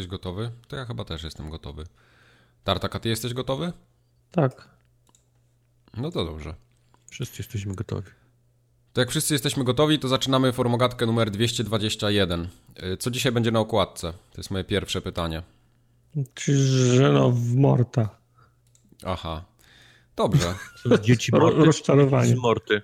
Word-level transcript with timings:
Jesteś 0.00 0.10
gotowy? 0.10 0.50
To 0.68 0.76
ja 0.76 0.84
chyba 0.84 1.04
też 1.04 1.22
jestem 1.22 1.50
gotowy. 1.50 1.84
Tartak, 2.64 3.00
ty 3.00 3.08
jesteś 3.08 3.34
gotowy? 3.34 3.72
Tak. 4.30 4.68
No 5.96 6.10
to 6.10 6.24
dobrze. 6.24 6.54
Wszyscy 7.10 7.42
jesteśmy 7.42 7.74
gotowi. 7.74 8.10
To 8.92 9.00
jak 9.00 9.10
wszyscy 9.10 9.34
jesteśmy 9.34 9.64
gotowi, 9.64 9.98
to 9.98 10.08
zaczynamy 10.08 10.52
formogatkę 10.52 11.06
numer 11.06 11.30
221. 11.30 12.48
Y, 12.82 12.96
co 12.96 13.10
dzisiaj 13.10 13.32
będzie 13.32 13.50
na 13.50 13.60
okładce? 13.60 14.12
To 14.12 14.36
jest 14.36 14.50
moje 14.50 14.64
pierwsze 14.64 15.00
pytanie. 15.00 15.42
Czy 16.34 16.56
że 16.96 17.12
no 17.12 17.30
w 17.30 17.54
Morta. 17.54 18.08
Aha. 19.04 19.44
Dobrze. 20.16 20.54
Dzieci 21.02 21.32
morty. 21.32 21.64
rozczarowanie. 21.64 22.36
Z 22.36 22.38
morty. 22.38 22.82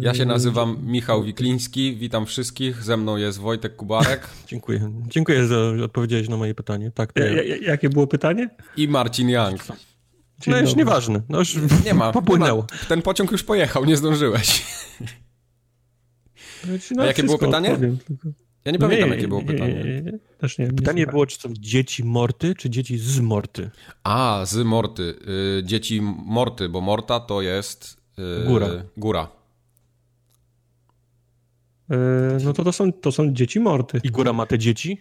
Ja 0.00 0.14
się 0.14 0.24
nazywam 0.24 0.78
Michał 0.86 1.22
Wikliński. 1.22 1.96
Witam 1.96 2.26
wszystkich. 2.26 2.82
Ze 2.82 2.96
mną 2.96 3.16
jest 3.16 3.38
Wojtek 3.38 3.76
Kubarek 3.76 4.28
Dziękuję. 4.48 4.92
Dziękuję, 5.08 5.46
że 5.46 5.84
odpowiedziałeś 5.84 6.28
na 6.28 6.36
moje 6.36 6.54
pytanie. 6.54 6.90
Tak, 6.94 7.12
to 7.12 7.20
Ja, 7.20 7.32
ja. 7.32 7.42
ja, 7.42 7.56
jakie 7.56 7.88
było 7.88 8.06
pytanie? 8.06 8.50
i 8.76 8.88
Marcin 8.88 9.28
Young. 9.30 9.64
Dzień 9.64 10.54
No 10.54 10.56
już 10.60 10.68
dobry. 10.70 10.78
nieważne. 10.84 11.22
No 11.28 11.38
już 11.38 11.56
Nie 11.84 11.94
ma. 11.94 12.12
popłynęło. 12.12 12.66
Nie 12.72 12.78
ma. 12.82 12.88
Ten 12.88 13.02
pociąg 13.02 13.32
już 13.32 13.42
pojechał, 13.42 13.84
nie 13.84 13.96
zdążyłeś. 13.96 14.64
Na 16.96 17.02
A 17.02 17.06
jakie 17.06 17.22
było 17.22 17.38
pytanie? 17.38 17.70
odpowiem, 17.70 17.98
tylko- 17.98 18.28
Ja 18.64 18.72
nie 18.72 18.78
pamiętam, 18.78 19.08
Nie, 19.10 19.14
jakie 19.16 19.28
było 19.28 19.40
nie, 19.40 19.46
pytanie. 19.46 19.74
Nie, 19.74 19.84
nie, 19.84 20.02
nie. 20.02 20.18
Też 20.38 20.58
nie, 20.58 20.64
nie 20.66 20.72
Pytanie 20.72 21.06
było, 21.06 21.26
czy 21.26 21.40
są 21.40 21.48
dzieci 21.58 22.04
morty, 22.04 22.54
czy 22.54 22.70
dzieci 22.70 22.98
z 22.98 23.20
morty? 23.20 23.70
A, 24.04 24.42
z 24.46 24.56
Morty. 24.64 25.14
Y, 25.58 25.64
dzieci 25.64 26.00
Morty, 26.26 26.68
bo 26.68 26.80
Morta 26.80 27.20
to 27.20 27.42
jest... 27.42 27.96
y, 28.18 28.46
Góra. 28.46 28.68
Góra. 28.96 29.28
E, 31.90 31.96
No 32.44 32.52
to 32.52 32.64
to 32.64 32.72
są, 32.72 32.92
to 32.92 33.12
są 33.12 33.32
dzieci 33.32 33.60
Morty. 33.60 34.00
I 34.04 34.10
góra 34.10 34.32
ma 34.32 34.46
te 34.46 34.58
dzieci? 34.58 35.00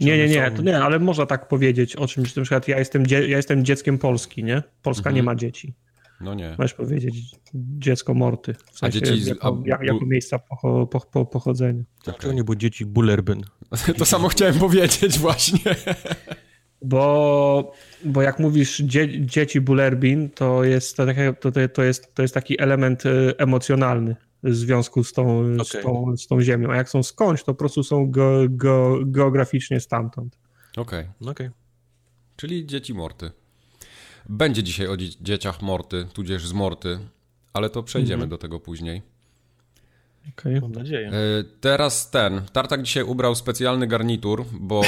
Nie, 0.00 0.18
nie, 0.18 0.28
nie, 0.28 0.46
są- 0.50 0.56
to 0.56 0.62
nie, 0.62 0.78
ale 0.78 0.98
można 0.98 1.26
tak 1.26 1.48
powiedzieć 1.48 1.96
o 1.96 2.06
czymś, 2.06 2.28
że 2.34 2.40
na 2.40 2.44
przykład 2.44 2.68
ja 2.68 2.78
jestem, 2.78 3.06
dzie- 3.06 3.28
ja 3.28 3.36
jestem 3.36 3.64
dzieckiem 3.64 3.98
Polski, 3.98 4.44
nie? 4.44 4.62
Polska 4.82 5.00
Mhm. 5.10 5.16
nie 5.16 5.22
ma 5.22 5.34
dzieci. 5.34 5.74
No 6.20 6.34
nie. 6.34 6.54
Możesz 6.58 6.74
powiedzieć 6.74 7.14
dziecko 7.54 8.14
Morty. 8.14 8.54
W 8.72 8.78
sensie 8.78 9.00
dzieci 9.02 9.22
z- 9.22 9.26
jako, 9.26 9.48
a- 9.64 9.68
jak, 9.68 9.82
jako 9.82 10.06
miejsca 10.06 10.38
pocho, 10.38 10.86
po, 10.86 11.00
po, 11.00 11.26
pochodzenia. 11.26 11.82
Dlaczego 12.04 12.32
nie 12.34 12.44
było 12.44 12.56
dzieci 12.56 12.86
Bullerbyn? 12.86 13.42
To 13.98 14.04
samo 14.04 14.28
chciałem 14.28 14.54
powiedzieć 14.58 15.18
właśnie. 15.18 15.58
Bo, 16.84 17.72
bo 18.04 18.22
jak 18.22 18.38
mówisz 18.38 18.78
dzie, 18.82 19.26
dzieci 19.26 19.60
Bullerbin, 19.60 20.30
to 20.30 20.64
jest, 20.64 20.96
to, 20.96 21.06
to, 21.40 21.50
to, 21.74 21.82
jest, 21.82 22.14
to 22.14 22.22
jest 22.22 22.34
taki 22.34 22.60
element 22.60 23.06
e, 23.06 23.10
emocjonalny 23.38 24.16
w 24.42 24.54
związku 24.54 25.04
z 25.04 25.12
tą, 25.12 25.44
z, 25.64 25.70
Okej. 25.70 25.82
tą, 25.82 26.16
z 26.16 26.26
tą 26.26 26.40
ziemią. 26.42 26.70
A 26.72 26.76
jak 26.76 26.88
są 26.88 27.02
skądś, 27.02 27.40
to 27.44 27.46
po 27.54 27.58
prostu 27.58 27.82
są 27.84 28.10
go, 28.10 28.40
go, 28.48 28.98
geograficznie 29.04 29.80
stamtąd. 29.80 30.38
Okej. 30.76 31.06
No 31.20 31.30
Okej. 31.30 31.50
Czyli 32.36 32.66
dzieci 32.66 32.94
Morty. 32.94 33.30
Będzie 34.28 34.62
dzisiaj 34.62 34.86
o 34.86 34.96
dzie- 34.96 35.10
dzieciach 35.20 35.62
Morty, 35.62 36.06
tudzież 36.12 36.46
z 36.46 36.52
Morty, 36.52 36.98
ale 37.52 37.70
to 37.70 37.82
przejdziemy 37.82 38.14
Mhm. 38.14 38.30
do 38.30 38.38
tego 38.38 38.60
później. 38.60 39.02
Okay. 40.38 40.60
Mam 40.60 40.72
nadzieję. 40.72 41.08
E, 41.08 41.12
Teraz 41.60 42.10
ten. 42.10 42.42
Tartak 42.52 42.82
dzisiaj 42.82 43.02
ubrał 43.04 43.34
specjalny 43.34 43.86
garnitur, 43.86 44.44
bo 44.60 44.82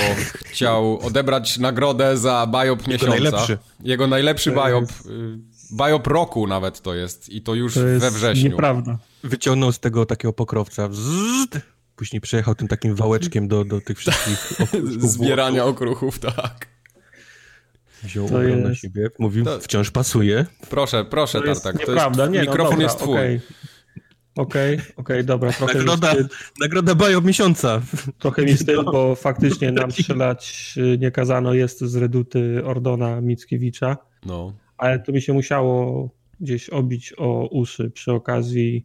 chciał 0.44 0.98
odebrać 1.00 1.58
nagrodę 1.58 2.16
za 2.16 2.47
biop 2.52 2.86
miesiąca. 2.88 3.06
najlepszy. 3.14 3.58
Jego 3.84 4.06
najlepszy 4.06 4.52
To 4.52 4.66
biop. 4.69 4.80
jest- 4.82 5.06
y, 5.06 5.38
Biop 5.86 6.06
roku 6.06 6.47
nawet 6.47 6.80
to 6.80 6.94
jest 6.94 7.28
i 7.28 7.42
to 7.42 7.54
już 7.54 7.74
To 7.74 7.86
jest 7.86 8.04
we 8.04 8.10
wrześniu. 8.10 8.50
nieprawda. 8.50 8.98
Wyciągnął 9.24 9.72
z 9.72 9.80
tego 9.80 10.06
takiego 10.06 10.32
pokrowca. 10.32 10.88
Wzzzt. 10.88 11.58
Później 11.97 12.20
przejechał 12.20 12.54
tym 12.54 12.68
takim 12.68 12.94
wałeczkiem 12.94 13.48
do, 13.48 13.64
do 13.64 13.80
tych 13.80 13.98
wszystkich. 13.98 14.53
Zbierania 15.12 15.64
okruchów, 15.64 16.18
tak. 16.18 16.66
Wziął 18.03 18.28
To 18.28 18.34
ubrał 18.36 18.56
na 18.56 18.68
jest- 18.68 18.80
siebie. 18.80 19.10
Mówił, 19.18 19.44
To- 19.44 19.60
wciąż 19.60 19.91
pasuje. 19.91 20.47
Proszę, 20.70 21.04
proszę, 21.04 21.41
To 21.41 21.47
jest 21.47 21.62
Tartak. 21.64 21.82
To 21.86 21.92
nieprawda. 21.92 22.22
jest, 22.22 22.32
Nie, 22.32 22.38
no 22.38 22.44
mikrofon 22.44 22.70
dobra, 22.72 22.84
jest 22.84 22.98
twój. 22.98 23.16
Okej, 24.36 24.74
okej, 24.74 24.92
okej, 24.97 25.24
dobra. 25.24 25.52
Trochę 25.52 25.72
mi 25.78 25.84
Nagroda, 25.84 26.08
wstyd, 26.14 26.26
nagroda 26.60 26.94
Bajo 26.94 27.20
miesiąca. 27.20 27.80
trochę 28.19 28.42
mi 28.44 28.54
wstyd, 28.54 28.76
bo 28.84 29.14
faktycznie 29.14 29.72
nam 29.72 29.92
strzelać 30.02 30.74
y, 30.76 30.98
nie 30.98 31.10
kazano. 31.10 31.54
Jest 31.54 31.80
z 31.80 31.97
reduty 31.97 32.62
Ordona 32.64 33.20
Mickiewicza. 33.20 33.97
No. 34.26 34.52
ale 34.78 34.98
to 34.98 35.12
mi 35.12 35.22
się 35.22 35.32
musiało 35.32 36.08
gdzieś 36.41 36.69
obić 36.70 37.14
o 37.16 37.48
uszy 37.50 37.91
przy 37.91 38.12
okazji 38.12 38.84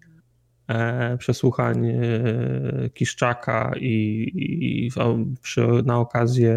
e, 0.67 1.17
przesłuchań 1.17 1.87
e, 1.87 1.99
Kiszczaka 2.93 3.71
i, 3.79 4.31
i 4.85 4.91
w- 4.91 5.25
przy, 5.41 5.67
na 5.85 5.99
okazję 5.99 6.55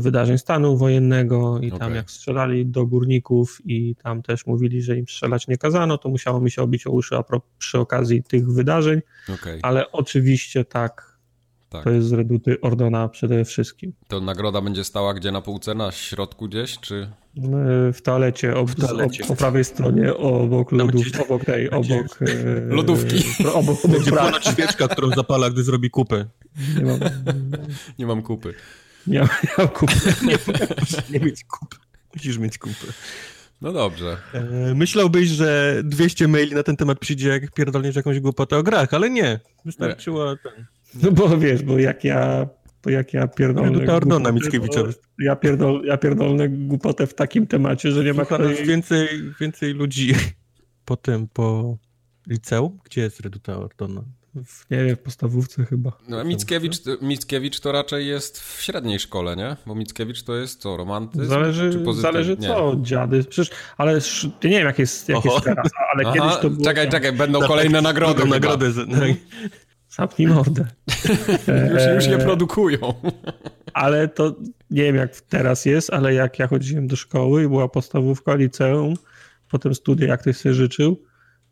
wydarzeń 0.00 0.38
stanu 0.38 0.76
wojennego 0.76 1.58
i 1.60 1.70
tam 1.70 1.82
Okej. 1.82 1.94
jak 1.94 2.10
strzelali 2.10 2.66
do 2.66 2.86
górników 2.86 3.58
i 3.64 3.96
tam 4.02 4.22
też 4.22 4.46
mówili, 4.46 4.82
że 4.82 4.96
im 4.98 5.04
strzelać 5.08 5.48
nie 5.48 5.58
kazano, 5.58 5.98
to 5.98 6.08
musiało 6.08 6.40
mi 6.40 6.50
się 6.50 6.62
obić 6.62 6.86
o 6.86 6.90
uszy 6.90 7.16
a 7.16 7.22
pro, 7.22 7.40
przy 7.58 7.78
okazji 7.78 8.22
tych 8.22 8.52
wydarzeń, 8.52 9.00
Okej, 9.34 9.58
ale 9.62 9.92
oczywiście 9.92 10.64
tak, 10.64 11.18
tak. 11.70 11.84
to 11.84 11.90
jest 11.90 12.08
z 12.08 12.12
reduty 12.12 12.60
Ordona 12.60 13.08
przede 13.08 13.44
wszystkim. 13.44 13.92
To 14.08 14.20
nagroda 14.20 14.60
będzie 14.60 14.84
stała 14.84 15.14
gdzie 15.14 15.32
na 15.32 15.40
półce? 15.40 15.74
Na 15.74 15.92
środku 15.92 16.48
gdzieś, 16.48 16.78
czy... 16.80 17.08
E, 17.36 17.92
W 17.92 18.02
toalecie, 18.02 18.56
ob, 18.56 18.74
toalecie. 18.74 19.22
Ob, 19.22 19.28
po 19.28 19.36
prawej 19.36 19.64
stronie, 19.64 20.14
obok 20.16 20.70
Tam 20.70 20.78
lodów, 20.78 21.02
gdzie- 21.04 21.22
obok 21.24 21.44
tej, 21.44 21.70
obok... 21.70 22.18
e, 22.22 22.60
Lodówki. 22.74 23.24
pro- 23.42 23.54
Obok, 23.54 23.84
obok 23.84 23.92
Będzie 23.96 24.10
ponad 24.10 24.48
świeczka, 24.48 24.88
którą 24.88 25.10
zapala, 25.10 25.50
gdy 25.50 25.62
zrobi 25.62 25.90
kupę. 25.90 26.24
Nie 26.78 26.84
mam, 26.84 26.98
Nie 27.98 28.06
mam 28.06 28.22
kupy. 28.22 28.54
Nie 29.06 29.28
mam 29.58 29.68
kupy. 29.68 29.94
Nie, 30.26 30.38
musisz 30.80 31.10
nie 31.10 31.20
mieć 31.20 31.44
kupy. 31.44 31.76
Musisz 32.14 32.38
mieć 32.38 32.58
kupę. 32.58 32.86
No 33.60 33.72
dobrze. 33.72 34.16
E, 34.32 34.74
myślałbyś, 34.74 35.28
że 35.28 35.80
200 35.84 36.28
maili 36.28 36.54
na 36.54 36.62
ten 36.62 36.76
temat 36.76 36.98
przyjdzie, 36.98 37.28
jak 37.28 37.50
pierdolniesz 37.50 37.96
jakąś 37.96 38.20
głupotę 38.20 38.56
o 38.56 38.62
grach, 38.62 38.94
ale 38.94 39.10
nie. 39.10 39.40
Wystarczyło 39.64 40.36
ten. 40.36 40.66
No 41.02 41.10
bo 41.10 41.38
wiesz, 41.38 41.62
bo 41.62 41.78
jak 41.78 42.04
ja, 42.04 42.46
bo 42.84 42.90
jak 42.90 43.14
ja 43.14 43.28
pierdolę... 43.28 43.70
Reduta 43.70 43.94
Ordona 43.94 44.32
Mickiewicza. 44.32 44.82
to 44.82 44.88
Ja, 45.18 45.36
pierdol, 45.36 45.82
ja 45.84 45.96
pierdolę 45.96 46.48
głupotę 46.48 47.06
w 47.06 47.14
takim 47.14 47.46
temacie, 47.46 47.92
że 47.92 48.04
nie 48.04 48.14
ma 48.14 48.24
kto 48.24 48.42
jej... 48.42 48.66
więcej, 48.66 49.08
więcej 49.40 49.74
ludzi 49.74 50.14
potem 50.84 51.28
po 51.28 51.76
liceum. 52.26 52.78
Gdzie 52.84 53.00
jest 53.00 53.20
Reduta 53.20 53.56
Ordona? 53.56 54.04
W- 54.44 54.70
Nie 54.70 54.84
wiem, 54.84 54.96
w 54.96 54.98
podstawówce 54.98 55.64
chyba. 55.64 55.92
No, 56.08 56.20
a 56.20 56.24
Mickiewicz, 56.24 56.76
Mickiewicz 57.02 57.60
to 57.60 57.72
raczej 57.72 58.06
jest 58.06 58.40
w 58.40 58.62
średniej 58.62 58.98
szkole, 59.00 59.36
nie? 59.36 59.56
Bo 59.66 59.74
Mickiewicz 59.74 60.22
to 60.22 60.34
jest 60.36 60.60
co, 60.60 60.76
romantyzm? 60.76 61.24
Zależy, 61.24 61.72
czy 61.72 61.78
pozytyw? 61.78 62.02
zależy 62.12 62.36
Nie. 62.40 62.48
co, 62.48 62.76
dziady. 62.82 63.24
Przecież, 63.24 63.56
ale 63.76 63.92
sz- 63.96 64.32
ja 64.42 64.50
nie 64.50 64.56
wiem, 64.58 64.66
jak 64.66 64.78
jest, 64.78 65.08
jak 65.08 65.24
jest 65.24 65.44
teraz, 65.44 65.70
ale 65.94 66.02
Aha, 66.08 66.14
kiedyś 66.14 66.36
to 66.42 66.50
było... 66.50 66.64
czekaj, 66.64 66.90
czekaj, 66.90 67.12
będą 67.12 67.40
kolejne 67.40 67.82
nagrody. 67.82 68.22
Chyba. 68.22 68.34
nagrodę. 68.34 68.72
Z, 68.72 68.88
no, 68.88 68.96
Zamknij 69.88 70.28
mordę. 70.28 70.66
Już, 71.72 71.82
już 71.94 72.06
je 72.06 72.16
Eee, 72.16 72.24
produkują. 72.24 72.78
Ale 73.72 74.08
to 74.08 74.36
nie 74.70 74.82
wiem 74.82 74.96
jak 74.96 75.20
teraz 75.20 75.64
jest, 75.64 75.90
ale 75.92 76.14
jak 76.14 76.38
ja 76.38 76.46
chodziłem 76.46 76.86
do 76.86 76.96
szkoły 76.96 77.44
i 77.44 77.48
była 77.48 77.68
podstawówka, 77.68 78.34
liceum, 78.34 78.94
potem 79.50 79.74
studia, 79.74 80.06
jak 80.08 80.20
ktoś 80.20 80.36
sobie 80.36 80.54
życzył, 80.54 81.02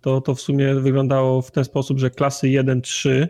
to, 0.03 0.21
to 0.21 0.35
w 0.35 0.41
sumie 0.41 0.75
wyglądało 0.75 1.43
w 1.43 1.51
ten 1.51 1.65
sposób, 1.65 1.99
że 1.99 2.11
klasy 2.11 2.47
1-3 2.47 3.29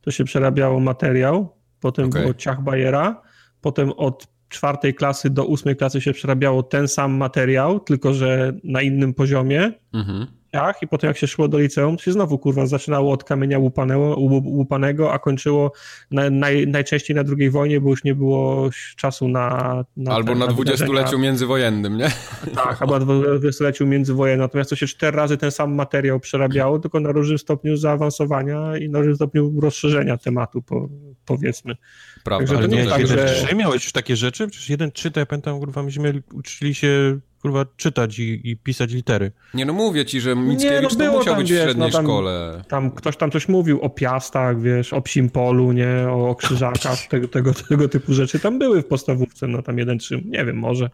to 0.00 0.10
się 0.10 0.24
przerabiało 0.24 0.80
materiał, 0.80 1.56
potem 1.80 2.06
Okej. 2.06 2.22
było 2.22 2.34
ciach 2.34 2.62
Bajera, 2.62 3.22
potem 3.60 3.92
od 3.92 4.26
czwartej 4.48 4.94
klasy 4.94 5.30
do 5.30 5.44
ósmej 5.44 5.76
klasy 5.76 6.00
się 6.00 6.12
przerabiało 6.12 6.62
ten 6.62 6.88
sam 6.88 7.16
materiał, 7.16 7.80
tylko 7.80 8.14
że 8.14 8.52
na 8.64 8.82
innym 8.82 9.14
poziomie, 9.14 9.72
Mhm. 9.92 10.26
Ciach 10.52 10.82
i 10.82 10.88
potem 10.88 11.08
jak 11.08 11.16
się 11.18 11.26
szło 11.26 11.48
do 11.48 11.58
liceum, 11.58 11.96
to 11.96 12.02
się 12.02 12.12
znowu 12.12 12.38
kurwa 12.38 12.66
zaczynało 12.66 13.12
od 13.12 13.24
kamienia 13.24 13.58
łupanego, 13.58 14.16
łup- 14.16 14.46
łupanego 14.46 15.12
a 15.12 15.18
kończyło 15.18 15.72
na, 16.10 16.30
naj, 16.30 16.66
najczęściej 16.66 17.16
na 17.16 17.22
II 17.38 17.50
wojnie, 17.50 17.80
bo 17.80 17.90
już 17.90 18.04
nie 18.04 18.14
było 18.14 18.70
czasu 18.96 19.28
na... 19.28 19.84
na 19.96 20.14
Albo 20.14 20.32
te- 20.32 20.38
na 20.38 20.46
dwudziestoleciu 20.46 21.18
międzywojennym, 21.18 21.96
nie? 21.96 22.10
Tak, 22.54 22.82
albo 22.82 22.98
na 22.98 23.04
dwudziestoleciu 23.04 23.86
międzywojennym, 23.86 24.40
natomiast 24.40 24.70
to 24.70 24.76
się 24.76 24.86
cztery 24.86 25.16
razy 25.16 25.36
ten 25.36 25.50
sam 25.50 25.74
materiał 25.74 26.20
przerabiało, 26.20 26.78
tylko 26.78 27.00
na 27.00 27.12
różnym 27.12 27.38
stopniu 27.38 27.76
zaawansowania 27.76 28.78
i 28.78 28.88
na 28.88 28.98
różnym 28.98 29.16
stopniu 29.16 29.60
rozszerzenia 29.60 30.16
tematu, 30.16 30.62
po, 30.62 30.88
powiedzmy. 31.26 31.76
Prawda. 32.24 32.46
Także 32.46 32.56
ale 32.58 32.68
to 32.68 32.74
nie, 32.74 32.82
nie 32.82 32.90
tak, 32.90 33.06
że... 33.06 33.54
miałeś 33.56 33.84
już 33.84 33.92
takie 33.92 34.16
rzeczy? 34.16 34.48
Przecież 34.48 34.70
jeden 34.70 34.92
czyta, 34.92 35.20
ja 35.20 35.26
pamiętam, 35.26 35.58
kurwa, 35.58 35.82
myśmy 35.82 36.22
uczyli 36.32 36.74
się, 36.74 37.18
kurwa, 37.46 37.66
czytać 37.76 38.18
i, 38.18 38.50
i 38.50 38.56
pisać 38.56 38.92
litery. 38.92 39.32
Nie 39.54 39.66
no 39.66 39.72
mówię 39.72 40.04
ci, 40.04 40.20
że 40.20 40.36
Mickiewicz 40.36 40.82
no 40.82 40.88
to 40.90 40.96
było 40.96 41.18
musiał 41.18 41.34
tam, 41.34 41.42
być 41.42 41.50
wiesz, 41.52 41.60
w 41.60 41.64
średniej 41.64 41.86
no 41.88 41.92
tam- 41.92 42.04
szkole. 42.04 42.62
Tam 42.68 42.90
ktoś 42.90 43.16
tam 43.16 43.30
coś 43.30 43.48
mówił 43.48 43.80
o 43.80 43.90
piastach, 43.90 44.60
wiesz, 44.60 44.92
o 44.92 45.00
psim 45.02 45.30
polu, 45.30 45.72
nie, 45.72 46.06
o 46.10 46.34
krzyżakach, 46.34 47.06
tego, 47.10 47.28
tego, 47.28 47.54
tego 47.54 47.88
typu 47.88 48.14
rzeczy 48.14 48.38
tam 48.40 48.58
były 48.58 48.82
w 48.82 48.86
podstawówce, 48.86 49.46
no 49.46 49.62
tam 49.62 49.78
jeden 49.78 49.98
trzy, 49.98 50.22
nie 50.24 50.44
wiem, 50.44 50.56
może. 50.58 50.90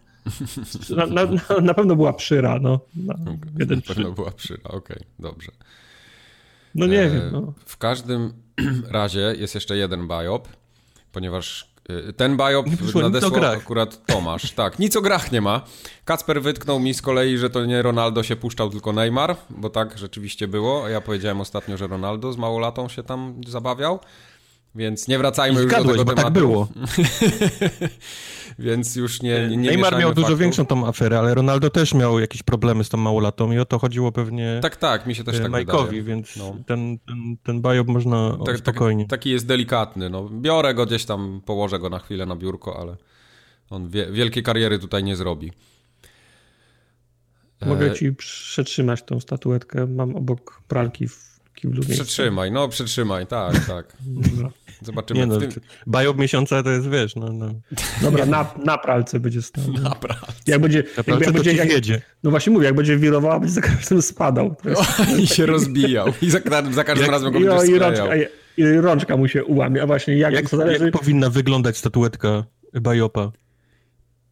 Na, 0.96 1.06
na, 1.06 1.22
na- 1.62 1.74
pewno 1.74 1.96
była 1.96 2.12
przyra, 2.12 2.58
no. 2.62 2.80
Na, 2.96 3.14
jeden 3.58 3.78
Na 3.78 3.82
trzy. 3.82 3.94
pewno 3.94 4.12
była 4.12 4.30
przyra, 4.30 4.62
okej, 4.64 5.00
dobrze. 5.18 5.52
No 6.74 6.86
nie 6.86 7.00
E, 7.02 7.10
wiem, 7.10 7.22
no. 7.32 7.52
W 7.66 7.76
każdym 7.76 8.32
razie 8.90 9.20
jest 9.38 9.54
jeszcze 9.54 9.76
jeden 9.76 10.08
biop. 10.08 10.48
ponieważ 11.12 11.71
ten 12.16 12.36
biop 12.36 12.66
nadesłał 12.94 13.44
akurat 13.44 14.06
Tomasz. 14.06 14.52
Tak, 14.52 14.78
nic 14.78 14.96
o 14.96 15.00
grach 15.00 15.32
nie 15.32 15.40
ma. 15.40 15.60
Kacper 16.04 16.42
wytknął 16.42 16.80
mi 16.80 16.94
z 16.94 17.02
kolei, 17.02 17.38
że 17.38 17.50
to 17.50 17.64
nie 17.64 17.82
Ronaldo 17.82 18.22
się 18.22 18.36
puszczał, 18.36 18.70
tylko 18.70 18.92
Neymar, 18.92 19.36
bo 19.50 19.70
tak 19.70 19.98
rzeczywiście 19.98 20.48
było. 20.48 20.88
Ja 20.88 21.00
powiedziałem 21.00 21.40
ostatnio, 21.40 21.76
że 21.76 21.86
Ronaldo 21.86 22.32
z 22.32 22.36
małolatą 22.36 22.88
się 22.88 23.02
tam 23.02 23.40
zabawiał. 23.46 24.00
Więc 24.74 25.08
nie 25.08 25.18
wracajmy 25.18 25.60
już 25.60 25.70
do 25.72 25.76
Zgadłeś, 25.76 25.98
tego 25.98 26.04
bo 26.04 26.10
tematu. 26.14 26.24
tak 26.24 26.32
było. 26.42 26.68
Więc 28.58 28.96
już 28.96 29.22
nie, 29.22 29.48
nie, 29.48 29.56
nie 29.56 29.70
Neymar 29.70 29.98
miał 29.98 30.14
dużo 30.14 30.26
faktów. 30.26 30.40
większą 30.40 30.66
tą 30.66 30.86
aferę, 30.86 31.18
ale 31.18 31.34
Ronaldo 31.34 31.70
też 31.70 31.94
miał 31.94 32.20
jakieś 32.20 32.42
problemy 32.42 32.84
z 32.84 32.88
tą 32.88 32.98
małolatą 32.98 33.52
i 33.52 33.58
o 33.58 33.64
to 33.64 33.78
chodziło 33.78 34.12
pewnie 34.12 34.58
Tak, 34.62 34.76
tak, 34.76 35.06
mi 35.06 35.14
się 35.14 35.24
też 35.24 35.36
e, 35.36 35.40
tak 35.40 35.50
Majkowi, 35.50 35.84
wydaje. 35.84 36.02
więc 36.02 36.36
No. 36.36 36.56
ten, 36.66 36.98
ten, 36.98 37.36
ten 37.42 37.84
można 37.86 38.30
Tak, 38.36 38.46
tak, 38.46 38.58
spokojnie. 38.58 39.06
taki 39.06 39.30
jest 39.30 39.46
delikatny. 39.46 40.10
No, 40.10 40.28
biorę 40.28 40.74
go 40.74 40.86
gdzieś 40.86 41.04
tam, 41.04 41.40
położę 41.46 41.78
go 41.78 41.88
na 41.90 41.98
chwilę 41.98 42.26
na 42.26 42.36
biurko, 42.36 42.80
ale 42.80 42.96
on 43.70 43.88
wie, 43.88 44.12
wielkiej 44.12 44.42
kariery 44.42 44.78
tutaj 44.78 45.04
nie 45.04 45.16
zrobi. 45.16 45.52
Mogę 47.66 47.86
E, 47.90 47.94
ci 47.94 48.12
przetrzymać 48.12 49.02
tą 49.02 49.20
statuetkę. 49.20 49.86
Mam 49.86 50.16
obok 50.16 50.62
pralki 50.68 51.08
w 51.08 51.40
kiblu. 51.54 51.82
miejsce. 51.82 52.04
Przytrzymaj, 52.04 52.52
no 52.52 52.68
przytrzymaj, 52.68 53.26
tak, 53.26 53.66
tak. 53.66 53.96
Dobra. 54.00 54.50
Zobaczymy. 54.82 55.20
Nie 55.20 55.26
no, 55.26 55.38
tym... 55.38 55.50
biop 55.88 56.18
miesiąca 56.18 56.62
to 56.62 56.70
jest, 56.70 56.88
wiesz, 56.90 57.16
no, 57.16 57.32
no. 57.32 57.54
Dobra, 58.02 58.26
na, 58.26 58.54
na 58.64 58.78
pralce 58.78 59.20
będzie 59.20 59.42
stał. 59.42 59.64
Naprawdę. 59.82 60.32
Jak 60.46 60.60
będzie, 60.60 60.78
jak, 60.78 60.96
Naprawdę 60.96 61.24
jak 61.24 61.32
to 61.34 61.38
będzie 61.38 61.50
ci 61.50 61.56
jak, 61.56 61.68
wiedzie. 61.68 62.00
no 62.22 62.30
właśnie 62.30 62.52
mówię, 62.52 62.66
jak 62.66 62.74
będzie 62.74 62.96
wirowała, 62.96 63.40
będzie 63.40 63.54
za 63.54 63.60
każdym 63.60 64.02
spadał. 64.02 64.54
To 64.62 64.68
jest, 64.68 64.82
I 65.22 65.26
się 65.26 65.46
rozbijał. 65.46 66.06
I 66.22 66.30
za, 66.30 66.38
za 66.70 66.84
każdym 66.84 67.02
Jak- 67.02 67.10
razem 67.12 67.32
go 67.32 67.38
i, 67.38 67.44
będziesz 67.44 67.68
i, 67.68 67.78
rączka, 67.78 68.16
i, 68.16 68.26
i 68.56 68.64
rączka 68.80 69.16
mu 69.16 69.28
się 69.28 69.44
ułamie. 69.44 69.82
A 69.82 69.86
właśnie 69.86 70.16
jak, 70.16 70.34
Jak, 70.34 70.50
to 70.50 70.56
zależy. 70.56 70.84
jak 70.84 70.92
powinna 70.92 71.30
wyglądać 71.30 71.76
statuetka 71.76 72.44
biopa? 72.80 73.32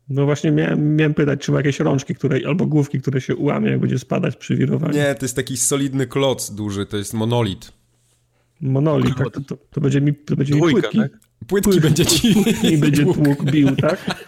No 0.09 0.25
właśnie 0.25 0.51
miałem, 0.51 0.97
miałem 0.97 1.15
pytać, 1.15 1.41
czy 1.41 1.53
ma 1.53 1.59
jakieś 1.59 1.81
rączki, 1.81 2.15
które, 2.15 2.39
albo 2.47 2.67
główki, 2.67 3.01
które 3.01 3.21
się 3.21 3.37
ułamie, 3.37 3.71
jak 3.71 3.81
będzie 3.81 3.99
spadać 3.99 4.37
przy 4.37 4.57
wirowaniu. 4.57 4.95
Nie, 4.95 5.15
to 5.15 5.25
jest 5.25 5.37
taki 5.37 5.57
solidny 5.57 6.07
kloc 6.07 6.51
duży, 6.51 6.87
to 6.87 6.97
jest 6.97 7.15
monolit. 7.15 7.73
Monolit, 8.61 9.15
tak, 9.17 9.31
to, 9.47 9.57
to, 9.71 9.81
będzie 9.81 10.01
mi, 10.01 10.15
to 10.15 10.37
będzie 10.37 10.55
mi 10.55 10.61
Dwójka, 10.61 10.81
płytki. 10.81 10.99
tak? 10.99 11.11
Płytki 11.47 11.81
będzie 11.81 12.07
ci... 12.07 12.35
I 12.73 12.79
będzie 12.79 13.05
tłuk 13.05 13.45
bił, 13.45 13.77
tak? 13.77 14.25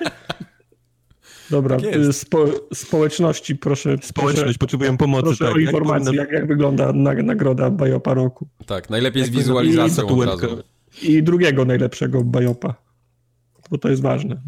Dobra, 1.51 1.77
Tak 1.77 1.97
y, 1.97 2.13
spo, 2.13 2.47
społeczności 2.75 3.57
proszę. 3.57 3.97
Społeczność, 4.03 4.45
proszę, 4.45 4.59
potrzebują 4.59 4.97
pomocy. 4.97 5.23
proszę 5.23 5.45
tak. 5.45 5.55
o 5.55 5.59
Jak 5.59 5.67
informację, 5.67 6.15
jak, 6.15 6.33
jak 6.33 6.47
wygląda 6.47 6.93
na, 6.93 7.15
nagroda 7.15 7.71
Bajopa 7.71 8.15
roku. 8.15 8.49
Tak, 8.67 8.91
najlepiej 8.91 9.25
z 9.25 9.31
wizualizacją 9.31 10.07
od 10.09 10.27
razu. 10.27 10.63
I 11.03 11.23
drugiego 11.23 11.65
najlepszego 11.65 12.25
Bajopa. 12.25 12.75
Bo 13.71 13.79
to 13.79 13.89
jest 13.89 14.03
ważne. 14.03 14.41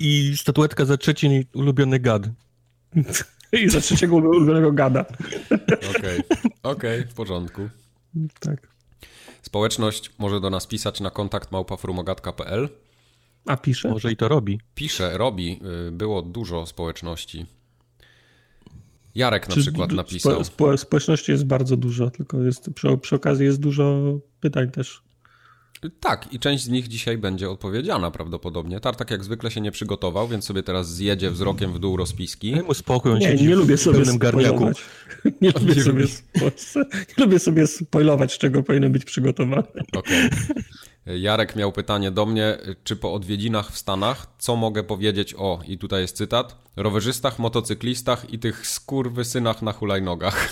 I 0.00 0.32
statuetka 0.36 0.84
za 0.84 0.96
trzeci 0.96 1.46
ulubiony 1.54 1.98
gad. 2.00 2.22
I 3.62 3.68
za 3.70 3.80
trzeciego 3.80 4.16
ulubionego 4.16 4.72
gada. 4.72 5.04
Okej, 5.96 6.20
okej, 6.62 7.02
w 7.06 7.14
porządku. 7.14 7.68
Tak. 8.40 8.73
Społeczność 9.44 10.10
może 10.18 10.40
do 10.40 10.50
nas 10.50 10.66
pisać 10.66 11.00
na 11.00 11.10
kontakt 11.10 11.52
małpafrumogatka.pl. 11.52 12.68
A 13.46 13.56
pisze? 13.56 13.88
Może 13.88 14.12
i 14.12 14.16
to 14.16 14.28
robi. 14.28 14.60
Pisze, 14.74 15.18
robi, 15.18 15.60
y, 15.88 15.92
było 15.92 16.22
dużo 16.22 16.66
społeczności. 16.66 17.46
Jarek 19.14 19.48
na 19.48 19.54
Czy 19.54 19.60
przykład 19.60 19.92
napisał. 19.92 20.32
Spo, 20.32 20.44
spo, 20.44 20.76
społeczności 20.78 21.32
jest 21.32 21.46
bardzo 21.46 21.76
dużo, 21.76 22.10
tylko 22.10 22.42
jest, 22.42 22.70
przy, 22.74 22.98
przy 22.98 23.16
okazji 23.16 23.46
jest 23.46 23.60
dużo 23.60 24.18
pytań 24.40 24.70
też. 24.70 25.03
Tak, 26.00 26.32
i 26.32 26.38
część 26.38 26.64
z 26.64 26.68
nich 26.68 26.88
dzisiaj 26.88 27.18
będzie 27.18 27.50
odpowiedziana 27.50 28.10
prawdopodobnie. 28.10 28.80
Tartak 28.80 29.10
jak 29.10 29.24
zwykle 29.24 29.50
się 29.50 29.60
nie 29.60 29.70
przygotował, 29.70 30.28
więc 30.28 30.44
sobie 30.44 30.62
teraz 30.62 30.94
zjedzie 30.94 31.30
wzrokiem 31.30 31.72
w 31.72 31.78
dół 31.78 31.96
rozpiski. 31.96 32.52
Daj 32.52 32.62
mu 32.62 32.74
spokój, 32.74 33.12
on 33.12 33.18
Nie, 33.18 33.28
siedzi 33.28 33.46
nie 33.46 33.54
lubię 33.54 33.76
w 33.76 33.80
sobie 33.80 34.18
garniaku. 34.18 34.70
Nie 35.40 35.50
lubię, 35.50 35.82
sobie 35.82 36.04
nie 37.18 37.24
lubię 37.24 37.38
sobie 37.38 37.66
spoilować, 37.66 38.32
z 38.32 38.38
czego 38.38 38.62
powinien 38.62 38.92
być 38.92 39.04
przygotowany. 39.04 39.62
Okej. 39.92 40.30
Jarek 41.06 41.56
miał 41.56 41.72
pytanie 41.72 42.10
do 42.10 42.26
mnie, 42.26 42.58
czy 42.84 42.96
po 42.96 43.14
odwiedzinach 43.14 43.70
w 43.70 43.78
Stanach, 43.78 44.26
co 44.38 44.56
mogę 44.56 44.82
powiedzieć 44.82 45.34
o, 45.38 45.60
i 45.66 45.78
tutaj 45.78 46.00
jest 46.00 46.16
cytat, 46.16 46.56
rowerzystach, 46.76 47.38
motocyklistach 47.38 48.30
i 48.30 48.38
tych 48.38 48.66
skurwysynach 48.66 49.62
na 49.62 49.72
hulajnogach. 49.72 50.48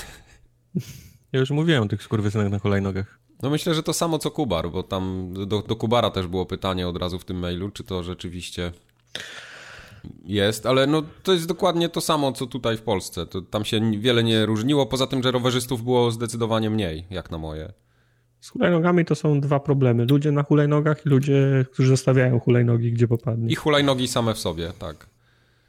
Ja 1.33 1.41
już 1.41 1.51
mówiłem 1.51 1.83
o 1.83 1.89
tych 1.89 2.03
skurwysynach 2.03 2.51
na 2.51 2.59
hulajnogach. 2.59 3.19
No 3.43 3.51
myślę, 3.51 3.75
że 3.75 3.83
to 3.83 3.93
samo 3.93 4.19
co 4.19 4.31
Kubar, 4.31 4.71
bo 4.71 4.83
tam 4.83 5.33
do, 5.47 5.63
do 5.63 5.77
Kubara 5.77 6.11
też 6.11 6.27
było 6.27 6.47
pytanie 6.47 6.89
od 6.89 6.97
razu 6.97 7.19
w 7.19 7.25
tym 7.25 7.39
mailu, 7.39 7.71
czy 7.71 7.85
to 7.85 8.03
rzeczywiście 8.03 8.73
jest, 10.25 10.67
ale 10.67 10.87
no 10.87 11.03
to 11.23 11.33
jest 11.33 11.47
dokładnie 11.47 11.89
to 11.89 12.01
samo, 12.01 12.33
co 12.33 12.47
tutaj 12.47 12.77
w 12.77 12.83
Polsce. 12.83 13.27
To, 13.27 13.43
tam 13.43 13.65
się 13.65 14.01
wiele 14.01 14.25
nie 14.25 14.47
różniło, 14.47 14.87
poza 14.87 15.07
tym, 15.07 15.23
że 15.23 15.31
rowerzystów 15.31 15.85
było 15.85 16.11
zdecydowanie 16.11 16.71
mniej, 16.71 17.05
jak 17.11 17.31
na 17.31 17.39
moje. 17.39 17.73
Z 18.41 18.49
hulajnogami 18.49 19.05
to 19.05 19.15
są 19.15 19.41
dwa 19.41 19.61
problemy. 19.61 20.07
Ludzie 20.11 20.33
na 20.33 20.43
hulajnogach 20.43 21.07
i 21.07 21.09
ludzie, 21.09 21.65
którzy 21.73 21.89
zostawiają 21.89 22.41
hulajnogi, 22.41 22.93
gdzie 22.93 23.09
popadnie. 23.09 23.53
I 23.53 23.55
hulajnogi 23.55 24.09
same 24.09 24.35
w 24.35 24.39
sobie, 24.39 24.73
tak. 24.79 25.12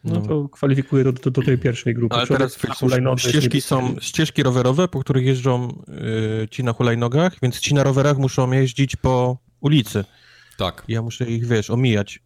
No 0.04 0.22
to 0.22 0.50
kwalifikuje 0.50 1.04
do, 1.04 1.12
do, 1.12 1.32
do 1.32 1.42
tej 1.42 1.58
pierwszej 1.58 1.94
grupy. 1.94 2.16
Ale 2.16 2.28
Człowiek 2.28 2.52
teraz 2.52 2.82
jest 2.82 3.30
ścieżki, 3.30 3.62
są 3.62 3.96
ścieżki 4.00 4.44
rowerowe, 4.44 4.88
po 4.88 5.00
których 5.00 5.26
jeżdżą 5.26 5.84
y, 6.44 6.48
ci 6.48 6.64
na 6.64 6.74
hulajnogach, 6.74 7.36
więc 7.42 7.60
ci 7.60 7.74
na 7.74 7.84
rowerach 7.84 8.18
muszą 8.18 8.52
jeździć 8.52 8.96
po 8.96 9.38
ulicy. 9.62 10.06
Tak. 10.58 10.84
Ja 10.88 11.02
muszę 11.02 11.26
ich, 11.26 11.48
wiesz, 11.48 11.70
omijać. 11.70 12.20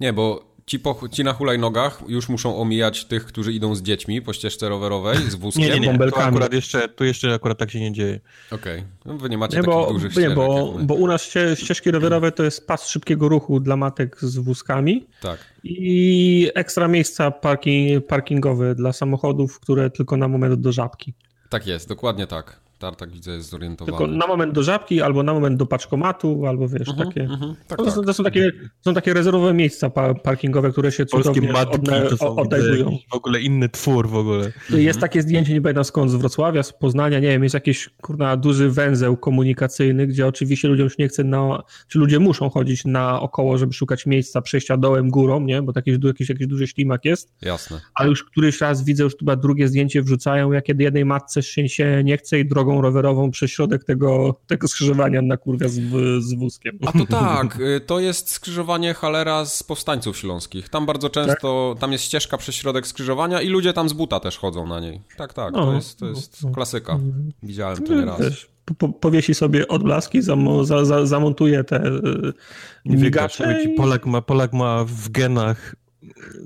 Nie, 0.00 0.12
bo 0.12 0.51
ci, 0.66 0.78
po, 0.78 1.08
ci 1.12 1.24
na 1.24 1.32
hulajnogach 1.32 2.02
już 2.08 2.28
muszą 2.28 2.56
omijać 2.56 3.04
tych, 3.04 3.24
którzy 3.24 3.52
idą 3.52 3.74
z 3.74 3.82
dziećmi 3.82 4.22
po 4.22 4.32
ścieżce 4.32 4.68
rowerowej, 4.68 5.16
z 5.30 5.34
wózkiem. 5.34 5.64
Nie, 5.64 5.80
nie, 5.80 5.98
nie. 5.98 6.10
Tu 6.10 6.20
akurat 6.20 6.52
jeszcze, 6.52 6.88
tu 6.88 7.04
jeszcze 7.04 7.34
akurat 7.34 7.58
tak 7.58 7.70
się 7.70 7.80
nie 7.80 7.92
dzieje. 7.92 8.20
Okej. 8.50 8.82
No, 9.04 9.18
wy 9.18 9.30
nie 9.30 9.38
macie 9.38 9.56
Nie, 9.56 9.62
takich 9.62 9.74
bo, 9.74 9.92
dużych 9.92 10.10
nie, 10.10 10.22
ścieżek 10.22 10.34
bo, 10.36 10.66
jak 10.66 10.76
my. 10.80 10.84
bo 10.84 10.94
u 10.94 11.06
nas 11.06 11.22
ście, 11.22 11.56
ścieżki 11.56 11.90
rowerowe 11.90 12.32
to 12.32 12.42
jest 12.42 12.66
pas 12.66 12.88
szybkiego 12.88 13.28
ruchu 13.28 13.60
dla 13.60 13.76
matek 13.76 14.16
z 14.20 14.36
wózkami 14.38 15.06
Tak. 15.20 15.38
i 15.64 16.50
ekstra 16.54 16.88
miejsca 16.88 17.30
parki, 17.30 18.00
parkingowe 18.08 18.74
dla 18.74 18.92
samochodów, 18.92 19.60
które 19.60 19.90
tylko 19.90 20.16
na 20.16 20.28
moment 20.28 20.54
do 20.60 20.72
żabki. 20.72 21.14
Tak 21.48 21.66
jest, 21.66 21.88
dokładnie 21.88 22.26
tak. 22.26 22.61
Tartak 22.82 23.10
widzę 23.12 23.30
jest 23.32 23.50
zorientowany. 23.50 23.98
Tylko 23.98 24.12
na 24.16 24.26
moment 24.26 24.52
do 24.54 24.62
żabki, 24.62 25.02
albo 25.02 25.22
na 25.22 25.32
moment 25.34 25.56
do 25.56 25.66
paczkomatu, 25.66 26.46
albo 26.46 26.68
wiesz, 26.68 26.88
takie. 26.98 27.20
Mhm, 27.20 27.54
tak, 27.68 27.78
To, 27.78 27.84
tak. 27.84 27.94
są- 27.94 28.02
to 28.02 28.14
są 28.14 28.24
takie, 28.24 28.52
są 28.80 28.94
takie 28.94 29.14
rezerwowe 29.14 29.54
miejsca 29.54 29.90
pa, 29.90 30.14
parkingowe, 30.14 30.70
które 30.72 30.92
się 30.92 31.06
cudownie 31.06 31.54
odna, 31.54 32.00
to 32.00 32.16
są 32.16 32.36
odnajdują. 32.36 32.98
w 33.10 33.14
ogóle 33.14 33.40
inny 33.40 33.68
twór 33.68 34.08
w 34.08 34.14
ogóle. 34.14 34.52
Jest 34.70 35.00
takie 35.00 35.22
zdjęcie, 35.22 35.52
nie 35.54 35.60
pamiętam 35.62 35.84
skąd, 35.84 36.10
z 36.10 36.14
Wrocławia, 36.14 36.62
z 36.62 36.72
Poznania, 36.72 37.18
nie 37.20 37.28
wiem, 37.28 37.42
jest 37.42 37.54
jakiś 37.54 37.88
kurna 38.02 38.36
duży 38.36 38.70
węzeł 38.70 39.16
komunikacyjny, 39.16 40.06
gdzie 40.06 40.26
oczywiście 40.26 40.68
ludziom 40.68 40.88
się 40.88 40.94
nie 40.98 41.08
chce 41.08 41.24
na, 41.24 41.62
czy 41.88 41.98
ludzie 41.98 42.18
muszą 42.18 42.50
chodzić 42.50 42.84
naokoło, 42.84 43.58
żeby 43.58 43.72
szukać 43.72 44.06
miejsca 44.06 44.40
przejścia 44.42 44.76
dołem, 44.76 45.10
górą, 45.10 45.40
nie, 45.40 45.62
bo 45.62 45.72
taki 45.72 45.90
jakiś, 46.04 46.28
jakiś 46.28 46.46
duży 46.46 46.66
ślimak 46.66 47.04
jest, 47.04 47.32
Jasne. 47.42 47.80
ale 47.94 48.08
już 48.08 48.24
któryś 48.24 48.60
raz 48.60 48.84
widzę, 48.84 49.04
już 49.04 49.16
chyba 49.16 49.36
drugie 49.36 49.68
zdjęcie 49.68 50.02
wrzucają, 50.02 50.52
jak 50.52 50.64
kiedy 50.64 50.82
jednej 50.84 51.04
matce 51.04 51.42
się 51.42 52.02
nie 52.04 52.16
chce 52.16 52.38
i 52.40 52.44
drogą 52.48 52.71
rowerową 52.80 53.30
przez 53.30 53.50
środek 53.50 53.84
tego, 53.84 54.34
tego 54.46 54.68
skrzyżowania 54.68 55.22
na 55.22 55.36
kurwa 55.36 55.68
z, 55.68 55.80
z 56.24 56.34
wózkiem. 56.34 56.78
A 56.86 56.92
to 56.92 57.06
tak, 57.06 57.60
y, 57.60 57.80
to 57.80 58.00
jest 58.00 58.30
skrzyżowanie 58.30 58.94
Halera 58.94 59.44
z 59.44 59.62
powstańców 59.62 60.16
śląskich. 60.16 60.68
Tam 60.68 60.86
bardzo 60.86 61.10
często, 61.10 61.76
tam 61.80 61.92
jest 61.92 62.04
ścieżka 62.04 62.36
przez 62.36 62.54
środek 62.54 62.86
skrzyżowania 62.86 63.40
i 63.40 63.48
ludzie 63.48 63.72
tam 63.72 63.88
z 63.88 63.92
buta 63.92 64.20
też 64.20 64.38
chodzą 64.38 64.66
na 64.66 64.80
niej. 64.80 65.00
Tak, 65.16 65.32
tak, 65.32 65.54
to 65.54 65.66
No, 65.66 65.74
jest, 65.74 65.98
to 65.98 66.06
jest 66.06 66.42
no, 66.42 66.48
no. 66.48 66.54
klasyka. 66.54 66.98
Widziałem 67.42 67.82
to 67.82 67.94
nieraz. 67.94 68.20
Wiesz, 68.20 68.48
po, 68.64 68.74
po, 68.74 68.88
powiesi 68.88 69.34
sobie 69.34 69.68
odblaski, 69.68 70.22
zamo, 70.22 70.64
za, 70.64 70.84
za, 70.84 71.06
zamontuje 71.06 71.64
te 71.64 71.86
y, 71.86 72.32
migacze 72.86 73.58
Polak 73.76 74.06
ma, 74.06 74.22
Polak 74.22 74.52
ma 74.52 74.84
w 74.84 75.08
genach 75.08 75.74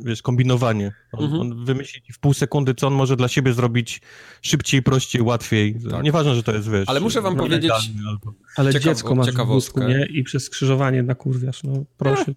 wiesz, 0.04 0.22
kombinowanie. 0.22 0.92
On, 1.12 1.25
Mhm. 1.25 1.40
on 1.40 1.64
wymyśli 1.64 2.02
ci 2.02 2.12
w 2.12 2.18
pół 2.18 2.34
sekundy, 2.34 2.75
co 2.75 2.86
on 2.86 2.94
może 2.94 3.16
dla 3.16 3.28
siebie 3.28 3.52
zrobić 3.52 4.00
szybciej, 4.42 4.82
prościej, 4.82 5.22
łatwiej. 5.22 5.76
Tak. 5.90 6.02
Nieważne, 6.04 6.34
że 6.34 6.42
to 6.42 6.52
jest, 6.54 6.70
wiesz... 6.70 6.88
Ale 6.88 7.00
muszę 7.00 7.22
wam 7.22 7.36
powiedzieć- 7.36 7.70
legalny 7.70 8.08
Albo... 8.08 8.32
Ale 8.56 8.70
Ciekawo- 8.72 8.84
dziecko 8.84 9.14
masz 9.14 9.26
w 9.30 9.46
wózku, 9.46 9.80
nie? 9.82 10.06
I 10.10 10.22
przez 10.22 10.44
skrzyżowanie 10.44 11.02
na 11.02 11.14
kurwiasz, 11.14 11.62
no 11.64 11.84
proszę. 11.96 12.34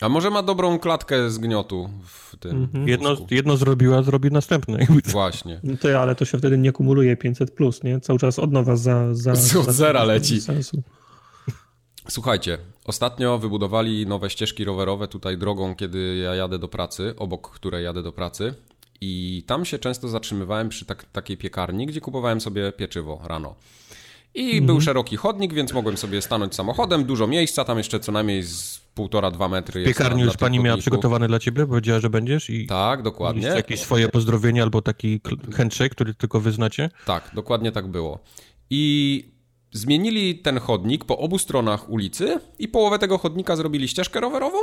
A 0.00 0.08
może 0.08 0.30
ma 0.30 0.42
dobrą 0.42 0.78
klatkę 0.78 1.30
zgniotu 1.30 1.90
w 2.04 2.36
tym 2.36 2.56
Mhm. 2.62 2.88
Jedno, 2.88 3.16
jedno 3.30 3.56
zrobiła, 3.56 4.02
zrobi 4.02 4.30
następne. 4.30 4.86
Właśnie. 5.06 5.60
No 5.62 5.76
to, 5.76 6.00
ale 6.00 6.14
to 6.14 6.24
się 6.24 6.38
wtedy 6.38 6.58
nie 6.58 6.72
kumuluje 6.72 7.16
500 7.16 7.50
plus, 7.50 7.82
nie? 7.82 8.00
Cały 8.00 8.18
czas 8.18 8.38
od 8.38 8.52
nowa 8.52 8.76
za... 8.76 9.14
za, 9.14 9.34
Z- 9.34 9.56
od 9.56 9.64
za 9.66 9.72
zera 9.72 10.04
leci. 10.04 10.40
Sensu. 10.40 10.82
Słuchajcie, 12.08 12.58
ostatnio 12.84 13.38
wybudowali 13.38 14.06
nowe 14.06 14.30
ścieżki 14.30 14.64
rowerowe 14.64 15.08
tutaj 15.08 15.38
drogą, 15.38 15.74
kiedy 15.74 16.16
ja 16.24 16.34
jadę 16.34 16.58
do 16.58 16.68
pracy, 16.68 17.14
obok 17.16 17.50
której 17.50 17.84
jadę 17.84 18.02
do 18.02 18.12
pracy. 18.12 18.54
I 19.00 19.44
tam 19.46 19.64
się 19.64 19.78
często 19.78 20.08
zatrzymywałem 20.08 20.68
przy 20.68 20.84
tak, 20.84 21.04
takiej 21.04 21.36
piekarni, 21.36 21.86
gdzie 21.86 22.00
kupowałem 22.00 22.40
sobie 22.40 22.72
pieczywo 22.72 23.20
rano. 23.24 23.54
I 24.34 24.44
mhm. 24.44 24.66
był 24.66 24.80
szeroki 24.80 25.16
chodnik, 25.16 25.54
więc 25.54 25.72
mogłem 25.72 25.96
sobie 25.96 26.22
stanąć 26.22 26.54
samochodem, 26.54 27.04
dużo 27.04 27.26
miejsca, 27.26 27.64
tam 27.64 27.78
jeszcze 27.78 28.00
co 28.00 28.12
najmniej 28.12 28.42
z 28.42 28.80
półtora, 28.94 29.30
dwa 29.30 29.48
metry. 29.48 29.84
Piekarni 29.84 30.22
już 30.22 30.36
pani 30.36 30.58
miała 30.58 30.78
przygotowane 30.78 31.28
dla 31.28 31.38
ciebie, 31.38 31.66
powiedziała, 31.66 32.00
że 32.00 32.10
będziesz 32.10 32.50
i... 32.50 32.66
Tak, 32.66 33.02
dokładnie. 33.02 33.46
jakieś 33.46 33.80
swoje 33.80 34.08
pozdrowienie 34.08 34.62
albo 34.62 34.82
taki 34.82 35.20
handshake, 35.56 35.94
który 35.94 36.14
tylko 36.14 36.40
wyznacie? 36.40 36.90
Tak, 37.06 37.30
dokładnie 37.34 37.72
tak 37.72 37.86
było. 37.86 38.18
I 38.70 39.24
zmienili 39.72 40.38
ten 40.38 40.58
chodnik 40.58 41.04
po 41.04 41.18
obu 41.18 41.38
stronach 41.38 41.90
ulicy 41.90 42.38
i 42.58 42.68
połowę 42.68 42.98
tego 42.98 43.18
chodnika 43.18 43.56
zrobili 43.56 43.88
ścieżkę 43.88 44.20
rowerową, 44.20 44.58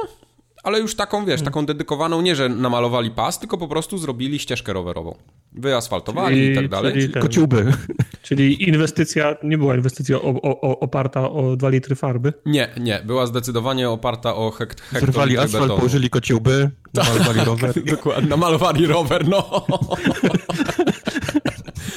ale 0.64 0.80
już 0.80 0.96
taką, 0.96 1.26
wiesz, 1.26 1.42
taką 1.42 1.66
dedykowaną, 1.66 2.22
nie 2.22 2.36
że 2.36 2.50
namalowali 2.50 3.12
pas, 3.12 3.40
tylko 3.40 3.58
po 3.58 3.68
prostu 3.68 3.98
zrobili 3.98 4.40
ścieżkę 4.40 4.74
rowerową. 4.74 5.16
Wyasfaltowali 5.54 6.36
czyli, 6.36 6.52
i 6.52 6.56
tak 6.56 6.68
dalej. 6.68 6.94
Czyli 6.94 7.10
ten, 7.10 7.22
Kociuby. 7.22 7.74
Czyli 8.22 8.70
inwestycja, 8.70 9.36
nie 9.44 9.58
była 9.58 9.76
inwestycja 9.76 10.18
o, 10.18 10.42
o, 10.42 10.80
oparta 10.80 11.30
o 11.32 11.56
2 11.56 11.70
litry 11.70 11.96
farby? 11.96 12.34
Nie, 12.46 12.70
nie. 12.80 13.02
Była 13.06 13.26
zdecydowanie 13.26 13.90
oparta 13.90 14.36
o 14.36 14.52
hekt, 14.52 14.82
hektolitry 14.82 15.12
Zrwali 15.12 15.38
asfalt, 15.38 15.52
betonu. 15.54 15.76
położyli 15.78 16.10
kociuby, 16.10 16.70
namalowali 16.94 17.40
rower. 17.46 17.84
Dokładnie, 17.86 18.30
namalowali 18.30 18.86
rower, 18.88 19.28
no. 19.28 19.66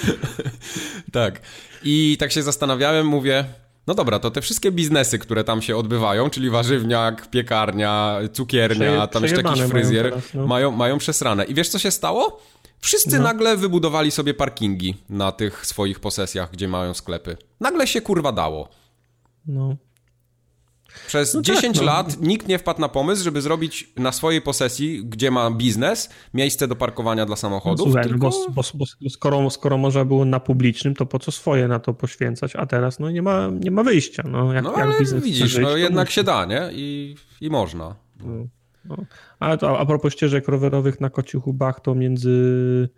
tak. 1.12 1.40
I 1.82 2.16
tak 2.18 2.32
się 2.32 2.42
zastanawiałem, 2.42 3.06
mówię, 3.06 3.44
no 3.86 3.94
dobra, 3.94 4.18
to 4.18 4.30
te 4.30 4.40
wszystkie 4.40 4.72
biznesy, 4.72 5.18
które 5.18 5.44
tam 5.44 5.62
się 5.62 5.76
odbywają, 5.76 6.30
czyli 6.30 6.50
warzywniak, 6.50 7.30
piekarnia, 7.30 8.18
cukiernia, 8.32 8.76
Przeje, 8.76 9.08
tam 9.08 9.22
jeszcze 9.22 9.42
jakiś 9.42 9.62
fryzjer, 9.62 10.04
mają, 10.04 10.20
teraz, 10.20 10.34
no. 10.34 10.46
mają, 10.46 10.70
mają 10.70 10.98
przesrane. 10.98 11.44
I 11.44 11.54
wiesz, 11.54 11.68
co 11.68 11.78
się 11.78 11.90
stało? 11.90 12.40
Wszyscy 12.80 13.18
no. 13.18 13.24
nagle 13.24 13.56
wybudowali 13.56 14.10
sobie 14.10 14.34
parkingi 14.34 14.96
na 15.08 15.32
tych 15.32 15.66
swoich 15.66 16.00
posesjach, 16.00 16.50
gdzie 16.52 16.68
mają 16.68 16.94
sklepy. 16.94 17.36
Nagle 17.60 17.86
się 17.86 18.00
kurwa 18.00 18.32
dało. 18.32 18.68
No. 19.46 19.76
Przez 21.06 21.34
no 21.34 21.42
10 21.42 21.78
tak, 21.78 21.86
no. 21.86 21.92
lat 21.92 22.20
nikt 22.20 22.48
nie 22.48 22.58
wpadł 22.58 22.80
na 22.80 22.88
pomysł, 22.88 23.24
żeby 23.24 23.40
zrobić 23.40 23.92
na 23.96 24.12
swojej 24.12 24.42
posesji, 24.42 25.04
gdzie 25.04 25.30
ma 25.30 25.50
biznes, 25.50 26.10
miejsce 26.34 26.68
do 26.68 26.76
parkowania 26.76 27.26
dla 27.26 27.36
samochodów. 27.36 27.78
No, 27.78 27.84
słuchaj, 27.84 28.04
tylko... 28.04 28.30
bo, 28.30 28.46
bo, 28.50 28.62
bo, 28.74 29.10
skoro, 29.10 29.50
skoro 29.50 29.78
można 29.78 30.04
było 30.04 30.24
na 30.24 30.40
publicznym, 30.40 30.94
to 30.94 31.06
po 31.06 31.18
co 31.18 31.32
swoje 31.32 31.68
na 31.68 31.78
to 31.78 31.94
poświęcać, 31.94 32.56
a 32.56 32.66
teraz 32.66 32.98
no 32.98 33.10
nie 33.10 33.22
ma, 33.22 33.48
nie 33.60 33.70
ma 33.70 33.82
wyjścia. 33.82 34.22
No, 34.26 34.52
jak, 34.52 34.64
no 34.64 34.74
ale 34.74 34.90
jak 34.90 35.00
biznes 35.00 35.24
widzisz, 35.24 35.50
żyć, 35.50 35.62
no 35.62 35.76
jednak 35.76 36.06
musi. 36.06 36.14
się 36.14 36.22
da, 36.24 36.44
nie? 36.44 36.68
I, 36.72 37.16
i 37.40 37.50
można. 37.50 37.94
No. 38.20 38.46
No. 38.84 38.96
A, 39.40 39.56
to, 39.56 39.78
a 39.78 39.86
propos 39.86 40.12
ścieżek 40.12 40.48
rowerowych 40.48 41.00
na 41.00 41.10
Kociuchubach, 41.10 41.80
to 41.80 41.94
między 41.94 42.88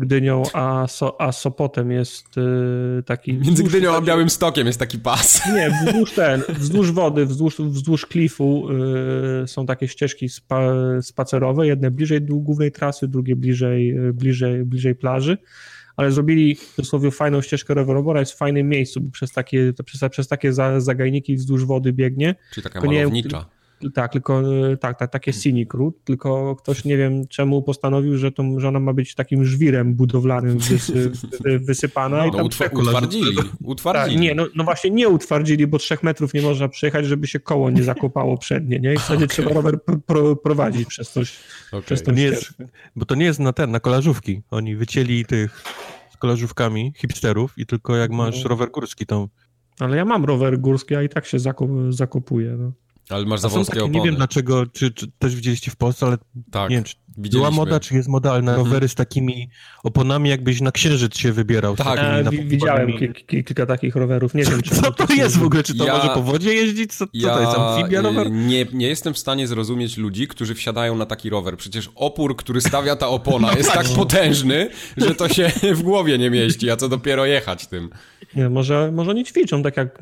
Gdynią 0.00 0.42
a, 0.52 0.86
so, 0.88 1.20
a 1.20 1.32
Sopotem 1.32 1.90
jest 1.90 2.38
y, 2.38 3.02
taki... 3.02 3.32
Między 3.32 3.64
Gdynią 3.64 3.94
a 3.94 4.00
Białym 4.00 4.30
Stokiem 4.30 4.66
jest 4.66 4.78
taki 4.78 4.98
pas. 4.98 5.42
Nie, 5.56 5.70
wzdłuż 5.70 6.12
ten, 6.12 6.42
wzdłuż 6.48 6.92
wody, 6.92 7.26
wzdłuż, 7.26 7.56
wzdłuż 7.58 8.06
klifu 8.06 8.68
y, 9.44 9.48
są 9.48 9.66
takie 9.66 9.88
ścieżki 9.88 10.28
spa, 10.28 10.62
spacerowe, 11.02 11.66
jedne 11.66 11.90
bliżej 11.90 12.20
głównej 12.20 12.72
trasy, 12.72 13.08
drugie 13.08 13.36
bliżej, 13.36 13.94
bliżej, 14.12 14.64
bliżej 14.64 14.94
plaży 14.94 15.38
ale 15.96 16.12
zrobili 16.12 16.56
dosłownie 16.76 17.10
fajną 17.10 17.42
ścieżkę 17.42 17.74
rowerową, 17.74 18.10
ona 18.10 18.20
jest 18.20 18.32
w 18.32 18.36
fajnym 18.36 18.68
miejscu, 18.68 19.00
bo 19.00 19.10
przez 19.10 19.32
takie, 19.32 19.72
przez, 19.84 20.00
przez 20.10 20.28
takie 20.28 20.52
zagajniki 20.78 21.36
wzdłuż 21.36 21.64
wody 21.64 21.92
biegnie. 21.92 22.34
Czyli 22.52 22.64
taka 22.64 22.80
malownicza. 22.80 23.46
Tak, 23.94 24.12
tylko 24.12 24.42
tak, 24.80 24.98
tak 24.98 25.10
takie 25.10 25.32
scenic 25.32 25.74
route, 25.74 25.98
tylko 26.04 26.56
ktoś 26.56 26.84
nie 26.84 26.96
wiem 26.96 27.28
czemu 27.28 27.62
postanowił, 27.62 28.16
że, 28.16 28.32
to, 28.32 28.44
że 28.56 28.68
ona 28.68 28.80
ma 28.80 28.92
być 28.92 29.14
takim 29.14 29.44
żwirem 29.44 29.94
budowlanym 29.94 30.58
wysy, 30.58 31.12
wysypana. 31.68 32.18
No, 32.18 32.26
i 32.26 32.30
tam 32.30 32.46
utw 32.46 32.60
utwardzili, 32.72 33.36
utwardzili. 33.64 34.16
Tak, 34.16 34.22
nie, 34.22 34.34
no, 34.34 34.46
no, 34.54 34.64
właśnie 34.64 34.90
nie 34.90 35.08
utwardzili, 35.08 35.66
bo 35.66 35.78
trzech 35.78 36.02
metrów 36.02 36.34
nie 36.34 36.42
można 36.42 36.68
przejechać, 36.68 37.06
żeby 37.06 37.26
się 37.26 37.40
koło 37.40 37.70
nie 37.70 37.82
zakopało 37.82 38.38
przednie, 38.38 38.80
nie? 38.80 38.94
I 38.94 38.98
wtedy 38.98 39.24
okay. 39.24 39.28
trzeba 39.28 39.52
rower 39.52 39.78
pro, 40.06 40.36
prowadzić 40.36 40.88
przez 40.88 41.10
coś. 41.10 41.36
Okay. 41.68 41.82
Przez 41.82 42.02
to 42.02 42.12
nie 42.12 42.22
jest, 42.22 42.54
bo 42.96 43.06
to 43.06 43.14
nie 43.14 43.24
jest 43.24 43.40
na 43.40 43.52
ten, 43.52 43.70
na 43.70 43.80
kolażówki. 43.80 44.42
Oni 44.50 44.76
wycięli 44.76 45.24
tych 45.24 45.64
z 46.10 46.16
kolażówkami 46.16 46.92
hipsterów 46.96 47.58
i 47.58 47.66
tylko 47.66 47.96
jak 47.96 48.10
masz 48.10 48.42
no. 48.42 48.48
rower 48.48 48.70
górski 48.70 49.06
to... 49.06 49.28
Ale 49.80 49.96
ja 49.96 50.04
mam 50.04 50.24
rower 50.24 50.58
górski, 50.58 50.94
a 50.94 51.02
i 51.02 51.08
tak 51.08 51.26
się 51.26 51.38
zakop, 51.38 51.70
zakopuję, 51.88 52.56
no. 52.58 52.72
Ale 53.08 53.24
masz 53.24 53.40
za 53.40 53.48
wąskie 53.48 53.72
takie, 53.72 53.84
opony. 53.84 53.98
Nie 53.98 54.04
wiem 54.04 54.14
dlaczego, 54.14 54.66
czy, 54.66 54.90
czy, 54.90 55.10
też 55.18 55.36
widzieliście 55.36 55.70
w 55.70 55.76
Polsce, 55.76 56.06
ale 56.06 56.18
tak, 56.50 56.70
nie 56.70 56.76
wiem, 56.76 56.84
czy 56.84 56.94
była 57.16 57.50
moda, 57.50 57.80
czy 57.80 57.94
jest 57.94 58.08
moda, 58.08 58.32
ale 58.32 58.42
na 58.42 58.52
mhm. 58.52 58.66
rowery 58.66 58.88
z 58.88 58.94
takimi 58.94 59.50
oponami, 59.82 60.30
jakbyś 60.30 60.60
na 60.60 60.72
księżyc 60.72 61.18
się 61.18 61.32
wybierał. 61.32 61.76
Tak, 61.76 61.98
e, 61.98 62.24
widziałem 62.30 62.92
kilka 63.26 63.66
takich 63.66 63.96
rowerów, 63.96 64.34
nie 64.34 64.44
wiem, 64.44 64.62
czy... 64.62 64.74
Co 64.74 64.92
to 64.92 65.14
jest 65.14 65.38
w 65.38 65.44
ogóle? 65.44 65.62
Czy 65.62 65.74
to 65.74 65.86
ja, 65.86 65.96
może 65.96 66.08
po 66.08 66.22
wodzie 66.22 66.54
jeździć? 66.54 66.94
Co, 66.94 67.06
co 67.06 67.10
ja, 67.14 67.34
to 67.34 67.40
jest, 67.40 67.58
amfibia 67.58 68.00
rower? 68.00 68.30
Nie, 68.30 68.66
nie 68.72 68.88
jestem 68.88 69.14
w 69.14 69.18
stanie 69.18 69.46
zrozumieć 69.46 69.96
ludzi, 69.96 70.28
którzy 70.28 70.54
wsiadają 70.54 70.96
na 70.96 71.06
taki 71.06 71.30
rower. 71.30 71.56
Przecież 71.56 71.90
opór, 71.94 72.36
który 72.36 72.60
stawia 72.60 72.96
ta 72.96 73.08
opona 73.08 73.48
no 73.52 73.58
jest 73.58 73.72
tak 73.72 73.86
potężny, 73.88 74.70
że 74.96 75.14
to 75.14 75.28
się 75.28 75.50
w 75.78 75.82
głowie 75.82 76.18
nie 76.18 76.30
mieści, 76.30 76.70
a 76.70 76.76
co 76.76 76.88
dopiero 76.88 77.26
jechać 77.26 77.66
tym. 77.66 77.90
Nie, 78.36 78.48
może, 78.48 78.92
może 78.92 79.10
oni 79.10 79.24
ćwiczą, 79.24 79.62
tak 79.62 79.76
jak 79.76 79.98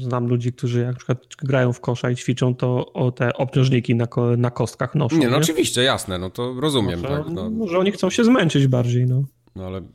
znam 0.00 0.28
ludzi, 0.28 0.52
którzy 0.52 0.80
jak 0.80 0.88
na 0.88 0.96
przykład 0.96 1.18
grają 1.42 1.72
w 1.72 1.80
kosza 1.80 2.10
i 2.10 2.16
ćwiczą, 2.16 2.54
to 2.54 2.92
o 2.92 3.12
te 3.12 3.34
obciążniki 3.34 3.94
na, 3.94 4.06
na 4.36 4.50
kostkach 4.50 4.94
noszą. 4.94 5.16
Nie, 5.16 5.26
no 5.26 5.36
nie? 5.36 5.42
oczywiście, 5.42 5.82
jasne, 5.82 6.18
no 6.18 6.30
to 6.30 6.45
rozumiem. 6.54 7.00
Może, 7.00 7.16
tak, 7.16 7.28
no. 7.30 7.50
może 7.50 7.78
oni 7.78 7.92
chcą 7.92 8.10
się 8.10 8.24
zmęczyć 8.24 8.66
bardziej, 8.66 9.06
no. 9.06 9.24
No 9.56 9.66
ale... 9.66 9.80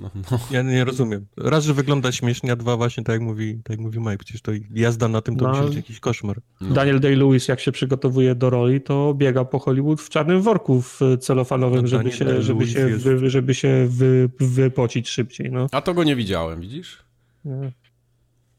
No, 0.00 0.10
no. 0.30 0.38
Ja 0.50 0.62
nie 0.62 0.84
rozumiem. 0.84 1.26
Raz, 1.36 1.64
że 1.64 1.74
wygląda 1.74 2.12
śmiesznie, 2.12 2.52
a 2.52 2.56
dwa 2.56 2.76
właśnie 2.76 3.04
tak 3.04 3.12
jak 3.12 3.22
mówi, 3.22 3.54
tak 3.64 3.70
jak 3.70 3.80
mówi 3.80 3.98
Mike, 3.98 4.18
przecież 4.18 4.42
to 4.42 4.52
jazda 4.74 5.08
na 5.08 5.20
tym 5.20 5.36
to 5.36 5.44
no, 5.44 5.50
musi 5.50 5.64
być 5.64 5.76
jakiś 5.76 6.00
koszmar. 6.00 6.40
No. 6.60 6.74
Daniel 6.74 7.00
Day-Lewis, 7.00 7.48
jak 7.48 7.60
się 7.60 7.72
przygotowuje 7.72 8.34
do 8.34 8.50
roli, 8.50 8.80
to 8.80 9.14
biega 9.14 9.44
po 9.44 9.58
Hollywood 9.58 10.00
w 10.00 10.08
czarnym 10.08 10.42
worku 10.42 10.82
w 10.82 11.00
celofanowym, 11.20 11.80
no, 11.82 11.86
żeby, 11.86 12.12
się, 12.12 12.42
żeby, 12.42 12.66
się, 12.66 12.86
wy, 12.86 13.30
żeby 13.30 13.54
się 13.54 13.86
wy, 13.88 14.30
wypocić 14.40 15.08
szybciej. 15.08 15.50
No. 15.50 15.66
A 15.72 15.80
to 15.80 15.94
go 15.94 16.04
nie 16.04 16.16
widziałem, 16.16 16.60
widzisz? 16.60 16.98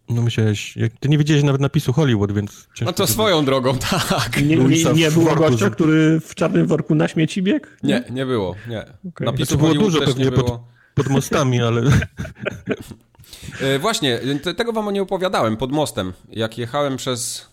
No 0.10 0.22
myślałeś, 0.22 0.78
jak, 0.78 0.92
ty 1.00 1.10
nie 1.10 1.18
widziałeś 1.18 1.44
nawet 1.44 1.62
napisu 1.62 1.94
Hollywood, 1.94 2.32
więc... 2.32 2.68
No 2.82 2.94
to 2.94 3.08
swoją 3.08 3.46
drogą, 3.46 3.78
tak. 4.10 4.42
Nie, 4.42 4.56
nie, 4.56 4.94
nie 4.94 5.12
było 5.12 5.36
gościa, 5.36 5.70
który 5.70 6.20
w 6.20 6.36
czarnym 6.36 6.68
worku 6.68 6.96
na 6.96 7.08
śmieci 7.08 7.42
biegł? 7.42 7.68
Nie, 7.84 8.04
nie 8.10 8.26
było, 8.26 8.56
nie. 8.70 8.82
Okay. 8.82 9.26
Napisu 9.26 9.58
znaczy, 9.58 9.58
było 9.58 9.74
dużo 9.74 10.00
pewnie 10.00 10.32
pod, 10.32 10.60
pod 10.94 11.08
mostami, 11.08 11.62
ale... 11.62 11.82
E, 13.62 13.80
właśnie, 13.80 14.20
tego 14.58 14.74
wam 14.74 14.94
nie 14.94 15.02
opowiadałem, 15.02 15.58
pod 15.58 15.72
mostem. 15.72 16.14
Jak 16.30 16.58
jechałem 16.58 16.98
przez... 16.98 17.48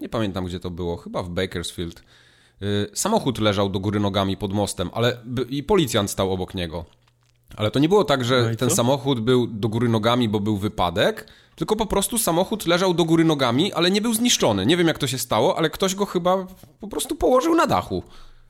Nie 0.00 0.08
pamiętam, 0.08 0.44
gdzie 0.44 0.60
to 0.60 0.70
było, 0.70 0.96
chyba 0.96 1.22
w 1.22 1.28
Bakersfield. 1.28 2.02
E, 2.62 2.64
samochód 2.94 3.38
leżał 3.38 3.70
do 3.70 3.80
góry 3.80 4.00
nogami 4.00 4.36
pod 4.36 4.52
mostem, 4.52 4.90
ale 4.92 5.16
i 5.48 5.62
policjant 5.62 6.10
stał 6.10 6.32
obok 6.32 6.54
niego. 6.54 6.84
Ale 7.56 7.70
to 7.70 7.78
nie 7.78 7.88
było 7.88 8.04
tak, 8.04 8.24
że 8.24 8.48
no 8.50 8.56
ten 8.56 8.70
samochód 8.70 9.20
był 9.20 9.46
do 9.46 9.68
góry 9.68 9.88
nogami, 9.88 10.28
bo 10.28 10.40
był 10.40 10.56
wypadek, 10.56 11.26
tylko 11.58 11.76
po 11.76 11.86
prostu 11.86 12.18
samochód 12.18 12.66
leżał 12.66 12.94
do 12.94 13.04
góry 13.04 13.24
nogami, 13.24 13.72
ale 13.72 13.90
nie 13.90 14.00
był 14.00 14.14
zniszczony. 14.14 14.66
Nie 14.66 14.76
wiem 14.76 14.86
jak 14.86 14.98
to 14.98 15.06
się 15.06 15.18
stało, 15.18 15.58
ale 15.58 15.70
ktoś 15.70 15.94
go 15.94 16.06
chyba 16.06 16.46
po 16.80 16.88
prostu 16.88 17.16
położył 17.16 17.54
na 17.54 17.66
dachu. 17.66 18.02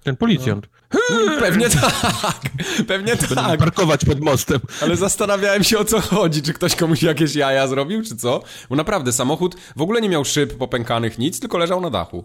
Ten 0.03 0.17
policjant. 0.17 0.69
No. 0.93 1.01
Pewnie 1.41 1.71
tak. 1.71 2.41
Pewnie 2.89 3.17
tak. 3.17 3.59
Parkować 3.59 4.05
pod 4.05 4.21
mostem. 4.21 4.61
Ale 4.83 4.97
zastanawiałem 4.97 5.65
się 5.65 5.79
o 5.79 5.85
co 5.85 6.01
chodzi. 6.01 6.43
Czy 6.43 6.53
ktoś 6.53 6.77
komuś 6.77 7.03
jakieś 7.03 7.35
jaja 7.35 7.67
zrobił, 7.67 8.03
czy 8.03 8.17
co? 8.17 8.43
Bo 8.71 8.77
naprawdę 8.77 9.13
samochód 9.13 9.57
w 9.77 9.83
ogóle 9.83 10.01
nie 10.01 10.09
miał 10.09 10.25
szyb 10.25 10.59
popękanych, 10.59 11.19
nic, 11.19 11.41
tylko 11.41 11.59
leżał 11.59 11.81
na 11.81 11.91
dachu. 11.91 12.25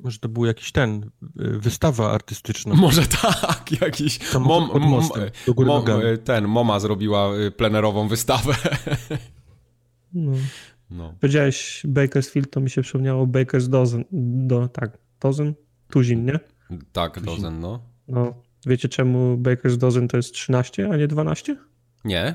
Może 0.00 0.18
to 0.18 0.28
był 0.28 0.44
jakiś 0.44 0.72
ten, 0.72 1.10
y, 1.22 1.58
wystawa 1.58 2.12
artystyczna. 2.12 2.74
Może 2.74 3.06
tak, 3.06 3.80
jakiś 3.80 4.32
mom, 4.34 4.70
mostem, 4.80 5.30
mom, 5.56 5.84
ten, 6.24 6.48
Moma 6.48 6.80
zrobiła 6.80 7.36
y, 7.36 7.50
plenerową 7.50 8.08
wystawę. 8.08 8.54
No. 10.14 10.32
no. 10.90 11.14
Powiedziałeś 11.20 11.82
Bakersfield, 11.88 12.50
to 12.50 12.60
mi 12.60 12.70
się 12.70 12.82
przypomniało 12.82 13.26
Baker's 13.26 13.68
Dozen, 13.68 14.04
do, 14.46 14.68
tak, 14.68 14.98
Dozen? 15.20 15.54
Tuzin, 15.90 16.24
nie? 16.24 16.40
Tak, 16.92 17.14
Tuzin. 17.14 17.26
Dozen, 17.26 17.60
no. 17.60 17.82
No, 18.08 18.34
wiecie 18.66 18.88
czemu 18.88 19.36
Baker's 19.36 19.76
Dozen 19.76 20.08
to 20.08 20.16
jest 20.16 20.32
13, 20.32 20.88
a 20.92 20.96
nie 20.96 21.08
12? 21.08 21.56
Nie. 22.04 22.34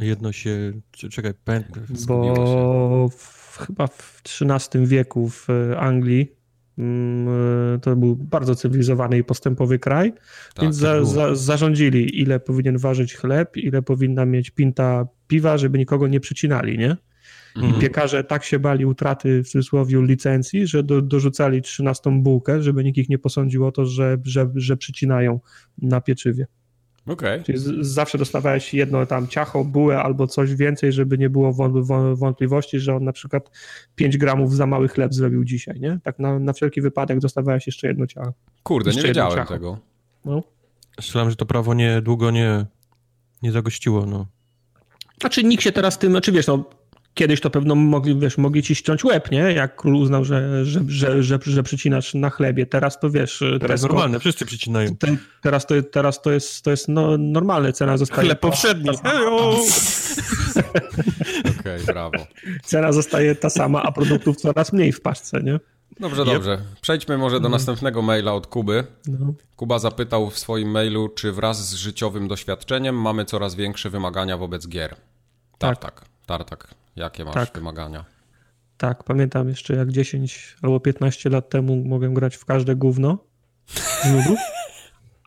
Jedno 0.00 0.32
się, 0.32 0.72
czekaj, 1.10 1.32
pamiętam. 1.44 1.84
Bo 2.06 3.08
w, 3.08 3.58
chyba 3.66 3.86
w 3.86 4.22
XIII 4.40 4.86
wieku 4.86 5.28
w 5.28 5.48
Anglii 5.78 6.26
Mm, 6.26 6.41
to 7.82 7.96
był 7.96 8.16
bardzo 8.16 8.54
cywilizowany 8.54 9.18
i 9.18 9.24
postępowy 9.24 9.78
kraj, 9.78 10.12
tak, 10.12 10.62
więc 10.62 10.76
za, 10.76 11.04
za, 11.04 11.34
zarządzili, 11.34 12.20
ile 12.20 12.40
powinien 12.40 12.78
ważyć 12.78 13.14
chleb, 13.14 13.56
ile 13.56 13.82
powinna 13.82 14.26
mieć 14.26 14.50
pinta 14.50 15.06
piwa, 15.26 15.58
żeby 15.58 15.78
nikogo 15.78 16.08
nie 16.08 16.20
przycinali, 16.20 16.78
nie? 16.78 16.96
I 17.56 17.80
piekarze 17.80 18.24
tak 18.24 18.44
się 18.44 18.58
bali 18.58 18.86
utraty 18.86 19.42
w 19.42 19.48
cudzysłowie 19.48 20.02
licencji, 20.02 20.66
że 20.66 20.82
do, 20.82 21.02
dorzucali 21.02 21.62
trzynastą 21.62 22.22
bułkę, 22.22 22.62
żeby 22.62 22.84
nikt 22.84 22.98
ich 22.98 23.08
nie 23.08 23.18
posądził 23.18 23.66
o 23.66 23.72
to, 23.72 23.86
że, 23.86 24.18
że, 24.24 24.50
że 24.54 24.76
przycinają 24.76 25.40
na 25.78 26.00
pieczywie. 26.00 26.46
Okay. 27.06 27.42
Czyli 27.42 27.58
z, 27.58 27.86
zawsze 27.86 28.18
dostawałeś 28.18 28.74
jedno 28.74 29.06
tam 29.06 29.28
ciacho, 29.28 29.64
bułę 29.64 30.02
albo 30.02 30.26
coś 30.26 30.54
więcej, 30.54 30.92
żeby 30.92 31.18
nie 31.18 31.30
było 31.30 31.52
wątpliwości, 32.14 32.80
że 32.80 32.96
on 32.96 33.04
na 33.04 33.12
przykład 33.12 33.50
5 33.94 34.18
gramów 34.18 34.54
za 34.54 34.66
mały 34.66 34.88
chleb 34.88 35.14
zrobił 35.14 35.44
dzisiaj, 35.44 35.80
nie? 35.80 35.98
Tak 36.02 36.18
na, 36.18 36.38
na 36.38 36.52
wszelki 36.52 36.80
wypadek 36.80 37.18
dostawałeś 37.18 37.66
jeszcze 37.66 37.88
jedno 37.88 38.06
ciacho. 38.06 38.32
Kurde, 38.62 38.90
jeszcze 38.90 39.02
nie 39.02 39.08
wiedziałem 39.08 39.46
tego. 39.46 39.78
No. 40.24 40.42
Myślałem, 40.96 41.30
że 41.30 41.36
to 41.36 41.46
prawo 41.46 41.74
nie 41.74 42.02
długo 42.02 42.30
nie, 42.30 42.66
nie 43.42 43.52
zagościło, 43.52 44.06
no. 44.06 44.26
Znaczy 45.20 45.44
nikt 45.44 45.62
się 45.62 45.72
teraz 45.72 45.98
tym, 45.98 46.10
znaczy 46.12 46.32
wiesz, 46.32 46.46
no 46.46 46.64
Kiedyś 47.14 47.40
to 47.40 47.50
pewno 47.50 47.74
mogli, 47.74 48.18
wiesz, 48.18 48.38
mogli 48.38 48.62
ci 48.62 48.74
ściąć 48.74 49.04
łeb, 49.04 49.30
nie? 49.30 49.38
Jak 49.38 49.76
król 49.76 49.96
uznał, 49.96 50.24
że, 50.24 50.64
że, 50.64 50.80
że, 50.86 51.22
że, 51.22 51.38
że 51.42 51.62
przycinasz 51.62 52.14
na 52.14 52.30
chlebie. 52.30 52.66
Teraz 52.66 53.00
to 53.00 53.10
wiesz... 53.10 53.42
Teraz 53.60 53.80
Tesco, 53.80 53.88
normalne, 53.88 54.20
wszyscy 54.20 54.46
przycinają. 54.46 54.96
Te, 54.96 55.16
teraz 55.40 55.66
to, 55.66 55.74
teraz 55.82 56.22
to 56.22 56.32
jest, 56.32 56.62
to 56.62 56.70
jest 56.70 56.88
no, 56.88 57.18
normalne, 57.18 57.72
cena 57.72 57.96
zostaje... 57.96 58.28
Chleb 58.28 58.40
powszedni. 58.40 58.90
Okej, 61.60 61.60
okay, 61.60 61.80
brawo. 61.86 62.26
Cena 62.62 62.92
zostaje 62.92 63.34
ta 63.34 63.50
sama, 63.50 63.82
a 63.82 63.92
produktów 63.92 64.36
coraz 64.36 64.72
mniej 64.72 64.92
w 64.92 65.00
paczce, 65.00 65.42
nie? 65.42 65.60
Dobrze, 66.00 66.24
dobrze. 66.24 66.58
Przejdźmy 66.80 67.18
może 67.18 67.40
do 67.40 67.48
no. 67.48 67.56
następnego 67.56 68.02
maila 68.02 68.34
od 68.34 68.46
Kuby. 68.46 68.84
No. 69.06 69.34
Kuba 69.56 69.78
zapytał 69.78 70.30
w 70.30 70.38
swoim 70.38 70.70
mailu, 70.70 71.08
czy 71.08 71.32
wraz 71.32 71.68
z 71.68 71.74
życiowym 71.74 72.28
doświadczeniem 72.28 73.00
mamy 73.00 73.24
coraz 73.24 73.54
większe 73.54 73.90
wymagania 73.90 74.36
wobec 74.36 74.68
gier. 74.68 74.96
Tak, 75.58 75.78
tak. 75.78 76.04
Tartak. 76.26 76.81
Jakie 76.96 77.24
masz 77.24 77.34
tak. 77.34 77.54
wymagania? 77.54 78.04
Tak, 78.76 79.04
pamiętam 79.04 79.48
jeszcze 79.48 79.74
jak 79.76 79.92
10 79.92 80.56
albo 80.62 80.80
15 80.80 81.30
lat 81.30 81.50
temu 81.50 81.84
mogłem 81.84 82.14
grać 82.14 82.36
w 82.36 82.44
każde 82.44 82.76
gówno 82.76 83.18
z 84.02 84.12
nudów, 84.12 84.38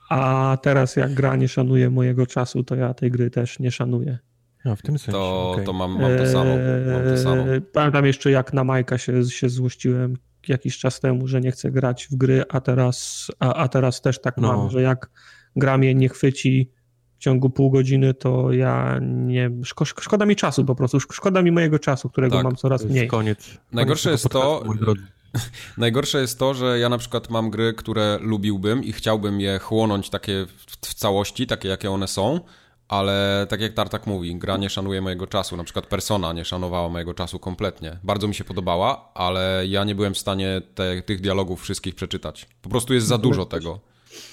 a 0.09 0.57
teraz 0.61 0.95
jak 0.95 1.13
gra 1.13 1.35
nie 1.35 1.47
szanuje 1.47 1.89
mojego 1.89 2.27
czasu, 2.27 2.63
to 2.63 2.75
ja 2.75 2.93
tej 2.93 3.11
gry 3.11 3.29
też 3.29 3.59
nie 3.59 3.71
szanuję. 3.71 4.17
No, 4.65 4.75
w 4.75 4.81
tym 4.81 4.99
sensie. 4.99 5.11
To, 5.11 5.51
okay. 5.51 5.65
to 5.65 5.73
mam, 5.73 6.01
mam, 6.01 6.17
to 6.17 6.27
samo, 6.27 6.51
mam 6.91 7.03
to 7.03 7.17
samo. 7.17 7.53
Eee, 7.53 7.61
pamiętam 7.61 8.05
jeszcze 8.05 8.31
jak 8.31 8.53
na 8.53 8.63
Majka 8.63 8.97
się, 8.97 9.23
się 9.23 9.49
złościłem 9.49 10.17
jakiś 10.47 10.77
czas 10.77 10.99
temu, 10.99 11.27
że 11.27 11.41
nie 11.41 11.51
chcę 11.51 11.71
grać 11.71 12.07
w 12.11 12.15
gry, 12.15 12.43
a 12.49 12.61
teraz, 12.61 13.27
a, 13.39 13.53
a 13.53 13.67
teraz 13.67 14.01
też 14.01 14.21
tak 14.21 14.37
no. 14.37 14.57
mam, 14.57 14.69
że 14.69 14.81
jak 14.81 15.09
gra 15.55 15.77
mnie 15.77 15.95
nie 15.95 16.09
chwyci 16.09 16.71
w 17.15 17.19
ciągu 17.19 17.49
pół 17.49 17.71
godziny, 17.71 18.13
to 18.13 18.51
ja 18.51 18.99
nie. 19.01 19.51
Szko, 19.63 19.85
szkoda 19.85 20.25
mi 20.25 20.35
czasu 20.35 20.65
po 20.65 20.75
prostu. 20.75 20.99
Szkoda 20.99 21.41
mi 21.41 21.51
mojego 21.51 21.79
czasu, 21.79 22.09
którego 22.09 22.35
tak, 22.35 22.43
mam 22.43 22.55
coraz 22.55 22.85
mniej. 22.85 23.07
Koniec. 23.07 23.57
Najgorsze 23.71 24.11
jest 24.11 24.29
to. 24.29 24.63
Najgorsze 25.77 26.21
jest 26.21 26.39
to, 26.39 26.53
że 26.53 26.79
ja 26.79 26.89
na 26.89 26.97
przykład 26.97 27.29
mam 27.29 27.49
gry, 27.49 27.73
które 27.73 28.17
lubiłbym 28.21 28.83
i 28.83 28.91
chciałbym 28.91 29.41
je 29.41 29.59
chłonąć 29.59 30.09
takie 30.09 30.45
w, 30.45 30.87
w 30.87 30.93
całości, 30.93 31.47
takie 31.47 31.69
jakie 31.69 31.91
one 31.91 32.07
są, 32.07 32.39
ale 32.87 33.47
tak 33.49 33.61
jak 33.61 33.73
Tartak 33.73 34.07
mówi, 34.07 34.35
gra 34.35 34.57
nie 34.57 34.69
szanuje 34.69 35.01
mojego 35.01 35.27
czasu. 35.27 35.57
Na 35.57 35.63
przykład 35.63 35.87
Persona 35.87 36.33
nie 36.33 36.45
szanowała 36.45 36.89
mojego 36.89 37.13
czasu 37.13 37.39
kompletnie. 37.39 37.99
Bardzo 38.03 38.27
mi 38.27 38.35
się 38.35 38.43
podobała, 38.43 39.11
ale 39.13 39.63
ja 39.67 39.83
nie 39.83 39.95
byłem 39.95 40.13
w 40.13 40.17
stanie 40.17 40.61
te, 40.75 41.01
tych 41.01 41.21
dialogów 41.21 41.61
wszystkich 41.61 41.95
przeczytać. 41.95 42.47
Po 42.61 42.69
prostu 42.69 42.93
jest 42.93 43.07
za 43.07 43.17
dużo 43.17 43.45
tego. 43.45 43.79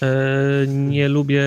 E, 0.03 0.67
nie 0.67 1.09
lubię 1.09 1.45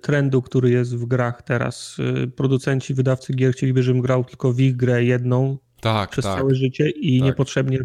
trendu, 0.00 0.42
który 0.42 0.70
jest 0.70 0.96
w 0.96 1.04
grach 1.04 1.42
teraz. 1.42 1.96
E, 2.24 2.26
producenci, 2.26 2.94
wydawcy 2.94 3.34
gier 3.34 3.52
chcieliby, 3.52 3.82
żebym 3.82 4.02
grał 4.02 4.24
tylko 4.24 4.52
w 4.52 4.60
ich 4.60 4.76
grę 4.76 5.04
jedną 5.04 5.58
tak, 5.80 6.10
przez 6.10 6.24
tak. 6.24 6.38
całe 6.38 6.54
życie 6.54 6.90
i 6.90 7.18
tak. 7.18 7.26
niepotrzebnie, 7.26 7.78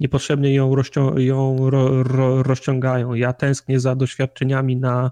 niepotrzebnie 0.00 0.54
ją, 0.54 0.74
rozcią 0.74 1.18
ją 1.18 1.70
ro, 1.70 2.02
ro, 2.02 2.42
rozciągają. 2.42 3.14
Ja 3.14 3.32
tęsknię 3.32 3.80
za 3.80 3.94
doświadczeniami 3.94 4.76
na 4.76 5.10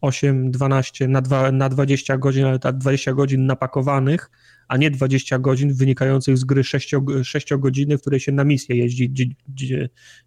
8, 0.00 0.50
12, 0.50 1.08
na, 1.08 1.22
2, 1.22 1.52
na 1.52 1.68
20 1.68 2.18
godzin, 2.18 2.44
ale 2.44 2.58
tak 2.58 2.78
20 2.78 3.12
godzin 3.12 3.46
napakowanych, 3.46 4.30
a 4.68 4.76
nie 4.76 4.90
20 4.90 5.38
godzin 5.38 5.74
wynikających 5.74 6.38
z 6.38 6.44
gry 6.44 6.64
6, 6.64 6.94
6 7.22 7.54
godziny, 7.58 7.98
w 7.98 8.00
której 8.00 8.20
się 8.20 8.32
na 8.32 8.44
misję 8.44 8.76
jeździ 8.76 9.36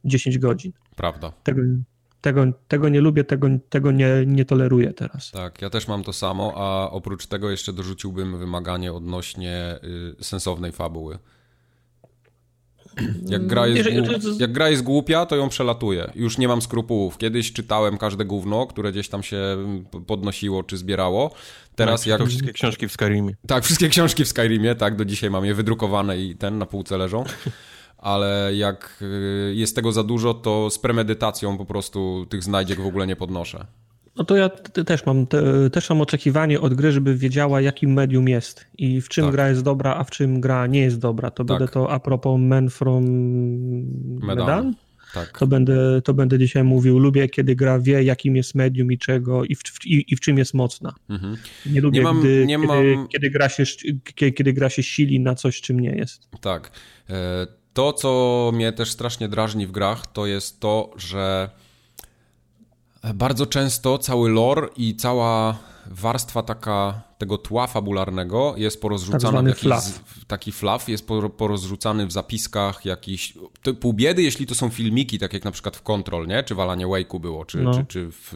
10 0.06 0.38
godzin. 0.38 0.72
Prawda. 0.96 1.34
Tego, 1.44 1.62
tego, 2.24 2.46
tego 2.68 2.90
nie 2.90 3.02
lubię, 3.02 3.24
tego, 3.24 3.48
tego 3.70 3.92
nie, 3.92 4.08
nie 4.26 4.46
toleruję 4.46 4.94
teraz. 4.94 5.32
Tak, 5.32 5.62
ja 5.62 5.70
też 5.70 5.88
mam 5.88 6.04
to 6.04 6.14
samo, 6.14 6.54
a 6.56 6.92
oprócz 6.92 7.28
tego 7.28 7.52
jeszcze 7.52 7.74
dorzuciłbym 7.74 8.40
wymaganie 8.40 8.94
odnośnie 8.94 9.80
y, 10.20 10.24
sensownej 10.24 10.72
fabuły. 10.72 11.18
Jak 13.26 13.48
gra, 13.48 13.68
jest, 13.68 13.90
jak 14.40 14.52
gra 14.52 14.70
jest 14.70 14.84
głupia, 14.84 15.26
to 15.26 15.36
ją 15.36 15.50
przelatuję. 15.50 16.12
Już 16.16 16.38
nie 16.38 16.48
mam 16.48 16.62
skrupułów. 16.62 17.18
Kiedyś 17.18 17.54
czytałem 17.54 17.98
każde 17.98 18.26
gówno, 18.26 18.68
które 18.68 18.92
gdzieś 18.92 19.10
tam 19.10 19.24
się 19.24 19.58
podnosiło 20.08 20.64
czy 20.64 20.78
zbierało. 20.78 21.32
Teraz 21.76 22.02
tak, 22.02 22.08
jak... 22.08 22.20
To 22.20 22.26
wszystkie 22.26 22.54
książki 22.54 22.88
w 22.88 22.92
Skyrimie. 22.92 23.36
Tak, 23.48 23.64
wszystkie 23.64 23.90
książki 23.90 24.26
w 24.26 24.28
Skyrimie, 24.28 24.76
tak, 24.76 24.96
do 24.96 25.06
dzisiaj 25.06 25.30
mam 25.30 25.46
je 25.46 25.54
wydrukowane 25.54 26.18
i 26.18 26.36
ten 26.36 26.58
na 26.58 26.66
półce 26.66 26.98
leżą. 26.98 27.24
Ale 28.04 28.52
jak 28.56 29.00
y, 29.02 29.54
jest 29.56 29.76
tego 29.76 29.92
za 29.92 30.04
dużo, 30.04 30.34
to 30.34 30.70
z 30.70 30.80
premedytacją 30.80 31.58
po 31.58 31.66
prostu 31.66 32.26
tych 32.30 32.44
znajdziek 32.44 32.82
w 32.82 32.86
ogóle 32.86 33.08
nie 33.08 33.16
podnoszę. 33.16 33.66
No 34.16 34.24
to 34.24 34.36
ja 34.36 34.50
też 34.86 35.06
mam, 35.06 35.28
te, 35.28 35.70
też 35.70 35.90
mam 35.90 36.02
oczekiwanie 36.02 36.62
od 36.62 36.74
gry, 36.74 36.92
żeby 36.92 37.16
wiedziała, 37.16 37.62
jakim 37.62 37.94
medium 37.94 38.30
jest 38.30 38.66
i 38.78 39.02
w 39.02 39.10
czym 39.10 39.26
tak. 39.26 39.34
gra 39.34 39.50
jest 39.50 39.64
dobra, 39.64 39.96
a 39.96 40.04
w 40.04 40.12
czym 40.12 40.42
gra 40.42 40.68
nie 40.68 40.80
jest 40.80 41.00
dobra. 41.00 41.32
To 41.32 41.46
tak. 41.46 41.48
będę 41.48 41.74
to 41.74 41.92
a 41.92 42.00
propos 42.00 42.40
Men 42.40 42.70
from 42.70 43.04
Medan. 44.20 44.38
Medan? 44.38 44.74
Tak. 45.14 45.40
To, 45.40 45.48
będę, 45.48 46.02
to 46.02 46.14
będę 46.14 46.40
dzisiaj 46.40 46.64
mówił. 46.64 47.00
Lubię, 47.00 47.30
kiedy 47.30 47.56
gra 47.56 47.80
wie, 47.80 48.04
jakim 48.04 48.36
jest 48.36 48.56
medium 48.56 48.92
i 48.92 48.98
czego 48.98 49.44
i 49.46 49.56
w, 49.56 49.62
i, 49.86 50.14
i 50.14 50.16
w 50.16 50.20
czym 50.20 50.38
jest 50.38 50.54
mocna. 50.54 50.94
Mhm. 51.10 51.38
Nie 51.66 51.82
lubię, 51.82 52.00
nie 52.00 52.04
mam, 52.04 52.20
gdy, 52.20 52.46
nie 52.46 52.56
kiedy, 52.56 52.68
mam... 52.68 53.08
kiedy, 53.08 53.30
gra 53.30 53.50
się, 53.50 53.64
kiedy 54.16 54.54
gra 54.54 54.70
się 54.70 54.84
sili 54.84 55.20
na 55.20 55.36
coś, 55.36 55.62
czym 55.62 55.80
nie 55.80 55.96
jest. 55.96 56.30
Tak. 56.42 56.72
E 57.10 57.63
to, 57.74 57.94
co 57.94 58.52
mnie 58.54 58.72
też 58.72 58.92
strasznie 58.92 59.30
drażni 59.30 59.68
w 59.68 59.72
grach, 59.72 60.08
to 60.08 60.26
jest 60.26 60.60
to, 60.60 60.90
że 60.96 61.50
bardzo 63.14 63.46
często 63.46 63.98
cały 63.98 64.30
lore 64.30 64.68
i 64.78 64.96
cała 64.96 65.58
warstwa 65.86 66.44
taka 66.44 67.02
tego 67.18 67.38
tła 67.38 67.68
fabularnego 67.68 68.54
jest 68.58 68.82
porozrzucana 68.82 69.38
tak 69.38 69.46
w 69.46 69.48
jakiś 69.48 69.64
fluff. 69.64 70.26
taki 70.28 70.52
fluff, 70.52 70.90
jest 70.90 71.08
porozrzucany 71.38 72.08
w 72.08 72.12
zapiskach 72.12 72.86
jakiś 72.86 73.34
pół 73.80 73.94
biedy, 73.94 74.24
jeśli 74.24 74.46
to 74.48 74.56
są 74.56 74.70
filmiki, 74.70 75.20
tak 75.20 75.34
jak 75.34 75.44
na 75.44 75.52
przykład 75.52 75.78
w 75.78 75.82
Control, 75.82 76.28
nie? 76.28 76.44
Czy 76.44 76.56
w 76.56 76.60
Alanie 76.60 76.88
Wake'u 76.88 77.20
było, 77.20 77.46
czy, 77.46 77.58
no. 77.58 77.74
czy, 77.74 77.86
czy 77.86 78.10
w, 78.12 78.34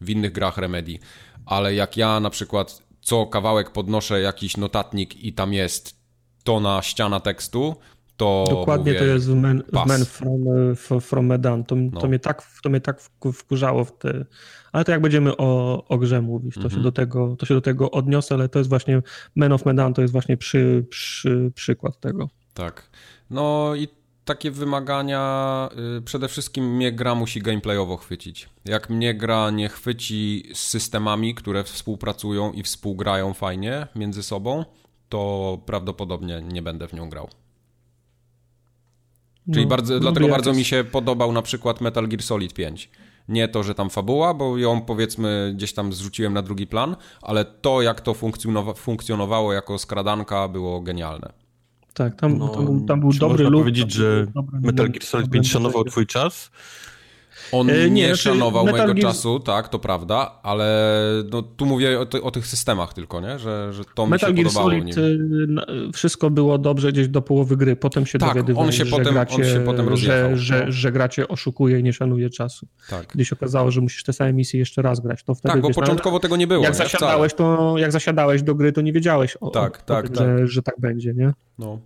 w 0.00 0.10
innych 0.10 0.32
grach 0.32 0.58
Remedy. 0.58 0.98
Ale 1.46 1.74
jak 1.74 1.96
ja 1.96 2.20
na 2.20 2.30
przykład 2.30 2.82
co 3.00 3.26
kawałek 3.26 3.70
podnoszę 3.70 4.20
jakiś 4.20 4.56
notatnik 4.56 5.24
i 5.24 5.32
tam 5.32 5.52
jest 5.52 5.96
tona 6.44 6.82
ściana 6.82 7.20
tekstu, 7.20 7.76
to 8.22 8.44
Dokładnie 8.50 8.92
mówię, 8.92 8.98
to 8.98 9.04
jest 9.04 9.30
w 9.30 9.34
Men, 9.34 9.62
w 9.72 9.86
men 9.86 10.04
from, 10.04 11.00
from 11.00 11.26
Medan. 11.26 11.64
To, 11.64 11.76
no. 11.76 12.00
to, 12.00 12.08
mnie 12.08 12.18
tak, 12.18 12.42
to 12.62 12.70
mnie 12.70 12.80
tak 12.80 13.00
wkurzało 13.32 13.84
w 13.84 13.98
te... 13.98 14.24
Ale 14.72 14.84
to 14.84 14.92
jak 14.92 15.00
będziemy 15.00 15.36
o, 15.36 15.84
o 15.88 15.98
grze 15.98 16.22
mówić, 16.22 16.54
to, 16.54 16.60
się 16.60 16.66
mhm. 16.66 16.82
do 16.82 16.92
tego, 16.92 17.36
to 17.36 17.46
się 17.46 17.54
do 17.54 17.60
tego 17.60 17.90
odniosę, 17.90 18.34
ale 18.34 18.48
to 18.48 18.58
jest 18.58 18.68
właśnie 18.68 19.02
Men 19.36 19.52
of 19.52 19.66
Medan, 19.66 19.94
to 19.94 20.02
jest 20.02 20.12
właśnie 20.12 20.36
przy, 20.36 20.86
przy, 20.90 21.52
przykład 21.54 22.00
tego. 22.00 22.28
Tak. 22.54 22.90
No 23.30 23.74
i 23.74 23.88
takie 24.24 24.50
wymagania, 24.50 25.68
y, 25.98 26.02
przede 26.02 26.28
wszystkim 26.28 26.76
mnie 26.76 26.92
gra 26.92 27.14
musi 27.14 27.42
gameplayowo 27.42 27.96
chwycić. 27.96 28.48
Jak 28.64 28.90
mnie 28.90 29.14
gra 29.14 29.50
nie 29.50 29.68
chwyci 29.68 30.50
z 30.54 30.58
systemami, 30.58 31.34
które 31.34 31.64
współpracują 31.64 32.52
i 32.52 32.62
współgrają 32.62 33.34
fajnie 33.34 33.86
między 33.96 34.22
sobą, 34.22 34.64
to 35.08 35.58
prawdopodobnie 35.66 36.42
nie 36.42 36.62
będę 36.62 36.88
w 36.88 36.92
nią 36.92 37.10
grał. 37.10 37.28
Czyli 39.52 39.64
no, 39.64 39.70
bardzo, 39.70 40.00
dlatego 40.00 40.28
bardzo 40.28 40.52
mi 40.52 40.64
się 40.64 40.84
podobał 40.84 41.32
na 41.32 41.42
przykład 41.42 41.80
Metal 41.80 42.08
Gear 42.08 42.22
Solid 42.22 42.54
5. 42.54 42.90
Nie 43.28 43.48
to, 43.48 43.62
że 43.62 43.74
tam 43.74 43.90
fabuła, 43.90 44.34
bo 44.34 44.58
ją 44.58 44.80
powiedzmy 44.80 45.52
gdzieś 45.56 45.72
tam 45.72 45.92
zrzuciłem 45.92 46.34
na 46.34 46.42
drugi 46.42 46.66
plan, 46.66 46.96
ale 47.22 47.44
to, 47.44 47.82
jak 47.82 48.00
to 48.00 48.14
funkcjonowa 48.14 48.74
funkcjonowało 48.74 49.52
jako 49.52 49.78
skradanka, 49.78 50.48
było 50.48 50.80
genialne. 50.80 51.32
Tak, 51.94 52.16
tam, 52.16 52.38
no, 52.38 52.48
tam, 52.48 52.86
tam 52.86 53.00
był 53.00 53.12
dobry 53.12 53.44
look. 53.44 53.62
powiedzieć, 53.62 53.92
że 53.92 54.26
Metal 54.52 54.88
Gear 54.88 55.02
Solid 55.02 55.30
5 55.30 55.50
szanował 55.50 55.84
twój 55.84 56.06
czas? 56.06 56.50
On 57.52 57.70
e, 57.70 57.72
nie, 57.72 57.90
nie 57.90 58.06
znaczy 58.06 58.22
szanował 58.22 58.64
Metal 58.64 58.80
mojego 58.80 58.94
Gear... 58.94 59.14
czasu, 59.14 59.40
tak, 59.40 59.68
to 59.68 59.78
prawda, 59.78 60.38
ale 60.42 60.92
no, 61.30 61.42
tu 61.42 61.66
mówię 61.66 62.00
o, 62.00 62.22
o, 62.22 62.30
tych 62.30 62.46
systemach 62.46 62.94
tylko, 62.94 63.20
nie? 63.20 63.38
Że, 63.38 63.72
że 63.72 63.84
to 63.94 64.06
Metal 64.06 64.32
mi 64.32 64.38
się 64.38 64.42
Gear 64.42 64.54
podobało 64.54 64.70
Solid. 64.70 64.98
Y, 64.98 65.92
wszystko 65.92 66.30
było 66.30 66.58
dobrze 66.58 66.92
gdzieś 66.92 67.08
do 67.08 67.22
połowy 67.22 67.56
gry, 67.56 67.76
potem 67.76 68.06
się 68.06 68.18
tak, 68.18 68.36
on 68.56 68.72
się 68.72 68.84
że, 68.84 68.90
potem, 68.90 69.14
gracie, 69.14 69.44
się 69.44 69.60
potem. 69.60 69.96
Że, 69.96 70.36
że, 70.36 70.64
no. 70.66 70.72
że 70.72 70.92
gracie 70.92 71.28
oszukuje 71.28 71.78
i 71.78 71.82
nie 71.82 71.92
szanuje 71.92 72.30
czasu. 72.30 72.66
Tak. 72.90 73.06
Kiedyś 73.12 73.28
się 73.28 73.36
okazało, 73.36 73.70
że 73.70 73.80
musisz 73.80 74.04
te 74.04 74.12
same 74.12 74.32
misje 74.32 74.60
jeszcze 74.60 74.82
raz 74.82 75.00
grać. 75.00 75.24
To 75.24 75.34
wtedy, 75.34 75.52
tak, 75.52 75.62
bo 75.62 75.68
wiesz, 75.68 75.76
no, 75.76 75.82
początkowo 75.82 76.20
tego 76.20 76.36
nie 76.36 76.46
było. 76.46 76.64
Jak, 76.64 76.72
nie? 76.72 76.78
zasiadałeś, 76.78 77.34
to, 77.34 77.74
jak 77.78 77.92
zasiadałeś 77.92 78.42
do 78.42 78.54
gry, 78.54 78.72
to 78.72 78.80
nie 78.80 78.92
wiedziałeś 78.92 79.36
o, 79.36 79.50
tak, 79.50 79.78
o, 79.78 79.84
tak, 79.84 80.04
o 80.04 80.08
tym, 80.08 80.16
tak. 80.16 80.38
Że, 80.38 80.46
że 80.46 80.62
tak 80.62 80.74
będzie, 80.80 81.14
nie? 81.14 81.32
No. 81.58 81.78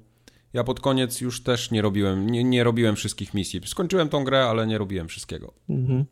Ja 0.57 0.64
pod 0.64 0.81
koniec 0.81 1.21
już 1.21 1.42
też 1.42 1.71
nie 1.71 1.83
robiłem, 1.83 2.31
nie, 2.31 2.45
nie 2.45 2.64
robiłem 2.64 2.97
wszystkich 2.97 3.35
misji. 3.35 3.61
Skończyłem 3.66 4.09
tą 4.09 4.25
grę, 4.25 4.45
ale 4.45 4.66
nie 4.66 4.79
robiłem 4.79 5.09
wszystkiego. 5.09 5.53
Mhm. 5.69 6.05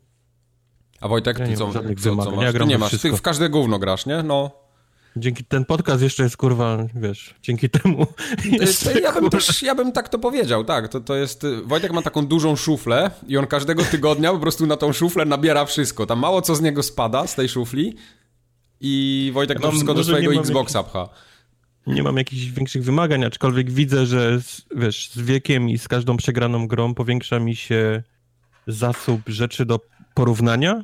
A 1.01 1.07
Wojtek, 1.07 1.37
ty 1.37 1.49
ja 1.49 1.55
co, 1.55 1.73
co, 1.73 1.81
co 2.03 2.15
masz? 2.15 2.43
Ja 2.43 2.53
ty 2.53 2.65
nie 2.65 2.77
masz, 2.77 2.87
wszystko. 2.89 3.09
ty 3.09 3.17
w 3.17 3.21
każde 3.21 3.49
gówno 3.49 3.79
grasz, 3.79 4.05
nie? 4.05 4.23
No. 4.23 4.51
Dzięki 5.17 5.43
ten 5.43 5.65
podcast 5.65 6.01
jeszcze 6.01 6.23
jest 6.23 6.37
kurwa, 6.37 6.77
wiesz, 6.95 7.35
dzięki 7.41 7.69
temu. 7.69 8.07
Jeszcze, 8.51 9.01
ja, 9.01 9.11
bym 9.11 9.29
też, 9.29 9.61
ja 9.61 9.75
bym 9.75 9.91
tak 9.91 10.09
to 10.09 10.19
powiedział, 10.19 10.63
tak. 10.63 10.87
To, 10.87 10.99
to 11.01 11.15
jest. 11.15 11.45
Wojtek 11.63 11.91
ma 11.91 12.01
taką 12.01 12.27
dużą 12.27 12.55
szuflę 12.55 13.11
i 13.27 13.37
on 13.37 13.47
każdego 13.47 13.83
tygodnia 13.83 14.31
po 14.31 14.39
prostu 14.39 14.65
na 14.67 14.77
tą 14.77 14.93
szuflę 14.93 15.25
nabiera 15.25 15.65
wszystko. 15.65 16.05
Tam 16.05 16.19
mało 16.19 16.41
co 16.41 16.55
z 16.55 16.61
niego 16.61 16.83
spada, 16.83 17.27
z 17.27 17.35
tej 17.35 17.49
szufli. 17.49 17.95
I 18.81 19.31
Wojtek 19.33 19.57
ja 19.57 19.61
to 19.61 19.71
wszystko 19.71 19.93
do 19.93 20.03
swojego 20.03 20.33
Xboxa 20.33 20.83
pcha. 20.83 21.09
Nie 21.87 22.03
mam 22.03 22.17
jakichś 22.17 22.45
większych 22.45 22.83
wymagań, 22.83 23.23
aczkolwiek 23.23 23.71
widzę, 23.71 24.05
że 24.05 24.41
z, 24.41 24.65
wiesz, 24.75 25.09
z 25.09 25.21
wiekiem 25.21 25.69
i 25.69 25.77
z 25.77 25.87
każdą 25.87 26.17
przegraną 26.17 26.67
grą 26.67 26.93
powiększa 26.93 27.39
mi 27.39 27.55
się 27.55 28.03
zasób 28.67 29.21
rzeczy 29.27 29.65
do 29.65 29.79
porównania 30.13 30.83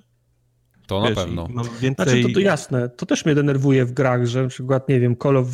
to 0.91 1.01
Wiesz, 1.01 1.15
na 1.15 1.23
pewno. 1.23 1.47
Więcej... 1.81 2.05
Znaczy, 2.05 2.23
to, 2.23 2.29
to 2.33 2.39
jasne, 2.39 2.89
to 2.89 3.05
też 3.05 3.25
mnie 3.25 3.35
denerwuje 3.35 3.85
w 3.85 3.91
grach, 3.91 4.25
że 4.25 4.43
na 4.43 4.49
przykład, 4.49 4.89
nie 4.89 4.99
wiem, 4.99 5.15
Call 5.23 5.37
of, 5.37 5.47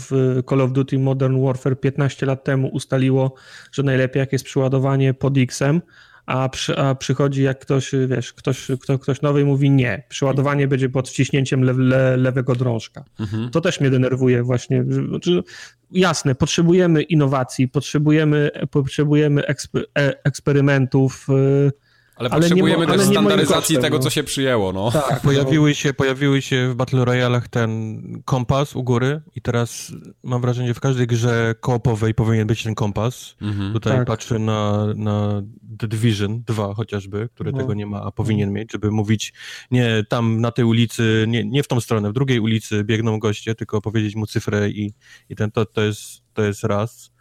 Call 0.49 0.61
of 0.61 0.71
Duty 0.71 0.99
Modern 0.99 1.45
Warfare 1.45 1.79
15 1.79 2.25
lat 2.25 2.43
temu 2.43 2.67
ustaliło, 2.67 3.33
że 3.71 3.83
najlepiej 3.83 4.19
jak 4.19 4.33
jest 4.33 4.45
przeładowanie 4.45 5.13
pod 5.13 5.37
X-em, 5.37 5.81
a, 6.27 6.49
przy, 6.49 6.77
a 6.77 6.95
przychodzi 6.95 7.43
jak 7.43 7.59
ktoś, 7.59 7.91
wiesz, 8.07 8.33
ktoś, 8.33 8.67
kto, 8.81 8.99
ktoś 8.99 9.21
nowy 9.21 9.41
i 9.41 9.45
mówi 9.45 9.71
nie, 9.71 10.03
przeładowanie 10.09 10.67
będzie 10.67 10.89
pod 10.89 11.09
wciśnięciem 11.09 11.63
le, 11.63 11.73
le, 11.73 12.17
lewego 12.17 12.55
drążka. 12.55 13.03
Mhm. 13.19 13.49
To 13.49 13.61
też 13.61 13.79
mnie 13.79 13.89
denerwuje 13.89 14.43
właśnie. 14.43 14.83
Znaczy, 15.09 15.43
jasne, 15.91 16.35
potrzebujemy 16.35 17.01
innowacji, 17.01 17.67
potrzebujemy, 17.67 18.51
potrzebujemy 18.71 19.43
e, 19.47 20.23
eksperymentów, 20.23 21.27
yy, 21.29 21.71
ale, 22.17 22.29
ale 22.29 22.41
potrzebujemy 22.41 22.85
nie, 22.85 22.91
też 22.91 23.01
ale 23.01 23.11
standaryzacji 23.11 23.75
kosztem, 23.75 23.81
tego, 23.81 23.97
no. 23.97 24.03
co 24.03 24.09
się 24.09 24.23
przyjęło, 24.23 24.73
no. 24.73 24.91
Tak, 24.91 25.21
pojawiły 25.21 25.75
się, 25.75 25.93
pojawiły 25.93 26.41
się 26.41 26.69
w 26.69 26.75
Battle 26.75 27.03
Royale'ach 27.03 27.41
ten 27.49 28.01
kompas 28.25 28.75
u 28.75 28.83
góry 28.83 29.21
i 29.35 29.41
teraz 29.41 29.91
mam 30.23 30.41
wrażenie, 30.41 30.67
że 30.67 30.73
w 30.73 30.79
każdej 30.79 31.07
grze 31.07 31.55
koopowej 31.59 32.13
powinien 32.13 32.47
być 32.47 32.63
ten 32.63 32.75
kompas. 32.75 33.35
Mhm, 33.41 33.73
Tutaj 33.73 33.97
tak. 33.97 34.07
patrzę 34.07 34.39
na, 34.39 34.87
na 34.95 35.41
The 35.79 35.87
Division 35.87 36.43
2 36.47 36.73
chociażby, 36.73 37.29
który 37.33 37.51
no. 37.51 37.57
tego 37.57 37.73
nie 37.73 37.85
ma, 37.85 38.03
a 38.03 38.11
powinien 38.11 38.53
mieć, 38.53 38.71
żeby 38.71 38.91
mówić 38.91 39.33
nie 39.71 40.03
tam 40.09 40.41
na 40.41 40.51
tej 40.51 40.65
ulicy, 40.65 41.25
nie, 41.27 41.45
nie 41.45 41.63
w 41.63 41.67
tą 41.67 41.79
stronę, 41.79 42.09
w 42.09 42.13
drugiej 42.13 42.39
ulicy 42.39 42.83
biegną 42.83 43.19
goście, 43.19 43.55
tylko 43.55 43.81
powiedzieć 43.81 44.15
mu 44.15 44.27
cyfrę 44.27 44.69
i, 44.69 44.93
i 45.29 45.35
ten, 45.35 45.51
to, 45.51 45.65
to, 45.65 45.81
jest, 45.81 46.21
to 46.33 46.43
jest 46.43 46.63
raz. 46.63 47.11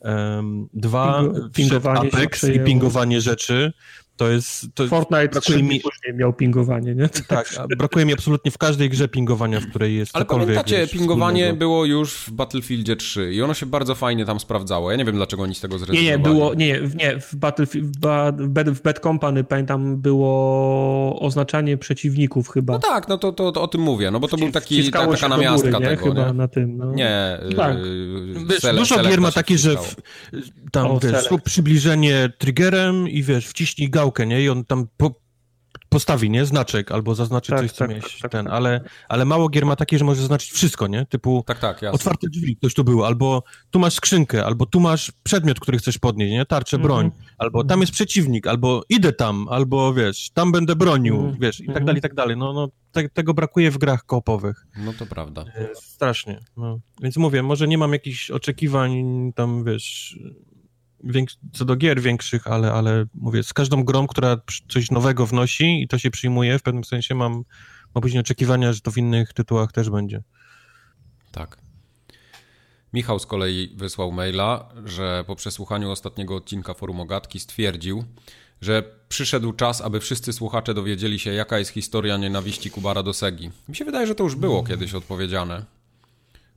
Um, 0.00 0.68
dwa, 0.74 1.22
pingowanie 1.54 2.08
Apex 2.08 2.44
i 2.44 2.60
pingowanie 2.60 3.20
rzeczy 3.20 3.72
to 4.18 4.30
jest... 4.30 4.66
To 4.74 4.86
Fortnite 4.86 5.28
brakuje 5.28 5.62
mi... 5.62 5.80
później 5.80 6.14
miał 6.14 6.32
pingowanie, 6.32 6.94
nie? 6.94 7.08
Tak, 7.08 7.54
brakuje 7.78 8.04
mi 8.04 8.12
absolutnie 8.12 8.50
w 8.50 8.58
każdej 8.58 8.90
grze 8.90 9.08
pingowania, 9.08 9.60
w 9.60 9.66
której 9.66 9.96
jest 9.96 10.16
Ale 10.16 10.24
pamiętacie, 10.24 10.86
pingowanie 10.86 11.40
wspólnego. 11.40 11.58
było 11.58 11.84
już 11.84 12.14
w 12.14 12.30
Battlefieldzie 12.30 12.96
3 12.96 13.34
i 13.34 13.42
ono 13.42 13.54
się 13.54 13.66
bardzo 13.66 13.94
fajnie 13.94 14.24
tam 14.24 14.40
sprawdzało. 14.40 14.90
Ja 14.90 14.96
nie 14.96 15.04
wiem, 15.04 15.16
dlaczego 15.16 15.42
oni 15.42 15.54
z 15.54 15.60
tego 15.60 15.78
zrezygnowali. 15.78 16.06
Nie, 16.06 16.12
nie, 16.12 16.18
było, 16.18 16.54
nie, 16.54 16.80
nie 16.94 17.20
w 17.20 17.36
Battlefield, 17.36 17.86
w 17.86 17.98
Bad, 18.48 18.70
w 18.70 18.82
Bad 18.82 18.98
Company, 18.98 19.44
pamiętam, 19.44 19.96
było 19.96 21.20
oznaczanie 21.20 21.76
przeciwników 21.76 22.48
chyba. 22.48 22.72
No 22.72 22.78
tak, 22.78 23.08
no 23.08 23.18
to, 23.18 23.32
to, 23.32 23.52
to 23.52 23.62
o 23.62 23.68
tym 23.68 23.80
mówię, 23.80 24.10
no 24.10 24.20
bo 24.20 24.28
to 24.28 24.36
był 24.36 24.50
taki, 24.50 24.90
ta, 24.90 25.06
taka 25.06 25.28
namiastka 25.28 25.70
góry, 25.70 25.84
nie? 25.84 25.96
tego, 25.96 26.04
Chyba 26.04 26.26
nie? 26.26 26.32
na 26.32 26.48
tym, 26.48 26.76
no. 26.76 26.92
Nie, 26.92 27.38
tak. 27.56 27.76
Yy, 28.64 28.74
dużo 28.74 29.02
gier 29.02 29.20
ma 29.20 29.32
takie, 29.32 29.58
że 29.58 29.76
w, 29.76 29.96
tam, 30.72 30.86
o, 30.86 31.00
wiesz, 31.00 31.28
przybliżenie 31.44 32.32
triggerem 32.38 33.08
i 33.08 33.22
wiesz, 33.22 33.46
wciśnij 33.46 33.90
gałkę 33.90 34.07
działkę, 34.08 34.26
nie? 34.26 34.42
I 34.42 34.48
on 34.48 34.64
tam 34.64 34.86
po, 34.96 35.14
postawi, 35.88 36.30
nie? 36.30 36.46
Znaczek 36.46 36.92
albo 36.92 37.14
zaznaczy 37.14 37.52
tak, 37.52 37.60
coś, 37.60 37.72
co 37.72 37.78
tak, 37.78 37.90
miałeś 37.90 38.18
tak, 38.20 38.32
ten, 38.32 38.44
tak, 38.44 38.54
ale, 38.54 38.80
ale 39.08 39.24
mało 39.24 39.48
gier 39.48 39.66
ma 39.66 39.76
takie, 39.76 39.98
że 39.98 40.04
może 40.04 40.20
zaznaczyć 40.20 40.50
wszystko, 40.50 40.86
nie? 40.86 41.06
Typu 41.06 41.44
tak, 41.46 41.58
tak, 41.58 41.82
otwarte 41.92 42.28
drzwi, 42.28 42.56
ktoś 42.56 42.74
tu 42.74 42.84
był, 42.84 43.04
albo 43.04 43.42
tu 43.70 43.78
masz 43.78 43.94
skrzynkę, 43.94 44.44
albo 44.44 44.66
tu 44.66 44.80
masz 44.80 45.12
przedmiot, 45.22 45.60
który 45.60 45.78
chcesz 45.78 45.98
podnieść, 45.98 46.32
nie? 46.32 46.46
Tarczę, 46.46 46.76
mhm. 46.76 46.88
broń, 46.88 47.06
mm 47.06 47.18
-hmm. 47.18 47.34
albo 47.38 47.64
tam 47.64 47.80
jest 47.80 47.92
przeciwnik, 47.92 48.46
albo 48.46 48.82
idę 48.88 49.12
tam, 49.12 49.46
albo 49.50 49.94
wiesz, 49.94 50.30
tam 50.30 50.52
będę 50.52 50.76
bronił, 50.76 51.20
mm 51.20 51.32
-hmm. 51.32 51.40
wiesz, 51.40 51.60
i 51.60 51.66
tak 51.66 51.68
mhm. 51.68 51.86
dalej, 51.86 51.98
i 51.98 52.02
tak 52.02 52.14
dalej. 52.14 52.36
No, 52.36 52.52
no 52.52 52.68
te, 52.92 53.08
tego 53.08 53.34
brakuje 53.34 53.70
w 53.70 53.78
grach 53.78 54.04
kopowych. 54.04 54.66
No 54.78 54.92
to 54.92 55.06
prawda. 55.06 55.44
Strasznie, 55.74 56.40
no. 56.56 56.80
Więc 57.02 57.16
mówię, 57.16 57.42
może 57.42 57.68
nie 57.68 57.78
mam 57.78 57.92
jakichś 57.92 58.30
oczekiwań 58.30 58.92
tam, 59.34 59.64
wiesz, 59.64 60.18
co 61.52 61.64
do 61.64 61.76
gier 61.76 62.00
większych, 62.00 62.46
ale, 62.46 62.72
ale 62.72 63.06
mówię, 63.14 63.42
z 63.42 63.52
każdą 63.52 63.84
grą, 63.84 64.06
która 64.06 64.36
coś 64.68 64.90
nowego 64.90 65.26
wnosi 65.26 65.82
i 65.82 65.88
to 65.88 65.98
się 65.98 66.10
przyjmuje, 66.10 66.58
w 66.58 66.62
pewnym 66.62 66.84
sensie 66.84 67.14
mam, 67.14 67.44
mam 67.94 68.02
później 68.02 68.20
oczekiwania, 68.20 68.72
że 68.72 68.80
to 68.80 68.90
w 68.90 68.98
innych 68.98 69.32
tytułach 69.32 69.72
też 69.72 69.90
będzie. 69.90 70.22
Tak. 71.32 71.58
Michał 72.92 73.18
z 73.18 73.26
kolei 73.26 73.74
wysłał 73.76 74.12
maila, 74.12 74.68
że 74.84 75.24
po 75.26 75.36
przesłuchaniu 75.36 75.90
ostatniego 75.90 76.36
odcinka 76.36 76.74
Forum 76.74 77.00
Ogatki 77.00 77.40
stwierdził, 77.40 78.04
że 78.60 78.82
przyszedł 79.08 79.52
czas, 79.52 79.80
aby 79.80 80.00
wszyscy 80.00 80.32
słuchacze 80.32 80.74
dowiedzieli 80.74 81.18
się, 81.18 81.32
jaka 81.32 81.58
jest 81.58 81.70
historia 81.70 82.16
nienawiści 82.16 82.70
Kubara 82.70 83.02
do 83.02 83.12
Segi. 83.12 83.50
Mi 83.68 83.76
się 83.76 83.84
wydaje, 83.84 84.06
że 84.06 84.14
to 84.14 84.24
już 84.24 84.34
było 84.34 84.64
kiedyś 84.64 84.94
odpowiedziane. 84.94 85.77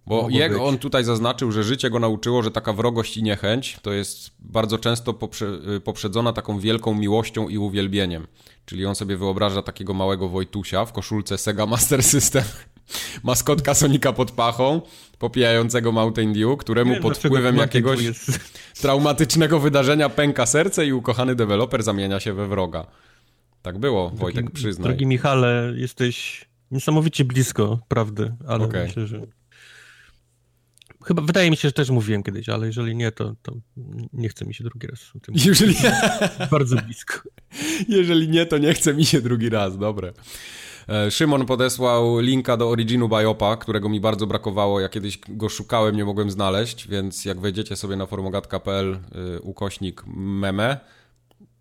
Bo 0.07 0.27
jego, 0.29 0.65
on 0.65 0.77
tutaj 0.77 1.03
zaznaczył, 1.03 1.51
że 1.51 1.63
życie 1.63 1.89
go 1.89 1.99
nauczyło, 1.99 2.43
że 2.43 2.51
taka 2.51 2.73
wrogość 2.73 3.17
i 3.17 3.23
niechęć 3.23 3.77
to 3.81 3.93
jest 3.93 4.31
bardzo 4.39 4.77
często 4.77 5.13
poprze, 5.13 5.59
y, 5.75 5.79
poprzedzona 5.79 6.33
taką 6.33 6.59
wielką 6.59 6.93
miłością 6.93 7.47
i 7.47 7.57
uwielbieniem. 7.57 8.27
Czyli 8.65 8.85
on 8.85 8.95
sobie 8.95 9.17
wyobraża 9.17 9.61
takiego 9.61 9.93
małego 9.93 10.29
Wojtusia 10.29 10.85
w 10.85 10.93
koszulce 10.93 11.37
Sega 11.37 11.65
Master 11.65 12.03
System, 12.03 12.43
maskotka 13.23 13.73
Sonika 13.73 14.13
pod 14.13 14.31
pachą, 14.31 14.81
popijającego 15.19 15.91
Mountain 15.91 16.33
Dew, 16.33 16.57
któremu 16.57 16.95
pod 17.01 17.17
wpływem 17.17 17.57
jakiegoś 17.57 17.99
traumatycznego 18.81 19.59
wydarzenia 19.59 20.09
pęka 20.09 20.45
serce 20.45 20.85
i 20.85 20.93
ukochany 20.93 21.35
deweloper 21.35 21.83
zamienia 21.83 22.19
się 22.19 22.33
we 22.33 22.47
wroga. 22.47 22.85
Tak 23.61 23.77
było, 23.77 24.07
drogi, 24.07 24.21
Wojtek, 24.21 24.51
przyznaj. 24.51 24.83
Drogi 24.87 25.05
Michale, 25.05 25.73
jesteś 25.75 26.45
niesamowicie 26.71 27.25
blisko 27.25 27.79
prawdy, 27.87 28.33
ale 28.47 28.65
okay. 28.65 28.83
myślę, 28.83 29.07
że 29.07 29.27
Chyba 31.05 31.21
wydaje 31.21 31.51
mi 31.51 31.57
się, 31.57 31.67
że 31.67 31.73
też 31.73 31.89
mówiłem 31.89 32.23
kiedyś, 32.23 32.49
ale 32.49 32.67
jeżeli 32.67 32.95
nie, 32.95 33.11
to, 33.11 33.35
to 33.41 33.53
nie 34.13 34.29
chce 34.29 34.45
mi 34.45 34.53
się 34.53 34.63
drugi 34.63 34.87
raz. 34.87 34.99
O 35.15 35.19
tym 35.19 35.35
jeżeli 35.37 35.75
Bardzo 36.51 36.75
blisko. 36.75 37.29
Jeżeli 37.87 38.29
nie, 38.29 38.45
to 38.45 38.57
nie 38.57 38.73
chce 38.73 38.93
mi 38.93 39.05
się 39.05 39.21
drugi 39.21 39.49
raz, 39.49 39.77
dobre. 39.77 40.13
E, 40.89 41.11
Szymon 41.11 41.45
podesłał 41.45 42.19
linka 42.19 42.57
do 42.57 42.69
Originu 42.69 43.09
Biopa, 43.09 43.57
którego 43.57 43.89
mi 43.89 43.99
bardzo 43.99 44.27
brakowało. 44.27 44.79
Ja 44.79 44.89
kiedyś 44.89 45.19
go 45.29 45.49
szukałem, 45.49 45.95
nie 45.95 46.05
mogłem 46.05 46.31
znaleźć, 46.31 46.87
więc 46.87 47.25
jak 47.25 47.39
wejdziecie 47.39 47.75
sobie 47.75 47.95
na 47.95 48.05
forumogatka.pl 48.05 48.99
y, 49.35 49.41
ukośnik 49.41 50.03
meme, 50.15 50.77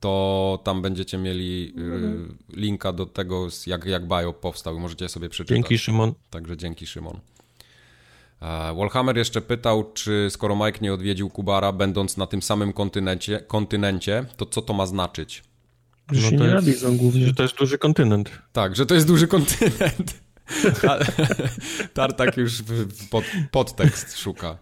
to 0.01 0.61
tam 0.65 0.83
będziecie 0.83 1.19
mieli 1.19 1.75
mhm. 1.77 2.39
linka 2.53 2.93
do 2.93 3.07
tego, 3.07 3.49
jak, 3.67 3.85
jak 3.85 4.09
Biop 4.09 4.41
powstał 4.41 4.77
i 4.77 4.81
możecie 4.81 5.09
sobie 5.09 5.29
przeczytać. 5.29 5.57
Dzięki 5.57 5.79
Szymon. 5.79 6.13
Także 6.31 6.57
dzięki 6.57 6.87
Szymon. 6.87 7.21
Wallhammer 8.77 9.17
jeszcze 9.17 9.41
pytał, 9.41 9.93
czy 9.93 10.29
skoro 10.31 10.57
Mike 10.57 10.79
nie 10.81 10.95
odwiedził 10.95 11.31
Kubara, 11.31 11.73
będąc 11.73 12.17
na 12.17 12.27
tym 12.27 12.43
samym 12.43 12.73
kontynencie, 12.73 13.41
kontynencie 13.41 14.25
to 14.37 14.47
co 14.47 14.63
to 14.63 14.73
ma 14.73 14.87
znaczyć? 14.87 15.43
Że 16.13 16.23
no 16.23 16.31
się 16.31 16.37
nie 16.37 16.71
jest, 16.71 16.97
głównie. 16.97 17.27
Że 17.27 17.35
to 17.35 17.43
jest 17.43 17.57
duży 17.57 17.79
kontynent. 17.79 18.31
Tak, 18.53 18.77
że 18.77 18.87
to 18.87 18.95
jest 18.95 19.07
duży 19.07 19.29
kontynent. 19.29 20.21
Tartak 21.95 22.37
już 22.37 22.63
pod, 23.11 23.25
podtekst 23.51 24.19
szuka. 24.19 24.59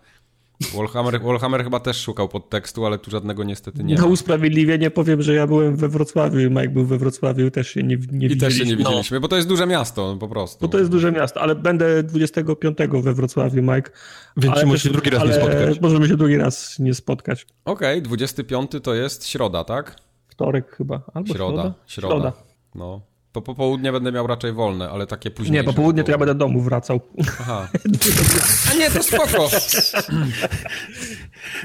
Wallhammer, 0.75 1.23
Wallhammer 1.23 1.64
chyba 1.64 1.81
też 1.81 2.01
szukał 2.01 2.29
podtekstu, 2.29 2.87
ale 2.87 2.99
tu 2.99 3.11
żadnego 3.11 3.44
niestety 3.44 3.85
nie 3.85 3.94
Na 3.94 4.03
ma. 4.03 4.09
usprawiedliwienie 4.09 4.90
powiem, 4.90 5.23
że 5.23 5.35
ja 5.35 5.47
byłem 5.47 5.77
we 5.77 5.88
Wrocławiu 5.88 6.38
i 6.38 6.51
Mike 6.51 6.68
był 6.68 6.85
we 6.85 6.99
Wrocławiu 6.99 7.51
też 7.51 7.68
się 7.68 7.83
nie, 7.83 7.88
nie 7.88 7.94
I 7.94 7.99
widzieliśmy. 7.99 8.37
I 8.37 8.40
też 8.40 8.55
się 8.55 8.64
nie 8.64 8.77
widzieliśmy, 8.77 9.16
no. 9.16 9.21
bo 9.21 9.29
to 9.29 9.37
jest 9.37 9.49
duże 9.49 9.66
miasto 9.66 10.16
po 10.21 10.29
prostu. 10.29 10.59
Bo 10.61 10.68
to 10.68 10.79
jest 10.79 10.90
duże 10.90 11.12
miasto, 11.12 11.40
ale 11.40 11.55
będę 11.55 12.03
25 12.03 12.79
we 13.03 13.14
Wrocławiu, 13.14 13.62
Mike. 13.62 13.90
Więc 14.37 14.55
ale 14.55 14.66
możemy 14.66 14.79
się 14.79 14.90
drugi 14.90 15.11
raz 15.11 15.25
nie 15.25 15.35
spotkać. 15.35 15.81
Możemy 15.81 16.09
się 16.09 16.16
drugi 16.16 16.37
raz 16.37 16.79
nie 16.79 16.94
spotkać. 16.94 17.47
Okej, 17.64 17.99
okay, 17.99 18.03
25 18.03 18.71
to 18.83 18.94
jest 18.94 19.27
środa, 19.27 19.64
tak? 19.64 19.97
Wtorek 20.29 20.77
chyba, 20.77 21.03
albo 21.14 21.35
środa. 21.35 21.62
Środa. 21.62 21.75
środa. 21.87 22.14
środa. 22.14 22.33
No, 22.75 23.01
po 23.33 23.43
popołudnie 23.43 23.93
będę 23.93 24.12
miał 24.12 24.27
raczej 24.27 24.53
wolne, 24.53 24.91
ale 24.91 25.07
takie 25.07 25.31
później. 25.31 25.53
Nie, 25.53 25.64
po 25.64 25.73
południe 25.73 26.05
to 26.05 26.11
ja 26.11 26.19
będę 26.19 26.35
do 26.35 26.38
domu 26.38 26.61
wracał. 26.61 27.01
Aha. 27.41 27.69
A 28.73 28.75
nie, 28.75 28.91
to 28.91 29.03
spoko. 29.03 29.49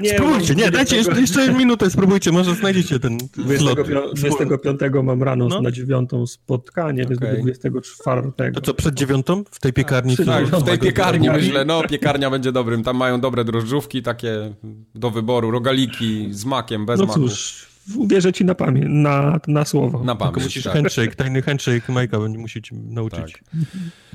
nie, 0.00 0.10
spróbujcie, 0.10 0.54
nie, 0.54 0.70
dajcie 0.70 0.96
jeszcze, 0.96 1.20
jeszcze 1.20 1.52
minutę, 1.52 1.90
spróbujcie, 1.90 2.32
może 2.32 2.54
znajdziecie 2.54 3.00
ten 3.00 3.18
25, 3.18 3.88
25 4.14 4.80
mam 5.02 5.22
rano 5.22 5.48
no. 5.48 5.60
na 5.60 5.70
dziewiątą 5.70 6.26
spotkanie, 6.26 7.04
okay. 7.04 7.16
więc 7.44 7.58
24. 7.58 8.32
To 8.54 8.60
co, 8.60 8.74
przed 8.74 8.94
dziewiątą? 8.94 9.44
W 9.50 9.60
tej 9.60 9.72
piekarni? 9.72 10.16
Tak, 10.16 10.46
w 10.46 10.62
tej 10.62 10.78
piekarni 10.78 11.30
myślę, 11.30 11.64
no 11.64 11.82
piekarnia 11.82 12.30
będzie 12.30 12.52
dobrym, 12.52 12.82
tam 12.82 12.96
mają 12.96 13.20
dobre 13.20 13.44
drożdżówki 13.44 14.02
takie 14.02 14.54
do 14.94 15.10
wyboru, 15.10 15.50
rogaliki 15.50 16.28
z 16.30 16.44
makiem, 16.44 16.86
bez 16.86 17.00
no 17.00 17.06
maku. 17.06 17.20
Cóż, 17.20 17.73
uwierzę 17.96 18.32
ci 18.32 18.44
na 18.44 18.54
pamięć, 18.54 18.86
na, 18.88 19.40
na 19.48 19.64
słowo. 19.64 20.04
Na 20.04 20.14
pamięć, 20.14 20.44
musisz 20.44 20.64
tak. 20.64 20.72
handshake, 20.72 21.14
tajny 21.14 21.42
handshake 21.42 21.88
Majka 21.88 22.18
będzie 22.18 22.38
musieć 22.38 22.70
nauczyć. 22.72 23.32
Tak. 23.32 23.42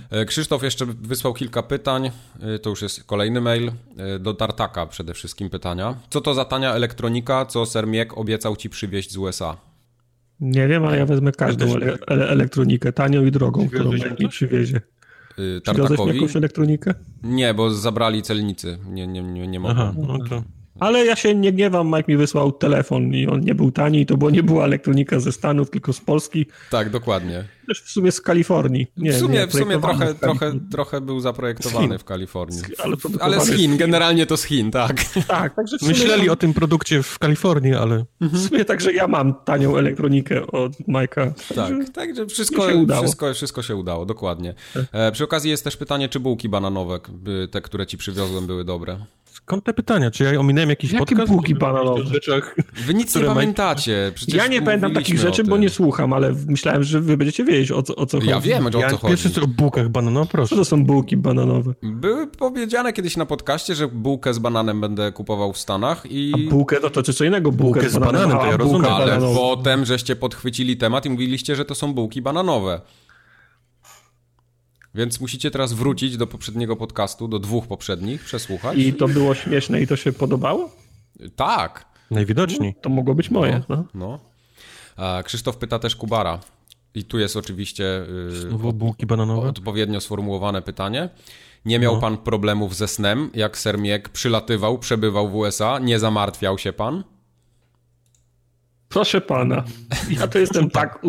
E, 0.09 0.25
Krzysztof 0.25 0.63
jeszcze 0.63 0.85
wysłał 0.85 1.33
kilka 1.33 1.63
pytań, 1.63 2.11
e, 2.39 2.59
to 2.59 2.69
już 2.69 2.81
jest 2.81 3.03
kolejny 3.03 3.41
mail, 3.41 3.71
e, 3.97 4.19
do 4.19 4.33
Tartaka 4.33 4.85
przede 4.85 5.13
wszystkim 5.13 5.49
pytania. 5.49 5.95
Co 6.09 6.21
to 6.21 6.33
za 6.33 6.45
tania 6.45 6.73
elektronika, 6.73 7.45
co 7.45 7.65
Sermiek 7.65 8.17
obiecał 8.17 8.55
ci 8.55 8.69
przywieźć 8.69 9.11
z 9.11 9.17
USA? 9.17 9.57
Nie 10.39 10.67
wiem, 10.67 10.85
ale 10.85 10.97
ja 10.97 11.05
wezmę 11.05 11.31
każdą 11.31 11.75
ele 11.75 11.97
elektronikę, 12.07 12.93
tanią 12.93 13.25
i 13.25 13.31
drogą, 13.31 13.67
którą 13.67 13.91
mi 14.19 14.29
przywiezie. 14.29 14.81
Tartakowi? 15.63 16.15
jakąś 16.15 16.35
elektronikę? 16.35 16.93
Nie, 17.23 17.53
bo 17.53 17.71
zabrali 17.71 18.21
celnicy, 18.21 18.77
nie, 18.85 19.07
nie, 19.07 19.23
nie, 19.23 19.47
nie 19.47 19.59
mogą. 19.59 19.73
Aha, 19.73 19.93
no 20.07 20.17
to... 20.29 20.43
Ale 20.79 21.05
ja 21.05 21.15
się 21.15 21.35
nie 21.35 21.51
gniewam, 21.53 21.87
Mike 21.87 22.03
mi 22.07 22.17
wysłał 22.17 22.51
telefon 22.51 23.13
i 23.13 23.27
on 23.27 23.41
nie 23.41 23.55
był 23.55 23.71
tani, 23.71 24.05
to 24.05 24.17
było, 24.17 24.31
nie 24.31 24.43
była 24.43 24.65
elektronika 24.65 25.19
ze 25.19 25.31
Stanów, 25.31 25.69
tylko 25.69 25.93
z 25.93 26.01
Polski. 26.01 26.45
Tak, 26.71 26.89
dokładnie. 26.89 27.43
Też 27.67 27.81
w 27.81 27.91
sumie 27.91 28.11
z 28.11 28.21
Kalifornii. 28.21 28.87
Nie, 28.97 29.13
w 29.13 29.17
sumie, 29.17 29.39
nie, 29.39 29.47
w 29.47 29.51
sumie 29.51 29.79
trochę, 29.79 30.15
trochę, 30.15 30.59
trochę 30.71 31.01
był 31.01 31.19
zaprojektowany 31.19 31.97
w 31.97 32.03
Kalifornii. 32.03 32.59
Z, 32.59 32.79
ale, 32.79 32.95
ale, 33.19 33.41
z 33.41 33.51
Chin, 33.51 33.77
generalnie 33.77 34.25
to 34.25 34.37
z 34.37 34.43
Chin, 34.43 34.71
tak. 34.71 35.03
Tak, 35.27 35.55
także 35.55 35.77
Myśleli 35.81 36.29
o 36.29 36.35
tym 36.35 36.53
produkcie 36.53 37.03
w 37.03 37.19
Kalifornii, 37.19 37.73
ale... 37.73 38.05
W 38.21 38.47
sumie 38.47 38.65
także 38.65 38.93
ja 38.93 39.07
mam 39.07 39.33
tanią 39.45 39.77
elektronikę 39.77 40.47
od 40.47 40.87
Majka. 40.87 41.33
Tak, 41.55 41.89
także 41.93 42.25
wszystko 42.25 42.69
się, 42.69 42.85
wszystko, 43.01 43.33
wszystko 43.33 43.61
się 43.61 43.75
udało, 43.75 44.05
dokładnie. 44.05 44.53
Tak. 44.73 44.83
E, 44.91 45.11
przy 45.11 45.23
okazji 45.23 45.51
jest 45.51 45.63
też 45.63 45.77
pytanie, 45.77 46.09
czy 46.09 46.19
bułki 46.19 46.49
bananowe, 46.49 46.99
te, 47.51 47.61
które 47.61 47.87
ci 47.87 47.97
przywiozłem, 47.97 48.47
były 48.47 48.65
dobre? 48.65 49.05
Skąd 49.49 49.63
te 49.63 49.73
pytania? 49.73 50.11
Czy 50.11 50.23
ja 50.23 50.39
ominąłem 50.39 50.69
jakiś 50.69 50.91
Jakie 50.91 51.05
podcast? 51.05 51.31
bułki 51.31 51.55
bananowe? 51.55 52.03
Rzeczach, 52.03 52.55
wy 52.85 52.93
nic 52.93 53.15
nie 53.15 53.21
pamiętacie. 53.21 54.11
Przecież 54.15 54.35
ja 54.35 54.47
nie 54.47 54.61
pamiętam 54.61 54.93
takich 54.93 55.19
rzeczy, 55.19 55.43
bo 55.43 55.57
nie 55.57 55.69
słucham, 55.69 56.13
ale 56.13 56.33
myślałem, 56.47 56.83
że 56.83 57.01
wy 57.01 57.17
będziecie 57.17 57.45
wiedzieć 57.45 57.71
o 57.71 57.83
co, 57.83 57.95
o 57.95 58.05
co 58.05 58.17
ja 58.17 58.35
chodzi. 58.35 58.49
Ja 58.49 58.55
wiem, 58.55 58.67
o 58.67 58.69
co 58.69 58.79
ja 58.79 58.89
chodzi. 58.89 59.07
Pierwszy 59.07 59.29
co 59.29 59.41
o 59.41 59.47
bułkach 59.47 59.89
bananowych, 59.89 60.31
proszę. 60.31 60.49
Co 60.49 60.55
to 60.55 60.65
są 60.65 60.85
bułki 60.85 61.17
bananowe? 61.17 61.73
Były 61.83 62.27
powiedziane 62.27 62.93
kiedyś 62.93 63.17
na 63.17 63.25
podcaście, 63.25 63.75
że 63.75 63.87
bułkę 63.87 64.33
z 64.33 64.39
bananem 64.39 64.81
będę 64.81 65.11
kupował 65.11 65.53
w 65.53 65.57
Stanach 65.57 66.03
i... 66.09 66.33
A 66.47 66.49
bułkę 66.49 66.79
to, 66.79 66.89
to 66.89 67.13
co 67.13 67.25
innego? 67.25 67.51
Bułkę, 67.51 67.79
bułkę 67.79 67.89
z 67.89 67.93
bananem, 67.97 68.29
bananem 68.29 68.45
to 68.45 68.51
ja 68.51 68.57
rozumiem. 68.57 68.91
Ale 68.91 69.05
bananowe. 69.05 69.35
potem 69.35 69.85
żeście 69.85 70.15
podchwycili 70.15 70.77
temat 70.77 71.05
i 71.05 71.09
mówiliście, 71.09 71.55
że 71.55 71.65
to 71.65 71.75
są 71.75 71.93
bułki 71.93 72.21
bananowe. 72.21 72.81
Więc 74.95 75.21
musicie 75.21 75.51
teraz 75.51 75.73
wrócić 75.73 76.17
do 76.17 76.27
poprzedniego 76.27 76.75
podcastu, 76.75 77.27
do 77.27 77.39
dwóch 77.39 77.67
poprzednich, 77.67 78.23
przesłuchać. 78.23 78.77
I 78.77 78.93
to 78.93 79.07
było 79.07 79.35
śmieszne 79.35 79.81
i 79.81 79.87
to 79.87 79.95
się 79.95 80.13
podobało? 80.13 80.69
Tak. 81.35 81.85
Najwidoczniej. 82.11 82.73
No, 82.75 82.81
to 82.81 82.89
mogło 82.89 83.15
być 83.15 83.31
moje. 83.31 83.61
No. 83.69 83.85
no. 83.93 84.19
no. 84.97 85.23
Krzysztof 85.23 85.57
pyta 85.57 85.79
też 85.79 85.95
Kubara. 85.95 86.39
I 86.95 87.03
tu 87.03 87.19
jest 87.19 87.37
oczywiście 87.37 88.05
yy, 88.63 88.73
bułki 88.73 89.05
bananowe? 89.05 89.49
odpowiednio 89.49 90.01
sformułowane 90.01 90.61
pytanie. 90.61 91.09
Nie 91.65 91.79
miał 91.79 91.95
no. 91.95 92.01
pan 92.01 92.17
problemów 92.17 92.75
ze 92.75 92.87
snem, 92.87 93.29
jak 93.33 93.57
Sermiek 93.57 94.09
przylatywał, 94.09 94.79
przebywał 94.79 95.29
w 95.29 95.35
USA? 95.35 95.79
Nie 95.79 95.99
zamartwiał 95.99 96.57
się 96.57 96.73
pan? 96.73 97.03
Proszę 98.89 99.21
pana, 99.21 99.63
ja 100.09 100.27
to 100.27 100.39
jestem 100.45 100.69
tak, 100.69 100.99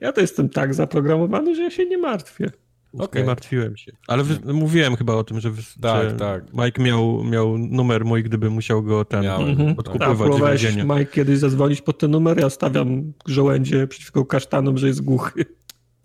ja 0.00 0.12
to 0.12 0.20
jestem 0.20 0.48
tak 0.48 0.74
zaprogramowany, 0.74 1.54
że 1.54 1.62
ja 1.62 1.70
się 1.70 1.86
nie 1.86 1.98
martwię. 1.98 2.50
Okay. 2.98 3.22
Nie 3.22 3.26
martwiłem 3.26 3.76
się. 3.76 3.92
Ale 4.06 4.24
mówiłem 4.44 4.96
chyba 4.96 5.14
o 5.14 5.24
tym, 5.24 5.40
że, 5.40 5.50
tak, 5.80 6.10
że 6.10 6.16
tak. 6.16 6.44
Mike 6.52 6.82
miał, 6.82 7.24
miał 7.24 7.58
numer 7.58 8.04
mój, 8.04 8.22
gdyby 8.22 8.50
musiał 8.50 8.82
go 8.82 9.04
ten 9.04 9.26
mhm. 9.26 9.74
odkupywać. 9.78 10.62
Tak, 10.62 10.84
Mike 10.84 11.06
kiedyś 11.06 11.38
zadzwonić 11.38 11.80
pod 11.80 11.98
ten 11.98 12.10
numer, 12.10 12.40
ja 12.40 12.50
stawiam 12.50 13.12
żołędzie 13.26 13.86
przeciwko 13.86 14.24
kasztanom, 14.24 14.78
że 14.78 14.86
jest 14.86 15.02
głuchy. 15.02 15.44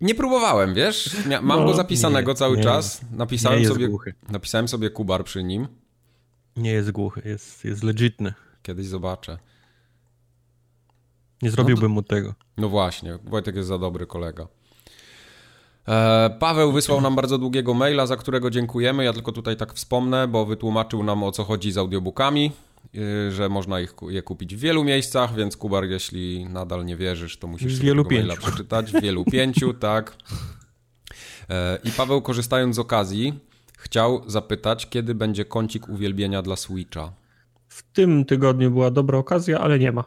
Nie 0.01 0.15
próbowałem, 0.15 0.73
wiesz? 0.73 1.15
Mam 1.41 1.59
no, 1.59 1.65
go 1.65 1.73
zapisanego 1.73 2.31
nie, 2.31 2.35
cały 2.35 2.57
nie, 2.57 2.63
czas. 2.63 3.01
Napisałem 3.11 3.65
sobie, 3.65 3.87
głuchy. 3.87 4.13
napisałem 4.29 4.67
sobie 4.67 4.89
Kubar 4.89 5.23
przy 5.23 5.43
nim. 5.43 5.67
Nie 6.57 6.71
jest 6.71 6.91
głuchy, 6.91 7.21
jest, 7.25 7.65
jest 7.65 7.83
legitny. 7.83 8.33
Kiedyś 8.61 8.85
zobaczę. 8.85 9.37
Nie 11.41 11.51
zrobiłbym 11.51 11.83
no 11.83 11.89
to, 11.89 11.93
mu 11.93 12.03
tego. 12.03 12.33
No 12.57 12.69
właśnie, 12.69 13.19
Wojtek 13.23 13.55
jest 13.55 13.67
za 13.67 13.77
dobry 13.77 14.05
kolega. 14.05 14.47
E, 15.89 16.29
Paweł 16.39 16.71
wysłał 16.71 17.01
nam 17.01 17.15
bardzo 17.15 17.37
długiego 17.37 17.73
maila, 17.73 18.07
za 18.07 18.17
którego 18.17 18.49
dziękujemy. 18.49 19.03
Ja 19.03 19.13
tylko 19.13 19.31
tutaj 19.31 19.57
tak 19.57 19.73
wspomnę, 19.73 20.27
bo 20.27 20.45
wytłumaczył 20.45 21.03
nam 21.03 21.23
o 21.23 21.31
co 21.31 21.43
chodzi 21.43 21.71
z 21.71 21.77
audiobookami, 21.77 22.51
y, 22.95 23.31
że 23.31 23.49
można 23.49 23.79
ich, 23.79 23.93
je 24.09 24.21
kupić 24.21 24.55
w 24.55 24.59
wielu 24.59 24.83
miejscach, 24.83 25.35
więc 25.35 25.57
Kubar, 25.57 25.85
jeśli 25.85 26.45
nadal 26.45 26.85
nie 26.85 26.97
wierzysz, 26.97 27.37
to 27.37 27.47
musisz 27.47 27.75
w 27.75 27.81
wielu 27.81 28.05
maila 28.11 28.35
przeczytać. 28.35 28.91
W 28.91 29.01
wielu 29.01 29.25
pięciu, 29.25 29.73
tak. 29.89 30.15
E, 31.49 31.79
I 31.83 31.91
Paweł, 31.91 32.21
korzystając 32.21 32.75
z 32.75 32.79
okazji, 32.79 33.33
chciał 33.77 34.23
zapytać, 34.27 34.89
kiedy 34.89 35.15
będzie 35.15 35.45
kącik 35.45 35.89
uwielbienia 35.89 36.41
dla 36.41 36.55
Switcha. 36.55 37.13
W 37.67 37.83
tym 37.91 38.25
tygodniu 38.25 38.71
była 38.71 38.91
dobra 38.91 39.17
okazja, 39.17 39.59
ale 39.59 39.79
nie 39.79 39.91
ma. 39.91 40.03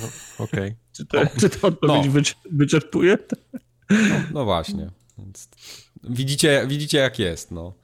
No, 0.00 0.06
Okej. 0.38 0.60
Okay. 0.60 0.76
Czy, 0.92 1.06
to, 1.06 1.18
czy 1.40 1.50
to 1.50 1.68
odpowiedź 1.68 2.36
no. 2.44 2.50
wyczerpuje? 2.52 3.18
No, 3.90 3.96
no 4.34 4.44
właśnie. 4.44 4.90
Więc 5.18 5.48
widzicie, 6.04 6.64
widzicie 6.68 6.98
jak 6.98 7.18
jest, 7.18 7.50
no. 7.50 7.74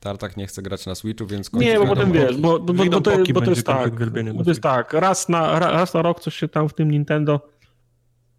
Tartak 0.00 0.36
nie 0.36 0.46
chce 0.46 0.62
grać 0.62 0.86
na 0.86 0.94
Switchu, 0.94 1.26
więc 1.26 1.52
Nie, 1.52 1.78
bo 1.78 1.86
potem 1.86 2.12
wiesz, 2.12 2.36
bo, 2.36 2.58
bo, 2.58 2.74
bo, 2.74 2.84
bo, 2.84 3.00
to, 3.00 3.10
bo 3.34 3.40
to 3.40 3.50
jest 3.50 3.66
tak, 3.66 3.98
to 4.44 4.50
jest 4.50 4.60
tak, 4.60 4.92
raz 4.92 5.28
na, 5.28 5.58
raz 5.58 5.94
na 5.94 6.02
rok 6.02 6.20
coś 6.20 6.36
się 6.36 6.48
tam 6.48 6.68
w 6.68 6.74
tym 6.74 6.90
Nintendo 6.90 7.40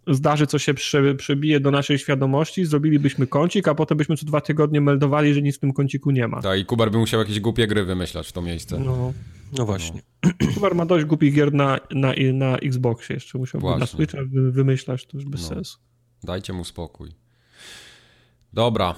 zdarzy, 0.08 0.48
co 0.48 0.60
się 0.60 0.74
prze, 0.74 1.16
przebije 1.16 1.60
do 1.60 1.72
naszej 1.72 2.00
świadomości, 2.00 2.66
zrobilibyśmy 2.66 3.28
kącik, 3.28 3.68
a 3.68 3.76
potem 3.76 3.98
byśmy 3.98 4.18
co 4.18 4.26
dwa 4.26 4.42
tygodnie 4.42 4.82
meldowali, 4.82 5.34
że 5.34 5.42
nic 5.42 5.58
w 5.58 5.60
tym 5.60 5.74
kąciku 5.74 6.12
nie 6.12 6.28
ma. 6.28 6.42
Tak, 6.42 6.60
i 6.60 6.66
Kubar 6.66 6.92
by 6.92 6.98
musiał 6.98 7.20
jakieś 7.20 7.40
głupie 7.40 7.68
gry 7.68 7.86
wymyślać 7.86 8.28
w 8.28 8.32
to 8.32 8.42
miejsce. 8.42 8.80
No, 8.80 9.14
no 9.58 9.66
właśnie. 9.66 10.02
No. 10.24 10.32
Kubar 10.54 10.76
ma 10.76 10.86
dość 10.86 11.06
głupich 11.06 11.34
gier 11.34 11.54
na, 11.54 11.80
na, 11.92 12.14
na 12.34 12.58
Xboxie 12.58 13.14
jeszcze, 13.14 13.38
musiałby 13.38 13.68
właśnie. 13.68 13.80
na 13.80 13.86
Switcha 13.86 14.18
wymyślać, 14.32 15.06
to 15.06 15.18
już 15.18 15.26
bez 15.26 15.42
no. 15.42 15.48
sensu. 15.48 15.78
Dajcie 16.24 16.54
mu 16.54 16.64
spokój. 16.64 17.12
Dobra. 18.54 18.96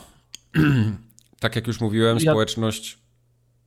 tak 1.40 1.56
jak 1.56 1.68
już 1.68 1.82
mówiłem, 1.82 2.18
ja... 2.18 2.32
społeczność. 2.32 3.04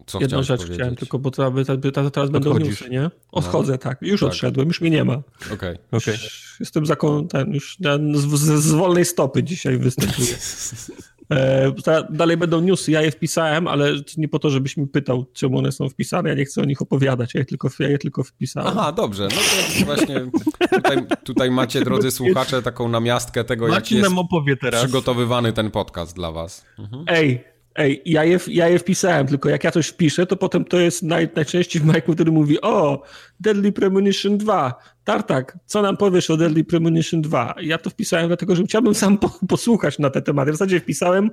Co 0.06 0.20
Jedną 0.20 0.42
rzecz 0.42 0.60
powiedzieć? 0.60 0.76
chciałem 0.76 0.96
tylko, 0.96 1.18
bo 1.18 1.30
teraz, 1.30 1.66
teraz 2.12 2.30
będą 2.30 2.58
newsy, 2.58 2.90
nie? 2.90 3.10
Odchodzę, 3.32 3.72
no. 3.72 3.78
tak. 3.78 3.98
Już 4.02 4.20
tak. 4.20 4.28
odszedłem, 4.28 4.68
już 4.68 4.80
mnie 4.80 4.90
nie 4.90 5.04
ma. 5.04 5.22
Okej. 5.52 5.54
Okay. 5.54 5.78
okay. 5.92 6.18
Jestem 6.60 6.86
zakon, 6.86 7.28
ten, 7.28 7.54
już 7.54 7.76
z, 8.14 8.40
z, 8.40 8.62
z 8.62 8.72
wolnej 8.72 9.04
stopy 9.04 9.42
dzisiaj 9.42 9.78
występuję. 9.78 10.28
E, 11.32 11.72
dalej 12.10 12.36
będą 12.36 12.60
newsy, 12.60 12.90
ja 12.90 13.02
je 13.02 13.10
wpisałem, 13.10 13.68
ale 13.68 13.92
nie 14.16 14.28
po 14.28 14.38
to, 14.38 14.50
żebyś 14.50 14.76
mi 14.76 14.86
pytał, 14.86 15.24
czemu 15.32 15.58
one 15.58 15.72
są 15.72 15.88
wpisane, 15.88 16.28
ja 16.28 16.34
nie 16.34 16.44
chcę 16.44 16.62
o 16.62 16.64
nich 16.64 16.82
opowiadać, 16.82 17.34
ja 17.34 17.40
je 17.40 17.44
tylko, 17.44 17.70
ja 17.78 17.88
je 17.88 17.98
tylko 17.98 18.22
wpisałem. 18.22 18.68
Aha, 18.78 18.92
dobrze, 18.92 19.28
no 19.30 19.36
to 19.78 19.84
właśnie 19.84 20.30
tutaj, 20.72 21.06
tutaj 21.24 21.50
macie, 21.50 21.80
drodzy 21.80 22.10
słuchacze, 22.10 22.62
taką 22.62 22.88
namiastkę 22.88 23.44
tego, 23.44 23.68
Marcin 23.68 23.98
jak 23.98 24.62
jest 24.62 24.84
przygotowywany 24.84 25.52
ten 25.52 25.70
podcast 25.70 26.16
dla 26.16 26.32
was. 26.32 26.64
Mhm. 26.78 27.04
Ej, 27.08 27.44
Ej, 27.76 28.02
ja 28.04 28.24
je, 28.24 28.38
ja 28.48 28.68
je 28.68 28.78
wpisałem, 28.78 29.26
tylko 29.26 29.48
jak 29.48 29.64
ja 29.64 29.70
coś 29.70 29.86
wpiszę, 29.86 30.26
to 30.26 30.36
potem 30.36 30.64
to 30.64 30.78
jest 30.78 31.02
naj, 31.02 31.28
najczęściej 31.36 31.82
w 31.82 31.86
Mike'u, 31.86 32.14
który 32.14 32.32
mówi 32.32 32.60
o, 32.60 33.02
Deadly 33.40 33.72
Premonition 33.72 34.38
2, 34.38 34.74
Tartak, 35.04 35.58
co 35.66 35.82
nam 35.82 35.96
powiesz 35.96 36.30
o 36.30 36.36
Deadly 36.36 36.64
Premonition 36.64 37.22
2? 37.22 37.54
Ja 37.60 37.78
to 37.78 37.90
wpisałem 37.90 38.26
dlatego, 38.26 38.56
że 38.56 38.64
chciałbym 38.64 38.94
sam 38.94 39.18
po, 39.18 39.30
posłuchać 39.48 39.98
na 39.98 40.10
te 40.10 40.22
tematy. 40.22 40.50
W 40.52 40.54
zasadzie 40.54 40.80
wpisałem 40.80 41.30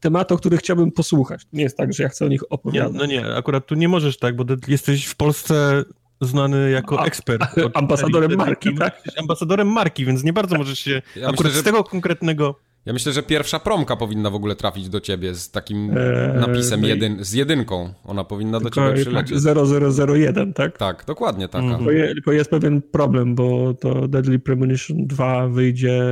tematy, 0.00 0.34
o 0.34 0.36
których 0.36 0.60
chciałbym 0.60 0.92
posłuchać. 0.92 1.42
Nie 1.52 1.62
jest 1.62 1.76
tak, 1.76 1.92
że 1.92 2.02
ja 2.02 2.08
chcę 2.08 2.24
o 2.24 2.28
nich 2.28 2.52
opowiadać. 2.52 2.92
Nie, 2.92 2.98
no 2.98 3.06
nie, 3.06 3.34
akurat 3.36 3.66
tu 3.66 3.74
nie 3.74 3.88
możesz 3.88 4.18
tak, 4.18 4.36
bo 4.36 4.44
jesteś 4.68 5.06
w 5.06 5.16
Polsce 5.16 5.84
znany 6.20 6.70
jako 6.70 7.00
a, 7.00 7.04
ekspert. 7.04 7.42
ambasadorem 7.74 8.36
marki, 8.36 8.74
tak? 8.74 9.02
Ambasadorem 9.18 9.68
marki, 9.68 10.04
więc 10.04 10.24
nie 10.24 10.32
bardzo 10.32 10.56
możesz 10.56 10.78
się 10.78 11.02
ja 11.16 11.22
akurat 11.22 11.40
myślę, 11.40 11.50
że... 11.50 11.60
z 11.60 11.64
tego 11.64 11.84
konkretnego 11.84 12.60
ja 12.86 12.92
myślę, 12.92 13.12
że 13.12 13.22
pierwsza 13.22 13.58
promka 13.58 13.96
powinna 13.96 14.30
w 14.30 14.34
ogóle 14.34 14.56
trafić 14.56 14.88
do 14.88 15.00
ciebie 15.00 15.34
z 15.34 15.50
takim 15.50 15.90
eee, 15.90 16.40
napisem 16.40 16.80
no 16.80 16.86
jedyn, 16.86 17.24
z 17.24 17.32
jedynką. 17.32 17.94
Ona 18.04 18.24
powinna 18.24 18.60
do 18.60 18.70
ciebie 18.70 18.92
przylecieć. 18.92 19.44
Tak, 19.44 20.08
0001, 20.08 20.52
tak? 20.52 20.78
Tak, 20.78 21.04
dokładnie 21.06 21.48
taka. 21.48 21.64
Mm. 21.64 21.76
Tylko, 21.76 21.90
je, 21.90 22.08
tylko, 22.08 22.32
jest 22.32 22.50
pewien 22.50 22.82
problem, 22.82 23.34
bo 23.34 23.74
to 23.74 24.08
Deadly 24.08 24.38
Premonition 24.38 25.06
2 25.06 25.48
wyjdzie 25.48 26.02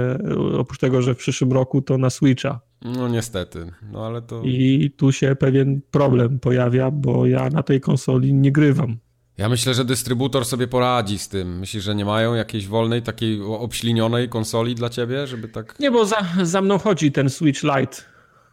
oprócz 0.59 0.79
tego, 0.79 1.03
że 1.03 1.15
w 1.15 1.19
przyszłym 1.19 1.53
roku 1.53 1.83
to 1.83 1.99
na 1.99 2.11
Switcha. 2.11 2.61
No 2.83 3.09
niestety, 3.09 3.67
no 3.93 4.07
ale 4.07 4.23
to... 4.23 4.43
I 4.45 4.91
tu 4.97 5.13
się 5.13 5.37
pewien 5.37 5.81
problem 5.91 6.39
pojawia, 6.39 6.91
bo 6.91 7.27
ja 7.27 7.49
na 7.49 7.63
tej 7.63 7.81
konsoli 7.81 8.35
nie 8.35 8.53
grywam. 8.53 8.99
Ja 9.39 9.49
myślę, 9.49 9.75
że 9.75 9.85
dystrybutor 9.85 10.45
sobie 10.45 10.67
poradzi 10.69 11.19
z 11.19 11.29
tym. 11.29 11.59
Myślisz, 11.59 11.85
że 11.85 11.95
nie 11.95 12.05
mają 12.05 12.35
jakiejś 12.35 12.67
wolnej, 12.67 13.03
takiej 13.03 13.43
obślinionej 13.43 14.29
konsoli 14.29 14.75
dla 14.75 14.89
ciebie, 14.89 15.27
żeby 15.27 15.49
tak... 15.49 15.79
Nie, 15.79 15.91
bo 15.91 16.07
za, 16.07 16.17
za 16.43 16.63
mną 16.63 16.79
chodzi 16.79 17.13
ten 17.13 17.31
Switch 17.31 17.63
Lite 17.63 17.97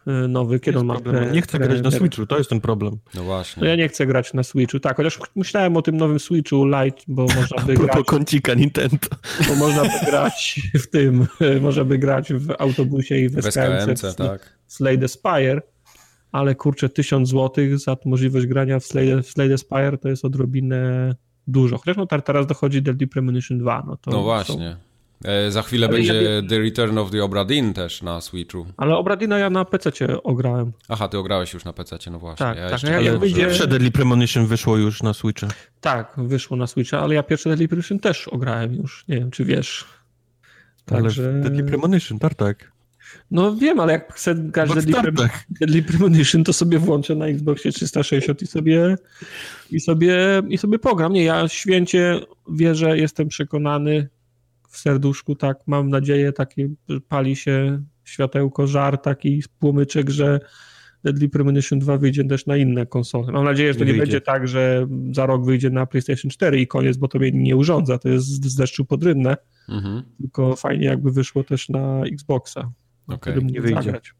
y, 0.08 0.28
nowy, 0.28 0.60
kiedy 0.60 0.78
on 0.78 0.86
ma 0.86 1.00
pre, 1.00 1.30
Nie 1.30 1.42
chcę 1.42 1.58
pre, 1.58 1.68
grać 1.68 1.82
na 1.82 1.90
Switchu, 1.90 2.26
to 2.26 2.38
jest 2.38 2.50
ten 2.50 2.60
problem. 2.60 2.98
No 3.14 3.22
właśnie. 3.22 3.60
No 3.60 3.68
ja 3.68 3.76
nie 3.76 3.88
chcę 3.88 4.06
grać 4.06 4.34
na 4.34 4.42
Switchu, 4.42 4.80
tak, 4.80 4.96
chociaż 4.96 5.18
myślałem 5.36 5.76
o 5.76 5.82
tym 5.82 5.96
nowym 5.96 6.18
Switchu 6.20 6.66
Lite, 6.66 7.02
bo 7.08 7.22
można 7.22 7.62
by 7.66 7.74
grać... 7.74 8.06
kącika 8.06 8.54
Nintendo. 8.54 8.98
Bo 9.48 9.54
można 9.54 9.82
by 9.82 10.06
grać 10.06 10.60
w 10.74 10.86
tym, 10.86 11.26
można 11.60 11.84
by 11.84 11.98
grać 11.98 12.32
w 12.32 12.54
autobusie 12.58 13.16
i 13.16 13.28
w 13.28 13.46
SKMC, 13.46 14.14
tak. 14.16 14.56
Slade 14.66 15.08
Spire, 15.08 15.60
ale 16.32 16.54
kurczę, 16.54 16.88
1000 16.88 17.28
zł 17.28 17.78
za 17.78 17.96
możliwość 18.04 18.46
grania 18.46 18.78
w 18.78 18.84
Slade, 18.84 19.22
w 19.22 19.26
Slade 19.26 19.58
Spire 19.58 19.98
to 19.98 20.08
jest 20.08 20.24
odrobinę 20.24 21.14
dużo. 21.46 21.78
Chociaż 21.78 21.96
no 21.96 22.06
teraz 22.06 22.46
dochodzi 22.46 22.82
Deadly 22.82 23.06
Premonition 23.06 23.58
2. 23.58 23.84
No, 23.86 23.96
to 23.96 24.10
no 24.10 24.22
właśnie. 24.22 24.70
Są... 24.70 24.90
E, 25.24 25.50
za 25.50 25.62
chwilę 25.62 25.86
ale 25.86 25.96
będzie 25.96 26.22
ja... 26.22 26.42
The 26.48 26.58
Return 26.58 26.98
of 26.98 27.10
the 27.10 27.24
Obra 27.24 27.44
Dinn 27.44 27.74
też 27.74 28.02
na 28.02 28.20
Switchu. 28.20 28.66
Ale 28.76 28.96
Obra 28.96 29.16
Dina 29.16 29.38
ja 29.38 29.50
na 29.50 29.64
PC 29.64 29.90
ograłem. 30.22 30.72
Aha, 30.88 31.08
ty 31.08 31.18
ograłeś 31.18 31.54
już 31.54 31.64
na 31.64 31.72
PC, 31.72 31.96
no 32.10 32.18
właśnie. 32.18 32.46
Tak, 32.46 32.56
ja 32.56 32.62
tak. 32.62 32.72
Jeszcze 32.72 32.90
ja, 32.90 33.00
jak 33.00 33.18
wyjdzie... 33.18 33.36
Pierwsze 33.36 33.66
Deadly 33.66 33.90
Premonition 33.90 34.46
wyszło 34.46 34.76
już 34.76 35.02
na 35.02 35.14
Switcha. 35.14 35.48
Tak, 35.80 36.14
wyszło 36.16 36.56
na 36.56 36.66
Switcha, 36.66 37.00
ale 37.00 37.14
ja 37.14 37.22
pierwsze 37.22 37.48
Deadly 37.48 37.68
Premonition 37.68 37.98
też 37.98 38.28
ograłem 38.28 38.74
już. 38.74 39.04
Nie 39.08 39.18
wiem, 39.18 39.30
czy 39.30 39.44
wiesz. 39.44 39.84
Także... 40.84 41.22
Ale 41.28 41.40
Deadly 41.40 41.64
Premonition, 41.64 42.18
tak. 42.18 42.69
No 43.30 43.56
wiem, 43.56 43.80
ale 43.80 43.92
jak 43.92 44.14
chcę 44.14 44.34
grać 44.34 44.74
Deadly, 44.74 44.92
Pre 44.92 45.28
Deadly 45.50 45.82
Premonition, 45.82 46.44
to 46.44 46.52
sobie 46.52 46.78
włączę 46.78 47.14
na 47.14 47.26
Xboxie 47.26 47.72
360 47.72 48.42
i 48.42 48.46
sobie, 48.46 48.96
i 49.70 49.80
sobie, 49.80 50.42
i 50.48 50.58
sobie 50.58 50.78
pogram. 50.78 51.12
Nie, 51.12 51.24
ja 51.24 51.48
święcie 51.48 52.20
wierzę, 52.50 52.98
jestem 52.98 53.28
przekonany 53.28 54.08
w 54.68 54.78
serduszku, 54.78 55.34
tak, 55.34 55.58
mam 55.66 55.88
nadzieję, 55.88 56.32
taki 56.32 56.66
pali 57.08 57.36
się 57.36 57.82
światełko, 58.04 58.66
żar, 58.66 58.98
taki 58.98 59.42
płomyczek, 59.58 60.10
że 60.10 60.40
Deadly 61.04 61.28
Premonition 61.28 61.78
2 61.78 61.98
wyjdzie 61.98 62.24
też 62.24 62.46
na 62.46 62.56
inne 62.56 62.86
konsole. 62.86 63.32
Mam 63.32 63.44
nadzieję, 63.44 63.72
że 63.72 63.78
to 63.78 63.84
nie, 63.84 63.92
nie 63.92 63.98
będzie 63.98 64.20
tak, 64.20 64.48
że 64.48 64.86
za 65.12 65.26
rok 65.26 65.44
wyjdzie 65.44 65.70
na 65.70 65.86
PlayStation 65.86 66.30
4 66.30 66.60
i 66.60 66.66
koniec, 66.66 66.96
bo 66.96 67.08
to 67.08 67.18
mnie 67.18 67.30
nie 67.32 67.56
urządza, 67.56 67.98
to 67.98 68.08
jest 68.08 68.26
z 68.26 68.54
deszczu 68.54 68.84
podrynne, 68.84 69.36
mhm. 69.68 70.02
tylko 70.18 70.56
fajnie 70.56 70.86
jakby 70.86 71.12
wyszło 71.12 71.44
też 71.44 71.68
na 71.68 72.02
Xboxa. 72.12 72.72
Okay. 73.14 73.42
Nie 73.42 73.60
wyjdzie. 73.60 73.82
Zagrać. 73.82 74.14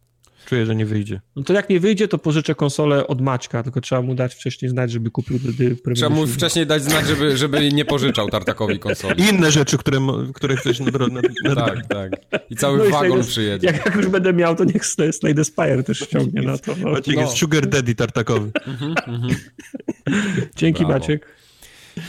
Czuję, 0.46 0.66
że 0.66 0.76
nie 0.76 0.87
wyjdzie. 0.87 1.20
No 1.37 1.42
to 1.42 1.53
jak 1.53 1.70
nie 1.70 1.81
wyjdzie, 1.81 2.09
to 2.09 2.18
pożyczę 2.18 2.55
konsolę 2.55 3.07
od 3.07 3.20
Maćka, 3.20 3.62
tylko 3.62 3.81
trzeba 3.81 4.03
mu 4.03 4.14
dać 4.14 4.35
wcześniej 4.35 4.68
znać, 4.68 4.90
żeby 4.90 5.11
kupił 5.11 5.38
wtedy 5.38 5.76
Trzeba 5.94 6.14
mu 6.14 6.26
wcześniej 6.26 6.66
dać 6.66 6.83
znać, 6.83 7.07
żeby, 7.07 7.37
żeby 7.37 7.72
nie 7.72 7.85
pożyczał 7.85 8.29
Tartakowi 8.29 8.79
konsoli. 8.79 9.22
I 9.22 9.29
inne 9.29 9.50
rzeczy, 9.50 9.79
które, 9.79 9.98
które 10.35 10.57
chcesz 10.57 10.81
na, 10.81 10.87
na, 10.87 11.20
na, 11.44 11.55
Tak, 11.55 11.87
tak. 11.87 12.12
I 12.50 12.57
cały 12.57 12.79
no 12.79 12.85
wagon 12.85 13.20
i 13.20 13.24
przyjedzie. 13.24 13.66
Jak, 13.66 13.87
jak, 13.87 13.94
już 13.94 14.09
będę 14.09 14.33
miał, 14.33 14.57
to 14.57 14.64
niech 14.64 14.87
Slade 14.87 15.44
Spire 15.44 15.83
też 15.83 15.98
ściągnie 15.98 16.42
na 16.42 16.59
to. 16.59 16.74
No. 16.76 16.90
Maciek 16.90 17.16
no. 17.16 17.22
jest 17.22 17.37
sugar 17.37 17.66
daddy 17.66 17.94
tartakowy. 17.94 18.50
Mhm, 18.66 18.94
mhm. 19.07 19.35
Dzięki 20.57 20.85
Brawo. 20.85 20.98
Maciek. 20.98 21.39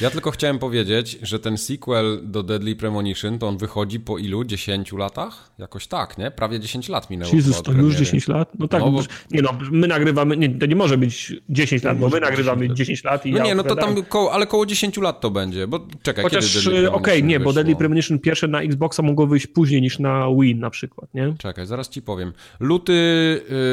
Ja 0.02 0.10
tylko 0.10 0.32
chciałem 0.32 0.60
powiedzieć, 0.60 1.20
że 1.22 1.40
ten 1.40 1.58
sequel 1.58 2.20
do 2.24 2.44
Deadly 2.44 2.76
Premonition, 2.76 3.40
to 3.40 3.48
on 3.48 3.58
wychodzi 3.58 4.00
po 4.00 4.18
ilu? 4.18 4.44
10 4.44 4.94
latach? 4.94 5.52
Jakoś 5.58 5.88
tak, 5.88 6.18
nie? 6.18 6.32
Prawie 6.32 6.60
10 6.60 6.90
lat 6.90 7.10
minęło. 7.10 7.36
Jezus, 7.36 7.62
to 7.62 7.72
już 7.72 7.96
10 7.96 8.28
lat? 8.28 8.52
No 8.60 8.68
tak, 8.68 8.82
no, 8.82 8.92
bo... 8.92 9.02
nie 9.32 9.42
no, 9.42 9.50
my 9.72 9.88
nagrywamy, 9.88 10.38
nie, 10.38 10.50
to 10.50 10.66
nie 10.66 10.76
może 10.76 10.98
być 10.98 11.34
10 11.50 11.84
lat, 11.84 11.98
bo 11.98 12.10
my 12.10 12.20
nagrywamy 12.20 12.74
10 12.74 13.04
lat 13.04 13.26
i 13.26 13.32
No 13.32 13.38
ja 13.38 13.44
nie, 13.44 13.56
no 13.56 13.64
to 13.64 13.76
tam, 13.76 14.04
koło, 14.04 14.34
ale 14.34 14.48
koło 14.48 14.66
10 14.66 14.98
lat 14.98 15.22
to 15.22 15.32
będzie, 15.32 15.68
bo 15.68 15.88
czekaj, 16.02 16.24
Chociaż, 16.24 16.68
okej, 16.68 16.88
okay, 16.88 17.22
nie, 17.22 17.40
bo 17.40 17.54
Deadly 17.54 17.76
Premonition 17.76 18.20
pierwsze 18.20 18.48
na 18.48 18.62
Xboxa 18.62 19.04
mogło 19.04 19.28
wyjść 19.28 19.48
później 19.48 19.82
niż 19.82 20.00
na 20.00 20.28
Wii 20.40 20.56
na 20.56 20.70
przykład, 20.70 21.14
nie? 21.14 21.34
Czekaj, 21.38 21.66
zaraz 21.66 21.90
ci 21.90 22.02
powiem. 22.02 22.34
Luty, 22.60 22.94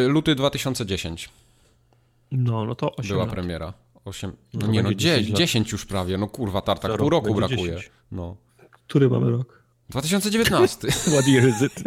y, 0.04 0.08
luty 0.08 0.34
2010. 0.34 1.28
No, 2.32 2.64
no 2.64 2.74
to 2.74 2.96
8 2.96 3.08
Była 3.08 3.24
lat. 3.24 3.34
premiera. 3.34 3.72
8, 4.08 4.32
no, 4.54 4.66
nie 4.66 4.82
no, 4.82 4.94
10, 4.94 5.28
10 5.38 5.72
już 5.72 5.86
prawie, 5.86 6.18
no 6.18 6.28
kurwa, 6.28 6.60
tartak, 6.62 6.96
pół 6.96 7.10
roku 7.10 7.34
brakuje. 7.34 7.74
10. 7.74 7.90
No. 8.12 8.36
Który 8.70 9.10
mamy 9.10 9.30
rok? 9.30 9.62
2019. 9.90 10.88
What 10.88 11.28
year 11.28 11.48
is 11.48 11.62
it? 11.62 11.82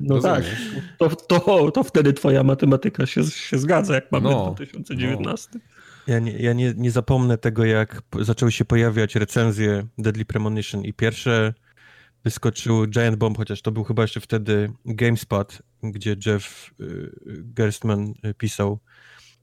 No 0.00 0.20
tak, 0.20 0.44
to, 0.98 1.08
to, 1.08 1.70
to 1.70 1.84
wtedy 1.84 2.12
twoja 2.12 2.42
matematyka 2.42 3.06
się, 3.06 3.24
się 3.24 3.58
zgadza, 3.58 3.94
jak 3.94 4.12
mamy 4.12 4.30
no, 4.30 4.46
2019. 4.46 5.50
No. 5.54 5.60
Ja, 6.06 6.18
nie, 6.18 6.32
ja 6.32 6.52
nie, 6.52 6.74
nie 6.76 6.90
zapomnę 6.90 7.38
tego, 7.38 7.64
jak 7.64 8.02
zaczęły 8.20 8.52
się 8.52 8.64
pojawiać 8.64 9.14
recenzje 9.14 9.86
Deadly 9.98 10.24
Premonition 10.24 10.84
i 10.84 10.92
pierwsze 10.92 11.54
wyskoczył 12.24 12.86
Giant 12.86 13.16
Bomb, 13.16 13.36
chociaż 13.36 13.62
to 13.62 13.72
był 13.72 13.84
chyba 13.84 14.02
jeszcze 14.02 14.20
wtedy 14.20 14.72
GameSpot, 14.86 15.62
gdzie 15.82 16.16
Jeff 16.26 16.70
y, 16.80 17.12
Gerstmann 17.26 18.14
y, 18.24 18.34
pisał 18.34 18.78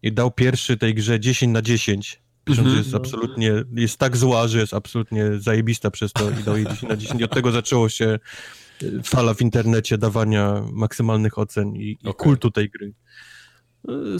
i 0.03 0.11
dał 0.11 0.31
pierwszy 0.31 0.77
tej 0.77 0.95
grze 0.95 1.19
10 1.19 1.53
na 1.53 1.61
10. 1.61 2.21
Pisząc, 2.43 2.67
mm 2.67 2.75
-hmm. 2.75 2.83
jest 2.83 2.95
absolutnie, 2.95 3.51
jest 3.73 3.97
tak 3.97 4.17
zła, 4.17 4.47
że 4.47 4.59
jest 4.59 4.73
absolutnie 4.73 5.25
zajebista 5.39 5.91
przez 5.91 6.13
to 6.13 6.31
i 6.31 6.43
dał 6.43 6.55
jej 6.55 6.65
10 6.65 6.83
na 6.83 6.95
10. 6.95 7.21
I 7.21 7.23
od 7.23 7.33
tego 7.33 7.51
zaczęło 7.51 7.89
się 7.89 8.19
y, 8.83 9.03
fala 9.03 9.33
w 9.33 9.41
internecie 9.41 9.97
dawania 9.97 10.61
maksymalnych 10.71 11.37
ocen 11.37 11.75
i, 11.75 11.97
okay. 11.99 12.11
i 12.11 12.13
kultu 12.13 12.51
tej 12.51 12.69
gry. 12.69 12.93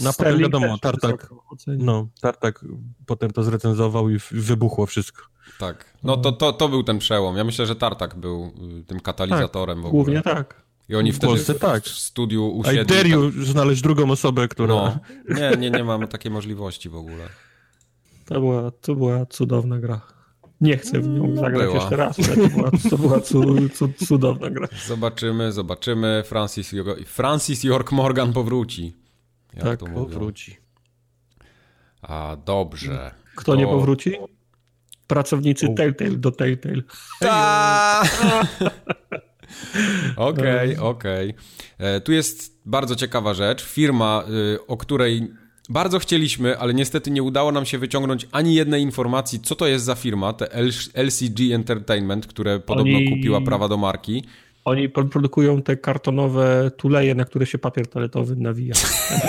Na 0.03 0.13
potem 0.13 0.37
wiadomo, 0.37 0.77
Tartak, 0.77 1.29
no, 1.67 2.07
Tartak 2.21 2.65
potem 3.05 3.31
to 3.31 3.43
zrecenzował 3.43 4.09
i 4.09 4.17
wybuchło 4.31 4.85
wszystko. 4.85 5.25
Tak, 5.59 5.97
no 6.03 6.17
to, 6.17 6.31
to, 6.31 6.53
to 6.53 6.69
był 6.69 6.83
ten 6.83 6.99
przełom. 6.99 7.37
Ja 7.37 7.43
myślę, 7.43 7.65
że 7.65 7.75
Tartak 7.75 8.15
był 8.15 8.53
y, 8.79 8.83
tym 8.83 8.99
katalizatorem 8.99 9.77
tak, 9.77 9.83
w 9.83 9.85
ogóle. 9.85 10.03
Głównie 10.03 10.21
tak. 10.21 10.61
I 10.91 10.95
oni 10.95 11.11
w 11.11 11.15
wtedy 11.15 11.33
Polsce, 11.33 11.53
w, 11.53 11.59
tak. 11.59 11.83
w 11.83 11.87
studiu 11.87 12.47
usiedli... 12.47 12.81
I 12.81 12.85
dare 12.85 13.09
you 13.09 13.31
tak... 13.31 13.43
znaleźć 13.43 13.81
drugą 13.81 14.11
osobę, 14.11 14.47
która... 14.47 14.75
No. 14.75 14.99
Nie, 15.29 15.57
nie, 15.57 15.71
nie 15.71 15.83
mamy 15.83 16.07
takiej 16.07 16.31
możliwości 16.31 16.89
w 16.89 16.95
ogóle. 16.95 17.29
To 18.25 18.39
była, 18.39 18.71
to 18.71 18.95
była 18.95 19.25
cudowna 19.25 19.79
gra. 19.79 20.01
Nie 20.61 20.77
chcę 20.77 20.99
w 20.99 21.07
nią 21.07 21.35
zagrać 21.35 21.67
była. 21.67 21.75
jeszcze 21.75 21.95
raz, 21.95 22.17
ale 22.19 22.35
to 22.35 22.47
była, 22.47 22.71
to 22.89 22.97
była 22.97 23.19
cudowna 24.07 24.49
gra. 24.49 24.67
Zobaczymy, 24.87 25.51
zobaczymy. 25.51 26.23
Francis, 26.25 26.75
Francis 27.05 27.63
York 27.63 27.91
Morgan 27.91 28.33
powróci. 28.33 28.93
Jak 29.53 29.63
tak, 29.63 29.93
powróci. 29.93 30.57
A, 32.01 32.37
dobrze. 32.45 33.11
Kto 33.35 33.51
to... 33.51 33.55
nie 33.55 33.65
powróci? 33.65 34.15
Pracownicy. 35.07 35.73
Telltale 35.73 36.11
do 36.11 36.31
Telltale. 36.31 36.81
Ta! 37.19 38.03
Okej, 40.15 40.71
okay, 40.77 40.81
okej. 40.81 41.29
Okay. 41.29 41.87
E, 41.87 42.01
tu 42.01 42.11
jest 42.11 42.61
bardzo 42.65 42.95
ciekawa 42.95 43.33
rzecz. 43.33 43.63
Firma, 43.63 44.23
y, 44.55 44.67
o 44.67 44.77
której 44.77 45.27
bardzo 45.69 45.99
chcieliśmy, 45.99 46.57
ale 46.57 46.73
niestety 46.73 47.11
nie 47.11 47.23
udało 47.23 47.51
nam 47.51 47.65
się 47.65 47.77
wyciągnąć 47.77 48.27
ani 48.31 48.55
jednej 48.55 48.81
informacji, 48.81 49.39
co 49.39 49.55
to 49.55 49.67
jest 49.67 49.85
za 49.85 49.95
firma, 49.95 50.33
te 50.33 50.49
LCG 50.93 51.53
Entertainment, 51.53 52.27
które 52.27 52.59
podobno 52.59 52.97
Oni... 52.97 53.09
kupiła 53.09 53.41
prawa 53.41 53.67
do 53.67 53.77
marki. 53.77 54.23
Oni 54.65 54.89
produkują 54.89 55.61
te 55.61 55.77
kartonowe 55.77 56.71
tuleje, 56.77 57.15
na 57.15 57.25
które 57.25 57.45
się 57.45 57.57
papier 57.57 57.87
toaletowy 57.87 58.35
nawija. 58.35 58.75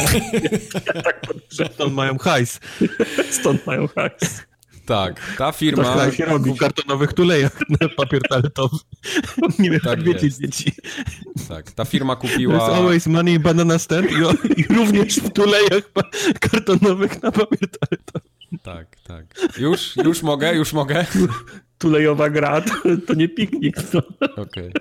ja 0.95 1.03
tak 1.03 1.23
Stąd 1.49 1.95
mają 1.95 2.19
hajs. 2.19 2.61
Stąd 3.41 3.67
mają 3.67 3.89
hajs. 3.89 4.47
Tak, 4.87 5.35
ta 5.39 5.53
firma... 5.53 5.95
To 5.95 6.13
się 6.13 6.25
robi 6.25 6.55
w 6.55 6.57
kartonowych 6.57 7.13
tulejach 7.13 7.61
na 7.81 7.89
papier 7.89 8.23
toaletowy. 8.29 8.77
Nie 9.59 9.71
wiem, 9.71 9.81
tak 9.81 10.03
wiecie, 10.03 10.31
dzieci. 10.31 10.73
Tak, 11.49 11.73
ta 11.73 11.85
firma 11.85 12.17
kupiła... 12.17 12.59
There's 12.59 12.75
always 12.75 13.07
money 13.07 13.39
banana 13.39 13.79
stand 13.79 14.07
i, 14.11 14.15
i 14.61 14.65
również 14.65 15.21
w 15.21 15.33
tulejach 15.33 15.93
kartonowych 16.41 17.23
na 17.23 17.33
papier 17.33 17.69
toaletowy. 17.71 18.29
Tak, 18.63 18.97
tak. 19.07 19.25
Już, 19.59 19.97
już 19.97 20.23
mogę, 20.23 20.55
już 20.55 20.73
mogę. 20.73 21.07
Tulejowa 21.79 22.31
gra 22.31 22.61
to, 22.61 22.73
to 23.07 23.15
nie 23.15 23.29
piknik. 23.29 23.77
Okej. 24.37 24.37
Okay. 24.37 24.73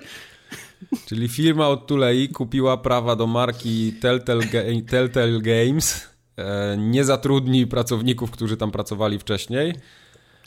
Czyli 1.06 1.28
firma 1.28 1.68
od 1.68 1.86
Tulei 1.86 2.28
kupiła 2.28 2.76
prawa 2.76 3.16
do 3.16 3.26
marki 3.26 3.92
Telltale, 3.92 4.44
Telltale 4.88 5.40
Games 5.40 6.11
nie 6.78 7.04
zatrudni 7.04 7.66
pracowników, 7.66 8.30
którzy 8.30 8.56
tam 8.56 8.70
pracowali 8.70 9.18
wcześniej. 9.18 9.74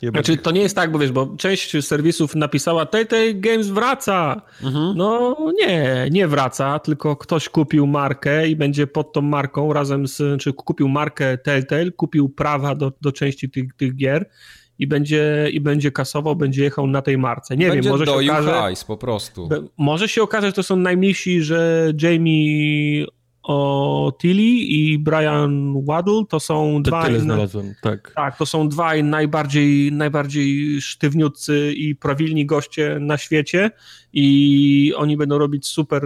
Znaczy, 0.02 0.36
to 0.36 0.50
nie 0.50 0.60
jest 0.60 0.76
tak, 0.76 0.92
bo 0.92 0.98
wiesz, 0.98 1.12
bo 1.12 1.34
część 1.38 1.86
serwisów 1.86 2.34
napisała 2.34 2.86
Telltale 2.86 3.34
Games 3.34 3.68
wraca. 3.68 4.42
Mhm. 4.62 4.96
No 4.96 5.36
nie, 5.58 6.08
nie 6.10 6.28
wraca, 6.28 6.78
tylko 6.78 7.16
ktoś 7.16 7.48
kupił 7.48 7.86
markę 7.86 8.48
i 8.48 8.56
będzie 8.56 8.86
pod 8.86 9.12
tą 9.12 9.22
marką 9.22 9.72
razem 9.72 10.06
z, 10.06 10.16
czy 10.16 10.28
znaczy 10.28 10.52
kupił 10.52 10.88
markę 10.88 11.38
Telltale, 11.38 11.90
kupił 11.90 12.28
prawa 12.28 12.74
do, 12.74 12.92
do 13.00 13.12
części 13.12 13.50
tych, 13.50 13.74
tych 13.76 13.96
gier 13.96 14.30
i 14.78 14.86
będzie, 14.86 15.48
i 15.52 15.60
będzie 15.60 15.92
kasował, 15.92 16.36
będzie 16.36 16.64
jechał 16.64 16.86
na 16.86 17.02
tej 17.02 17.18
marce. 17.18 17.56
Nie 17.56 17.68
będzie 17.68 17.82
wiem, 17.82 17.98
może 17.98 18.06
się 18.06 18.12
okaże... 18.12 18.52
hajs 18.52 18.84
po 18.84 18.96
prostu. 18.96 19.48
Może 19.76 20.08
się 20.08 20.22
okazać, 20.22 20.48
że 20.48 20.52
to 20.52 20.62
są 20.62 20.76
najmniejsi, 20.76 21.42
że 21.42 21.92
Jamie 22.02 23.06
o 23.46 24.12
Tilly 24.18 24.42
i 24.42 24.98
Brian 24.98 25.84
Waddle 25.84 26.22
to 26.28 26.40
są 26.40 26.82
to 26.84 26.90
dwa. 26.90 27.06
Tyle 27.06 27.20
znalazłem, 27.20 27.74
tak. 27.82 28.12
Tak, 28.16 28.38
to 28.38 28.46
są 28.46 28.68
dwaj 28.68 29.04
najbardziej, 29.04 29.92
najbardziej 29.92 30.80
sztywniutcy 30.80 31.72
i 31.76 31.96
prawilni 31.96 32.46
goście 32.46 32.98
na 33.00 33.18
świecie 33.18 33.70
i 34.12 34.92
oni 34.96 35.16
będą 35.16 35.38
robić 35.38 35.66
super, 35.66 36.02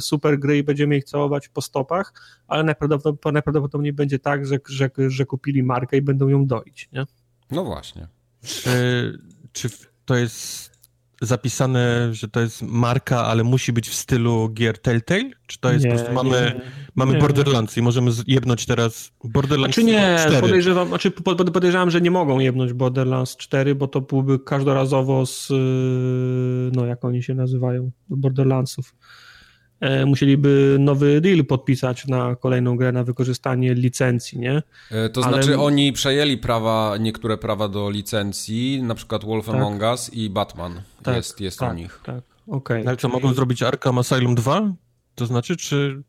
super 0.00 0.38
gry 0.38 0.58
i 0.58 0.62
będziemy 0.62 0.96
ich 0.96 1.04
całować 1.04 1.48
po 1.48 1.60
stopach, 1.60 2.12
ale 2.48 2.64
najprawdopodobniej, 2.64 3.32
najprawdopodobniej 3.32 3.92
będzie 3.92 4.18
tak, 4.18 4.46
że, 4.46 4.58
że, 4.68 4.90
że 5.08 5.26
kupili 5.26 5.62
markę 5.62 5.96
i 5.96 6.02
będą 6.02 6.28
ją 6.28 6.46
doić, 6.46 6.88
nie? 6.92 7.06
No 7.50 7.64
właśnie. 7.64 8.08
Czy, 8.42 9.18
czy 9.52 9.68
to 10.04 10.16
jest 10.16 10.73
zapisane, 11.26 12.14
że 12.14 12.28
to 12.28 12.40
jest 12.40 12.62
marka, 12.62 13.24
ale 13.24 13.44
musi 13.44 13.72
być 13.72 13.88
w 13.88 13.94
stylu 13.94 14.48
gier 14.48 14.78
Telltale? 14.78 15.30
Czy 15.46 15.60
to 15.60 15.72
jest 15.72 15.84
Nie, 15.84 15.90
po 15.90 15.96
prostu 15.96 16.14
mamy, 16.14 16.52
nie, 16.56 16.60
mamy 16.94 17.12
nie. 17.12 17.18
Borderlands 17.18 17.76
i 17.76 17.82
możemy 17.82 18.10
jebnąć 18.26 18.66
teraz 18.66 19.12
Borderlands 19.24 19.74
Znaczy 19.76 19.86
nie, 19.90 20.16
4? 20.20 20.40
podejrzewam, 20.40 20.88
znaczy 20.88 21.10
po- 21.10 21.36
po- 21.36 21.44
podejrzewam, 21.44 21.90
że 21.90 22.00
nie 22.00 22.10
mogą 22.10 22.38
jebnąć 22.38 22.72
Borderlands 22.72 23.36
4, 23.36 23.74
bo 23.74 23.88
to 23.88 24.00
byłby 24.00 24.38
każdorazowo 24.38 25.26
z, 25.26 25.50
yy, 25.50 26.70
no 26.74 26.86
jak 26.86 27.04
oni 27.04 27.22
się 27.22 27.34
nazywają, 27.34 27.90
Borderlandsów. 28.08 28.94
E, 29.80 30.06
musieliby 30.06 30.76
nowy 30.80 31.20
deal 31.20 31.44
podpisać 31.44 32.06
na 32.06 32.36
kolejną 32.36 32.76
grę, 32.76 32.92
na 32.92 33.04
wykorzystanie 33.04 33.74
licencji, 33.74 34.38
nie? 34.38 34.62
E, 34.90 35.08
To 35.08 35.24
Ale- 35.24 35.32
znaczy 35.42 35.58
oni 35.58 35.92
przejęli 35.92 36.38
prawa, 36.38 36.96
niektóre 37.00 37.36
prawa 37.36 37.68
do 37.68 37.90
licencji, 37.90 38.82
na 38.82 38.94
przykład 38.94 39.24
Wolf 39.24 39.46
Tak. 39.46 39.54
Among 39.54 39.82
Us 39.82 40.14
i 40.14 40.30
Batman 40.30 40.82
Tak, 41.02 41.16
jest, 41.16 41.40
jest 41.40 41.58
tak, 41.58 41.72
u 41.72 41.76
nich. 41.76 42.00
Tak, 42.04 42.20
okej. 42.48 42.86
Ale 42.86 42.96
co, 42.96 43.08
mogą 43.08 43.34
zrobić 43.34 43.62
Arkham 43.62 43.98
Asylum 43.98 44.34
2? 44.34 44.72
To 45.14 45.26
znaczy, 45.26 45.56
czy... 45.56 46.02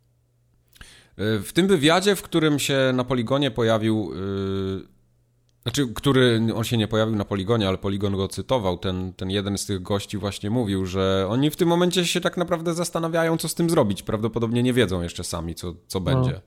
E, 1.18 1.40
W 1.40 1.54
tym 1.54 1.68
wywiadzie, 1.68 2.16
w 2.16 2.22
którym 2.22 2.60
się 2.60 2.92
na 2.94 3.04
poligonie 3.04 3.52
pojawił, 3.52 4.12
yy, 4.16 4.88
znaczy, 5.66 5.88
który 5.94 6.42
on 6.56 6.64
się 6.64 6.78
nie 6.78 6.88
pojawił 6.88 7.16
na 7.16 7.26
poligonie, 7.26 7.68
ale 7.68 7.78
poligon 7.78 8.16
go 8.16 8.28
cytował, 8.28 8.78
ten, 8.78 9.14
ten 9.14 9.30
jeden 9.30 9.58
z 9.58 9.66
tych 9.66 9.82
gości 9.82 10.18
właśnie 10.18 10.50
mówił, 10.50 10.86
że 10.86 11.28
oni 11.30 11.50
w 11.50 11.56
tym 11.56 11.70
momencie 11.70 12.06
się 12.06 12.22
tak 12.22 12.38
naprawdę 12.38 12.74
zastanawiają, 12.74 13.38
co 13.38 13.48
z 13.50 13.56
tym 13.56 13.70
zrobić. 13.70 14.04
Prawdopodobnie 14.04 14.64
nie 14.64 14.74
wiedzą 14.74 15.02
jeszcze 15.02 15.24
sami, 15.24 15.56
co, 15.56 15.74
co 15.88 16.02
będzie. 16.02 16.42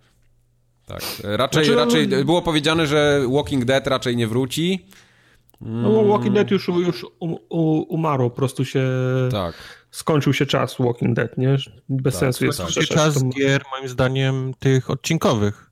Tak. 0.87 1.03
E, 1.25 1.37
Raczej, 1.37 1.65
Znaczy, 1.65 1.77
no- 1.79 1.85
raczej 1.85 2.25
było 2.25 2.43
powiedziane, 2.43 2.87
że 2.87 3.21
Walking 3.33 3.65
Dead 3.65 3.87
raczej 3.87 4.17
nie 4.17 4.27
wróci. 4.27 4.87
No 5.61 6.05
Walking 6.05 6.35
Dead 6.35 6.51
już, 6.51 6.69
już 6.69 7.07
um, 7.21 7.35
u, 7.49 7.81
umarło, 7.95 8.31
po 8.31 8.37
prostu 8.37 8.65
się 8.65 8.85
Tak. 9.31 9.55
skończył 9.91 10.33
się 10.33 10.47
czas 10.47 10.77
Walking 10.79 11.17
Dead, 11.17 11.39
nie? 11.39 11.57
Bez 11.89 12.15
Tak, 12.15 12.21
sensu 12.21 12.45
jest 12.45 12.59
tak. 12.59 12.67
Czy 12.67 12.73
przeszedł 12.81 12.95
czas 13.01 13.15
tą- 13.23 13.31
gier, 13.31 13.63
moim 13.77 13.89
zdaniem, 13.89 14.55
tych 14.59 14.91
odcinkowych? 14.91 15.68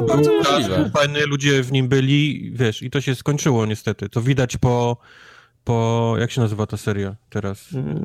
No, 0.00 0.06
bardzo 0.06 0.32
możliwe. 0.32 0.90
Fajne 0.94 1.26
ludzie 1.26 1.62
w 1.62 1.72
nim 1.72 1.88
byli, 1.88 2.50
wiesz, 2.54 2.82
i 2.82 2.90
to 2.90 3.00
się 3.00 3.14
skończyło 3.14 3.66
niestety. 3.66 4.08
To 4.08 4.20
widać 4.22 4.56
po, 4.56 4.96
po 5.64 6.14
jak 6.18 6.30
się 6.30 6.40
nazywa 6.40 6.66
ta 6.66 6.76
seria 6.76 7.16
teraz? 7.30 7.72
Mm, 7.74 8.04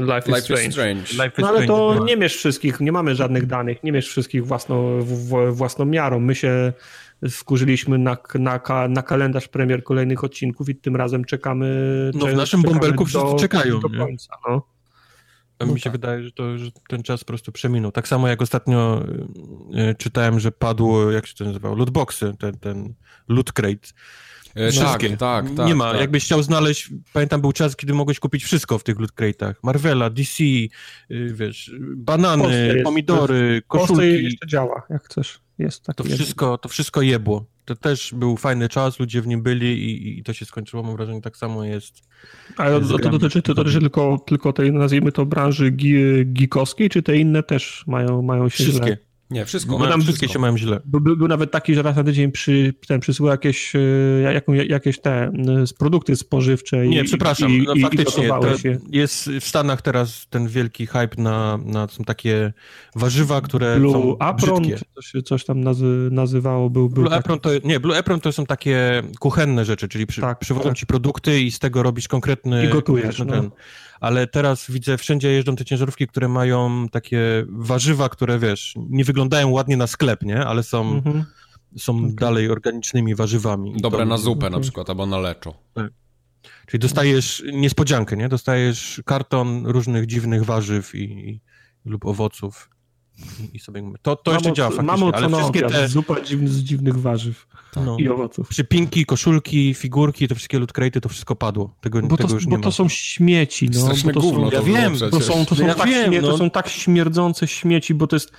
Life 0.00 0.18
is 0.18 0.26
Life 0.26 0.40
Strange. 0.40 0.66
is 0.66 0.72
Strange. 0.74 1.00
Life 1.12 1.28
is 1.28 1.38
No 1.38 1.48
ale 1.48 1.66
to 1.66 1.90
Strange. 1.92 2.10
nie 2.10 2.16
mierz 2.16 2.36
wszystkich, 2.36 2.80
nie 2.80 2.92
mamy 2.92 3.14
żadnych 3.14 3.46
danych, 3.46 3.82
nie 3.82 3.92
mierz 3.92 4.08
wszystkich 4.08 4.46
własną, 4.46 5.00
w, 5.00 5.04
w, 5.06 5.54
własną 5.56 5.84
miarą. 5.84 6.20
My 6.20 6.34
się 6.34 6.72
wkurzyliśmy 7.30 7.98
na, 7.98 8.16
na, 8.34 8.60
na 8.88 9.02
kalendarz 9.02 9.48
premier 9.48 9.84
kolejnych 9.84 10.24
odcinków 10.24 10.68
i 10.68 10.74
tym 10.76 10.96
razem 10.96 11.24
czekamy. 11.24 11.66
No 12.14 12.26
w 12.26 12.34
naszym 12.34 12.62
bąbelku 12.62 13.04
wszyscy 13.06 13.36
czekają, 13.38 13.80
Do 13.80 13.88
nie? 13.88 13.98
końca, 13.98 14.36
no. 14.48 14.62
A 15.58 15.64
No 15.66 15.72
mi 15.74 15.80
się 15.80 15.84
tak. 15.84 15.92
wydaje, 15.92 16.22
że, 16.22 16.32
to, 16.32 16.58
że 16.58 16.70
ten 16.88 17.02
czas 17.02 17.20
po 17.20 17.26
prostu 17.26 17.52
przeminął. 17.52 17.92
Tak 17.92 18.08
samo 18.08 18.28
jak 18.28 18.42
ostatnio 18.42 19.02
y, 19.74 19.80
y, 19.90 19.94
czytałem, 19.94 20.40
że 20.40 20.52
padło, 20.52 21.10
jak 21.10 21.26
się 21.26 21.34
to 21.34 21.44
nazywało, 21.44 21.76
lootboxy, 21.76 22.32
ten, 22.38 22.58
ten 22.58 22.94
loot 23.28 23.52
crate. 23.52 23.88
E, 24.54 24.70
Wszystkie. 24.70 25.08
Tak, 25.16 25.18
tak, 25.46 25.56
tak. 25.56 25.66
nie 25.66 25.74
ma. 25.74 25.90
tak. 25.92 26.00
Jakbyś 26.00 26.24
chciał 26.24 26.42
znaleźć, 26.42 26.90
pamiętam 27.12 27.40
był 27.40 27.52
czas, 27.52 27.76
kiedy 27.76 27.94
mogłeś 27.94 28.18
kupić 28.18 28.44
wszystko 28.44 28.78
w 28.78 28.84
tych 28.84 29.00
loot 29.00 29.10
crate'ach. 29.12 29.54
Marvela, 29.62 30.10
DC, 30.10 30.44
y, 30.44 30.68
wiesz, 31.10 31.70
banany, 31.96 32.66
jest- 32.74 32.84
pomidory, 32.84 33.62
W 33.64 33.68
Polsce 33.68 33.88
koszulki. 33.94 34.24
jeszcze 34.24 34.46
działa, 34.46 34.82
jak 34.90 35.04
chcesz. 35.04 35.40
Jest 35.58 35.82
taki 35.84 35.96
To 35.96 36.04
wszystko, 36.14 36.58
to 36.58 36.68
wszystko 36.68 37.02
jebło. 37.02 37.46
To 37.64 37.76
też 37.76 38.14
był 38.14 38.36
fajny 38.36 38.68
czas, 38.68 39.00
ludzie 39.00 39.22
w 39.22 39.26
nim 39.26 39.42
byli 39.42 39.66
i, 39.66 40.18
i 40.18 40.22
to 40.22 40.32
się 40.32 40.44
skończyło. 40.44 40.82
Mam 40.82 40.96
wrażenie, 40.96 41.20
tak 41.20 41.36
samo 41.36 41.64
jest. 41.64 42.02
Ale 42.56 42.80
to, 42.80 42.98
to, 42.98 43.08
dotyczy, 43.10 43.42
to 43.42 43.54
dotyczy 43.54 43.80
tylko, 43.80 44.18
tylko 44.26 44.52
tej, 44.52 44.72
nazwijmy 44.72 45.12
to, 45.12 45.26
branży 45.26 45.70
geekowskiej, 46.24 46.90
czy 46.90 47.02
te 47.02 47.16
inne 47.16 47.42
też 47.42 47.84
mają, 47.86 48.22
mają 48.22 48.48
się 48.48 48.64
Wszystkie. 48.64 48.86
źle? 48.86 48.96
Nie, 49.30 49.44
wszystko. 49.44 49.78
Bo 49.78 49.78
tam 49.78 49.88
wszystko. 49.88 50.04
wszystkie 50.04 50.28
się 50.28 50.38
mają 50.38 50.58
źle. 50.58 50.80
Był, 50.84 51.00
był, 51.00 51.16
był 51.16 51.28
nawet 51.28 51.50
taki, 51.50 51.74
że 51.74 51.82
raz 51.82 51.96
na 51.96 52.04
tydzień 52.04 52.32
przy, 52.32 52.74
ten 52.88 53.00
przysyła 53.00 53.30
jakieś, 53.30 53.76
e, 53.76 53.80
jaką, 54.20 54.52
jakieś 54.52 55.00
te 55.00 55.12
e, 55.12 55.32
produkty 55.78 56.16
spożywcze. 56.16 56.88
Nie, 56.88 57.00
i, 57.00 57.04
przepraszam, 57.04 57.50
i, 57.50 57.62
no 57.62 57.74
i, 57.74 57.80
faktycznie 57.80 58.28
to 58.28 58.40
jest 58.90 59.30
w 59.40 59.44
Stanach 59.44 59.82
teraz 59.82 60.26
ten 60.30 60.48
wielki 60.48 60.86
hype 60.86 61.22
na, 61.22 61.58
na 61.64 61.88
są 61.88 62.04
takie 62.04 62.52
warzywa, 62.96 63.40
które 63.40 63.76
Blue 63.76 63.92
są 63.92 64.18
Apron, 64.18 64.62
brzydkie. 64.62 64.78
czy 64.78 64.84
coś, 64.94 65.22
coś 65.24 65.44
tam 65.44 65.60
nazy, 65.60 66.08
nazywało, 66.10 66.70
był, 66.70 66.88
był 66.88 67.02
Blue 67.02 67.10
taki, 67.10 67.20
Apron 67.20 67.40
to, 67.40 67.50
nie, 67.64 67.80
Blue 67.80 67.98
Apron 67.98 68.20
to 68.20 68.32
są 68.32 68.46
takie 68.46 69.02
kuchenne 69.20 69.64
rzeczy, 69.64 69.88
czyli 69.88 70.06
przy, 70.06 70.20
Tak, 70.20 70.38
przywożą 70.38 70.68
tak. 70.68 70.78
ci 70.78 70.86
produkty 70.86 71.40
i 71.40 71.50
z 71.50 71.58
tego 71.58 71.82
robisz 71.82 72.08
konkretny... 72.08 72.64
I 72.64 72.68
gotujesz, 72.68 73.16
konkretny 73.16 73.36
no. 73.36 73.42
ten. 73.42 73.50
Ale 74.00 74.26
teraz 74.26 74.70
widzę, 74.70 74.98
wszędzie 74.98 75.32
jeżdżą 75.32 75.56
te 75.56 75.64
ciężarówki, 75.64 76.06
które 76.06 76.28
mają 76.28 76.88
takie 76.88 77.44
warzywa, 77.48 78.08
które 78.08 78.38
wiesz, 78.38 78.74
nie 78.76 79.04
wyglądają 79.04 79.50
ładnie 79.50 79.76
na 79.76 79.86
sklep, 79.86 80.22
nie? 80.22 80.44
Ale 80.46 80.62
są, 80.62 80.92
Mhm. 80.94 81.24
są 81.78 82.14
dalej 82.14 82.50
organicznymi 82.50 83.14
warzywami. 83.14 83.74
Dobre 83.76 83.98
to- 83.98 84.04
na 84.04 84.16
zupę 84.16 84.50
na 84.50 84.56
okej. 84.56 84.62
przykład, 84.62 84.90
albo 84.90 85.06
na 85.06 85.18
leczo. 85.18 85.54
Czyli 86.66 86.80
dostajesz 86.80 87.42
niespodziankę, 87.52 88.16
nie? 88.16 88.28
Dostajesz 88.28 89.02
karton 89.04 89.66
różnych 89.66 90.06
dziwnych 90.06 90.44
warzyw 90.44 90.94
i, 90.94 91.00
i 91.28 91.40
lub 91.84 92.06
owoców 92.06 92.70
i 93.52 93.58
sobie 93.58 93.82
to, 94.02 94.16
to 94.16 94.32
jeszcze 94.32 94.52
działa 94.52 94.70
faktycznie, 94.70 94.86
Mamo, 94.86 95.12
ale 95.14 95.28
wszystkie 95.28 95.62
te 95.62 95.88
Zupa 95.88 96.20
dziwny, 96.20 96.48
z 96.48 96.58
dziwnych 96.58 97.00
warzyw 97.00 97.46
no, 97.76 97.96
i 97.98 98.08
owoców. 98.08 98.48
przypinki, 98.48 99.06
koszulki, 99.06 99.74
figurki, 99.74 100.28
te 100.28 100.34
wszystkie 100.34 100.58
loot 100.58 100.72
crate'y, 100.72 101.00
to 101.00 101.08
wszystko 101.08 101.36
padło. 101.36 101.74
Tego, 101.80 102.02
Bo 102.02 102.16
tego 102.16 102.28
to, 102.28 102.34
już 102.34 102.44
bo 102.44 102.50
nie 102.50 102.56
ma. 102.56 102.62
to 102.62 102.72
są 102.72 102.88
śmieci, 102.88 103.70
no. 103.74 103.80
Straszne 103.80 104.12
bo 104.12 104.20
to 104.20 104.26
gówno 104.26 104.44
są, 104.44 104.50
to 104.50 104.56
ja 104.56 104.62
wiem, 104.62 104.92
przecież. 104.94 105.10
To 105.10 105.20
są, 105.20 105.46
to, 105.46 105.54
są 105.54 105.66
ja 105.66 105.74
tak, 105.74 105.88
wiem, 105.88 106.12
śmie- 106.12 106.22
no. 106.22 106.28
to 106.28 106.38
są 106.38 106.50
tak 106.50 106.68
śmierdzące 106.68 107.46
śmieci, 107.46 107.94
bo 107.94 108.06
to 108.06 108.16
jest 108.16 108.32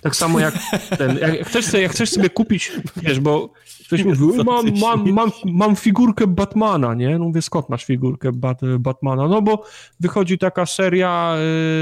tak 0.00 0.16
samo 0.16 0.40
jak 0.40 0.54
ten. 0.98 1.18
Jak 1.18 1.46
chcesz, 1.48 1.64
sobie, 1.64 1.82
jak 1.82 1.92
chcesz 1.92 2.10
sobie 2.10 2.30
kupić, 2.30 2.72
wiesz, 2.96 3.20
bo 3.20 3.52
ktoś 3.86 4.04
mówi, 4.04 4.44
mam, 4.44 4.66
mam, 4.80 5.12
mam, 5.12 5.30
mam 5.44 5.76
figurkę 5.76 6.26
Batmana, 6.26 6.94
nie? 6.94 7.18
No 7.18 7.24
mówię, 7.24 7.42
skąd 7.42 7.68
masz 7.68 7.84
figurkę 7.84 8.32
Bat, 8.32 8.60
Batmana? 8.78 9.28
No 9.28 9.42
bo 9.42 9.64
wychodzi 10.00 10.38
taka 10.38 10.66
seria, 10.66 11.36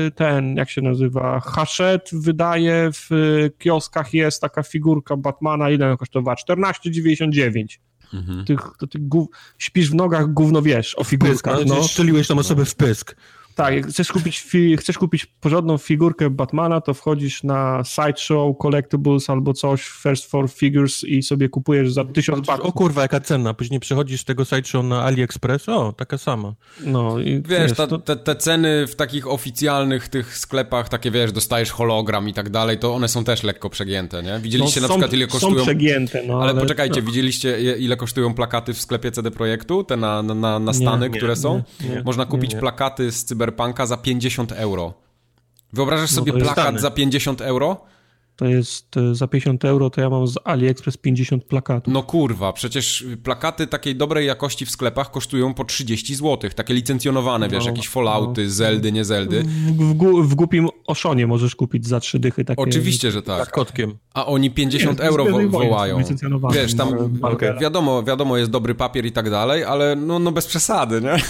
y, 0.07 0.11
ten, 0.11 0.57
jak 0.57 0.70
się 0.70 0.82
nazywa, 0.82 1.40
Hachette 1.40 2.16
wydaje 2.41 2.91
w 2.93 3.12
y, 3.12 3.53
kioskach 3.59 4.14
jest 4.14 4.41
taka 4.41 4.62
figurka 4.62 5.16
Batmana, 5.16 5.70
ile 5.70 5.86
ona 5.86 5.97
kosztowała? 5.97 6.36
14,99. 6.49 7.78
Mhm. 8.14 8.45
Tych, 8.45 8.61
to 8.78 8.86
ty 8.86 8.99
śpisz 9.59 9.91
w 9.91 9.95
nogach, 9.95 10.32
gówno 10.32 10.62
wiesz 10.62 10.95
o 10.95 10.99
Pysk, 10.99 11.11
figurkach, 11.11 11.59
no. 11.66 11.74
no. 11.74 11.82
Strzeliłeś 11.84 12.28
tą 12.28 12.38
osobę 12.38 12.64
w 12.64 12.74
pysk. 12.74 13.16
Tak, 13.55 13.74
jak 13.74 13.86
chcesz 13.86 14.12
kupić, 14.12 14.44
chcesz 14.78 14.98
kupić 14.98 15.26
porządną 15.26 15.78
figurkę 15.78 16.30
Batmana, 16.30 16.80
to 16.80 16.94
wchodzisz 16.94 17.42
na 17.42 17.82
Sideshow, 17.84 18.57
Collectibles 18.62 19.30
albo 19.30 19.55
coś, 19.55 19.82
First 19.82 20.30
for 20.30 20.51
Figures 20.51 21.05
i 21.05 21.22
sobie 21.22 21.48
kupujesz 21.48 21.92
za 21.92 22.05
tysiąc 22.05 22.38
O 22.48 22.53
bahtów. 22.53 22.74
kurwa, 22.74 23.03
jaka 23.03 23.20
cena. 23.20 23.55
Później 23.55 23.80
przechodzisz 23.80 24.20
z 24.20 24.24
tego 24.24 24.44
sideshow 24.44 24.84
na 24.84 25.03
AliExpress, 25.03 25.68
o, 25.68 25.92
taka 25.92 26.18
sama. 26.18 26.55
No 26.84 27.18
i 27.18 27.42
Wiesz, 27.48 27.72
ta, 27.72 27.86
to, 27.86 27.98
te, 27.98 28.16
te 28.16 28.36
ceny 28.36 28.86
w 28.86 28.96
takich 28.96 29.28
oficjalnych 29.28 30.09
tych 30.09 30.38
sklepach, 30.38 30.88
takie 30.88 31.11
wiesz, 31.11 31.32
dostajesz 31.32 31.70
hologram 31.70 32.28
i 32.28 32.34
tak 32.34 32.51
dalej, 32.51 32.78
to 32.78 32.94
one 32.94 33.09
są 33.09 33.24
też 33.24 33.42
lekko 33.42 33.70
przegięte, 33.70 34.22
nie? 34.22 34.38
Widzieliście 34.42 34.80
no, 34.80 34.84
na 34.84 34.88
są, 34.88 34.94
przykład 34.94 35.12
ile 35.14 35.26
kosztują... 35.26 35.59
Są 35.59 35.62
przegięte, 35.62 36.22
no. 36.26 36.42
Ale 36.42 36.55
poczekajcie, 36.55 37.03
widzieliście 37.03 37.48
je- 37.61 37.76
ile 37.76 37.96
kosztują 37.96 38.34
plakaty 38.34 38.74
w 38.74 38.80
sklepie 38.80 39.11
CD 39.12 39.30
Projektu? 39.30 39.84
Te 39.84 39.96
na, 39.96 40.22
na, 40.22 40.34
na, 40.34 40.59
na 40.59 40.72
Stany, 40.72 41.11
nie, 41.11 41.16
które 41.18 41.36
są? 41.36 41.62
nie, 41.80 41.88
nie, 41.88 42.03
Można 42.05 42.26
kupić 42.26 42.51
nie, 42.51 42.55
nie. 42.55 42.61
plakaty 42.61 43.12
z 43.12 43.24
Cyberpunka 43.45 43.86
za 43.86 43.97
50 43.97 44.53
euro. 44.53 44.95
Wyobrażasz 45.72 46.11
No 46.11 46.16
sobie 46.16 46.32
jest 46.32 46.45
plakat 46.45 46.64
Stany. 46.64 46.78
za 46.80 46.91
50 46.91 47.41
euro? 47.41 47.76
To 48.41 48.47
jest 48.47 48.97
e, 48.97 49.14
za 49.14 49.26
50 49.28 49.64
euro, 49.64 49.91
to 49.91 50.01
ja 50.01 50.11
mam 50.11 50.26
z 50.26 50.34
AliExpress 50.45 50.97
50 50.97 51.45
plakatów. 51.45 51.95
No 51.95 52.03
kurwa, 52.03 52.53
przecież 52.53 53.05
plakaty 53.24 53.66
takiej 53.66 53.97
dobrej 53.97 54.26
jakości 54.26 54.66
w 54.66 54.70
sklepach 54.70 55.11
kosztują 55.11 55.55
po 55.55 55.64
30 55.64 56.14
zł. 56.14 56.51
Takie 56.57 56.74
licencjonowane, 56.74 57.49
wiesz, 57.49 57.64
No, 57.64 57.70
jakieś 57.70 57.88
Fallouty, 57.88 58.51
Zeldy, 58.51 58.93
nie 58.93 59.05
Zeldy. 59.05 59.43
W, 59.43 59.95
w, 59.95 60.28
w 60.28 60.34
głupim 60.34 60.68
Oszonie 60.86 61.26
możesz 61.26 61.57
kupić 61.57 61.86
za 61.86 62.01
trzy 62.01 62.18
dychy 62.18 62.45
takie. 62.45 62.62
Oczywiście, 62.62 63.11
że 63.11 63.22
tak. 63.22 63.47
Z 63.49 63.51
kotkiem. 63.51 63.99
A 64.14 64.26
oni 64.26 64.51
50 64.51 64.99
Nie, 64.99 65.05
euro 65.05 65.24
wo 65.24 65.49
wołają. 65.49 66.03
Wiesz, 66.53 66.74
tam 66.74 67.18
Walkera. 67.20 67.61
wiadomo, 67.61 68.03
wiadomo, 68.03 68.36
jest 68.36 68.51
dobry 68.51 68.74
papier 68.74 69.07
i 69.07 69.12
tak 69.12 69.30
dalej, 69.30 69.64
ale 69.64 69.97
no, 69.97 70.18
no 70.18 70.32
bez 70.32 70.47
przesady, 70.47 71.01
nie? 71.01 71.16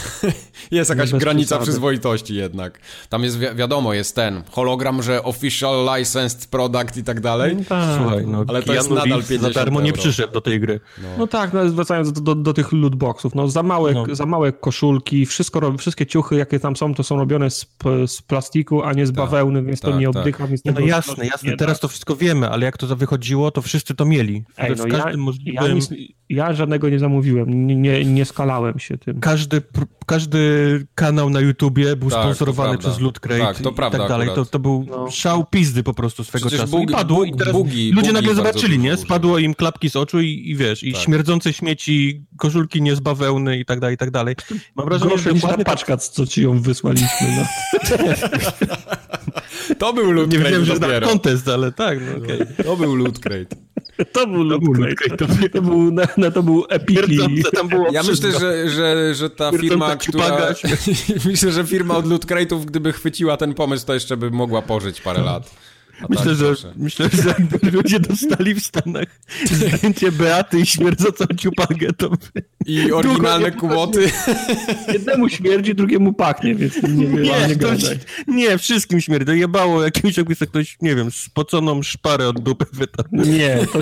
Jest 0.71 0.91
jakaś 0.91 1.13
No 1.13 1.19
granica 1.19 1.47
przesady. 1.47 1.65
przyzwoitości 1.65 2.35
jednak. 2.35 2.81
Tam 3.09 3.25
jest, 3.25 3.39
wi 3.39 3.47
wiadomo, 3.55 3.95
jest 3.95 4.15
ten 4.17 4.43
hologram, 4.51 5.03
że 5.03 5.23
official 5.25 5.89
licensed 5.99 6.47
product 6.47 7.00
i 7.01 7.05
tak 7.05 7.21
dalej. 7.21 7.57
No 7.57 7.63
tak. 7.69 7.99
Słuchaj, 8.01 8.27
no, 8.27 8.45
Ale 8.49 8.63
to 8.63 8.75
jest 8.75 8.91
nadal 8.91 9.09
Reeves 9.09 9.29
50 9.29 9.55
za 9.55 9.61
darmo 9.61 9.81
nie 9.81 9.93
przyszedł 9.93 10.33
do 10.33 10.41
tej 10.41 10.61
gry. 10.61 10.81
No 11.19 11.27
tak, 11.27 11.53
no, 11.53 11.65
wracając 11.65 12.13
do, 12.13 12.21
do, 12.21 12.35
do 12.35 12.53
tych 12.55 12.73
lootboxów, 12.73 13.35
no 13.35 13.49
za 13.49 13.63
małe, 13.63 13.93
No. 13.93 14.05
za 14.15 14.27
małe 14.27 14.53
koszulki, 14.53 15.27
wszystko, 15.27 15.77
wszystkie 15.79 16.07
ciuchy, 16.07 16.37
jakie 16.37 16.61
tam 16.61 16.77
są, 16.77 16.95
to 16.95 17.03
są 17.03 17.17
robione 17.17 17.51
z, 17.51 17.67
z 18.07 18.23
plastiku, 18.23 18.83
a 18.83 18.93
nie 18.93 19.07
z 19.07 19.11
bawełny, 19.11 19.63
więc 19.63 19.81
to 19.81 19.91
tak, 19.91 20.01
nie 20.01 20.07
tak. 20.07 20.17
oddycha, 20.17 20.47
więc 20.47 20.65
Nie, 20.65 20.73
to 20.73 20.81
no 20.81 20.87
jasne, 20.87 21.27
jasne, 21.27 21.51
nie 21.51 21.57
teraz 21.57 21.81
to 21.81 21.89
wszystko 21.89 22.17
wiemy, 22.17 22.51
ale 22.51 22.65
jak 22.67 22.79
to 22.79 22.97
wychodziło, 22.97 23.51
to 23.51 23.63
wszyscy 23.63 23.95
to 23.95 24.05
mieli. 24.05 24.45
Ej, 24.59 24.75
w 24.75 24.79
no 24.79 24.87
ja, 24.87 24.91
każdym 24.93 25.11
ja, 25.21 25.25
możliwym... 25.25 25.75
nic, 25.75 25.89
ja 26.29 26.53
żadnego 26.53 26.89
nie 26.89 26.99
zamówiłem, 26.99 27.67
nie, 27.67 27.77
nie, 27.77 28.05
nie 28.05 28.25
skalałem 28.25 28.79
się 28.79 28.99
tym. 28.99 29.21
każdy, 29.21 29.61
pr- 29.61 29.87
każdy 30.07 30.41
kanał 30.95 31.31
na 31.31 31.41
YouTubie 31.41 31.97
był 31.97 32.11
Tak, 32.11 32.19
to 32.19 32.25
sponsorowany 32.25 32.79
przez 32.79 33.01
Loot 33.01 33.21
Crate 33.21 33.41
Tak, 33.41 33.59
to 33.59 33.71
i 33.71 33.75
prawda 33.75 33.99
tak 33.99 34.09
dalej. 34.09 34.29
To, 34.35 34.45
to 34.45 34.59
był 34.59 34.87
No. 34.91 35.11
szał 35.11 35.45
pizdy 35.51 35.83
po 35.83 35.95
prostu 35.95 36.25
swego 36.25 36.47
Przecież 36.47 36.61
czasu. 36.61 36.77
I 36.83 36.87
padło 36.87 37.25
i 37.25 37.33
teraz 37.33 37.55
bugi- 37.55 37.89
ludzie 37.89 37.95
bugi 37.95 38.13
nagle 38.13 38.35
zobaczyli, 38.35 38.79
nie? 38.79 38.97
Spadło 38.97 39.39
im 39.39 39.55
klapki 39.55 39.91
z 39.91 39.97
oczu 39.97 40.21
i, 40.21 40.43
i 40.51 40.57
wiesz, 40.57 40.83
i 40.83 40.93
Tak. 40.93 41.03
śmierdzące 41.03 41.53
śmieci, 41.53 42.23
koszulki 42.39 42.83
nie 42.83 42.97
z 42.97 43.01
bawełny 43.01 43.59
i 43.59 43.65
tak 43.65 43.81
dalej, 43.81 43.95
i 43.95 43.99
tak 43.99 44.11
dalej. 44.11 44.37
Mam 44.75 44.87
wrażenie, 44.87 45.09
Grosze 45.09 45.25
że 45.25 45.33
niż 45.33 45.43
ta 45.43 45.49
tak, 45.49 45.65
paczka, 45.67 45.97
co 45.97 46.27
ci 46.27 46.43
ją 46.43 46.61
wysłaliśmy. 46.61 47.37
No. 47.37 47.45
To 49.79 49.93
był 49.93 50.13
loot 50.13 50.33
nie 50.33 50.39
wiedziałem, 50.39 50.65
że 50.65 50.73
jest 50.73 50.83
dopiero. 50.83 51.09
kontest, 51.09 51.49
ale 51.49 51.73
tak, 51.73 51.99
no 52.01 52.25
okej. 52.25 52.39
To 52.65 52.77
był 52.77 52.97
loot 52.97 53.19
crate. 53.19 53.57
To 54.13 54.27
był 54.27 54.43
loot 54.45 54.63
crate. 54.77 55.17
To, 55.17 55.27
to 55.53 55.63
był, 55.63 55.93
no, 55.93 56.03
no, 56.17 56.31
to 56.31 56.43
był 56.43 56.67
było 57.65 57.87
Ja 57.93 58.03
myślę, 58.03 58.33
że, 58.41 58.69
że, 58.71 59.15
że 59.15 59.31
ta 59.31 59.51
firma, 59.53 59.97
która... 59.97 60.55
myślę, 61.27 61.53
że 61.53 61.65
firma 61.67 61.97
od 61.97 62.07
Loot 62.07 62.27
Crate'ów, 62.27 62.65
gdyby 62.65 62.93
chwyciła 62.93 63.37
ten 63.37 63.55
pomysł, 63.55 63.87
to 63.87 63.95
jeszcze 63.95 64.17
by 64.17 64.31
mogła 64.31 64.63
pożyć 64.63 65.01
parę 65.01 65.23
lat. 65.23 65.51
A 66.03 66.07
Myślę, 66.09 66.25
tak, 66.27 66.35
że, 66.35 66.45
proszę. 66.47 66.73
myślę, 66.77 67.09
że 67.23 67.29
jakby 67.29 67.71
ludzie 67.71 68.01
dostali 68.01 68.55
w 68.55 68.61
Stanach 68.67 69.21
zdjęcie 69.45 70.13
Beaty 70.13 70.61
i 70.61 70.67
śmierdzącą 70.67 71.25
ciupagę, 71.39 71.93
to 71.93 72.11
by... 72.11 72.17
I 72.67 72.93
oryginalne 72.93 73.53
kuboty. 73.53 74.11
Jednemu 74.93 75.29
śmierdzi, 75.29 75.75
drugiemu 75.75 76.13
pachnie, 76.13 76.55
więc 76.55 76.83
nie, 76.83 76.89
nie, 76.89 77.07
nie, 77.07 77.21
Nie, 77.49 77.57
to, 77.57 77.69
gadaj. 77.71 77.99
nie, 78.27 78.59
wszystkim 78.59 79.01
śmierdzi. 79.01 79.39
Jebało 79.39 79.83
jakimś, 79.85 80.17
jakby 80.17 80.35
sobie 80.35 80.49
ktoś, 80.51 80.77
nie 80.83 80.97
wiem, 80.97 81.11
spoconą 81.11 81.83
szparę 81.83 82.29
od 82.29 82.41
dupy 82.41 82.67
wytarł. 82.73 83.09
Nie, 83.13 83.59
to, 83.73 83.79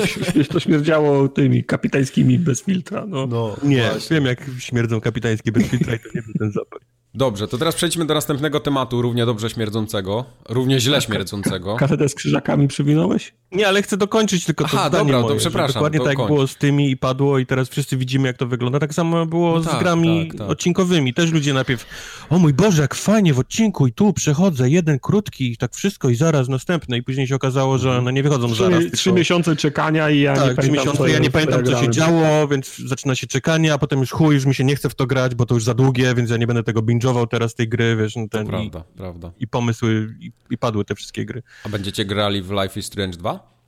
to 0.52 0.60
śmierdziało 0.60 1.28
tymi 1.28 1.64
kapitańskimi 1.64 2.38
bez 2.38 2.62
filtra. 2.62 3.06
No. 3.08 3.26
No, 3.26 3.56
Nie, 3.62 3.82
właśnie. 3.90 4.14
wiem 4.16 4.24
jak 4.26 4.40
śmierdzą 4.58 5.00
kapitańskie 5.00 5.52
bez 5.52 5.62
filtra 5.66 5.94
i 5.94 5.98
to 5.98 6.08
nie 6.14 6.22
był 6.22 6.34
ten 6.38 6.52
zapach. 6.52 6.80
Dobrze, 7.14 7.48
to 7.48 7.58
teraz 7.58 7.74
przejdźmy 7.74 8.04
do 8.04 8.14
następnego 8.14 8.60
tematu, 8.60 9.02
równie 9.02 9.26
dobrze 9.26 9.50
śmierdzącego, 9.50 10.24
równie 10.48 10.80
źle 10.80 11.00
śmierdzącego. 11.00 11.76
Kasetę 11.76 12.08
z 12.08 12.14
krzyżakami 12.14 12.68
przywinąłeś? 12.68 13.34
Nie, 13.52 13.68
ale 13.68 13.82
chcę 13.82 13.96
dokończyć 13.96 14.44
tylko 14.44 14.64
to 14.64 14.70
Aha, 14.74 14.88
zdanie 14.88 15.04
dobra, 15.04 15.18
to 15.20 15.22
moje, 15.22 15.34
że 15.34 15.40
przepraszam, 15.40 15.74
Dokładnie 15.74 15.98
to 15.98 16.04
tak 16.04 16.18
jak 16.18 16.26
było 16.26 16.46
z 16.46 16.56
tymi 16.56 16.90
i 16.90 16.96
padło 16.96 17.38
i 17.38 17.46
teraz 17.46 17.68
wszyscy 17.68 17.96
widzimy 17.96 18.28
jak 18.28 18.36
to 18.36 18.46
wygląda. 18.46 18.78
Tak 18.78 18.94
samo 18.94 19.26
było 19.26 19.54
No 19.54 19.62
z 19.62 19.66
tak, 19.66 19.78
grami 19.78 20.28
tak, 20.28 20.38
tak. 20.38 20.50
odcinkowymi. 20.50 21.14
Też 21.14 21.32
ludzie 21.32 21.54
najpierw, 21.54 21.86
o 22.30 22.38
mój 22.38 22.54
Boże, 22.54 22.82
jak 22.82 22.94
fajnie 22.94 23.34
w 23.34 23.38
odcinku 23.38 23.86
i 23.86 23.92
tu 23.92 24.12
przechodzę, 24.12 24.70
jeden 24.70 24.98
krótki 24.98 25.52
i 25.52 25.56
tak 25.56 25.74
wszystko 25.74 26.08
i 26.08 26.14
zaraz 26.14 26.48
następny 26.48 26.96
i 26.96 27.02
później 27.02 27.26
się 27.26 27.34
okazało, 27.34 27.78
że 27.78 27.98
one 27.98 28.12
nie 28.12 28.22
wychodzą 28.22 28.54
zaraz. 28.54 28.78
Trzy, 28.78 28.80
tylko... 28.80 28.96
trzy 28.96 29.12
miesiące 29.12 29.56
czekania 29.56 30.10
i 30.10 30.20
ja 30.20 30.32
nie 30.32 30.38
Tak, 30.38 30.46
trzy 30.46 30.54
pamiętam, 30.56 30.78
miesiące, 30.78 30.98
co 30.98 31.06
ja 31.06 31.18
nie 31.18 31.30
pamiętam, 31.30 31.64
co 31.64 31.80
się 31.80 31.90
działo, 31.90 32.48
więc 32.48 32.76
zaczyna 32.78 33.14
się 33.14 33.26
czekanie, 33.26 33.72
a 33.72 33.78
potem 33.78 34.00
już 34.00 34.10
chuj, 34.10 34.34
już 34.34 34.46
mi 34.46 34.54
się 34.54 34.64
nie 34.64 34.76
chce 34.76 34.88
w 34.88 34.94
to 34.94 35.06
grać, 35.06 35.34
bo 35.34 35.46
to 35.46 35.54
już 35.54 35.64
za 35.64 35.74
długie, 35.74 36.14
więc 36.14 36.30
ja 36.30 36.36
nie 36.36 36.46
będę 36.46 36.62
tego 36.62 36.82
binge'ował 36.98 37.26
teraz 37.26 37.54
tej 37.54 37.68
gry, 37.68 37.96
wiesz, 37.96 38.16
no 38.16 38.28
ten, 38.30 38.46
i, 38.46 38.48
Prawda, 38.48 38.84
prawda. 38.96 39.30
i 39.40 39.46
pomysły, 39.48 40.14
i, 40.20 40.32
i 40.50 40.58
padły 40.58 40.84
te 40.84 40.94
wszystkie 40.94 41.24
gry. 41.24 41.42
A 41.64 41.68
będziecie 41.68 42.04
grali 42.04 42.42
w 42.42 42.50
Life 42.50 42.80
is 42.80 42.86
Strange 42.86 43.16
2? 43.18 43.58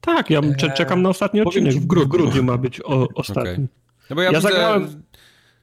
Tak, 0.00 0.30
ja 0.30 0.40
cze- 0.56 0.70
czekam 0.70 1.02
na 1.02 1.08
ostatni 1.08 1.40
odcinek. 1.40 1.72
ci 1.72 1.80
w 1.80 1.82
W 1.82 1.86
grudniu. 1.86 2.42
ma 2.42 2.56
być 2.58 2.80
o, 2.84 3.08
ostatni. 3.14 3.42
Okej. 3.52 3.66
No 4.10 4.16
bo 4.16 4.22
ja, 4.22 4.30
Ja 4.32 4.38
widzę... 4.38 4.48
zagrałem- 4.48 4.88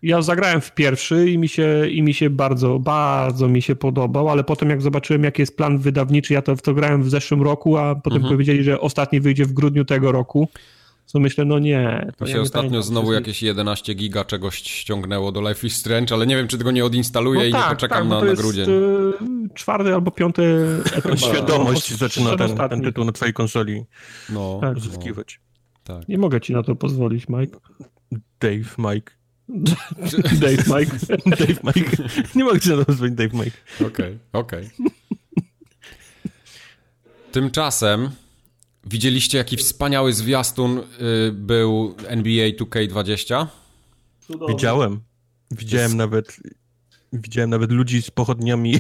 Ja 0.02 0.22
zagrałem 0.22 0.62
w 0.62 0.72
pierwszy 0.76 1.30
i 1.30 1.38
mi 1.38 1.48
się, 1.50 1.88
i 1.90 2.02
mi 2.04 2.14
się 2.14 2.30
bardzo, 2.30 2.80
bardzo 2.80 3.48
mi 3.48 3.62
się 3.62 3.76
podobał, 3.76 4.30
ale 4.30 4.44
potem 4.44 4.70
jak 4.70 4.82
zobaczyłem, 4.82 5.24
jaki 5.24 5.42
jest 5.42 5.58
plan 5.58 5.78
wydawniczy, 5.78 6.34
ja 6.34 6.42
to 6.42 6.56
to 6.56 6.74
grałem 6.74 7.04
w 7.04 7.10
zeszłym 7.10 7.42
roku, 7.42 7.78
a 7.78 7.96
potem 7.96 8.18
Mhm. 8.18 8.34
powiedzieli, 8.34 8.64
że 8.64 8.80
ostatni 8.82 9.20
wyjdzie 9.22 9.46
w 9.46 9.54
grudniu 9.54 9.86
tego 9.86 10.12
roku. 10.12 10.48
Co 11.08 11.20
myślę, 11.20 11.46
no 11.46 11.60
nie. 11.60 12.08
To 12.18 12.26
Mi 12.26 12.30
ja 12.30 12.34
się 12.34 12.40
nie 12.40 12.42
ostatnio 12.42 12.70
pamiętam, 12.70 12.84
znowu 12.84 13.14
jakieś 13.14 13.44
11 13.44 13.94
giga 13.94 14.26
czegoś 14.26 14.56
ściągnęło 14.56 15.32
do 15.32 15.50
Life 15.50 15.68
is 15.68 15.76
Strange, 15.76 16.16
ale 16.16 16.28
nie 16.28 16.36
wiem, 16.36 16.48
czy 16.48 16.58
tego 16.58 16.72
nie 16.72 16.86
odinstaluję 16.86 17.40
No 17.40 17.46
i 17.46 17.52
tak, 17.52 17.64
nie 17.64 17.70
poczekam 17.76 17.98
tak, 18.00 18.10
na, 18.10 18.20
to 18.20 18.26
na 18.26 18.32
jest, 18.32 18.42
grudzień. 18.42 18.70
y, 18.70 19.54
czwarty 19.54 19.94
albo 19.94 20.12
piąty 20.12 20.66
etap. 20.94 21.20
Świadomość 21.30 21.94
zaczyna 21.98 22.38
ten, 22.38 22.58
ten 22.70 22.82
tytuł 22.82 23.06
na 23.06 23.12
twojej 23.12 23.34
konsoli 23.34 23.84
No, 24.30 24.60
tak. 24.62 24.78
no, 25.16 25.24
tak. 25.84 26.08
Nie 26.08 26.18
mogę 26.18 26.42
ci 26.42 26.54
na 26.54 26.64
to 26.64 26.76
pozwolić, 26.76 27.26
Mike. 27.30 27.58
Dave, 28.40 28.78
Mike. 28.78 29.12
Dave, 30.42 30.64
Mike. 30.80 30.98
Dave, 31.26 31.64
Mike. 31.64 31.98
Nie 32.36 32.44
mogę 32.44 32.60
ci 32.60 32.70
na 32.70 32.78
to 32.78 32.86
pozwolić, 32.86 33.16
Dave, 33.16 33.34
Mike. 33.34 33.58
Okej, 33.88 34.18
okej. 34.34 34.70
Tymczasem 37.32 38.10
widzieliście, 38.90 39.38
jaki 39.38 39.58
wspaniały 39.58 40.14
zwiastun 40.14 40.78
y, 40.80 40.84
był 41.32 41.96
NBA 42.08 42.50
2K20? 42.50 43.48
Widziałem. 44.48 45.00
Widziałem 45.52 45.98
nawet 45.98 46.38
widziałem 47.14 47.50
nawet 47.50 47.72
ludzi 47.72 48.02
z 48.02 48.12
pochodniami 48.12 48.74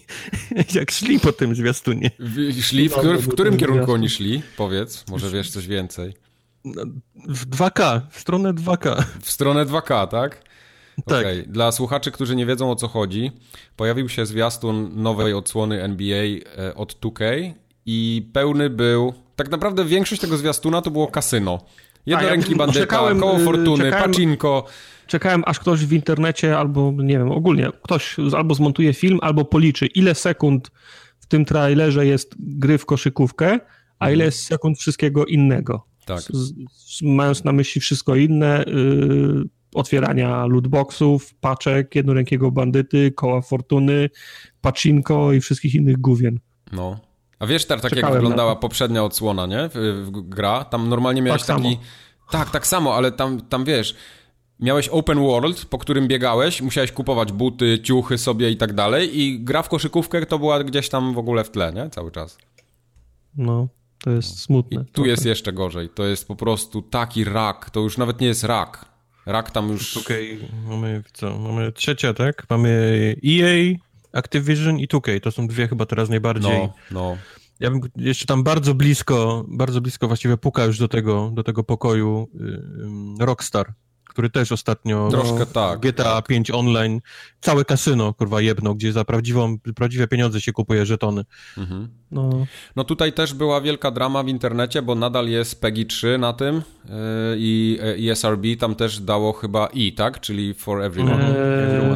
jak 0.74 0.90
szli 0.90 1.20
po 1.20 1.32
tym 1.32 1.54
zwiastunie. 1.54 2.10
W- 2.18 2.62
Szli, 2.62 2.88
w, 2.88 2.92
w 2.92 3.02
był 3.02 3.32
którym 3.32 3.56
kierunku 3.56 3.92
oni 3.92 4.08
szli? 4.08 4.42
Powiedz, 4.56 5.04
może 5.08 5.30
wiesz 5.30 5.50
coś 5.50 5.66
więcej. 5.66 6.14
No, 6.64 6.82
W 7.28 7.46
2K, 7.46 8.00
w 8.10 8.20
stronę 8.20 8.52
2K. 8.54 9.04
W 9.22 9.30
stronę 9.30 9.66
2K, 9.66 10.08
tak? 10.08 10.44
Tak. 11.06 11.18
Okej. 11.20 11.44
Dla 11.48 11.72
słuchaczy, 11.72 12.10
którzy 12.10 12.36
nie 12.36 12.46
wiedzą 12.46 12.70
o 12.70 12.76
co 12.76 12.88
chodzi, 12.88 13.32
pojawił 13.76 14.08
się 14.08 14.26
zwiastun 14.26 15.02
nowej 15.02 15.32
odsłony 15.34 15.82
NBA 15.82 16.24
e, 16.58 16.74
od 16.74 17.00
2K 17.00 17.52
i 17.86 18.28
pełny 18.32 18.70
był. 18.70 19.14
Tak 19.38 19.50
naprawdę 19.50 19.84
większość 19.84 20.20
tego 20.20 20.36
zwiastuna 20.36 20.82
to 20.82 20.90
było 20.90 21.06
kasyno. 21.06 21.58
Jednoręki 22.06 22.52
ja 22.52 22.56
bandyta, 22.56 22.80
czekałem, 22.80 23.20
koło 23.20 23.40
y, 23.40 23.44
fortuny, 23.44 23.84
czekałem- 23.84 24.10
pacinko. 24.10 24.64
Czekałem, 25.06 25.42
aż 25.46 25.58
ktoś 25.58 25.86
w 25.86 25.92
internecie 25.92 26.58
albo, 26.58 26.92
nie 26.96 27.18
wiem, 27.18 27.30
ogólnie 27.30 27.68
ktoś 27.82 28.16
albo 28.36 28.54
zmontuje 28.54 28.94
film, 28.94 29.18
albo 29.22 29.44
policzy, 29.44 29.86
ile 29.86 30.14
sekund 30.14 30.70
w 31.20 31.26
tym 31.26 31.44
trailerze 31.44 32.06
jest 32.06 32.34
gry 32.38 32.78
w 32.78 32.86
koszykówkę, 32.86 33.58
a 33.98 34.10
ile 34.10 34.24
jest 34.24 34.44
sekund 34.44 34.78
wszystkiego 34.78 35.26
innego. 35.26 35.86
Tak. 36.06 36.20
Z, 36.20 36.54
z, 36.72 37.02
mając 37.02 37.44
na 37.44 37.52
myśli 37.52 37.80
wszystko 37.80 38.16
inne, 38.16 38.64
yy, 38.66 39.44
otwierania 39.74 40.46
lootboxów, 40.46 41.34
paczek, 41.34 41.94
jednorękiego 41.94 42.50
bandyty, 42.50 43.12
koła 43.12 43.42
fortuny, 43.42 44.10
pacinko 44.60 45.32
i 45.32 45.40
wszystkich 45.40 45.74
innych 45.74 45.98
główien. 45.98 46.40
No. 46.72 47.07
A 47.38 47.46
wiesz, 47.46 47.64
tak, 47.66 47.80
tak 47.80 47.92
jak 47.92 47.94
Czekałem 47.94 48.14
na 48.14 48.20
wyglądała 48.20 48.56
poprzednia 48.56 49.04
odsłona, 49.04 49.46
nie? 49.46 49.68
W, 49.68 50.02
w 50.06 50.10
gra. 50.28 50.64
Tam 50.64 50.88
normalnie 50.88 51.22
miałeś 51.22 51.42
Tak 51.42 51.56
taki. 51.56 51.68
samo. 51.72 51.82
Tak, 52.30 52.50
tak 52.50 52.66
samo, 52.66 52.94
ale 52.94 53.12
tam, 53.12 53.40
tam 53.40 53.64
wiesz. 53.64 53.94
Miałeś 54.60 54.88
open 54.88 55.18
world, 55.18 55.64
po 55.64 55.78
którym 55.78 56.08
biegałeś, 56.08 56.62
musiałeś 56.62 56.92
kupować 56.92 57.32
buty, 57.32 57.78
ciuchy 57.82 58.18
sobie 58.18 58.50
i 58.50 58.56
tak 58.56 58.72
dalej 58.72 59.20
i 59.20 59.40
gra 59.44 59.62
w 59.62 59.68
koszykówkę 59.68 60.26
to 60.26 60.38
była 60.38 60.64
gdzieś 60.64 60.88
tam 60.88 61.14
w 61.14 61.18
ogóle 61.18 61.44
w 61.44 61.50
tle, 61.50 61.72
nie? 61.72 61.90
Cały 61.90 62.10
czas. 62.10 62.38
No, 63.36 63.68
to 64.04 64.10
jest 64.10 64.34
I 64.34 64.38
smutne. 64.38 64.84
tu 64.84 64.92
trochę. 64.92 65.10
jest 65.10 65.26
jeszcze 65.26 65.52
gorzej. 65.52 65.88
To 65.88 66.04
jest 66.06 66.28
po 66.28 66.36
prostu 66.36 66.82
taki 66.82 67.24
rak. 67.24 67.70
To 67.70 67.80
już 67.80 67.98
nawet 67.98 68.20
nie 68.20 68.26
jest 68.26 68.44
rak. 68.44 68.84
Rak 69.26 69.50
tam 69.50 69.68
już... 69.68 69.96
Okej, 69.96 70.38
mamy 70.68 71.02
co? 71.12 71.38
Mamy 71.38 71.72
trzecia, 71.72 72.14
tak? 72.14 72.46
Mamy 72.50 73.16
EA, 73.26 73.74
Activision 74.12 74.78
i 74.80 74.88
2K. 74.88 75.20
To 75.20 75.32
są 75.32 75.46
dwie 75.46 75.68
chyba 75.68 75.86
teraz 75.86 76.08
najbardziej. 76.08 76.58
No, 76.58 76.72
no. 76.90 77.16
Ja 77.60 77.70
bym 77.70 77.80
jeszcze 77.96 78.26
tam 78.26 78.42
bardzo 78.42 78.74
blisko, 78.74 79.44
bardzo 79.48 79.80
blisko 79.80 80.08
właściwie 80.08 80.36
puka 80.36 80.64
już 80.64 80.78
do 80.78 80.88
tego, 80.88 81.30
do 81.34 81.44
tego 81.44 81.64
pokoju 81.64 82.28
y, 82.34 82.38
ym, 82.82 83.16
Rockstar, 83.20 83.72
który 84.04 84.30
też 84.30 84.52
ostatnio 84.52 85.08
Troszkę 85.10 85.46
w 85.46 85.52
tak, 85.52 85.80
GTA 85.80 86.22
5 86.22 86.50
online, 86.50 87.00
całe 87.40 87.64
kasyno 87.64 88.14
kurwa 88.14 88.40
jedno, 88.40 88.74
gdzie 88.74 88.92
za 88.92 89.04
prawdziwą, 89.04 89.58
prawdziwe 89.58 90.08
pieniądze 90.08 90.40
się 90.40 90.52
kupuje 90.52 90.86
żetony. 90.86 91.24
Mhm. 91.58 91.88
No, 92.10 92.46
No 92.76 92.84
tutaj 92.84 93.12
też 93.12 93.34
była 93.34 93.60
wielka 93.60 93.90
drama 93.90 94.22
w 94.22 94.28
internecie, 94.28 94.82
bo 94.82 94.94
nadal 94.94 95.28
jest 95.28 95.60
PEGI 95.60 95.86
3 95.86 96.18
na 96.18 96.32
tym 96.32 96.54
yy, 96.54 96.92
i, 97.36 97.78
i 97.96 98.10
SRB 98.10 98.44
tam 98.58 98.74
też 98.74 99.00
dało 99.00 99.32
chyba 99.32 99.66
I, 99.66 99.92
tak? 99.92 100.20
Czyli 100.20 100.54
for 100.54 100.82
everyone. 100.82 101.36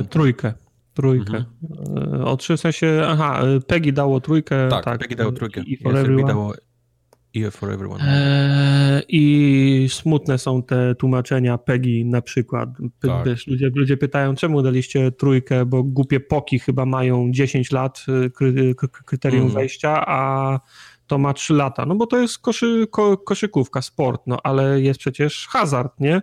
e, 0.00 0.04
trójkę. 0.10 0.52
Trójkę. 0.95 1.45
Mhm. 1.80 2.24
O 2.24 2.36
trzy 2.36 2.57
w 2.57 2.61
sensie, 2.61 3.03
aha, 3.07 3.43
Peggy 3.66 3.93
dało 3.93 4.20
trójkę. 4.20 4.68
Tak, 4.68 4.84
tak 4.84 4.99
Peggy 4.99 5.16
dało 5.16 5.32
trójkę. 5.32 5.62
I 5.66 5.76
for 5.76 5.97
everyone. 5.97 6.28
dało 6.32 6.55
i 7.34 7.51
for 7.51 7.70
everyone. 7.70 8.01
Eee, 8.05 9.03
I 9.09 9.88
smutne 9.88 10.38
są 10.38 10.62
te 10.62 10.95
tłumaczenia 10.95 11.59
Peggy 11.59 12.05
na 12.05 12.22
przykład. 12.22 12.68
Tak. 13.01 13.26
Wiesz, 13.26 13.47
ludzie, 13.47 13.70
ludzie 13.74 13.97
pytają, 13.97 14.34
czemu 14.34 14.62
daliście 14.62 15.12
trójkę, 15.12 15.66
bo 15.66 15.82
głupie 15.82 16.20
poki 16.20 16.59
chyba 16.59 16.86
mają 16.86 17.30
10 17.30 17.72
lat 17.72 18.05
y, 18.26 18.30
kry, 18.30 18.74
kryterium 19.07 19.43
mm. 19.43 19.55
wejścia, 19.55 20.05
a 20.07 20.61
to 21.12 21.18
ma 21.18 21.34
3 21.34 21.54
lata. 21.54 21.86
No 21.86 21.94
bo 21.94 22.06
to 22.06 22.18
jest 22.18 22.38
koszy, 22.38 22.86
ko, 22.90 23.18
koszykówka, 23.18 23.82
sport, 23.82 24.22
no 24.26 24.38
ale 24.42 24.80
jest 24.80 25.00
przecież 25.00 25.46
hazard, 25.50 26.00
nie? 26.00 26.22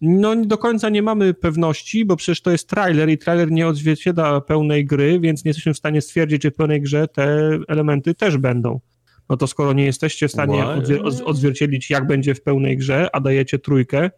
No 0.00 0.36
do 0.36 0.58
końca 0.58 0.88
nie 0.88 1.02
mamy 1.02 1.34
pewności, 1.34 2.04
bo 2.04 2.16
przecież 2.16 2.42
to 2.42 2.50
jest 2.50 2.68
trailer 2.68 3.08
i 3.08 3.18
trailer 3.18 3.50
nie 3.50 3.68
odzwierciedla 3.68 4.40
pełnej 4.40 4.86
gry, 4.86 5.20
więc 5.20 5.44
nie 5.44 5.48
jesteśmy 5.48 5.74
w 5.74 5.76
stanie 5.76 6.00
stwierdzić, 6.00 6.42
czy 6.42 6.50
w 6.50 6.54
pełnej 6.54 6.80
grze 6.80 7.08
te 7.08 7.58
elementy 7.68 8.14
też 8.14 8.36
będą 8.36 8.80
no 9.28 9.36
to 9.36 9.46
skoro 9.46 9.72
nie 9.72 9.84
jesteście 9.84 10.28
w 10.28 10.32
stanie 10.32 10.66
odzwier 10.66 11.00
odzwierciedlić, 11.24 11.90
jak 11.90 12.06
będzie 12.06 12.34
w 12.34 12.42
pełnej 12.42 12.76
grze, 12.76 13.08
a 13.12 13.20
dajecie 13.20 13.58
trójkę, 13.58 14.10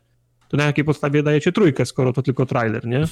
to 0.52 0.56
na 0.56 0.64
jakiej 0.64 0.84
podstawie 0.84 1.22
dajecie 1.22 1.52
trójkę, 1.52 1.86
skoro 1.86 2.12
to 2.12 2.22
tylko 2.22 2.46
trailer, 2.46 2.86
nie? 2.86 3.04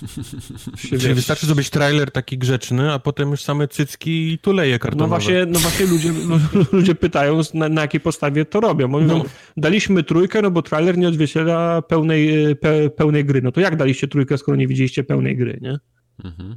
Czyli 1.00 1.14
wystarczy 1.14 1.46
zrobić 1.46 1.70
trailer 1.70 2.10
taki 2.10 2.38
grzeczny, 2.38 2.92
a 2.92 2.98
potem 2.98 3.30
już 3.30 3.42
same 3.42 3.68
cycki 3.68 4.32
i 4.32 4.38
tuleje 4.38 4.78
kartonowe. 4.78 5.04
No 5.04 5.08
właśnie, 5.08 5.46
no 5.46 5.58
właśnie 5.58 5.86
ludzie, 5.86 6.12
ludzie 6.76 6.94
pytają, 6.94 7.40
na, 7.54 7.68
na 7.68 7.80
jakiej 7.80 8.00
podstawie 8.00 8.44
to 8.44 8.60
robią. 8.60 8.88
Mówią, 8.88 9.06
no. 9.06 9.24
daliśmy 9.56 10.02
trójkę, 10.02 10.42
no 10.42 10.50
bo 10.50 10.62
trailer 10.62 10.98
nie 10.98 11.08
odzwierciedla 11.08 11.82
pełnej, 11.82 12.56
pe, 12.56 12.90
pełnej 12.90 13.24
gry. 13.24 13.42
No 13.42 13.52
to 13.52 13.60
jak 13.60 13.76
daliście 13.76 14.08
trójkę, 14.08 14.38
skoro 14.38 14.56
nie 14.56 14.66
widzieliście 14.66 15.04
pełnej 15.04 15.36
gry, 15.36 15.58
nie? 15.62 15.78
Mhm. 16.24 16.56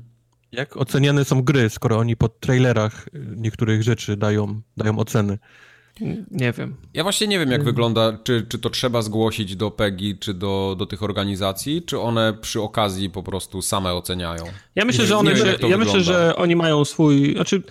Jak 0.52 0.78
oceniane 0.78 1.26
są 1.26 1.42
gry, 1.42 1.70
skoro 1.70 1.98
oni 1.98 2.18
po 2.18 2.30
trailerach 2.30 3.10
niektórych 3.36 3.84
rzeczy 3.84 4.18
dają, 4.18 4.62
dają 4.78 4.98
oceny? 4.98 5.38
Nie 6.32 6.52
wiem. 6.52 6.76
Ja 6.94 7.04
właśnie 7.04 7.28
nie 7.28 7.40
wiem, 7.40 7.52
jak 7.52 7.64
wygląda, 7.64 8.18
czy, 8.24 8.46
czy 8.50 8.60
to 8.60 8.70
trzeba 8.70 9.02
zgłosić 9.02 9.56
do 9.56 9.72
PEGI, 9.72 10.18
czy 10.18 10.34
do, 10.34 10.76
do 10.80 10.86
tych 10.86 11.04
organizacji, 11.04 11.82
czy 11.82 12.00
one 12.00 12.34
przy 12.42 12.62
okazji 12.62 13.10
po 13.10 13.24
prostu 13.24 13.62
same 13.62 13.94
oceniają. 13.94 14.44
Ja 14.76 14.86
myślę, 14.86 15.06
że 15.06 15.18
one, 15.18 15.36
że, 15.36 15.58
ja 15.70 15.78
myślę, 15.78 16.02
że 16.02 16.36
oni 16.36 16.56
mają 16.56 16.86
swój, 16.86 17.36
znaczy 17.36 17.64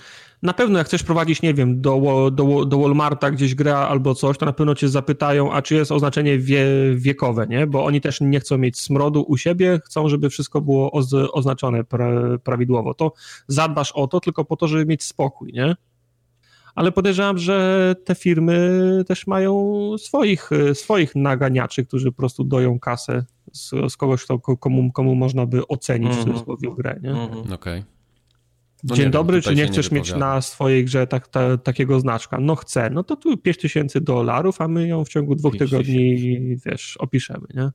na 0.43 0.53
pewno 0.53 0.79
jak 0.79 0.87
chcesz 0.87 1.03
prowadzić, 1.03 1.43
nie 1.43 1.55
wiem, 1.55 1.81
do, 1.81 2.31
do, 2.33 2.65
do 2.65 2.79
Walmarta 2.79 3.31
gdzieś 3.31 3.55
gra 3.55 3.79
albo 3.79 4.15
coś, 4.15 4.39
to 4.39 4.47
na 4.47 4.53
pewno 4.53 4.75
cię 4.75 4.89
zapytają, 4.89 5.53
a 5.53 5.63
czy 5.63 5.75
jest 5.75 5.93
oznaczenie 5.93 6.39
wie, 6.39 6.67
wiekowe, 6.95 7.47
nie? 7.47 7.67
Bo 7.67 7.85
oni 7.85 8.01
też 8.01 8.21
nie 8.21 8.41
chcą 8.41 8.59
mieć 8.59 8.81
smrodu 8.81 9.25
u 9.29 9.37
siebie, 9.37 9.81
chcą, 9.85 10.09
żeby 10.09 10.31
wszystko 10.31 10.61
było 10.61 10.93
oz, 10.93 11.15
oznaczone 11.33 11.85
pra, 11.85 12.11
prawidłowo. 12.45 12.95
To 12.95 13.13
zadbasz 13.49 13.93
o 13.93 14.07
to 14.07 14.21
tylko 14.21 14.45
po 14.45 14.57
to, 14.57 14.69
żeby 14.69 14.87
mieć 14.87 15.03
spokój, 15.03 15.53
nie? 15.53 15.77
Ale 16.75 16.93
podejrzewam, 16.93 17.39
że 17.39 17.95
te 18.05 18.15
firmy 18.15 18.81
też 19.07 19.27
mają 19.27 19.85
swoich, 19.99 20.51
swoich 20.75 21.17
naganiaczy, 21.17 21.85
którzy 21.87 22.13
po 22.13 22.17
prostu 22.17 22.45
doją 22.45 22.79
kasę 22.81 23.25
z, 23.53 23.71
z 23.93 23.97
kogoś, 23.97 24.25
kto, 24.25 24.39
komu, 24.39 24.93
komu 24.93 25.15
można 25.15 25.47
by 25.47 25.69
ocenić 25.69 26.13
mm 26.13 26.25
-hmm. 26.25 26.73
w 26.73 26.77
grę. 26.77 27.01
Nie? 27.03 27.11
Mm 27.11 27.29
-hmm. 27.29 27.55
Okej. 27.55 27.81
Okay. 27.81 27.85
No 28.85 28.97
Dzień 28.97 29.11
dobry, 29.11 29.35
wiem, 29.35 29.43
czy 29.43 29.55
nie 29.55 29.67
chcesz 29.67 29.91
nie 29.91 29.99
mieć 29.99 30.15
na 30.15 30.41
swojej 30.41 30.85
grze 30.85 31.07
tak, 31.07 31.29
ta, 31.29 31.57
takiego 31.57 32.01
znaczka? 32.01 32.39
No 32.41 32.57
chcę, 32.57 32.91
no 32.91 33.05
to 33.05 33.17
tu 33.17 33.37
5 33.37 33.59
tysięcy 33.59 34.01
dolarów, 34.01 34.61
a 34.61 34.69
my 34.69 34.89
ją 34.89 35.05
w 35.05 35.09
ciągu 35.09 35.35
dwóch 35.35 35.57
tygodni, 35.57 36.39
wiesz, 36.67 36.97
opiszemy, 36.97 37.47
nie? 37.55 37.71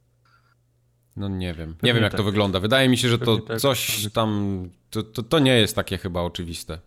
No 1.15 1.29
nie 1.29 1.53
wiem. 1.53 1.75
Nie 1.83 1.93
wiem, 1.93 2.03
jak 2.03 2.11
tak. 2.11 2.17
to 2.17 2.23
wygląda. 2.23 2.59
Wydaje 2.59 2.89
mi 2.89 2.97
się, 2.97 3.09
że 3.09 3.19
to 3.19 3.37
tak. 3.37 3.59
coś 3.59 4.07
tam. 4.13 4.61
To, 4.89 5.03
to, 5.03 5.23
to, 5.23 5.39
nie 5.39 5.57
jest 5.57 5.75
takie 5.75 5.97
chyba 5.97 6.21
oczywiste. 6.21 6.79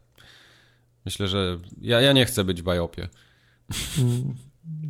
Myślę, 1.05 1.29
że. 1.29 1.59
Ja, 1.81 2.01
ja 2.01 2.13
nie 2.13 2.25
chcę 2.25 2.45
być 2.45 2.63
w 2.63 2.65
Biopie. 2.65 3.09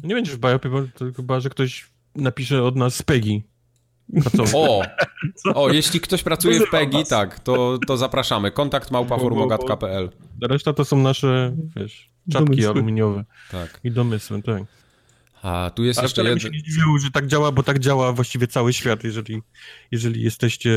Nie 0.03 0.15
będziesz 0.15 0.37
w 0.37 0.39
Biopie, 0.39 0.69
bo 0.69 0.83
to 0.95 1.05
chyba, 1.17 1.41
że 1.41 1.51
ktoś 1.51 1.91
napisze 2.15 2.63
od 2.63 2.77
nas 2.77 2.95
z 2.95 3.03
Peggy. 3.03 3.43
O, 4.55 4.83
o, 5.55 5.73
jeśli 5.73 6.01
ktoś 6.01 6.23
pracuje 6.23 6.61
w 6.61 6.71
PEGI, 6.71 7.05
tak, 7.09 7.41
to, 7.41 7.79
to 7.87 7.97
zapraszamy. 7.97 8.51
Kontakt 8.51 8.91
małpaformogat.pl 8.91 10.11
Reszta 10.43 10.73
to 10.73 10.85
są 10.85 10.97
nasze, 10.97 11.57
wiesz, 11.77 12.11
czapki 12.33 12.51
domysły. 12.51 12.71
aluminiowe. 12.71 13.25
Tak. 13.51 13.81
I 13.85 13.91
domysły, 13.91 14.43
tak. 14.43 14.63
A 15.43 15.71
tu 15.75 15.85
jest 15.85 15.99
Ale 15.99 16.05
jeszcze 16.05 16.23
jeden... 16.23 16.41
się 16.41 16.51
nie 16.51 16.63
dziwił, 16.63 16.99
że 16.99 17.11
tak 17.11 17.27
działa, 17.27 17.53
bo 17.53 17.63
tak 17.63 17.79
działa 17.79 18.13
właściwie 18.13 18.47
cały 18.47 18.73
świat. 18.73 19.05
Jeżeli, 19.05 19.43
jeżeli 19.91 20.23
jesteście 20.23 20.71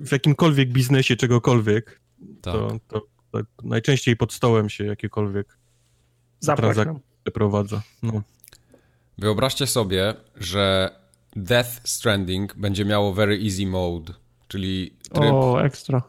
w 0.00 0.12
jakimkolwiek 0.12 0.72
biznesie 0.72 1.16
czegokolwiek, 1.16 2.00
tak. 2.42 2.54
to, 2.54 2.78
to, 2.88 3.02
to, 3.32 3.38
najczęściej 3.62 4.16
pod 4.16 4.32
stołem 4.32 4.68
się 4.70 4.84
jakiekolwiek 4.84 5.58
transakcje 6.40 7.00
przeprowadza. 7.24 7.82
No. 8.02 8.22
Wyobraźcie 9.18 9.66
sobie, 9.66 10.14
że 10.36 10.90
Death 11.36 11.70
Stranding 11.84 12.54
będzie 12.54 12.84
miało 12.84 13.12
Very 13.12 13.40
Easy 13.44 13.66
Mode, 13.66 14.12
czyli 14.48 14.94
tryb, 15.12 15.32
o, 15.32 15.64
ekstra. 15.64 16.02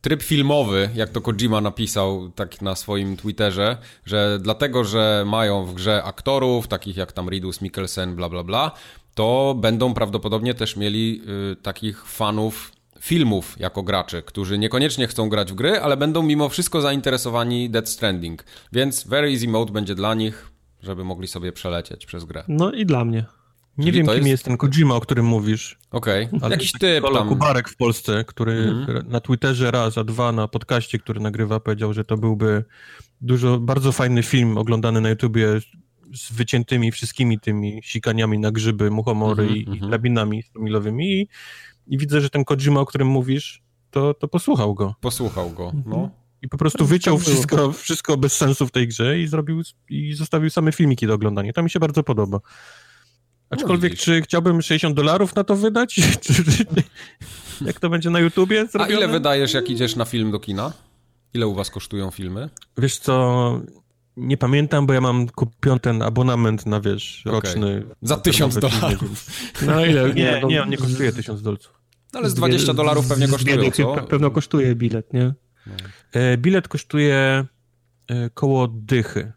tryb 0.00 0.22
filmowy, 0.22 0.90
jak 0.94 1.10
to 1.10 1.20
Kojima 1.20 1.60
napisał 1.60 2.30
tak 2.30 2.62
na 2.62 2.74
swoim 2.74 3.16
Twitterze, 3.16 3.76
że 4.04 4.38
dlatego, 4.42 4.84
że 4.84 5.24
mają 5.26 5.64
w 5.66 5.74
grze 5.74 6.04
aktorów, 6.04 6.68
takich 6.68 6.96
jak 6.96 7.12
tam 7.12 7.28
Ridus 7.28 7.60
Mikkelsen, 7.60 8.16
bla 8.16 8.28
bla 8.28 8.44
bla, 8.44 8.70
to 9.14 9.54
będą 9.60 9.94
prawdopodobnie 9.94 10.54
też 10.54 10.76
mieli 10.76 11.22
y, 11.52 11.56
takich 11.56 12.06
fanów 12.06 12.72
filmów 13.02 13.56
jako 13.58 13.82
graczy, 13.82 14.22
którzy 14.22 14.58
niekoniecznie 14.58 15.06
chcą 15.06 15.28
grać 15.28 15.52
w 15.52 15.54
gry, 15.54 15.80
ale 15.80 15.96
będą 15.96 16.22
mimo 16.22 16.48
wszystko 16.48 16.80
zainteresowani 16.80 17.70
Death 17.70 17.88
Stranding. 17.88 18.44
Więc 18.72 19.06
Very 19.06 19.28
Easy 19.28 19.48
Mode 19.48 19.72
będzie 19.72 19.94
dla 19.94 20.14
nich, 20.14 20.50
żeby 20.82 21.04
mogli 21.04 21.28
sobie 21.28 21.52
przelecieć 21.52 22.06
przez 22.06 22.24
grę. 22.24 22.44
No 22.48 22.72
i 22.72 22.86
dla 22.86 23.04
mnie. 23.04 23.24
Nie 23.78 23.92
wiem, 23.92 24.06
kim 24.06 24.14
jest... 24.14 24.26
jest... 24.26 24.44
ten 24.44 24.56
Kojima, 24.56 24.94
o 24.94 25.00
którym 25.00 25.26
mówisz. 25.26 25.78
Okej, 25.90 26.28
okay. 26.32 26.50
jakiś 26.50 26.72
typ 26.72 27.04
tam. 27.14 27.28
Kubarek 27.28 27.68
w 27.68 27.76
Polsce, 27.76 28.24
który 28.24 28.52
mm-hmm. 28.52 29.08
na 29.08 29.20
Twitterze 29.20 29.70
raz, 29.70 29.98
a 29.98 30.04
dwa 30.04 30.32
na 30.32 30.48
podcaście, 30.48 30.98
który 30.98 31.20
nagrywa, 31.20 31.60
powiedział, 31.60 31.92
że 31.92 32.04
to 32.04 32.16
byłby 32.16 32.64
dużo, 33.20 33.58
bardzo 33.58 33.92
fajny 33.92 34.22
film 34.22 34.58
oglądany 34.58 35.00
na 35.00 35.10
YouTubie 35.10 35.46
z 36.14 36.32
wyciętymi 36.32 36.92
wszystkimi 36.92 37.40
tymi 37.40 37.80
sikaniami 37.84 38.38
na 38.38 38.50
grzyby, 38.50 38.90
muchomory 38.90 39.46
mm-hmm, 39.46 39.56
i, 39.56 39.66
mm-hmm. 39.66 39.76
i 39.76 39.80
drabinami 39.80 40.42
milowymi 40.56 41.20
i, 41.20 41.28
i, 41.86 41.98
widzę, 41.98 42.20
że 42.20 42.30
ten 42.30 42.44
Kojima, 42.44 42.80
o 42.80 42.86
którym 42.86 43.08
mówisz, 43.08 43.62
to, 43.90 44.14
to 44.14 44.28
posłuchał 44.28 44.74
go. 44.74 44.94
Posłuchał 45.00 45.50
go, 45.50 45.72
no. 45.86 46.10
I 46.42 46.48
po 46.48 46.58
prostu 46.58 46.86
wyciął 46.86 47.18
wszystko, 47.18 47.72
wszystko 47.72 48.16
bez 48.16 48.36
sensu 48.36 48.66
w 48.66 48.70
tej 48.70 48.88
grze 48.88 49.18
i 49.18 49.26
zrobił 49.26 49.62
i 49.88 50.14
zostawił 50.14 50.50
same 50.50 50.72
filmiki 50.72 51.06
do 51.06 51.14
oglądania. 51.14 51.52
To 51.52 51.62
mi 51.62 51.70
się 51.70 51.80
bardzo 51.80 52.02
podoba. 52.02 52.40
Aczkolwiek, 53.50 53.92
no, 53.92 53.98
czy 53.98 54.22
chciałbym 54.22 54.62
60 54.62 54.96
dolarów 54.96 55.34
na 55.34 55.44
to 55.44 55.56
wydać? 55.56 56.00
jak 57.66 57.80
to 57.80 57.88
będzie 57.88 58.10
na 58.10 58.20
YouTubie 58.20 58.66
zrobione? 58.66 58.94
A 58.94 58.98
ile 58.98 59.08
wydajesz, 59.08 59.54
jak 59.54 59.70
idziesz 59.70 59.96
na 59.96 60.04
film 60.04 60.30
do 60.30 60.40
kina? 60.40 60.72
Ile 61.34 61.46
u 61.46 61.54
was 61.54 61.70
kosztują 61.70 62.10
filmy? 62.10 62.48
Wiesz 62.78 62.98
co, 62.98 63.60
nie 64.16 64.36
pamiętam, 64.36 64.86
bo 64.86 64.92
ja 64.92 65.00
mam 65.00 65.28
kupiony 65.28 65.80
ten 65.80 66.02
abonament 66.02 66.66
na, 66.66 66.80
wiesz, 66.80 67.22
okay. 67.26 67.32
roczny. 67.32 67.84
Za 68.02 68.16
1000 68.16 68.58
dolarów. 68.58 69.26
No 69.66 69.86
ile? 69.86 70.14
Nie, 70.14 70.38
no, 70.42 70.48
nie, 70.48 70.62
on 70.62 70.70
nie 70.70 70.76
kosztuje 70.76 71.12
1000 71.12 71.42
dolców. 71.42 71.82
No 72.12 72.20
ale 72.20 72.30
z 72.30 72.34
20 72.34 72.74
dolarów 72.74 73.08
pewnie 73.08 73.28
kosztuje, 73.28 73.72
co? 73.72 73.94
Pewno 73.94 74.30
kosztuje 74.30 74.74
bilet, 74.74 75.12
nie? 75.12 75.34
No. 75.66 75.74
E, 76.12 76.36
bilet 76.36 76.68
kosztuje 76.68 77.44
e, 78.08 78.30
koło 78.30 78.68
dychy. 78.68 79.32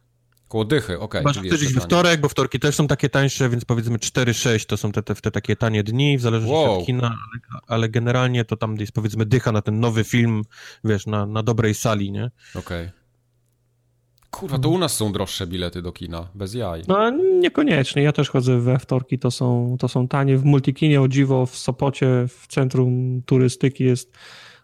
Koło 0.47 0.65
dychy, 0.65 0.99
okej. 0.99 1.21
Okay, 1.21 1.33
Chyba, 1.33 1.55
chcesz 1.55 1.73
we 1.73 1.81
wtorek, 1.81 2.21
bo 2.21 2.29
wtorki 2.29 2.59
też 2.59 2.75
są 2.75 2.87
takie 2.87 3.09
tańsze, 3.09 3.49
więc 3.49 3.65
powiedzmy 3.65 3.97
4-6 3.97 4.65
to 4.65 4.77
są 4.77 4.91
te, 4.91 5.03
te, 5.03 5.15
te, 5.15 5.31
takie 5.31 5.55
tanie 5.55 5.83
dni, 5.83 6.17
w 6.17 6.21
zależności 6.21 6.53
wow. 6.53 6.79
od 6.79 6.85
kina, 6.85 7.07
ale, 7.07 7.61
ale, 7.67 7.89
generalnie 7.89 8.45
to 8.45 8.57
tam 8.57 8.77
jest 8.77 8.91
powiedzmy 8.91 9.25
dycha 9.25 9.51
na 9.51 9.61
ten 9.61 9.79
nowy 9.79 10.03
film, 10.03 10.41
wiesz, 10.83 11.05
na, 11.05 11.25
na 11.25 11.43
dobrej 11.43 11.73
sali, 11.73 12.11
nie? 12.11 12.31
Okej. 12.55 12.87
Okay. 12.87 13.04
Kurwa, 14.35 14.59
to 14.59 14.69
u 14.69 14.77
nas 14.77 14.95
są 14.95 15.11
droższe 15.11 15.47
bilety 15.47 15.81
do 15.81 15.91
kina, 15.91 16.27
bez 16.35 16.53
jaj. 16.53 16.81
No 16.87 17.09
niekoniecznie, 17.39 18.03
ja 18.03 18.11
też 18.11 18.29
chodzę 18.29 18.59
we 18.59 18.79
wtorki, 18.79 19.19
to 19.19 19.31
są, 19.31 19.77
to 19.79 19.87
są 19.87 20.07
tanie. 20.07 20.37
W 20.37 20.45
Multikinie 20.45 21.01
o 21.01 21.07
dziwo 21.07 21.45
w 21.45 21.57
Sopocie, 21.57 22.07
w 22.27 22.47
centrum 22.47 23.21
turystyki 23.25 23.83
jest 23.83 24.17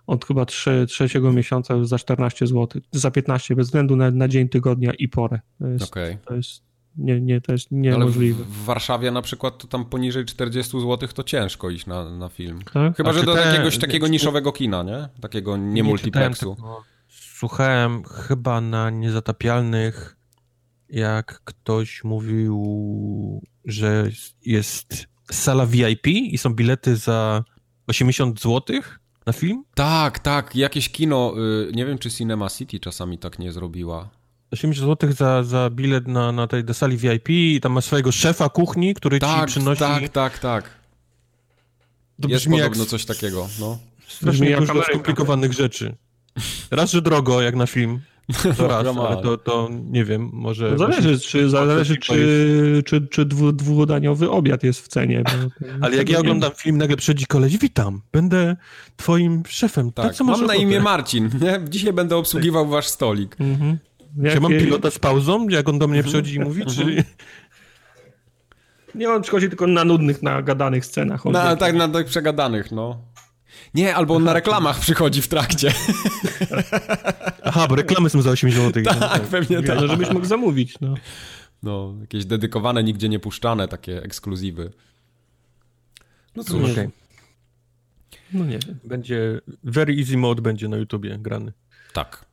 od 0.07 0.25
chyba 0.25 0.45
trze, 0.45 0.85
trzeciego 0.85 1.33
miesiąca 1.33 1.85
za 1.85 1.97
14 1.97 2.47
zł, 2.47 2.81
za 2.91 3.11
15 3.11 3.55
bez 3.55 3.67
względu 3.67 3.95
na, 3.95 4.11
na 4.11 4.27
dzień 4.27 4.49
tygodnia 4.49 4.91
i 4.99 5.07
porę. 5.07 5.39
To 5.59 5.67
jest, 5.67 5.83
okay. 5.83 6.17
to 6.25 6.35
jest, 6.35 6.63
nie, 6.97 7.21
nie, 7.21 7.41
to 7.41 7.51
jest 7.51 7.71
niemożliwe. 7.71 8.35
Ale 8.35 8.45
w, 8.45 8.53
w 8.53 8.65
Warszawie 8.65 9.11
na 9.11 9.21
przykład 9.21 9.57
to 9.57 9.67
tam 9.67 9.85
poniżej 9.85 10.25
40 10.25 10.81
zł 10.81 11.09
to 11.13 11.23
ciężko 11.23 11.69
iść 11.69 11.85
na, 11.85 12.09
na 12.09 12.29
film. 12.29 12.59
Tak? 12.73 12.97
Chyba, 12.97 13.09
A 13.09 13.13
że 13.13 13.23
do 13.23 13.37
jakiegoś 13.37 13.77
takiego 13.77 14.07
niszowego 14.07 14.51
kina, 14.51 14.83
nie? 14.83 15.09
Takiego 15.21 15.57
nie, 15.57 15.73
nie 15.73 15.83
multiplexu. 15.83 16.57
Słuchałem 17.41 18.03
chyba 18.03 18.61
na 18.61 18.89
Niezatapialnych, 18.89 20.17
jak 20.89 21.41
ktoś 21.43 22.03
mówił, 22.03 23.41
że 23.65 24.09
jest 24.45 25.07
sala 25.31 25.65
VIP 25.65 26.07
i 26.07 26.37
są 26.37 26.53
bilety 26.53 26.95
za 26.95 27.43
80 27.87 28.41
złotych 28.41 28.99
Na 29.25 29.33
film? 29.33 29.63
Tak, 29.75 30.19
tak, 30.19 30.55
jakieś 30.55 30.89
kino, 30.89 31.33
y, 31.69 31.71
nie 31.75 31.85
wiem 31.85 31.97
czy 31.97 32.11
Cinema 32.11 32.49
City 32.49 32.79
czasami 32.79 33.17
tak 33.17 33.39
nie 33.39 33.51
zrobiła. 33.51 34.09
80 34.51 34.89
zł 34.89 35.11
za, 35.11 35.43
za 35.43 35.69
bilet 35.69 36.07
na, 36.07 36.31
na 36.31 36.47
tej 36.47 36.63
sali 36.73 36.97
VIP 36.97 37.29
i 37.29 37.59
tam 37.61 37.71
ma 37.71 37.81
swojego 37.81 38.11
szefa 38.11 38.49
kuchni, 38.49 38.93
który 38.93 39.19
tak, 39.19 39.39
ci 39.39 39.45
przynosi... 39.55 39.79
Tak, 39.79 40.09
tak, 40.09 40.39
tak. 40.39 40.69
To 42.21 42.27
Jest 42.27 42.45
podobno 42.45 42.79
jak... 42.79 42.89
coś 42.89 43.05
takiego, 43.05 43.47
no. 43.59 43.79
Strasznie 44.07 44.57
dużo 44.57 44.83
skomplikowanych 44.83 45.53
rzeczy. 45.53 45.95
Raz, 46.71 46.91
że 46.91 47.01
drogo, 47.01 47.41
jak 47.41 47.55
na 47.55 47.67
film, 47.67 47.99
to 48.57 48.67
raz, 48.67 48.97
ale 48.97 49.21
to, 49.21 49.37
to 49.37 49.69
nie 49.89 50.05
wiem, 50.05 50.29
może... 50.33 50.71
No 50.71 50.77
zależy, 50.77 51.19
czy, 51.19 51.49
zależy 51.49 51.97
czy, 51.97 52.83
czy, 52.85 53.07
czy 53.07 53.25
dwu, 53.25 53.51
dwudaniowy 53.51 54.29
obiad 54.29 54.63
jest 54.63 54.81
w 54.81 54.87
cenie. 54.87 55.23
ale 55.81 55.95
jak 55.95 56.09
ja 56.09 56.19
oglądam 56.19 56.51
film, 56.55 56.77
nagle 56.77 56.97
przychodzi 56.97 57.25
koleś, 57.25 57.57
witam, 57.57 58.01
będę 58.11 58.55
twoim 58.97 59.43
szefem. 59.47 59.91
Tak, 59.91 60.17
tak 60.17 60.27
mam 60.27 60.45
na 60.45 60.55
imię 60.55 60.79
Marcin, 60.79 61.29
nie? 61.41 61.59
dzisiaj 61.69 61.93
będę 61.93 62.17
obsługiwał 62.17 62.67
wasz 62.67 62.87
stolik. 62.87 63.35
Mhm. 63.39 63.77
Jakie... 64.17 64.35
Czy 64.35 64.41
mam 64.41 64.51
pilota 64.51 64.91
z 64.91 64.99
pauzą, 64.99 65.49
jak 65.49 65.69
on 65.69 65.79
do 65.79 65.87
mnie 65.87 66.03
przychodzi 66.03 66.35
i 66.35 66.39
mówi, 66.39 66.65
czy... 66.65 66.81
Mhm. 66.81 67.03
Nie, 68.95 69.09
on 69.09 69.21
przychodzi 69.21 69.49
tylko 69.49 69.67
na 69.67 69.85
nudnych, 69.85 70.23
nagadanych 70.23 70.85
scenach. 70.85 71.25
Na, 71.25 71.55
tak, 71.55 71.75
na 71.75 71.87
tych 71.87 72.05
przegadanych, 72.05 72.71
no. 72.71 73.01
Nie, 73.73 73.95
albo 73.95 74.15
on 74.15 74.23
na 74.23 74.33
reklamach 74.33 74.79
przychodzi 74.79 75.21
w 75.21 75.27
trakcie. 75.27 75.73
Aha, 77.43 77.67
bo 77.67 77.75
reklamy 77.75 78.09
są 78.09 78.21
za 78.21 78.31
8 78.31 78.51
zł. 78.51 78.83
Tak, 78.83 78.99
tak, 78.99 79.21
pewnie 79.21 79.63
tak. 79.63 79.81
No, 79.81 79.87
żebyś 79.87 80.09
mógł 80.09 80.25
zamówić, 80.25 80.75
no. 80.81 80.95
No, 81.63 81.95
jakieś 82.01 82.25
dedykowane, 82.25 82.83
nigdzie 82.83 83.09
nie 83.09 83.19
puszczane, 83.19 83.67
takie 83.67 84.03
ekskluzywy. 84.03 84.71
No 86.35 86.43
cóż. 86.43 86.71
Okay. 86.71 86.91
No 88.33 88.45
nie 88.45 88.59
wiem. 88.59 88.79
Będzie, 88.83 89.41
Very 89.63 89.93
Easy 89.99 90.17
Mode 90.17 90.41
będzie 90.41 90.67
na 90.67 90.77
YouTubie 90.77 91.17
grany. 91.17 91.53
Tak. 91.93 92.25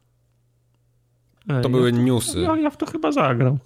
Ej, 1.48 1.62
to 1.62 1.68
były 1.68 1.90
ja 1.90 1.96
newsy. 1.96 2.40
Ja, 2.40 2.56
ja 2.56 2.70
w 2.70 2.76
to 2.76 2.86
chyba 2.86 3.12
zagram. 3.12 3.58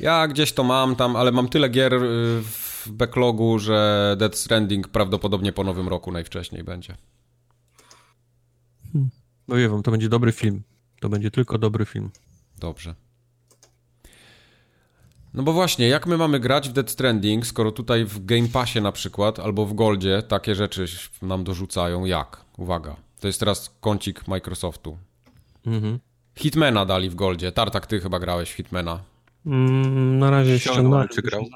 Ja 0.00 0.28
gdzieś 0.28 0.52
to 0.52 0.64
mam 0.64 0.96
tam, 0.96 1.16
ale 1.16 1.32
mam 1.32 1.48
tyle 1.48 1.68
gier 1.68 1.94
y, 1.94 2.42
w 2.86 2.92
backlogu, 2.92 3.58
że 3.58 4.16
Dead 4.18 4.36
Stranding 4.36 4.88
prawdopodobnie 4.88 5.52
po 5.52 5.64
nowym 5.64 5.88
roku 5.88 6.12
najwcześniej 6.12 6.64
będzie. 6.64 6.96
Hmm. 8.92 9.10
No 9.48 9.56
wiem, 9.56 9.82
to 9.82 9.90
będzie 9.90 10.08
dobry 10.08 10.32
film. 10.32 10.62
To 11.00 11.08
będzie 11.08 11.30
tylko 11.30 11.58
dobry 11.58 11.84
film. 11.84 12.10
Dobrze. 12.58 12.94
No 15.34 15.42
bo 15.42 15.52
właśnie, 15.52 15.88
jak 15.88 16.06
my 16.06 16.16
mamy 16.16 16.40
grać 16.40 16.68
w 16.68 16.72
Dead 16.72 16.90
Stranding, 16.90 17.46
skoro 17.46 17.72
tutaj 17.72 18.04
w 18.04 18.24
Game 18.24 18.48
Passie 18.48 18.80
na 18.80 18.92
przykład, 18.92 19.38
albo 19.38 19.66
w 19.66 19.74
Goldzie 19.74 20.22
takie 20.22 20.54
rzeczy 20.54 20.86
nam 21.22 21.44
dorzucają, 21.44 22.04
jak? 22.04 22.44
Uwaga, 22.56 22.96
to 23.20 23.26
jest 23.26 23.40
teraz 23.40 23.76
kącik 23.80 24.28
Microsoftu. 24.28 24.98
Mhm. 25.66 25.98
Hitmana 26.38 26.86
dali 26.86 27.10
w 27.10 27.14
Goldzie. 27.14 27.52
Tartak, 27.52 27.86
ty 27.86 28.00
chyba 28.00 28.18
grałeś 28.18 28.50
w 28.50 28.54
Hitmana. 28.54 29.13
Mm, 29.46 30.18
na 30.18 30.30
razie 30.30 30.58
ściągnąłem. 30.58 31.08
Czy 31.08 31.22
grał? 31.22 31.46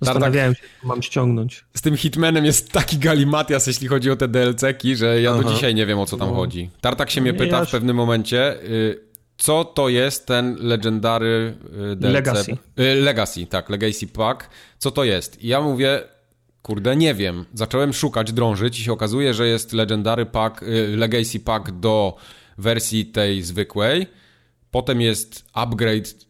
Zastanawiałem 0.00 0.54
się, 0.54 0.62
mam 0.84 1.02
ściągnąć. 1.02 1.64
Z 1.74 1.82
tym 1.82 1.96
Hitmanem 1.96 2.44
jest 2.44 2.72
taki 2.72 2.98
galimatias, 2.98 3.66
jeśli 3.66 3.88
chodzi 3.88 4.10
o 4.10 4.16
te 4.16 4.28
DLC-ki, 4.28 4.96
że 4.96 5.20
ja 5.20 5.32
Aha. 5.32 5.42
do 5.42 5.54
dzisiaj 5.54 5.74
nie 5.74 5.86
wiem, 5.86 5.98
o 5.98 6.06
co 6.06 6.16
tam 6.16 6.28
no. 6.28 6.34
chodzi. 6.34 6.70
Tartak 6.80 7.10
się 7.10 7.20
mnie 7.20 7.34
pyta 7.34 7.58
ja 7.58 7.64
w 7.64 7.70
pewnym 7.70 7.96
momencie, 7.96 8.62
y, 8.62 9.00
co 9.36 9.64
to 9.64 9.88
jest 9.88 10.26
ten 10.26 10.56
Legendary 10.60 11.54
y, 11.92 11.96
DLC? 11.96 12.12
Legacy. 12.12 12.56
Y, 12.80 12.94
Legacy, 12.94 13.46
tak, 13.46 13.70
Legacy 13.70 14.06
Pack. 14.06 14.50
Co 14.78 14.90
to 14.90 15.04
jest? 15.04 15.42
I 15.42 15.48
ja 15.48 15.60
mówię, 15.60 16.00
kurde, 16.62 16.96
nie 16.96 17.14
wiem. 17.14 17.44
Zacząłem 17.54 17.92
szukać, 17.92 18.32
drążyć 18.32 18.80
i 18.80 18.82
się 18.82 18.92
okazuje, 18.92 19.34
że 19.34 19.48
jest 19.48 19.72
Legendary 19.72 20.26
Pack, 20.26 20.64
Legacy 20.96 21.40
Pack 21.40 21.70
do 21.70 22.16
wersji 22.58 23.06
tej 23.06 23.42
zwykłej. 23.42 24.06
Potem 24.70 25.00
jest 25.00 25.44
upgrade 25.52 26.27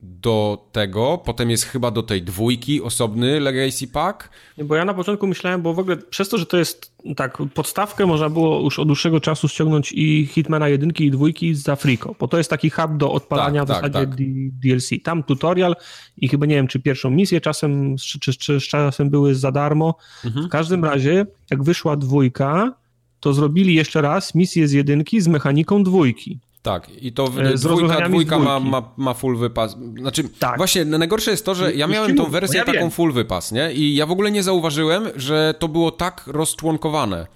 do 0.00 0.68
tego, 0.72 1.22
potem 1.24 1.50
jest 1.50 1.64
chyba 1.64 1.90
do 1.90 2.02
tej 2.02 2.22
dwójki 2.22 2.82
osobny 2.82 3.40
Legacy 3.40 3.88
Pack. 3.88 4.30
Bo 4.64 4.76
ja 4.76 4.84
na 4.84 4.94
początku 4.94 5.26
myślałem, 5.26 5.62
bo 5.62 5.74
w 5.74 5.78
ogóle 5.78 5.96
przez 5.96 6.28
to, 6.28 6.38
że 6.38 6.46
to 6.46 6.56
jest 6.56 6.92
tak, 7.16 7.38
podstawkę 7.54 8.06
można 8.06 8.30
było 8.30 8.60
już 8.60 8.78
od 8.78 8.88
dłuższego 8.88 9.20
czasu 9.20 9.48
ściągnąć 9.48 9.92
i 9.92 10.26
Hitmana 10.26 10.68
jedynki 10.68 11.04
i 11.04 11.10
dwójki 11.10 11.54
za 11.54 11.76
Frico, 11.76 12.14
bo 12.20 12.28
to 12.28 12.38
jest 12.38 12.50
taki 12.50 12.70
hub 12.70 12.96
do 12.96 13.12
odpalania 13.12 13.64
tak, 13.64 13.78
w 13.78 13.80
tak, 13.80 13.92
zasadzie 13.92 14.10
tak. 14.10 14.16
DLC. 14.52 14.90
Tam 15.04 15.22
tutorial 15.22 15.76
i 16.16 16.28
chyba 16.28 16.46
nie 16.46 16.54
wiem, 16.54 16.68
czy 16.68 16.80
pierwszą 16.80 17.10
misję 17.10 17.40
czasem, 17.40 17.96
czy, 17.96 18.20
czy, 18.20 18.32
czy 18.34 18.60
czasem 18.60 19.10
były 19.10 19.34
za 19.34 19.52
darmo. 19.52 19.94
Mhm. 20.24 20.46
W 20.46 20.48
każdym 20.48 20.84
razie, 20.84 21.26
jak 21.50 21.62
wyszła 21.62 21.96
dwójka, 21.96 22.74
to 23.20 23.32
zrobili 23.32 23.74
jeszcze 23.74 24.00
raz 24.00 24.34
misję 24.34 24.68
z 24.68 24.72
jedynki 24.72 25.20
z 25.20 25.28
mechaniką 25.28 25.82
dwójki. 25.82 26.40
Tak, 26.66 26.88
i 27.02 27.12
to 27.12 27.24
e, 27.24 27.54
dwójka, 27.54 28.08
dwójka 28.08 28.38
ma, 28.38 28.60
ma, 28.60 28.92
ma 28.96 29.14
full 29.14 29.36
wypas. 29.36 29.76
Znaczy, 29.98 30.24
tak. 30.38 30.56
właśnie 30.56 30.84
najgorsze 30.84 31.30
jest 31.30 31.44
to, 31.44 31.54
że 31.54 31.74
ja 31.74 31.86
miałem 31.86 32.16
tą 32.16 32.24
wersję 32.30 32.58
ja 32.58 32.64
taką 32.64 32.78
wiem. 32.78 32.90
full 32.90 33.12
wypas, 33.12 33.52
nie? 33.52 33.72
I 33.72 33.94
ja 33.94 34.06
w 34.06 34.10
ogóle 34.10 34.30
nie 34.30 34.42
zauważyłem, 34.42 35.08
że 35.16 35.54
to 35.58 35.68
było 35.68 35.90
tak 35.90 36.26
rozczłonkowane. 36.26 37.26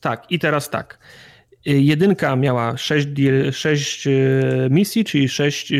Tak, 0.00 0.26
i 0.30 0.38
teraz 0.38 0.70
tak. 0.70 0.98
E, 1.66 1.72
jedynka 1.72 2.36
miała 2.36 2.76
6, 2.76 3.08
6 3.52 4.06
e, 4.06 4.10
misji, 4.70 5.04
czyli 5.04 5.28
6 5.28 5.72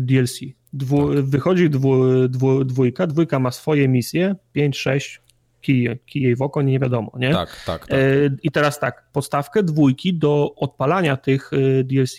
DLC. 0.00 0.40
Dwu, 0.72 1.14
tak. 1.14 1.24
Wychodzi 1.24 1.70
dwu, 1.70 2.04
dwu, 2.28 2.64
dwójka, 2.64 3.06
dwójka 3.06 3.38
ma 3.38 3.50
swoje 3.50 3.88
misje, 3.88 4.34
5, 4.52 4.78
6, 4.78 5.20
kij, 5.60 5.98
kij 6.06 6.36
w 6.36 6.42
oko, 6.42 6.62
nie 6.62 6.78
wiadomo, 6.78 7.12
nie? 7.18 7.32
Tak, 7.32 7.64
tak, 7.66 7.86
tak. 7.86 7.98
I 8.42 8.50
teraz 8.50 8.80
tak, 8.80 9.08
podstawkę 9.12 9.62
dwójki 9.62 10.14
do 10.14 10.54
odpalania 10.56 11.16
tych 11.16 11.50
e, 11.52 11.84
DLC 11.84 12.18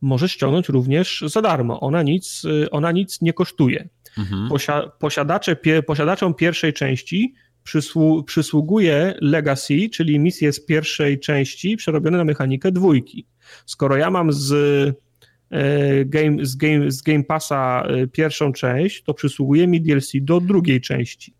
możesz 0.00 0.32
ściągnąć 0.32 0.68
również 0.68 1.24
za 1.26 1.42
darmo. 1.42 1.80
Ona 1.80 2.02
nic, 2.02 2.42
e, 2.64 2.70
ona 2.70 2.92
nic 2.92 3.20
nie 3.20 3.32
kosztuje. 3.32 3.88
Mhm. 4.18 4.48
Posia, 4.48 4.90
posiadacze, 4.98 5.56
pie, 5.56 5.82
posiadaczom 5.82 6.34
pierwszej 6.34 6.72
części 6.72 7.34
przysłu, 7.62 8.22
przysługuje 8.22 9.14
Legacy, 9.20 9.88
czyli 9.92 10.18
misje 10.18 10.52
z 10.52 10.66
pierwszej 10.66 11.20
części 11.20 11.76
przerobione 11.76 12.18
na 12.18 12.24
mechanikę 12.24 12.72
dwójki. 12.72 13.26
Skoro 13.66 13.96
ja 13.96 14.10
mam 14.10 14.32
z 14.32 14.52
Game, 16.06 16.46
z, 16.46 16.56
game, 16.56 16.90
z 16.90 17.02
game 17.02 17.24
Passa 17.24 17.86
pierwszą 18.12 18.52
część, 18.52 19.02
to 19.02 19.14
przysługuje 19.14 19.66
mi 19.66 19.80
DLC 19.80 20.12
do 20.20 20.40
drugiej 20.40 20.80
części. 20.80 21.34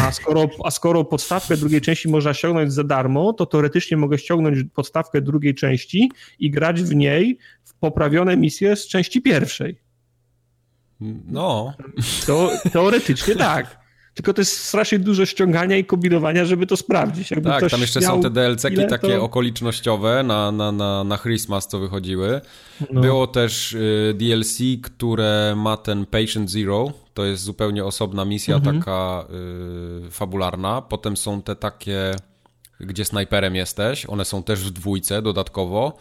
A 0.00 0.12
skoro, 0.12 0.48
a 0.64 0.70
skoro 0.70 1.04
podstawkę 1.04 1.56
drugiej 1.56 1.80
części 1.80 2.08
można 2.08 2.34
ściągnąć 2.34 2.72
za 2.72 2.84
darmo, 2.84 3.32
to 3.32 3.46
teoretycznie 3.46 3.96
mogę 3.96 4.18
ściągnąć 4.18 4.58
podstawkę 4.74 5.20
drugiej 5.20 5.54
części 5.54 6.10
i 6.38 6.50
grać 6.50 6.82
w 6.82 6.94
niej 6.94 7.38
w 7.64 7.74
poprawione 7.74 8.36
misje 8.36 8.76
z 8.76 8.88
części 8.88 9.22
pierwszej. 9.22 9.78
No. 11.26 11.74
To, 12.26 12.50
teoretycznie 12.72 13.36
tak. 13.36 13.85
Tylko 14.16 14.34
to 14.34 14.40
jest 14.40 14.64
strasznie 14.64 14.98
dużo 14.98 15.26
ściągania 15.26 15.76
i 15.76 15.84
kombinowania, 15.84 16.44
żeby 16.44 16.66
to 16.66 16.76
sprawdzić. 16.76 17.30
Jakby 17.30 17.48
tak, 17.48 17.70
tam 17.70 17.80
jeszcze 17.80 18.00
są 18.00 18.22
te 18.22 18.30
DLC-ki 18.30 18.86
takie 18.88 19.16
to... 19.16 19.22
okolicznościowe 19.22 20.22
na, 20.22 20.52
na, 20.52 20.72
na, 20.72 21.04
na 21.04 21.18
Christmas, 21.18 21.68
co 21.68 21.78
wychodziły. 21.78 22.40
No. 22.92 23.00
Było 23.00 23.26
też 23.26 23.72
y, 23.72 24.14
DLC, 24.18 24.58
które 24.82 25.54
ma 25.56 25.76
ten 25.76 26.06
Patient 26.06 26.50
Zero, 26.50 26.92
to 27.14 27.24
jest 27.24 27.42
zupełnie 27.42 27.84
osobna 27.84 28.24
misja, 28.24 28.56
mhm. 28.56 28.80
taka 28.80 29.26
y, 30.06 30.10
fabularna. 30.10 30.82
Potem 30.82 31.16
są 31.16 31.42
te 31.42 31.56
takie, 31.56 32.14
gdzie 32.80 33.04
snajperem 33.04 33.54
jesteś, 33.54 34.06
one 34.06 34.24
są 34.24 34.42
też 34.42 34.60
w 34.60 34.70
dwójce 34.70 35.22
dodatkowo. 35.22 35.96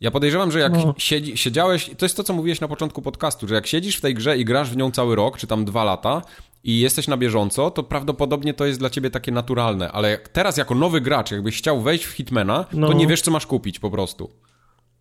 Ja 0.00 0.10
podejrzewam, 0.10 0.50
że 0.50 0.58
jak 0.58 0.72
no. 0.72 0.94
siedzi, 0.98 1.36
siedziałeś, 1.36 1.90
to 1.98 2.04
jest 2.04 2.16
to, 2.16 2.24
co 2.24 2.32
mówiłeś 2.32 2.60
na 2.60 2.68
początku 2.68 3.02
podcastu, 3.02 3.48
że 3.48 3.54
jak 3.54 3.66
siedzisz 3.66 3.96
w 3.96 4.00
tej 4.00 4.14
grze 4.14 4.38
i 4.38 4.44
grasz 4.44 4.70
w 4.70 4.76
nią 4.76 4.90
cały 4.90 5.16
rok, 5.16 5.38
czy 5.38 5.46
tam 5.46 5.64
dwa 5.64 5.84
lata 5.84 6.22
i 6.64 6.80
jesteś 6.80 7.08
na 7.08 7.16
bieżąco, 7.16 7.70
to 7.70 7.82
prawdopodobnie 7.82 8.54
to 8.54 8.66
jest 8.66 8.78
dla 8.78 8.90
ciebie 8.90 9.10
takie 9.10 9.32
naturalne. 9.32 9.92
Ale 9.92 10.10
jak, 10.10 10.28
teraz 10.28 10.56
jako 10.56 10.74
nowy 10.74 11.00
gracz, 11.00 11.30
jakbyś 11.30 11.58
chciał 11.58 11.80
wejść 11.80 12.04
w 12.04 12.10
Hitmana, 12.10 12.64
no. 12.72 12.88
to 12.88 12.92
nie 12.92 13.06
wiesz, 13.06 13.22
co 13.22 13.30
masz 13.30 13.46
kupić 13.46 13.78
po 13.78 13.90
prostu. 13.90 14.30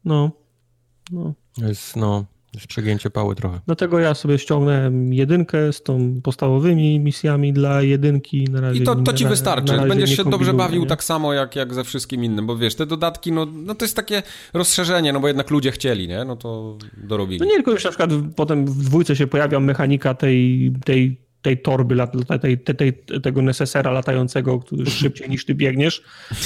No. 0.06 0.32
No. 1.12 1.34
Jest, 1.58 1.96
no, 1.96 2.26
jest 2.54 2.68
przegięcie 2.68 3.10
pały 3.10 3.36
trochę. 3.36 3.60
Dlatego 3.66 4.00
ja 4.00 4.14
sobie 4.14 4.40
ściągnąłem 4.40 5.14
jedynkę 5.14 5.74
z 5.74 5.84
tą 5.84 6.22
podstawowymi 6.24 7.00
misjami 7.00 7.54
dla 7.54 7.82
jedynki. 7.82 8.44
Na 8.44 8.62
razie, 8.62 8.82
I 8.82 8.86
to, 8.86 8.96
to 8.96 9.14
ci 9.14 9.26
wystarczy. 9.26 9.78
Będziesz 9.88 10.18
się 10.18 10.24
dobrze 10.24 10.54
bawił 10.54 10.82
nie? 10.82 10.88
tak 10.88 11.04
samo 11.04 11.34
jak, 11.34 11.56
jak 11.56 11.74
ze 11.74 11.84
wszystkim 11.84 12.24
innym, 12.24 12.48
bo 12.48 12.58
wiesz, 12.58 12.76
te 12.76 12.86
dodatki, 12.86 13.32
no, 13.32 13.46
no 13.46 13.76
to 13.76 13.86
jest 13.86 13.96
takie 13.96 14.24
rozszerzenie, 14.54 15.14
no 15.14 15.20
bo 15.20 15.28
jednak 15.28 15.52
ludzie 15.52 15.72
chcieli, 15.72 16.08
nie? 16.08 16.26
No 16.26 16.36
to 16.36 16.78
dorobili. 16.98 17.40
No 17.40 17.46
nie, 17.46 17.56
tylko 17.56 17.72
już 17.72 17.84
na 17.84 17.90
przykład 17.90 18.10
potem 18.36 18.66
w 18.66 18.84
dwójce 18.84 19.16
się 19.16 19.28
pojawia 19.28 19.60
mechanika 19.60 20.14
tej, 20.14 20.72
tej 20.86 21.31
tej 21.42 21.62
torby, 21.62 21.96
tej, 22.42 22.58
tej, 22.58 22.76
tej, 22.76 22.94
tego 23.24 23.42
nesesera 23.42 23.92
latającego, 23.92 24.60
który 24.60 24.86
szybciej 25.02 25.30
niż 25.30 25.46
ty 25.46 25.56
biegniesz 25.56 26.04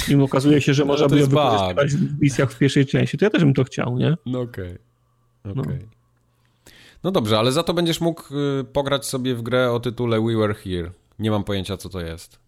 i 0.08 0.14
okazuje 0.14 0.60
się, 0.60 0.74
że 0.74 0.82
no 0.82 0.86
można 0.86 1.08
by 1.08 1.20
ją 1.20 1.26
wykorzystywać 1.26 1.94
w 1.94 2.20
misjach 2.20 2.52
w 2.52 2.58
pierwszej 2.58 2.86
części. 2.86 3.18
To 3.18 3.24
ja 3.24 3.30
też 3.30 3.44
bym 3.44 3.54
to 3.54 3.64
chciał, 3.64 3.98
nie? 3.98 4.16
No 4.26 4.40
okej. 4.40 4.78
Okay. 5.44 5.62
okay. 5.62 5.78
No. 5.78 6.72
no. 7.02 7.10
dobrze, 7.10 7.38
ale 7.38 7.52
za 7.52 7.62
to 7.62 7.74
będziesz 7.74 8.00
mógł 8.00 8.22
y, 8.60 8.64
pograć 8.64 9.06
sobie 9.06 9.34
w 9.34 9.42
grę 9.42 9.72
o 9.72 9.80
tytule 9.80 10.20
We 10.20 10.36
Were 10.36 10.54
Here. 10.54 10.90
Nie 11.18 11.30
mam 11.30 11.44
pojęcia, 11.44 11.76
co 11.76 11.88
to 11.88 12.00
jest. 12.00 12.38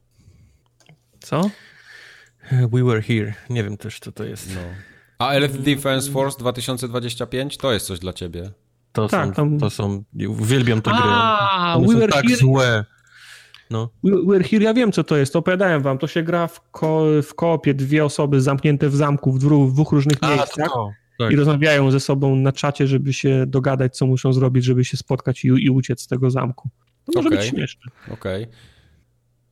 Co? 1.20 1.50
We 2.52 2.84
Were 2.84 3.02
Here. 3.02 3.34
Nie 3.50 3.64
wiem 3.64 3.76
też, 3.76 4.00
co 4.00 4.12
to 4.12 4.24
jest. 4.24 4.54
No. 4.54 4.60
A 5.18 5.32
Elite 5.32 5.58
Defense 5.58 6.10
Force 6.10 6.38
2025 6.38 7.56
to 7.56 7.72
jest 7.72 7.86
coś 7.86 7.98
dla 7.98 8.12
ciebie. 8.12 8.50
To, 9.02 9.08
tak, 9.08 9.26
są, 9.26 9.32
tam... 9.32 9.58
to 9.58 9.70
są. 9.70 10.04
Uwielbiam 10.28 10.82
te 10.82 10.90
gry. 10.90 11.00
A, 11.02 11.74
One 11.76 11.86
We 11.86 11.92
są 11.92 11.98
Were 11.98 12.12
tak 12.12 12.24
here... 12.24 12.36
złe. 12.36 12.84
No. 13.70 13.90
We 14.04 14.10
Were 14.26 14.44
Here, 14.44 14.64
ja 14.64 14.74
wiem 14.74 14.92
co 14.92 15.04
to 15.04 15.16
jest, 15.16 15.36
opowiadałem 15.36 15.82
wam, 15.82 15.98
to 15.98 16.06
się 16.06 16.22
gra 16.22 16.46
w, 16.46 16.70
ko 16.70 17.04
w 17.22 17.34
koopie, 17.34 17.74
dwie 17.74 18.04
osoby 18.04 18.40
zamknięte 18.40 18.88
w 18.88 18.96
zamku 18.96 19.32
w, 19.32 19.38
w 19.38 19.72
dwóch 19.72 19.92
różnych 19.92 20.18
A, 20.20 20.28
miejscach 20.28 20.68
to, 20.68 20.90
tak. 21.18 21.32
i 21.32 21.36
rozmawiają 21.36 21.90
ze 21.90 22.00
sobą 22.00 22.36
na 22.36 22.52
czacie, 22.52 22.86
żeby 22.86 23.12
się 23.12 23.44
dogadać, 23.46 23.96
co 23.96 24.06
muszą 24.06 24.32
zrobić, 24.32 24.64
żeby 24.64 24.84
się 24.84 24.96
spotkać 24.96 25.44
i, 25.44 25.48
i 25.48 25.70
uciec 25.70 26.00
z 26.02 26.06
tego 26.06 26.30
zamku. 26.30 26.68
To 27.04 27.12
może 27.14 27.28
okay. 27.28 27.38
być 27.38 27.48
śmieszne. 27.48 27.92
Okej. 28.12 28.42
Okay. 28.42 28.56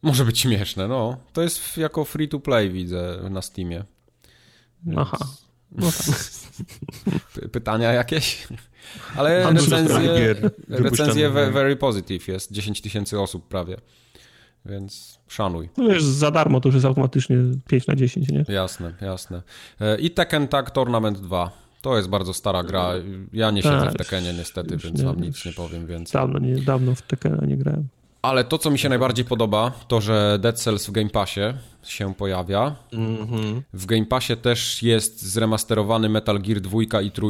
Może 0.02 0.24
być 0.24 0.38
śmieszne, 0.38 0.88
no. 0.88 1.16
To 1.32 1.42
jest 1.42 1.76
jako 1.76 2.04
free 2.04 2.28
to 2.28 2.40
play, 2.40 2.70
widzę 2.70 3.18
na 3.30 3.42
Steamie. 3.42 3.84
Więc... 4.84 4.98
Aha. 4.98 5.18
No 5.72 5.86
tak. 5.92 6.16
Pytania 7.52 7.92
jakieś? 7.92 8.48
Ale 9.16 9.52
recenzje, 9.52 10.34
recenzje 10.68 11.30
very 11.30 11.76
positive 11.76 12.28
jest. 12.28 12.52
10 12.52 12.80
tysięcy 12.80 13.20
osób 13.20 13.48
prawie. 13.48 13.76
Więc 14.66 15.18
szanuj. 15.28 15.68
No 15.76 15.88
wiesz, 15.88 16.04
za 16.04 16.30
darmo 16.30 16.60
to 16.60 16.68
już 16.68 16.74
jest 16.74 16.86
automatycznie 16.86 17.36
5 17.68 17.86
na 17.86 17.96
10, 17.96 18.28
nie? 18.28 18.44
Jasne, 18.48 18.92
jasne. 19.00 19.42
E, 19.80 19.98
I 19.98 20.10
Tekken 20.10 20.48
Tag 20.48 20.70
Tournament 20.70 21.18
2. 21.18 21.50
To 21.82 21.96
jest 21.96 22.08
bardzo 22.08 22.34
stara 22.34 22.62
gra. 22.62 22.92
Ja 23.32 23.50
nie 23.50 23.62
siedzę 23.62 23.80
w 23.80 23.84
tak, 23.84 23.96
Tekkenie 23.96 24.32
niestety, 24.32 24.76
więc 24.76 24.98
nie, 24.98 25.04
wam 25.04 25.20
nic 25.20 25.44
nie 25.44 25.52
powiem 25.52 25.86
więcej. 25.86 26.20
Dawno, 26.20 26.38
nie, 26.38 26.56
dawno 26.56 26.94
w 26.94 27.02
Tekkena 27.02 27.46
nie 27.46 27.56
grałem. 27.56 27.88
Ale 28.26 28.44
to, 28.44 28.58
co 28.58 28.70
mi 28.70 28.78
się 28.78 28.88
najbardziej 28.88 29.24
podoba, 29.24 29.72
to, 29.88 30.00
że 30.00 30.38
Dead 30.40 30.60
Cells 30.60 30.86
w 30.86 30.90
Game 30.90 31.10
Passie 31.10 31.40
się 31.82 32.14
pojawia. 32.14 32.76
Mm-hmm. 32.92 33.62
W 33.72 33.86
Game 33.86 34.06
Passie 34.06 34.36
też 34.36 34.82
jest 34.82 35.22
zremasterowany 35.22 36.08
Metal 36.08 36.40
Gear 36.40 36.60
2 36.60 36.82
i 37.02 37.10
3 37.10 37.22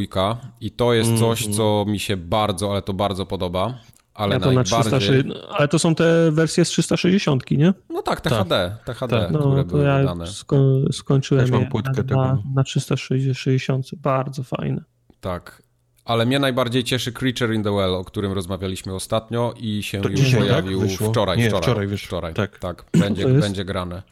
i 0.61 0.70
to 0.70 0.92
jest 0.92 1.11
mm-hmm. 1.11 1.20
coś, 1.20 1.47
co 1.57 1.84
mi 1.88 1.99
się 1.99 2.16
bardzo, 2.16 2.70
ale 2.70 2.82
to 2.82 2.92
bardzo 2.92 3.26
podoba. 3.26 3.74
Ale 4.14 4.34
ja 4.34 4.40
to 4.40 4.53
najbardziej... 4.53 5.24
Na 5.24 5.34
ale 5.49 5.68
to 5.68 5.78
są 5.78 5.94
te 5.94 6.30
wersje 6.32 6.64
z 6.64 6.68
360, 6.68 7.51
nie? 7.51 7.74
No 7.90 8.03
tak, 8.03 8.20
te 8.20 8.30
tak. 8.30 8.38
HD, 8.38 8.76
te 8.84 8.94
HD, 8.94 9.20
tak. 9.20 9.30
no, 9.30 9.38
które 9.38 9.64
były 9.64 9.84
ja 9.84 9.99
wydane. 9.99 10.26
Sko 10.26 10.57
skończyłem 10.92 11.47
je 11.55 11.68
na, 12.11 12.42
na 12.55 12.64
360, 12.64 13.86
bardzo 13.94 14.42
fajne. 14.42 14.84
Tak, 15.20 15.62
ale 16.07 16.27
mnie 16.27 16.39
najbardziej 16.39 16.85
cieszy 16.85 17.13
Creature 17.13 17.55
in 17.55 17.63
the 17.63 17.73
Well, 17.73 17.95
o 17.95 18.05
którym 18.05 18.33
rozmawialiśmy 18.33 18.95
ostatnio 18.95 19.55
i 19.57 19.83
się 19.83 20.01
to 20.01 20.09
już 20.09 20.21
dzisiaj, 20.21 20.41
tak? 20.41 20.49
pojawił 20.49 20.81
tak? 20.81 21.09
wczoraj. 21.11 21.39
Nie, 21.39 21.49
wczoraj, 21.49 21.63
wczoraj, 21.63 21.87
wyszło. 21.87 22.07
wczoraj. 22.07 22.35
Tak, 22.35 22.59
tak 22.59 22.85
będzie, 22.93 23.29
będzie 23.29 23.65
grane. 23.65 24.03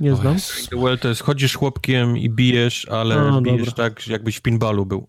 Nie 0.00 0.16
znam. 0.16 0.36
the 0.70 0.76
Well 0.76 0.98
to 0.98 1.08
jest 1.08 1.22
chodzisz 1.22 1.54
chłopkiem 1.56 2.18
i 2.18 2.30
bijesz, 2.30 2.88
ale 2.88 3.14
A, 3.14 3.40
bijesz 3.40 3.66
dobra. 3.66 3.90
tak, 3.90 4.08
jakbyś 4.08 4.36
w 4.36 4.42
pinballu 4.42 4.86
był. 4.86 5.06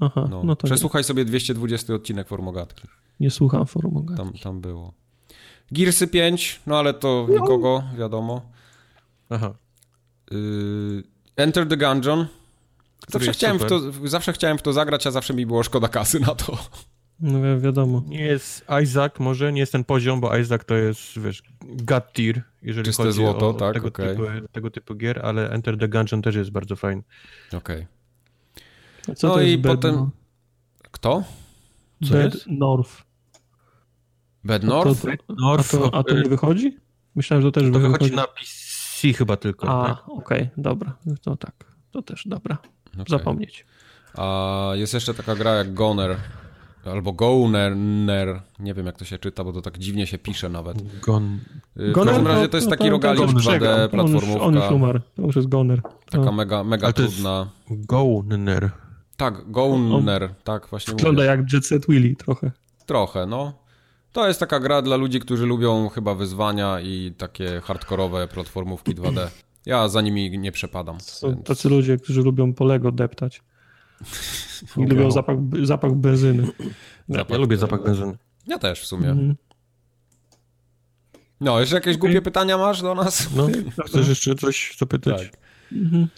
Aha, 0.00 0.26
no, 0.30 0.42
no 0.44 0.56
to 0.56 0.66
Przesłuchaj 0.66 1.00
nie. 1.00 1.04
sobie 1.04 1.24
220 1.24 1.94
odcinek 1.94 2.28
Formogatki. 2.28 2.88
Nie 3.20 3.30
słucham 3.30 3.66
Formogatki. 3.66 4.24
Tam, 4.24 4.32
tam 4.32 4.60
było. 4.60 4.94
Gearsy 5.72 6.08
5, 6.08 6.60
no 6.66 6.78
ale 6.78 6.94
to 6.94 7.26
no. 7.28 7.34
nikogo, 7.34 7.82
wiadomo. 7.98 8.50
Aha. 9.30 9.54
Y 10.32 11.02
Enter 11.36 11.68
the 11.68 11.76
Gungeon. 11.76 12.26
Zawsze 13.08 13.32
chciałem, 13.32 13.58
w 13.58 13.64
to, 13.64 13.80
zawsze 14.04 14.32
chciałem 14.32 14.58
w 14.58 14.62
to 14.62 14.72
zagrać, 14.72 15.06
a 15.06 15.10
zawsze 15.10 15.34
mi 15.34 15.46
było 15.46 15.62
szkoda 15.62 15.88
kasy 15.88 16.20
na 16.20 16.34
to. 16.34 16.58
No 17.20 17.60
wiadomo. 17.60 18.02
Nie 18.06 18.22
jest 18.22 18.64
Isaac, 18.82 19.12
może 19.18 19.52
nie 19.52 19.60
jest 19.60 19.72
ten 19.72 19.84
poziom, 19.84 20.20
bo 20.20 20.36
Isaac 20.36 20.64
to 20.64 20.74
jest, 20.74 21.18
wiesz, 21.18 21.42
god 21.62 22.12
tier, 22.12 22.42
jeżeli 22.62 22.84
Czyste 22.84 23.02
chodzi 23.02 23.16
złoto, 23.16 23.48
o 23.48 23.54
tak, 23.54 23.74
tego, 23.74 23.88
okay. 23.88 24.16
typu, 24.16 24.48
tego 24.52 24.70
typu 24.70 24.94
gier, 24.94 25.26
ale 25.26 25.50
Enter 25.50 25.78
the 25.78 25.88
Gungeon 25.88 26.22
też 26.22 26.34
jest 26.34 26.50
bardzo 26.50 26.76
fajny. 26.76 27.02
Okej. 27.52 27.86
Okay. 29.02 29.14
No 29.22 29.40
i 29.40 29.58
potem... 29.58 30.10
Kto? 30.90 31.24
Co 32.08 32.14
Bad 32.14 32.34
jest? 32.34 32.46
North. 32.46 33.02
Bad 34.44 34.62
North? 34.62 35.04
A 35.06 35.16
to, 35.16 35.34
North? 35.34 35.74
A 35.74 35.78
to, 35.78 35.94
a 35.94 36.04
to 36.04 36.14
nie 36.14 36.28
wychodzi? 36.28 36.76
Myślałem, 37.14 37.42
że 37.42 37.52
też 37.52 37.62
to 37.62 37.70
wychodzi. 37.70 37.92
wychodzi 37.92 38.14
na 38.14 38.26
PC 38.26 39.12
chyba 39.12 39.36
tylko. 39.36 39.68
A, 39.68 39.86
tak? 39.86 40.08
okej, 40.08 40.42
okay, 40.42 40.50
dobra. 40.56 40.96
To 41.22 41.36
tak. 41.36 41.54
To 41.90 42.02
też 42.02 42.28
dobra. 42.28 42.58
Okay. 42.92 43.04
Zapomnieć. 43.08 43.66
A 44.14 44.70
jest 44.74 44.94
jeszcze 44.94 45.14
taka 45.14 45.36
gra 45.36 45.54
jak 45.54 45.74
Goner. 45.74 46.16
Albo 46.84 47.12
Goner, 47.12 47.76
nie 48.58 48.74
wiem 48.74 48.86
jak 48.86 48.96
to 48.96 49.04
się 49.04 49.18
czyta, 49.18 49.44
bo 49.44 49.52
to 49.52 49.62
tak 49.62 49.78
dziwnie 49.78 50.06
się 50.06 50.18
pisze 50.18 50.48
nawet. 50.48 51.00
Gon... 51.00 51.38
W 51.76 51.92
każdym 51.92 52.26
razie 52.26 52.48
to 52.48 52.56
jest 52.56 52.70
taki 52.70 52.84
no, 52.84 52.90
rogalik 52.90 53.22
2D, 53.22 53.88
platformówka. 53.88 54.28
On 54.28 54.32
już, 54.32 54.42
on 54.42 54.54
już 54.54 54.70
umarł, 54.70 55.00
to 55.16 55.22
już 55.22 55.36
jest 55.36 55.48
Goner. 55.48 55.82
Taka 56.10 56.32
mega, 56.32 56.64
mega 56.64 56.92
trudna. 56.92 57.50
Goner. 57.70 58.70
Tak, 59.16 59.50
Goner, 59.50 60.34
tak 60.44 60.66
właśnie 60.66 60.94
Wygląda 60.94 61.24
jak 61.24 61.52
Jet 61.52 61.66
Set 61.66 61.86
Willy 61.86 62.16
trochę. 62.16 62.50
Trochę, 62.86 63.26
no. 63.26 63.52
To 64.12 64.28
jest 64.28 64.40
taka 64.40 64.60
gra 64.60 64.82
dla 64.82 64.96
ludzi, 64.96 65.20
którzy 65.20 65.46
lubią 65.46 65.88
chyba 65.88 66.14
wyzwania 66.14 66.80
i 66.80 67.12
takie 67.18 67.60
hardkorowe 67.60 68.28
platformówki 68.28 68.94
2D. 68.94 69.28
Ja 69.66 69.88
za 69.88 70.00
nimi 70.00 70.38
nie 70.38 70.52
przepadam. 70.52 71.00
Są 71.00 71.30
więc... 71.30 71.46
tacy 71.46 71.68
ludzie, 71.68 71.96
którzy 71.96 72.22
lubią 72.22 72.54
polego 72.54 72.92
deptać. 72.92 73.42
I 74.76 74.80
lubią 74.80 75.10
zapach, 75.10 75.36
zapach 75.62 75.92
benzyny. 75.92 76.46
Zapach, 77.08 77.30
ja 77.30 77.38
lubię 77.38 77.56
zapach 77.56 77.84
benzyny. 77.84 78.18
Ja 78.46 78.58
też 78.58 78.80
w 78.80 78.86
sumie. 78.86 79.08
Mhm. 79.10 79.36
No, 81.40 81.60
jeszcze 81.60 81.74
jakieś 81.74 81.96
głupie 81.96 82.22
pytania 82.22 82.58
masz 82.58 82.82
do 82.82 82.94
nas? 82.94 83.28
No, 83.36 83.48
chcesz 83.86 84.08
jeszcze 84.08 84.34
coś 84.34 84.76
zapytać? 84.78 85.22
Tak. 85.22 85.40
Mhm. 85.72 86.08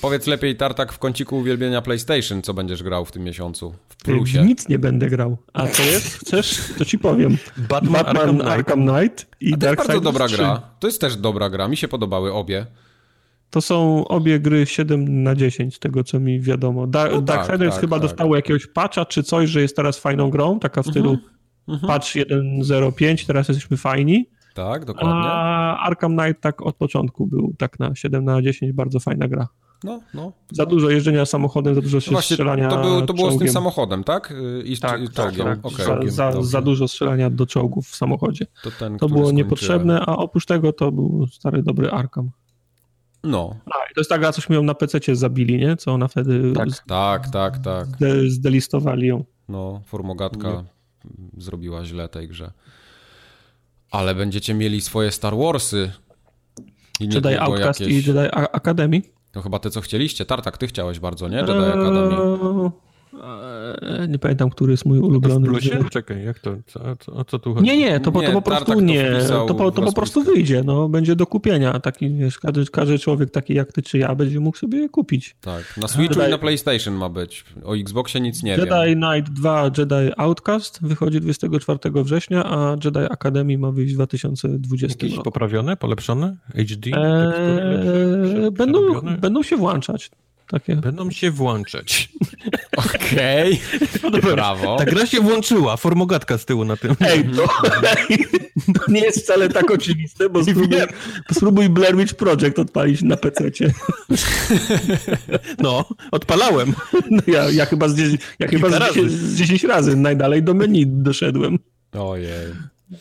Powiedz 0.00 0.26
lepiej, 0.26 0.56
Tartak, 0.56 0.92
w 0.92 0.98
kąciku 0.98 1.38
uwielbienia 1.38 1.82
PlayStation, 1.82 2.42
co 2.42 2.54
będziesz 2.54 2.82
grał 2.82 3.04
w 3.04 3.12
tym 3.12 3.24
miesiącu? 3.24 3.74
W 3.88 3.96
plusie. 3.96 4.42
Nic 4.44 4.68
nie 4.68 4.78
będę 4.78 5.08
grał. 5.08 5.38
A 5.52 5.66
co 5.66 5.82
jest? 5.82 6.06
Chcesz? 6.06 6.60
To 6.78 6.84
ci 6.84 6.98
powiem. 6.98 7.38
Batman, 7.56 7.92
Batman 7.92 8.16
Arkham, 8.16 8.36
Knight. 8.36 8.50
Arkham 8.50 8.86
Knight 8.86 9.26
i 9.40 9.48
A 9.48 9.50
to 9.50 9.56
Dark 9.56 9.78
jest 9.78 9.88
bardzo 9.88 10.00
dobra 10.00 10.26
3. 10.26 10.36
gra. 10.36 10.62
To 10.80 10.86
jest 10.86 11.00
też 11.00 11.16
dobra 11.16 11.50
gra. 11.50 11.68
Mi 11.68 11.76
się 11.76 11.88
podobały 11.88 12.32
obie. 12.32 12.66
To 13.50 13.60
są 13.60 14.08
obie 14.08 14.40
gry 14.40 14.66
7 14.66 15.22
na 15.22 15.34
10, 15.34 15.78
tego 15.78 16.04
co 16.04 16.20
mi 16.20 16.40
wiadomo. 16.40 16.86
Da 16.86 17.08
no 17.08 17.20
Darksiders 17.20 17.74
tak, 17.74 17.80
chyba 17.80 17.96
tak. 17.96 18.02
dostało 18.02 18.36
jakiegoś 18.36 18.66
patcha 18.66 19.04
czy 19.04 19.22
coś, 19.22 19.50
że 19.50 19.60
jest 19.62 19.76
teraz 19.76 19.98
fajną 19.98 20.30
grą, 20.30 20.58
taka 20.58 20.82
w 20.82 20.86
stylu 20.86 21.18
mm 21.68 21.80
-hmm. 21.80 21.86
patch 21.86 22.06
1.05, 22.06 23.26
teraz 23.26 23.48
jesteśmy 23.48 23.76
fajni. 23.76 24.30
Tak, 24.54 24.84
dokładnie. 24.84 25.12
A 25.14 25.78
Arkham 25.78 26.16
Knight 26.16 26.42
tak 26.42 26.62
od 26.62 26.76
początku 26.76 27.26
był 27.26 27.54
tak 27.58 27.78
na 27.78 27.94
7 27.94 28.24
na 28.24 28.42
10, 28.42 28.72
bardzo 28.72 29.00
fajna 29.00 29.28
gra. 29.28 29.48
No, 29.84 30.00
no. 30.14 30.32
Za 30.52 30.66
dużo 30.66 30.90
jeżdżenia 30.90 31.26
samochodem, 31.26 31.74
za 31.74 31.80
dużo 31.80 31.98
no 32.06 32.12
właśnie, 32.12 32.34
strzelania 32.34 32.68
to, 32.68 32.82
był, 32.82 33.06
to 33.06 33.14
było 33.14 33.30
z 33.30 33.38
tym 33.38 33.48
samochodem, 33.48 34.04
tak? 34.04 34.34
I 34.64 34.76
z, 34.76 34.80
tak, 34.80 35.02
i 35.02 35.08
tak, 35.08 35.36
tak. 35.36 35.58
Okay. 35.66 36.10
Za, 36.10 36.32
za, 36.32 36.42
za, 36.42 36.62
dużo 36.62 36.88
strzelania 36.88 37.30
do 37.30 37.46
czołgów 37.46 37.88
w 37.88 37.96
samochodzie. 37.96 38.46
To, 38.62 38.70
ten, 38.70 38.98
to 38.98 39.08
było 39.08 39.32
niepotrzebne, 39.32 40.00
a 40.00 40.16
oprócz 40.16 40.46
tego 40.46 40.72
to 40.72 40.92
był 40.92 41.26
stary, 41.26 41.62
dobry 41.62 41.90
Arkham. 41.90 42.30
No. 43.24 43.56
A, 43.66 43.70
to 43.70 44.00
jest 44.00 44.10
ta 44.10 44.18
gra, 44.18 44.32
coś 44.32 44.48
mi 44.48 44.56
ją 44.56 44.62
na 44.62 44.74
PC 44.74 45.16
zabili, 45.16 45.58
nie? 45.58 45.76
Co 45.76 45.92
ona 45.92 46.08
wtedy... 46.08 46.52
Tak, 46.52 46.70
z, 46.70 46.82
tak, 46.86 47.30
tak. 47.30 47.58
tak. 47.58 47.86
Zde, 47.86 48.30
zdelistowali 48.30 49.06
ją. 49.06 49.24
No, 49.48 49.80
formogatka 49.86 50.48
nie. 50.48 50.64
zrobiła 51.38 51.84
źle 51.84 52.08
tej 52.08 52.28
grze. 52.28 52.52
Ale 53.90 54.14
będziecie 54.14 54.54
mieli 54.54 54.80
swoje 54.80 55.12
Star 55.12 55.36
Warsy. 55.36 55.92
I 57.00 57.08
Jedi 57.14 57.36
Outcast 57.38 57.80
jakieś... 57.80 57.94
i 57.94 58.08
Jedi 58.08 58.28
Academy. 58.32 59.15
To 59.36 59.42
chyba 59.42 59.58
te, 59.58 59.70
co 59.70 59.80
chcieliście. 59.80 60.26
Tartak, 60.26 60.58
ty 60.58 60.66
chciałeś 60.66 61.00
bardzo, 61.00 61.28
nie? 61.28 61.36
Jedi 61.36 61.52
Academy. 61.52 62.70
Eee, 63.82 64.08
nie 64.08 64.18
pamiętam, 64.18 64.50
który 64.50 64.70
jest 64.70 64.86
mój 64.86 64.98
ulubiony. 64.98 65.46
W 65.46 65.50
plusie? 65.50 65.84
Czekaj, 65.90 66.24
jak 66.24 66.38
to? 66.38 66.56
Co, 66.66 66.96
co, 66.96 67.12
o 67.12 67.24
co 67.24 67.38
tu 67.38 67.54
chodzi? 67.54 67.66
Nie, 67.66 67.76
nie, 67.76 68.00
to, 68.00 68.10
nie, 68.10 68.26
to 68.26 68.32
po 68.32 68.42
prostu 68.42 68.80
nie. 68.80 69.10
To, 69.28 69.54
po, 69.54 69.72
to 69.72 69.82
po 69.82 69.92
prostu 69.92 70.22
wyjdzie, 70.22 70.62
no, 70.64 70.88
będzie 70.88 71.16
do 71.16 71.26
kupienia. 71.26 71.80
Taki, 71.80 72.10
wiesz, 72.10 72.38
każdy, 72.38 72.66
każdy 72.66 72.98
człowiek 72.98 73.30
taki 73.30 73.54
jak 73.54 73.72
ty 73.72 73.82
czy 73.82 73.98
ja 73.98 74.14
będzie 74.14 74.40
mógł 74.40 74.58
sobie 74.58 74.78
je 74.78 74.88
kupić. 74.88 75.36
Tak, 75.40 75.76
na 75.76 75.88
Switchu 75.88 76.20
Jedi... 76.20 76.28
i 76.28 76.30
na 76.30 76.38
PlayStation 76.38 76.94
ma 76.94 77.08
być. 77.08 77.44
O 77.64 77.76
Xboxie 77.76 78.20
nic 78.20 78.42
nie 78.42 78.50
Jedi 78.50 78.64
wiem. 78.64 78.88
Jedi 78.88 79.00
Knight 79.00 79.32
2 79.32 79.70
Jedi 79.78 80.12
Outcast 80.16 80.78
wychodzi 80.82 81.20
24 81.20 81.78
września, 81.94 82.44
a 82.44 82.76
Jedi 82.84 82.98
Academy 82.98 83.58
ma 83.58 83.70
wyjść 83.72 83.92
w 83.92 83.96
2020 83.96 84.86
Jakieś 84.88 85.10
roku. 85.12 85.24
poprawione, 85.24 85.76
polepszone? 85.76 86.36
HD? 86.56 86.90
Eee, 86.92 88.50
będą, 88.50 88.80
będą 89.20 89.42
się 89.42 89.56
włączać. 89.56 90.10
Takie. 90.48 90.76
Będą 90.76 91.10
się 91.10 91.30
włączać. 91.30 92.08
Okej. 92.76 93.60
Okay. 94.04 94.20
Brawo. 94.20 94.76
Ta 94.76 94.84
gra 94.84 95.06
się 95.06 95.20
włączyła, 95.20 95.76
formogatka 95.76 96.38
z 96.38 96.44
tyłu 96.44 96.64
na 96.64 96.76
tym. 96.76 96.94
Ej, 97.00 97.24
to, 97.24 97.48
to 98.78 98.92
nie 98.92 99.00
jest 99.00 99.22
wcale 99.22 99.48
tak 99.48 99.70
oczywiste, 99.70 100.28
bo 100.28 100.44
spróbuj, 100.44 100.78
spróbuj 101.32 101.68
Blair 101.68 101.96
Witch 101.96 102.14
Project 102.14 102.58
odpalić 102.58 103.02
na 103.02 103.16
PC-cie. 103.16 103.72
No, 105.58 105.84
odpalałem. 106.10 106.74
No 107.10 107.22
ja, 107.26 107.50
ja 107.50 107.66
chyba, 107.66 107.88
z, 107.88 107.94
10, 107.94 108.20
ja 108.38 108.48
chyba 108.48 108.70
z, 108.70 108.94
10, 108.94 109.12
z 109.12 109.36
10 109.36 109.64
razy 109.64 109.96
najdalej 109.96 110.42
do 110.42 110.54
menu 110.54 110.86
doszedłem. 110.86 111.58
Ojej. 111.92 112.52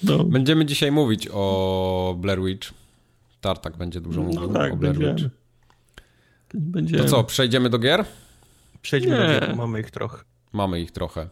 No. 0.04 0.24
Będziemy 0.24 0.66
dzisiaj 0.66 0.92
mówić 0.92 1.28
o 1.34 2.16
Blair 2.20 2.42
Witch 2.42 2.72
Tartak 3.46 3.78
będzie 3.78 4.02
dużo 4.02 4.22
no 4.22 4.28
mówił 4.28 4.42
no 4.42 4.60
tak, 4.60 4.74
o 4.74 4.76
Blair 4.76 4.96
Witch. 4.96 5.08
Będziemy. 5.08 5.45
To 6.98 7.06
co, 7.06 7.24
przejdziemy 7.24 7.70
do 7.70 7.80
gier? 7.80 8.06
Przejdźmy 8.82 9.12
Nie. 9.12 9.18
do 9.18 9.28
gier, 9.28 9.56
mamy 9.56 9.80
ich 9.80 9.92
trochę. 9.92 10.24
Mamy 10.54 10.82
ich 10.82 10.92
trochę. 10.92 11.30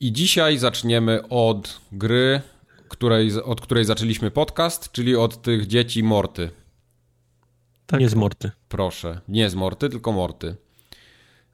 I 0.00 0.12
dzisiaj 0.12 0.58
zaczniemy 0.58 1.28
od 1.28 1.80
gry, 1.92 2.40
której, 2.88 3.42
od 3.42 3.60
której 3.60 3.84
zaczęliśmy 3.84 4.30
podcast, 4.30 4.92
czyli 4.92 5.16
od 5.16 5.42
tych 5.42 5.66
dzieci 5.66 6.02
Morty. 6.02 6.50
Tak. 7.86 8.00
Nie 8.00 8.08
z 8.08 8.14
Morty. 8.14 8.50
Proszę, 8.68 9.20
nie 9.28 9.50
z 9.50 9.54
Morty, 9.54 9.88
tylko 9.88 10.12
Morty. 10.12 10.56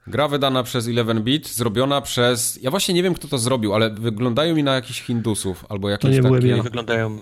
Gra 0.07 0.27
wydana 0.27 0.63
przez 0.63 0.87
11-bit, 0.87 1.47
zrobiona 1.47 2.01
przez... 2.01 2.59
Ja 2.61 2.71
właśnie 2.71 2.93
nie 2.93 3.03
wiem, 3.03 3.13
kto 3.13 3.27
to 3.27 3.37
zrobił, 3.37 3.73
ale 3.73 3.89
wyglądają 3.89 4.55
mi 4.55 4.63
na 4.63 4.75
jakichś 4.75 5.01
Hindusów, 5.01 5.65
albo 5.69 5.89
jakieś 5.89 6.17
to 6.17 6.29
nie 6.29 6.35
takie... 6.35 6.47
Ja. 6.47 6.63
Wyglądają 6.63 7.19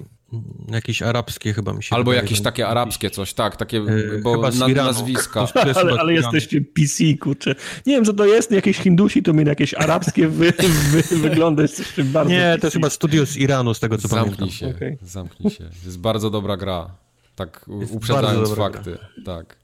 jakieś 0.72 1.02
arabskie 1.02 1.54
chyba 1.54 1.74
mi 1.74 1.84
się 1.84 1.96
Albo 1.96 2.12
wydaje, 2.12 2.24
jakieś 2.24 2.42
takie 2.42 2.68
arabskie 2.68 3.10
coś, 3.10 3.34
tak, 3.34 3.56
takie, 3.56 3.78
yy, 3.78 4.20
bo 4.24 4.50
na, 4.52 4.68
nazwiska. 4.68 5.48
ale, 5.76 6.00
ale 6.00 6.14
jesteście 6.14 6.62
PC, 6.62 7.04
kurczę. 7.20 7.56
Nie 7.86 7.96
wiem, 7.96 8.06
co 8.06 8.14
to 8.14 8.26
jest, 8.26 8.52
jakieś 8.52 8.78
Hindusi 8.78 9.24
to 9.24 9.34
mieli 9.34 9.50
jakieś 9.50 9.74
arabskie 9.74 10.28
wy, 10.28 10.54
wy, 10.92 11.62
jesteście 11.62 12.04
bardzo 12.04 12.32
Nie, 12.32 12.52
PC. 12.52 12.60
to 12.60 12.68
jest 12.68 12.74
chyba 12.74 12.90
studio 12.90 13.26
z 13.26 13.38
Iranu, 13.38 13.74
z 13.74 13.80
tego 13.80 13.98
co 13.98 14.08
zamknij 14.08 14.38
pamiętam. 14.38 14.50
Się, 14.50 14.76
okay. 14.76 14.98
Zamknij 15.02 15.52
się, 15.52 15.64
jest 15.86 16.00
bardzo 16.00 16.30
dobra 16.30 16.58
gra, 16.58 16.90
tak 17.36 17.66
jest 17.80 17.94
uprzedzając 17.94 18.54
fakty, 18.54 18.92
gra. 18.92 19.36
tak. 19.36 19.58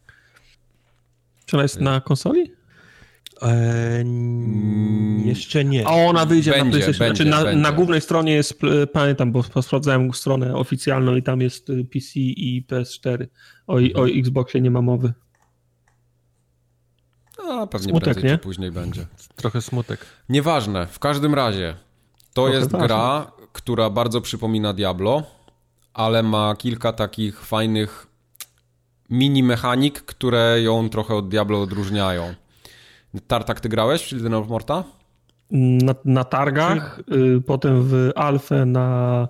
Czy 1.45 1.55
ona 1.55 1.63
jest 1.63 1.82
na 1.82 2.01
konsoli? 2.01 2.51
Eee, 3.41 4.05
jeszcze 5.25 5.65
nie. 5.65 5.88
A 5.88 5.91
ona 5.91 6.25
wyjdzie 6.25 6.51
będzie, 6.51 6.65
na 6.65 6.71
PlayStation. 6.71 7.07
Będzie, 7.07 7.23
znaczy 7.23 7.55
na, 7.55 7.61
na, 7.61 7.71
głównej 7.71 8.01
stronie 8.01 8.33
jest, 8.33 8.59
pamiętam, 8.93 9.31
bo 9.31 9.43
sprawdzałem 9.43 10.13
stronę 10.13 10.55
oficjalną 10.55 11.15
i 11.15 11.23
tam 11.23 11.41
jest 11.41 11.69
y, 11.69 11.86
PC 11.86 12.09
i 12.15 12.65
PS4. 12.67 13.25
O, 13.67 13.79
mhm. 13.79 14.03
o 14.03 14.09
Xboxie 14.09 14.61
nie 14.61 14.71
ma 14.71 14.81
mowy. 14.81 15.13
No, 17.38 17.67
pewnie 17.67 17.89
smutek, 17.89 18.03
prędzej 18.03 18.31
nie? 18.31 18.38
czy 18.38 18.43
później 18.43 18.71
będzie. 18.71 19.05
Trochę 19.36 19.61
smutek. 19.61 20.05
Nieważne, 20.29 20.88
w 20.88 20.99
każdym 20.99 21.33
razie 21.33 21.75
to 22.33 22.43
Trochę 22.43 22.57
jest 22.57 22.71
ważne. 22.71 22.88
gra, 22.88 23.31
która 23.53 23.89
bardzo 23.89 24.21
przypomina 24.21 24.73
Diablo, 24.73 25.23
ale 25.93 26.23
ma 26.23 26.55
kilka 26.55 26.93
takich 26.93 27.45
fajnych 27.45 28.07
mini 29.09 29.43
mechanik, 29.43 30.01
które 30.01 30.61
ją 30.61 30.89
trochę 30.89 31.15
od 31.15 31.29
Diablo 31.29 31.61
odróżniają. 31.61 32.33
Tartak 33.28 33.59
ty 33.59 33.70
grałeś 33.70 34.01
w 34.01 34.05
Children 34.05 34.34
of 34.34 34.47
Morta? 34.47 34.84
Na, 35.51 35.95
na 36.05 36.24
targach, 36.24 36.99
y, 37.38 37.41
potem 37.41 37.84
w 37.84 38.11
Alfę 38.16 38.66
na 38.66 39.28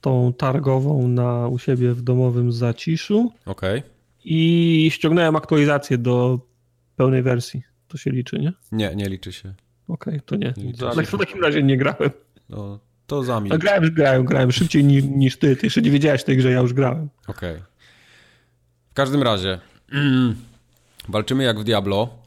tą 0.00 0.32
targową 0.32 1.08
na 1.08 1.48
u 1.48 1.58
siebie 1.58 1.92
w 1.92 2.02
domowym 2.02 2.52
zaciszu. 2.52 3.32
Okej. 3.46 3.78
Okay. 3.78 3.90
I 4.24 4.88
ściągnąłem 4.92 5.36
aktualizację 5.36 5.98
do 5.98 6.40
pełnej 6.96 7.22
wersji. 7.22 7.62
To 7.88 7.98
się 7.98 8.10
liczy, 8.10 8.38
nie? 8.38 8.52
Nie, 8.72 8.96
nie 8.96 9.08
liczy 9.08 9.32
się. 9.32 9.54
Okej, 9.88 10.14
okay, 10.14 10.20
to 10.26 10.36
nie. 10.36 10.54
nie 10.56 10.88
Ale 10.90 11.02
w 11.02 11.18
takim 11.18 11.42
razie 11.42 11.62
nie 11.62 11.76
grałem. 11.76 12.10
No, 12.48 12.78
to 13.06 13.22
za 13.22 13.40
mnie. 13.40 13.50
No, 13.50 13.58
grałem, 13.58 13.94
grałem, 13.94 14.24
grałem 14.24 14.52
szybciej 14.52 14.84
niż, 14.84 15.04
niż 15.04 15.38
ty. 15.38 15.56
Ty 15.56 15.66
jeszcze 15.66 15.82
nie 15.82 15.90
wiedziałeś 15.90 16.24
tej 16.24 16.36
grze, 16.36 16.50
ja 16.50 16.60
już 16.60 16.72
grałem. 16.72 17.08
Okej. 17.26 17.52
Okay. 17.52 17.62
W 18.90 18.94
każdym 18.94 19.22
razie 19.22 19.58
walczymy 21.08 21.44
jak 21.44 21.60
w 21.60 21.64
Diablo 21.64 22.17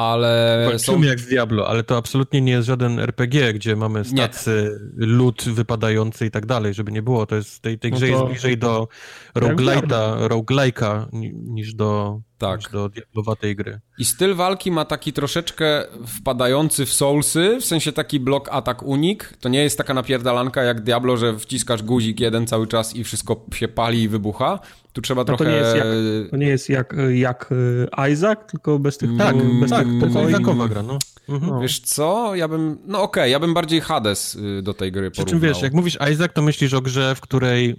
ale 0.00 0.62
Walczymy 0.64 0.98
są... 0.98 1.02
jak 1.02 1.18
w 1.18 1.28
Diablo, 1.28 1.68
ale 1.68 1.82
to 1.82 1.96
absolutnie 1.96 2.40
nie 2.40 2.52
jest 2.52 2.66
żaden 2.66 2.98
RPG, 2.98 3.52
gdzie 3.52 3.76
mamy 3.76 4.04
stacy, 4.04 4.80
nie. 4.98 5.06
lód 5.06 5.44
wypadający 5.44 6.26
i 6.26 6.30
tak 6.30 6.46
dalej, 6.46 6.74
żeby 6.74 6.92
nie 6.92 7.02
było. 7.02 7.26
To 7.26 7.36
jest, 7.36 7.62
tej, 7.62 7.78
tej 7.78 7.90
no 7.90 7.96
grze 7.96 8.06
to... 8.06 8.12
jest 8.12 8.24
bliżej 8.24 8.58
do 8.58 8.88
roguelite'a, 9.34 10.28
roguelike'a 10.28 11.06
niż 11.32 11.74
do, 11.74 12.20
tak. 12.40 12.72
do 12.72 12.88
diablowatej 12.88 13.56
gry. 13.56 13.80
I 13.98 14.04
styl 14.04 14.34
walki 14.34 14.70
ma 14.70 14.84
taki 14.84 15.12
troszeczkę 15.12 15.84
wpadający 16.06 16.86
w 16.86 16.92
Soulsy, 16.92 17.58
w 17.60 17.64
sensie 17.64 17.92
taki 17.92 18.20
blok 18.20 18.48
atak 18.52 18.82
unik. 18.82 19.32
To 19.40 19.48
nie 19.48 19.62
jest 19.62 19.78
taka 19.78 19.94
napierdalanka 19.94 20.62
jak 20.62 20.80
Diablo, 20.80 21.16
że 21.16 21.38
wciskasz 21.38 21.82
guzik 21.82 22.20
jeden 22.20 22.46
cały 22.46 22.66
czas 22.66 22.96
i 22.96 23.04
wszystko 23.04 23.46
się 23.54 23.68
pali 23.68 24.02
i 24.02 24.08
wybucha, 24.08 24.58
tu 24.92 25.00
trzeba 25.00 25.24
trochę... 25.24 25.44
To 25.44 25.50
nie 25.50 25.56
jest 25.56 25.76
jak, 25.76 25.86
to 26.30 26.36
nie 26.36 26.46
jest 26.46 26.68
jak, 26.68 26.96
jak 27.14 27.50
e, 27.98 28.10
Isaac, 28.10 28.38
tylko 28.50 28.78
bez 28.78 28.98
tych... 28.98 29.10
Tak, 29.18 29.34
mm, 29.34 29.60
bez 29.60 29.70
tak, 29.70 29.86
tych 30.00 30.12
to 30.12 30.28
Isaacowa 30.28 30.68
gra, 30.68 30.82
no. 30.82 30.98
Mhm. 31.28 31.52
No. 31.52 31.60
Wiesz 31.60 31.80
co, 31.80 32.34
ja 32.34 32.48
bym... 32.48 32.78
No 32.86 33.02
okej, 33.02 33.22
okay, 33.22 33.30
ja 33.30 33.40
bym 33.40 33.54
bardziej 33.54 33.80
Hades 33.80 34.34
y, 34.34 34.62
do 34.62 34.74
tej 34.74 34.92
gry 34.92 35.10
porównał. 35.10 35.26
Przy 35.26 35.30
czym 35.30 35.40
wiesz, 35.40 35.62
jak 35.62 35.72
mówisz 35.72 35.98
Isaac, 36.12 36.32
to 36.34 36.42
myślisz 36.42 36.74
o 36.74 36.80
grze, 36.80 37.14
w 37.14 37.20
której 37.20 37.70
y, 37.70 37.76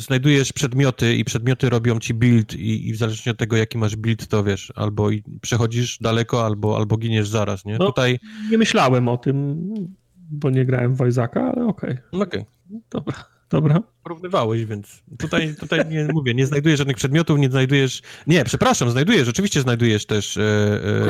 znajdujesz 0.00 0.52
przedmioty 0.52 1.16
i 1.16 1.24
przedmioty 1.24 1.70
robią 1.70 2.00
ci 2.00 2.14
build 2.14 2.54
i, 2.54 2.88
i 2.88 2.92
w 2.92 2.96
zależności 2.96 3.30
od 3.30 3.38
tego, 3.38 3.56
jaki 3.56 3.78
masz 3.78 3.95
build, 3.96 4.26
to 4.26 4.44
wiesz, 4.44 4.72
albo 4.76 5.08
przechodzisz 5.40 5.98
daleko, 5.98 6.46
albo, 6.46 6.76
albo 6.76 6.96
giniesz 6.96 7.28
zaraz, 7.28 7.64
nie? 7.64 7.78
No, 7.78 7.86
Tutaj... 7.86 8.18
Nie 8.50 8.58
myślałem 8.58 9.08
o 9.08 9.16
tym, 9.16 9.64
bo 10.30 10.50
nie 10.50 10.64
grałem 10.64 10.94
w 10.94 11.06
Isaaca, 11.08 11.40
ale 11.40 11.66
okej. 11.66 11.98
Okay. 12.10 12.22
Okej. 12.22 12.40
Okay. 12.40 12.80
Dobra. 12.90 13.14
Dobra. 13.50 13.82
Porównywałeś, 14.02 14.64
więc 14.64 15.02
tutaj, 15.18 15.54
tutaj 15.60 15.80
nie 15.88 16.08
mówię, 16.14 16.34
nie 16.34 16.46
znajdujesz 16.46 16.78
żadnych 16.78 16.96
przedmiotów, 16.96 17.38
nie 17.38 17.50
znajdujesz. 17.50 18.02
Nie, 18.26 18.44
przepraszam, 18.44 18.90
znajdujesz, 18.90 19.28
oczywiście 19.28 19.60
znajdujesz 19.60 20.06
też. 20.06 20.36
E, 20.36 20.42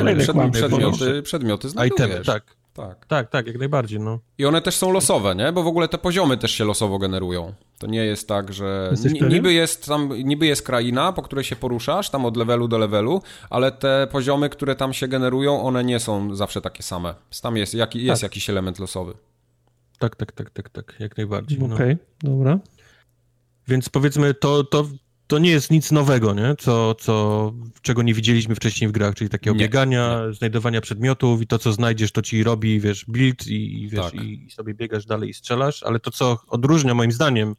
e, 0.07 0.15
przedmioty, 0.15 1.21
przedmioty 1.21 1.69
znajdujesz. 1.69 2.09
Itemy, 2.09 2.25
tak. 2.25 2.56
Tak. 2.77 3.05
tak, 3.05 3.29
tak, 3.29 3.47
jak 3.47 3.57
najbardziej. 3.57 3.99
No. 3.99 4.19
I 4.37 4.45
one 4.45 4.61
też 4.61 4.75
są 4.75 4.91
losowe, 4.91 5.35
nie? 5.35 5.51
Bo 5.51 5.63
w 5.63 5.67
ogóle 5.67 5.87
te 5.87 5.97
poziomy 5.97 6.37
też 6.37 6.51
się 6.51 6.65
losowo 6.65 6.99
generują. 6.99 7.53
To 7.77 7.87
nie 7.87 8.05
jest 8.05 8.27
tak, 8.27 8.53
że 8.53 8.93
niby 9.29 9.53
jest 9.53 9.85
tam, 9.85 10.09
niby 10.23 10.45
jest 10.45 10.61
kraina, 10.61 11.13
po 11.13 11.21
której 11.21 11.43
się 11.43 11.55
poruszasz, 11.55 12.09
tam 12.09 12.25
od 12.25 12.37
levelu 12.37 12.67
do 12.67 12.77
levelu, 12.77 13.21
ale 13.49 13.71
te 13.71 14.07
poziomy, 14.11 14.49
które 14.49 14.75
tam 14.75 14.93
się 14.93 15.07
generują, 15.07 15.61
one 15.61 15.83
nie 15.83 15.99
są 15.99 16.35
zawsze 16.35 16.61
takie 16.61 16.83
same. 16.83 17.15
Tam 17.41 17.57
jest, 17.57 17.73
jak, 17.73 17.95
jest 17.95 18.21
tak. 18.21 18.31
jakiś 18.31 18.49
element 18.49 18.79
losowy. 18.79 19.13
Tak, 19.99 20.15
tak, 20.15 20.31
tak, 20.31 20.49
tak, 20.49 20.69
tak, 20.69 20.95
jak 20.99 21.17
najbardziej. 21.17 21.59
No. 21.59 21.75
Okej, 21.75 21.93
okay, 21.93 21.97
dobra. 22.23 22.59
Więc 23.67 23.89
powiedzmy, 23.89 24.33
to, 24.33 24.63
to, 24.63 24.87
to 25.27 25.39
nie 25.39 25.49
jest 25.49 25.71
nic 25.71 25.91
nowego, 25.91 26.33
nie? 26.33 26.55
Co, 26.59 26.95
co, 26.95 27.53
czego 27.81 28.03
nie 28.03 28.13
widzieliśmy 28.13 28.55
wcześniej 28.55 28.87
w 28.87 28.91
grach, 28.91 29.15
czyli 29.15 29.29
takiego 29.29 29.55
nie, 29.55 29.59
biegania, 29.59 30.21
nie. 30.27 30.33
znajdowania 30.33 30.81
przedmiotów 30.81 31.41
i 31.41 31.47
to, 31.47 31.59
co 31.59 31.73
znajdziesz, 31.73 32.11
to 32.11 32.21
ci 32.21 32.43
robi, 32.43 32.79
wiesz, 32.79 33.05
build 33.05 33.47
i, 33.47 33.83
i 33.83 33.89
wiesz, 33.89 34.11
tak. 34.11 34.13
i, 34.13 34.51
sobie 34.51 34.73
biegasz 34.73 35.05
dalej 35.05 35.29
i 35.29 35.33
strzelasz, 35.33 35.83
ale 35.83 35.99
to, 35.99 36.11
co 36.11 36.37
odróżnia 36.47 36.93
moim 36.93 37.11
zdaniem 37.11 37.55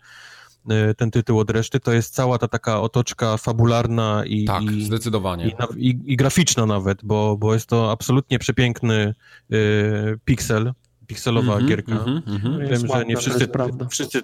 e, 0.69 0.95
ten 0.95 1.11
tytuł 1.11 1.39
od 1.39 1.51
reszty, 1.51 1.81
to 1.81 1.93
jest 1.93 2.15
cała 2.15 2.39
ta 2.39 2.49
taka 2.49 2.81
otoczka 2.81 3.37
fabularna 3.37 4.23
i, 4.27 4.45
tak, 4.45 4.63
i 4.63 4.85
zdecydowanie. 4.85 5.57
I, 5.77 5.99
i, 6.05 6.17
graficzna 6.17 6.67
nawet, 6.67 7.05
bo, 7.05 7.37
bo 7.37 7.55
jest 7.55 7.67
to 7.67 7.91
absolutnie 7.91 8.39
przepiękny 8.39 9.15
y, 9.53 10.19
piksel, 10.25 10.73
pikselowa 11.09 11.53
mm 11.53 11.65
-hmm, 11.65 11.69
gierka. 11.69 11.93
Mm 11.93 12.21
-hmm, 12.21 12.69
Wiem, 12.71 12.87
że 12.95 13.05
nie 13.05 13.17
wszyscy, 13.17 13.49
wszyscy, 13.91 14.23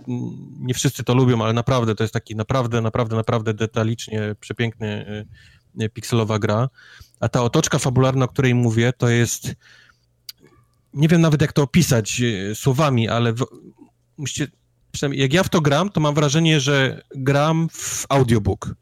nie 0.60 0.74
wszyscy 0.74 1.04
to 1.04 1.14
lubią, 1.14 1.42
ale 1.42 1.52
naprawdę 1.52 1.94
to 1.94 2.04
jest 2.04 2.14
taki 2.14 2.36
naprawdę, 2.36 2.80
naprawdę, 2.80 3.16
naprawdę 3.16 3.54
detalicznie 3.54 4.34
przepiękny 4.40 5.06
y, 5.80 5.88
pikselowa 5.88 6.38
gra. 6.38 6.68
A 7.20 7.28
ta 7.28 7.42
otoczka 7.42 7.78
fabularna, 7.78 8.24
o 8.24 8.28
której 8.28 8.54
mówię, 8.54 8.92
to 8.98 9.08
jest 9.08 9.54
nie 10.94 11.08
wiem 11.08 11.20
nawet 11.20 11.40
jak 11.40 11.52
to 11.52 11.62
opisać 11.62 12.20
y, 12.20 12.54
słowami, 12.54 13.08
ale 13.08 13.32
w, 13.32 13.46
musicie, 14.16 14.46
jak 15.12 15.32
ja 15.32 15.42
w 15.42 15.48
to 15.48 15.60
gram, 15.60 15.90
to 15.90 16.00
mam 16.00 16.14
wrażenie, 16.14 16.60
że 16.60 17.02
gram 17.14 17.68
w 17.72 18.06
audiobook. 18.08 18.74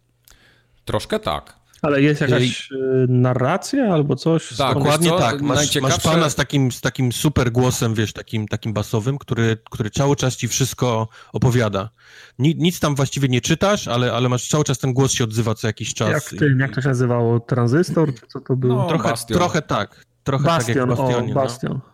Troszkę 0.85 1.21
tak. 1.21 1.62
Ale 1.83 2.03
jest 2.03 2.21
jakaś 2.21 2.71
I... 2.71 2.75
Y, 2.75 3.07
narracja 3.09 3.95
albo 3.95 4.17
coś? 4.17 4.57
Tak, 4.57 4.75
dokładnie 4.75 5.11
tak. 5.11 5.41
Masz, 5.43 5.57
Najciekawsze... 5.57 5.97
masz 5.97 6.15
pana 6.15 6.31
z 6.31 6.35
takim, 6.35 6.73
z 6.73 6.81
takim 6.81 7.13
super 7.13 7.53
głosem, 7.53 7.95
wiesz, 7.95 8.13
takim, 8.13 8.49
takim 8.49 8.73
basowym, 8.73 9.19
który, 9.19 9.57
który 9.71 9.91
cały 9.91 10.17
czas 10.17 10.37
ci 10.37 10.49
wszystko 10.49 11.09
opowiada. 11.33 11.91
Nic, 12.39 12.59
nic 12.59 12.81
tam 12.81 12.95
właściwie 12.95 13.29
nie 13.29 13.41
czytasz, 13.41 13.89
ale, 13.89 14.13
ale 14.13 14.29
masz 14.29 14.49
cały 14.49 14.65
czas 14.65 14.79
ten 14.79 14.93
głos 14.93 15.13
się 15.13 15.25
odzywa 15.25 15.55
co 15.55 15.67
jakiś 15.67 15.95
czas. 15.95 16.11
Jak, 16.11 16.25
ty, 16.25 16.57
jak 16.59 16.75
to 16.75 16.83
się 16.83 16.89
nazywało? 16.89 17.41
Tranzystor? 17.41 18.15
Czy 18.15 18.27
co 18.27 18.41
to 18.41 18.57
było? 18.57 18.75
No, 18.75 18.89
trochę, 18.89 19.15
trochę 19.29 19.63
tak. 19.63 20.05
Trochę 20.25 20.45
Bastion, 20.45 20.75
tak 20.75 20.77
jak 20.77 20.89
Bastionie, 20.89 21.33
o. 21.33 21.35
Bastion. 21.35 21.73
No. 21.73 21.92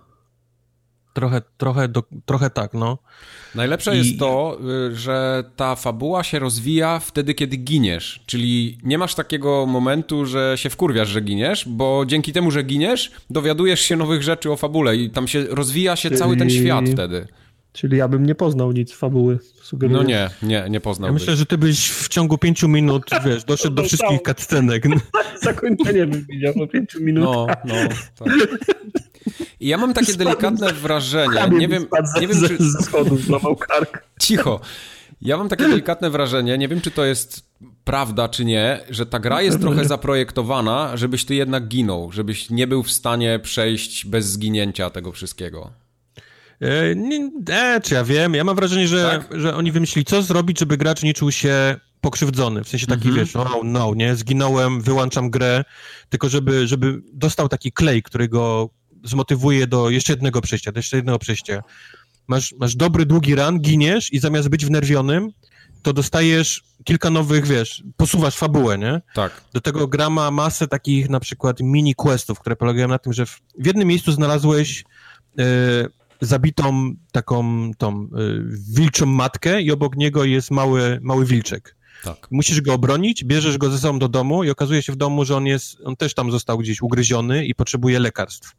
Trochę, 1.18 1.42
trochę, 1.56 1.88
do, 1.88 2.02
trochę 2.26 2.50
tak, 2.50 2.74
no. 2.74 2.98
Najlepsze 3.54 3.94
I... 3.94 3.98
jest 3.98 4.18
to, 4.18 4.58
y, 4.90 4.96
że 4.96 5.44
ta 5.56 5.76
fabuła 5.76 6.24
się 6.24 6.38
rozwija 6.38 6.98
wtedy, 6.98 7.34
kiedy 7.34 7.56
giniesz. 7.56 8.22
Czyli 8.26 8.78
nie 8.82 8.98
masz 8.98 9.14
takiego 9.14 9.66
momentu, 9.66 10.26
że 10.26 10.54
się 10.56 10.70
wkurwiasz, 10.70 11.08
że 11.08 11.20
giniesz, 11.20 11.68
bo 11.68 12.04
dzięki 12.06 12.32
temu, 12.32 12.50
że 12.50 12.62
giniesz, 12.62 13.10
dowiadujesz 13.30 13.80
się 13.80 13.96
nowych 13.96 14.22
rzeczy 14.22 14.52
o 14.52 14.56
fabule 14.56 14.96
i 14.96 15.10
tam 15.10 15.28
się 15.28 15.44
rozwija 15.50 15.96
się 15.96 16.08
Czyli... 16.08 16.18
cały 16.18 16.36
ten 16.36 16.50
świat 16.50 16.88
wtedy. 16.88 17.26
Czyli 17.72 17.96
ja 17.96 18.08
bym 18.08 18.26
nie 18.26 18.34
poznał 18.34 18.72
nic 18.72 18.92
fabuły. 18.92 19.38
Sugeruję. 19.62 19.98
No 19.98 20.02
nie, 20.02 20.30
nie, 20.42 20.66
nie 20.70 20.80
poznał. 20.80 21.08
Ja 21.08 21.12
myślę, 21.12 21.36
że 21.36 21.46
ty 21.46 21.58
byś 21.58 21.90
w 21.90 22.08
ciągu 22.08 22.38
pięciu 22.38 22.68
minut, 22.68 23.10
wiesz, 23.26 23.44
doszedł 23.44 23.74
do 23.74 23.82
wszystkich 23.82 24.20
cutscenek. 24.22 24.84
Zakończenie 25.42 26.06
bym 26.06 26.26
widział 26.30 26.54
po 26.54 26.66
pięciu 26.66 27.00
minutach. 27.00 27.56
No, 27.64 27.74
no, 27.74 27.88
tak. 28.18 28.28
I 29.60 29.68
ja 29.68 29.76
mam 29.78 29.94
takie 29.94 30.14
delikatne 30.14 30.72
wrażenie, 30.72 31.48
nie 31.58 31.68
wiem, 31.68 31.86
nie 32.20 32.28
wiem 32.28 32.48
czy... 32.48 32.56
ze 32.58 32.82
schodów 32.82 33.24
złamał 33.24 33.56
kark. 33.56 34.04
Cicho. 34.20 34.60
Ja 35.20 35.36
mam 35.36 35.48
takie 35.48 35.68
delikatne 35.68 36.10
wrażenie, 36.10 36.58
nie 36.58 36.68
wiem 36.68 36.80
czy 36.80 36.90
to 36.90 37.04
jest 37.04 37.48
prawda 37.84 38.28
czy 38.28 38.44
nie, 38.44 38.80
że 38.90 39.06
ta 39.06 39.18
gra 39.18 39.42
jest 39.42 39.60
trochę 39.60 39.84
zaprojektowana, 39.84 40.96
żebyś 40.96 41.24
ty 41.24 41.34
jednak 41.34 41.68
ginął, 41.68 42.12
żebyś 42.12 42.50
nie 42.50 42.66
był 42.66 42.82
w 42.82 42.90
stanie 42.90 43.38
przejść 43.38 44.06
bez 44.06 44.26
zginięcia 44.26 44.90
tego 44.90 45.12
wszystkiego. 45.12 45.70
E, 46.60 46.96
nie, 46.96 47.30
e, 47.50 47.80
czy 47.80 47.94
ja 47.94 48.04
wiem, 48.04 48.34
ja 48.34 48.44
mam 48.44 48.56
wrażenie, 48.56 48.88
że, 48.88 49.24
tak? 49.28 49.40
że 49.40 49.56
oni 49.56 49.72
wymyślili, 49.72 50.04
co 50.04 50.22
zrobić, 50.22 50.58
żeby 50.58 50.76
gracz 50.76 51.02
nie 51.02 51.14
czuł 51.14 51.30
się 51.30 51.76
pokrzywdzony, 52.00 52.64
w 52.64 52.68
sensie 52.68 52.86
taki, 52.86 53.08
mhm. 53.08 53.26
wiesz, 53.26 53.36
oh 53.36 53.60
no, 53.64 53.94
nie, 53.94 54.16
zginąłem, 54.16 54.80
wyłączam 54.80 55.30
grę, 55.30 55.64
tylko 56.08 56.28
żeby, 56.28 56.66
żeby 56.66 57.02
dostał 57.12 57.48
taki 57.48 57.72
klej, 57.72 58.02
który 58.02 58.28
go 58.28 58.70
zmotywuje 59.04 59.66
do 59.66 59.90
jeszcze 59.90 60.12
jednego 60.12 60.40
przejścia, 60.40 60.72
do 60.72 60.78
jeszcze 60.78 60.96
jednego 60.96 61.18
przejścia. 61.18 61.62
Masz, 62.28 62.54
masz 62.60 62.76
dobry, 62.76 63.06
długi 63.06 63.34
run, 63.34 63.60
giniesz 63.60 64.12
i 64.12 64.18
zamiast 64.18 64.48
być 64.48 64.66
wnerwionym, 64.66 65.30
to 65.82 65.92
dostajesz 65.92 66.64
kilka 66.84 67.10
nowych, 67.10 67.46
wiesz, 67.46 67.82
posuwasz 67.96 68.36
fabułę, 68.36 68.78
nie? 68.78 69.00
Tak. 69.14 69.44
Do 69.52 69.60
tego 69.60 69.88
gra 69.88 70.10
ma 70.10 70.30
masę 70.30 70.68
takich 70.68 71.10
na 71.10 71.20
przykład 71.20 71.60
mini 71.60 71.94
questów, 71.94 72.38
które 72.38 72.56
polegają 72.56 72.88
na 72.88 72.98
tym, 72.98 73.12
że 73.12 73.26
w, 73.26 73.40
w 73.58 73.66
jednym 73.66 73.88
miejscu 73.88 74.12
znalazłeś 74.12 74.84
y, 75.40 75.44
zabitą 76.20 76.92
taką 77.12 77.70
tą 77.78 78.02
y, 78.02 78.08
wilczą 78.74 79.06
matkę 79.06 79.62
i 79.62 79.72
obok 79.72 79.96
niego 79.96 80.24
jest 80.24 80.50
mały, 80.50 80.98
mały 81.02 81.26
wilczek. 81.26 81.76
Tak. 82.04 82.28
Musisz 82.30 82.60
go 82.60 82.74
obronić, 82.74 83.24
bierzesz 83.24 83.58
go 83.58 83.70
ze 83.70 83.78
sobą 83.78 83.98
do 83.98 84.08
domu 84.08 84.44
i 84.44 84.50
okazuje 84.50 84.82
się 84.82 84.92
w 84.92 84.96
domu, 84.96 85.24
że 85.24 85.36
on 85.36 85.46
jest, 85.46 85.76
on 85.84 85.96
też 85.96 86.14
tam 86.14 86.30
został 86.30 86.58
gdzieś 86.58 86.82
ugryziony 86.82 87.46
i 87.46 87.54
potrzebuje 87.54 87.98
lekarstw. 87.98 88.52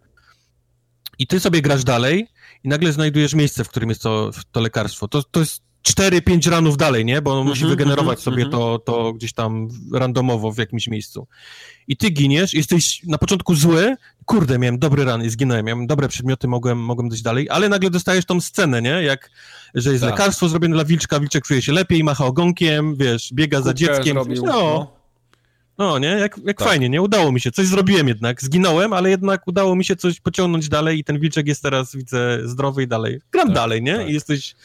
I 1.20 1.28
ty 1.28 1.40
sobie 1.40 1.62
grasz 1.62 1.84
dalej 1.84 2.28
i 2.64 2.70
nagle 2.70 2.94
znajdujesz 2.94 3.34
miejsce, 3.34 3.64
w 3.64 3.70
którym 3.70 3.90
jest 3.90 4.02
to, 4.02 4.32
to 4.52 4.62
lekarstwo. 4.62 5.08
To, 5.08 5.24
to 5.24 5.40
jest 5.40 5.62
4-5 5.88 6.50
ranów 6.50 6.78
dalej, 6.78 7.06
nie? 7.06 7.22
Bo 7.22 7.40
on 7.40 7.48
musi 7.48 7.64
mm 7.64 7.68
-hmm, 7.68 7.78
wygenerować 7.78 8.20
sobie 8.20 8.44
mm 8.44 8.50
-hmm. 8.50 8.52
to, 8.52 8.80
to 8.80 9.14
gdzieś 9.14 9.34
tam 9.34 9.68
randomowo 9.94 10.52
w 10.52 10.58
jakimś 10.58 10.88
miejscu. 10.88 11.28
I 11.88 11.98
ty 11.98 12.10
giniesz, 12.10 12.54
jesteś 12.54 13.04
na 13.04 13.18
początku 13.18 13.56
zły, 13.56 13.96
kurde, 14.26 14.60
miałem 14.60 14.80
dobry 14.80 15.06
ran 15.06 15.24
i 15.24 15.30
zginąłem, 15.30 15.66
miałem 15.66 15.88
dobre 15.88 16.08
przedmioty, 16.08 16.48
mogłem, 16.48 16.78
mogłem 16.78 17.10
dojść 17.10 17.24
dalej, 17.24 17.50
ale 17.50 17.70
nagle 17.70 17.90
dostajesz 17.90 18.26
tą 18.26 18.42
scenę, 18.42 18.82
nie? 18.82 18.90
Jak, 18.90 19.32
że 19.76 19.92
jest 19.92 20.04
tak. 20.04 20.12
lekarstwo 20.12 20.50
zrobione 20.50 20.76
dla 20.76 20.86
wilczka, 20.86 21.20
wilczek 21.20 21.46
czuje 21.46 21.62
się 21.62 21.72
lepiej, 21.72 22.04
macha 22.04 22.26
ogonkiem, 22.26 22.96
wiesz, 22.96 23.34
biega 23.34 23.62
za 23.62 23.74
dzieckiem. 23.74 24.14
Zrobił, 24.14 24.46
no, 24.46 24.52
no. 24.52 24.99
No, 25.80 26.00
nie? 26.00 26.08
Jak, 26.08 26.38
jak 26.46 26.58
tak. 26.58 26.68
fajnie, 26.68 26.90
nie? 26.90 27.02
Udało 27.02 27.32
mi 27.32 27.42
się, 27.42 27.52
coś 27.52 27.68
zrobiłem 27.68 28.08
jednak, 28.08 28.42
zginąłem, 28.42 28.94
ale 28.94 29.10
jednak 29.10 29.48
udało 29.48 29.76
mi 29.76 29.86
się 29.86 29.96
coś 29.96 30.20
pociągnąć 30.20 30.70
dalej 30.70 31.00
i 31.00 31.04
ten 31.04 31.20
wilczek 31.20 31.48
jest 31.48 31.64
teraz, 31.64 31.96
widzę, 31.96 32.40
zdrowy 32.44 32.84
i 32.84 32.88
dalej. 32.88 33.22
Gram 33.32 33.48
tak, 33.48 33.56
dalej, 33.56 33.82
nie? 33.82 33.98
Tak. 33.98 34.10
I 34.10 34.14
jesteś 34.14 34.56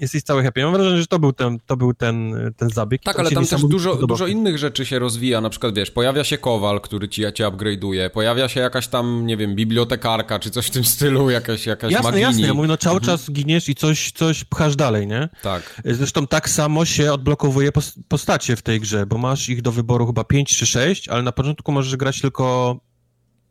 jesteś 0.00 0.22
cały 0.22 0.42
happy. 0.42 0.62
Mam 0.62 0.72
wrażenie, 0.72 1.00
że 1.00 1.06
to 1.06 1.18
był 1.18 1.32
ten, 1.32 1.58
to 1.66 1.76
był 1.76 1.94
ten, 1.94 2.34
ten 2.56 2.70
zabieg. 2.70 3.02
Tak, 3.02 3.18
ale 3.18 3.30
tam 3.30 3.46
też 3.46 3.62
dużo, 3.62 3.94
dużo 3.94 4.26
innych 4.26 4.58
rzeczy 4.58 4.86
się 4.86 4.98
rozwija, 4.98 5.40
na 5.40 5.50
przykład, 5.50 5.74
wiesz, 5.74 5.90
pojawia 5.90 6.24
się 6.24 6.38
kowal, 6.38 6.80
który 6.80 7.08
ci, 7.08 7.22
cię 7.34 7.44
upgrade'uje, 7.44 8.10
pojawia 8.10 8.48
się 8.48 8.60
jakaś 8.60 8.88
tam, 8.88 9.26
nie 9.26 9.36
wiem, 9.36 9.54
bibliotekarka, 9.54 10.38
czy 10.38 10.50
coś 10.50 10.66
w 10.66 10.70
tym 10.70 10.84
stylu, 10.84 11.30
jakaś, 11.30 11.66
jakaś 11.66 11.92
jasne, 11.92 12.08
magini. 12.08 12.22
Jasne, 12.22 12.46
ja 12.46 12.54
mówię, 12.54 12.68
no 12.68 12.76
cały 12.76 12.96
mhm. 12.98 13.18
czas 13.18 13.30
giniesz 13.30 13.68
i 13.68 13.74
coś, 13.74 14.12
coś 14.12 14.44
pchasz 14.44 14.76
dalej, 14.76 15.06
nie? 15.06 15.28
Tak. 15.42 15.82
Zresztą 15.84 16.26
tak 16.26 16.48
samo 16.48 16.84
się 16.84 17.12
odblokowuje 17.12 17.70
postacie 18.08 18.56
w 18.56 18.62
tej 18.62 18.80
grze, 18.80 19.06
bo 19.06 19.18
masz 19.18 19.48
ich 19.48 19.62
do 19.62 19.72
wyboru 19.72 20.06
chyba 20.06 20.24
5 20.24 20.56
czy 20.56 20.66
6, 20.66 21.08
ale 21.08 21.22
na 21.22 21.32
początku 21.32 21.72
możesz 21.72 21.96
grać 21.96 22.20
tylko 22.20 22.76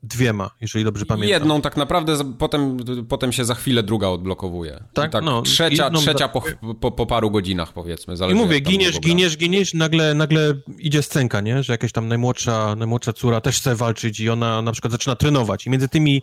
dwiema, 0.03 0.51
jeżeli 0.61 0.85
dobrze 0.85 1.05
pamiętam. 1.05 1.29
Jedną 1.29 1.61
tak 1.61 1.77
naprawdę, 1.77 2.17
potem, 2.37 2.77
potem 3.09 3.31
się 3.31 3.45
za 3.45 3.55
chwilę 3.55 3.83
druga 3.83 4.07
odblokowuje. 4.07 4.83
Tak, 4.93 5.11
tak 5.11 5.23
no, 5.23 5.41
trzecia, 5.41 5.89
trzecia 5.89 6.27
po, 6.27 6.43
po, 6.81 6.91
po, 6.91 7.05
paru 7.05 7.31
godzinach 7.31 7.73
powiedzmy. 7.73 8.15
I 8.31 8.33
mówię, 8.33 8.59
giniesz, 8.59 8.99
giniesz, 8.99 9.37
giniesz, 9.37 9.73
nagle, 9.73 10.13
nagle 10.13 10.53
idzie 10.79 11.03
scenka, 11.03 11.41
nie? 11.41 11.63
że 11.63 11.73
jakaś 11.73 11.91
tam 11.91 12.07
najmłodsza, 12.07 12.75
najmłodsza 12.75 13.13
córa 13.13 13.41
też 13.41 13.57
chce 13.57 13.75
walczyć 13.75 14.19
i 14.19 14.29
ona 14.29 14.61
na 14.61 14.71
przykład 14.71 14.91
zaczyna 14.91 15.15
trenować 15.15 15.67
i 15.67 15.69
między 15.69 15.87
tymi, 15.87 16.21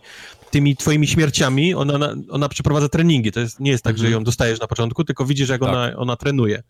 tymi 0.51 0.75
twoimi 0.75 1.07
śmierciami 1.07 1.73
ona, 1.73 2.15
ona 2.29 2.49
przeprowadza 2.49 2.89
treningi. 2.89 3.31
To 3.31 3.39
jest, 3.39 3.59
nie 3.59 3.71
jest 3.71 3.83
tak, 3.83 3.93
mhm. 3.93 4.07
że 4.07 4.13
ją 4.13 4.23
dostajesz 4.23 4.59
na 4.59 4.67
początku, 4.67 5.03
tylko 5.03 5.25
widzisz, 5.25 5.49
jak 5.49 5.61
tak. 5.61 5.69
ona, 5.69 5.91
ona 5.97 6.15
trenuje. 6.15 6.63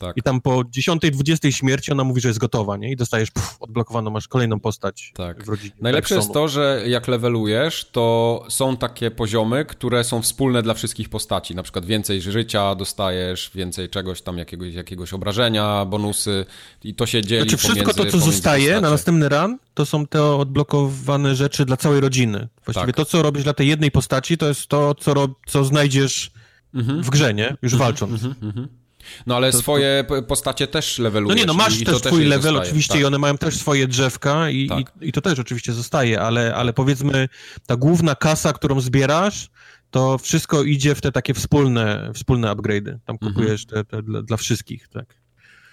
Tak. 0.00 0.16
I 0.16 0.22
tam 0.22 0.40
po 0.40 0.60
10-20 0.60 1.50
śmierci 1.50 1.92
ona 1.92 2.04
mówi, 2.04 2.20
że 2.20 2.28
jest 2.28 2.38
gotowa, 2.38 2.76
nie? 2.76 2.92
I 2.92 2.96
dostajesz 2.96 3.30
puf, 3.30 3.56
odblokowaną, 3.60 4.10
masz 4.10 4.28
kolejną 4.28 4.60
postać 4.60 5.12
tak. 5.14 5.44
w 5.44 5.48
rodzinie. 5.48 5.72
Najlepsze 5.80 6.14
tak 6.14 6.22
jest 6.22 6.34
to, 6.34 6.48
że 6.48 6.82
jak 6.86 7.08
levelujesz, 7.08 7.88
to 7.92 8.44
są 8.48 8.76
takie 8.76 9.10
poziomy, 9.10 9.64
które 9.64 10.04
są 10.04 10.22
wspólne 10.22 10.62
dla 10.62 10.74
wszystkich 10.74 11.08
postaci. 11.08 11.54
Na 11.54 11.62
przykład 11.62 11.86
więcej 11.86 12.22
życia 12.22 12.74
dostajesz, 12.74 13.50
więcej 13.54 13.88
czegoś 13.88 14.22
tam, 14.22 14.38
jakiegoś, 14.38 14.74
jakiegoś 14.74 15.12
obrażenia, 15.12 15.84
bonusy 15.84 16.46
i 16.84 16.94
to 16.94 17.06
się 17.06 17.22
dzieli 17.22 17.50
Znaczy 17.50 17.56
wszystko 17.56 17.94
to, 17.94 18.06
co 18.06 18.18
zostaje 18.18 18.62
postacie. 18.62 18.80
na 18.80 18.90
następny 18.90 19.28
run, 19.28 19.58
to 19.74 19.86
są 19.86 20.06
te 20.06 20.24
odblokowane 20.24 21.36
rzeczy 21.36 21.64
dla 21.64 21.76
całej 21.76 22.00
rodziny. 22.00 22.48
Właściwie 22.64 22.86
tak. 22.86 22.96
to, 22.96 23.04
co 23.04 23.22
robisz 23.22 23.44
dla 23.44 23.54
tej 23.54 23.68
jednej 23.68 23.90
postaci, 23.90 24.38
to 24.38 24.48
jest 24.48 24.66
to, 24.66 24.94
co, 24.94 25.28
co 25.46 25.64
znajdziesz 25.64 26.30
mhm. 26.74 27.02
w 27.02 27.10
grze, 27.10 27.34
nie? 27.34 27.56
Już 27.62 27.72
mhm. 27.72 27.88
walcząc. 27.88 28.24
Mhm. 28.42 28.79
Mhm. 29.00 29.22
No 29.26 29.36
ale 29.36 29.52
to, 29.52 29.58
swoje 29.58 30.04
to... 30.08 30.22
postacie 30.22 30.66
też 30.66 30.98
levelujesz. 30.98 31.36
No 31.36 31.40
nie, 31.40 31.46
no 31.46 31.54
masz 31.54 31.84
też 31.84 32.00
twój 32.00 32.24
level 32.24 32.42
zostaje, 32.42 32.68
oczywiście 32.68 32.92
tak. 32.92 33.02
i 33.02 33.04
one 33.04 33.18
mają 33.18 33.38
też 33.38 33.56
swoje 33.56 33.88
drzewka 33.88 34.50
i, 34.50 34.68
tak. 34.68 34.92
i, 35.00 35.08
i, 35.08 35.12
to 35.12 35.20
też 35.20 35.38
oczywiście 35.38 35.72
zostaje, 35.72 36.20
ale, 36.20 36.54
ale 36.54 36.72
powiedzmy 36.72 37.28
ta 37.66 37.76
główna 37.76 38.14
kasa, 38.14 38.52
którą 38.52 38.80
zbierasz, 38.80 39.50
to 39.90 40.18
wszystko 40.18 40.62
idzie 40.62 40.94
w 40.94 41.00
te 41.00 41.12
takie 41.12 41.34
wspólne, 41.34 42.10
wspólne 42.14 42.48
upgrade'y. 42.48 42.98
Tam 43.04 43.16
mhm. 43.16 43.18
kupujesz 43.18 43.66
te, 43.66 43.84
te 43.84 44.02
dla, 44.02 44.22
dla, 44.22 44.36
wszystkich, 44.36 44.88
tak. 44.88 45.20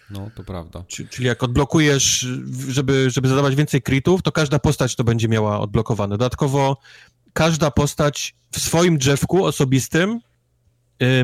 No, 0.09 0.29
to 0.35 0.43
prawda. 0.43 0.83
Czyli 0.87 1.27
jak 1.27 1.43
odblokujesz, 1.43 2.27
żeby, 2.69 3.09
żeby 3.09 3.27
zadawać 3.27 3.55
więcej 3.55 3.81
critów, 3.81 4.21
to 4.21 4.31
każda 4.31 4.59
postać 4.59 4.95
to 4.95 5.03
będzie 5.03 5.27
miała 5.27 5.59
odblokowane. 5.59 6.17
Dodatkowo 6.17 6.77
każda 7.33 7.71
postać 7.71 8.35
w 8.51 8.59
swoim 8.59 8.97
drzewku 8.97 9.45
osobistym 9.45 10.19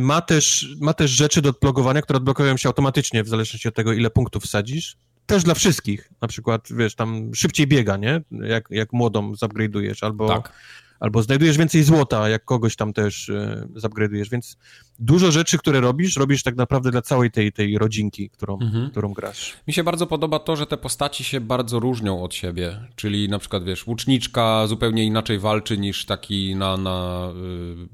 ma 0.01 0.21
też, 0.21 0.67
ma 0.81 0.93
też 0.93 1.11
rzeczy 1.11 1.41
do 1.41 1.49
odblokowania, 1.49 2.01
które 2.01 2.17
odblokują 2.17 2.57
się 2.57 2.69
automatycznie 2.69 3.23
w 3.23 3.27
zależności 3.27 3.67
od 3.67 3.75
tego, 3.75 3.93
ile 3.93 4.09
punktów 4.09 4.43
wsadzisz. 4.43 4.97
Też 5.25 5.43
dla 5.43 5.53
wszystkich. 5.53 6.11
Na 6.21 6.27
przykład, 6.27 6.67
wiesz, 6.71 6.95
tam 6.95 7.35
szybciej 7.35 7.67
biega, 7.67 7.97
nie? 7.97 8.21
Jak, 8.31 8.67
jak 8.69 8.93
młodą 8.93 9.31
zupgrade'ujesz, 9.31 10.05
albo, 10.05 10.27
tak. 10.27 10.53
albo 10.99 11.23
znajdujesz 11.23 11.57
więcej 11.57 11.83
złota, 11.83 12.29
jak 12.29 12.45
kogoś 12.45 12.75
tam 12.75 12.93
też 12.93 13.29
y, 13.29 13.67
zupgrade'ujesz, 13.75 14.29
więc 14.29 14.57
dużo 14.99 15.31
rzeczy, 15.31 15.57
które 15.57 15.81
robisz, 15.81 16.17
robisz 16.17 16.43
tak 16.43 16.55
naprawdę 16.55 16.91
dla 16.91 17.01
całej 17.01 17.31
tej, 17.31 17.51
tej 17.51 17.77
rodzinki, 17.77 18.29
którą, 18.29 18.59
mhm. 18.59 18.89
którą 18.89 19.13
grasz. 19.13 19.53
Mi 19.67 19.73
się 19.73 19.83
bardzo 19.83 20.07
podoba 20.07 20.39
to, 20.39 20.55
że 20.55 20.67
te 20.67 20.77
postaci 20.77 21.23
się 21.23 21.41
bardzo 21.41 21.79
różnią 21.79 22.23
od 22.23 22.33
siebie, 22.33 22.79
czyli 22.95 23.29
na 23.29 23.39
przykład, 23.39 23.63
wiesz, 23.63 23.87
łuczniczka 23.87 24.67
zupełnie 24.67 25.03
inaczej 25.03 25.39
walczy 25.39 25.77
niż 25.77 26.05
taki 26.05 26.55
na, 26.55 26.77
na 26.77 27.29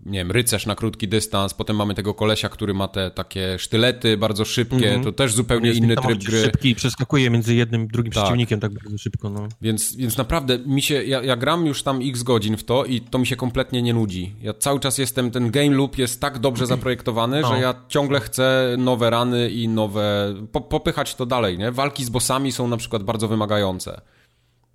y, 0.05 0.09
nie 0.09 0.19
wiem, 0.19 0.31
rycerz 0.31 0.65
na 0.65 0.75
krótki 0.75 1.07
dystans, 1.07 1.53
potem 1.53 1.75
mamy 1.75 1.95
tego 1.95 2.13
kolesia, 2.13 2.49
który 2.49 2.73
ma 2.73 2.87
te 2.87 3.11
takie 3.11 3.59
sztylety 3.59 4.17
bardzo 4.17 4.45
szybkie, 4.45 4.87
mhm. 4.87 5.03
to 5.03 5.11
też 5.11 5.33
zupełnie 5.33 5.71
inny 5.71 5.95
tryb 5.95 6.23
gry. 6.23 6.43
Szybki, 6.43 6.75
przeskakuje 6.75 7.29
między 7.29 7.55
jednym 7.55 7.87
drugim 7.87 8.13
tak. 8.13 8.23
przeciwnikiem 8.23 8.59
tak 8.59 8.73
bardzo 8.73 8.97
szybko, 8.97 9.29
no. 9.29 9.47
Więc, 9.61 9.95
więc 9.95 10.17
naprawdę 10.17 10.59
mi 10.59 10.81
się, 10.81 11.03
ja, 11.03 11.23
ja 11.23 11.35
gram 11.35 11.65
już 11.65 11.83
tam 11.83 11.99
x 12.03 12.23
godzin 12.23 12.57
w 12.57 12.63
to 12.63 12.85
i 12.85 13.01
to 13.01 13.19
mi 13.19 13.27
się 13.27 13.35
kompletnie 13.35 13.81
nie 13.81 13.93
nudzi. 13.93 14.33
Ja 14.41 14.53
cały 14.53 14.79
czas 14.79 14.97
jestem, 14.97 15.31
ten 15.31 15.51
game 15.51 15.69
loop 15.69 15.97
jest 15.97 16.21
tak 16.21 16.39
dobrze 16.39 16.65
zaprojektowany, 16.65 16.98
zaprojektowany, 16.99 17.41
no. 17.41 17.49
że 17.49 17.61
ja 17.61 17.75
ciągle 17.87 18.19
chcę 18.19 18.75
nowe 18.77 19.09
rany 19.09 19.49
i 19.49 19.67
nowe... 19.67 20.35
Po, 20.51 20.61
popychać 20.61 21.15
to 21.15 21.25
dalej, 21.25 21.57
nie? 21.57 21.71
Walki 21.71 22.05
z 22.05 22.09
bossami 22.09 22.51
są 22.51 22.67
na 22.67 22.77
przykład 22.77 23.03
bardzo 23.03 23.27
wymagające. 23.27 24.01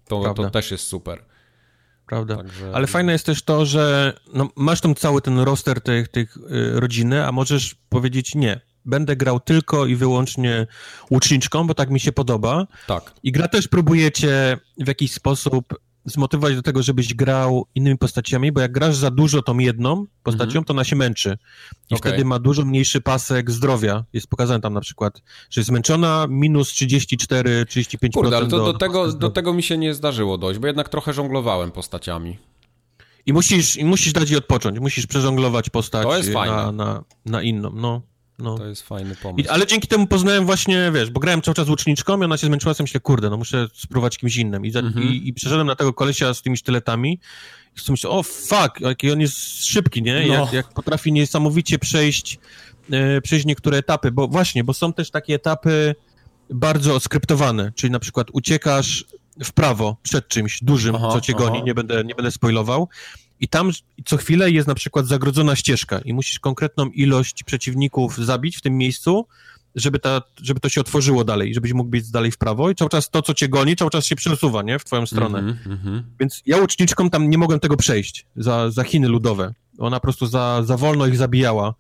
To, 0.09 0.35
to 0.35 0.51
też 0.51 0.71
jest 0.71 0.87
super. 0.87 1.25
Prawda. 2.07 2.37
Także... 2.37 2.71
Ale 2.75 2.87
fajne 2.87 3.13
jest 3.13 3.27
też 3.27 3.43
to, 3.43 3.67
że 3.67 4.13
no, 4.35 4.49
masz 4.57 4.81
tam 4.81 4.95
cały 4.95 5.23
ten 5.23 5.39
roster 5.39 5.81
tych, 5.81 6.09
tych 6.09 6.37
y, 6.37 6.81
rodziny, 6.81 7.27
a 7.27 7.33
możesz 7.33 7.75
powiedzieć 7.89 8.35
nie. 8.35 8.61
Będę 8.85 9.17
grał 9.17 9.41
tylko 9.41 9.87
i 9.87 9.97
wyłącznie 9.97 10.67
łuczniczką, 11.11 11.67
bo 11.67 11.75
tak 11.75 11.91
mi 11.91 12.01
się 12.01 12.13
podoba. 12.13 12.67
Tak. 12.87 13.13
I 13.23 13.33
gra 13.33 13.49
też 13.49 13.69
próbujecie 13.69 14.59
w 14.79 14.89
jakiś 14.89 15.13
sposób 15.13 15.75
zmotywować 16.05 16.55
do 16.55 16.63
tego, 16.63 16.83
żebyś 16.83 17.15
grał 17.15 17.67
innymi 17.75 17.99
postaciami, 17.99 18.53
bo 18.53 18.61
jak 18.61 18.73
grasz 18.73 18.97
za 18.97 19.11
dużo 19.11 19.43
tą 19.43 19.59
jedną 19.59 20.05
postacią, 20.23 20.53
mm 20.53 20.63
-hmm. 20.63 20.67
to 20.67 20.73
ona 20.73 20.85
się 20.85 20.97
męczy. 20.97 21.39
I 21.91 21.95
okay. 21.95 22.13
wtedy 22.13 22.25
ma 22.25 22.39
dużo 22.39 22.65
mniejszy 22.65 23.01
pasek 23.01 23.51
zdrowia. 23.51 24.05
Jest 24.13 24.27
pokazane 24.27 24.61
tam 24.61 24.75
na 24.75 24.81
przykład, 24.81 25.23
że 25.51 25.61
jest 25.61 25.69
zmęczona 25.69 26.27
minus 26.29 26.69
34, 26.69 27.65
35%. 27.65 28.11
Kurde, 28.13 28.37
ale 28.37 28.47
to 28.47 28.59
do, 28.59 28.73
do 28.73 28.79
tego, 28.79 29.13
do 29.13 29.31
tego 29.31 29.55
mi 29.55 29.63
się 29.63 29.79
nie 29.79 29.95
zdarzyło 29.95 30.39
dojść, 30.39 30.61
bo 30.61 30.67
jednak 30.67 30.89
trochę 30.89 31.13
żonglowałem 31.13 31.71
postaciami. 31.71 32.39
I 33.27 33.33
musisz, 33.33 33.77
i 33.77 33.85
musisz 33.85 34.13
dać 34.13 34.31
jej 34.31 34.39
odpocząć, 34.39 34.81
musisz 34.81 35.07
przeżonglować 35.07 35.71
postać 35.71 36.07
na, 36.35 36.73
na, 36.73 37.05
na 37.27 37.43
inną, 37.43 37.71
no. 37.75 38.03
No. 38.39 38.59
To 38.59 38.67
jest 38.67 38.83
fajny 38.83 39.17
pomysł. 39.17 39.47
I, 39.47 39.49
ale 39.49 39.67
dzięki 39.67 39.89
temu 39.89 40.07
poznałem 40.07 40.47
właśnie, 40.47 40.91
wiesz, 40.95 41.11
bo 41.11 41.21
grałem 41.21 41.43
cały 41.43 41.55
czas 41.55 41.69
łuczniczką 41.69 42.21
i 42.21 42.25
ona 42.25 42.37
się 42.37 42.47
zmęczyła, 42.47 42.75
sobie 42.75 42.85
myślę, 42.85 43.01
kurde, 43.01 43.31
no 43.31 43.37
muszę 43.37 43.69
spróbować 43.75 44.19
kimś 44.19 44.37
innym. 44.37 44.67
I, 44.67 44.71
za, 44.71 44.79
mhm. 44.79 45.09
i, 45.09 45.29
i 45.29 45.35
przeszedłem 45.35 45.67
na 45.67 45.77
tego 45.77 45.93
kolesia 45.93 46.35
z 46.35 46.43
tymi 46.43 46.57
sztyletami 46.57 47.19
i 47.77 47.81
sobie 47.81 47.93
myślę, 47.93 48.11
o 48.11 48.23
fuck, 48.23 48.81
jaki 48.81 49.11
on 49.11 49.21
jest 49.21 49.67
szybki, 49.67 50.03
nie? 50.03 50.25
No. 50.29 50.35
Jak, 50.35 50.53
jak 50.53 50.69
potrafi 50.73 51.13
niesamowicie 51.13 51.79
przejść, 51.79 52.39
e, 52.91 53.21
przejść 53.21 53.47
niektóre 53.47 53.79
etapy, 53.79 54.13
bo 54.13 54.29
właśnie, 54.29 54.65
bo 54.65 54.75
są 54.75 54.93
też 54.93 55.11
takie 55.11 55.35
etapy 55.35 55.95
bardzo 56.51 57.01
skryptowane, 57.01 57.73
czyli 57.75 57.91
na 57.91 57.99
przykład 57.99 58.27
uciekasz 58.33 59.05
w 59.45 59.53
prawo 59.53 59.97
przed 60.03 60.29
czymś 60.29 60.63
dużym, 60.63 60.95
aha, 60.95 61.09
co 61.13 61.21
cię 61.21 61.33
aha. 61.37 61.45
goni, 61.45 61.63
nie 61.63 61.75
będę, 61.75 62.05
nie 62.05 62.15
będę 62.15 62.31
spoilował, 62.31 62.89
i 63.41 63.49
tam 63.49 63.71
co 64.05 64.17
chwilę 64.17 64.51
jest 64.51 64.69
na 64.69 64.75
przykład 64.75 65.07
zagrodzona 65.07 65.57
ścieżka 65.57 65.99
i 65.99 66.15
musisz 66.15 66.39
konkretną 66.39 66.87
ilość 66.87 67.43
przeciwników 67.43 68.17
zabić 68.17 68.57
w 68.57 68.61
tym 68.61 68.79
miejscu, 68.79 69.27
żeby, 69.75 69.99
ta, 69.99 70.23
żeby 70.43 70.61
to 70.61 70.69
się 70.69 70.81
otworzyło 70.81 71.25
dalej, 71.25 71.55
żebyś 71.55 71.73
mógł 71.73 71.91
biec 71.91 72.11
dalej 72.11 72.31
w 72.31 72.39
prawo 72.39 72.71
i 72.71 72.75
cały 72.75 72.91
czas 72.91 73.11
to, 73.11 73.23
co 73.23 73.35
cię 73.35 73.49
goni, 73.49 73.77
cały 73.77 73.91
czas 73.91 74.07
się 74.07 74.17
przesuwa, 74.17 74.63
nie? 74.63 74.79
W 74.79 74.85
twoją 74.85 75.07
stronę. 75.07 75.39
Mm 75.39 75.57
-hmm. 75.65 76.03
Więc 76.21 76.43
ja 76.47 76.57
łuczniczką 76.57 77.11
tam 77.11 77.31
nie 77.31 77.39
mogłem 77.39 77.61
tego 77.61 77.77
przejść 77.77 78.27
za, 78.37 78.71
za 78.71 78.85
Chiny 78.85 79.09
ludowe. 79.09 79.55
Ona 79.79 79.97
po 79.97 80.03
prostu 80.03 80.27
za, 80.27 80.63
za 80.63 80.77
wolno 80.77 81.07
ich 81.07 81.17
zabijała. 81.17 81.75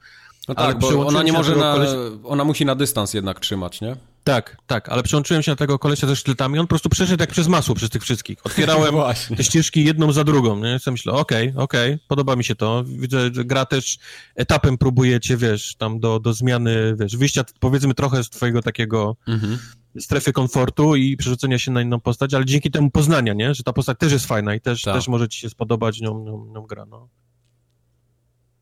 No 0.49 0.55
tak, 0.55 0.79
bo 0.79 1.07
ona 1.07 1.23
nie 1.23 1.33
może 1.33 1.57
na, 1.57 1.77
ona 2.25 2.45
musi 2.45 2.65
na 2.65 2.75
dystans 2.75 3.15
jednak 3.15 3.41
trzymać, 3.41 3.81
nie? 3.81 3.97
Tak, 4.25 4.57
tak, 4.67 4.89
ale 4.89 5.03
przełączyłem 5.03 5.43
się 5.43 5.53
na 5.53 5.57
tego 5.57 5.79
kolesia 5.79 6.07
ze 6.07 6.17
sztyletami, 6.17 6.59
on 6.59 6.67
po 6.67 6.69
prostu 6.69 6.89
przeszedł 6.89 7.23
jak 7.23 7.31
przez 7.31 7.49
masło 7.49 7.75
przez 7.75 7.91
tych 7.91 8.03
wszystkich. 8.03 8.39
Otwierałem 8.47 8.95
te 9.37 9.45
ścieżki 9.45 9.85
jedną 9.85 10.13
za 10.13 10.25
drugą, 10.25 10.57
nie? 10.57 10.79
Ja 10.87 10.93
myślę, 10.93 11.13
okej, 11.13 11.49
okay, 11.49 11.63
okej, 11.63 11.95
okay, 11.95 12.07
podoba 12.09 12.37
mi 12.37 12.45
się 12.45 12.55
to. 12.55 12.85
Widzę, 12.85 13.31
że 13.35 13.45
gra 13.45 13.67
też 13.67 13.99
etapem 14.35 14.79
próbujecie, 14.79 15.37
wiesz, 15.37 15.75
tam 15.77 16.01
do, 16.01 16.21
do 16.21 16.33
zmiany, 16.33 16.97
wiesz, 17.01 17.17
wyjścia 17.17 17.45
powiedzmy 17.61 17.95
trochę 17.95 18.25
z 18.25 18.31
twojego 18.31 18.63
takiego 18.63 19.17
mhm. 19.29 19.59
strefy 19.99 20.33
komfortu 20.33 20.97
i 20.97 21.17
przerzucenia 21.17 21.59
się 21.59 21.71
na 21.71 21.83
inną 21.83 22.01
postać, 22.01 22.35
ale 22.35 22.45
dzięki 22.45 22.71
temu 22.71 22.91
poznania, 22.91 23.33
nie? 23.33 23.55
Że 23.55 23.63
ta 23.63 23.73
postać 23.73 23.99
też 23.99 24.13
jest 24.13 24.27
fajna 24.27 24.55
i 24.55 24.61
też, 24.61 24.83
tak. 24.83 24.95
też 24.95 25.09
może 25.09 25.29
ci 25.29 25.41
się 25.41 25.51
spodobać 25.51 26.01
nią, 26.01 26.25
nią, 26.25 26.47
nią 26.55 26.63
gra, 26.63 26.87
no. 26.87 27.09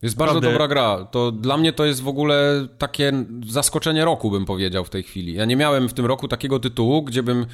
Jest 0.02 0.16
bardzo 0.16 0.32
Prawdy. 0.40 0.52
dobra 0.52 0.68
gra. 0.68 1.04
To 1.04 1.32
dla 1.32 1.56
mnie 1.56 1.72
to 1.72 1.84
jest 1.84 2.02
w 2.02 2.08
ogóle 2.08 2.66
takie 2.78 3.12
zaskoczenie 3.46 4.04
roku, 4.04 4.30
bym 4.30 4.44
powiedział 4.44 4.84
w 4.84 4.90
tej 4.90 5.02
chwili. 5.02 5.34
Ja 5.34 5.44
nie 5.44 5.56
miałem 5.56 5.88
w 5.88 5.94
tym 5.94 6.06
roku 6.06 6.28
takiego 6.28 6.58
tytułu, 6.60 7.02
gdzie 7.02 7.22
bym 7.22 7.46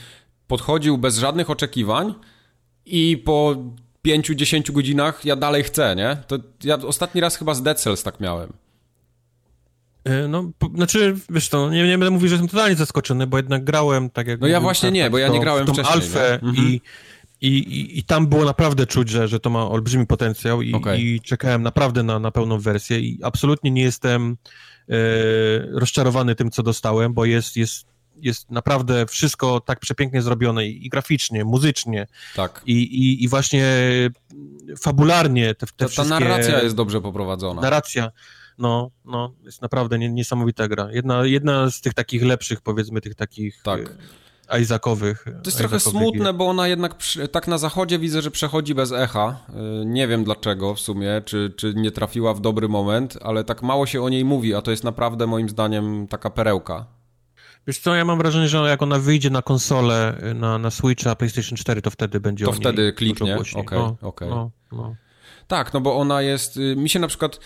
podchodził 0.47 0.99
bez 0.99 1.19
żadnych 1.19 1.51
oczekiwań 1.51 2.15
i 2.87 3.17
po 3.17 3.57
5-10 4.07 4.73
godzinach 4.73 5.25
ja 5.25 5.37
dalej 5.37 5.63
chcę, 5.63 5.97
nie? 5.97 6.17
To 6.27 6.39
ja 6.65 6.77
ostatni 6.77 7.21
raz 7.21 7.37
chyba 7.37 7.55
z 7.55 7.63
Dead 7.63 7.81
Cells 7.81 8.03
tak 8.03 8.21
miałem. 8.21 8.53
E, 10.05 10.29
no, 10.29 10.51
po, 10.59 10.69
znaczy, 10.75 11.17
wiesz 11.31 11.49
to, 11.49 11.71
nie, 11.71 11.87
nie 11.87 11.99
będę 11.99 12.11
mówił, 12.11 12.29
że 12.29 12.35
jestem 12.35 12.49
totalnie 12.49 12.77
zaskoczony, 12.77 13.27
bo 13.27 13.37
jednak 13.37 13.65
grałem 13.65 14.11
tak 14.11 14.27
jak... 14.27 14.41
No 14.41 14.47
ja 14.47 14.61
właśnie 14.61 14.91
nie, 14.91 15.11
bo 15.11 15.19
ja 15.19 15.29
nie 15.29 15.41
grałem 15.41 15.67
wcześniej. 15.67 15.95
Alfę 15.95 16.39
i, 16.43 16.47
mhm. 16.47 16.79
I, 17.41 17.49
i, 17.49 17.99
I, 17.99 18.05
tam 18.05 18.27
było 18.27 18.45
naprawdę 18.45 18.87
czuć, 18.87 19.09
że, 19.09 19.29
że 19.29 19.41
to 19.41 19.51
ma 19.51 19.69
olbrzymi 19.69 20.07
potencjał 20.07 20.63
i, 20.63 20.75
okay. 20.75 21.01
i 21.01 21.21
czekałem 21.21 21.63
naprawdę 21.63 22.03
na, 22.03 22.19
na 22.19 22.31
pełną 22.31 22.61
wersję 22.61 23.01
i 23.01 23.19
absolutnie 23.23 23.71
nie 23.71 23.83
jestem 23.83 24.37
e, 24.89 24.95
rozczarowany 25.71 26.35
tym, 26.35 26.51
co 26.51 26.63
dostałem, 26.63 27.15
bo 27.15 27.25
jest, 27.25 27.57
jest, 27.57 27.87
jest 28.17 28.51
naprawdę 28.51 29.07
wszystko 29.07 29.61
tak 29.61 29.81
przepięknie 29.81 30.23
zrobione 30.23 30.67
i, 30.67 30.87
i 30.87 30.89
graficznie, 30.89 31.45
muzycznie 31.45 32.07
tak. 32.37 32.63
I, 32.67 32.73
i, 32.73 33.25
i 33.25 33.29
właśnie 33.29 33.65
fabularnie 34.81 35.55
te, 35.55 35.67
te 35.67 35.73
ta, 35.77 35.89
wszystkie... 35.89 36.15
Ta 36.15 36.21
narracja 36.21 36.63
jest 36.63 36.77
dobrze 36.77 37.01
poprowadzona. 37.01 37.63
Narracja, 37.63 38.11
no, 38.59 38.91
no, 39.05 39.35
jest 39.45 39.63
naprawdę 39.63 39.99
niesamowita 39.99 40.69
gra. 40.69 40.89
Jedna, 40.93 41.27
jedna 41.27 41.71
z 41.71 41.81
tych 41.81 41.95
takich 41.95 42.23
lepszych, 42.23 42.61
powiedzmy, 42.61 43.01
tych 43.01 43.15
takich... 43.15 43.63
Tak 43.63 43.81
e, 43.81 44.28
Isaacowych. 44.61 45.25
To 45.25 45.51
jest 45.51 45.59
trochę 45.59 45.81
smutne, 45.81 46.33
bo 46.33 46.49
ona 46.49 46.69
jednak 46.69 46.95
przy, 46.95 47.29
tak 47.29 47.49
na 47.49 47.59
zachodzie 47.59 47.99
widzę, 47.99 48.23
że 48.23 48.31
przechodzi 48.31 48.75
bez 48.75 48.93
echa. 48.93 49.37
Y, 49.83 49.87
nie 49.87 50.09
wiem 50.09 50.25
dlaczego 50.25 50.75
w 50.75 50.81
sumie, 50.81 51.23
czy, 51.25 51.55
czy 51.57 51.75
nie 51.75 51.91
trafiła 51.91 52.35
w 52.35 52.41
dobry 52.41 52.69
moment, 52.69 53.19
ale 53.23 53.45
tak 53.45 53.63
mało 53.63 53.87
się 53.87 54.03
o 54.03 54.09
niej 54.09 54.25
mówi, 54.25 54.55
a 54.55 54.63
to 54.63 54.71
jest 54.71 54.85
naprawdę 54.85 55.27
moim 55.27 55.49
zdaniem 55.49 56.07
taka 56.09 56.31
perełka. 56.31 56.87
Wiesz 57.67 57.79
co, 57.79 57.95
ja 57.95 58.05
mam 58.05 58.19
wrażenie, 58.19 58.49
że 58.49 58.59
jak 58.59 58.83
ona 58.83 58.99
wyjdzie 58.99 59.31
na 59.31 59.43
konsolę, 59.43 60.19
y, 60.31 60.35
na, 60.35 60.59
na 60.59 60.71
Switcha, 60.71 61.15
PlayStation 61.15 61.57
4, 61.57 61.83
to 61.83 61.91
wtedy 61.91 62.21
będzie 62.21 62.45
To 62.45 62.53
wtedy 62.53 62.93
kliknie, 62.93 63.37
okej, 63.37 63.55
okay, 63.55 63.79
no, 63.79 63.97
okay. 64.01 64.29
no, 64.29 64.51
no. 64.73 64.95
Tak, 65.49 65.75
no 65.75 65.81
bo 65.81 65.97
ona 65.97 66.23
jest, 66.23 66.57
y, 66.57 66.77
mi 66.77 66.89
się 66.89 66.99
na 66.99 67.09
przykład 67.09 67.41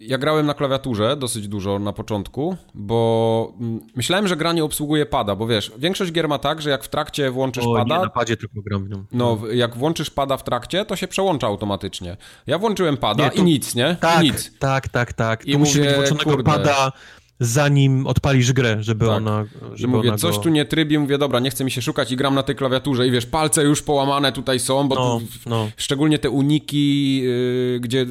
ja 0.00 0.18
grałem 0.18 0.46
na 0.46 0.54
klawiaturze 0.54 1.16
dosyć 1.16 1.48
dużo 1.48 1.78
na 1.78 1.92
początku, 1.92 2.56
bo 2.74 3.52
myślałem, 3.96 4.28
że 4.28 4.36
gra 4.36 4.52
nie 4.52 4.64
obsługuje 4.64 5.06
pada, 5.06 5.36
bo 5.36 5.46
wiesz, 5.46 5.72
większość 5.78 6.12
gier 6.12 6.28
ma 6.28 6.38
tak, 6.38 6.62
że 6.62 6.70
jak 6.70 6.84
w 6.84 6.88
trakcie 6.88 7.30
włączysz 7.30 7.64
o, 7.64 7.74
pada... 7.74 7.96
Nie, 7.96 8.02
na 8.02 8.10
padzie 8.10 8.36
tylko 8.36 8.62
gram 8.62 8.88
nią. 8.88 9.04
No, 9.12 9.38
jak 9.52 9.76
włączysz 9.76 10.10
pada 10.10 10.36
w 10.36 10.44
trakcie, 10.44 10.84
to 10.84 10.96
się 10.96 11.08
przełącza 11.08 11.46
automatycznie. 11.46 12.16
Ja 12.46 12.58
włączyłem 12.58 12.96
pada 12.96 13.28
nie, 13.28 13.30
i 13.34 13.42
nic, 13.42 13.74
nie? 13.74 13.96
Tak, 14.00 14.24
I 14.24 14.26
nic. 14.26 14.58
tak, 14.58 14.88
tak, 14.88 15.12
tak. 15.12 15.46
I 15.46 15.58
musi 15.58 15.80
być 15.80 15.94
włączonego 15.94 16.30
kurde, 16.30 16.52
pada 16.52 16.92
zanim 17.40 18.06
odpalisz 18.06 18.52
grę, 18.52 18.76
żeby 18.80 19.06
tak. 19.06 19.16
ona... 19.16 19.44
Żeby 19.74 19.92
mówię, 19.92 20.08
ona 20.08 20.18
coś 20.18 20.36
go... 20.36 20.42
tu 20.42 20.48
nie 20.48 20.64
trybi, 20.64 20.98
mówię, 20.98 21.18
dobra, 21.18 21.40
nie 21.40 21.50
chce 21.50 21.64
mi 21.64 21.70
się 21.70 21.82
szukać 21.82 22.12
i 22.12 22.16
gram 22.16 22.34
na 22.34 22.42
tej 22.42 22.56
klawiaturze 22.56 23.06
i 23.06 23.10
wiesz, 23.10 23.26
palce 23.26 23.62
już 23.62 23.82
połamane 23.82 24.32
tutaj 24.32 24.60
są, 24.60 24.88
bo 24.88 24.94
no, 24.94 25.20
tu, 25.20 25.26
no. 25.50 25.68
szczególnie 25.76 26.18
te 26.18 26.30
uniki, 26.30 27.16
yy, 27.22 27.80
gdzie 27.80 28.06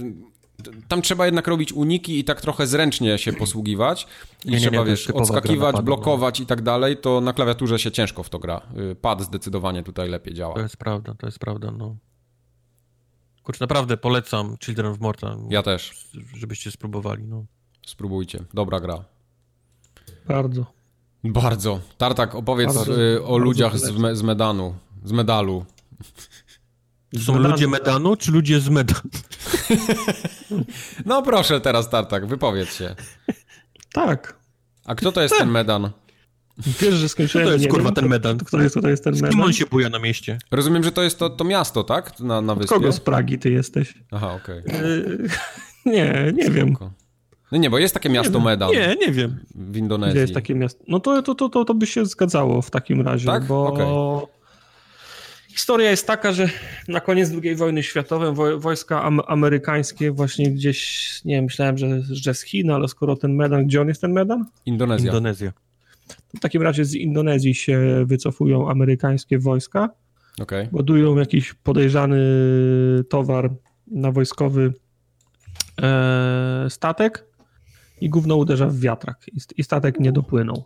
tam 0.87 1.01
trzeba 1.01 1.25
jednak 1.25 1.47
robić 1.47 1.73
uniki 1.73 2.19
i 2.19 2.23
tak 2.23 2.41
trochę 2.41 2.67
zręcznie 2.67 3.17
się 3.17 3.33
posługiwać. 3.33 4.07
I 4.45 4.51
nie, 4.51 4.59
trzeba, 4.59 4.77
nie, 4.77 4.85
wiesz, 4.85 5.09
odskakiwać, 5.09 5.75
no. 5.75 5.83
blokować 5.83 6.39
no. 6.39 6.43
i 6.43 6.45
tak 6.45 6.61
dalej, 6.61 6.97
to 6.97 7.21
na 7.21 7.33
klawiaturze 7.33 7.79
się 7.79 7.91
ciężko 7.91 8.23
w 8.23 8.29
to 8.29 8.39
gra. 8.39 8.61
Y, 8.91 8.95
pad 8.95 9.21
zdecydowanie 9.21 9.83
tutaj 9.83 10.09
lepiej 10.09 10.33
działa. 10.33 10.55
To 10.55 10.61
jest 10.61 10.77
prawda, 10.77 11.13
to 11.13 11.27
jest 11.27 11.39
prawda, 11.39 11.71
no. 11.71 11.95
Kurczę, 13.43 13.63
naprawdę 13.63 13.97
polecam 13.97 14.57
Children 14.63 14.87
of 14.91 14.99
Morta. 14.99 15.37
Ja 15.49 15.63
też. 15.63 16.07
Żebyście 16.37 16.71
spróbowali, 16.71 17.23
no. 17.23 17.45
Spróbujcie. 17.85 18.39
Dobra 18.53 18.79
gra. 18.79 19.05
Bardzo. 20.27 20.65
Bardzo. 21.23 21.79
Tartak, 21.97 22.35
opowiedz 22.35 22.75
bardzo, 22.75 23.01
y, 23.01 23.17
o 23.17 23.21
bardzo 23.21 23.37
ludziach 23.37 23.79
z, 23.79 23.91
me, 23.91 24.15
z 24.15 24.23
Medanu. 24.23 24.75
Z 25.03 25.11
medalu. 25.11 25.65
To 27.13 27.19
są 27.19 27.39
ludzie 27.39 27.67
Medanu, 27.67 28.15
czy 28.15 28.31
ludzie 28.31 28.59
z 28.59 28.69
Medanu? 28.69 28.99
no 31.05 31.21
proszę 31.21 31.61
teraz, 31.61 31.89
Tartak, 31.89 32.27
wypowiedz 32.27 32.75
się. 32.75 32.95
Tak. 33.93 34.39
A 34.85 34.95
kto 34.95 35.11
to 35.11 35.21
jest 35.21 35.37
ten 35.37 35.49
Medan? 35.49 35.91
Wiesz, 36.57 36.93
że 36.93 37.09
skończyłem... 37.09 37.47
Kto 37.47 37.57
to 37.57 37.61
jest, 37.61 37.73
kurwa, 37.73 37.91
ten 37.91 38.07
Medan? 38.07 38.37
Kto 38.37 38.61
jest, 38.61 38.77
kto 38.77 38.89
jest 38.89 39.03
ten 39.03 39.13
Medan? 39.13 39.31
Z 39.31 39.33
kim 39.33 39.41
on 39.41 39.53
się 39.53 39.65
buja 39.65 39.89
na 39.89 39.99
mieście? 39.99 40.37
Rozumiem, 40.51 40.83
że 40.83 40.91
to 40.91 41.03
jest 41.03 41.19
to, 41.19 41.29
to 41.29 41.43
miasto, 41.43 41.83
tak? 41.83 42.19
Na, 42.19 42.41
na 42.41 42.55
wyspie? 42.55 42.75
Od 42.75 42.81
kogo 42.81 42.91
z 42.91 42.99
Pragi 42.99 43.39
ty 43.39 43.51
jesteś? 43.51 43.93
Aha, 44.11 44.33
okej. 44.33 44.59
Okay. 44.59 45.29
nie, 45.95 46.33
nie 46.35 46.49
wiem. 46.49 46.75
No 47.51 47.57
nie, 47.57 47.69
bo 47.69 47.79
jest 47.79 47.93
takie 47.93 48.09
miasto 48.09 48.39
nie, 48.39 48.45
Medan. 48.45 48.71
Nie, 48.71 48.95
nie 48.95 49.11
wiem. 49.11 49.45
W 49.55 49.77
Indonezji. 49.77 50.13
Gdzie 50.13 50.21
jest 50.21 50.33
takie 50.33 50.55
miasto? 50.55 50.83
No 50.87 50.99
to, 50.99 51.21
to, 51.21 51.35
to, 51.35 51.49
to, 51.49 51.65
to 51.65 51.73
by 51.73 51.87
się 51.87 52.05
zgadzało 52.05 52.61
w 52.61 52.71
takim 52.71 53.01
razie, 53.01 53.25
tak? 53.25 53.45
bo... 53.45 53.67
Okay. 53.67 54.38
Historia 55.59 55.89
jest 55.89 56.07
taka, 56.07 56.31
że 56.31 56.49
na 56.87 56.99
koniec 56.99 57.31
II 57.43 57.55
wojny 57.55 57.83
światowej 57.83 58.59
wojska 58.59 59.03
amerykańskie 59.27 60.11
właśnie 60.11 60.51
gdzieś, 60.51 61.21
nie 61.25 61.35
wiem, 61.35 61.43
myślałem, 61.43 61.77
że, 61.77 62.01
że 62.01 62.33
z 62.33 62.41
Chin, 62.41 62.71
ale 62.71 62.87
skoro 62.87 63.15
ten 63.15 63.35
medan, 63.35 63.67
gdzie 63.67 63.81
on 63.81 63.87
jest 63.87 64.01
ten 64.01 64.11
medan? 64.11 64.45
Indonezja. 64.65 65.07
Indonezja. 65.07 65.53
W 66.37 66.39
takim 66.39 66.61
razie 66.61 66.85
z 66.85 66.95
Indonezji 66.95 67.55
się 67.55 68.05
wycofują 68.05 68.69
amerykańskie 68.69 69.39
wojska, 69.39 69.89
okay. 70.41 70.69
ładują 70.71 71.17
jakiś 71.17 71.53
podejrzany 71.53 72.19
towar 73.09 73.49
na 73.87 74.11
wojskowy 74.11 74.73
e, 75.81 76.65
statek 76.69 77.25
i 78.01 78.09
gówno 78.09 78.35
uderza 78.35 78.67
w 78.67 78.79
wiatrak 78.79 79.25
i, 79.27 79.39
i 79.57 79.63
statek 79.63 79.99
nie 79.99 80.11
dopłynął. 80.11 80.63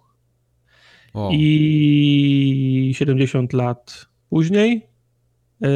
O. 1.14 1.30
I 1.34 2.91
70 2.95 3.53
lat 3.53 4.12
Później 4.34 4.88
e, 5.61 5.68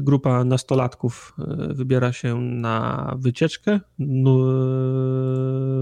grupa 0.00 0.44
nastolatków 0.44 1.36
e, 1.38 1.74
wybiera 1.74 2.12
się 2.12 2.40
na 2.40 3.14
wycieczkę, 3.18 3.80
no, 3.98 4.30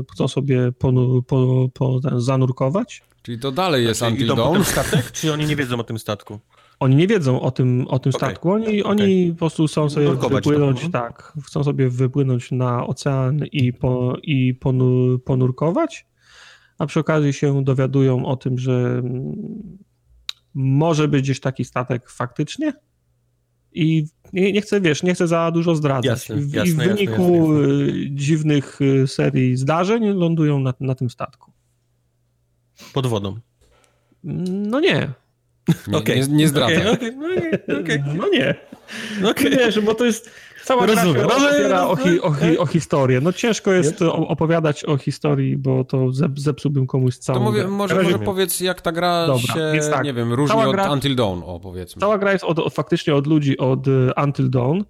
e, 0.00 0.04
chcą 0.12 0.28
sobie 0.28 0.72
po, 0.72 0.92
po, 1.26 1.68
po 1.74 2.00
zanurkować. 2.16 3.02
Czyli 3.22 3.38
to 3.38 3.52
dalej 3.52 3.84
jest 3.84 3.98
znaczy, 3.98 4.12
Until 4.12 4.36
Dawn? 4.36 4.64
statek, 4.64 5.12
czy 5.12 5.32
oni 5.32 5.46
nie 5.46 5.56
wiedzą 5.56 5.80
o 5.80 5.84
tym 5.84 5.98
statku? 5.98 6.38
Oni 6.80 6.96
nie 6.96 7.06
wiedzą 7.06 7.40
o 7.40 7.50
tym, 7.50 7.86
o 7.88 7.98
tym 7.98 8.12
okay. 8.14 8.28
statku. 8.28 8.50
Oni, 8.50 8.82
okay. 8.82 8.92
oni 8.92 9.30
po 9.32 9.38
prostu 9.38 9.66
chcą 9.66 9.90
sobie 9.90 10.06
Nurkować 10.06 10.44
wypłynąć, 10.44 10.82
to. 10.82 10.88
tak, 10.88 11.32
chcą 11.44 11.64
sobie 11.64 11.88
wypłynąć 11.88 12.50
na 12.50 12.86
ocean 12.86 13.40
i, 13.52 13.72
po, 13.72 14.16
i 14.22 14.58
ponurkować, 15.24 16.06
a 16.78 16.86
przy 16.86 17.00
okazji 17.00 17.32
się 17.32 17.64
dowiadują 17.64 18.26
o 18.26 18.36
tym, 18.36 18.58
że 18.58 19.02
może 20.54 21.08
być 21.08 21.22
gdzieś 21.22 21.40
taki 21.40 21.64
statek 21.64 22.10
faktycznie 22.10 22.72
i 23.72 24.06
nie, 24.32 24.52
nie, 24.52 24.60
chcę, 24.60 24.80
wiesz, 24.80 25.02
nie 25.02 25.14
chcę 25.14 25.28
za 25.28 25.50
dużo 25.50 25.74
zdradzać. 25.74 26.28
Jasne, 26.28 26.36
jasne, 26.36 26.70
I 26.70 26.72
w 26.72 26.76
wyniku 26.76 27.62
jasne, 27.62 27.72
jasne. 27.72 28.10
dziwnych 28.10 28.78
serii 29.06 29.56
zdarzeń 29.56 30.04
lądują 30.04 30.60
na, 30.60 30.74
na 30.80 30.94
tym 30.94 31.10
statku. 31.10 31.52
Pod 32.92 33.06
wodą. 33.06 33.38
No 34.24 34.80
nie. 34.80 35.12
Nie, 35.88 35.98
okay. 35.98 36.16
nie, 36.16 36.28
nie 36.28 36.48
zdradzaj. 36.48 36.88
Okay, 36.88 37.16
okay, 37.80 38.04
no 38.16 38.28
nie. 38.28 38.54
Okay. 39.30 39.50
Wiesz, 39.50 39.80
bo 39.80 39.94
to 39.94 40.04
jest 40.04 40.30
cała 40.64 40.86
Rozumiem. 40.86 41.12
gra 41.12 41.36
opowiada 41.36 41.88
o, 41.88 41.96
hi, 41.96 42.20
o, 42.20 42.32
hi, 42.32 42.58
o, 42.58 42.66
historię. 42.66 43.20
No 43.20 43.32
ciężko 43.32 43.72
jest 43.72 44.02
opowiadać 44.02 44.84
o 44.84 44.96
historii, 44.96 45.56
bo 45.56 45.84
to 45.84 46.06
zepsułbym 46.36 46.86
komuś 46.86 47.16
całą 47.16 47.38
To 47.38 47.44
mówię, 47.44 47.66
może, 47.66 48.02
może 48.02 48.18
powiedz, 48.18 48.60
jak 48.60 48.80
ta 48.80 48.92
gra 48.92 49.26
Dobra, 49.26 49.54
się, 49.54 49.90
tak, 49.90 50.04
nie 50.04 50.14
wiem, 50.14 50.32
różni 50.32 50.56
od 50.56 50.72
gra, 50.72 50.92
Until 50.92 51.16
Dawn, 51.16 51.42
o 51.44 51.60
powiedzmy. 51.60 52.00
Cała 52.00 52.18
gra 52.18 52.32
jest 52.32 52.44
od, 52.44 52.58
od, 52.58 52.74
faktycznie 52.74 53.14
od 53.14 53.26
ludzi 53.26 53.58
od 53.58 53.88
e, 53.88 54.22
Until 54.24 54.50
Dawn 54.50 54.80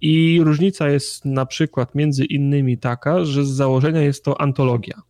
i 0.00 0.40
różnica 0.44 0.88
jest 0.88 1.24
na 1.24 1.46
przykład 1.46 1.94
między 1.94 2.24
innymi 2.24 2.78
taka, 2.78 3.24
że 3.24 3.44
z 3.44 3.48
założenia 3.48 4.00
jest 4.00 4.24
to 4.24 4.40
antologia. 4.40 5.02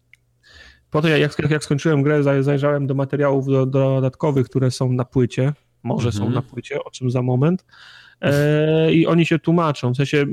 Po 0.90 1.02
to 1.02 1.08
jak, 1.08 1.50
jak 1.50 1.64
skończyłem 1.64 2.02
grę, 2.02 2.22
zajrzałem 2.42 2.86
do 2.86 2.94
materiałów 2.94 3.46
do, 3.46 3.66
dodatkowych, 3.66 4.46
które 4.46 4.70
są 4.70 4.92
na 4.92 5.04
płycie, 5.04 5.52
może 5.82 6.08
mhm. 6.08 6.24
są 6.24 6.30
na 6.30 6.42
płycie, 6.42 6.84
o 6.84 6.90
czym 6.90 7.10
za 7.10 7.22
moment. 7.22 7.64
E, 8.20 8.92
I 8.92 9.06
oni 9.06 9.26
się 9.26 9.38
tłumaczą, 9.38 9.92
w 9.92 9.96
sensie 9.96 10.26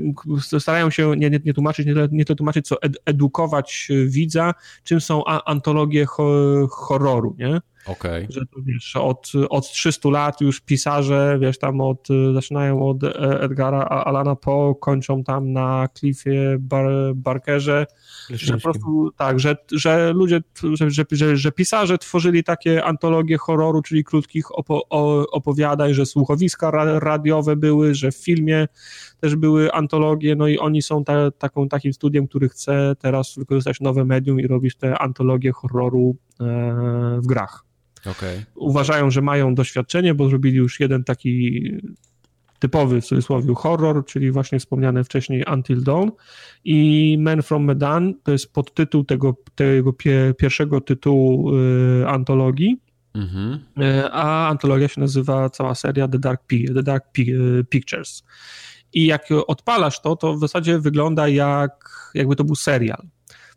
starają 0.58 0.90
się 0.90 1.16
nie, 1.16 1.30
nie, 1.30 1.40
nie 1.44 1.54
tłumaczyć, 1.54 1.86
nie, 1.86 1.94
nie 2.10 2.24
to 2.24 2.34
tłumaczyć, 2.34 2.66
co 2.66 2.82
ed, 2.82 2.96
edukować 3.06 3.88
widza, 4.06 4.54
czym 4.84 5.00
są 5.00 5.24
antologie 5.24 6.06
ho, 6.06 6.32
horroru, 6.70 7.36
nie? 7.38 7.60
Okay. 7.86 8.26
Że 8.30 8.40
to 8.40 8.62
wiesz, 8.62 8.96
od, 8.96 9.32
od 9.50 9.72
300 9.72 10.08
lat 10.08 10.40
już 10.40 10.60
pisarze, 10.60 11.38
wiesz, 11.40 11.58
tam 11.58 11.80
od, 11.80 12.08
zaczynają 12.34 12.88
od 12.88 13.04
Edgara 13.40 13.82
Alana 13.82 14.36
Poe, 14.36 14.74
kończą 14.80 15.24
tam 15.24 15.52
na 15.52 15.88
Cliffie 15.98 16.56
Bar, 16.58 16.90
Barkerze, 17.14 17.86
że 18.30 18.54
po 18.54 18.60
prostu 18.60 19.10
tak, 19.16 19.40
że, 19.40 19.56
że 19.72 20.12
ludzie, 20.12 20.40
że, 20.72 20.90
że, 20.90 21.04
że, 21.10 21.36
że 21.36 21.52
pisarze 21.52 21.98
tworzyli 21.98 22.44
takie 22.44 22.84
antologie 22.84 23.38
horroru, 23.38 23.82
czyli 23.82 24.04
krótkich 24.04 24.58
opo, 24.58 24.88
opowiadań, 25.32 25.94
że 25.94 26.06
słuchowiska 26.06 26.70
radiowe 26.98 27.56
były, 27.56 27.94
że 27.94 28.12
w 28.12 28.16
filmie 28.16 28.68
też 29.20 29.36
były 29.36 29.72
antologie, 29.72 30.36
no 30.36 30.48
i 30.48 30.58
oni 30.58 30.82
są 30.82 31.04
ta, 31.04 31.30
taką, 31.30 31.68
takim 31.68 31.92
studiem, 31.92 32.28
który 32.28 32.48
chce 32.48 32.96
teraz 32.98 33.34
wykorzystać 33.38 33.80
nowe 33.80 34.04
medium 34.04 34.40
i 34.40 34.46
robić 34.46 34.76
te 34.76 34.98
antologie 34.98 35.52
horroru 35.52 36.16
e, 36.40 36.44
w 37.22 37.26
grach. 37.26 37.67
Okay. 38.00 38.44
Uważają, 38.54 39.10
że 39.10 39.22
mają 39.22 39.54
doświadczenie, 39.54 40.14
bo 40.14 40.28
zrobili 40.28 40.56
już 40.56 40.80
jeden 40.80 41.04
taki 41.04 41.62
typowy 42.58 43.00
w 43.00 43.04
cudzysłowie 43.04 43.54
horror, 43.54 44.04
czyli 44.04 44.30
właśnie 44.30 44.58
wspomniane 44.58 45.04
wcześniej 45.04 45.44
Until 45.52 45.82
Dawn 45.82 46.08
i 46.64 47.16
Men 47.20 47.42
from 47.42 47.64
Medan 47.64 48.14
to 48.22 48.32
jest 48.32 48.52
podtytuł 48.52 49.04
tego, 49.04 49.36
tego 49.54 49.92
pie, 49.92 50.34
pierwszego 50.38 50.80
tytułu 50.80 51.56
y, 51.56 52.08
antologii, 52.08 52.80
mhm. 53.14 53.58
y, 53.82 54.10
a 54.12 54.48
antologia 54.48 54.88
się 54.88 55.00
nazywa 55.00 55.50
cała 55.50 55.74
seria 55.74 56.08
The 56.08 56.18
Dark, 56.18 56.42
P 56.46 56.56
The 56.74 56.82
Dark 56.82 57.04
P 57.12 57.22
y, 57.22 57.64
Pictures. 57.64 58.24
I 58.92 59.06
jak 59.06 59.28
odpalasz 59.46 60.00
to, 60.00 60.16
to 60.16 60.34
w 60.34 60.40
zasadzie 60.40 60.78
wygląda 60.78 61.28
jak 61.28 61.88
jakby 62.14 62.36
to 62.36 62.44
był 62.44 62.54
serial. 62.54 63.06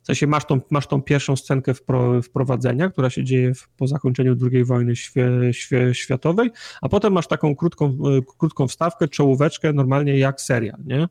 W 0.03 0.05
sensie 0.05 0.27
masz 0.27 0.45
tą, 0.45 0.61
masz 0.69 0.87
tą 0.87 1.01
pierwszą 1.01 1.35
scenkę 1.35 1.73
wpro, 1.73 2.21
wprowadzenia, 2.21 2.89
która 2.89 3.09
się 3.09 3.23
dzieje 3.23 3.53
w, 3.53 3.69
po 3.69 3.87
zakończeniu 3.87 4.35
II 4.51 4.63
wojny 4.63 4.95
świe, 4.95 5.29
świe, 5.51 5.95
światowej, 5.95 6.51
a 6.81 6.89
potem 6.89 7.13
masz 7.13 7.27
taką 7.27 7.55
krótką, 7.55 7.85
e, 7.87 8.21
krótką 8.37 8.67
wstawkę, 8.67 9.07
czołóweczkę, 9.07 9.73
normalnie 9.73 10.17
jak 10.17 10.41
serial, 10.41 10.79
nie? 10.85 11.07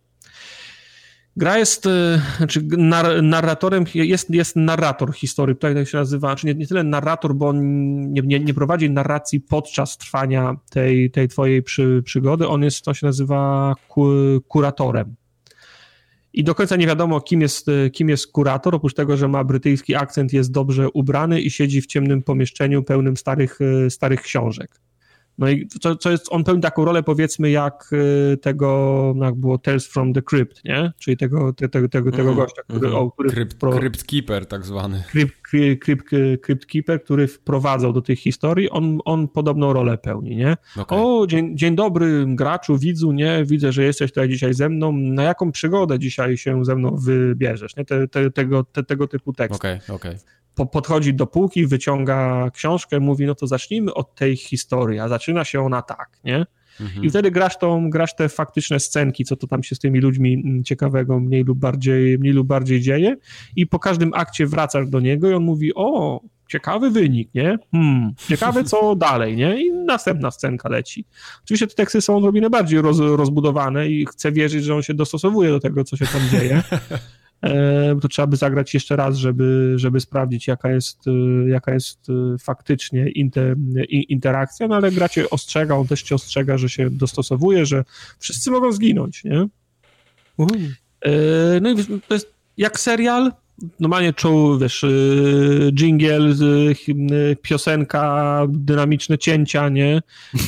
Gra 1.36 1.58
jest, 1.58 1.86
e, 1.86 2.20
znaczy 2.36 2.62
narratorem, 3.22 3.84
jest, 3.94 4.30
jest 4.30 4.56
narrator 4.56 5.12
historii, 5.14 5.56
tutaj 5.56 5.74
tak 5.74 5.88
się 5.88 5.98
nazywa, 5.98 6.36
czy 6.36 6.46
nie, 6.46 6.54
nie 6.54 6.66
tyle 6.66 6.82
narrator, 6.82 7.34
bo 7.34 7.48
on 7.48 7.58
nie, 8.12 8.22
nie, 8.22 8.40
nie, 8.40 8.54
prowadzi 8.54 8.90
narracji 8.90 9.40
podczas 9.40 9.98
trwania 9.98 10.56
tej, 10.70 11.10
tej 11.10 11.28
twojej 11.28 11.62
przy, 11.62 12.02
przygody, 12.04 12.48
on 12.48 12.62
jest, 12.62 12.84
to 12.84 12.94
się 12.94 13.06
nazywa 13.06 13.74
ku, 13.88 14.10
kuratorem. 14.48 15.14
I 16.32 16.44
do 16.44 16.55
końca 16.55 16.77
nie 16.77 16.86
wiadomo, 16.86 17.20
kim 17.20 17.40
jest, 17.40 17.69
e, 17.69 17.90
kim 17.90 18.09
jest 18.09 18.32
kurator, 18.32 18.74
oprócz 18.74 18.94
tego, 18.94 19.16
że 19.16 19.28
ma 19.28 19.44
brytyjski 19.44 19.94
akcent, 19.94 20.32
jest 20.32 20.52
dobrze 20.52 20.90
ubrany 20.90 21.40
i 21.40 21.51
siedzi 21.51 21.81
w 21.82 21.86
ciemnym 21.86 22.23
pomieszczeniu 22.23 22.82
pełnym 22.82 23.16
starych, 23.16 23.59
e, 23.61 23.90
starych 23.90 24.23
książek. 24.23 24.81
No 25.40 25.48
i 25.48 25.68
co, 25.80 25.96
co 25.96 26.10
jest, 26.10 26.26
on 26.30 26.44
pełni 26.44 26.62
taką 26.62 26.84
rolę 26.84 27.02
powiedzmy 27.02 27.50
jak 27.50 27.90
y, 27.92 28.36
tego, 28.36 29.14
jak 29.22 29.34
było 29.34 29.58
Tales 29.58 29.86
from 29.86 30.12
the 30.12 30.22
Crypt, 30.22 30.64
nie? 30.64 30.92
Czyli 30.98 31.16
tego, 31.16 31.52
te, 31.52 31.68
tego, 31.68 31.88
tego, 31.88 32.10
tego 32.10 32.22
mm, 32.22 32.36
gościa, 32.36 32.62
który... 32.62 32.86
Mm, 32.86 32.98
o, 32.98 33.10
który 33.10 33.30
Crypt, 33.30 33.58
pro... 33.58 33.72
Crypt 33.72 34.04
Keeper 34.04 34.46
tak 34.46 34.66
zwany. 34.66 35.04
Crypt, 35.10 35.34
crypt, 35.80 36.10
crypt 36.42 36.66
Keeper, 36.66 37.02
który 37.02 37.28
wprowadzał 37.28 37.92
do 37.92 38.02
tych 38.02 38.18
historii, 38.18 38.70
on, 38.70 38.98
on 39.04 39.28
podobną 39.28 39.72
rolę 39.72 39.98
pełni, 39.98 40.36
nie? 40.36 40.56
Okay. 40.76 40.98
O, 40.98 41.26
dzień, 41.26 41.58
dzień 41.58 41.76
dobry 41.76 42.24
graczu, 42.28 42.78
widzu, 42.78 43.12
nie? 43.12 43.44
Widzę, 43.44 43.72
że 43.72 43.84
jesteś 43.84 44.10
tutaj 44.10 44.28
dzisiaj 44.28 44.54
ze 44.54 44.68
mną. 44.68 44.92
Na 44.92 45.22
jaką 45.22 45.52
przygodę 45.52 45.98
dzisiaj 45.98 46.36
się 46.36 46.64
ze 46.64 46.76
mną 46.76 46.96
wybierzesz, 46.96 47.76
nie? 47.76 47.84
Te, 47.84 48.08
te, 48.08 48.30
tego, 48.30 48.64
te, 48.64 48.82
tego 48.82 49.08
typu 49.08 49.32
tekst. 49.32 49.60
Okej, 49.60 49.76
okay, 49.76 49.96
okej. 49.96 50.10
Okay 50.10 50.39
podchodzi 50.66 51.15
do 51.15 51.27
półki, 51.27 51.66
wyciąga 51.66 52.51
książkę, 52.51 53.01
mówi, 53.01 53.27
no 53.27 53.35
to 53.35 53.47
zacznijmy 53.47 53.95
od 53.95 54.15
tej 54.15 54.37
historii, 54.37 54.99
a 54.99 55.09
zaczyna 55.09 55.45
się 55.45 55.61
ona 55.61 55.82
tak, 55.82 56.09
nie? 56.24 56.47
Mhm. 56.81 57.05
I 57.05 57.11
wtedy 57.11 57.31
grasz, 57.31 57.59
tą, 57.59 57.91
grasz 57.91 58.16
te 58.16 58.28
faktyczne 58.28 58.81
scenki, 58.81 59.24
co 59.24 59.37
to 59.37 59.47
tam 59.47 59.62
się 59.62 59.74
z 59.74 59.78
tymi 59.78 60.01
ludźmi 60.01 60.35
mm, 60.35 60.65
ciekawego 60.65 61.20
mniej 61.20 61.45
lub 61.45 61.59
bardziej, 61.59 62.19
mniej 62.19 62.32
lub 62.32 62.47
bardziej 62.47 62.81
dzieje 62.81 63.16
i 63.57 63.66
po 63.66 63.78
każdym 63.78 64.15
akcie 64.15 64.47
wracasz 64.47 64.89
do 64.89 65.01
niego 65.01 65.31
i 65.31 65.35
on 65.35 65.43
mówi, 65.43 65.74
o, 65.74 66.20
ciekawy 66.49 66.91
wynik, 66.91 67.35
nie? 67.35 67.59
Hmm, 67.73 68.12
ciekawe 68.28 68.65
co 68.65 68.97
dalej, 69.07 69.37
nie? 69.37 69.65
I 69.65 69.73
następna 69.73 70.31
scenka 70.31 70.69
leci. 70.69 71.05
Oczywiście 71.45 71.66
te 71.66 71.74
teksty 71.74 72.01
są 72.01 72.16
odrobinę 72.16 72.51
bardziej 72.51 72.82
roz, 72.82 72.99
rozbudowane 72.99 73.89
i 73.89 74.07
chcę 74.07 74.32
wierzyć, 74.32 74.65
że 74.65 74.74
on 74.74 74.82
się 74.82 74.95
dostosowuje 74.95 75.51
do 75.51 75.61
tego, 75.61 75.85
co 75.85 75.97
się 75.97 76.07
tam 76.07 76.20
dzieje. 76.31 76.62
E, 77.42 77.96
to 78.02 78.08
trzeba 78.08 78.26
by 78.26 78.36
zagrać 78.36 78.74
jeszcze 78.74 78.96
raz, 78.96 79.16
żeby, 79.16 79.72
żeby 79.76 80.00
sprawdzić, 80.00 80.46
jaka 80.46 80.70
jest, 80.70 80.98
e, 81.06 81.48
jaka 81.48 81.74
jest 81.74 81.98
e, 82.10 82.38
faktycznie 82.38 83.08
inter, 83.08 83.56
interakcja, 83.90 84.68
no 84.68 84.76
ale 84.76 84.92
gra 84.92 85.08
cię 85.08 85.30
ostrzega, 85.30 85.74
on 85.74 85.86
też 85.86 86.02
cię 86.02 86.14
ostrzega, 86.14 86.58
że 86.58 86.68
się 86.68 86.90
dostosowuje, 86.90 87.66
że 87.66 87.84
wszyscy 88.18 88.50
mogą 88.50 88.72
zginąć, 88.72 89.24
nie? 89.24 89.48
No 91.60 91.70
i 91.70 92.00
to 92.08 92.14
jest 92.14 92.34
jak 92.56 92.80
serial, 92.80 93.32
normalnie 93.81 94.12
czuł, 94.12 94.59
wiesz, 94.59 94.85
y, 94.85 95.70
jingle, 95.74 96.31
y, 96.31 97.37
piosenka, 97.43 98.47
dynamiczne 98.49 99.19
cięcia, 99.19 99.69
nie? 99.69 100.03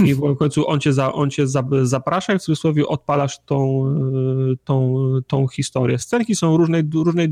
I 0.07 0.15
w 0.15 0.37
końcu 0.37 0.69
on 0.69 0.81
cię, 0.81 0.93
za, 0.93 1.13
on 1.13 1.31
cię 1.31 1.45
zaprasza 1.83 2.35
i 2.35 2.39
w 2.39 2.43
cudzysłowie 2.43 2.87
odpalasz 2.87 3.39
tą, 3.45 3.87
y, 4.53 4.57
tą, 4.65 5.05
tą 5.27 5.49
historię. 5.49 5.99
Scenki 5.99 6.35
są 6.35 6.57
różnej, 6.57 6.83
różnej, 6.95 7.29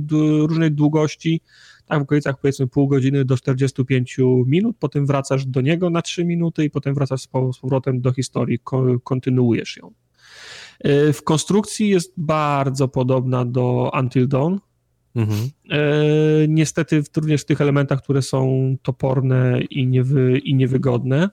różnej 0.47 0.73
długości, 0.73 1.41
tak 1.87 1.99
w 1.99 2.03
okolicach 2.03 2.41
powiedzmy 2.41 2.67
pół 2.67 2.89
godziny 2.89 3.25
do 3.25 3.37
45 3.37 4.17
minut, 4.47 4.77
potem 4.79 5.07
wracasz 5.07 5.47
do 5.47 5.61
niego 5.61 5.91
na 5.91 6.03
3 6.03 6.25
minuty 6.25 6.65
i 6.65 6.71
potem 6.71 6.95
wracasz 6.95 7.21
z 7.21 7.27
powrotem 7.27 8.01
do 8.01 8.13
historii, 8.13 8.59
kontynuujesz 9.05 9.77
ją. 9.77 9.93
W 11.13 11.23
konstrukcji 11.25 11.89
jest 11.89 12.13
bardzo 12.17 12.89
podobna 12.89 13.45
do 13.45 13.91
Until 14.01 14.29
Dawn, 14.29 14.57
Mhm. 15.17 15.51
E, 15.71 15.79
niestety 16.49 17.03
również 17.17 17.43
w 17.43 17.45
tych 17.45 17.61
elementach, 17.61 18.03
które 18.03 18.23
są 18.23 18.77
toporne 18.83 19.61
i, 19.71 19.87
niewy, 19.87 20.39
i 20.39 20.55
niewygodne. 20.55 21.31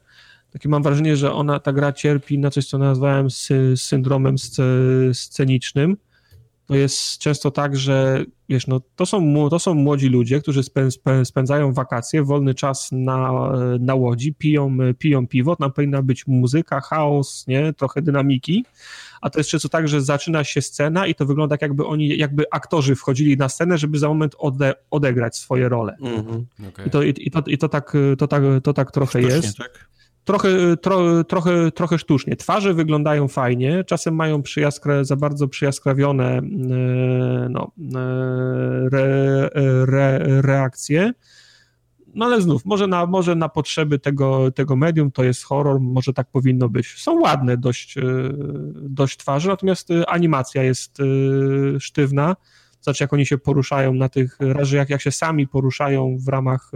Takie 0.52 0.70
mam 0.70 0.84
wrażenie, 0.84 1.16
że 1.16 1.34
ona, 1.34 1.60
ta 1.60 1.74
gra 1.74 1.94
cierpi 1.94 2.40
na 2.40 2.50
coś, 2.50 2.68
co 2.68 2.78
nazwałem 2.78 3.30
sy, 3.30 3.74
syndromem 3.78 4.36
scenicznym. 5.14 5.98
To 6.68 6.76
jest 6.76 7.18
często 7.18 7.52
tak, 7.52 7.78
że 7.78 8.26
wiesz, 8.50 8.68
no, 8.68 8.82
to, 8.96 9.06
są, 9.06 9.50
to 9.50 9.60
są 9.60 9.74
młodzi 9.74 10.10
ludzie, 10.10 10.42
którzy 10.42 10.62
spędzają 11.24 11.74
wakacje, 11.74 12.24
wolny 12.24 12.54
czas 12.54 12.90
na, 12.92 13.52
na 13.80 13.96
łodzi, 13.96 14.34
piją, 14.34 14.78
piją 15.00 15.28
piwo, 15.28 15.56
tam 15.56 15.72
powinna 15.72 16.02
być 16.02 16.28
muzyka, 16.28 16.82
chaos, 16.82 17.48
nie? 17.48 17.74
trochę 17.74 18.02
dynamiki, 18.02 18.66
a 19.22 19.30
to 19.30 19.40
jest 19.40 19.50
często 19.50 19.70
tak, 19.70 19.88
że 19.88 20.02
zaczyna 20.02 20.44
się 20.44 20.62
scena 20.62 21.08
i 21.08 21.16
to 21.16 21.26
wygląda 21.26 21.54
tak, 21.54 21.62
jakby 21.62 21.86
oni, 21.86 22.18
jakby 22.18 22.44
aktorzy 22.52 22.96
wchodzili 22.96 23.38
na 23.38 23.50
scenę, 23.50 23.78
żeby 23.78 24.00
za 24.00 24.08
moment 24.08 24.36
ode, 24.38 24.74
odegrać 24.92 25.38
swoje 25.38 25.70
role. 25.70 25.98
Mm 26.02 26.22
-hmm. 26.22 26.70
okay. 26.70 26.86
I, 26.86 26.90
to, 26.90 27.04
i, 27.04 27.14
i, 27.18 27.32
to, 27.32 27.44
i 27.48 27.58
to, 27.58 27.70
tak, 27.70 27.94
to, 28.18 28.28
tak, 28.28 28.44
to 28.64 28.74
tak 28.74 28.92
trochę 28.92 29.20
Sztucznie, 29.20 29.36
jest. 29.36 29.58
Tak? 29.58 29.88
Trochę, 30.28 30.78
tro, 30.78 31.24
trochę, 31.24 31.72
trochę 31.72 32.00
sztucznie. 32.00 32.36
Twarze 32.36 32.74
wyglądają 32.74 33.28
fajnie, 33.28 33.84
czasem 33.84 34.16
mają 34.16 34.42
przyjaskra, 34.42 35.04
za 35.04 35.16
bardzo 35.16 35.48
przyjaskrawione 35.48 36.38
e, 36.38 36.42
no, 37.50 37.72
re, 38.92 39.50
re, 39.54 40.20
reakcje. 40.42 41.14
No 42.16 42.26
ale 42.26 42.42
znów, 42.42 42.66
może 42.66 42.88
na, 42.88 43.06
może 43.06 43.36
na 43.36 43.50
potrzeby 43.50 44.00
tego, 44.00 44.52
tego 44.52 44.76
medium 44.76 45.12
to 45.12 45.24
jest 45.24 45.44
horror, 45.44 45.80
może 45.80 46.14
tak 46.14 46.32
powinno 46.32 46.70
być. 46.70 47.02
Są 47.02 47.20
ładne 47.20 47.58
dość, 47.58 47.96
dość 48.74 49.18
twarze, 49.18 49.50
natomiast 49.50 49.90
animacja 50.08 50.64
jest 50.64 50.98
sztywna. 51.80 52.36
Znaczy, 52.82 53.04
jak 53.04 53.14
oni 53.14 53.26
się 53.26 53.38
poruszają 53.38 53.94
na 53.94 54.10
tych, 54.10 54.38
razie 54.40 54.78
jak, 54.78 54.90
jak 54.90 55.02
się 55.02 55.12
sami 55.12 55.48
poruszają 55.48 56.18
w 56.20 56.28
ramach 56.28 56.72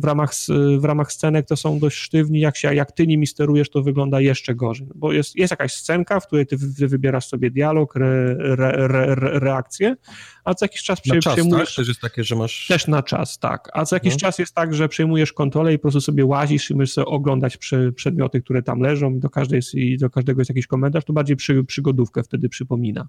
w 0.00 0.04
ramach, 0.04 0.32
w 0.78 0.84
ramach 0.84 1.12
scenek 1.12 1.46
to 1.46 1.56
są 1.56 1.78
dość 1.78 1.96
sztywni, 1.96 2.40
jak, 2.40 2.56
się, 2.56 2.74
jak 2.74 2.92
ty 2.92 3.06
nimi 3.06 3.26
sterujesz, 3.26 3.70
to 3.70 3.82
wygląda 3.82 4.20
jeszcze 4.20 4.54
gorzej, 4.54 4.88
bo 4.94 5.12
jest, 5.12 5.36
jest 5.36 5.50
jakaś 5.50 5.72
scenka, 5.72 6.20
w 6.20 6.26
której 6.26 6.46
ty 6.46 6.56
wybierasz 6.88 7.26
sobie 7.26 7.50
dialog, 7.50 7.96
re, 7.96 8.36
re, 8.40 8.72
re, 8.74 9.14
reakcję, 9.38 9.96
a 10.44 10.54
co 10.54 10.64
jakiś 10.64 10.82
czas 10.82 10.98
na 11.06 11.18
przejmujesz... 11.18 11.68
Tak? 11.68 11.76
Też 11.76 11.88
jest 11.88 12.00
takie, 12.00 12.24
że 12.24 12.36
masz... 12.36 12.66
Też 12.66 12.86
na 12.86 13.02
czas, 13.02 13.38
tak, 13.38 13.68
a 13.72 13.84
co 13.84 13.96
jakiś 13.96 14.12
no. 14.12 14.18
czas 14.18 14.38
jest 14.38 14.54
tak, 14.54 14.74
że 14.74 14.88
przejmujesz 14.88 15.32
kontrolę 15.32 15.74
i 15.74 15.78
po 15.78 15.82
prostu 15.82 16.00
sobie 16.00 16.26
łazisz 16.26 16.70
i 16.70 16.74
możesz 16.74 16.92
sobie 16.92 17.06
oglądać 17.06 17.58
przedmioty, 17.94 18.42
które 18.42 18.62
tam 18.62 18.80
leżą 18.80 19.18
do, 19.18 19.30
każdej 19.30 19.56
jest, 19.56 19.74
i 19.74 19.98
do 19.98 20.10
każdego 20.10 20.40
jest 20.40 20.48
jakiś 20.48 20.66
komentarz, 20.66 21.04
to 21.04 21.12
bardziej 21.12 21.36
przy, 21.36 21.64
przygodówkę 21.64 22.22
wtedy 22.22 22.48
przypomina. 22.48 23.08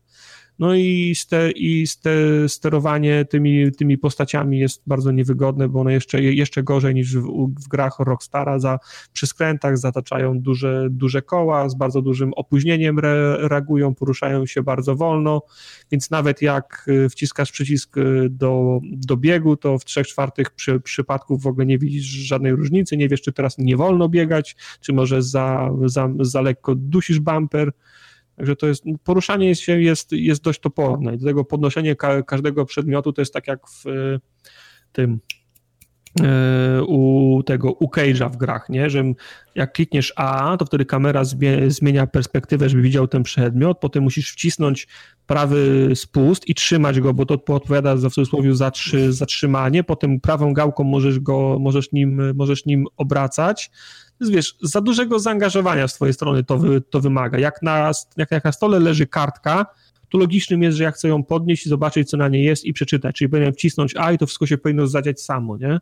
No 0.60 0.76
i, 0.76 1.16
ste, 1.16 1.52
i 1.52 1.88
ste, 1.88 2.10
sterowanie 2.48 3.26
tymi, 3.26 3.72
tymi 3.72 3.98
postaciami 3.98 4.60
jest 4.60 4.84
bardzo 4.88 5.12
niewygodne, 5.12 5.59
bo 5.68 5.80
one 5.82 5.94
jeszcze, 5.94 6.24
jeszcze 6.24 6.64
gorzej 6.64 6.96
niż 6.96 7.18
w, 7.18 7.24
w 7.66 7.68
grach 7.68 8.00
Rockstara 8.00 8.60
za, 8.60 8.80
przy 9.14 9.28
skrętach 9.28 9.78
zataczają 9.78 10.40
duże, 10.40 10.88
duże 10.92 11.22
koła, 11.22 11.70
z 11.70 11.76
bardzo 11.76 12.02
dużym 12.02 12.34
opóźnieniem 12.34 13.00
re, 13.00 13.38
reagują, 13.48 13.96
poruszają 13.96 14.46
się 14.46 14.64
bardzo 14.64 14.96
wolno, 14.96 15.42
więc 15.92 16.12
nawet 16.12 16.42
jak 16.42 16.86
y, 16.88 17.10
wciskasz 17.10 17.52
przycisk 17.52 17.98
y, 17.98 18.28
do, 18.30 18.80
do 18.84 19.18
biegu, 19.18 19.58
to 19.58 19.80
w 19.80 19.86
trzech 19.86 20.08
czwartych 20.08 20.50
przy, 20.52 20.80
przypadków 20.80 21.44
w 21.44 21.48
ogóle 21.48 21.66
nie 21.66 21.78
widzisz 21.78 22.06
żadnej 22.06 22.52
różnicy, 22.52 22.98
nie 22.98 23.10
wiesz, 23.10 23.22
czy 23.22 23.34
teraz 23.34 23.58
nie 23.58 23.78
wolno 23.78 24.10
biegać, 24.10 24.56
czy 24.82 24.94
może 24.94 25.22
za, 25.22 25.72
za, 25.86 26.10
za 26.20 26.42
lekko 26.42 26.76
dusisz 26.76 27.20
bumper, 27.20 27.72
Także 28.40 28.56
to 28.56 28.68
jest, 28.68 28.84
poruszanie 29.04 29.48
jest, 29.48 29.68
jest, 29.68 30.12
jest 30.12 30.44
dość 30.44 30.60
toporne 30.60 31.16
i 31.16 31.18
do 31.18 31.26
tego 31.26 31.46
podnoszenie 31.46 31.96
ka 31.96 32.24
każdego 32.24 32.66
przedmiotu 32.66 33.14
to 33.14 33.22
jest 33.22 33.34
tak 33.34 33.48
jak 33.48 33.60
w 33.68 33.84
tym 34.92 35.12
e, 35.14 35.39
u 36.88 37.44
tego, 37.46 37.72
u 37.72 37.88
Cage'a 37.88 38.32
w 38.32 38.38
grach, 38.38 38.70
nie? 38.70 38.90
że 38.90 39.04
jak 39.56 39.74
klikniesz 39.74 40.14
A, 40.16 40.58
to 40.58 40.66
wtedy 40.66 40.86
kamera 40.86 41.24
zmienia 41.68 42.08
perspektywę, 42.08 42.70
żeby 42.70 42.82
widział 42.82 43.08
ten 43.08 43.24
przedmiot, 43.24 43.80
potem 43.80 44.04
musisz 44.04 44.32
wcisnąć 44.32 44.88
prawy 45.28 45.92
spust 45.96 46.50
i 46.50 46.56
trzymać 46.56 47.00
go, 47.00 47.14
bo 47.14 47.26
to 47.26 47.34
odpowiada 47.48 47.98
za 47.98 48.10
w 48.10 48.14
cudzysłowie 48.14 48.56
za 48.56 48.72
zatrzymanie, 49.10 49.84
potem 49.84 50.20
prawą 50.20 50.54
gałką 50.54 50.84
możesz 50.84 51.20
go, 51.20 51.58
możesz 51.60 51.92
nim, 51.92 52.36
możesz 52.36 52.66
nim 52.66 52.86
obracać, 52.98 53.72
wiesz, 54.22 54.56
za 54.62 54.82
dużego 54.82 55.20
zaangażowania 55.20 55.88
z 55.88 55.94
twojej 55.94 56.14
strony 56.14 56.44
to, 56.44 56.58
wy, 56.58 56.82
to 56.82 57.00
wymaga. 57.00 57.40
Jak 57.40 57.62
na, 57.62 57.92
jak, 58.18 58.32
jak 58.32 58.44
na 58.44 58.52
stole 58.52 58.80
leży 58.80 59.08
kartka, 59.08 59.66
to 60.10 60.18
logicznym 60.18 60.64
jest, 60.64 60.78
że 60.78 60.84
ja 60.84 60.92
chcę 60.92 61.08
ją 61.08 61.24
podnieść 61.24 61.66
i 61.66 61.70
zobaczyć, 61.70 62.10
co 62.10 62.18
na 62.18 62.28
niej 62.28 62.44
jest 62.44 62.66
i 62.66 62.74
przeczytać. 62.74 63.16
Czyli 63.16 63.30
powinienem 63.30 63.54
wcisnąć 63.54 63.96
A 63.98 64.12
i 64.12 64.18
to 64.18 64.26
wszystko 64.26 64.46
się 64.46 64.58
powinno 64.58 64.88
zadziać 64.88 65.22
samo, 65.22 65.58
nie? 65.58 65.80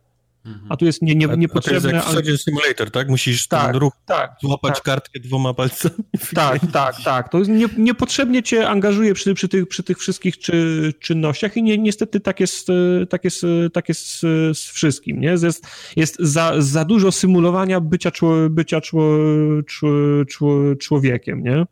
A 0.68 0.76
tu 0.76 0.84
jest 0.84 1.02
nie, 1.02 1.14
nie, 1.14 1.26
niepotrzebne. 1.36 2.02
A 2.02 2.02
to 2.02 2.18
jest 2.18 2.28
jak 2.28 2.40
simulator, 2.40 2.90
tak? 2.90 3.08
Musisz 3.08 3.48
tak, 3.48 3.66
ten 3.66 3.76
ruch 3.76 3.92
tak, 4.06 4.36
złapać 4.42 4.74
tak. 4.74 4.84
kartkę 4.84 5.20
dwoma 5.20 5.54
palcami. 5.54 5.94
Tak, 6.34 6.60
tak, 6.72 6.94
tak. 7.04 7.28
To 7.28 7.38
jest 7.38 7.50
nie, 7.50 7.66
niepotrzebnie 7.78 8.42
cię 8.42 8.68
angażuje 8.68 9.14
przy, 9.14 9.34
przy, 9.34 9.48
tych, 9.48 9.68
przy 9.68 9.82
tych 9.82 9.98
wszystkich 9.98 10.38
czy, 10.38 10.92
czynnościach 11.00 11.56
i 11.56 11.62
nie, 11.62 11.78
niestety 11.78 12.20
tak 12.20 12.40
jest, 12.40 12.68
tak 13.08 13.24
jest, 13.24 13.46
tak 13.72 13.88
jest 13.88 14.20
z, 14.20 14.54
wszystkim. 14.54 15.20
Nie? 15.20 15.28
Jest, 15.28 15.66
jest 15.96 16.16
za, 16.18 16.52
za 16.58 16.84
dużo 16.84 17.12
symulowania 17.12 17.80
bycia, 17.80 18.10
bycia 18.50 18.80
człowiekiem. 20.78 21.42
Nie? 21.42 21.64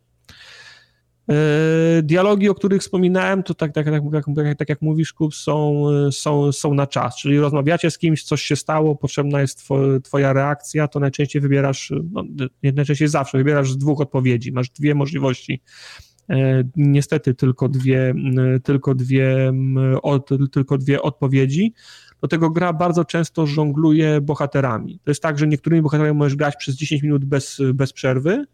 E, 1.30 2.02
dialogi, 2.02 2.48
o 2.48 2.54
których 2.54 2.82
wspominałem, 2.82 3.42
to 3.42 3.54
tak, 3.54 3.72
tak, 3.72 3.86
tak, 3.86 4.02
tak, 4.12 4.58
tak 4.58 4.68
jak 4.68 4.82
mówisz, 4.82 5.12
Kup, 5.12 5.34
są, 5.34 5.84
są, 6.10 6.52
są 6.52 6.74
na 6.74 6.86
czas, 6.86 7.16
czyli 7.16 7.38
rozmawiacie 7.38 7.90
z 7.90 7.98
kimś, 7.98 8.22
coś 8.24 8.42
się 8.42 8.56
stało, 8.56 8.96
potrzebna 8.96 9.40
jest 9.40 9.68
twoja 10.02 10.32
reakcja, 10.32 10.88
to 10.88 11.00
najczęściej 11.00 11.42
wybierasz, 11.42 11.92
no, 12.12 12.24
najczęściej 12.62 13.08
zawsze 13.08 13.38
wybierasz 13.38 13.72
z 13.72 13.78
dwóch 13.78 14.00
odpowiedzi, 14.00 14.52
masz 14.52 14.70
dwie 14.70 14.94
możliwości 14.94 15.62
e, 16.30 16.64
niestety 16.76 17.34
tylko 17.34 17.68
dwie, 17.68 18.14
tylko 18.64 18.94
dwie, 18.94 19.52
tylko 20.52 20.78
dwie 20.78 21.02
odpowiedzi. 21.02 21.74
Do 22.20 22.28
tego 22.28 22.50
gra 22.50 22.72
bardzo 22.72 23.04
często 23.04 23.46
żongluje 23.46 24.20
bohaterami. 24.20 25.00
To 25.04 25.10
jest 25.10 25.22
tak, 25.22 25.38
że 25.38 25.46
niektórymi 25.46 25.82
bohaterami 25.82 26.18
możesz 26.18 26.36
grać 26.36 26.56
przez 26.56 26.74
10 26.74 27.02
minut 27.02 27.24
bez, 27.24 27.58
bez 27.74 27.92
przerwy, 27.92 28.44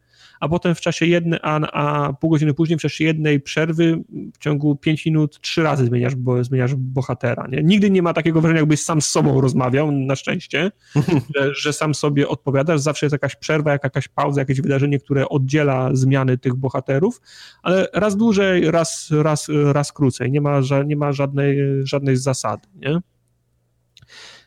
a 0.42 0.48
potem 0.48 0.74
w 0.74 0.80
czasie 0.80 1.06
jednej, 1.06 1.38
a, 1.42 1.60
a 1.60 2.12
pół 2.12 2.30
godziny 2.30 2.54
później 2.54 2.78
w 2.78 2.82
czasie 2.82 3.04
jednej 3.04 3.40
przerwy 3.40 4.02
w 4.34 4.38
ciągu 4.38 4.76
5 4.76 5.06
minut 5.06 5.40
trzy 5.40 5.62
razy 5.62 5.84
zmieniasz, 5.84 6.14
bo, 6.14 6.44
zmieniasz 6.44 6.74
bohatera. 6.74 7.46
Nie? 7.50 7.62
Nigdy 7.62 7.90
nie 7.90 8.02
ma 8.02 8.14
takiego 8.14 8.40
wrażenia, 8.40 8.60
jakbyś 8.60 8.82
sam 8.82 9.02
z 9.02 9.06
sobą 9.06 9.40
rozmawiał, 9.40 9.92
na 9.92 10.16
szczęście, 10.16 10.70
że, 11.36 11.54
że 11.54 11.72
sam 11.72 11.94
sobie 11.94 12.28
odpowiadasz. 12.28 12.80
Zawsze 12.80 13.06
jest 13.06 13.12
jakaś 13.12 13.36
przerwa, 13.36 13.72
jakaś 13.72 14.08
pauza, 14.08 14.40
jakieś 14.40 14.60
wydarzenie, 14.60 14.98
które 14.98 15.28
oddziela 15.28 15.90
zmiany 15.92 16.38
tych 16.38 16.54
bohaterów, 16.54 17.20
ale 17.62 17.88
raz 17.92 18.16
dłużej, 18.16 18.70
raz, 18.70 19.10
raz, 19.10 19.48
raz 19.72 19.92
krócej. 19.92 20.30
Nie 20.30 20.40
ma, 20.40 20.60
nie 20.86 20.96
ma 20.96 21.12
żadnej, 21.12 21.58
żadnej 21.84 22.16
zasady. 22.16 22.68
Nie? 22.74 23.00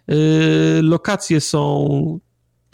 Yy, 0.08 0.82
lokacje 0.82 1.42
są 1.42 2.20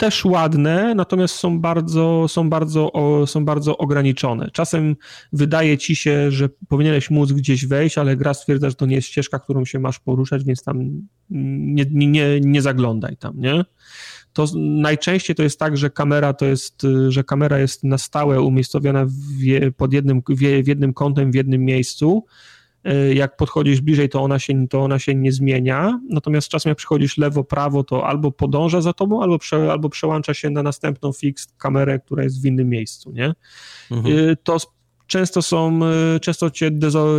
też 0.02 0.24
ładne, 0.24 0.94
natomiast 0.94 1.34
są 1.34 1.60
bardzo, 1.60 2.28
są 2.28 2.50
bardzo, 2.50 2.92
są 3.26 3.44
bardzo 3.44 3.78
ograniczone. 3.78 4.50
Czasem 4.52 4.96
wydaje 5.32 5.78
ci 5.78 5.96
się, 5.96 6.30
że 6.30 6.48
powinieneś 6.68 7.10
móc 7.10 7.32
gdzieś 7.32 7.66
wejść, 7.66 7.98
ale 7.98 8.16
gra 8.16 8.34
stwierdza, 8.34 8.68
że 8.68 8.74
to 8.74 8.86
nie 8.86 8.96
jest 8.96 9.08
ścieżka, 9.08 9.38
którą 9.38 9.64
się 9.64 9.78
masz 9.78 9.98
poruszać, 9.98 10.44
więc 10.44 10.62
tam 10.62 11.02
nie, 11.30 11.84
nie, 11.90 12.40
nie 12.40 12.62
zaglądaj 12.62 13.16
tam, 13.16 13.40
nie? 13.40 13.64
To 14.32 14.46
najczęściej 14.56 15.36
to 15.36 15.42
jest 15.42 15.58
tak, 15.58 15.76
że 15.76 15.90
kamera 15.90 16.32
to 16.32 16.46
jest, 16.46 16.82
że 17.08 17.24
kamera 17.24 17.58
jest 17.58 17.84
na 17.84 17.98
stałe 17.98 18.40
umiejscowiona 18.40 19.06
w, 19.06 19.72
pod 19.76 19.92
jednym, 19.92 20.22
w 20.28 20.68
jednym 20.68 20.94
kątem, 20.94 21.32
w 21.32 21.34
jednym 21.34 21.64
miejscu, 21.64 22.24
jak 23.14 23.36
podchodzisz 23.36 23.80
bliżej, 23.80 24.08
to 24.08 24.22
ona 24.22 24.38
się, 24.38 24.68
to 24.68 24.80
ona 24.80 24.98
się 24.98 25.14
nie 25.14 25.32
zmienia, 25.32 26.00
natomiast 26.10 26.48
czasem 26.48 26.70
jak 26.70 26.78
przychodzisz 26.78 27.18
lewo, 27.18 27.44
prawo, 27.44 27.84
to 27.84 28.06
albo 28.06 28.32
podąża 28.32 28.80
za 28.80 28.92
tobą, 28.92 29.22
albo, 29.22 29.38
prze, 29.38 29.72
albo 29.72 29.88
przełącza 29.88 30.34
się 30.34 30.50
na 30.50 30.62
następną 30.62 31.12
fix 31.12 31.54
kamerę, 31.58 31.98
która 31.98 32.22
jest 32.22 32.42
w 32.42 32.46
innym 32.46 32.68
miejscu, 32.68 33.12
nie? 33.12 33.34
Mhm. 33.90 34.30
E, 34.30 34.36
to 34.36 34.58
często 35.12 35.42
są, 35.42 35.80
e, 36.14 36.20
często 36.20 36.50
cię 36.50 36.70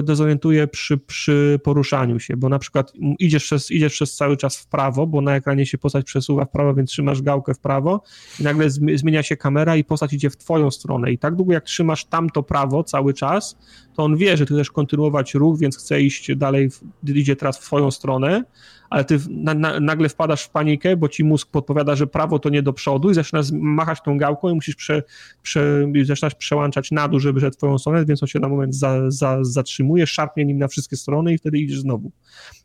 dezorientuje 0.03 0.67
przy, 0.67 0.97
przy 0.97 1.59
poruszaniu 1.63 2.19
się, 2.19 2.37
bo 2.37 2.49
na 2.49 2.59
przykład 2.59 2.93
idziesz 3.19 3.43
przez, 3.43 3.71
idziesz 3.71 3.93
przez 3.93 4.15
cały 4.15 4.37
czas 4.37 4.57
w 4.57 4.67
prawo, 4.67 5.07
bo 5.07 5.21
na 5.21 5.35
ekranie 5.35 5.65
się 5.65 5.77
postać 5.77 6.05
przesuwa 6.05 6.45
w 6.45 6.49
prawo, 6.49 6.73
więc 6.73 6.89
trzymasz 6.89 7.21
gałkę 7.21 7.53
w 7.53 7.59
prawo 7.59 8.03
i 8.39 8.43
nagle 8.43 8.69
zmienia 8.69 9.23
się 9.23 9.37
kamera 9.37 9.75
i 9.75 9.83
postać 9.83 10.13
idzie 10.13 10.29
w 10.29 10.37
twoją 10.37 10.71
stronę. 10.71 11.11
I 11.11 11.17
tak 11.17 11.35
długo 11.35 11.53
jak 11.53 11.63
trzymasz 11.63 12.05
tamto 12.05 12.43
prawo 12.43 12.83
cały 12.83 13.13
czas, 13.13 13.57
to 13.95 14.03
on 14.03 14.17
wie, 14.17 14.37
że 14.37 14.45
ty 14.45 14.53
chcesz 14.53 14.71
kontynuować 14.71 15.33
ruch, 15.33 15.59
więc 15.59 15.77
chce 15.77 16.01
iść 16.01 16.35
dalej, 16.35 16.69
idzie 17.07 17.35
teraz 17.35 17.57
w 17.57 17.61
twoją 17.61 17.91
stronę, 17.91 18.43
ale 18.89 19.05
ty 19.05 19.19
na, 19.29 19.53
na, 19.53 19.79
nagle 19.79 20.09
wpadasz 20.09 20.43
w 20.43 20.49
panikę, 20.49 20.97
bo 20.97 21.09
ci 21.09 21.23
mózg 21.23 21.51
podpowiada, 21.51 21.95
że 21.95 22.07
prawo 22.07 22.39
to 22.39 22.49
nie 22.49 22.63
do 22.63 22.73
przodu 22.73 23.11
i 23.11 23.13
zaczynasz 23.13 23.51
machać 23.51 23.99
tą 24.05 24.17
gałką 24.17 24.49
i 24.49 24.53
musisz 24.53 24.75
prze, 24.75 25.03
prze, 25.41 25.87
zaczynasz 26.03 26.35
przełączać 26.35 26.91
na 26.91 27.07
dół, 27.07 27.19
żeby 27.19 27.39
szedł 27.39 27.57
twoją 27.57 27.77
stronę, 27.77 28.05
więc 28.05 28.23
on 28.23 28.27
się 28.27 28.39
na 28.39 28.49
moment 28.49 28.75
za, 28.75 29.11
za, 29.11 29.37
zatrzymuje, 29.41 30.07
szarpnie 30.07 30.45
nim 30.45 30.57
na 30.57 30.67
wszystkie 30.67 30.97
strony 30.97 31.33
i 31.33 31.37
wtedy 31.37 31.57
idziesz 31.57 31.79
znowu, 31.79 32.11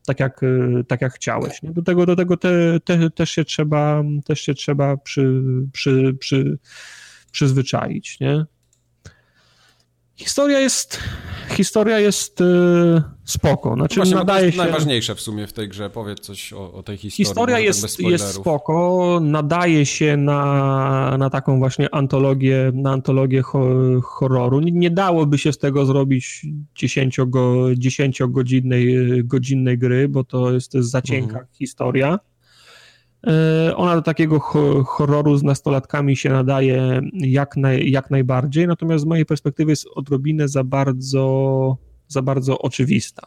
tak 0.06 0.20
jak, 0.20 0.40
tak 0.88 1.02
jak 1.02 1.12
chciałeś. 1.12 1.62
Nie? 1.62 1.70
Do 1.70 1.82
tego, 1.82 2.06
do 2.06 2.16
tego 2.16 2.36
te, 2.36 2.80
te, 2.80 3.10
też 3.10 3.30
się 3.30 3.44
trzeba, 3.44 4.02
też 4.24 4.40
się 4.40 4.54
trzeba 4.54 4.96
przy, 4.96 5.42
przy, 5.72 6.14
przy, 6.20 6.58
przyzwyczaić, 7.32 8.20
nie? 8.20 8.44
Historia 10.16 10.60
jest, 10.60 10.98
historia 11.48 11.98
jest 11.98 12.40
yy, 12.40 13.02
spoko. 13.30 13.74
Znaczy, 13.74 13.96
Właśnie, 13.96 14.14
nadaje 14.14 14.52
się... 14.52 14.58
najważniejsze 14.58 15.14
w 15.14 15.20
sumie 15.20 15.46
w 15.46 15.52
tej 15.52 15.68
grze. 15.68 15.90
Powiedz 15.90 16.20
coś 16.20 16.52
o, 16.52 16.72
o 16.72 16.82
tej 16.82 16.96
historii. 16.96 17.26
Historia 17.26 17.58
jest, 17.58 18.00
jest 18.00 18.34
spoko, 18.34 19.18
nadaje 19.22 19.86
się 19.86 20.16
na, 20.16 21.16
na 21.18 21.30
taką 21.30 21.58
właśnie 21.58 21.94
antologię, 21.94 22.72
na 22.74 22.92
antologię 22.92 23.42
horroru. 24.02 24.60
Nie, 24.60 24.72
nie 24.72 24.90
dałoby 24.90 25.38
się 25.38 25.52
z 25.52 25.58
tego 25.58 25.86
zrobić 25.86 26.46
10-godzinnej 26.76 29.24
godzinnej 29.24 29.78
gry, 29.78 30.08
bo 30.08 30.24
to 30.24 30.52
jest, 30.52 30.72
to 30.72 30.78
jest 30.78 30.90
za 30.90 31.02
cienka 31.02 31.38
mhm. 31.38 31.46
historia. 31.52 32.18
E, 33.26 33.76
ona 33.76 33.94
do 33.94 34.02
takiego 34.02 34.40
horroru 34.86 35.36
z 35.36 35.42
nastolatkami 35.42 36.16
się 36.16 36.30
nadaje 36.30 37.00
jak, 37.12 37.56
naj, 37.56 37.90
jak 37.90 38.10
najbardziej, 38.10 38.66
natomiast 38.66 39.04
z 39.04 39.06
mojej 39.06 39.26
perspektywy 39.26 39.72
jest 39.72 39.86
odrobinę 39.94 40.48
za 40.48 40.64
bardzo, 40.64 41.87
za 42.08 42.22
bardzo 42.22 42.58
oczywista. 42.58 43.26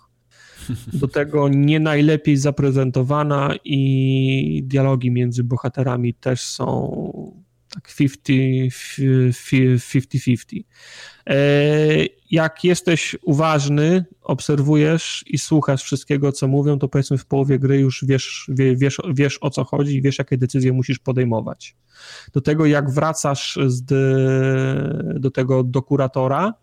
do 0.93 1.07
tego 1.07 1.49
nie 1.49 1.79
najlepiej 1.79 2.37
zaprezentowana 2.37 3.55
i 3.65 4.63
dialogi 4.65 5.11
między 5.11 5.43
bohaterami 5.43 6.13
też 6.13 6.41
są 6.41 6.91
tak 7.73 7.87
50-50. 7.87 10.63
E, 11.27 11.35
jak 12.31 12.63
jesteś 12.63 13.15
uważny, 13.23 14.05
obserwujesz 14.21 15.23
i 15.27 15.37
słuchasz 15.37 15.83
wszystkiego, 15.83 16.31
co 16.31 16.47
mówią, 16.47 16.79
to 16.79 16.87
powiedzmy 16.87 17.17
w 17.17 17.25
połowie 17.25 17.59
gry 17.59 17.79
już 17.79 18.05
wiesz, 18.07 18.49
wiesz, 18.49 18.97
wiesz 19.13 19.37
o 19.41 19.49
co 19.49 19.63
chodzi 19.63 19.95
i 19.95 20.01
wiesz, 20.01 20.19
jakie 20.19 20.37
decyzje 20.37 20.73
musisz 20.73 20.99
podejmować. 20.99 21.75
Do 22.33 22.41
tego, 22.41 22.65
jak 22.65 22.91
wracasz 22.91 23.59
z, 23.67 23.83
do 25.21 25.31
tego 25.31 25.63
do 25.63 25.81
kuratora, 25.81 26.53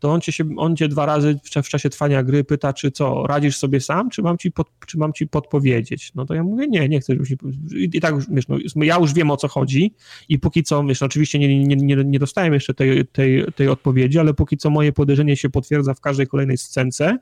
to 0.00 0.12
on 0.12 0.20
cię, 0.20 0.32
się, 0.32 0.44
on 0.56 0.76
cię 0.76 0.88
dwa 0.88 1.06
razy 1.06 1.38
w, 1.44 1.68
czasie 1.68 1.90
trwania 1.90 2.22
gry 2.22 2.44
pyta, 2.44 2.72
czy 2.72 2.90
co, 2.90 3.26
radzisz 3.26 3.56
sobie 3.56 3.80
sam, 3.80 4.10
czy 4.10 4.22
mam 4.22 4.38
ci, 4.38 4.52
pod, 4.52 4.70
czy 4.86 4.98
mam 4.98 5.12
ci 5.12 5.26
podpowiedzieć? 5.26 6.14
No 6.14 6.26
to 6.26 6.34
ja 6.34 6.42
mówię, 6.42 6.66
nie, 6.68 6.88
nie 6.88 7.00
chcę, 7.00 7.12
żebyś... 7.12 7.34
I, 7.72 8.00
tak, 8.00 8.14
wiesz, 8.30 8.48
no, 8.48 8.84
ja 8.84 8.98
już 8.98 9.12
wiem, 9.12 9.30
o 9.30 9.36
co 9.36 9.48
chodzi 9.48 9.94
i 10.28 10.38
póki 10.38 10.62
co, 10.62 10.84
wiesz, 10.84 11.00
no, 11.00 11.06
oczywiście 11.06 11.38
nie, 11.38 11.64
nie, 11.64 11.76
nie, 11.76 11.96
nie 12.04 12.18
dostałem 12.18 12.54
jeszcze 12.54 12.74
tej, 12.74 13.06
tej, 13.06 13.44
tej 13.54 13.68
odpowiedzi, 13.68 14.18
ale 14.18 14.34
póki 14.34 14.56
co 14.56 14.70
moje 14.70 14.92
podejrzenie 14.92 15.36
się 15.36 15.50
potwierdza 15.50 15.94
w 15.94 16.00
każdej 16.00 16.26
kolejnej 16.26 16.56
scence, 16.58 17.18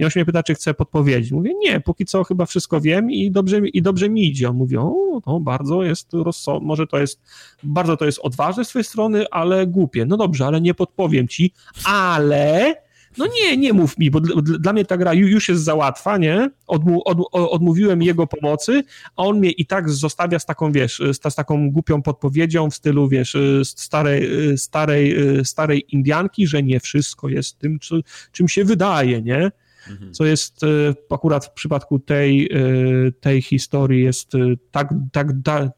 i 0.00 0.04
on 0.04 0.10
się 0.10 0.20
mnie 0.20 0.24
pyta, 0.24 0.42
czy 0.42 0.54
chce 0.54 0.74
podpowiedzieć. 0.74 1.32
Mówię, 1.32 1.50
nie, 1.54 1.80
póki 1.80 2.04
co 2.04 2.24
chyba 2.24 2.46
wszystko 2.46 2.80
wiem 2.80 3.10
i 3.10 3.30
dobrze, 3.30 3.58
i 3.58 3.82
dobrze 3.82 4.10
mi 4.10 4.28
idzie. 4.28 4.48
On 4.48 4.56
mówi, 4.56 4.76
o, 4.76 5.20
to 5.24 5.40
bardzo 5.40 5.82
jest 5.82 6.08
rozsądne, 6.12 6.66
może 6.66 6.86
to 6.86 6.98
jest, 6.98 7.20
bardzo 7.62 7.96
to 7.96 8.06
jest 8.06 8.18
odważne 8.18 8.64
z 8.64 8.68
twojej 8.68 8.84
strony, 8.84 9.24
ale 9.30 9.66
głupie. 9.66 10.06
No 10.06 10.16
dobrze, 10.16 10.46
ale 10.46 10.60
nie 10.60 10.74
podpowiem 10.74 11.28
ci, 11.28 11.52
ale... 11.84 12.74
No 13.18 13.26
nie, 13.26 13.56
nie 13.56 13.72
mów 13.72 13.98
mi, 13.98 14.10
bo 14.10 14.20
dla, 14.20 14.72
mnie 14.72 14.84
ta 14.84 14.96
gra 14.96 15.14
już 15.14 15.48
jest 15.48 15.62
za 15.62 15.74
łatwa, 15.74 16.18
nie? 16.18 16.50
Odmu, 16.66 17.02
od, 17.04 17.18
odmówiłem 17.32 18.02
jego 18.02 18.26
pomocy, 18.26 18.82
a 19.16 19.22
on 19.22 19.38
mnie 19.38 19.50
i 19.50 19.66
tak 19.66 19.90
zostawia 19.90 20.38
z 20.38 20.46
taką, 20.46 20.72
wiesz, 20.72 21.02
z, 21.12 21.32
z, 21.32 21.34
taką 21.34 21.70
głupią 21.70 22.02
podpowiedzią 22.02 22.70
w 22.70 22.74
stylu, 22.74 23.08
wiesz, 23.08 23.36
starej, 23.64 24.28
starej, 24.58 25.16
starej 25.44 25.84
Indianki, 25.94 26.46
że 26.46 26.62
nie 26.62 26.80
wszystko 26.80 27.28
jest 27.28 27.58
tym, 27.58 27.78
czy, 27.78 28.02
czym 28.32 28.48
się 28.48 28.64
wydaje, 28.64 29.22
nie? 29.22 29.50
Mhm. 29.88 30.14
co 30.14 30.24
jest 30.24 30.62
e, 30.62 30.66
akurat 31.10 31.46
w 31.46 31.52
przypadku 31.52 31.98
tej, 31.98 32.46
e, 32.46 33.12
tej 33.12 33.42
historii 33.42 34.04
jest 34.04 34.34
e, 34.34 34.38
tak, 34.70 34.94
tak, 35.12 35.26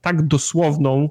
tak 0.00 0.26
dosłowną 0.26 1.10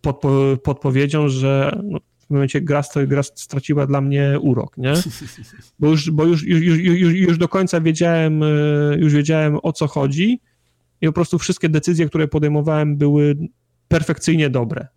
podpo, 0.00 0.56
podpowiedzią, 0.64 1.28
że 1.28 1.80
no, 1.84 1.98
w 2.26 2.30
momencie 2.30 2.60
gra, 2.60 2.82
gra 3.06 3.22
straciła 3.22 3.86
dla 3.86 4.00
mnie 4.00 4.38
urok, 4.40 4.76
nie? 4.76 4.92
Bo 5.78 5.88
już, 5.88 6.10
bo 6.10 6.24
już, 6.24 6.46
już, 6.46 6.78
już, 6.78 7.14
już 7.14 7.38
do 7.38 7.48
końca 7.48 7.80
wiedziałem, 7.80 8.40
już 8.98 9.14
wiedziałem 9.14 9.58
o 9.62 9.72
co 9.72 9.86
chodzi 9.86 10.40
i 11.00 11.06
po 11.06 11.12
prostu 11.12 11.38
wszystkie 11.38 11.68
decyzje, 11.68 12.06
które 12.06 12.28
podejmowałem 12.28 12.96
były 12.96 13.36
perfekcyjnie 13.88 14.50
dobre. 14.50 14.88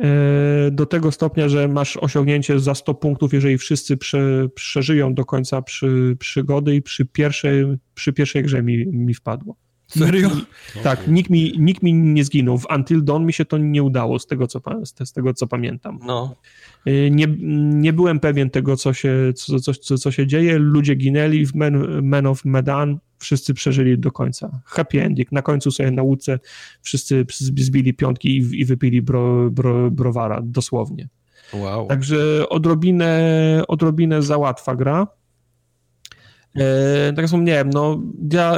E, 0.00 0.70
do 0.70 0.86
tego 0.86 1.12
stopnia, 1.12 1.48
że 1.48 1.68
masz 1.68 1.96
osiągnięcie 1.96 2.60
za 2.60 2.74
100 2.74 2.94
punktów, 2.94 3.34
jeżeli 3.34 3.58
wszyscy 3.58 3.96
prze, 3.96 4.48
przeżyją 4.54 5.14
do 5.14 5.24
końca 5.24 5.62
przy, 5.62 6.16
przygody 6.20 6.74
i 6.74 6.82
przy 6.82 7.06
pierwszej, 7.06 7.64
przy 7.94 8.12
pierwszej 8.12 8.42
grze 8.42 8.62
mi, 8.62 8.86
mi 8.86 9.14
wpadło. 9.14 9.56
Serio? 9.98 10.30
tak, 10.82 11.08
nikt 11.08 11.30
mi, 11.30 11.54
nikt 11.58 11.82
mi 11.82 11.92
nie 11.92 12.24
zginął. 12.24 12.58
W 12.58 12.66
Until 12.76 13.04
Dawn 13.04 13.24
mi 13.24 13.32
się 13.32 13.44
to 13.44 13.58
nie 13.58 13.82
udało, 13.82 14.18
z 14.18 14.26
tego 14.26 14.46
co, 14.46 14.60
z 15.04 15.12
tego, 15.12 15.34
co 15.34 15.46
pamiętam. 15.46 15.98
No. 16.06 16.36
E, 16.86 17.10
nie, 17.10 17.26
nie 17.74 17.92
byłem 17.92 18.20
pewien 18.20 18.50
tego, 18.50 18.76
co 18.76 18.92
się, 18.92 19.32
co, 19.36 19.72
co, 19.74 19.98
co 19.98 20.10
się 20.10 20.26
dzieje. 20.26 20.58
Ludzie 20.58 20.94
ginęli 20.94 21.46
w 21.46 21.54
Men, 21.54 22.02
Men 22.02 22.26
of 22.26 22.44
Medan 22.44 22.98
wszyscy 23.18 23.54
przeżyli 23.54 23.98
do 23.98 24.12
końca. 24.12 24.60
Happy 24.64 25.02
ending. 25.02 25.32
Na 25.32 25.42
końcu 25.42 25.70
sobie 25.70 25.90
na 25.90 26.02
łódce 26.02 26.38
wszyscy 26.82 27.26
zbili 27.38 27.94
piątki 27.94 28.36
i, 28.36 28.60
i 28.60 28.64
wypili 28.64 29.02
bro, 29.02 29.50
bro, 29.50 29.90
browara, 29.90 30.40
dosłownie. 30.42 31.08
Wow. 31.52 31.86
Także 31.86 32.48
odrobinę, 32.48 33.62
odrobinę 33.68 34.22
załatwa 34.22 34.76
gra. 34.76 35.06
E, 36.58 37.08
tak 37.08 37.16
jak 37.16 37.26
wspomniałem, 37.26 37.70
no, 37.70 38.00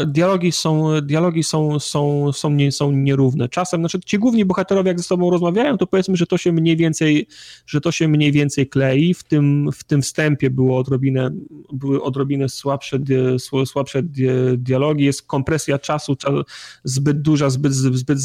dialogi, 0.06 0.52
są, 0.52 1.01
dialogi 1.01 1.43
są, 1.43 1.81
są, 1.81 2.32
są, 2.32 2.51
nie, 2.51 2.73
są 2.73 2.93
nierówne. 2.93 3.48
Czasem, 3.48 3.81
znaczy 3.81 4.01
ci 4.01 4.18
główni 4.18 4.44
bohaterowie 4.44 4.89
jak 4.89 4.98
ze 4.98 5.05
sobą 5.05 5.31
rozmawiają, 5.31 5.78
to 5.78 5.86
powiedzmy, 5.86 6.16
że 6.16 6.27
to 6.27 6.39
się 6.39 6.52
mniej 6.52 6.77
więcej, 6.77 7.27
że 7.66 7.81
to 7.81 7.93
się 7.93 8.09
mniej 8.09 8.32
więcej 8.32 8.68
klei. 8.68 9.14
W 9.14 9.24
tym, 9.24 9.70
w 9.73 9.85
tym 9.85 10.02
wstępie 10.02 10.51
było 10.51 10.78
odrobinę, 10.78 11.31
były 11.73 12.02
odrobinę 12.02 12.48
słabsze, 12.48 12.98
słabsze 13.66 14.02
dialogi, 14.56 15.05
jest 15.05 15.23
kompresja 15.23 15.78
czasu 15.78 16.16
zbyt 16.85 17.23
duża, 17.23 17.51
zbyt, 17.51 17.73
zbyt 17.73 18.18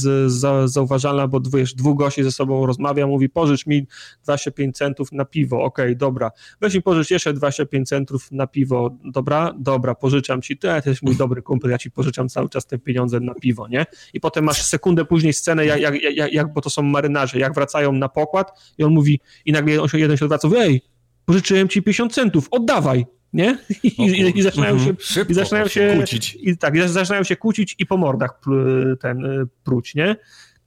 zauważalna, 0.66 1.28
bo 1.28 1.42
wiesz, 1.54 1.74
dwóch 1.74 1.98
gości 1.98 2.24
ze 2.24 2.32
sobą 2.32 2.66
rozmawia, 2.66 3.08
mówi 3.08 3.30
pożycz 3.30 3.66
mi 3.66 3.88
25 4.24 4.78
centów 4.78 5.12
na 5.12 5.26
piwo, 5.26 5.64
okej, 5.64 5.86
okay, 5.86 5.96
dobra, 5.96 6.32
weź 6.62 6.76
mi 6.76 6.82
pożycz 6.82 7.12
jeszcze 7.12 7.34
25 7.34 7.90
centów 7.90 8.32
na 8.32 8.48
piwo, 8.48 8.98
dobra, 9.04 9.54
dobra, 9.62 9.96
pożyczam 9.96 10.42
ci, 10.42 10.58
to 10.58 10.76
jesteś 10.76 11.02
mój 11.02 11.16
dobry 11.16 11.42
kumpel, 11.42 11.72
ja 11.72 11.78
ci 11.78 11.92
pożyczam 11.92 12.30
cały 12.30 12.50
czas 12.50 12.66
te 12.66 12.78
pieniądze 12.78 13.20
na 13.20 13.34
piwo, 13.34 13.68
nie? 13.68 13.86
I 14.14 14.20
potem 14.20 14.44
masz 14.44 14.62
sekundę 14.62 15.06
później 15.06 15.34
scenę, 15.34 15.66
jak, 15.66 15.82
jak, 15.82 16.02
jak, 16.02 16.34
jak 16.34 16.54
bo 16.54 16.62
to 16.62 16.70
są 16.70 16.82
marynarze, 16.82 17.40
jak 17.40 17.54
wracają 17.54 17.92
na 17.92 18.10
pokład 18.10 18.74
i 18.78 18.84
on 18.84 18.94
mówi, 18.94 19.20
i 19.46 19.52
nagle 19.52 19.82
on 19.82 19.88
się, 19.88 20.00
jeden 20.00 20.18
się 20.18 20.26
odwraca, 20.26 20.48
ej, 20.58 20.82
pożyczyłem 21.26 21.68
ci 21.68 21.82
50 21.82 22.14
centów, 22.14 22.48
oddawaj, 22.52 23.06
nie? 23.34 23.58
I, 23.84 23.88
i, 23.88 24.40
i 24.40 24.42
zaczynają 24.42 24.80
się, 24.80 24.96
i 25.30 25.34
zaczynają 25.34 25.68
się 25.68 25.94
kłócić. 25.96 26.38
I, 26.42 26.58
tak, 26.58 26.76
i 26.76 26.88
zaczynają 26.88 27.24
się 27.24 27.36
kłócić 27.36 27.76
i 27.80 27.86
po 27.86 27.98
mordach 27.98 28.42
ten 29.00 29.26
y, 29.26 29.48
pruć, 29.64 29.96
nie? 29.96 30.16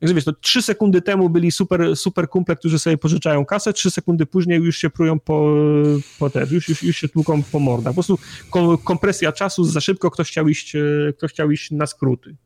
Także 0.04 0.14
wiesz, 0.14 0.24
to 0.24 0.32
trzy 0.32 0.62
sekundy 0.62 1.02
temu 1.02 1.30
byli 1.30 1.52
super, 1.52 1.96
super 1.96 2.28
kumple, 2.28 2.56
którzy 2.56 2.78
sobie 2.78 2.98
pożyczają 2.98 3.44
kasę, 3.44 3.72
trzy 3.72 3.90
sekundy 3.90 4.26
później 4.26 4.58
już 4.58 4.76
się 4.76 4.90
prują 4.90 5.20
po, 5.20 5.54
po 6.18 6.30
te, 6.30 6.46
już, 6.50 6.68
już, 6.68 6.82
już 6.82 6.96
się 6.96 7.08
tłuką 7.08 7.42
po 7.52 7.58
mordach. 7.58 7.94
Po 7.94 8.02
prostu 8.02 8.18
kompresja 8.84 9.32
czasu, 9.32 9.64
za 9.64 9.80
szybko 9.80 10.10
ktoś 10.10 10.28
chciał 10.28 10.48
iść, 10.48 10.76
e, 10.76 10.80
ktoś 11.18 11.30
chciał 11.30 11.50
iść 11.50 11.70
na 11.70 11.86
skróty. 11.86 12.36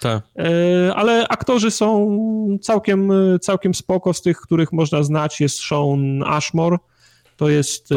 Tak. 0.00 0.22
E, 0.38 0.94
ale 0.94 1.28
aktorzy 1.28 1.70
są 1.70 2.18
całkiem, 2.62 3.12
całkiem 3.40 3.74
spoko, 3.74 4.14
z 4.14 4.22
tych, 4.22 4.40
których 4.40 4.72
można 4.72 5.02
znać 5.02 5.40
jest 5.40 5.58
Sean 5.58 6.22
Ashmore, 6.26 6.76
to 7.36 7.48
jest, 7.48 7.88
to 7.88 7.96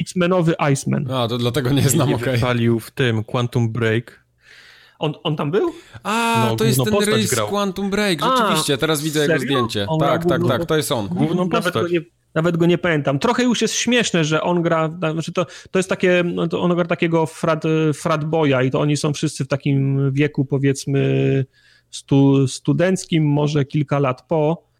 X-Menowy 0.00 0.54
Iceman. 0.72 1.10
A, 1.10 1.28
to 1.28 1.38
dlatego 1.38 1.70
nie 1.70 1.88
znam, 1.88 2.14
okej. 2.14 2.28
Okay. 2.28 2.38
Palił 2.38 2.80
w 2.80 2.90
tym 2.90 3.24
Quantum 3.24 3.72
Break 3.72 4.21
on, 5.02 5.14
on 5.22 5.36
tam 5.36 5.50
był? 5.50 5.72
A, 6.02 6.46
no, 6.48 6.56
to 6.56 6.64
jest 6.64 6.80
ten 6.84 6.94
rys 6.94 7.30
grał. 7.30 7.48
Quantum 7.48 7.90
Break, 7.90 8.20
rzeczywiście, 8.24 8.74
A, 8.74 8.76
teraz 8.76 9.02
widzę 9.02 9.20
serio? 9.20 9.32
jego 9.32 9.44
zdjęcie. 9.44 9.86
On 9.88 10.00
tak, 10.00 10.26
tak, 10.26 10.46
tak, 10.48 10.66
to 10.66 10.76
jest 10.76 10.92
on. 10.92 11.08
Główną 11.08 11.48
postać. 11.48 11.74
Nawet 11.74 11.90
go, 11.90 11.94
nie, 11.94 12.00
nawet 12.34 12.56
go 12.56 12.66
nie 12.66 12.78
pamiętam. 12.78 13.18
Trochę 13.18 13.42
już 13.42 13.62
jest 13.62 13.74
śmieszne, 13.74 14.24
że 14.24 14.42
on 14.42 14.62
gra, 14.62 14.90
znaczy 15.12 15.32
to, 15.32 15.46
to 15.70 15.78
jest 15.78 15.88
takie, 15.88 16.24
no 16.34 16.48
to 16.48 16.60
on 16.60 16.74
gra 16.74 16.84
takiego 16.84 17.26
frat, 17.26 17.64
frat 17.94 18.24
boya 18.24 18.62
i 18.62 18.70
to 18.70 18.80
oni 18.80 18.96
są 18.96 19.12
wszyscy 19.12 19.44
w 19.44 19.48
takim 19.48 20.12
wieku 20.12 20.44
powiedzmy 20.44 21.44
stu, 21.90 22.48
studenckim, 22.48 23.26
może 23.26 23.64
kilka 23.64 23.98
lat 23.98 24.22
po, 24.28 24.71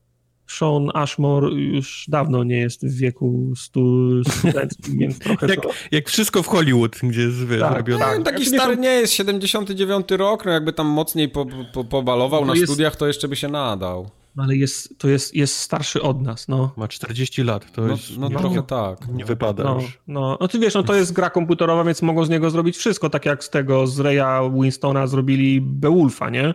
Sean 0.59 0.91
Ashmore 0.95 1.49
już 1.49 2.05
dawno 2.09 2.45
nie 2.45 2.59
jest 2.59 2.87
w 2.87 2.99
wieku 2.99 3.53
stu, 3.57 4.09
studenckim, 4.24 4.99
więc 4.99 5.19
trochę 5.19 5.47
jak, 5.47 5.61
to... 5.62 5.70
jak 5.91 6.09
wszystko 6.09 6.43
w 6.43 6.47
Hollywood, 6.47 6.99
gdzie 7.03 7.20
jest 7.20 7.47
wiesz, 7.47 7.61
tak, 7.61 7.77
robione. 7.77 8.05
Tak, 8.05 8.23
taki 8.23 8.47
stary 8.47 8.77
nie 8.77 8.89
jest, 8.89 9.12
79 9.12 10.07
rok, 10.11 10.45
no 10.45 10.53
jakby 10.53 10.73
tam 10.73 10.87
mocniej 10.87 11.29
po, 11.29 11.47
po, 11.73 11.85
pobalował 11.85 12.45
na 12.45 12.55
jest... 12.55 12.65
studiach, 12.65 12.97
to 12.97 13.07
jeszcze 13.07 13.29
by 13.29 13.37
się 13.37 13.49
nadał. 13.49 14.11
No 14.37 14.43
ale 14.43 14.57
jest, 14.57 14.99
to 14.99 15.09
jest, 15.09 15.35
jest 15.35 15.57
starszy 15.57 16.03
od 16.03 16.23
nas, 16.23 16.49
no. 16.49 16.73
Ma 16.77 16.89
40 16.89 17.43
lat, 17.43 17.73
to 17.73 17.83
no, 17.83 17.89
jest... 17.89 18.19
No, 18.19 18.29
no 18.29 18.39
trochę 18.39 18.62
tak. 18.62 19.09
Nie 19.09 19.24
wypada 19.24 19.65
no, 19.65 19.74
już. 19.74 19.99
No, 20.07 20.39
no 20.41 20.49
ty 20.49 20.59
wiesz, 20.59 20.74
no 20.74 20.83
to 20.83 20.95
jest 20.95 21.12
gra 21.12 21.31
komputerowa, 21.31 21.85
więc 21.85 22.03
mogą 22.03 22.24
z 22.24 22.31
niego 22.31 22.51
zrobić 22.51 22.77
wszystko, 22.77 23.11
tak 23.11 23.27
jak 23.27 23.45
z 23.45 23.51
tego, 23.51 23.87
z 23.87 24.01
Reya 24.01 24.51
Winstona 24.55 25.07
zrobili 25.07 25.61
Beowulfa, 25.61 26.31
nie? 26.31 26.55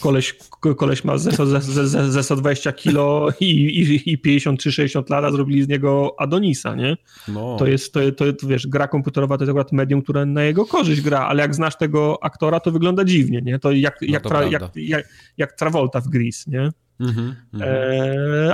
Koleś, 0.00 0.34
koleś 0.76 1.04
ma 1.04 1.18
ze, 1.18 1.30
ze, 1.46 1.60
ze, 1.88 2.10
ze 2.12 2.22
120 2.22 2.72
kilo 2.72 3.28
i, 3.40 3.46
i, 3.46 4.12
i 4.12 4.18
50 4.18 4.60
czy 4.60 4.72
60 4.72 5.10
lat, 5.10 5.24
a 5.24 5.30
zrobili 5.30 5.62
z 5.62 5.68
niego 5.68 6.14
Adonisa, 6.18 6.74
nie? 6.74 6.96
No. 7.28 7.56
To 7.58 7.66
jest, 7.66 7.92
to, 7.92 8.00
to, 8.16 8.32
to, 8.32 8.46
wiesz, 8.46 8.66
gra 8.66 8.88
komputerowa 8.88 9.38
to 9.38 9.44
jest 9.44 9.50
akurat 9.50 9.72
medium, 9.72 10.02
które 10.02 10.26
na 10.26 10.42
jego 10.42 10.66
korzyść 10.66 11.00
gra, 11.00 11.20
ale 11.20 11.42
jak 11.42 11.54
znasz 11.54 11.76
tego 11.76 12.18
aktora, 12.22 12.60
to 12.60 12.70
wygląda 12.72 13.04
dziwnie, 13.04 13.42
nie? 13.42 13.58
To 13.58 13.72
jak, 13.72 14.00
no 14.02 14.08
jak, 14.12 14.22
to 14.22 14.28
tra, 14.28 14.44
jak, 14.44 14.62
jak, 14.76 15.08
jak 15.36 15.52
Travolta 15.52 16.00
w 16.00 16.08
Grease, 16.08 16.50
nie? 16.50 16.70
Mm-hmm, 17.00 17.34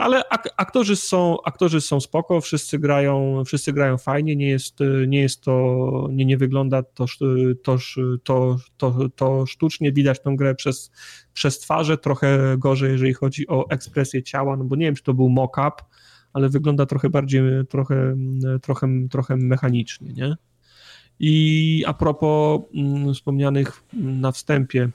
ale 0.00 0.22
ak- 0.30 0.54
aktorzy, 0.56 0.96
są, 0.96 1.36
aktorzy 1.44 1.80
są 1.80 2.00
spoko, 2.00 2.40
wszyscy 2.40 2.78
grają, 2.78 3.42
wszyscy 3.44 3.72
grają 3.72 3.98
fajnie, 3.98 4.36
nie 4.36 4.48
jest, 4.48 4.78
nie 5.06 5.20
jest 5.20 5.40
to, 5.40 6.08
nie, 6.12 6.24
nie 6.24 6.36
wygląda 6.36 6.82
to, 6.82 7.06
to, 7.62 7.76
to, 8.24 8.56
to, 8.76 9.08
to 9.16 9.46
sztucznie, 9.46 9.92
widać 9.92 10.22
tą 10.22 10.36
grę 10.36 10.54
przez, 10.54 10.90
przez 11.32 11.58
twarze, 11.58 11.98
trochę 11.98 12.56
gorzej, 12.58 12.92
jeżeli 12.92 13.14
chodzi 13.14 13.48
o 13.48 13.70
ekspresję 13.70 14.22
ciała, 14.22 14.56
no 14.56 14.64
bo 14.64 14.76
nie 14.76 14.86
wiem, 14.86 14.94
czy 14.94 15.02
to 15.02 15.14
był 15.14 15.28
mock-up, 15.28 15.76
ale 16.32 16.48
wygląda 16.48 16.86
trochę 16.86 17.10
bardziej, 17.10 17.42
trochę, 17.68 18.16
trochę, 18.62 18.88
trochę 19.10 19.36
mechanicznie, 19.36 20.12
nie? 20.12 20.36
I 21.18 21.84
a 21.86 21.94
propos 21.94 22.60
mm, 22.74 23.14
wspomnianych 23.14 23.82
na 23.92 24.32
wstępie 24.32 24.88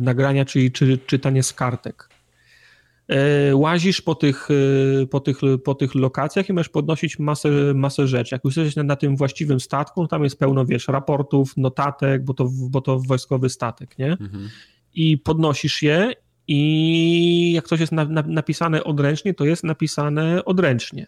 nagrania, 0.00 0.44
czyli 0.44 0.72
czy, 0.72 0.98
czytanie 0.98 1.42
z 1.42 1.52
kartek. 1.52 2.08
E, 3.08 3.56
łazisz 3.56 4.00
po 4.00 4.14
tych, 4.14 4.48
e, 5.02 5.06
po, 5.06 5.20
tych, 5.20 5.36
po 5.64 5.74
tych 5.74 5.94
lokacjach 5.94 6.48
i 6.48 6.52
możesz 6.52 6.68
podnosić 6.68 7.18
masę, 7.18 7.48
masę 7.74 8.06
rzeczy. 8.06 8.34
Jak 8.34 8.44
już 8.44 8.56
jesteś 8.56 8.76
na, 8.76 8.82
na 8.82 8.96
tym 8.96 9.16
właściwym 9.16 9.60
statku, 9.60 10.06
tam 10.06 10.24
jest 10.24 10.38
pełno, 10.38 10.66
wiesz, 10.66 10.88
raportów, 10.88 11.56
notatek, 11.56 12.24
bo 12.24 12.34
to, 12.34 12.48
bo 12.70 12.80
to 12.80 12.98
wojskowy 12.98 13.48
statek, 13.48 13.98
nie? 13.98 14.12
Mhm. 14.12 14.48
I 14.94 15.18
podnosisz 15.18 15.82
je 15.82 16.12
i 16.48 17.52
jak 17.52 17.68
coś 17.68 17.80
jest 17.80 17.92
na, 17.92 18.04
na, 18.04 18.22
napisane 18.26 18.84
odręcznie, 18.84 19.34
to 19.34 19.44
jest 19.44 19.64
napisane 19.64 20.44
odręcznie. 20.44 21.06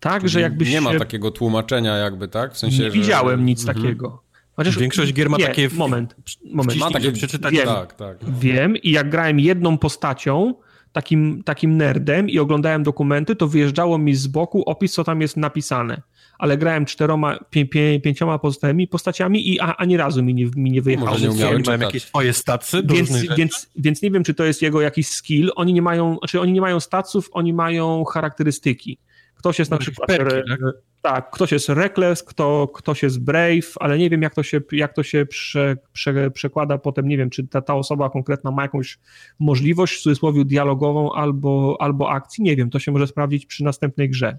Tak, 0.00 0.28
że 0.28 0.40
jakbyś 0.40 0.70
Nie 0.70 0.80
ma 0.80 0.98
takiego 0.98 1.30
tłumaczenia 1.30 1.96
jakby, 1.96 2.28
tak? 2.28 2.54
W 2.54 2.58
sensie, 2.58 2.82
Nie 2.82 2.90
że... 2.90 2.90
widziałem 2.90 3.46
nic 3.46 3.60
mhm. 3.60 3.76
takiego. 3.76 4.22
Chociaż 4.60 4.78
Większość 4.78 5.12
gier 5.12 5.30
ma 5.30 5.36
nie, 5.36 5.46
takie... 5.46 5.68
Moment, 5.72 6.16
moment. 6.44 6.78
Ma 6.78 6.90
takie 6.90 7.12
przeczytać. 7.12 7.54
Wiem, 7.54 7.66
tak, 7.66 7.94
tak. 7.94 8.16
Wiem 8.40 8.76
i 8.76 8.90
jak 8.90 9.10
grałem 9.10 9.40
jedną 9.40 9.78
postacią, 9.78 10.54
takim, 10.92 11.42
takim 11.44 11.76
nerdem 11.76 12.28
i 12.28 12.38
oglądałem 12.38 12.82
dokumenty, 12.82 13.36
to 13.36 13.48
wyjeżdżało 13.48 13.98
mi 13.98 14.14
z 14.14 14.26
boku 14.26 14.62
opis, 14.62 14.92
co 14.92 15.04
tam 15.04 15.20
jest 15.20 15.36
napisane. 15.36 16.02
Ale 16.38 16.58
grałem 16.58 16.84
czteroma, 16.84 17.38
pię, 17.50 17.66
pię, 17.66 18.00
pięcioma 18.00 18.38
pozostałymi 18.38 18.88
postaciami 18.88 19.48
i 19.48 19.60
a, 19.60 19.76
ani 19.76 19.96
razu 19.96 20.22
mi 20.22 20.34
nie, 20.34 20.46
mi 20.56 20.70
nie 20.70 20.82
wyjechało. 20.82 21.10
Może 21.10 21.28
nie 21.28 21.30
umiałem, 21.30 21.62
mają 21.66 21.80
jakieś 21.80 22.02
swoje 22.02 22.32
stacy 22.32 22.82
więc, 22.84 23.10
więc, 23.36 23.70
więc 23.76 24.02
nie 24.02 24.10
wiem, 24.10 24.24
czy 24.24 24.34
to 24.34 24.44
jest 24.44 24.62
jego 24.62 24.80
jakiś 24.80 25.08
skill. 25.08 25.50
Oni 25.56 25.72
nie 25.72 25.82
mają, 25.82 26.18
znaczy 26.18 26.40
oni 26.40 26.52
nie 26.52 26.60
mają 26.60 26.80
staców, 26.80 27.28
oni 27.32 27.52
mają 27.52 28.04
charakterystyki. 28.04 28.98
Ktoś 29.40 29.58
jest 29.58 29.70
na 29.70 29.78
przykład... 29.78 30.08
Perki, 30.08 30.50
tak? 30.50 30.60
tak? 31.02 31.30
ktoś 31.30 31.52
jest 31.52 31.68
reckless, 31.68 32.22
kto, 32.22 32.68
ktoś 32.74 33.02
jest 33.02 33.24
brave, 33.24 33.72
ale 33.80 33.98
nie 33.98 34.10
wiem, 34.10 34.22
jak 34.22 34.34
to 34.34 34.42
się, 34.42 34.60
jak 34.72 34.92
to 34.92 35.02
się 35.02 35.26
prze, 35.26 35.76
prze, 35.92 36.30
przekłada 36.30 36.78
potem, 36.78 37.08
nie 37.08 37.16
wiem, 37.16 37.30
czy 37.30 37.46
ta, 37.46 37.62
ta 37.62 37.74
osoba 37.74 38.10
konkretna 38.10 38.50
ma 38.50 38.62
jakąś 38.62 38.98
możliwość, 39.38 39.94
w 39.94 40.02
cudzysłowie, 40.02 40.44
dialogową 40.44 41.12
albo, 41.12 41.76
albo 41.80 42.10
akcji, 42.10 42.44
nie 42.44 42.56
wiem, 42.56 42.70
to 42.70 42.78
się 42.78 42.92
może 42.92 43.06
sprawdzić 43.06 43.46
przy 43.46 43.64
następnej 43.64 44.10
grze. 44.10 44.38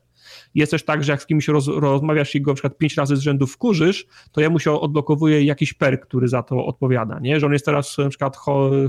Jest 0.56 0.72
też 0.72 0.86
tak, 0.86 1.04
że 1.04 1.12
jak 1.12 1.22
z 1.22 1.26
kimś 1.26 1.48
roz, 1.48 1.68
rozmawiasz 1.68 2.36
i 2.36 2.42
go 2.42 2.52
na 2.52 2.56
przykład 2.56 2.78
pięć 2.78 2.98
razy 2.98 3.16
z 3.16 3.20
rzędu 3.20 3.48
wkurzysz, 3.48 4.08
to 4.32 4.42
jemu 4.42 4.60
się 4.60 4.72
odblokowuje 4.72 5.44
jakiś 5.44 5.74
perk, 5.74 6.06
który 6.06 6.28
za 6.28 6.44
to 6.44 6.66
odpowiada, 6.66 7.20
nie? 7.20 7.40
Że 7.40 7.46
on 7.46 7.54
jest 7.54 7.66
teraz 7.66 7.98
na 7.98 8.10
przykład 8.10 8.38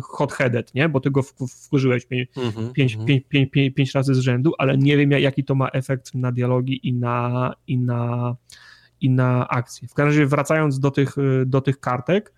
hot-headed, 0.03 0.75
nie? 0.75 0.89
Bo 0.89 1.01
ty 1.01 1.11
go 1.11 1.23
wkurzyłeś 1.63 2.07
pięć, 2.07 2.31
mm-hmm, 2.31 2.73
pięć, 2.73 2.97
mm-hmm. 2.97 3.05
Pięć, 3.05 3.25
pięć, 3.29 3.51
pięć, 3.51 3.75
pięć 3.75 3.95
razy 3.95 4.15
z 4.15 4.19
rzędu, 4.19 4.53
ale 4.59 4.79
nie 4.79 4.97
wiem, 4.97 5.11
jaki 5.11 5.45
to 5.45 5.55
ma 5.55 5.69
efekt 5.69 6.15
na 6.15 6.33
dialogi 6.33 6.89
i 6.89 6.93
na, 6.93 7.55
i 7.67 7.79
na, 7.79 8.37
i 9.01 9.11
na 9.11 9.49
akcje. 9.49 9.89
W 9.89 9.95
każdym 9.95 10.07
razie 10.07 10.27
wracając 10.27 10.79
do 10.79 10.91
tych, 10.91 11.17
do 11.47 11.61
tych 11.61 11.81
kartek, 11.81 12.33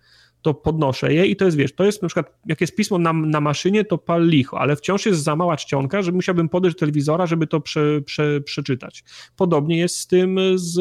to 0.45 0.53
podnoszę 0.53 1.13
je 1.13 1.25
i 1.25 1.35
to 1.35 1.45
jest, 1.45 1.57
wiesz, 1.57 1.75
to 1.75 1.83
jest 1.83 2.01
na 2.01 2.07
przykład, 2.07 2.39
jak 2.45 2.61
jest 2.61 2.75
pismo 2.75 2.97
na, 2.97 3.13
na 3.13 3.41
maszynie, 3.41 3.85
to 3.85 3.97
pal 3.97 4.27
licho, 4.27 4.59
ale 4.59 4.75
wciąż 4.75 5.05
jest 5.05 5.23
za 5.23 5.35
mała 5.35 5.57
czcionka, 5.57 6.01
że 6.01 6.11
musiałbym 6.11 6.49
podejść 6.49 6.75
do 6.75 6.79
telewizora, 6.79 7.25
żeby 7.25 7.47
to 7.47 7.59
prze, 7.59 8.01
prze, 8.01 8.41
przeczytać. 8.41 9.03
Podobnie 9.35 9.77
jest 9.77 9.97
z 9.97 10.07
tym, 10.07 10.39
z 10.55 10.75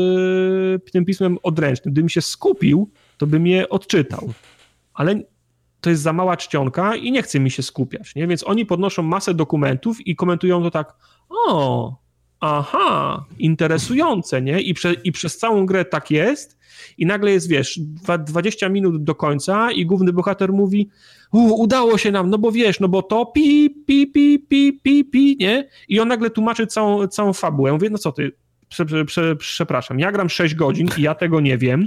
tym 0.92 1.04
pismem 1.04 1.38
odręcznym. 1.42 1.92
Gdybym 1.92 2.08
się 2.08 2.20
skupił, 2.20 2.90
to 3.18 3.26
bym 3.26 3.46
je 3.46 3.68
odczytał. 3.68 4.32
Ale 4.94 5.22
to 5.80 5.90
jest 5.90 6.02
za 6.02 6.12
mała 6.12 6.36
czcionka 6.36 6.96
i 6.96 7.12
nie 7.12 7.22
chce 7.22 7.40
mi 7.40 7.50
się 7.50 7.62
skupiać, 7.62 8.14
nie? 8.14 8.26
Więc 8.26 8.44
oni 8.46 8.66
podnoszą 8.66 9.02
masę 9.02 9.34
dokumentów 9.34 10.06
i 10.06 10.16
komentują 10.16 10.62
to 10.62 10.70
tak, 10.70 10.94
o, 11.30 11.96
aha, 12.40 13.24
interesujące, 13.38 14.42
nie? 14.42 14.60
I, 14.60 14.74
prze, 14.74 14.92
I 14.92 15.12
przez 15.12 15.38
całą 15.38 15.66
grę 15.66 15.84
tak 15.84 16.10
jest 16.10 16.58
i 16.98 17.06
nagle 17.06 17.30
jest, 17.30 17.48
wiesz, 17.48 17.80
20 18.26 18.68
minut 18.68 19.04
do 19.04 19.14
końca 19.14 19.72
i 19.72 19.86
główny 19.86 20.12
bohater 20.12 20.52
mówi 20.52 20.88
udało 21.32 21.98
się 21.98 22.10
nam, 22.10 22.30
no 22.30 22.38
bo 22.38 22.52
wiesz, 22.52 22.80
no 22.80 22.88
bo 22.88 23.02
to 23.02 23.26
pi, 23.26 23.70
pi, 23.86 24.06
pi, 24.06 24.38
pi, 24.38 24.80
pi, 24.82 25.04
pi, 25.04 25.36
nie? 25.40 25.68
I 25.88 26.00
on 26.00 26.08
nagle 26.08 26.30
tłumaczy 26.30 26.66
całą, 26.66 27.06
całą 27.06 27.32
fabułę. 27.32 27.68
Ja 27.68 27.74
mówię, 27.74 27.90
no 27.90 27.98
co 27.98 28.12
ty, 28.12 28.32
Prze, 28.68 28.84
prze, 28.84 29.04
prze, 29.04 29.36
przepraszam, 29.36 29.98
ja 29.98 30.12
gram 30.12 30.28
6 30.28 30.54
godzin 30.54 30.88
i 30.98 31.02
ja 31.02 31.14
tego 31.14 31.40
nie 31.40 31.58
wiem. 31.58 31.84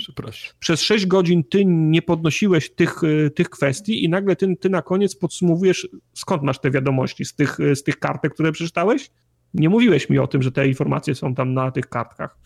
Przez 0.59 0.81
6 0.81 1.05
godzin 1.05 1.43
ty 1.43 1.65
nie 1.65 2.01
podnosiłeś 2.01 2.75
tych, 2.75 3.01
tych 3.35 3.49
kwestii 3.49 4.03
i 4.03 4.09
nagle 4.09 4.35
ty, 4.35 4.55
ty 4.55 4.69
na 4.69 4.81
koniec 4.81 5.15
podsumowujesz, 5.15 5.87
skąd 6.13 6.43
masz 6.43 6.59
te 6.59 6.71
wiadomości 6.71 7.25
z 7.25 7.35
tych, 7.35 7.57
z 7.73 7.83
tych 7.83 7.99
kartek, 7.99 8.33
które 8.33 8.51
przeczytałeś? 8.51 9.09
Nie 9.53 9.69
mówiłeś 9.69 10.09
mi 10.09 10.19
o 10.19 10.27
tym, 10.27 10.41
że 10.41 10.51
te 10.51 10.67
informacje 10.67 11.15
są 11.15 11.35
tam 11.35 11.53
na 11.53 11.71
tych 11.71 11.89
kartkach. 11.89 12.37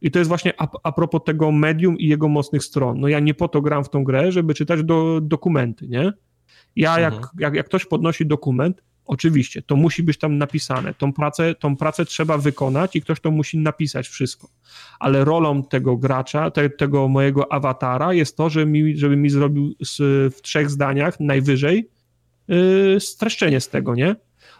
I 0.00 0.10
to 0.10 0.18
jest 0.18 0.28
właśnie 0.28 0.52
a, 0.58 0.68
a 0.82 0.92
propos 0.92 1.20
tego 1.24 1.52
medium 1.52 1.98
i 1.98 2.08
jego 2.08 2.28
mocnych 2.28 2.64
stron. 2.64 3.00
No 3.00 3.08
ja 3.08 3.20
nie 3.20 3.34
po 3.34 3.48
to 3.48 3.62
gram 3.62 3.84
w 3.84 3.90
tą 3.90 4.04
grę, 4.04 4.32
żeby 4.32 4.54
czytać 4.54 4.82
do, 4.82 5.20
dokumenty, 5.22 5.88
nie? 5.88 6.12
Ja, 6.76 6.96
mhm. 6.96 7.14
jak, 7.14 7.30
jak, 7.38 7.54
jak 7.54 7.66
ktoś 7.66 7.84
podnosi 7.84 8.26
dokument, 8.26 8.82
oczywiście, 9.04 9.62
to 9.62 9.76
musi 9.76 10.02
być 10.02 10.18
tam 10.18 10.38
napisane. 10.38 10.94
Tą 10.94 11.12
pracę, 11.12 11.54
tą 11.54 11.76
pracę 11.76 12.04
trzeba 12.04 12.38
wykonać 12.38 12.96
i 12.96 13.00
ktoś 13.02 13.20
to 13.20 13.30
musi 13.30 13.58
napisać 13.58 14.08
wszystko. 14.08 14.48
Ale 14.98 15.24
rolą 15.24 15.62
tego 15.62 15.96
gracza, 15.96 16.50
te, 16.50 16.70
tego 16.70 17.08
mojego 17.08 17.52
awatara 17.52 18.12
jest 18.12 18.36
to, 18.36 18.50
żeby 18.50 18.66
mi, 18.66 18.96
żeby 18.96 19.16
mi 19.16 19.30
zrobił 19.30 19.74
z, 19.80 19.96
w 20.34 20.42
trzech 20.42 20.70
zdaniach 20.70 21.20
najwyżej 21.20 21.88
yy, 22.48 23.00
streszczenie 23.00 23.60
z 23.60 23.68
tego, 23.68 23.94
nie? 23.94 24.16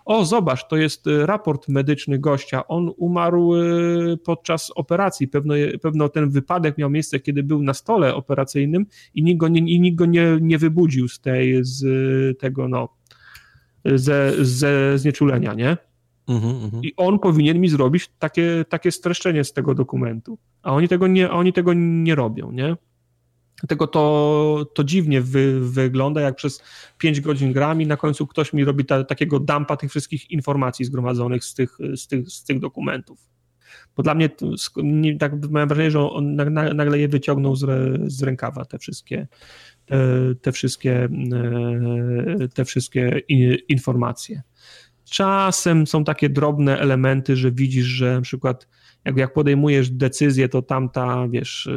O 0.09 0.25
zobacz, 0.25 0.69
to 0.69 0.77
jest 0.77 1.07
y, 1.07 1.27
raport 1.27 1.69
medyczny 1.69 2.19
gościa, 2.19 2.69
on 2.69 2.91
umarł 2.97 3.55
y, 3.55 4.19
podczas 4.25 4.73
operacji, 4.75 5.29
pewno, 5.29 5.55
pewno 5.83 6.09
ten 6.09 6.31
wypadek 6.31 6.79
miał 6.79 6.91
miejsce, 6.91 7.21
kiedy 7.21 7.43
był 7.43 7.63
na 7.63 7.75
stole 7.75 8.15
operacyjnym 8.15 8.87
i 9.15 9.23
nikt 9.23 9.41
go 9.41 9.49
nie, 9.49 9.61
i 9.61 9.81
nikt 9.81 9.99
go 9.99 10.07
nie, 10.07 10.39
nie 10.41 10.59
wybudził 10.59 11.09
z 11.09 11.21
tej, 11.21 11.59
z 11.65 11.85
tego, 12.39 12.69
no, 12.69 12.89
ze, 13.85 14.45
ze 14.45 14.99
znieczulenia, 14.99 15.55
nie? 15.55 15.77
Mhm, 16.29 16.65
mhm. 16.65 16.85
I 16.85 16.93
on 16.97 17.19
powinien 17.19 17.61
mi 17.61 17.69
zrobić 17.69 18.11
takie, 18.19 18.65
takie 18.69 18.93
streszczenie 18.93 19.45
z 19.45 19.53
tego 19.53 19.75
dokumentu. 19.75 20.39
A 20.63 20.73
oni 20.73 20.89
tego 20.89 21.07
nie, 21.07 21.31
oni 21.31 21.53
tego 21.53 21.73
nie 21.75 22.15
robią, 22.15 22.53
nie? 22.53 22.77
Dlatego 23.61 23.87
to, 23.87 24.67
to 24.75 24.85
dziwnie 24.85 25.21
wy, 25.21 25.61
wygląda, 25.61 26.21
jak 26.21 26.37
przez 26.37 26.63
5 26.99 27.21
godzin 27.21 27.53
gram 27.53 27.83
i 27.83 27.87
na 27.87 27.97
końcu 27.97 28.27
ktoś 28.27 28.53
mi 28.53 28.65
robi 28.65 28.85
ta, 28.85 29.05
takiego 29.05 29.41
dumpa 29.41 29.77
tych 29.77 29.91
wszystkich 29.91 30.31
informacji 30.31 30.85
zgromadzonych 30.85 31.45
z 31.45 31.55
tych, 31.55 31.79
z 31.97 32.07
tych, 32.07 32.29
z 32.31 32.45
tych 32.45 32.61
dokumentów. 32.61 33.29
Bo 33.97 34.03
dla 34.03 34.15
mnie, 34.15 34.31
nie, 34.77 35.19
tak 35.19 35.33
mam 35.51 35.69
wrażenie, 35.69 35.91
że 35.91 36.01
on 36.01 36.37
nagle 36.75 36.99
je 36.99 37.09
wyciągnął 37.09 37.57
z, 37.57 37.67
z 38.13 38.23
rękawa, 38.23 38.65
te 38.65 38.79
wszystkie, 38.79 39.27
te, 40.43 40.53
wszystkie, 40.53 41.09
e, 41.33 42.49
te 42.55 42.65
wszystkie 42.65 43.23
informacje. 43.69 44.43
Czasem 45.05 45.87
są 45.87 46.05
takie 46.05 46.29
drobne 46.29 46.79
elementy, 46.79 47.37
że 47.37 47.53
widzisz, 47.53 47.87
że 47.87 48.15
na 48.15 48.21
przykład 48.21 48.69
jak, 49.05 49.17
jak 49.17 49.33
podejmujesz 49.33 49.91
decyzję, 49.91 50.49
to 50.49 50.63
tamta, 50.63 51.29
wiesz, 51.29 51.67
e, 51.67 51.73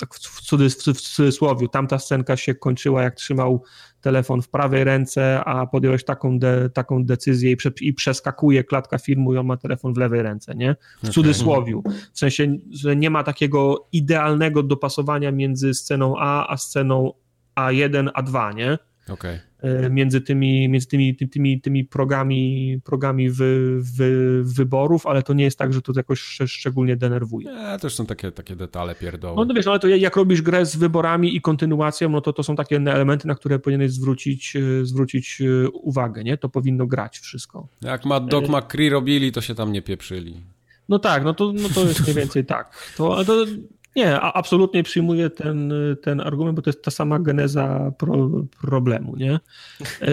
tak 0.00 0.14
w, 0.14 0.40
cudys, 0.40 0.76
w 0.76 1.00
cudzysłowie, 1.00 1.68
tamta 1.68 1.98
scenka 1.98 2.36
się 2.36 2.54
kończyła, 2.54 3.02
jak 3.02 3.14
trzymał 3.14 3.62
telefon 4.00 4.42
w 4.42 4.48
prawej 4.48 4.84
ręce, 4.84 5.44
a 5.44 5.66
podjąłeś 5.66 6.04
taką, 6.04 6.38
de, 6.38 6.70
taką 6.70 7.04
decyzję 7.04 7.50
i, 7.50 7.56
prze, 7.56 7.70
i, 7.80 7.94
przeskakuje 7.94 8.64
klatka 8.64 8.98
filmu 8.98 9.34
i 9.34 9.36
on 9.36 9.46
ma 9.46 9.56
telefon 9.56 9.94
w 9.94 9.96
lewej 9.96 10.22
ręce, 10.22 10.54
nie? 10.54 10.76
W 10.96 10.98
okay. 10.98 11.10
cudzysłowiu. 11.10 11.82
W 12.12 12.18
sensie, 12.18 12.56
że 12.70 12.96
nie 12.96 13.10
ma 13.10 13.24
takiego 13.24 13.88
idealnego 13.92 14.62
dopasowania 14.62 15.32
między 15.32 15.74
sceną 15.74 16.14
A 16.18 16.52
a 16.52 16.56
sceną 16.56 17.12
A1, 17.56 18.08
A2, 18.08 18.54
nie? 18.54 18.78
Okay. 19.08 19.40
E, 19.62 19.90
między 19.90 20.20
tymi, 20.20 20.68
między 20.68 20.86
tymi, 20.86 21.16
tymi, 21.16 21.60
tymi 21.60 21.84
progami, 21.84 22.80
progami 22.84 23.30
wy, 23.30 23.78
wy, 23.80 24.42
wyborów, 24.44 25.06
ale 25.06 25.22
to 25.22 25.32
nie 25.32 25.44
jest 25.44 25.58
tak, 25.58 25.72
że 25.72 25.82
to 25.82 25.92
jakoś 25.96 26.20
szczególnie 26.46 26.96
denerwuje. 26.96 27.52
Nie, 27.52 27.78
też 27.78 27.94
są 27.94 28.06
takie, 28.06 28.32
takie 28.32 28.56
detale 28.56 28.94
pierdoły. 28.94 29.36
No, 29.36 29.44
no 29.44 29.54
wiesz, 29.54 29.66
ale 29.66 29.78
to 29.78 29.88
jak 29.88 30.16
robisz 30.16 30.42
grę 30.42 30.66
z 30.66 30.76
wyborami 30.76 31.36
i 31.36 31.40
kontynuacją, 31.40 32.08
no 32.08 32.20
to 32.20 32.32
to 32.32 32.42
są 32.42 32.56
takie 32.56 32.76
elementy, 32.76 33.28
na 33.28 33.34
które 33.34 33.58
powinieneś 33.58 33.92
zwrócić, 33.92 34.56
e, 34.56 34.84
zwrócić 34.86 35.40
e, 35.40 35.70
uwagę, 35.70 36.24
nie? 36.24 36.36
To 36.36 36.48
powinno 36.48 36.86
grać 36.86 37.18
wszystko. 37.18 37.68
Jak 37.82 38.04
Matt 38.04 38.26
Doc 38.26 38.48
McCree 38.48 38.90
robili, 38.90 39.32
to 39.32 39.40
się 39.40 39.54
tam 39.54 39.72
nie 39.72 39.82
pieprzyli. 39.82 40.40
No 40.88 40.98
tak, 40.98 41.24
no 41.24 41.34
to, 41.34 41.52
no 41.52 41.68
to 41.74 41.84
jest 41.84 42.02
mniej 42.02 42.14
więcej 42.14 42.44
tak. 42.44 42.92
To, 42.96 43.24
to 43.24 43.46
nie, 43.96 44.20
absolutnie 44.20 44.82
przyjmuję 44.82 45.30
ten, 45.30 45.72
ten 46.02 46.20
argument, 46.20 46.56
bo 46.56 46.62
to 46.62 46.70
jest 46.70 46.82
ta 46.84 46.90
sama 46.90 47.18
geneza 47.18 47.92
pro, 47.98 48.30
problemu, 48.60 49.16
nie? 49.16 49.40
E, 50.02 50.12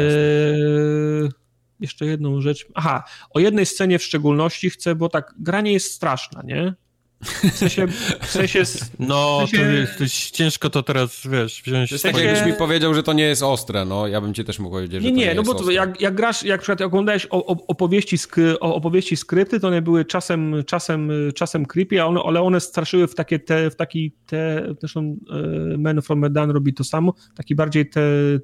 jeszcze 1.79 2.05
jedną 2.05 2.41
rzecz. 2.41 2.67
Aha, 2.73 3.03
o 3.29 3.39
jednej 3.39 3.65
scenie 3.65 3.99
w 3.99 4.03
szczególności 4.03 4.69
chcę, 4.69 4.95
bo 4.95 5.09
tak, 5.09 5.33
granie 5.39 5.73
jest 5.73 5.91
straszna, 5.93 6.41
nie? 6.43 6.73
W 7.21 7.57
sensie, 7.57 7.87
w 8.21 8.25
sensie 8.25 8.63
No, 8.99 9.45
w 9.47 9.49
sensie... 9.49 9.65
to 9.65 9.71
jest, 9.71 9.97
to 9.97 10.03
jest 10.03 10.31
ciężko 10.31 10.69
to 10.69 10.83
teraz, 10.83 11.27
wiesz, 11.27 11.61
wziąć... 11.65 11.89
To 11.89 11.95
jest 11.95 12.03
tak, 12.03 12.17
jakbyś 12.17 12.45
mi 12.45 12.53
powiedział, 12.53 12.93
że 12.93 13.03
to 13.03 13.13
nie 13.13 13.23
jest 13.23 13.43
ostre, 13.43 13.85
no, 13.85 14.07
ja 14.07 14.21
bym 14.21 14.33
ci 14.33 14.43
też 14.43 14.59
mógł 14.59 14.75
powiedzieć, 14.75 15.01
że 15.01 15.07
nie, 15.07 15.13
to 15.13 15.19
nie, 15.19 15.25
nie 15.25 15.33
no 15.33 15.41
jest 15.41 15.53
bo 15.53 15.59
to, 15.59 15.71
jak, 15.71 16.01
jak 16.01 16.15
grasz, 16.15 16.43
jak 16.43 16.61
przykład 16.61 16.81
oglądałeś 16.81 17.27
opowieści, 17.67 18.17
skry, 18.17 18.59
opowieści 18.59 19.17
skrypty, 19.17 19.59
to 19.59 19.67
one 19.67 19.81
były 19.81 20.05
czasem, 20.05 20.63
czasem, 20.65 21.11
czasem 21.35 21.65
creepy, 21.65 22.03
one, 22.03 22.21
ale 22.25 22.41
one 22.41 22.59
straszyły 22.59 23.07
w 23.07 23.15
takie 23.15 23.39
te, 23.39 23.69
w 23.69 23.75
taki 23.75 24.11
te, 24.25 24.73
zresztą 24.79 25.17
e, 25.73 25.77
Man 25.77 26.01
from 26.01 26.19
Medan 26.19 26.51
robi 26.51 26.73
to 26.73 26.83
samo, 26.83 27.13
taki 27.35 27.55
bardziej 27.55 27.89
te, 27.89 28.01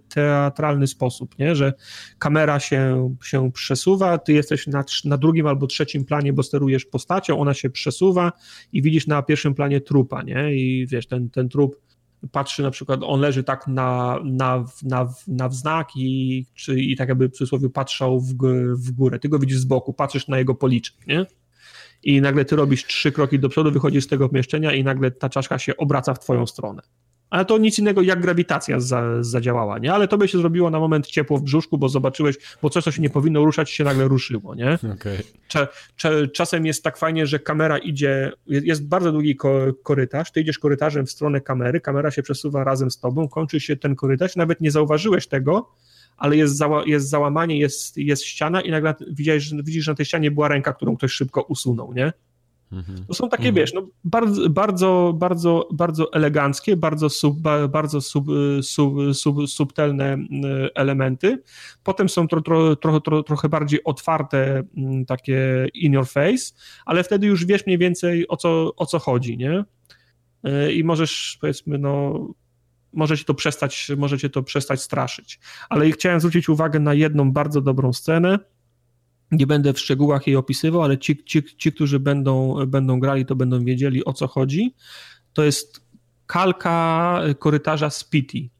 teatralny 0.09 0.87
sposób, 0.87 1.39
nie, 1.39 1.55
że 1.55 1.73
kamera 2.19 2.59
się, 2.59 3.09
się 3.23 3.51
przesuwa, 3.51 4.17
ty 4.17 4.33
jesteś 4.33 4.67
na, 4.67 4.83
na 5.05 5.17
drugim 5.17 5.47
albo 5.47 5.67
trzecim 5.67 6.05
planie, 6.05 6.33
bo 6.33 6.43
sterujesz 6.43 6.85
postacią, 6.85 7.39
ona 7.39 7.53
się 7.53 7.69
przesuwa 7.69 8.31
i 8.73 8.81
widzisz 8.81 9.07
na 9.07 9.21
pierwszym 9.21 9.55
planie 9.55 9.81
trupa, 9.81 10.21
nie, 10.21 10.55
i 10.55 10.87
wiesz, 10.87 11.07
ten, 11.07 11.29
ten 11.29 11.49
trup 11.49 11.81
patrzy 12.31 12.63
na 12.63 12.71
przykład, 12.71 12.99
on 13.03 13.19
leży 13.19 13.43
tak 13.43 13.67
na, 13.67 14.19
na, 14.23 14.65
na, 14.83 15.13
na 15.27 15.49
wznak 15.49 15.89
i, 15.95 16.45
czy, 16.55 16.81
i 16.81 16.95
tak 16.95 17.09
jakby 17.09 17.29
w 17.29 17.31
cudzysłowie 17.31 17.69
patrzał 17.69 18.19
w, 18.19 18.33
w 18.75 18.91
górę. 18.91 19.19
Ty 19.19 19.29
go 19.29 19.39
widzisz 19.39 19.57
z 19.57 19.65
boku, 19.65 19.93
patrzysz 19.93 20.27
na 20.27 20.37
jego 20.37 20.55
policzek, 20.55 21.07
nie? 21.07 21.25
I 22.03 22.21
nagle 22.21 22.45
ty 22.45 22.55
robisz 22.55 22.85
trzy 22.85 23.11
kroki 23.11 23.39
do 23.39 23.49
przodu, 23.49 23.71
wychodzisz 23.71 24.03
z 24.03 24.07
tego 24.07 24.29
pomieszczenia 24.29 24.73
i 24.73 24.83
nagle 24.83 25.11
ta 25.11 25.29
czaszka 25.29 25.59
się 25.59 25.77
obraca 25.77 26.13
w 26.13 26.19
twoją 26.19 26.47
stronę 26.47 26.81
ale 27.33 27.45
to 27.45 27.57
nic 27.57 27.79
innego 27.79 28.01
jak 28.01 28.21
grawitacja 28.21 28.79
za, 28.79 29.23
zadziałała, 29.23 29.79
nie? 29.79 29.93
Ale 29.93 30.07
to 30.07 30.17
by 30.17 30.27
się 30.27 30.37
zrobiło 30.37 30.69
na 30.69 30.79
moment 30.79 31.07
ciepło 31.07 31.37
w 31.37 31.41
brzuszku, 31.41 31.77
bo 31.77 31.89
zobaczyłeś, 31.89 32.35
bo 32.61 32.69
coś, 32.69 32.83
co 32.83 32.91
się 32.91 33.01
nie 33.01 33.09
powinno 33.09 33.45
ruszać, 33.45 33.71
się 33.71 33.83
nagle 33.83 34.07
ruszyło, 34.07 34.55
nie? 34.55 34.77
Okay. 34.93 35.17
Cza, 35.47 35.67
cza, 35.95 36.09
czasem 36.33 36.65
jest 36.65 36.83
tak 36.83 36.97
fajnie, 36.97 37.27
że 37.27 37.39
kamera 37.39 37.77
idzie, 37.77 38.31
jest 38.47 38.87
bardzo 38.87 39.11
długi 39.11 39.35
ko, 39.35 39.59
korytarz, 39.83 40.31
ty 40.31 40.41
idziesz 40.41 40.59
korytarzem 40.59 41.05
w 41.05 41.11
stronę 41.11 41.41
kamery, 41.41 41.81
kamera 41.81 42.11
się 42.11 42.23
przesuwa 42.23 42.63
razem 42.63 42.91
z 42.91 42.99
tobą, 42.99 43.27
kończy 43.27 43.59
się 43.59 43.75
ten 43.75 43.95
korytarz, 43.95 44.35
nawet 44.35 44.61
nie 44.61 44.71
zauważyłeś 44.71 45.27
tego, 45.27 45.69
ale 46.17 46.37
jest, 46.37 46.57
zała, 46.57 46.83
jest 46.85 47.09
załamanie, 47.09 47.59
jest, 47.59 47.97
jest 47.97 48.23
ściana 48.23 48.61
i 48.61 48.71
nagle 48.71 48.95
widzisz, 49.11 49.53
widzisz, 49.63 49.85
że 49.85 49.91
na 49.91 49.95
tej 49.95 50.05
ścianie 50.05 50.31
była 50.31 50.47
ręka, 50.47 50.73
którą 50.73 50.97
ktoś 50.97 51.11
szybko 51.11 51.41
usunął, 51.41 51.93
nie? 51.93 52.13
Mhm. 52.73 53.05
To 53.07 53.13
są 53.13 53.29
takie, 53.29 53.49
mhm. 53.49 53.55
wiesz, 53.55 53.73
no, 53.73 53.87
bardzo, 54.03 54.49
bardzo, 54.49 55.13
bardzo, 55.15 55.67
bardzo 55.73 56.13
eleganckie, 56.13 56.77
bardzo, 56.77 57.09
sub, 57.09 57.37
bardzo 57.69 58.01
sub, 58.01 58.25
sub, 58.61 58.93
sub, 59.13 59.37
subtelne 59.47 60.17
elementy. 60.75 61.41
Potem 61.83 62.09
są 62.09 62.27
tro, 62.27 62.41
tro, 62.41 62.75
tro, 62.75 63.01
tro, 63.01 63.23
trochę 63.23 63.49
bardziej 63.49 63.83
otwarte, 63.83 64.63
takie 65.07 65.67
in 65.73 65.93
your 65.93 66.07
face, 66.07 66.53
ale 66.85 67.03
wtedy 67.03 67.27
już 67.27 67.45
wiesz 67.45 67.65
mniej 67.65 67.77
więcej 67.77 68.27
o 68.27 68.37
co, 68.37 68.75
o 68.75 68.85
co 68.85 68.99
chodzi, 68.99 69.37
nie? 69.37 69.63
I 70.73 70.83
możesz, 70.83 71.37
powiedzmy, 71.41 71.77
no, 71.77 72.27
może 72.93 73.17
cię 73.17 73.23
to 73.23 73.33
przestać, 73.33 73.91
może 73.97 74.17
cię 74.17 74.29
to 74.29 74.43
przestać 74.43 74.81
straszyć. 74.81 75.39
Ale 75.69 75.91
chciałem 75.91 76.19
zwrócić 76.19 76.49
uwagę 76.49 76.79
na 76.79 76.93
jedną 76.93 77.31
bardzo 77.31 77.61
dobrą 77.61 77.93
scenę, 77.93 78.39
nie 79.33 79.47
będę 79.47 79.73
w 79.73 79.79
szczegółach 79.79 80.27
jej 80.27 80.35
opisywał, 80.35 80.81
ale 80.81 80.97
ci, 80.97 81.23
ci, 81.23 81.43
ci 81.57 81.71
którzy 81.71 81.99
będą, 81.99 82.65
będą 82.67 82.99
grali, 82.99 83.25
to 83.25 83.35
będą 83.35 83.65
wiedzieli 83.65 84.05
o 84.05 84.13
co 84.13 84.27
chodzi. 84.27 84.75
To 85.33 85.43
jest 85.43 85.81
kalka 86.25 87.21
korytarza 87.39 87.89
Spiti. 87.89 88.51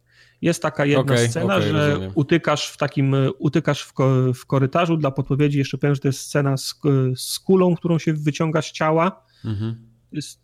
Jest 0.41 0.61
taka 0.61 0.85
jedna 0.85 1.13
okay, 1.13 1.29
scena, 1.29 1.55
okay, 1.55 1.61
że 1.67 1.89
rozumiem. 1.89 2.11
utykasz 2.15 2.69
w 2.69 2.77
takim, 2.77 3.15
utykasz 3.39 3.83
w, 3.83 3.93
w, 4.33 4.45
korytarzu. 4.45 4.97
Dla 4.97 5.11
podpowiedzi 5.11 5.57
jeszcze 5.57 5.77
powiem, 5.77 5.95
że 5.95 6.01
to 6.01 6.07
jest 6.07 6.19
scena 6.19 6.57
z, 6.57 6.75
z 7.15 7.39
kulą, 7.39 7.75
którą 7.75 7.99
się 7.99 8.13
wyciąga 8.13 8.61
z 8.61 8.71
ciała. 8.71 9.25
Mhm. 9.45 9.75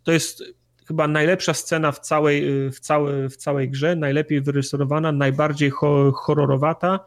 To 0.04 0.12
jest 0.12 0.44
chyba 0.88 1.08
najlepsza 1.08 1.54
scena 1.54 1.92
w 1.92 2.00
całej, 2.00 2.44
w, 2.72 2.80
całej, 2.80 3.30
w 3.30 3.38
całej 3.38 3.70
grze, 3.70 3.96
najlepiej 3.96 4.42
wyreżyserowana, 4.42 5.12
najbardziej 5.12 5.72
horrorowata 6.14 7.00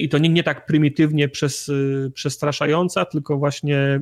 i 0.00 0.08
to 0.08 0.18
nie, 0.18 0.28
nie 0.28 0.42
tak 0.42 0.66
prymitywnie 0.66 1.28
przez, 1.28 1.68
y, 1.68 2.12
przestraszająca, 2.14 3.04
tylko 3.04 3.38
właśnie 3.38 4.00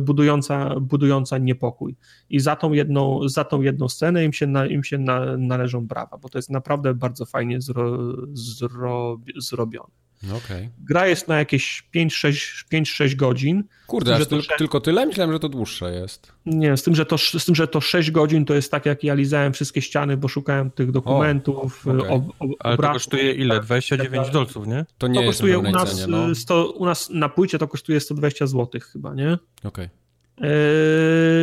budująca, 0.00 0.80
budująca 0.80 1.38
niepokój. 1.38 1.96
I 2.30 2.40
za 2.40 2.56
tą 2.56 2.72
jedną, 2.72 3.28
za 3.28 3.44
tą 3.44 3.62
jedną 3.62 3.88
scenę 3.88 4.24
im 4.24 4.32
się, 4.32 4.46
na, 4.46 4.66
im 4.66 4.84
się 4.84 4.98
na, 4.98 5.36
należą 5.36 5.86
brawa, 5.86 6.18
bo 6.18 6.28
to 6.28 6.38
jest 6.38 6.50
naprawdę 6.50 6.94
bardzo 6.94 7.26
fajnie 7.26 7.60
zro, 7.60 7.98
zro, 8.32 9.20
zrobione. 9.36 10.05
No 10.22 10.36
okay. 10.36 10.70
Gra 10.78 11.06
jest 11.06 11.28
na 11.28 11.38
jakieś 11.38 11.84
5-6 11.94 13.16
godzin. 13.16 13.64
Kurde, 13.86 14.16
aż 14.16 14.26
to, 14.26 14.36
tylko 14.58 14.80
tyle? 14.80 15.06
Myślałem, 15.06 15.32
że 15.32 15.38
to 15.38 15.48
dłuższe 15.48 15.92
jest. 15.92 16.32
Nie, 16.46 16.76
z 16.76 16.82
tym, 16.82 16.94
że 16.94 17.06
to, 17.06 17.18
z 17.18 17.44
tym, 17.44 17.54
że 17.54 17.68
to 17.68 17.80
6 17.80 18.10
godzin 18.10 18.44
to 18.44 18.54
jest 18.54 18.70
tak, 18.70 18.86
jak 18.86 19.04
ja 19.04 19.14
lizałem 19.14 19.52
wszystkie 19.52 19.82
ściany, 19.82 20.16
bo 20.16 20.28
szukałem 20.28 20.70
tych 20.70 20.90
dokumentów. 20.90 21.86
O, 21.86 21.90
okay. 21.90 22.10
ob, 22.10 22.24
ob, 22.38 22.50
Ale 22.58 22.76
to 22.76 22.92
kosztuje 22.92 23.32
ile? 23.32 23.60
29 23.60 24.30
dolców, 24.30 24.66
nie? 24.66 24.84
To 24.98 25.08
nie 25.08 25.14
to 25.14 25.20
jest 25.20 25.32
kosztuje 25.32 25.58
u 25.58 25.62
nas, 25.62 25.96
cenie, 25.96 26.06
no. 26.06 26.34
100, 26.34 26.70
u 26.70 26.84
nas 26.84 27.10
na 27.10 27.28
płycie 27.28 27.58
to 27.58 27.68
kosztuje 27.68 28.00
120 28.00 28.46
zł 28.46 28.80
chyba, 28.92 29.14
nie? 29.14 29.38
Okej. 29.64 29.68
Okay. 29.68 29.88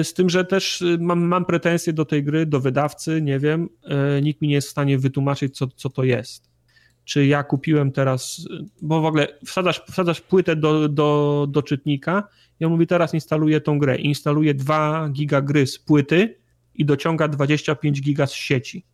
Z 0.03 0.13
tym, 0.13 0.29
że 0.29 0.45
też 0.45 0.83
mam, 0.99 1.21
mam 1.21 1.45
pretensje 1.45 1.93
do 1.93 2.05
tej 2.05 2.23
gry, 2.23 2.45
do 2.45 2.59
wydawcy, 2.59 3.21
nie 3.21 3.39
wiem. 3.39 3.69
E, 3.83 4.21
nikt 4.21 4.41
mi 4.41 4.47
nie 4.47 4.53
jest 4.53 4.67
w 4.67 4.71
stanie 4.71 4.97
wytłumaczyć, 4.97 5.57
co, 5.57 5.67
co 5.67 5.89
to 5.89 6.03
jest 6.03 6.52
czy 7.05 7.25
ja 7.25 7.43
kupiłem 7.43 7.91
teraz, 7.91 8.47
bo 8.81 9.01
w 9.01 9.05
ogóle 9.05 9.27
wsadzasz, 9.45 9.81
wsadzasz 9.91 10.21
płytę 10.21 10.55
do, 10.55 10.89
do, 10.89 11.47
do 11.49 11.61
czytnika 11.61 12.27
i 12.59 12.65
on 12.65 12.71
mówi 12.71 12.87
teraz 12.87 13.13
instaluję 13.13 13.61
tą 13.61 13.79
grę. 13.79 13.97
Instaluje 13.97 14.53
2 14.53 15.09
giga 15.09 15.41
gry 15.41 15.67
z 15.67 15.79
płyty 15.79 16.39
i 16.75 16.85
dociąga 16.85 17.27
25 17.27 18.01
giga 18.01 18.27
z 18.27 18.33
sieci. 18.33 18.85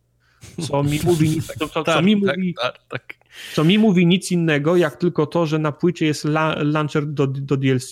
Co 0.60 0.82
mi 0.82 1.00
mówi, 1.04 1.42
co, 1.58 1.68
co, 1.68 1.84
co 1.84 2.02
mi 2.02 2.22
tak, 2.22 2.36
mówi, 2.36 2.54
tak, 2.54 2.78
tak. 2.88 3.14
co 3.54 3.64
mi 3.64 3.78
mówi 3.78 4.06
nic 4.06 4.32
innego, 4.32 4.76
jak 4.76 4.96
tylko 4.96 5.26
to, 5.26 5.46
że 5.46 5.58
na 5.58 5.72
płycie 5.72 6.06
jest 6.06 6.24
la, 6.24 6.56
launcher 6.62 7.06
do, 7.06 7.26
do 7.26 7.56
DLC. 7.56 7.90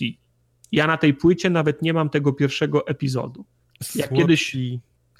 Ja 0.72 0.86
na 0.86 0.96
tej 0.96 1.14
płycie 1.14 1.50
nawet 1.50 1.82
nie 1.82 1.92
mam 1.92 2.10
tego 2.10 2.32
pierwszego 2.32 2.86
epizodu. 2.86 3.44
Jak 3.94 4.12
kiedyś 4.12 4.56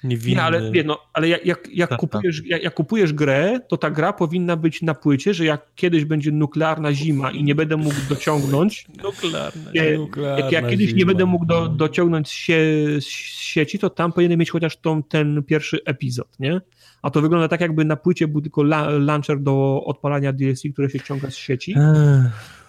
Niewinny. 0.03 0.35
Nie, 0.35 0.43
ale, 0.43 0.71
wie, 0.71 0.83
no, 0.83 0.99
ale 1.13 1.29
jak, 1.29 1.45
jak, 1.45 1.69
jak, 1.73 1.97
kupujesz, 1.97 2.41
jak, 2.45 2.63
jak, 2.63 2.73
kupujesz 2.73 3.13
grę, 3.13 3.59
to 3.67 3.77
ta 3.77 3.91
gra 3.91 4.13
powinna 4.13 4.55
być 4.55 4.81
na 4.81 4.93
płycie, 4.93 5.33
że 5.33 5.45
jak 5.45 5.75
kiedyś 5.75 6.05
będzie 6.05 6.31
nuklearna 6.31 6.93
zima 6.93 7.31
i 7.31 7.43
nie 7.43 7.55
będę 7.55 7.77
mógł 7.77 7.95
dociągnąć. 8.09 8.87
nuklearna, 9.03 9.71
jak, 9.73 9.97
nuklearna 9.97 10.43
jak, 10.43 10.51
jak 10.51 10.69
kiedyś 10.69 10.87
zima. 10.87 10.97
nie 10.97 11.05
będę 11.05 11.25
mógł 11.25 11.45
do, 11.45 11.67
dociągnąć 11.67 12.29
się, 12.29 12.59
z 12.99 13.05
sieci, 13.05 13.79
to 13.79 13.89
tam 13.89 14.13
powinien 14.13 14.39
mieć 14.39 14.51
chociaż 14.51 14.77
tą, 14.77 15.03
ten 15.03 15.43
pierwszy 15.43 15.79
epizod, 15.85 16.39
nie? 16.39 16.61
A 17.01 17.09
to 17.09 17.21
wygląda 17.21 17.47
tak, 17.47 17.61
jakby 17.61 17.85
na 17.85 17.95
płycie 17.95 18.27
był 18.27 18.41
tylko 18.41 18.61
la, 18.61 18.89
launcher 18.89 19.39
do 19.39 19.83
odpalania 19.85 20.33
DLC, 20.33 20.61
które 20.73 20.89
się 20.89 20.99
ściąga 20.99 21.31
z 21.31 21.35
sieci. 21.35 21.75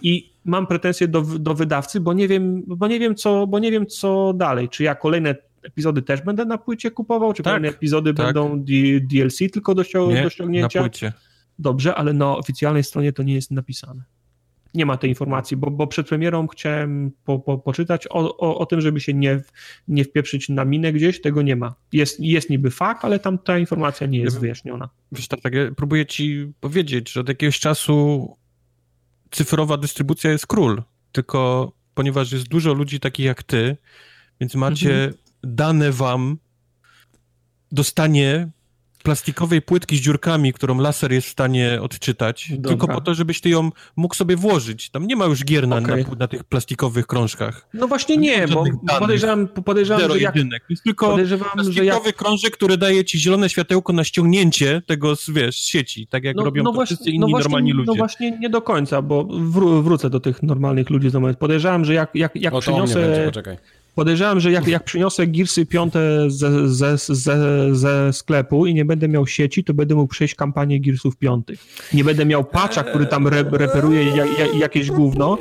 I 0.03 0.33
mam 0.45 0.67
pretensje 0.67 1.09
do, 1.09 1.23
do 1.23 1.55
wydawcy, 1.55 2.01
bo 2.01 2.13
nie 2.13 2.29
wiem, 2.29 2.63
bo 2.67 2.89
nie 2.89 2.99
wiem 2.99 3.15
co, 3.15 3.47
bo 3.47 3.59
nie 3.59 3.71
wiem 3.71 3.87
co 3.87 4.33
dalej. 4.33 4.69
Czy 4.69 4.83
ja 4.83 4.95
kolejne 4.95 5.35
epizody 5.63 6.03
też 6.03 6.23
będę 6.23 6.45
na 6.45 6.59
płycie 6.59 6.91
kupował, 6.91 7.33
czy 7.33 7.43
tak, 7.43 7.51
kolejne 7.51 7.69
epizody 7.77 8.15
tak. 8.15 8.27
będą 8.27 8.65
DLC 9.11 9.39
tylko 9.53 9.75
do, 9.75 9.83
nie, 10.09 10.23
do 10.23 10.31
ściągnięcia? 10.31 10.83
Na 10.83 10.89
płycie. 10.89 11.13
Dobrze, 11.59 11.95
ale 11.95 12.13
na 12.13 12.37
oficjalnej 12.37 12.85
stronie 12.85 13.13
to 13.13 13.23
nie 13.23 13.35
jest 13.35 13.51
napisane. 13.51 14.03
Nie 14.75 14.87
ma 14.87 14.97
tej 14.97 15.11
informacji, 15.11 15.57
bo, 15.57 15.71
bo 15.71 15.87
przed 15.87 16.09
premierą 16.09 16.47
chciałem 16.47 17.13
po, 17.25 17.39
po, 17.39 17.59
poczytać 17.59 18.07
o, 18.11 18.39
o, 18.39 18.59
o, 18.59 18.67
tym, 18.67 18.81
żeby 18.81 19.01
się 19.01 19.15
nie, 19.15 19.41
nie 19.89 20.05
wpieprzyć 20.05 20.49
na 20.49 20.65
minę 20.65 20.93
gdzieś, 20.93 21.21
tego 21.21 21.43
nie 21.43 21.57
ma. 21.57 21.75
Jest, 21.93 22.21
jest 22.21 22.51
niby 22.51 22.71
fakt, 22.71 23.05
ale 23.05 23.19
tam 23.19 23.39
ta 23.39 23.59
informacja 23.59 24.07
nie 24.07 24.19
jest 24.19 24.37
ja 24.37 24.41
wyjaśniona. 24.41 24.89
Wiesz, 25.13 25.29
tak, 25.29 25.41
tak, 25.41 25.55
ja 25.55 25.71
próbuję 25.77 26.07
ci 26.07 26.53
powiedzieć, 26.61 27.13
że 27.13 27.21
od 27.21 27.29
jakiegoś 27.29 27.61
czasu 27.61 28.29
cyfrowa 29.31 29.77
dystrybucja 29.77 30.31
jest 30.31 30.47
król, 30.47 30.83
tylko 31.13 31.73
ponieważ 31.95 32.33
jest 32.33 32.49
dużo 32.49 32.75
ludzi 32.75 33.01
takich 33.01 33.27
jak 33.27 33.43
ty, 33.43 33.77
więc 34.41 34.55
macie 34.55 35.05
mhm 35.05 35.30
dane 35.43 35.93
wam 35.93 36.39
dostanie 37.73 38.51
plastikowej 39.03 39.63
płytki 39.63 39.97
z 39.97 40.01
dziurkami, 40.01 40.53
którą 40.53 40.79
laser 40.79 41.13
jest 41.13 41.27
w 41.27 41.31
stanie 41.31 41.79
odczytać, 41.83 42.49
Dobra. 42.51 42.69
tylko 42.69 42.89
po 42.89 43.01
to, 43.01 43.15
żebyś 43.15 43.41
ty 43.41 43.49
ją 43.49 43.71
mógł 43.97 44.15
sobie 44.15 44.37
włożyć. 44.37 44.91
Tam 44.91 45.07
nie 45.07 45.17
ma 45.17 45.25
już 45.25 45.45
gier 45.45 45.69
na, 45.69 45.77
okay. 45.77 46.05
na, 46.05 46.15
na 46.19 46.29
tych 46.29 46.45
plastikowych 46.45 47.07
krążkach. 47.07 47.69
No 47.75 47.89
właśnie 47.89 48.17
nie, 48.17 48.49
bo 48.49 48.65
podejrzewam, 48.99 49.49
podejrzewam 49.49 50.01
Zero 50.01 50.15
że 50.15 50.21
jak... 50.21 50.37
jedynek. 50.37 50.65
Jest 50.71 50.83
tylko 50.85 51.17
plastikowy 51.55 52.09
jak... 52.09 52.17
krążek, 52.17 52.53
który 52.53 52.77
daje 52.77 53.05
ci 53.05 53.19
zielone 53.19 53.49
światełko 53.49 53.93
na 53.93 54.05
ściągnięcie 54.05 54.83
tego 54.87 55.17
z, 55.17 55.31
wiesz, 55.31 55.61
z 55.61 55.67
sieci, 55.67 56.07
tak 56.07 56.25
jak 56.25 56.37
no, 56.37 56.45
robią 56.45 56.63
no 56.63 56.71
to 56.71 56.75
właśnie, 56.75 56.97
wszyscy 56.97 57.11
inni 57.11 57.19
no 57.19 57.29
właśnie, 57.29 57.45
normalni 57.45 57.73
ludzie. 57.73 57.87
No 57.87 57.95
właśnie 57.95 58.39
nie 58.39 58.51
do 58.51 58.63
końca, 58.63 59.03
bo 59.03 59.25
wró 59.31 59.83
wrócę 59.83 60.11
do 60.11 60.21
tych 60.21 60.43
normalnych 60.43 60.91
ludzi 60.91 61.11
za 61.11 61.21
moment. 61.21 61.39
Podejrzewam, 61.39 61.85
że 61.85 61.95
jak, 61.95 62.11
jak, 62.15 62.37
jak 62.37 62.55
o, 62.55 62.61
przyniosę... 62.61 63.01
Będzie, 63.01 63.25
poczekaj 63.25 63.80
Podejrzewam, 63.95 64.41
że 64.41 64.53
jak, 64.53 64.69
jak 64.69 64.85
przyniosę 64.85 65.27
Gearsy 65.27 65.67
piąte 65.67 66.31
ze, 66.31 66.69
ze, 66.69 66.97
ze, 66.99 67.75
ze 67.75 68.13
sklepu 68.13 68.67
i 68.67 68.75
nie 68.75 68.85
będę 68.85 69.09
miał 69.09 69.27
sieci, 69.27 69.65
to 69.65 69.75
będę 69.75 69.95
mógł 69.95 70.13
przejść 70.13 70.35
kampanię 70.35 70.81
Gearsów 70.81 71.17
piątych. 71.17 71.67
Nie 71.95 72.05
będę 72.05 72.27
miał 72.27 72.45
patcha, 72.45 72.85
który 72.85 73.07
tam 73.07 73.27
re, 73.27 73.45
reperuje 73.51 74.05
jak, 74.05 74.55
jakieś 74.55 74.91
gówno, 74.91 75.39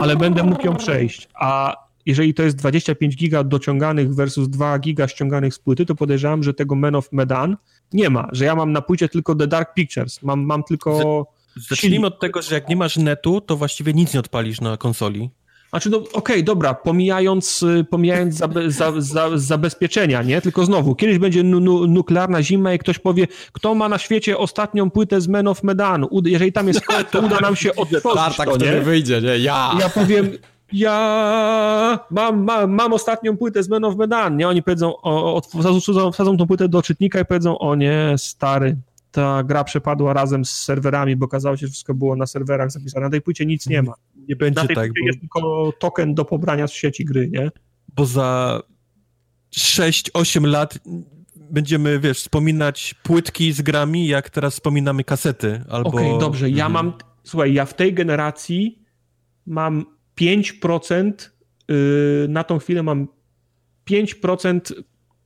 ale 0.00 0.16
będę 0.16 0.42
mógł 0.42 0.66
ją 0.66 0.76
przejść. 0.76 1.28
A 1.34 1.76
jeżeli 2.06 2.34
to 2.34 2.42
jest 2.42 2.56
25 2.56 3.16
giga 3.16 3.44
dociąganych 3.44 4.14
versus 4.14 4.48
2 4.48 4.78
giga 4.78 5.08
ściąganych 5.08 5.54
z 5.54 5.58
płyty, 5.58 5.86
to 5.86 5.94
podejrzewam, 5.94 6.42
że 6.42 6.54
tego 6.54 6.74
Men 6.74 6.94
of 6.94 7.08
Medan 7.12 7.56
nie 7.92 8.10
ma, 8.10 8.28
że 8.32 8.44
ja 8.44 8.54
mam 8.54 8.72
na 8.72 8.82
płycie 8.82 9.08
tylko 9.08 9.34
The 9.34 9.46
Dark 9.46 9.74
Pictures, 9.74 10.22
mam, 10.22 10.40
mam 10.40 10.64
tylko... 10.64 11.26
Zacznijmy 11.68 12.06
od 12.06 12.20
tego, 12.20 12.42
że 12.42 12.54
jak 12.54 12.68
nie 12.68 12.76
masz 12.76 12.96
netu, 12.96 13.40
to 13.40 13.56
właściwie 13.56 13.92
nic 13.92 14.14
nie 14.14 14.20
odpalisz 14.20 14.60
na 14.60 14.76
konsoli. 14.76 15.30
Znaczy, 15.70 15.90
no, 15.90 15.98
okej, 15.98 16.12
okay, 16.12 16.42
dobra, 16.42 16.74
pomijając, 16.74 17.62
y, 17.62 17.84
pomijając 17.90 18.34
zabe, 18.34 18.70
za, 18.70 18.92
za, 18.98 19.28
zabezpieczenia, 19.34 20.22
nie? 20.22 20.40
Tylko 20.40 20.64
znowu, 20.64 20.94
kiedyś 20.94 21.18
będzie 21.18 21.42
nu, 21.42 21.60
nu, 21.60 21.86
nuklearna 21.86 22.42
zima 22.42 22.72
i 22.74 22.78
ktoś 22.78 22.98
powie, 22.98 23.26
kto 23.52 23.74
ma 23.74 23.88
na 23.88 23.98
świecie 23.98 24.38
ostatnią 24.38 24.90
płytę 24.90 25.20
z 25.20 25.28
Men 25.28 25.48
of 25.48 25.62
Medan? 25.62 26.06
Jeżeli 26.24 26.52
tam 26.52 26.68
jest 26.68 26.80
kod, 26.80 27.10
to 27.10 27.20
uda 27.20 27.40
nam 27.40 27.56
się 27.56 27.74
otworzyć 27.76 28.14
Tartak 28.14 28.48
to, 28.48 28.56
nie? 28.56 28.80
wyjdzie, 28.80 29.20
nie? 29.20 29.38
Ja! 29.38 29.70
Ja 29.80 29.88
powiem, 29.88 30.30
ja 30.72 32.06
mam, 32.10 32.44
mam, 32.44 32.72
mam 32.72 32.92
ostatnią 32.92 33.36
płytę 33.36 33.62
z 33.62 33.68
Men 33.68 33.84
of 33.84 33.96
Medan, 33.96 34.36
nie? 34.36 34.48
Oni 34.48 34.62
powiedzą, 34.62 34.96
o, 34.96 35.34
o, 35.34 35.40
wsadzą, 35.40 36.12
wsadzą 36.12 36.36
tą 36.36 36.46
płytę 36.46 36.68
do 36.68 36.82
czytnika 36.82 37.20
i 37.20 37.24
powiedzą, 37.24 37.58
o 37.58 37.74
nie, 37.74 38.14
stary, 38.18 38.76
ta 39.10 39.42
gra 39.42 39.64
przepadła 39.64 40.12
razem 40.12 40.44
z 40.44 40.50
serwerami, 40.50 41.16
bo 41.16 41.26
okazało 41.26 41.56
się, 41.56 41.66
że 41.66 41.72
wszystko 41.72 41.94
było 41.94 42.16
na 42.16 42.26
serwerach 42.26 42.70
zapisane. 42.70 43.06
Na 43.06 43.10
tej 43.10 43.20
płycie 43.20 43.46
nic 43.46 43.66
nie 43.66 43.82
ma. 43.82 43.92
Nie 44.28 44.36
będzie 44.36 44.60
na 44.60 44.66
tej 44.66 44.76
tak. 44.76 44.88
Bo... 44.88 45.06
jest 45.06 45.20
tylko 45.20 45.72
token 45.78 46.14
do 46.14 46.24
pobrania 46.24 46.66
z 46.66 46.72
sieci 46.72 47.04
gry, 47.04 47.28
nie? 47.28 47.50
Bo 47.96 48.06
za 48.06 48.62
6-8 49.56 50.46
lat 50.46 50.78
będziemy, 51.36 51.98
wiesz, 51.98 52.18
wspominać 52.18 52.94
płytki 53.02 53.52
z 53.52 53.62
grami, 53.62 54.06
jak 54.06 54.30
teraz 54.30 54.54
wspominamy 54.54 55.04
kasety. 55.04 55.64
Albo... 55.68 55.88
Okej, 55.88 56.06
okay, 56.06 56.20
dobrze. 56.20 56.50
Ja 56.50 56.66
mhm. 56.66 56.72
mam, 56.72 56.98
słuchaj, 57.24 57.54
ja 57.54 57.64
w 57.64 57.74
tej 57.74 57.94
generacji 57.94 58.82
mam 59.46 59.86
5%, 60.20 61.12
yy, 61.68 62.26
na 62.28 62.44
tą 62.44 62.58
chwilę 62.58 62.82
mam 62.82 63.08
5% 63.90 64.60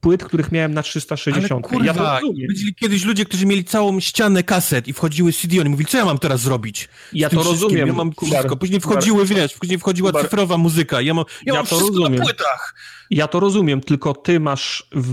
płyt, 0.02 0.24
których 0.24 0.52
miałem 0.52 0.74
na 0.74 0.82
360. 0.82 1.52
Ale 1.52 1.62
kurwa, 1.62 1.84
ja 1.84 1.94
to 1.94 2.20
rozumiem. 2.20 2.46
Byli 2.48 2.74
kiedyś 2.74 3.04
ludzie, 3.04 3.24
którzy 3.24 3.46
mieli 3.46 3.64
całą 3.64 4.00
ścianę 4.00 4.42
kaset 4.42 4.88
i 4.88 4.92
wchodziły 4.92 5.32
CD, 5.32 5.60
oni 5.60 5.70
mówili, 5.70 5.90
co 5.90 5.98
ja 5.98 6.04
mam 6.04 6.18
teraz 6.18 6.40
zrobić? 6.40 6.88
Ja 7.12 7.30
to 7.30 7.42
rozumiem. 7.42 7.88
Ja 7.88 7.94
mam 7.94 8.12
wszystko. 8.26 8.56
Później 8.56 8.80
wchodziły, 8.80 9.26
wiesz, 9.26 9.54
później 9.54 9.78
wchodziła 9.78 10.10
Kubar. 10.10 10.24
cyfrowa 10.24 10.58
muzyka. 10.58 11.00
Ja, 11.00 11.14
mam, 11.14 11.24
ja, 11.46 11.52
ja 11.52 11.60
mam 11.60 11.66
to 11.66 11.80
rozumiem. 11.80 12.14
na 12.14 12.24
płytach. 12.24 12.74
Ja 13.10 13.28
to 13.28 13.40
rozumiem, 13.40 13.80
tylko 13.80 14.14
ty 14.14 14.40
masz 14.40 14.88
w, 14.92 15.12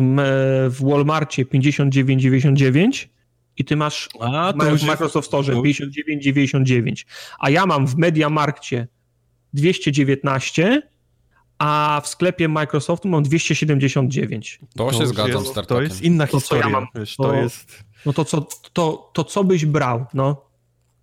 w 0.70 0.90
Walmartie 0.90 1.46
59,99 1.46 3.08
i 3.58 3.66
ty 3.66 3.76
masz 3.76 4.10
a, 4.20 4.54
to 4.54 4.78
w 4.78 4.84
Microsoft 4.84 5.28
Store 5.28 5.54
59,99, 5.54 7.06
a 7.40 7.50
ja 7.50 7.66
mam 7.66 7.88
w 7.88 7.96
Mediamarkcie 7.98 8.88
219 9.54 10.82
a 11.60 12.02
w 12.04 12.08
sklepie 12.08 12.48
Microsoftu 12.48 13.08
mam 13.08 13.24
279. 13.24 14.60
To, 14.78 14.86
to 14.86 14.98
się 14.98 15.08
zgadzam 15.08 15.46
z 15.46 15.54
To 15.68 15.82
jest 15.82 16.02
inna 16.02 16.28
to, 16.28 16.38
historia. 16.38 16.66
Ja 16.66 16.72
mam, 16.72 16.88
wiesz, 16.96 17.16
to, 17.16 17.24
to, 17.24 17.34
jest... 17.34 17.84
No 18.06 18.14
to 18.14 18.26
co, 18.26 18.48
to, 18.74 19.12
to 19.14 19.24
co 19.24 19.44
byś 19.44 19.66
brał, 19.66 20.06
no? 20.14 20.50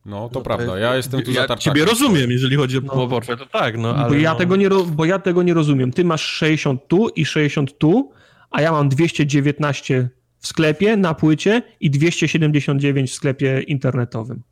No, 0.07 0.28
to 0.28 0.39
no, 0.39 0.45
prawda. 0.45 0.78
Ja 0.78 0.97
jestem 0.97 1.23
tu 1.23 1.31
ja 1.31 1.47
za 1.47 1.57
ciebie 1.57 1.85
rozumiem, 1.85 2.31
jeżeli 2.31 2.57
chodzi 2.57 2.78
o 2.78 2.81
no. 2.81 3.07
Warfare, 3.07 3.39
to 3.39 3.47
tak, 3.47 3.78
no, 3.78 3.95
ale 3.95 4.09
bo, 4.09 4.15
ja 4.15 4.33
no. 4.33 4.39
tego 4.39 4.57
nie, 4.57 4.69
bo 4.69 5.05
ja 5.05 5.19
tego 5.19 5.43
nie 5.43 5.55
rozumiem. 5.55 5.93
Ty 5.93 6.05
masz 6.05 6.23
60 6.23 6.89
tu 6.89 7.09
i 7.09 7.24
60 7.24 7.78
tu, 7.78 8.12
a 8.51 8.62
ja 8.62 8.73
mam 8.73 8.89
219 8.89 10.09
w 10.39 10.47
sklepie 10.47 10.97
na 10.97 11.15
płycie 11.15 11.62
i 11.81 11.91
279 11.91 13.11
w 13.11 13.15
sklepie 13.15 13.61
internetowym. 13.61 14.43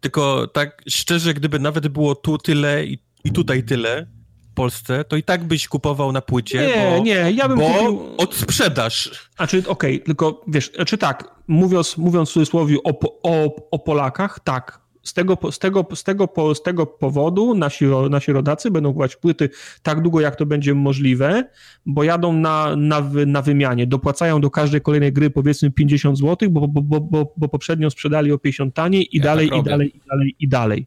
Tylko 0.00 0.46
tak 0.46 0.82
szczerze, 0.88 1.34
gdyby 1.34 1.58
nawet 1.58 1.88
było 1.88 2.14
tu 2.14 2.38
tyle 2.38 2.86
i, 2.86 2.98
i 3.24 3.32
tutaj 3.32 3.62
tyle, 3.62 4.06
Polsce, 4.54 5.04
to 5.04 5.16
i 5.16 5.22
tak 5.22 5.44
byś 5.44 5.68
kupował 5.68 6.12
na 6.12 6.20
płycie, 6.20 6.66
nie, 6.66 6.96
bo, 6.98 7.04
nie, 7.04 7.32
ja 7.32 7.48
bym 7.48 7.58
bo 7.58 7.68
kupił... 7.68 8.00
odsprzedaż. 8.18 9.10
A 9.38 9.46
czy 9.46 9.58
okej, 9.58 9.94
okay, 9.94 9.98
tylko 9.98 10.44
wiesz, 10.48 10.72
czy 10.86 10.98
tak, 10.98 11.34
mówiąc, 11.48 11.98
mówiąc 11.98 12.30
w 12.30 12.32
cudzysłowie 12.32 12.76
o, 12.84 12.98
o, 13.22 13.56
o 13.70 13.78
Polakach, 13.78 14.40
tak, 14.40 14.84
z 15.04 15.12
tego, 15.12 15.38
z, 15.50 15.58
tego, 15.58 15.86
z, 15.94 16.04
tego, 16.04 16.28
z 16.54 16.62
tego 16.62 16.86
powodu 16.86 17.54
nasi, 17.54 17.84
nasi 18.10 18.32
rodacy 18.32 18.70
będą 18.70 18.88
kupować 18.88 19.16
płyty 19.16 19.50
tak 19.82 20.00
długo, 20.00 20.20
jak 20.20 20.36
to 20.36 20.46
będzie 20.46 20.74
możliwe, 20.74 21.44
bo 21.86 22.04
jadą 22.04 22.32
na, 22.32 22.76
na, 22.76 23.10
na 23.26 23.42
wymianie, 23.42 23.86
dopłacają 23.86 24.40
do 24.40 24.50
każdej 24.50 24.80
kolejnej 24.80 25.12
gry 25.12 25.30
powiedzmy 25.30 25.70
50 25.70 26.18
zł, 26.18 26.50
bo, 26.50 26.68
bo, 26.68 26.82
bo, 26.82 27.00
bo, 27.00 27.32
bo 27.36 27.48
poprzednio 27.48 27.90
sprzedali 27.90 28.32
o 28.32 28.38
50 28.38 28.74
taniej 28.74 29.16
i 29.16 29.18
ja 29.18 29.24
dalej, 29.24 29.48
tak 29.48 29.58
i 29.58 29.62
dalej, 29.62 29.96
i 29.96 30.00
dalej, 30.08 30.36
i 30.38 30.48
dalej 30.48 30.86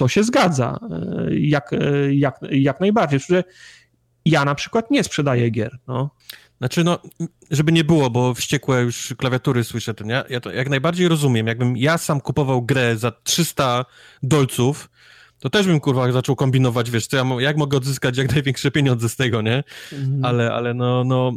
to 0.00 0.08
się 0.08 0.24
zgadza 0.24 0.78
e, 0.90 1.34
jak, 1.38 1.72
e, 1.72 2.14
jak, 2.14 2.40
jak 2.50 2.80
najbardziej. 2.80 3.20
Że 3.20 3.44
ja 4.24 4.44
na 4.44 4.54
przykład 4.54 4.90
nie 4.90 5.04
sprzedaję 5.04 5.50
gier. 5.50 5.78
No. 5.88 6.10
Znaczy, 6.58 6.84
no, 6.84 6.98
żeby 7.50 7.72
nie 7.72 7.84
było, 7.84 8.10
bo 8.10 8.34
wściekłe 8.34 8.82
już 8.82 9.14
klawiatury 9.18 9.64
słyszę, 9.64 9.94
to 9.94 10.04
ja, 10.06 10.24
ja 10.30 10.40
to 10.40 10.50
jak 10.50 10.70
najbardziej 10.70 11.08
rozumiem. 11.08 11.46
Jakbym 11.46 11.76
ja 11.76 11.98
sam 11.98 12.20
kupował 12.20 12.62
grę 12.62 12.96
za 12.96 13.12
300 13.22 13.84
dolców, 14.22 14.90
to 15.38 15.50
też 15.50 15.66
bym, 15.66 15.80
kurwa, 15.80 16.12
zaczął 16.12 16.36
kombinować, 16.36 16.90
wiesz, 16.90 17.06
co 17.06 17.16
ja, 17.16 17.24
jak 17.38 17.56
mogę 17.56 17.76
odzyskać 17.76 18.16
jak 18.18 18.32
największe 18.32 18.70
pieniądze 18.70 19.08
z 19.08 19.16
tego, 19.16 19.42
nie? 19.42 19.64
Mhm. 19.92 20.24
Ale, 20.24 20.52
ale 20.52 20.74
no, 20.74 21.04
no, 21.04 21.32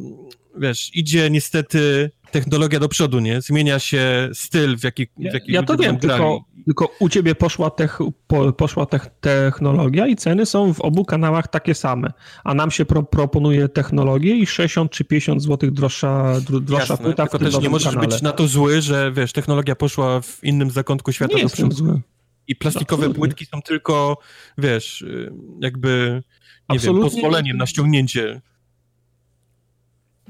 wiesz, 0.57 0.91
idzie 0.93 1.29
niestety 1.29 2.11
technologia 2.33 2.79
do 2.79 2.89
przodu, 2.89 3.19
nie? 3.19 3.41
Zmienia 3.41 3.79
się 3.79 4.29
styl, 4.33 4.77
w 4.77 4.83
jaki, 4.83 5.07
w 5.17 5.33
jaki 5.33 5.51
ja, 5.51 5.59
ja 5.59 5.65
to 5.65 5.77
wiem, 5.77 5.99
tylko, 5.99 6.45
tylko, 6.65 6.89
u 6.99 7.09
ciebie 7.09 7.35
poszła, 7.35 7.69
tech, 7.69 7.99
po, 8.27 8.53
poszła 8.53 8.85
te, 8.85 8.99
technologia 9.21 10.07
i 10.07 10.15
ceny 10.15 10.45
są 10.45 10.73
w 10.73 10.81
obu 10.81 11.05
kanałach 11.05 11.47
takie 11.47 11.75
same, 11.75 12.13
a 12.43 12.53
nam 12.53 12.71
się 12.71 12.85
pro, 12.85 13.03
proponuje 13.03 13.69
technologię 13.69 14.35
i 14.35 14.45
60 14.45 14.91
czy 14.91 15.03
50 15.03 15.43
zł 15.43 15.71
droższa, 15.71 16.33
droższa 16.61 16.93
Jasne, 16.93 17.05
płyta 17.05 17.23
tylko 17.23 17.39
też 17.39 17.59
nie 17.59 17.69
możesz 17.69 17.93
kanale. 17.93 18.07
być 18.07 18.21
na 18.21 18.31
to 18.31 18.47
zły, 18.47 18.81
że 18.81 19.11
wiesz, 19.11 19.33
technologia 19.33 19.75
poszła 19.75 20.21
w 20.21 20.43
innym 20.43 20.71
zakątku 20.71 21.11
świata 21.11 21.37
nie 21.37 21.43
do 21.43 21.49
przodu. 21.49 21.75
Zły. 21.75 22.01
I 22.47 22.55
plastikowe 22.55 23.03
Absolutnie. 23.03 23.19
płytki 23.19 23.45
są 23.45 23.61
tylko, 23.61 24.17
wiesz, 24.57 25.05
jakby, 25.61 26.23
nie 26.69 26.79
wiem, 26.79 27.01
pozwoleniem 27.01 27.57
na 27.57 27.65
ściągnięcie 27.65 28.41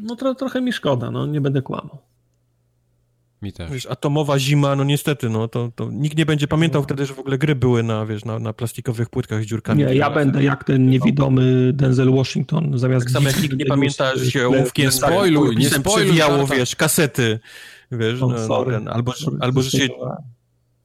no 0.03 0.15
tro, 0.15 0.35
trochę 0.35 0.61
mi 0.61 0.73
szkoda, 0.73 1.11
no 1.11 1.25
nie 1.25 1.41
będę 1.41 1.61
kłamał. 1.61 1.97
Mi 3.41 3.53
też. 3.53 3.71
Wiesz, 3.71 3.85
atomowa 3.85 4.39
zima, 4.39 4.75
no 4.75 4.83
niestety, 4.83 5.29
no 5.29 5.47
to, 5.47 5.71
to 5.75 5.89
nikt 5.91 6.17
nie 6.17 6.25
będzie 6.25 6.47
pamiętał 6.47 6.81
no. 6.81 6.83
wtedy, 6.83 7.05
że 7.05 7.13
w 7.13 7.19
ogóle 7.19 7.37
gry 7.37 7.55
były 7.55 7.83
na, 7.83 8.05
wiesz, 8.05 8.25
na, 8.25 8.39
na 8.39 8.53
plastikowych 8.53 9.09
płytkach 9.09 9.43
z 9.43 9.45
dziurkami. 9.45 9.83
Nie, 9.83 9.95
ja 9.95 10.09
będę 10.09 10.43
jak 10.43 10.63
ten 10.63 10.89
niewidomy 10.89 11.73
Denzel 11.73 12.11
Washington, 12.11 12.79
zamiast... 12.79 13.05
Tak 13.05 13.13
samo 13.13 13.27
jak 13.27 13.41
nikt 13.41 13.57
nie 13.57 13.65
pamięta, 13.65 14.17
że 14.17 14.31
się 14.31 14.47
ołówkiem 14.47 14.85
nie 14.85 14.91
spoiluj, 14.91 15.57
nie 15.57 15.69
spoiluj, 15.69 16.03
przewijało, 16.05 16.47
wiesz, 16.47 16.75
kasety, 16.75 17.39
wiesz, 17.91 18.21
oh, 18.21 18.35
no, 18.49 18.65
ten, 18.65 18.87
albo, 18.87 19.13
albo 19.39 19.61
że 19.61 19.71
się 19.71 19.87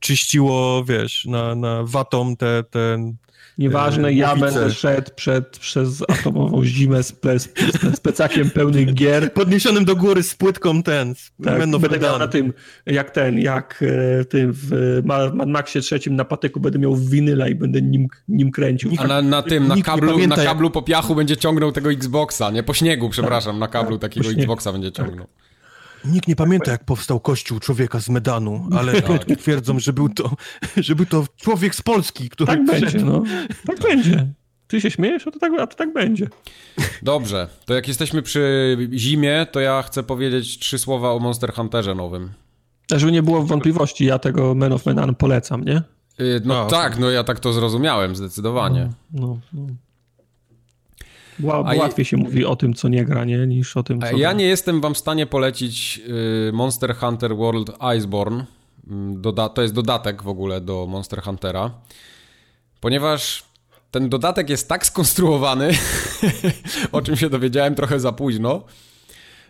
czyściło, 0.00 0.84
wiesz, 0.84 1.24
na, 1.24 1.54
na 1.54 1.84
watą 1.84 2.36
te, 2.36 2.64
te 2.70 3.12
Nieważne, 3.59 4.12
ja 4.12 4.36
będę 4.36 4.70
szedł 4.70 5.10
przed, 5.16 5.59
przez 5.59 6.02
atomową 6.09 6.64
zimę 6.64 7.02
z, 7.02 7.12
ple, 7.12 7.39
z, 7.39 7.48
z 7.94 8.01
plecakiem 8.01 8.51
pełnych 8.51 8.94
gier. 8.94 9.32
Podniesionym 9.32 9.85
do 9.85 9.97
góry 9.97 10.22
z 10.22 10.35
płytką 10.35 10.82
ten. 10.82 11.14
Tak, 11.44 11.59
będę 11.59 11.98
miał 11.98 12.18
na 12.18 12.28
tym, 12.28 12.52
jak 12.86 13.10
ten, 13.10 13.39
jak 13.39 13.85
e, 14.20 14.24
tym 14.24 14.52
w 14.55 15.01
Mad 15.05 15.48
Maxie 15.48 15.80
trzecim 15.80 16.16
na 16.16 16.24
patyku 16.24 16.60
będę 16.60 16.78
miał 16.78 16.97
winyla 16.97 17.48
i 17.48 17.55
będę 17.55 17.82
nim, 17.82 18.09
nim 18.28 18.51
kręcił. 18.51 18.93
A 18.98 19.06
na, 19.06 19.22
na 19.22 19.43
tym, 19.43 19.68
na 19.68 19.76
kablu, 19.82 20.26
na 20.26 20.36
kablu 20.36 20.70
po 20.70 20.82
piachu 20.82 21.14
będzie 21.14 21.36
ciągnął 21.36 21.72
tego 21.72 21.93
Xboxa, 21.93 22.51
nie? 22.51 22.62
Po 22.62 22.74
śniegu, 22.74 23.10
przepraszam, 23.10 23.59
na 23.59 23.68
kablu 23.68 23.98
tak, 23.98 24.10
takiego 24.10 24.30
Xboxa 24.30 24.72
będzie 24.72 24.93
ciągnął. 24.93 25.26
Tak. 25.26 25.47
Nikt 26.04 26.28
nie 26.28 26.36
pamięta, 26.36 26.70
jak 26.70 26.84
powstał 26.84 27.20
kościół 27.20 27.60
człowieka 27.60 28.00
z 28.00 28.08
Medanu, 28.08 28.68
ale 28.78 29.02
plotki 29.02 29.32
tak. 29.32 29.38
twierdzą, 29.42 29.80
że 29.80 29.92
był, 29.92 30.08
to, 30.08 30.30
że 30.76 30.94
był 30.94 31.06
to 31.06 31.24
człowiek 31.36 31.74
z 31.74 31.82
Polski, 31.82 32.28
który 32.28 32.46
Tak 32.46 32.64
będzie, 32.64 32.98
no. 32.98 33.22
Tak 33.66 33.78
będzie. 33.80 34.26
Ty 34.68 34.80
się 34.80 34.90
śmiejesz, 34.90 35.26
a 35.26 35.30
to, 35.30 35.38
tak, 35.38 35.52
a 35.60 35.66
to 35.66 35.76
tak 35.76 35.92
będzie. 35.92 36.28
Dobrze, 37.02 37.48
to 37.64 37.74
jak 37.74 37.88
jesteśmy 37.88 38.22
przy 38.22 38.76
zimie, 38.92 39.46
to 39.52 39.60
ja 39.60 39.82
chcę 39.82 40.02
powiedzieć 40.02 40.58
trzy 40.58 40.78
słowa 40.78 41.12
o 41.12 41.18
Monster 41.18 41.52
Hunterze 41.52 41.94
nowym. 41.94 42.30
Żeby 42.96 43.12
nie 43.12 43.22
było 43.22 43.42
wątpliwości, 43.42 44.04
ja 44.04 44.18
tego 44.18 44.54
Men 44.54 44.72
of 44.72 44.86
Medan 44.86 45.14
polecam, 45.14 45.64
nie? 45.64 45.82
Y, 46.20 46.40
no, 46.44 46.54
no 46.54 46.66
tak, 46.66 46.98
no 46.98 47.10
ja 47.10 47.24
tak 47.24 47.40
to 47.40 47.52
zrozumiałem, 47.52 48.16
zdecydowanie. 48.16 48.90
No, 49.12 49.26
no, 49.26 49.38
no. 49.52 49.66
Łatwiej 51.43 52.05
się 52.05 52.16
mówi 52.16 52.44
o 52.44 52.56
tym, 52.56 52.74
co 52.74 52.89
nie 52.89 53.05
gra, 53.05 53.24
nie, 53.24 53.47
niż 53.47 53.77
o 53.77 53.82
tym, 53.82 54.01
co 54.01 54.06
Ja 54.06 54.12
gra. 54.12 54.32
nie 54.32 54.44
jestem 54.44 54.81
wam 54.81 54.94
w 54.94 54.98
stanie 54.98 55.27
polecić 55.27 56.01
y, 56.48 56.52
Monster 56.52 56.97
Hunter 56.97 57.36
World 57.36 57.70
Iceborne. 57.97 58.44
Mm, 58.90 59.23
doda 59.23 59.48
to 59.48 59.62
jest 59.62 59.74
dodatek 59.74 60.23
w 60.23 60.28
ogóle 60.28 60.60
do 60.60 60.86
Monster 60.86 61.23
Huntera. 61.23 61.70
Ponieważ 62.81 63.44
ten 63.90 64.09
dodatek 64.09 64.51
jest 64.51 64.69
tak 64.69 64.86
skonstruowany, 64.86 65.70
o 66.93 67.02
czym 67.02 67.16
się 67.16 67.31
dowiedziałem 67.31 67.74
trochę 67.74 68.01
za 68.01 68.12
późno, 68.12 68.62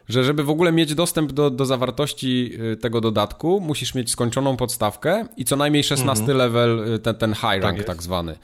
że 0.08 0.24
żeby 0.24 0.44
w 0.44 0.50
ogóle 0.50 0.72
mieć 0.72 0.94
dostęp 0.94 1.32
do, 1.32 1.50
do 1.50 1.66
zawartości 1.66 2.52
y, 2.72 2.76
tego 2.76 3.00
dodatku, 3.00 3.60
musisz 3.60 3.94
mieć 3.94 4.10
skończoną 4.10 4.56
podstawkę 4.56 5.26
i 5.36 5.44
co 5.44 5.56
najmniej 5.56 5.84
16 5.84 6.22
mhm. 6.22 6.38
level, 6.38 6.94
y, 6.94 6.98
ten, 6.98 7.14
ten 7.14 7.34
high 7.34 7.62
rank 7.62 7.78
tak, 7.78 7.86
tak 7.86 8.02
zwany. 8.02 8.38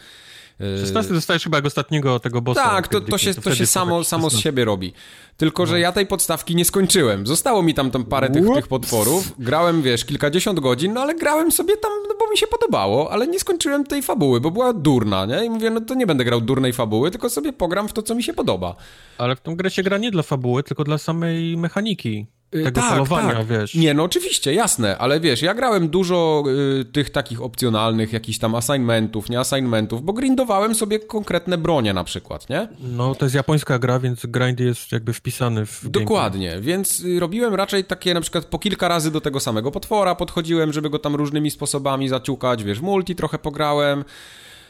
16 0.59 1.11
e, 1.11 1.15
dostajesz 1.15 1.45
chyba 1.45 1.59
jak 1.59 1.67
ostatniego 1.67 2.21
tego 2.21 2.41
bossa. 2.41 2.65
Tak, 2.65 2.89
to, 2.89 3.01
to 3.01 3.19
się, 3.19 3.35
to, 3.35 3.41
to 3.41 3.55
się 3.55 3.67
samo, 3.67 4.05
samo 4.05 4.31
z 4.31 4.39
siebie 4.39 4.65
robi. 4.65 4.93
Tylko, 5.37 5.67
że 5.67 5.73
no. 5.73 5.79
ja 5.79 5.93
tej 5.93 6.07
podstawki 6.07 6.57
nie 6.57 6.65
skończyłem. 6.65 7.27
Zostało 7.27 7.63
mi 7.63 7.75
tam, 7.75 7.91
tam 7.91 8.05
parę 8.05 8.31
tych, 8.31 8.45
tych 8.55 8.69
potworów. 8.69 9.33
Grałem, 9.39 9.83
wiesz, 9.83 10.05
kilkadziesiąt 10.05 10.61
godzin, 10.61 10.93
no 10.93 11.01
ale 11.01 11.15
grałem 11.15 11.53
sobie 11.53 11.77
tam, 11.77 11.93
no 12.09 12.15
bo 12.21 12.31
mi 12.31 12.39
się 12.39 12.47
podobało, 12.47 13.13
ale 13.13 13.27
nie 13.27 13.41
skończyłem 13.41 13.85
tej 13.85 14.03
fabuły, 14.03 14.41
bo 14.41 14.51
była 14.51 14.73
durna, 14.73 15.27
nie? 15.27 15.45
I 15.45 15.51
mówię, 15.51 15.71
no 15.71 15.81
to 15.81 15.95
nie 15.95 16.07
będę 16.07 16.25
grał 16.25 16.41
durnej 16.41 16.73
fabuły, 16.73 17.11
tylko 17.11 17.31
sobie 17.31 17.53
pogram 17.53 17.89
w 17.89 17.93
to, 17.93 18.03
co 18.03 18.15
mi 18.15 18.23
się 18.23 18.35
podoba. 18.35 18.77
Ale 19.19 19.37
w 19.37 19.41
tą 19.41 19.57
grę 19.57 19.71
się 19.71 19.83
gra 19.83 19.99
nie 19.99 20.11
dla 20.11 20.23
fabuły, 20.23 20.63
tylko 20.63 20.85
dla 20.85 20.99
samej 20.99 21.57
mechaniki. 21.57 22.27
Y, 22.55 22.65
tego 22.65 22.81
tak, 22.81 22.91
polowania, 22.91 23.35
tak. 23.35 23.47
wiesz. 23.47 23.75
Nie, 23.75 23.95
no 23.95 24.03
oczywiście, 24.03 24.55
jasne, 24.55 24.99
ale 24.99 25.21
wiesz, 25.21 25.43
ja 25.43 25.55
grałem 25.55 25.89
dużo 25.89 26.45
y, 26.81 26.85
tych 26.85 27.11
takich 27.11 27.43
opcjonalnych, 27.43 28.13
jakichś 28.13 28.39
tam 28.39 28.55
assignmentów, 28.55 29.31
nie 29.31 29.41
assignmentów, 29.41 30.03
bo 30.03 30.13
grindowałem 30.13 30.75
sobie 30.75 30.99
konkretne 30.99 31.59
bronie 31.59 31.93
na 31.93 32.05
przykład, 32.05 32.49
nie? 32.49 32.69
No, 32.81 33.15
to 33.15 33.25
jest 33.25 33.35
japońska 33.35 33.79
gra, 33.79 33.99
więc 33.99 34.27
grind 34.27 34.61
jest 34.61 34.93
jakby 34.93 35.13
wpisany 35.13 35.67
w 35.67 35.89
Dokładnie, 35.89 36.49
gameplay. 36.49 36.67
więc 36.67 37.01
y, 37.01 37.21
robiłem 37.21 37.55
raczej 37.55 37.85
takie 37.85 38.15
na 38.15 38.21
przykład 38.21 38.45
po 38.45 38.59
kilka 38.59 38.89
razy 38.89 39.11
do 39.11 39.21
tego 39.21 39.41
samego 39.41 39.71
potwora 39.71 40.15
podchodziłem, 40.15 40.73
żeby 40.73 40.91
go 40.91 40.99
tam 40.99 41.15
różnymi 41.15 41.51
sposobami 41.51 42.09
zaciukać, 42.09 42.65
wiesz, 42.65 42.81
multi 42.81 43.15
trochę 43.17 43.39
pograłem, 43.39 44.05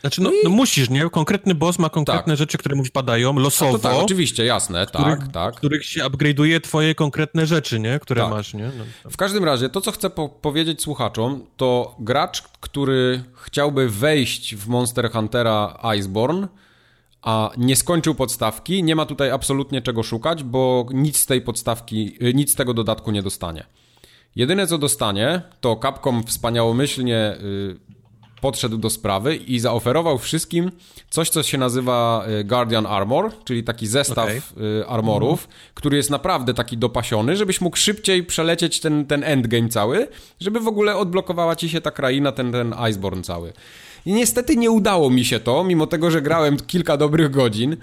znaczy, 0.05 0.23
no, 0.23 0.31
no, 0.45 0.51
musisz, 0.51 0.91
nie? 0.91 1.11
Konkretny 1.11 1.55
boss 1.55 1.79
ma 1.79 1.91
konkretne 1.91 2.33
tak. 2.33 2.39
rzeczy, 2.39 2.59
które 2.59 2.77
mu 2.77 2.85
wpadają 2.85 3.39
losowo. 3.39 3.79
tak, 3.79 3.95
oczywiście, 3.95 4.45
jasne, 4.45 4.87
których, 4.87 5.19
tak, 5.19 5.33
tak. 5.33 5.55
których 5.55 5.85
się 5.85 6.05
upgrade'uje 6.05 6.61
twoje 6.61 6.95
konkretne 6.95 7.47
rzeczy, 7.47 7.81
nie? 7.81 7.99
Które 7.99 8.21
tak. 8.23 8.31
masz, 8.31 8.55
nie? 8.55 8.71
No, 9.05 9.11
w 9.11 9.17
każdym 9.17 9.45
razie, 9.45 9.69
to 9.69 9.81
co 9.81 9.93
chcę 9.93 10.11
po 10.11 10.29
powiedzieć 10.29 10.83
słuchaczom, 10.83 11.47
to 11.57 11.97
gracz, 11.99 12.43
który 12.43 13.25
chciałby 13.43 13.89
wejść 13.89 14.57
w 14.57 14.69
Monster 14.69 15.11
Huntera 15.11 15.79
Iceborne, 15.99 16.49
a 17.23 17.51
nie 17.57 17.77
skończył 17.77 18.15
podstawki, 18.15 18.83
nie 18.83 18.97
ma 18.97 19.07
tutaj 19.07 19.31
absolutnie 19.31 19.83
czego 19.83 20.03
szukać, 20.03 20.43
bo 20.43 20.87
nic 20.91 21.17
z 21.17 21.27
tej 21.27 21.43
podstawki, 21.43 22.17
y, 22.23 22.35
nic 22.35 22.53
z 22.53 22.55
tego 22.55 22.75
dodatku 22.75 23.11
nie 23.11 23.23
dostanie. 23.23 23.67
Jedyne 24.37 24.67
co 24.67 24.79
dostanie, 24.79 25.43
to 25.61 25.77
Capcom 25.83 26.25
wspaniałomyślnie 26.25 27.37
y, 27.41 27.94
podszedł 28.45 28.79
do 28.79 28.91
sprawy 28.91 29.37
i 29.37 29.59
zaoferował 29.59 30.19
wszystkim 30.19 30.71
coś, 31.11 31.31
co 31.31 31.43
się 31.43 31.59
nazywa 31.59 32.25
e, 32.27 32.45
Guardian 32.45 32.87
Armor, 32.87 33.31
czyli 33.45 33.65
taki 33.65 33.87
zestaw 33.87 34.29
okay. 34.29 34.89
armorów, 34.89 35.45
mhm. 35.45 35.59
który 35.75 35.97
jest 35.97 36.11
naprawdę 36.11 36.55
taki 36.55 36.79
dopasiony, 36.79 37.37
żebyś 37.37 37.61
mógł 37.61 37.77
szybciej 37.77 38.25
przelecieć 38.25 38.81
ten, 38.81 39.07
ten 39.07 39.25
endgame 39.25 39.69
cały, 39.69 40.09
żeby 40.41 40.61
w 40.61 40.69
ogóle 40.69 40.97
odblokowała 40.97 41.57
ci 41.57 41.69
się 41.69 41.81
ta 41.81 41.91
kraina, 41.91 42.33
ten, 42.33 42.53
ten 42.53 42.75
Iceborne 42.91 43.23
cały. 43.23 43.53
I 44.07 44.13
niestety 44.13 44.57
nie 44.57 44.71
udało 44.71 45.11
mi 45.11 45.25
się 45.25 45.41
to, 45.41 45.65
mimo 45.65 45.87
tego, 45.87 46.11
że 46.11 46.23
grałem 46.23 46.57
kilka 46.57 46.97
dobrych 46.97 47.31
godzin. 47.31 47.77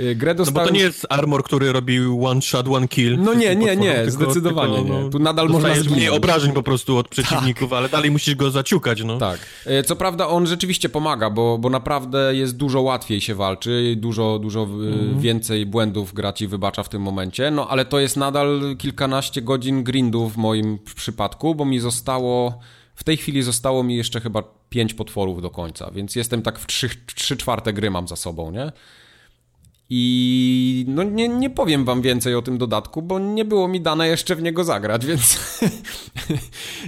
Y, 0.00 0.14
grę 0.14 0.34
dostałem... 0.34 0.54
No 0.54 0.64
bo 0.64 0.68
to 0.68 0.74
nie 0.74 0.80
jest 0.80 1.06
armor, 1.08 1.44
który 1.44 1.72
robi 1.72 1.98
one 2.24 2.42
shot, 2.42 2.68
one 2.68 2.88
kill. 2.88 3.18
No 3.18 3.34
nie, 3.34 3.56
nie, 3.56 3.76
nie, 3.76 3.94
tylko, 3.94 4.10
zdecydowanie 4.10 4.74
tylko, 4.74 4.94
no, 4.94 5.02
nie. 5.02 5.10
Tu 5.10 5.18
nadal 5.18 5.48
można 5.48 5.74
zginąć. 5.74 5.96
mniej 5.96 6.08
obrażeń 6.08 6.52
po 6.52 6.62
prostu 6.62 6.96
od 6.96 7.08
przeciwników, 7.08 7.70
tak. 7.70 7.76
ale 7.78 7.88
dalej 7.88 8.10
musisz 8.10 8.34
go 8.34 8.50
zaciukać, 8.50 9.02
no. 9.04 9.18
Tak. 9.18 9.40
Y, 9.66 9.82
co 9.82 9.96
prawda 9.96 10.28
on 10.28 10.46
rzeczywiście 10.46 10.88
pomaga, 10.88 11.30
bo, 11.30 11.58
bo 11.58 11.70
naprawdę 11.70 12.34
jest 12.34 12.56
dużo 12.56 12.80
łatwiej 12.80 13.20
się 13.20 13.34
walczy, 13.34 13.94
dużo, 13.96 14.38
dużo 14.38 14.62
mm. 14.62 15.20
więcej 15.20 15.66
błędów 15.66 16.12
gra 16.12 16.32
ci 16.32 16.46
wybacza 16.46 16.82
w 16.82 16.88
tym 16.88 17.02
momencie, 17.02 17.50
no 17.50 17.68
ale 17.68 17.84
to 17.84 18.00
jest 18.00 18.16
nadal 18.16 18.76
kilkanaście 18.78 19.42
godzin 19.42 19.84
grindu 19.84 20.28
w 20.28 20.36
moim 20.36 20.78
przypadku, 20.96 21.54
bo 21.54 21.64
mi 21.64 21.80
zostało... 21.80 22.58
W 22.94 23.04
tej 23.04 23.16
chwili 23.16 23.42
zostało 23.42 23.82
mi 23.82 23.96
jeszcze 23.96 24.20
chyba 24.20 24.42
pięć 24.68 24.94
potworów 24.94 25.42
do 25.42 25.50
końca, 25.50 25.90
więc 25.90 26.16
jestem 26.16 26.42
tak 26.42 26.58
w 26.58 26.66
trzy, 26.66 26.88
trzy 27.14 27.36
czwarte 27.36 27.72
gry 27.72 27.90
mam 27.90 28.08
za 28.08 28.16
sobą, 28.16 28.50
nie? 28.50 28.72
I 29.90 30.84
no 30.88 31.02
nie, 31.02 31.28
nie 31.28 31.50
powiem 31.50 31.84
wam 31.84 32.02
więcej 32.02 32.34
o 32.34 32.42
tym 32.42 32.58
dodatku, 32.58 33.02
bo 33.02 33.18
nie 33.18 33.44
było 33.44 33.68
mi 33.68 33.80
dane 33.80 34.08
jeszcze 34.08 34.36
w 34.36 34.42
niego 34.42 34.64
zagrać, 34.64 35.06
więc 35.10 35.38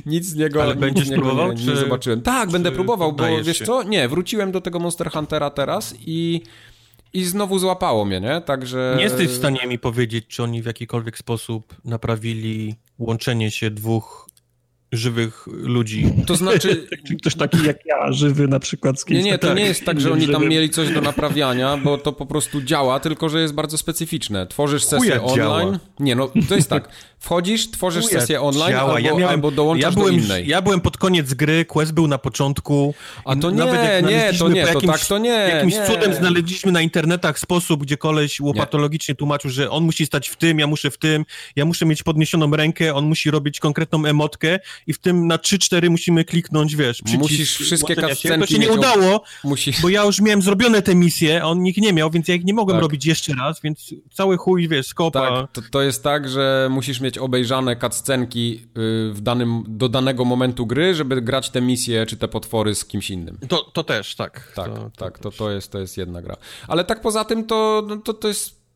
nic 0.06 0.26
z 0.26 0.36
niego, 0.36 0.62
Ale 0.62 0.74
będziesz 0.74 1.08
niego 1.08 1.22
próbował, 1.22 1.52
nie, 1.52 1.64
nie 1.64 1.76
zobaczyłem. 1.76 2.22
Tak, 2.22 2.50
będę 2.50 2.72
próbował, 2.72 3.12
bo 3.12 3.24
wiesz 3.42 3.58
się? 3.58 3.64
co? 3.64 3.82
Nie, 3.82 4.08
wróciłem 4.08 4.52
do 4.52 4.60
tego 4.60 4.78
Monster 4.78 5.10
Huntera 5.10 5.50
teraz 5.50 5.94
i 6.00 6.42
i 7.12 7.24
znowu 7.24 7.58
złapało 7.58 8.04
mnie, 8.04 8.20
nie? 8.20 8.40
Także... 8.40 8.94
Nie 8.96 9.02
jesteś 9.02 9.28
w 9.28 9.36
stanie 9.36 9.66
mi 9.66 9.78
powiedzieć, 9.78 10.26
czy 10.28 10.42
oni 10.42 10.62
w 10.62 10.66
jakikolwiek 10.66 11.18
sposób 11.18 11.74
naprawili 11.84 12.74
łączenie 12.98 13.50
się 13.50 13.70
dwóch 13.70 14.25
żywych 14.92 15.46
ludzi. 15.46 16.12
To 16.26 16.36
znaczy... 16.36 16.86
Ktoś 17.20 17.34
taki 17.34 17.64
jak 17.64 17.86
ja, 17.86 18.12
żywy 18.12 18.48
na 18.48 18.60
przykład 18.60 19.00
z. 19.00 19.08
Nie, 19.08 19.22
nie, 19.22 19.38
to 19.38 19.48
tak, 19.48 19.56
nie 19.56 19.64
jest 19.64 19.84
tak, 19.84 20.00
że 20.00 20.12
oni 20.12 20.28
tam 20.28 20.48
mieli 20.48 20.70
coś 20.70 20.92
do 20.92 21.00
naprawiania, 21.00 21.76
bo 21.76 21.98
to 21.98 22.12
po 22.12 22.26
prostu 22.26 22.62
działa, 22.62 23.00
tylko 23.00 23.28
że 23.28 23.40
jest 23.40 23.54
bardzo 23.54 23.78
specyficzne. 23.78 24.46
Tworzysz 24.46 24.84
sesję 24.84 25.22
online. 25.22 25.36
Działa. 25.36 25.78
Nie, 26.00 26.16
no 26.16 26.30
to 26.48 26.54
jest 26.56 26.70
tak. 26.70 26.88
Wchodzisz, 27.26 27.70
tworzysz 27.70 28.04
Chuja 28.04 28.20
sesję 28.20 28.40
online 28.40 28.70
działa. 28.70 28.94
albo, 28.94 28.98
ja 28.98 29.14
miałem, 29.14 29.28
albo 29.28 29.50
dołączasz 29.50 29.94
ja 29.94 30.00
byłem, 30.00 30.16
do 30.16 30.22
innej. 30.22 30.48
Ja 30.48 30.62
byłem 30.62 30.80
pod 30.80 30.96
koniec 30.96 31.34
gry, 31.34 31.64
quest 31.64 31.92
był 31.92 32.06
na 32.06 32.18
początku. 32.18 32.94
A 33.24 33.36
to 33.36 33.50
nie, 33.50 33.64
nie, 34.02 34.32
to 34.38 34.48
nie, 34.48 34.58
jakimś, 34.60 34.82
to 34.82 34.92
tak 34.92 35.06
to 35.06 35.18
nie. 35.18 35.28
Jakimś 35.28 35.74
nie. 35.74 35.86
cudem 35.86 36.14
znaleźliśmy 36.14 36.72
na 36.72 36.80
internetach 36.80 37.38
sposób, 37.38 37.82
gdzie 37.82 37.96
koleś 37.96 38.40
łopatologicznie 38.40 39.14
tłumaczył, 39.14 39.50
że 39.50 39.70
on 39.70 39.84
musi 39.84 40.06
stać 40.06 40.28
w 40.28 40.36
tym, 40.36 40.58
ja 40.58 40.66
muszę 40.66 40.90
w 40.90 40.98
tym, 40.98 41.24
ja 41.56 41.64
muszę 41.64 41.86
mieć 41.86 42.02
podniesioną 42.02 42.50
rękę, 42.50 42.94
on 42.94 43.04
musi 43.06 43.30
robić 43.30 43.60
konkretną 43.60 44.04
emotkę 44.04 44.58
i 44.86 44.92
w 44.92 44.98
tym 44.98 45.26
na 45.26 45.36
3-4 45.36 45.90
musimy 45.90 46.24
kliknąć, 46.24 46.76
wiesz, 46.76 47.02
przycisk 47.02 47.22
Musisz 47.22 47.56
wszystkie 47.56 47.96
cutscenki 47.96 48.40
To 48.40 48.46
się 48.46 48.58
nie 48.58 48.70
udało, 48.70 49.22
musisz... 49.44 49.82
bo 49.82 49.88
ja 49.88 50.04
już 50.04 50.20
miałem 50.20 50.42
zrobione 50.42 50.82
te 50.82 50.94
misje, 50.94 51.44
on 51.44 51.62
nikt 51.62 51.78
nie 51.78 51.92
miał, 51.92 52.10
więc 52.10 52.28
ja 52.28 52.34
ich 52.34 52.44
nie 52.44 52.54
mogłem 52.54 52.76
tak. 52.76 52.82
robić 52.82 53.06
jeszcze 53.06 53.34
raz, 53.34 53.60
więc 53.60 53.94
cały 54.12 54.36
chuj, 54.36 54.68
wiesz, 54.68 54.86
skopa. 54.86 55.20
Tak, 55.20 55.52
to, 55.52 55.70
to 55.70 55.82
jest 55.82 56.02
tak, 56.02 56.28
że 56.28 56.68
musisz 56.70 57.00
mieć 57.00 57.15
obejrzane 57.18 57.76
cutscenki 57.76 58.60
y, 58.62 59.12
w 59.12 59.20
danym, 59.20 59.64
do 59.68 59.88
danego 59.88 60.24
momentu 60.24 60.66
gry, 60.66 60.94
żeby 60.94 61.22
grać 61.22 61.50
te 61.50 61.60
misje 61.60 62.06
czy 62.06 62.16
te 62.16 62.28
potwory 62.28 62.74
z 62.74 62.84
kimś 62.84 63.10
innym. 63.10 63.38
To, 63.48 63.62
to 63.62 63.84
też, 63.84 64.14
tak. 64.14 64.52
Tak, 64.54 64.74
to, 64.74 64.90
tak, 64.96 65.18
to, 65.18 65.30
to, 65.30 65.50
jest, 65.50 65.72
to 65.72 65.78
jest 65.78 65.96
jedna 65.96 66.22
gra. 66.22 66.36
Ale 66.68 66.84
tak 66.84 67.00
poza 67.00 67.24
tym 67.24 67.44
to, 67.44 67.84
no, 67.88 67.96
to, 67.96 68.14
to 68.14 68.28
jest 68.28 68.66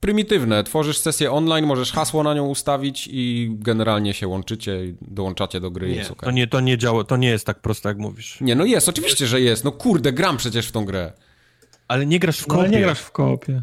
prymitywne. 0.00 0.64
Tworzysz 0.64 0.98
sesję 0.98 1.32
online, 1.32 1.66
możesz 1.66 1.92
hasło 1.92 2.22
na 2.22 2.34
nią 2.34 2.46
ustawić 2.46 3.08
i 3.12 3.50
generalnie 3.58 4.14
się 4.14 4.28
łączycie 4.28 4.86
i 4.86 4.94
dołączacie 5.00 5.60
do 5.60 5.70
gry. 5.70 5.88
Nie, 5.88 5.94
jest 5.94 6.10
okay. 6.10 6.26
to, 6.26 6.30
nie, 6.30 6.46
to, 6.46 6.60
nie 6.60 6.78
działa, 6.78 7.04
to 7.04 7.16
nie 7.16 7.28
jest 7.28 7.46
tak 7.46 7.60
proste, 7.60 7.88
jak 7.88 7.98
mówisz. 7.98 8.40
Nie, 8.40 8.54
no 8.54 8.64
jest, 8.64 8.88
oczywiście, 8.88 9.26
że 9.26 9.40
jest. 9.40 9.64
No 9.64 9.72
kurde, 9.72 10.12
gram 10.12 10.36
przecież 10.36 10.66
w 10.66 10.72
tą 10.72 10.84
grę. 10.84 11.12
Ale 11.88 12.06
nie 12.06 12.18
grasz 12.18 12.38
w 12.38 12.46
koopie. 12.46 12.62
No, 12.62 12.68
nie 12.68 12.80
grasz 12.80 13.00
w 13.00 13.10
koopie. 13.10 13.62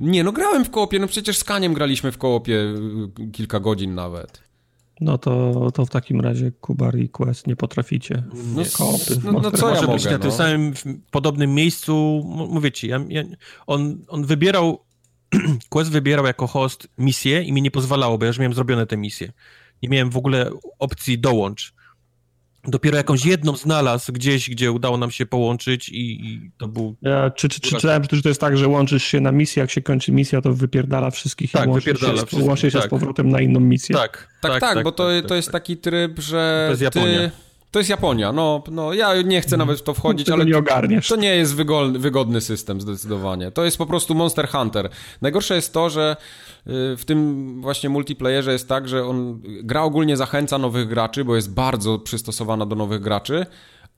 Nie, 0.00 0.24
no 0.24 0.32
grałem 0.32 0.64
w 0.64 0.70
koopie, 0.70 0.98
no 0.98 1.06
przecież 1.06 1.38
z 1.38 1.44
Kaniem 1.44 1.74
graliśmy 1.74 2.12
w 2.12 2.18
koopie 2.18 2.54
y, 2.54 3.30
kilka 3.32 3.60
godzin 3.60 3.94
nawet. 3.94 4.42
No 5.00 5.18
to, 5.18 5.70
to 5.74 5.86
w 5.86 5.90
takim 5.90 6.20
razie 6.20 6.52
Kubar 6.60 6.98
i 6.98 7.08
Quest 7.08 7.46
nie 7.46 7.56
potraficie. 7.56 8.22
No, 8.54 8.62
koopy. 8.72 9.20
No, 9.24 9.32
no 9.32 9.50
co 9.50 9.74
ja 9.74 9.80
mogę, 9.80 9.92
być 9.92 10.04
na 10.04 10.18
tym 10.18 10.30
no. 10.30 10.36
samym 10.36 10.72
podobnym 11.10 11.54
miejscu, 11.54 12.22
mówię 12.50 12.72
ci, 12.72 12.88
ja, 12.88 13.00
ja, 13.08 13.22
on, 13.66 14.04
on 14.08 14.26
wybierał 14.26 14.84
Quest 15.70 15.90
wybierał 15.90 16.26
jako 16.26 16.46
host 16.46 16.88
misję 16.98 17.42
i 17.42 17.52
mi 17.52 17.62
nie 17.62 17.70
pozwalało, 17.70 18.18
bo 18.18 18.24
ja 18.24 18.28
już 18.28 18.38
miałem 18.38 18.54
zrobione 18.54 18.86
te 18.86 18.96
misje. 18.96 19.32
Nie 19.82 19.88
miałem 19.88 20.10
w 20.10 20.16
ogóle 20.16 20.50
opcji 20.78 21.18
dołącz. 21.18 21.74
Dopiero 22.64 22.96
jakąś 22.96 23.26
jedną 23.26 23.56
znalazł 23.56 24.12
gdzieś, 24.12 24.50
gdzie 24.50 24.72
udało 24.72 24.96
nam 24.96 25.10
się 25.10 25.26
połączyć 25.26 25.88
i, 25.88 26.26
i 26.26 26.50
to 26.58 26.68
był... 26.68 26.96
Ja, 27.02 27.30
czy, 27.30 27.48
czy, 27.48 27.60
czy 27.60 27.70
czytałem, 27.70 28.02
że 28.12 28.22
to 28.22 28.28
jest 28.28 28.40
tak, 28.40 28.56
że 28.56 28.68
łączysz 28.68 29.04
się 29.04 29.20
na 29.20 29.32
misję, 29.32 29.60
jak 29.60 29.70
się 29.70 29.82
kończy 29.82 30.12
misja, 30.12 30.40
to 30.40 30.52
wypierdala 30.52 31.10
wszystkich 31.10 31.52
tak, 31.52 31.68
i 31.68 31.72
wypierdala 31.72 32.26
się, 32.26 32.36
łączy 32.38 32.70
się 32.70 32.78
tak. 32.78 32.86
z 32.86 32.90
powrotem 32.90 33.28
na 33.28 33.40
inną 33.40 33.60
misję. 33.60 33.94
Tak, 33.96 34.28
tak, 34.40 34.52
tak, 34.52 34.60
tak, 34.60 34.74
tak 34.74 34.84
bo 34.84 34.92
to, 34.92 35.08
tak, 35.08 35.26
to 35.28 35.34
jest 35.34 35.52
taki 35.52 35.76
tryb, 35.76 36.18
że 36.18 36.64
To 36.66 36.70
jest 36.70 36.82
Japonia. 36.82 37.18
Ty... 37.18 37.49
To 37.70 37.78
jest 37.78 37.90
Japonia, 37.90 38.32
no, 38.32 38.62
no 38.70 38.92
ja 38.92 39.22
nie 39.22 39.40
chcę 39.40 39.56
nawet 39.56 39.78
w 39.78 39.82
to 39.82 39.94
wchodzić, 39.94 40.30
ale 40.30 40.44
nie 40.44 40.58
ogarniesz. 40.58 41.08
to 41.08 41.16
nie 41.16 41.36
jest 41.36 41.54
wygodny, 41.54 41.98
wygodny 41.98 42.40
system 42.40 42.80
zdecydowanie. 42.80 43.50
To 43.50 43.64
jest 43.64 43.78
po 43.78 43.86
prostu 43.86 44.14
Monster 44.14 44.48
Hunter. 44.48 44.88
Najgorsze 45.22 45.54
jest 45.54 45.72
to, 45.72 45.90
że 45.90 46.16
y, 46.66 46.96
w 46.96 47.04
tym 47.06 47.60
właśnie 47.60 47.88
multiplayerze 47.88 48.52
jest 48.52 48.68
tak, 48.68 48.88
że 48.88 49.06
on 49.06 49.40
gra 49.44 49.82
ogólnie 49.82 50.16
zachęca 50.16 50.58
nowych 50.58 50.88
graczy, 50.88 51.24
bo 51.24 51.36
jest 51.36 51.54
bardzo 51.54 51.98
przystosowana 51.98 52.66
do 52.66 52.76
nowych 52.76 53.00
graczy, 53.00 53.46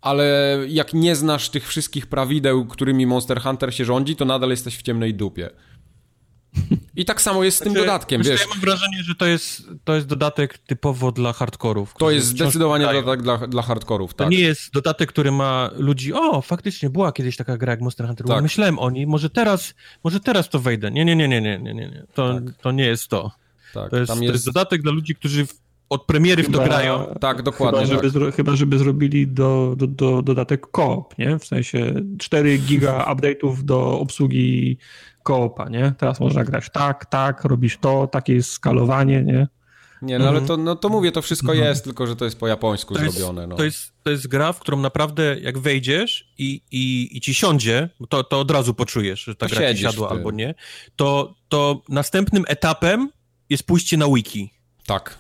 ale 0.00 0.58
jak 0.68 0.94
nie 0.94 1.16
znasz 1.16 1.48
tych 1.50 1.68
wszystkich 1.68 2.06
prawideł, 2.06 2.64
którymi 2.64 3.06
Monster 3.06 3.40
Hunter 3.40 3.74
się 3.74 3.84
rządzi, 3.84 4.16
to 4.16 4.24
nadal 4.24 4.50
jesteś 4.50 4.76
w 4.76 4.82
ciemnej 4.82 5.14
dupie. 5.14 5.50
I 6.96 7.04
tak 7.04 7.22
samo 7.22 7.44
jest 7.44 7.56
z 7.56 7.60
tym 7.60 7.72
znaczy, 7.72 7.86
dodatkiem, 7.86 8.22
wiesz. 8.22 8.40
Ja 8.40 8.46
mam 8.48 8.60
wrażenie, 8.60 9.02
że 9.02 9.14
to 9.14 9.26
jest, 9.26 9.62
to 9.84 9.94
jest 9.94 10.06
dodatek 10.06 10.58
typowo 10.58 11.12
dla 11.12 11.32
hardkorów. 11.32 11.94
To 11.98 12.10
jest 12.10 12.26
zdecydowanie 12.26 12.86
dodatek 12.86 13.22
dla, 13.22 13.38
dla 13.38 13.62
hardkorów, 13.62 14.14
tak. 14.14 14.26
To 14.26 14.30
nie 14.30 14.40
jest 14.40 14.72
dodatek, 14.72 15.08
który 15.08 15.32
ma 15.32 15.70
ludzi, 15.76 16.12
o, 16.12 16.42
faktycznie 16.42 16.90
była 16.90 17.12
kiedyś 17.12 17.36
taka 17.36 17.56
gra 17.56 17.70
jak 17.72 17.80
Monster 17.80 18.06
Hunter, 18.06 18.26
tak. 18.26 18.42
myślałem 18.42 18.78
o 18.78 18.90
niej, 18.90 19.06
może 19.06 19.30
teraz, 19.30 19.74
może 20.04 20.20
teraz 20.20 20.48
to 20.48 20.58
wejdę. 20.58 20.90
Nie, 20.90 21.04
nie, 21.04 21.16
nie, 21.16 21.28
nie, 21.28 21.40
nie, 21.40 21.58
nie, 21.58 21.74
nie. 21.74 22.04
To, 22.14 22.34
tak. 22.34 22.56
to 22.62 22.72
nie 22.72 22.86
jest 22.86 23.08
to. 23.08 23.30
Tak, 23.74 23.90
to, 23.90 23.96
jest, 23.96 24.10
jest... 24.10 24.26
to 24.26 24.32
jest 24.32 24.46
dodatek 24.46 24.82
dla 24.82 24.92
ludzi, 24.92 25.14
którzy 25.14 25.46
od 25.88 26.06
premiery 26.06 26.42
chyba, 26.42 26.58
w 26.58 26.60
to 26.60 26.66
grają. 26.68 27.14
Tak, 27.20 27.42
dokładnie. 27.42 27.86
Chyba, 27.86 28.00
tak. 28.00 28.10
żeby, 28.12 28.32
chyba, 28.32 28.56
żeby 28.56 28.78
zrobili 28.78 29.26
do, 29.26 29.74
do, 29.76 29.86
do 29.86 30.22
dodatek 30.22 30.70
koop, 30.70 31.18
nie? 31.18 31.38
W 31.38 31.44
sensie 31.44 31.94
4 32.18 32.58
giga 32.58 33.14
update'ów 33.14 33.62
do 33.62 34.00
obsługi 34.00 34.78
koopa, 35.22 35.68
nie? 35.68 35.92
Teraz 35.98 36.20
można 36.20 36.44
grać 36.44 36.70
tak, 36.72 37.06
tak, 37.06 37.44
robisz 37.44 37.78
to, 37.78 38.06
takie 38.06 38.34
jest 38.34 38.50
skalowanie, 38.50 39.22
nie? 39.22 39.48
Nie, 40.02 40.18
no 40.18 40.28
ale 40.28 40.38
mhm. 40.38 40.46
to, 40.46 40.56
no, 40.56 40.76
to 40.76 40.88
mówię, 40.88 41.12
to 41.12 41.22
wszystko 41.22 41.52
mhm. 41.52 41.68
jest, 41.68 41.84
tylko 41.84 42.06
że 42.06 42.16
to 42.16 42.24
jest 42.24 42.38
po 42.38 42.48
japońsku 42.48 42.94
to 42.94 43.00
zrobione. 43.00 43.40
Jest, 43.40 43.50
no. 43.50 43.56
to, 43.56 43.64
jest, 43.64 43.92
to 44.02 44.10
jest 44.10 44.28
gra, 44.28 44.52
w 44.52 44.60
którą 44.60 44.80
naprawdę 44.80 45.40
jak 45.40 45.58
wejdziesz 45.58 46.32
i, 46.38 46.62
i, 46.70 47.16
i 47.16 47.20
ci 47.20 47.34
siądzie, 47.34 47.88
to, 48.08 48.24
to 48.24 48.40
od 48.40 48.50
razu 48.50 48.74
poczujesz, 48.74 49.24
że 49.24 49.34
ta 49.34 49.48
to 49.48 49.56
gra 49.56 49.74
ci 49.74 49.80
siadła 49.80 50.10
albo 50.10 50.30
nie, 50.30 50.54
to, 50.96 51.34
to 51.48 51.82
następnym 51.88 52.44
etapem 52.48 53.10
jest 53.50 53.62
pójście 53.62 53.96
na 53.96 54.06
wiki. 54.08 54.50
Tak. 54.86 55.18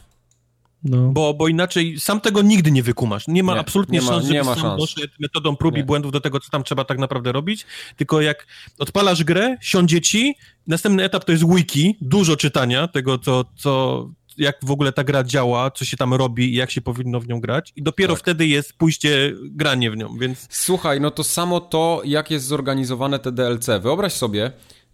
No. 0.84 1.08
Bo, 1.12 1.34
bo 1.34 1.48
inaczej 1.48 2.00
sam 2.00 2.20
tego 2.20 2.42
nigdy 2.42 2.70
nie 2.70 2.82
wykumasz. 2.82 3.28
Nie 3.28 3.42
ma 3.42 3.54
nie, 3.54 3.60
absolutnie 3.60 3.98
nie 3.98 4.06
szans, 4.06 4.26
ma, 4.26 4.32
nie 4.32 4.42
ma 4.42 4.54
szans. 4.54 4.80
doszedł 4.80 5.12
metodą 5.20 5.56
prób 5.56 5.74
nie. 5.74 5.80
i 5.80 5.84
błędów 5.84 6.12
do 6.12 6.20
tego, 6.20 6.40
co 6.40 6.50
tam 6.50 6.64
trzeba 6.64 6.84
tak 6.84 6.98
naprawdę 6.98 7.32
robić. 7.32 7.66
Tylko 7.96 8.20
jak 8.20 8.46
odpalasz 8.78 9.24
grę, 9.24 9.56
siądzie 9.60 10.00
ci, 10.00 10.34
następny 10.66 11.04
etap 11.04 11.24
to 11.24 11.32
jest 11.32 11.54
wiki, 11.54 11.96
dużo 12.00 12.36
czytania 12.36 12.88
tego, 12.88 13.18
co, 13.18 13.44
co, 13.56 14.08
jak 14.38 14.56
w 14.62 14.70
ogóle 14.70 14.92
ta 14.92 15.04
gra 15.04 15.24
działa, 15.24 15.70
co 15.70 15.84
się 15.84 15.96
tam 15.96 16.14
robi 16.14 16.44
i 16.44 16.54
jak 16.54 16.70
się 16.70 16.80
powinno 16.80 17.20
w 17.20 17.28
nią 17.28 17.40
grać 17.40 17.72
i 17.76 17.82
dopiero 17.82 18.14
tak. 18.14 18.22
wtedy 18.22 18.46
jest 18.46 18.72
pójście, 18.72 19.32
granie 19.42 19.90
w 19.90 19.96
nią, 19.96 20.18
więc... 20.18 20.46
Słuchaj, 20.50 21.00
no 21.00 21.10
to 21.10 21.24
samo 21.24 21.60
to, 21.60 22.02
jak 22.04 22.30
jest 22.30 22.46
zorganizowane 22.46 23.18
te 23.18 23.32
DLC. 23.32 23.66
Wyobraź 23.82 24.12
sobie, 24.12 24.52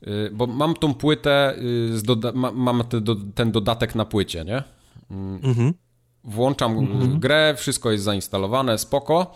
y, 0.09 0.31
bo 0.33 0.47
mam 0.47 0.75
tą 0.75 0.95
płytę, 0.95 1.55
y, 1.99 2.03
doda 2.03 2.33
mam 2.55 2.85
te, 2.85 3.01
do, 3.01 3.17
ten 3.35 3.53
dodatek 3.53 3.95
na 3.95 4.05
płycie, 4.05 4.45
nie? 4.45 4.63
Mhm. 5.11 5.75
Włączam 6.25 6.79
mhm. 6.79 7.21
grę, 7.21 7.55
wszystko 7.59 7.91
jest 7.91 8.05
zainstalowane, 8.05 8.79
spoko 8.79 9.35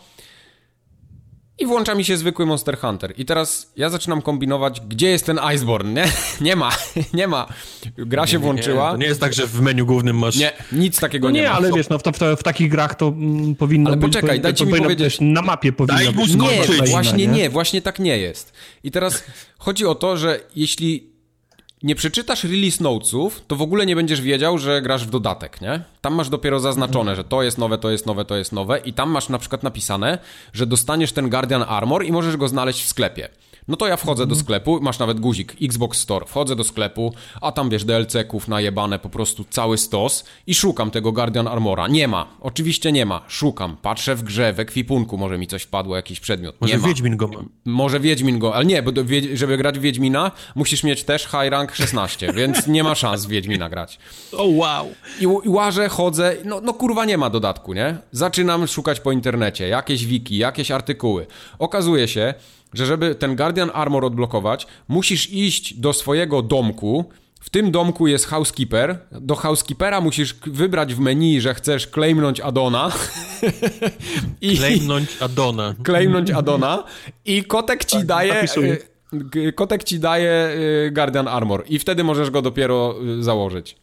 i 1.59 1.65
włącza 1.65 1.95
mi 1.95 2.05
się 2.05 2.17
zwykły 2.17 2.45
Monster 2.45 2.77
Hunter. 2.77 3.13
I 3.17 3.25
teraz 3.25 3.71
ja 3.75 3.89
zaczynam 3.89 4.21
kombinować, 4.21 4.81
gdzie 4.81 5.07
jest 5.07 5.25
ten 5.25 5.39
Iceborne, 5.55 5.93
nie? 5.93 6.11
Nie 6.47 6.55
ma, 6.55 6.71
nie 7.13 7.27
ma. 7.27 7.47
Gra 7.97 8.27
się 8.27 8.39
włączyła. 8.39 8.85
Nie, 8.85 8.91
to 8.91 8.97
nie 8.97 9.05
jest 9.05 9.21
tak, 9.21 9.33
że 9.33 9.47
w 9.47 9.61
menu 9.61 9.85
głównym 9.85 10.17
masz... 10.17 10.35
Nie, 10.35 10.51
nic 10.71 10.99
takiego 10.99 11.27
no 11.27 11.31
nie, 11.31 11.41
nie 11.41 11.47
ma. 11.47 11.53
ale 11.53 11.71
wiesz, 11.71 11.89
no 11.89 11.99
w, 11.99 12.03
w, 12.03 12.39
w 12.39 12.43
takich 12.43 12.69
grach 12.69 12.95
to 12.95 13.07
mm, 13.07 13.55
powinno 13.55 13.89
ale 13.89 13.99
poczekaj, 13.99 14.31
być... 14.31 14.43
dajcie 14.43 14.65
mi 14.65 14.73
powiedzieć. 14.81 15.17
Na 15.21 15.41
mapie 15.41 15.73
powinno 15.73 15.97
Daj 15.97 16.13
być. 16.13 16.35
Nie, 16.35 16.87
właśnie 16.87 17.27
nie? 17.27 17.33
nie, 17.33 17.49
właśnie 17.49 17.81
tak 17.81 17.99
nie 17.99 18.17
jest. 18.17 18.53
I 18.83 18.91
teraz 18.91 19.23
chodzi 19.57 19.85
o 19.85 19.95
to, 19.95 20.17
że 20.17 20.39
jeśli 20.55 21.12
nie 21.83 21.95
przeczytasz 21.95 22.43
release 22.43 22.79
notesów, 22.79 23.41
to 23.47 23.55
w 23.55 23.61
ogóle 23.61 23.85
nie 23.85 23.95
będziesz 23.95 24.21
wiedział, 24.21 24.57
że 24.57 24.81
grasz 24.81 25.05
w 25.05 25.09
dodatek, 25.09 25.61
nie? 25.61 25.83
Tam 26.01 26.13
masz 26.13 26.29
dopiero 26.29 26.59
zaznaczone, 26.59 27.15
że 27.15 27.23
to 27.23 27.43
jest 27.43 27.57
nowe, 27.57 27.77
to 27.77 27.91
jest 27.91 28.05
nowe, 28.05 28.25
to 28.25 28.35
jest 28.35 28.51
nowe 28.51 28.79
i 28.79 28.93
tam 28.93 29.09
masz 29.09 29.29
na 29.29 29.39
przykład 29.39 29.63
napisane, 29.63 30.17
że 30.53 30.65
dostaniesz 30.65 31.11
ten 31.11 31.29
Guardian 31.29 31.63
Armor 31.67 32.05
i 32.05 32.11
możesz 32.11 32.37
go 32.37 32.47
znaleźć 32.47 32.83
w 32.83 32.87
sklepie. 32.87 33.29
No 33.67 33.75
to 33.75 33.87
ja 33.87 33.97
wchodzę 33.97 34.27
do 34.27 34.35
sklepu, 34.35 34.79
masz 34.81 34.99
nawet 34.99 35.19
guzik 35.19 35.55
Xbox 35.61 35.99
Store, 35.99 36.25
wchodzę 36.25 36.55
do 36.55 36.63
sklepu, 36.63 37.13
a 37.41 37.51
tam 37.51 37.69
wiesz 37.69 37.85
DLC-ków 37.85 38.47
najebane 38.47 38.99
po 38.99 39.09
prostu 39.09 39.45
cały 39.49 39.77
stos 39.77 40.23
i 40.47 40.55
szukam 40.55 40.91
tego 40.91 41.11
Guardian 41.11 41.47
Armora. 41.47 41.87
Nie 41.87 42.07
ma, 42.07 42.27
oczywiście 42.41 42.91
nie 42.91 43.05
ma. 43.05 43.21
Szukam, 43.27 43.77
patrzę 43.81 44.15
w 44.15 44.23
grze, 44.23 44.53
w 44.53 44.59
ekwipunku, 44.59 45.17
może 45.17 45.37
mi 45.37 45.47
coś 45.47 45.63
wpadło, 45.63 45.95
jakiś 45.95 46.19
przedmiot. 46.19 46.55
Nie 46.61 46.67
może 46.67 46.77
ma. 46.77 46.87
Wiedźmin 46.87 47.17
go 47.17 47.27
ma. 47.27 47.43
Może 47.65 47.99
Wiedźmin 47.99 48.39
go, 48.39 48.55
ale 48.55 48.65
nie, 48.65 48.83
bo 48.83 48.91
do, 48.91 49.03
żeby 49.33 49.57
grać 49.57 49.79
w 49.79 49.81
Wiedźmina 49.81 50.31
musisz 50.55 50.83
mieć 50.83 51.03
też 51.03 51.23
high 51.23 51.49
rank 51.49 51.75
16, 51.75 52.33
więc 52.37 52.67
nie 52.67 52.83
ma 52.83 52.95
szans 52.95 53.25
w 53.25 53.29
Wiedźmina 53.29 53.69
grać. 53.69 53.99
O 54.33 54.37
oh, 54.37 54.45
wow. 54.47 54.87
I, 55.19 55.23
I 55.23 55.49
łażę, 55.49 55.89
chodzę, 55.89 56.35
no, 56.45 56.61
no 56.61 56.73
kurwa 56.73 57.05
nie 57.05 57.17
ma 57.17 57.29
dodatku, 57.29 57.73
nie? 57.73 57.97
Zaczynam 58.11 58.67
szukać 58.67 58.99
po 58.99 59.11
internecie, 59.11 59.67
jakieś 59.67 60.05
wiki, 60.05 60.37
jakieś 60.37 60.71
artykuły. 60.71 61.27
Okazuje 61.59 62.07
się, 62.07 62.33
że 62.73 62.85
żeby 62.85 63.15
ten 63.15 63.35
Guardian 63.35 63.71
Armor 63.73 64.05
odblokować, 64.05 64.67
musisz 64.87 65.29
iść 65.29 65.73
do 65.73 65.93
swojego 65.93 66.41
domku. 66.41 67.05
W 67.39 67.49
tym 67.49 67.71
domku 67.71 68.07
jest 68.07 68.25
housekeeper. 68.25 68.99
Do 69.11 69.35
housekeepera 69.35 70.01
musisz 70.01 70.35
wybrać 70.45 70.93
w 70.93 70.99
menu, 70.99 71.41
że 71.41 71.53
chcesz 71.53 71.87
claimnąć 71.87 72.39
Adona. 72.39 72.91
I 74.41 74.57
claimnąć 74.57 75.09
Adona. 75.19 75.75
Claimnąć 75.85 76.31
Adona. 76.31 76.83
I 77.25 77.43
kotek 77.43 77.85
ci 77.85 77.97
tak, 77.97 78.05
daje... 78.05 78.45
Y, 79.35 79.53
kotek 79.53 79.83
ci 79.83 79.99
daje 79.99 80.49
y, 80.87 80.91
Guardian 80.91 81.27
Armor 81.27 81.63
i 81.67 81.79
wtedy 81.79 82.03
możesz 82.03 82.29
go 82.29 82.41
dopiero 82.41 82.95
y, 83.19 83.23
założyć. 83.23 83.82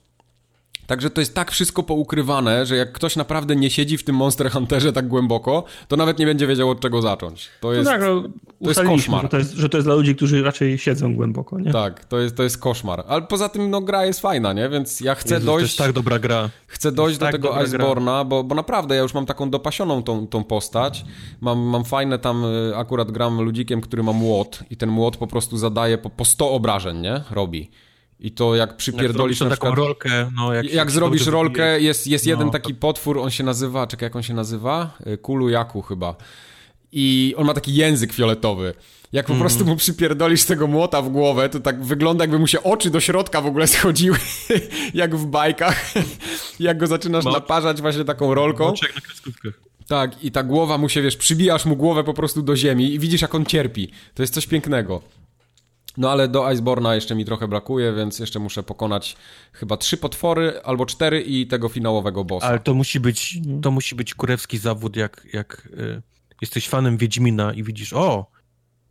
Także 0.91 1.11
to 1.11 1.21
jest 1.21 1.35
tak 1.35 1.51
wszystko 1.51 1.83
poukrywane, 1.83 2.67
że 2.67 2.77
jak 2.77 2.93
ktoś 2.93 3.17
naprawdę 3.17 3.57
nie 3.57 3.71
siedzi 3.71 3.99
w 3.99 4.05
tym 4.05 4.17
Monster 4.17 4.51
Hunterze 4.51 4.93
tak 4.93 5.09
głęboko, 5.09 5.65
to 5.89 5.97
nawet 5.97 6.19
nie 6.19 6.27
będzie 6.27 6.47
wiedział 6.47 6.71
od 6.71 6.81
czego 6.81 7.03
zacząć. 7.03 7.49
To 7.61 7.69
no 7.69 7.75
jest, 7.75 7.85
no 7.85 7.91
tak, 7.91 8.01
no, 8.01 8.23
to 8.63 8.71
jest 8.71 8.81
koszmar. 8.83 9.23
Że 9.23 9.29
to 9.29 9.39
jest, 9.39 9.53
że 9.53 9.69
to 9.69 9.77
jest 9.77 9.87
dla 9.87 9.95
ludzi, 9.95 10.17
którzy 10.17 10.43
raczej 10.43 10.79
siedzą 10.79 11.15
głęboko, 11.15 11.61
nie? 11.61 11.73
Tak, 11.73 12.05
to 12.05 12.19
jest, 12.19 12.37
to 12.37 12.43
jest 12.43 12.59
koszmar. 12.59 13.05
Ale 13.09 13.23
poza 13.23 13.49
tym, 13.49 13.71
no 13.71 13.81
gra 13.81 14.07
jest 14.07 14.21
fajna, 14.21 14.53
nie? 14.53 14.69
Więc 14.69 15.01
ja 15.01 15.15
chcę 15.15 15.35
Jezus, 15.35 15.47
dojść... 15.47 15.77
To 15.77 15.83
jest 15.83 15.95
tak 15.95 16.03
dobra 16.03 16.19
gra. 16.19 16.51
Chcę 16.67 16.93
dojść 16.93 17.19
do 17.19 17.27
tak 17.27 17.33
tego 17.33 17.63
Iceborna, 17.65 18.25
bo, 18.25 18.45
bo 18.45 18.55
naprawdę 18.55 18.95
ja 18.95 19.03
już 19.03 19.15
mam 19.15 19.27
taką 19.27 19.51
dopasioną 19.51 20.03
tą, 20.03 20.27
tą 20.27 20.45
postać. 20.45 21.05
Mam, 21.41 21.59
mam 21.59 21.85
fajne 21.85 22.19
tam, 22.19 22.45
y, 22.45 22.77
akurat 22.77 23.11
gram 23.11 23.41
ludzikiem, 23.41 23.81
który 23.81 24.03
ma 24.03 24.13
młot 24.13 24.61
i 24.71 24.77
ten 24.77 24.89
młot 24.89 25.17
po 25.17 25.27
prostu 25.27 25.57
zadaje 25.57 25.99
po, 25.99 26.11
po 26.11 26.25
100 26.25 26.51
obrażeń, 26.51 27.01
nie? 27.01 27.21
Robi. 27.31 27.71
I 28.21 28.31
to 28.31 28.57
jak 28.57 28.77
przypierdolisz 28.77 29.41
jak 29.41 29.49
na 29.49 29.57
przykład... 29.57 29.73
taką 29.73 29.85
rolkę, 29.85 30.31
no 30.37 30.55
jak, 30.55 30.73
jak 30.73 30.91
zrobisz 30.91 31.27
rolkę, 31.27 31.81
jest, 31.81 32.07
jest 32.07 32.27
jeden 32.27 32.47
no, 32.47 32.53
taki 32.53 32.75
potwór, 32.75 33.19
on 33.19 33.31
się 33.31 33.45
nazywa, 33.45 33.87
czekaj 33.87 34.07
jak 34.07 34.17
on 34.17 34.23
się 34.23 34.35
nazywa? 34.35 34.97
Y, 35.07 35.19
Kulu 35.19 35.49
Jaku 35.49 35.83
chyba. 35.83 36.17
I 36.93 37.35
on 37.37 37.47
ma 37.47 37.55
taki 37.55 37.75
język 37.75 38.13
fioletowy. 38.13 38.75
Jak 39.13 39.27
po 39.27 39.33
mm. 39.33 39.41
prostu 39.41 39.65
mu 39.65 39.77
przypierdolisz 39.77 40.45
tego 40.45 40.67
młota 40.67 41.03
w 41.03 41.09
głowę, 41.09 41.49
to 41.49 41.61
tak 41.61 41.85
wygląda 41.85 42.25
jakby 42.25 42.39
mu 42.39 42.47
się 42.47 42.63
oczy 42.63 42.91
do 42.91 43.01
środka 43.01 43.41
w 43.41 43.47
ogóle 43.47 43.67
schodziły, 43.77 44.19
jak 44.95 45.17
w 45.17 45.27
bajkach. 45.27 45.93
jak 46.61 46.79
go 46.79 46.87
zaczynasz 46.87 47.25
naparzać 47.25 47.81
właśnie 47.81 48.05
taką 48.05 48.35
rolką. 48.35 48.73
jak 48.83 48.95
na 48.95 49.01
kreskówkach. 49.01 49.53
Tak, 49.89 50.25
i 50.25 50.31
ta 50.31 50.43
głowa 50.43 50.79
mu 50.79 50.89
się, 50.89 51.03
wiesz, 51.03 51.17
przybijasz 51.17 51.65
mu 51.65 51.77
głowę 51.77 52.05
po 52.05 52.15
prostu 52.15 52.43
do 52.43 52.57
ziemi 52.57 52.95
i 52.95 52.99
widzisz 52.99 53.23
jak 53.23 53.35
on 53.35 53.47
cierpi. 53.47 53.91
To 54.15 54.23
jest 54.23 54.35
coś 54.35 54.47
pięknego. 54.47 55.03
No 56.01 56.11
ale 56.11 56.29
do 56.29 56.53
Iceborna 56.53 56.95
jeszcze 56.95 57.15
mi 57.15 57.25
trochę 57.25 57.49
brakuje, 57.49 57.93
więc 57.93 58.19
jeszcze 58.19 58.39
muszę 58.39 58.63
pokonać 58.63 59.17
chyba 59.53 59.77
trzy 59.77 59.97
potwory 59.97 60.61
albo 60.65 60.87
cztery 60.87 61.23
i 61.23 61.47
tego 61.47 61.69
finałowego 61.69 62.25
bossa. 62.25 62.47
Ale 62.47 62.59
to 62.59 62.75
musi 62.75 63.01
być, 63.01 63.39
to 63.63 63.71
musi 63.71 63.95
być 63.95 64.15
kurewski 64.15 64.59
zawód, 64.59 64.97
jak, 64.97 65.27
jak 65.33 65.69
y, 65.79 66.03
jesteś 66.41 66.69
fanem 66.69 66.97
Wiedźmina 66.97 67.53
i 67.53 67.63
widzisz, 67.63 67.93
o, 67.93 68.31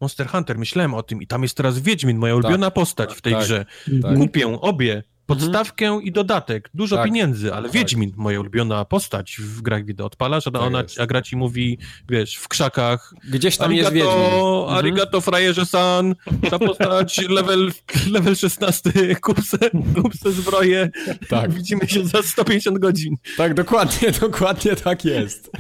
Monster 0.02 0.28
Hunter, 0.28 0.58
myślałem 0.58 0.94
o 0.94 1.04
tym 1.04 1.22
i 1.22 1.28
tam 1.28 1.44
jest 1.44 1.58
teraz 1.58 1.80
Wiedźmin, 1.80 2.18
moja 2.18 2.34
tak. 2.34 2.44
ulubiona 2.44 2.68
tak, 2.68 2.74
postać 2.74 3.14
w 3.14 3.22
tej 3.22 3.34
tak, 3.34 3.44
grze. 3.44 3.66
Tak. 4.02 4.18
Kupię 4.18 4.62
obie, 4.62 5.04
podstawkę 5.30 5.86
mhm. 5.86 6.04
i 6.04 6.12
dodatek. 6.12 6.70
Dużo 6.74 6.96
tak. 6.96 7.06
pieniędzy, 7.06 7.54
ale 7.54 7.70
tak. 7.70 7.72
Wiedźmin, 7.72 8.14
moja 8.16 8.40
ulubiona 8.40 8.86
postać 8.86 9.38
w 9.40 9.62
grach 9.62 9.86
wideo. 9.86 10.06
Odpalasz, 10.06 10.48
a, 10.48 10.52
tak 10.52 10.62
ona, 10.62 10.84
a 11.00 11.06
gra 11.06 11.22
ci 11.22 11.36
mówi, 11.36 11.78
wiesz, 12.10 12.36
w 12.36 12.48
krzakach. 12.48 13.14
Gdzieś 13.30 13.58
tam 13.58 13.68
arigato, 13.68 13.96
jest 13.96 14.08
Wiedźmin. 14.08 14.34
Mhm. 14.34 14.78
Arigato, 14.78 15.22
frajerze-san, 15.22 16.16
ta 16.50 16.60
postać, 16.60 17.22
level, 17.38 17.72
level 18.12 18.36
16, 18.36 18.92
kupce, 19.22 19.58
kupce 20.02 20.32
zbroje. 20.32 20.90
Tak. 21.30 21.54
Widzimy 21.54 21.88
się 21.88 22.06
za 22.06 22.24
150 22.24 22.78
godzin. 22.80 23.16
Tak, 23.38 23.54
dokładnie, 23.54 24.12
dokładnie 24.22 24.76
tak 24.76 25.06
jest. 25.06 25.52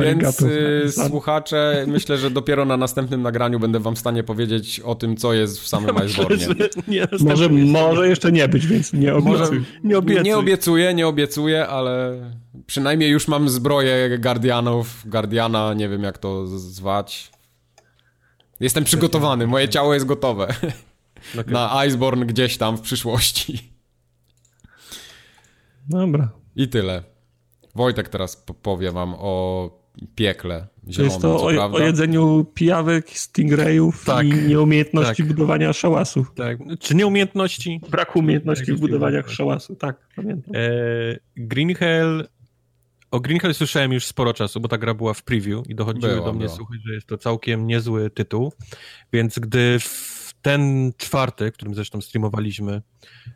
Więc 0.00 0.40
y, 0.40 0.92
słuchacze, 1.08 1.84
myślę, 1.88 2.18
że 2.18 2.30
dopiero 2.30 2.64
na 2.64 2.76
następnym 2.76 3.22
nagraniu 3.22 3.60
będę 3.60 3.80
wam 3.80 3.96
w 3.96 3.98
stanie 3.98 4.22
powiedzieć 4.22 4.80
o 4.80 4.94
tym, 4.94 5.16
co 5.16 5.32
jest 5.32 5.60
w 5.60 5.68
samym 5.68 5.96
Icebornie. 6.06 7.06
Może, 7.20 7.48
może 7.48 8.08
jeszcze 8.08 8.32
nie 8.32 8.48
być, 8.48 8.66
więc 8.66 8.92
nie 9.00 9.14
obiecuję. 9.14 9.60
Nie, 9.84 9.98
obiecuj. 9.98 10.24
nie 10.24 10.36
obiecuję, 10.36 10.94
nie 10.94 11.06
obiecuję, 11.06 11.66
ale 11.66 12.20
przynajmniej 12.66 13.10
już 13.10 13.28
mam 13.28 13.48
zbroję 13.48 14.18
Guardianów, 14.18 15.02
Guardiana, 15.06 15.74
nie 15.74 15.88
wiem 15.88 16.02
jak 16.02 16.18
to 16.18 16.46
zwać. 16.46 17.30
Jestem 18.60 18.84
przygotowany, 18.84 19.46
moje 19.46 19.68
ciało 19.68 19.94
jest 19.94 20.06
gotowe. 20.06 20.54
Okay. 21.40 21.52
Na 21.52 21.84
Iceborne 21.86 22.26
gdzieś 22.26 22.56
tam 22.56 22.76
w 22.76 22.80
przyszłości. 22.80 23.72
Dobra. 25.88 26.28
I 26.56 26.68
tyle. 26.68 27.02
Wojtek 27.74 28.08
teraz 28.08 28.44
powie 28.62 28.92
wam 28.92 29.14
o 29.18 29.79
piekle 30.14 30.66
zielonym, 30.88 31.10
Jest 31.10 31.22
to 31.22 31.36
o, 31.36 31.72
o, 31.72 31.78
jedzeniu 31.78 32.46
pijawek, 32.54 33.10
stingrayów 33.10 34.04
tak, 34.04 34.26
i 34.26 34.32
nieumiejętności 34.32 35.22
tak. 35.22 35.26
budowania 35.26 35.72
szałasu. 35.72 36.26
Tak. 36.34 36.58
Czy 36.80 36.94
nieumiejętności? 36.94 37.80
Braku 37.90 38.18
umiejętności 38.18 38.66
tak, 38.66 38.76
w 38.76 38.80
budowaniu 38.80 39.22
szałasu, 39.28 39.76
tak, 39.76 40.08
pamiętam. 40.16 40.54
E, 40.54 40.60
Green 41.36 41.74
Hell 41.74 42.28
o 43.10 43.20
Green 43.20 43.40
Hell 43.40 43.54
słyszałem 43.54 43.92
już 43.92 44.06
sporo 44.06 44.34
czasu, 44.34 44.60
bo 44.60 44.68
ta 44.68 44.78
gra 44.78 44.94
była 44.94 45.14
w 45.14 45.22
preview 45.22 45.70
i 45.70 45.74
dochodziły 45.74 46.14
była, 46.14 46.26
do 46.26 46.32
mnie 46.32 46.48
słuchy, 46.48 46.78
że 46.86 46.94
jest 46.94 47.06
to 47.06 47.18
całkiem 47.18 47.66
niezły 47.66 48.10
tytuł, 48.10 48.52
więc 49.12 49.38
gdy 49.38 49.78
w 49.78 50.19
ten 50.42 50.92
czwartek, 50.96 51.54
którym 51.54 51.74
zresztą 51.74 52.00
streamowaliśmy, 52.00 52.82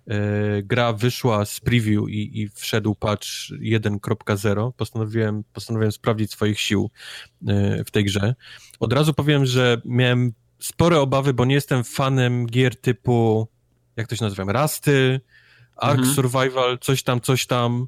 e, 0.06 0.62
gra 0.62 0.92
wyszła 0.92 1.44
z 1.44 1.60
preview 1.60 2.08
i, 2.08 2.42
i 2.42 2.48
wszedł 2.48 2.94
patch 2.94 3.26
1.0. 3.60 4.72
Postanowiłem, 4.76 5.44
postanowiłem 5.52 5.92
sprawdzić 5.92 6.32
swoich 6.32 6.60
sił 6.60 6.90
e, 7.48 7.84
w 7.84 7.90
tej 7.90 8.04
grze. 8.04 8.34
Od 8.80 8.92
razu 8.92 9.14
powiem, 9.14 9.46
że 9.46 9.80
miałem 9.84 10.32
spore 10.58 11.00
obawy, 11.00 11.34
bo 11.34 11.44
nie 11.44 11.54
jestem 11.54 11.84
fanem 11.84 12.46
gier 12.46 12.80
typu, 12.80 13.48
jak 13.96 14.08
to 14.08 14.16
się 14.16 14.24
nazywa, 14.24 14.52
Rasty, 14.52 15.20
Ark 15.76 15.98
mhm. 15.98 16.14
Survival, 16.14 16.78
coś 16.78 17.02
tam, 17.02 17.20
coś 17.20 17.46
tam. 17.46 17.86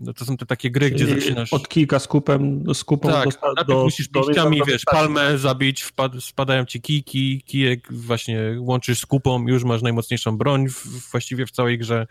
No 0.00 0.12
to 0.14 0.24
są 0.24 0.36
te 0.36 0.46
takie 0.46 0.70
gry, 0.70 0.90
Czyli 0.90 1.04
gdzie 1.04 1.20
zaczynasz... 1.20 1.52
Od 1.52 1.68
kilka 1.68 1.98
z 1.98 2.08
kupem, 2.08 2.74
z 2.74 2.84
kupą 2.84 3.08
tak, 3.08 3.28
do, 3.56 3.64
do, 3.64 3.84
musisz 3.84 4.08
pięściami, 4.08 4.60
wiesz, 4.66 4.84
palmę 4.84 5.38
zabić, 5.38 5.82
wpad, 5.82 6.12
spadają 6.20 6.64
ci 6.64 6.80
kijki, 6.80 7.42
kijek 7.46 7.92
właśnie 7.92 8.56
łączysz 8.58 8.98
z 8.98 9.06
kupą, 9.06 9.46
już 9.48 9.64
masz 9.64 9.82
najmocniejszą 9.82 10.38
broń 10.38 10.68
w, 10.68 11.10
właściwie 11.10 11.46
w 11.46 11.50
całej 11.50 11.78
grze. 11.78 12.06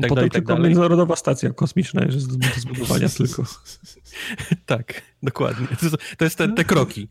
Tak 0.00 0.08
Potem 0.08 0.14
dalej, 0.14 0.30
tak 0.30 0.40
tylko 0.42 0.52
tak 0.52 0.62
międzynarodowa 0.62 1.16
stacja 1.16 1.50
kosmiczna 1.50 2.04
jest 2.04 2.38
do 2.38 2.46
zbudowania 2.56 3.08
tylko. 3.18 3.44
tak, 4.66 5.02
dokładnie. 5.22 5.66
To, 5.66 5.96
to 6.18 6.24
jest 6.24 6.38
te, 6.38 6.48
te 6.48 6.64
kroki. 6.64 7.08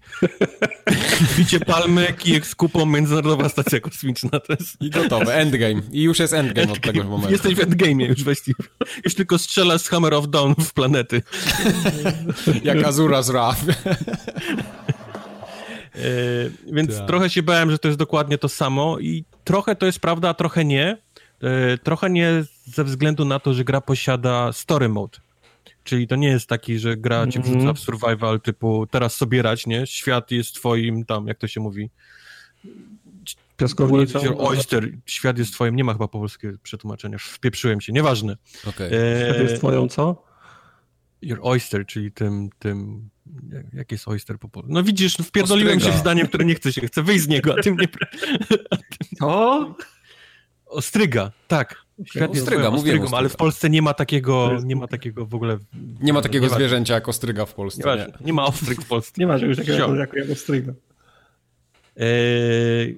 Bicie 1.37 1.59
palmy, 1.59 2.13
kijek 2.17 2.45
z 2.45 2.55
kupą, 2.55 2.85
międzynarodowa 2.85 3.49
stacja 3.49 3.79
kosmiczna. 3.79 4.29
To 4.29 4.53
jest... 4.53 4.81
I 4.81 4.89
gotowe, 4.89 5.35
endgame. 5.35 5.81
I 5.91 6.03
już 6.03 6.19
jest 6.19 6.33
endgame, 6.33 6.61
endgame. 6.61 6.77
od 6.77 6.95
tego 6.95 7.09
momentu. 7.09 7.31
Jesteś 7.31 7.55
w 7.55 7.59
endgame'ie 7.59 8.07
już 8.09 8.23
właściwie. 8.23 8.63
Już 9.05 9.15
tylko 9.15 9.37
strzelasz 9.37 9.81
z 9.81 9.87
Hammer 9.87 10.13
of 10.13 10.29
Dawn 10.29 10.53
w 10.61 10.73
planety. 10.73 11.21
Jak 12.63 12.83
Azura 12.83 13.21
z 13.21 13.29
Ra. 13.29 13.55
Yy, 15.95 16.51
więc 16.75 16.97
tak. 16.97 17.07
trochę 17.07 17.29
się 17.29 17.43
bałem, 17.43 17.71
że 17.71 17.79
to 17.79 17.87
jest 17.87 17.99
dokładnie 17.99 18.37
to 18.37 18.49
samo 18.49 18.99
i 18.99 19.25
trochę 19.43 19.75
to 19.75 19.85
jest 19.85 19.99
prawda, 19.99 20.29
a 20.29 20.33
trochę 20.33 20.65
nie. 20.65 20.97
Yy, 21.41 21.77
trochę 21.83 22.09
nie 22.09 22.43
ze 22.67 22.83
względu 22.83 23.25
na 23.25 23.39
to, 23.39 23.53
że 23.53 23.63
gra 23.63 23.81
posiada 23.81 24.53
story 24.53 24.89
mode. 24.89 25.17
Czyli 25.83 26.07
to 26.07 26.15
nie 26.15 26.27
jest 26.27 26.47
taki, 26.47 26.79
że 26.79 26.97
gra 26.97 27.27
cię 27.27 27.39
wrzuca 27.39 27.73
w 27.73 27.79
survival 27.79 28.41
typu 28.41 28.87
teraz 28.91 29.15
sobie 29.15 29.41
rać, 29.41 29.67
nie? 29.67 29.87
Świat 29.87 30.31
jest 30.31 30.55
twoim 30.55 31.05
tam, 31.05 31.27
jak 31.27 31.37
to 31.37 31.47
się 31.47 31.59
mówi? 31.59 31.89
Piaskownicą. 33.57 34.37
Oyster, 34.37 34.89
świat 35.05 35.37
jest 35.37 35.53
twoim, 35.53 35.75
nie 35.75 35.83
ma 35.83 35.93
chyba 35.93 36.07
po 36.07 36.19
polskie 36.19 36.53
przetłumaczenia, 36.63 37.17
wpieprzyłem 37.17 37.81
się, 37.81 37.93
nieważne. 37.93 38.37
Okay. 38.65 38.87
E... 38.87 39.25
Świat 39.25 39.39
jest 39.41 39.57
twoją 39.57 39.87
co? 39.87 40.23
Your 41.21 41.39
oyster, 41.41 41.85
czyli 41.85 42.11
tym, 42.11 42.49
tym, 42.59 43.09
jak 43.73 43.91
jest 43.91 44.07
oyster 44.07 44.39
po 44.39 44.49
polsku? 44.49 44.73
No 44.73 44.83
widzisz, 44.83 45.17
wpierdoliłem 45.17 45.77
Ostryga. 45.77 45.93
się 45.93 45.99
w 45.99 46.01
zdanie, 46.01 46.27
które 46.27 46.45
nie 46.45 46.55
chce 46.55 46.73
się, 46.73 46.87
chcę 46.87 47.03
wyjść 47.03 47.23
z 47.23 47.27
niego, 47.27 47.55
a 47.59 47.61
tym 47.61 47.77
nie... 47.77 47.87
O? 49.21 49.75
Ostryga, 50.65 51.31
tak. 51.47 51.86
Świat 52.05 52.31
ostryga, 52.31 52.71
mówię 52.71 52.99
ale 53.15 53.29
w 53.29 53.35
Polsce 53.35 53.69
nie 53.69 53.81
ma 53.81 53.93
takiego, 53.93 54.57
nie 54.63 54.75
ma 54.75 54.87
takiego 54.87 55.25
w 55.25 55.35
ogóle... 55.35 55.57
Nie 56.01 56.13
ma 56.13 56.21
takiego 56.21 56.45
nie 56.47 56.53
zwierzęcia 56.53 56.93
jak 56.93 57.09
ostryga 57.09 57.45
w 57.45 57.53
Polsce. 57.53 57.89
Nie, 57.89 57.95
nie. 57.95 58.25
nie 58.25 58.33
ma 58.33 58.45
ostryg 58.45 58.81
w 58.81 58.87
Polsce. 58.87 59.13
Nie 59.17 59.27
ma 59.27 59.39
czegoś 59.39 59.57
takiego 59.57 59.95
jak, 59.95 60.13
jak 60.13 60.29
ostryga. 60.29 60.73
E, 61.97 62.03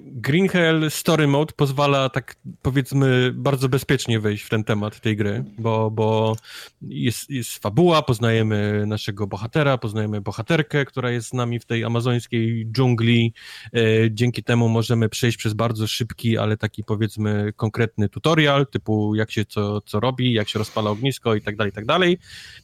Green 0.04 0.48
Hell 0.48 0.90
Story 0.90 1.26
Mode 1.26 1.52
pozwala 1.56 2.08
tak 2.08 2.36
powiedzmy 2.62 3.32
bardzo 3.34 3.68
bezpiecznie 3.68 4.20
wejść 4.20 4.44
w 4.44 4.48
ten 4.48 4.64
temat 4.64 5.00
tej 5.00 5.16
gry, 5.16 5.44
bo, 5.58 5.90
bo 5.90 6.36
jest, 6.82 7.30
jest 7.30 7.58
fabuła, 7.58 8.02
poznajemy 8.02 8.84
naszego 8.86 9.26
bohatera, 9.26 9.78
poznajemy 9.78 10.20
bohaterkę, 10.20 10.84
która 10.84 11.10
jest 11.10 11.28
z 11.28 11.32
nami 11.32 11.58
w 11.58 11.64
tej 11.64 11.84
amazońskiej 11.84 12.66
dżungli. 12.72 13.34
E, 13.74 13.80
dzięki 14.10 14.42
temu 14.42 14.68
możemy 14.68 15.08
przejść 15.08 15.38
przez 15.38 15.52
bardzo 15.52 15.86
szybki, 15.86 16.38
ale 16.38 16.56
taki 16.56 16.84
powiedzmy 16.84 17.52
konkretny 17.56 18.08
tutorial, 18.08 18.66
typu 18.66 19.14
jak 19.14 19.30
się 19.30 19.44
co, 19.44 19.80
co 19.80 20.00
robi, 20.00 20.32
jak 20.32 20.48
się 20.48 20.58
rozpala 20.58 20.90
ognisko 20.90 21.34
i 21.34 21.40
tak 21.40 21.56
dalej, 21.56 21.70
i 21.70 21.74
tak 21.74 21.86
dalej. 21.86 22.18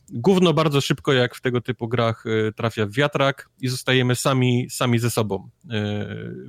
Gówno 0.08 0.52
bardzo 0.52 0.80
szybko, 0.80 1.12
jak 1.12 1.34
w 1.34 1.40
tego 1.40 1.60
typu 1.60 1.88
grach, 1.88 2.24
e, 2.26 2.52
trafia 2.52 2.86
w 2.86 2.92
wiatrak 2.92 3.48
i 3.60 3.68
zostajemy 3.68 4.16
sami, 4.16 4.66
sami 4.70 4.98
ze 4.98 5.10
sobą 5.10 5.48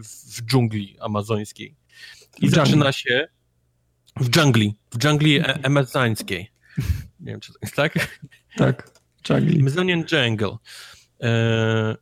w 0.04 0.42
dżungli 0.42 0.98
amazońskiej. 1.00 1.76
I 2.42 2.50
zaczyna 2.50 2.92
się 2.92 3.28
w 4.20 4.30
dżungli, 4.30 4.76
w 4.92 4.98
dżungli 4.98 5.40
e- 5.40 5.66
amazońskiej. 5.66 6.52
Nie 7.20 7.32
wiem, 7.32 7.40
czy 7.40 7.54
to 7.54 7.60
jest 7.62 7.76
tak? 7.76 8.20
Tak, 8.56 8.92
dżungli. 9.24 9.62
Amazonian 9.62 10.04
Jungle. 10.12 10.58
E, 11.22 11.96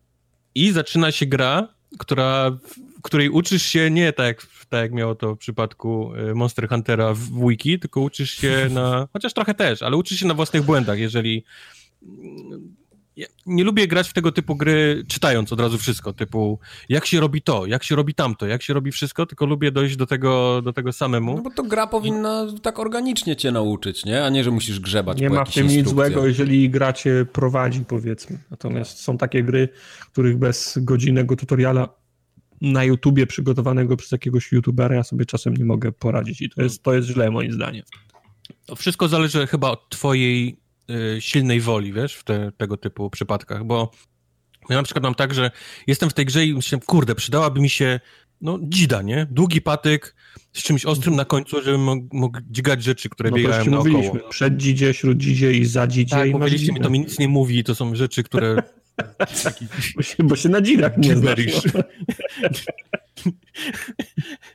I 0.55 0.71
zaczyna 0.71 1.11
się 1.11 1.25
gra, 1.25 1.75
która, 1.99 2.51
w 2.97 3.01
której 3.01 3.29
uczysz 3.29 3.63
się 3.63 3.91
nie 3.91 4.13
tak, 4.13 4.47
tak 4.69 4.81
jak 4.81 4.91
miało 4.91 5.15
to 5.15 5.35
w 5.35 5.37
przypadku 5.37 6.13
e, 6.15 6.33
Monster 6.33 6.69
Huntera 6.69 7.13
w 7.13 7.47
wiki, 7.47 7.79
tylko 7.79 8.01
uczysz 8.01 8.31
się 8.31 8.67
na, 8.71 9.07
chociaż 9.13 9.33
trochę 9.33 9.53
też, 9.53 9.81
ale 9.81 9.97
uczysz 9.97 10.19
się 10.19 10.27
na 10.27 10.33
własnych 10.33 10.63
błędach, 10.63 10.99
jeżeli 10.99 11.43
ja 13.15 13.27
nie 13.45 13.63
lubię 13.63 13.87
grać 13.87 14.09
w 14.09 14.13
tego 14.13 14.31
typu 14.31 14.55
gry 14.55 15.03
czytając 15.07 15.53
od 15.53 15.59
razu 15.59 15.77
wszystko, 15.77 16.13
typu 16.13 16.59
jak 16.89 17.05
się 17.05 17.19
robi 17.19 17.41
to, 17.41 17.65
jak 17.65 17.83
się 17.83 17.95
robi 17.95 18.13
tamto, 18.13 18.47
jak 18.47 18.63
się 18.63 18.73
robi 18.73 18.91
wszystko, 18.91 19.25
tylko 19.25 19.45
lubię 19.45 19.71
dojść 19.71 19.95
do 19.95 20.05
tego, 20.05 20.61
do 20.61 20.73
tego 20.73 20.93
samemu. 20.93 21.35
No 21.35 21.41
bo 21.41 21.51
to 21.51 21.63
gra 21.63 21.87
powinna 21.87 22.47
tak 22.61 22.79
organicznie 22.79 23.35
cię 23.35 23.51
nauczyć, 23.51 24.05
nie? 24.05 24.25
A 24.25 24.29
nie, 24.29 24.43
że 24.43 24.51
musisz 24.51 24.79
grzebać 24.79 25.21
Nie 25.21 25.29
ma 25.29 25.45
w 25.45 25.53
tym 25.53 25.67
nic 25.67 25.89
złego, 25.89 26.27
jeżeli 26.27 26.69
gra 26.69 26.93
cię 26.93 27.25
prowadzi, 27.33 27.85
powiedzmy. 27.85 28.39
Natomiast 28.51 28.99
są 28.99 29.17
takie 29.17 29.43
gry, 29.43 29.69
których 30.11 30.37
bez 30.37 30.77
godzinnego 30.81 31.35
tutoriala 31.35 31.89
na 32.61 32.83
YouTubie 32.83 33.27
przygotowanego 33.27 33.97
przez 33.97 34.11
jakiegoś 34.11 34.51
YouTubera 34.51 34.95
ja 34.95 35.03
sobie 35.03 35.25
czasem 35.25 35.57
nie 35.57 35.65
mogę 35.65 35.91
poradzić 35.91 36.41
i 36.41 36.49
to 36.49 36.61
jest, 36.61 36.83
to 36.83 36.93
jest 36.93 37.07
źle 37.07 37.31
moim 37.31 37.51
zdaniem. 37.51 37.83
To 38.65 38.75
wszystko 38.75 39.07
zależy 39.07 39.47
chyba 39.47 39.71
od 39.71 39.89
twojej 39.89 40.64
silnej 41.19 41.61
woli, 41.61 41.93
wiesz, 41.93 42.15
w 42.15 42.23
te, 42.23 42.51
tego 42.57 42.77
typu 42.77 43.09
przypadkach, 43.09 43.63
bo 43.63 43.91
ja 44.69 44.75
na 44.75 44.83
przykład 44.83 45.03
mam 45.03 45.15
tak, 45.15 45.33
że 45.33 45.51
jestem 45.87 46.09
w 46.09 46.13
tej 46.13 46.25
grze 46.25 46.45
i 46.45 46.53
myślę, 46.53 46.79
kurde, 46.85 47.15
przydałaby 47.15 47.61
mi 47.61 47.69
się 47.69 47.99
no, 48.41 48.59
dzida, 48.61 49.01
nie? 49.01 49.27
Długi 49.31 49.61
patyk 49.61 50.15
z 50.53 50.63
czymś 50.63 50.85
ostrym 50.85 51.15
na 51.15 51.25
końcu, 51.25 51.61
żebym 51.61 51.83
mógł, 51.83 52.17
mógł 52.17 52.39
dzigać 52.49 52.83
rzeczy, 52.83 53.09
które 53.09 53.29
no, 53.29 53.37
biegają 53.37 53.65
naokoło. 53.65 53.83
Mówiliśmy, 53.83 54.19
przed 54.29 54.57
dzidzie, 54.57 54.93
śród 54.93 55.17
dzidzie 55.17 55.51
i 55.51 55.65
za 55.65 55.87
dzidzie. 55.87 56.15
Tak, 56.15 56.31
mówiliście 56.31 56.73
mi, 56.73 56.81
to 56.81 56.89
mi 56.89 56.99
nic 56.99 57.19
nie 57.19 57.27
mówi, 57.27 57.63
to 57.63 57.75
są 57.75 57.95
rzeczy, 57.95 58.23
które... 58.23 58.55
Bo, 59.95 60.01
się, 60.01 60.23
bo 60.23 60.35
się 60.35 60.49
na 60.49 60.61
dzidach 60.61 60.97
nie 60.97 61.15
znasz. 61.15 61.39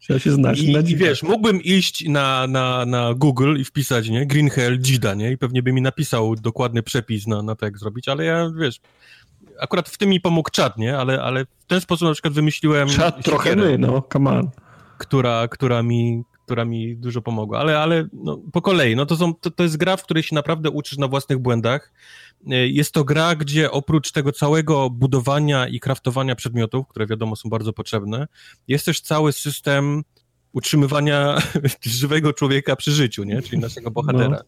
Trzeba 0.00 0.18
się 0.18 0.30
znać. 0.30 0.60
I, 0.60 0.70
I 0.70 0.96
wiesz, 0.96 1.22
mógłbym 1.22 1.62
iść 1.62 2.08
na, 2.08 2.46
na, 2.46 2.86
na 2.86 3.14
Google 3.14 3.56
i 3.56 3.64
wpisać, 3.64 4.08
nie, 4.08 4.26
Green 4.26 4.50
Hell 4.50 4.78
Gida, 4.78 5.14
nie, 5.14 5.32
i 5.32 5.38
pewnie 5.38 5.62
by 5.62 5.72
mi 5.72 5.82
napisał 5.82 6.36
dokładny 6.36 6.82
przepis 6.82 7.26
na, 7.26 7.42
na 7.42 7.54
to, 7.54 7.64
jak 7.64 7.78
zrobić, 7.78 8.08
ale 8.08 8.24
ja, 8.24 8.50
wiesz, 8.58 8.80
akurat 9.60 9.88
w 9.88 9.98
tym 9.98 10.10
mi 10.10 10.20
pomógł 10.20 10.50
czat, 10.50 10.78
nie, 10.78 10.98
ale, 10.98 11.22
ale 11.22 11.44
w 11.44 11.66
ten 11.66 11.80
sposób 11.80 12.08
na 12.08 12.12
przykład 12.12 12.34
wymyśliłem... 12.34 12.88
Czat 12.88 13.24
trochę 13.24 13.56
my, 13.56 13.78
no, 13.78 14.02
come 14.12 14.30
on. 14.30 14.50
Która, 14.98 15.48
która 15.48 15.82
mi 15.82 16.22
która 16.50 16.64
mi 16.64 16.96
dużo 16.96 17.22
pomogła, 17.22 17.58
ale, 17.58 17.78
ale 17.78 18.08
no, 18.12 18.40
po 18.52 18.62
kolei, 18.62 18.96
no 18.96 19.06
to, 19.06 19.16
są, 19.16 19.34
to, 19.34 19.50
to 19.50 19.62
jest 19.62 19.76
gra, 19.76 19.96
w 19.96 20.02
której 20.02 20.22
się 20.22 20.34
naprawdę 20.34 20.70
uczysz 20.70 20.98
na 20.98 21.08
własnych 21.08 21.38
błędach, 21.38 21.92
E, 22.46 22.68
jest 22.68 22.94
to 22.94 23.04
gra, 23.04 23.34
gdzie 23.36 23.70
oprócz 23.70 24.12
tego 24.12 24.32
całego 24.32 24.90
budowania 24.90 25.68
i 25.68 25.80
kraftowania 25.80 26.34
przedmiotów, 26.34 26.88
które 26.88 27.06
wiadomo 27.06 27.36
są 27.36 27.48
bardzo 27.48 27.72
potrzebne, 27.72 28.28
jest 28.68 28.86
też 28.86 29.00
cały 29.00 29.32
system 29.32 30.02
utrzymywania 30.52 31.38
żywego 31.82 32.32
człowieka 32.32 32.76
przy 32.76 32.92
życiu, 32.92 33.24
nie? 33.24 33.42
czyli 33.42 33.58
naszego 33.58 33.90
bohatera. 33.90 34.28
No. 34.28 34.38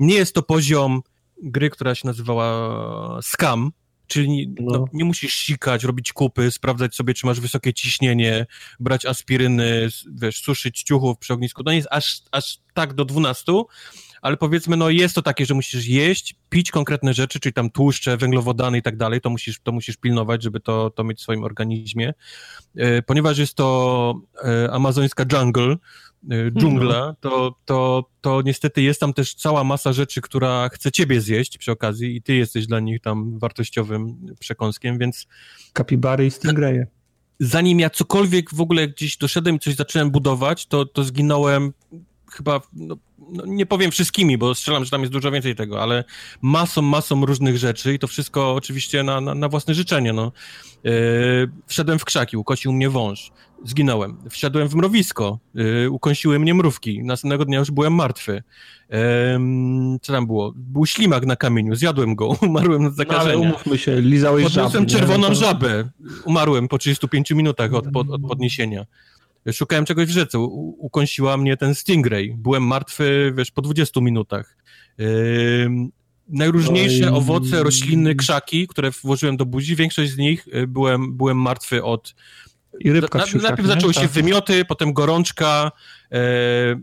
Nie 0.00 0.14
jest 0.14 0.34
to 0.34 0.42
poziom 0.42 1.02
gry, 1.42 1.70
która 1.70 1.94
się 1.94 2.06
nazywała 2.06 3.22
Scam, 3.22 3.72
czyli 4.06 4.54
no. 4.60 4.78
No, 4.78 4.84
nie 4.92 5.04
musisz 5.04 5.34
sikać, 5.34 5.84
robić 5.84 6.12
kupy, 6.12 6.50
sprawdzać 6.50 6.94
sobie, 6.94 7.14
czy 7.14 7.26
masz 7.26 7.40
wysokie 7.40 7.74
ciśnienie, 7.74 8.46
brać 8.80 9.06
aspiryny, 9.06 9.88
wiesz, 10.12 10.42
suszyć 10.42 10.82
ciuchów 10.82 11.18
przy 11.18 11.32
ognisku. 11.32 11.64
To 11.64 11.70
nie 11.70 11.76
jest 11.76 11.88
aż, 11.90 12.22
aż 12.32 12.58
tak 12.74 12.94
do 12.94 13.04
12, 13.04 13.52
ale 14.22 14.36
powiedzmy, 14.36 14.76
no 14.76 14.90
jest 14.90 15.14
to 15.14 15.22
takie, 15.22 15.46
że 15.46 15.54
musisz 15.54 15.86
jeść, 15.86 16.34
pić 16.48 16.70
konkretne 16.70 17.14
rzeczy, 17.14 17.40
czyli 17.40 17.52
tam 17.52 17.70
tłuszcze, 17.70 18.16
węglowodany 18.16 18.78
i 18.78 18.82
tak 18.82 18.96
dalej, 18.96 19.20
to 19.20 19.30
musisz, 19.30 19.60
to 19.60 19.72
musisz 19.72 19.96
pilnować, 19.96 20.42
żeby 20.42 20.60
to, 20.60 20.90
to 20.90 21.04
mieć 21.04 21.18
w 21.18 21.22
swoim 21.22 21.44
organizmie. 21.44 22.14
E, 22.76 23.02
ponieważ 23.02 23.38
jest 23.38 23.54
to 23.54 24.14
e, 24.44 24.72
amazońska 24.72 25.24
jungle, 25.32 25.76
dżungla, 26.58 26.96
mhm. 26.96 27.14
to, 27.20 27.54
to, 27.64 28.04
to 28.20 28.42
niestety 28.42 28.82
jest 28.82 29.00
tam 29.00 29.12
też 29.12 29.34
cała 29.34 29.64
masa 29.64 29.92
rzeczy, 29.92 30.20
która 30.20 30.68
chce 30.68 30.92
ciebie 30.92 31.20
zjeść 31.20 31.58
przy 31.58 31.72
okazji 31.72 32.16
i 32.16 32.22
ty 32.22 32.34
jesteś 32.34 32.66
dla 32.66 32.80
nich 32.80 33.00
tam 33.00 33.38
wartościowym 33.38 34.26
przekąskiem, 34.40 34.98
więc... 34.98 35.26
Kapibary 35.72 36.26
i 36.26 36.30
stingraye. 36.30 36.86
Zanim 37.40 37.80
ja 37.80 37.90
cokolwiek 37.90 38.54
w 38.54 38.60
ogóle 38.60 38.88
gdzieś 38.88 39.16
doszedłem 39.16 39.56
i 39.56 39.58
coś 39.58 39.74
zacząłem 39.74 40.10
budować, 40.10 40.66
to, 40.66 40.86
to 40.86 41.04
zginąłem 41.04 41.72
chyba, 42.36 42.60
no, 42.72 42.96
no, 43.28 43.44
nie 43.46 43.66
powiem 43.66 43.90
wszystkimi, 43.90 44.38
bo 44.38 44.54
strzelam, 44.54 44.84
że 44.84 44.90
tam 44.90 45.00
jest 45.00 45.12
dużo 45.12 45.30
więcej 45.30 45.54
tego, 45.54 45.82
ale 45.82 46.04
masą, 46.42 46.82
masą 46.82 47.26
różnych 47.26 47.58
rzeczy 47.58 47.94
i 47.94 47.98
to 47.98 48.06
wszystko 48.06 48.54
oczywiście 48.54 49.02
na, 49.02 49.20
na, 49.20 49.34
na 49.34 49.48
własne 49.48 49.74
życzenie, 49.74 50.12
no. 50.12 50.32
Yy, 50.84 50.92
wszedłem 51.66 51.98
w 51.98 52.04
krzaki, 52.04 52.36
ukosił 52.36 52.72
mnie 52.72 52.90
wąż, 52.90 53.32
zginąłem. 53.64 54.16
Wszedłem 54.30 54.68
w 54.68 54.74
mrowisko, 54.74 55.38
yy, 55.54 55.90
ukąsiły 55.90 56.38
mnie 56.38 56.54
mrówki, 56.54 57.04
następnego 57.04 57.44
dnia 57.44 57.58
już 57.58 57.70
byłem 57.70 57.94
martwy. 57.94 58.42
Yy, 58.90 58.96
co 60.02 60.12
tam 60.12 60.26
było? 60.26 60.52
Był 60.56 60.86
ślimak 60.86 61.26
na 61.26 61.36
kamieniu, 61.36 61.74
zjadłem 61.74 62.14
go, 62.14 62.26
umarłem 62.42 62.92
z 62.92 62.96
zakażenia. 62.96 63.34
No, 63.34 63.40
ale 63.40 63.48
umówmy 63.48 63.78
się, 63.78 64.00
lizałeś 64.00 64.44
Podniosłem 64.44 64.86
czerwoną 64.86 65.34
żabę, 65.34 65.88
umarłem 66.24 66.68
po 66.68 66.78
35 66.78 67.30
minutach 67.30 67.74
od, 67.74 67.86
od, 67.94 68.10
od 68.10 68.22
podniesienia. 68.22 68.86
Szukałem 69.52 69.84
czegoś 69.84 70.06
w 70.06 70.10
rzece, 70.10 70.38
U, 70.38 70.76
ukąsiła 70.78 71.36
mnie 71.36 71.56
ten 71.56 71.74
Stingray. 71.74 72.34
Byłem 72.38 72.62
martwy, 72.62 73.32
wiesz, 73.36 73.50
po 73.50 73.62
20 73.62 74.00
minutach. 74.00 74.56
Yy, 74.98 75.70
najróżniejsze 76.28 77.10
no 77.10 77.16
owoce, 77.16 77.62
rośliny, 77.62 78.14
krzaki, 78.14 78.66
które 78.66 78.90
włożyłem 78.90 79.36
do 79.36 79.46
buzi, 79.46 79.76
większość 79.76 80.10
z 80.10 80.16
nich 80.16 80.48
y, 80.48 80.66
byłem, 80.66 81.16
byłem 81.16 81.40
martwy 81.40 81.84
od... 81.84 82.14
I 82.80 82.92
rybka 82.92 83.18
na, 83.18 83.24
Najpierw 83.42 83.68
zaczęły 83.68 83.94
się 83.94 84.00
tak. 84.00 84.10
wymioty, 84.10 84.64
potem 84.64 84.92
gorączka, 84.92 85.72
e, 86.12 86.80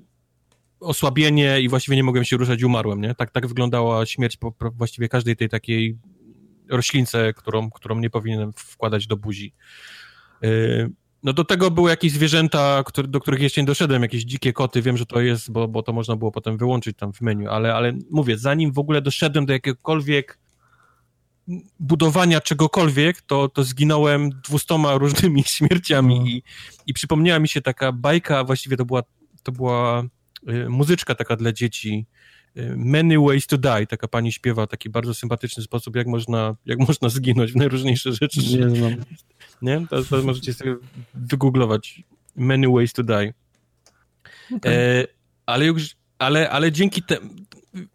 osłabienie 0.79 1.61
i 1.61 1.69
właściwie 1.69 1.97
nie 1.97 2.03
mogłem 2.03 2.25
się 2.25 2.37
ruszać 2.37 2.61
i 2.61 2.65
umarłem, 2.65 3.01
nie? 3.01 3.15
Tak, 3.15 3.31
tak 3.31 3.47
wyglądała 3.47 4.05
śmierć 4.05 4.37
po, 4.37 4.51
po 4.51 4.71
właściwie 4.71 5.09
każdej 5.09 5.35
tej 5.35 5.49
takiej 5.49 5.97
roślince, 6.69 7.33
którą, 7.33 7.71
którą 7.71 7.99
nie 7.99 8.09
powinienem 8.09 8.53
wkładać 8.55 9.07
do 9.07 9.17
buzi. 9.17 9.53
E, 10.43 10.47
no 11.23 11.33
do 11.33 11.43
tego 11.43 11.71
były 11.71 11.89
jakieś 11.89 12.11
zwierzęta, 12.11 12.83
który, 12.85 13.07
do 13.07 13.19
których 13.19 13.41
jeszcze 13.41 13.61
nie 13.61 13.67
doszedłem, 13.67 14.01
jakieś 14.01 14.23
dzikie 14.23 14.53
koty, 14.53 14.81
wiem, 14.81 14.97
że 14.97 15.05
to 15.05 15.21
jest, 15.21 15.51
bo, 15.51 15.67
bo 15.67 15.83
to 15.83 15.93
można 15.93 16.15
było 16.15 16.31
potem 16.31 16.57
wyłączyć 16.57 16.97
tam 16.97 17.13
w 17.13 17.21
menu, 17.21 17.47
ale, 17.47 17.75
ale 17.75 17.93
mówię, 18.11 18.37
zanim 18.37 18.71
w 18.71 18.79
ogóle 18.79 19.01
doszedłem 19.01 19.45
do 19.45 19.53
jakiegokolwiek 19.53 20.39
budowania 21.79 22.41
czegokolwiek, 22.41 23.21
to, 23.21 23.49
to 23.49 23.63
zginąłem 23.63 24.29
dwustoma 24.29 24.97
różnymi 24.97 25.43
śmierciami 25.57 26.19
no. 26.19 26.25
i, 26.25 26.43
i 26.87 26.93
przypomniała 26.93 27.39
mi 27.39 27.47
się 27.47 27.61
taka 27.61 27.91
bajka, 27.91 28.43
właściwie 28.43 28.77
to 28.77 28.85
była, 28.85 29.03
to 29.43 29.51
była 29.51 30.03
y, 30.49 30.69
muzyczka 30.69 31.15
taka 31.15 31.35
dla 31.35 31.51
dzieci, 31.51 32.05
Many 32.75 33.19
Ways 33.19 33.47
to 33.47 33.57
Die, 33.57 33.87
taka 33.87 34.07
pani 34.07 34.31
śpiewa 34.31 34.67
taki 34.67 34.89
bardzo 34.89 35.13
sympatyczny 35.13 35.63
sposób, 35.63 35.95
jak 35.95 36.07
można, 36.07 36.55
jak 36.65 36.79
można 36.79 37.09
zginąć 37.09 37.51
w 37.51 37.55
najróżniejsze 37.55 38.13
rzeczy. 38.13 38.39
Nie 38.39 38.69
znam 38.75 38.95
nie? 39.63 39.87
To, 39.89 40.03
to 40.03 40.23
możecie 40.23 40.53
sobie 40.53 40.75
wygooglować 41.13 42.03
Many 42.35 42.67
Ways 42.67 42.93
to 42.93 43.03
Die. 43.03 43.33
Okay. 44.57 44.73
E, 44.73 45.07
ale 45.45 45.65
już, 45.65 45.95
ale, 46.19 46.49
ale 46.49 46.71
dzięki 46.71 47.03
temu, 47.03 47.29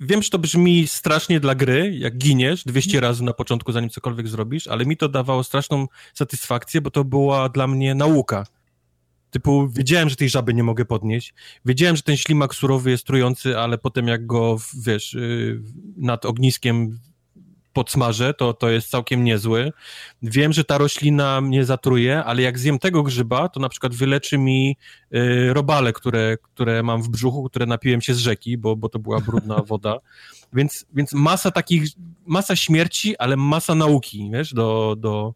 wiem, 0.00 0.22
że 0.22 0.30
to 0.30 0.38
brzmi 0.38 0.86
strasznie 0.86 1.40
dla 1.40 1.54
gry, 1.54 1.96
jak 1.98 2.18
giniesz 2.18 2.64
200 2.64 3.00
razy 3.00 3.24
na 3.24 3.32
początku, 3.32 3.72
zanim 3.72 3.90
cokolwiek 3.90 4.28
zrobisz, 4.28 4.66
ale 4.66 4.86
mi 4.86 4.96
to 4.96 5.08
dawało 5.08 5.44
straszną 5.44 5.86
satysfakcję, 6.14 6.80
bo 6.80 6.90
to 6.90 7.04
była 7.04 7.48
dla 7.48 7.66
mnie 7.66 7.94
nauka. 7.94 8.46
Typu, 9.30 9.68
wiedziałem, 9.68 10.08
że 10.08 10.16
tej 10.16 10.28
żaby 10.28 10.54
nie 10.54 10.62
mogę 10.62 10.84
podnieść. 10.84 11.34
Wiedziałem, 11.64 11.96
że 11.96 12.02
ten 12.02 12.16
ślimak 12.16 12.54
surowy 12.54 12.90
jest 12.90 13.06
trujący, 13.06 13.58
ale 13.58 13.78
potem 13.78 14.08
jak 14.08 14.26
go, 14.26 14.56
wiesz, 14.84 15.14
y, 15.14 15.60
nad 15.96 16.24
ogniskiem 16.24 16.98
podsmażę, 17.72 18.34
to, 18.34 18.52
to 18.52 18.70
jest 18.70 18.90
całkiem 18.90 19.24
niezły. 19.24 19.72
Wiem, 20.22 20.52
że 20.52 20.64
ta 20.64 20.78
roślina 20.78 21.40
mnie 21.40 21.64
zatruje, 21.64 22.24
ale 22.24 22.42
jak 22.42 22.58
zjem 22.58 22.78
tego 22.78 23.02
grzyba, 23.02 23.48
to 23.48 23.60
na 23.60 23.68
przykład 23.68 23.94
wyleczy 23.94 24.38
mi 24.38 24.76
y, 25.14 25.54
robale, 25.54 25.92
które, 25.92 26.36
które 26.42 26.82
mam 26.82 27.02
w 27.02 27.08
brzuchu, 27.08 27.44
które 27.44 27.66
napiłem 27.66 28.00
się 28.00 28.14
z 28.14 28.18
rzeki, 28.18 28.58
bo, 28.58 28.76
bo 28.76 28.88
to 28.88 28.98
była 28.98 29.20
brudna 29.20 29.62
woda. 29.68 29.98
Więc, 30.52 30.86
więc 30.94 31.12
masa 31.12 31.50
takich, 31.50 31.82
masa 32.26 32.56
śmierci, 32.56 33.16
ale 33.16 33.36
masa 33.36 33.74
nauki, 33.74 34.30
wiesz, 34.32 34.54
do, 34.54 34.96
do, 34.98 35.34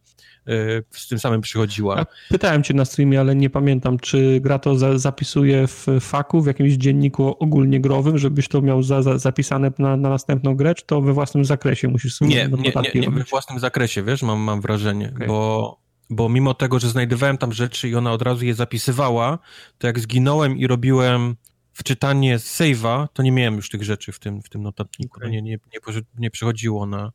z 0.91 1.09
tym 1.09 1.19
samym 1.19 1.41
przychodziła. 1.41 2.07
Pytałem 2.29 2.63
cię 2.63 2.75
na 2.75 2.85
streamie, 2.85 3.21
ale 3.21 3.35
nie 3.35 3.51
pamiętam, 3.51 3.99
czy 3.99 4.41
gra 4.41 4.59
to 4.59 4.77
za, 4.77 4.99
zapisuje 4.99 5.67
w 5.67 5.87
faku, 6.01 6.43
w 6.43 6.47
jakimś 6.47 6.73
dzienniku 6.73 7.37
ogólnie 7.39 7.81
growym, 7.81 8.19
żebyś 8.19 8.49
to 8.49 8.63
miał 8.63 8.83
za, 8.83 9.03
za, 9.03 9.19
zapisane 9.19 9.73
na, 9.79 9.97
na, 9.97 10.09
następną 10.09 10.55
grę, 10.57 10.75
czy 10.75 10.87
to 10.87 11.01
we 11.01 11.13
własnym 11.13 11.45
zakresie 11.45 11.89
musisz 11.89 12.15
sobie 12.15 12.31
Nie, 12.31 12.49
nie, 12.49 12.73
nie, 12.95 13.01
nie 13.01 13.11
we 13.11 13.25
własnym 13.25 13.59
zakresie, 13.59 14.03
wiesz, 14.03 14.23
mam, 14.23 14.41
mam 14.41 14.61
wrażenie, 14.61 15.13
okay. 15.15 15.27
bo, 15.27 15.79
bo 16.11 16.29
mimo 16.29 16.55
tego, 16.55 16.79
że 16.79 16.89
znajdowałem 16.89 17.39
tam 17.39 17.53
rzeczy 17.53 17.89
i 17.89 17.95
ona 17.95 18.13
od 18.13 18.23
razu 18.23 18.45
je 18.45 18.55
zapisywała, 18.55 19.39
to 19.79 19.87
jak 19.87 19.99
zginąłem 19.99 20.57
i 20.57 20.67
robiłem 20.67 21.37
wczytanie 21.73 22.39
save'a, 22.39 23.09
to 23.13 23.23
nie 23.23 23.33
miałem 23.33 23.57
już 23.57 23.69
tych 23.69 23.83
rzeczy 23.83 24.13
w 24.13 24.19
tym, 24.19 24.43
w 24.43 24.49
tym 24.49 24.63
notatniku. 24.63 25.17
Okay. 25.17 25.31
Nie, 25.31 25.43
nie, 25.43 25.59
nie, 25.73 25.81
nie 26.19 26.31
przychodziło 26.31 26.87
na, 26.87 27.13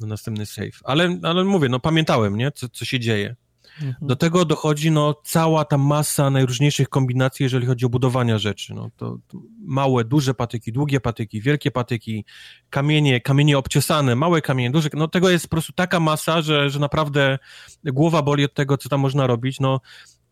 na 0.00 0.06
następny 0.06 0.46
save. 0.46 0.80
Ale, 0.84 1.18
ale 1.22 1.44
mówię, 1.44 1.68
no 1.68 1.80
pamiętałem, 1.80 2.36
nie, 2.36 2.50
co, 2.52 2.68
co 2.68 2.84
się 2.84 3.00
dzieje. 3.00 3.36
Mhm. 3.82 4.06
Do 4.08 4.16
tego 4.16 4.44
dochodzi 4.44 4.90
no, 4.90 5.14
cała 5.24 5.64
ta 5.64 5.78
masa 5.78 6.30
najróżniejszych 6.30 6.88
kombinacji, 6.88 7.42
jeżeli 7.42 7.66
chodzi 7.66 7.86
o 7.86 7.88
budowania 7.88 8.38
rzeczy. 8.38 8.74
No, 8.74 8.90
to, 8.96 9.18
to 9.28 9.38
małe, 9.58 10.04
duże 10.04 10.34
patyki, 10.34 10.72
długie 10.72 11.00
patyki, 11.00 11.40
wielkie 11.40 11.70
patyki, 11.70 12.24
kamienie, 12.70 13.20
kamienie 13.20 13.58
obciosane, 13.58 14.16
małe 14.16 14.42
kamienie, 14.42 14.70
duże. 14.70 14.88
No 14.94 15.08
tego 15.08 15.30
jest 15.30 15.46
po 15.46 15.50
prostu 15.50 15.72
taka 15.72 16.00
masa, 16.00 16.42
że, 16.42 16.70
że 16.70 16.78
naprawdę 16.78 17.38
głowa 17.84 18.22
boli 18.22 18.44
od 18.44 18.54
tego, 18.54 18.78
co 18.78 18.88
tam 18.88 19.00
można 19.00 19.26
robić. 19.26 19.60
No, 19.60 19.80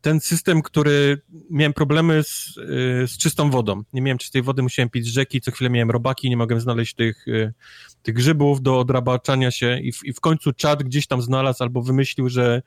ten 0.00 0.20
system, 0.20 0.62
który 0.62 1.22
miałem 1.50 1.72
problemy 1.72 2.22
z, 2.22 2.56
y, 2.56 3.08
z 3.08 3.18
czystą 3.18 3.50
wodą. 3.50 3.82
Nie 3.92 4.02
miałem 4.02 4.18
czystej 4.18 4.42
wody, 4.42 4.62
musiałem 4.62 4.90
pić 4.90 5.04
z 5.04 5.08
rzeki, 5.08 5.40
co 5.40 5.50
chwilę 5.50 5.70
miałem 5.70 5.90
robaki, 5.90 6.30
nie 6.30 6.36
mogłem 6.36 6.60
znaleźć 6.60 6.94
tych, 6.94 7.28
y, 7.28 7.52
tych 8.02 8.14
grzybów 8.14 8.62
do 8.62 8.78
odrabaczania 8.78 9.50
się 9.50 9.80
i 9.80 9.92
w, 9.92 10.04
i 10.04 10.12
w 10.12 10.20
końcu 10.20 10.52
czad 10.52 10.82
gdzieś 10.82 11.06
tam 11.06 11.22
znalazł 11.22 11.62
albo 11.62 11.82
wymyślił, 11.82 12.28
że 12.28 12.62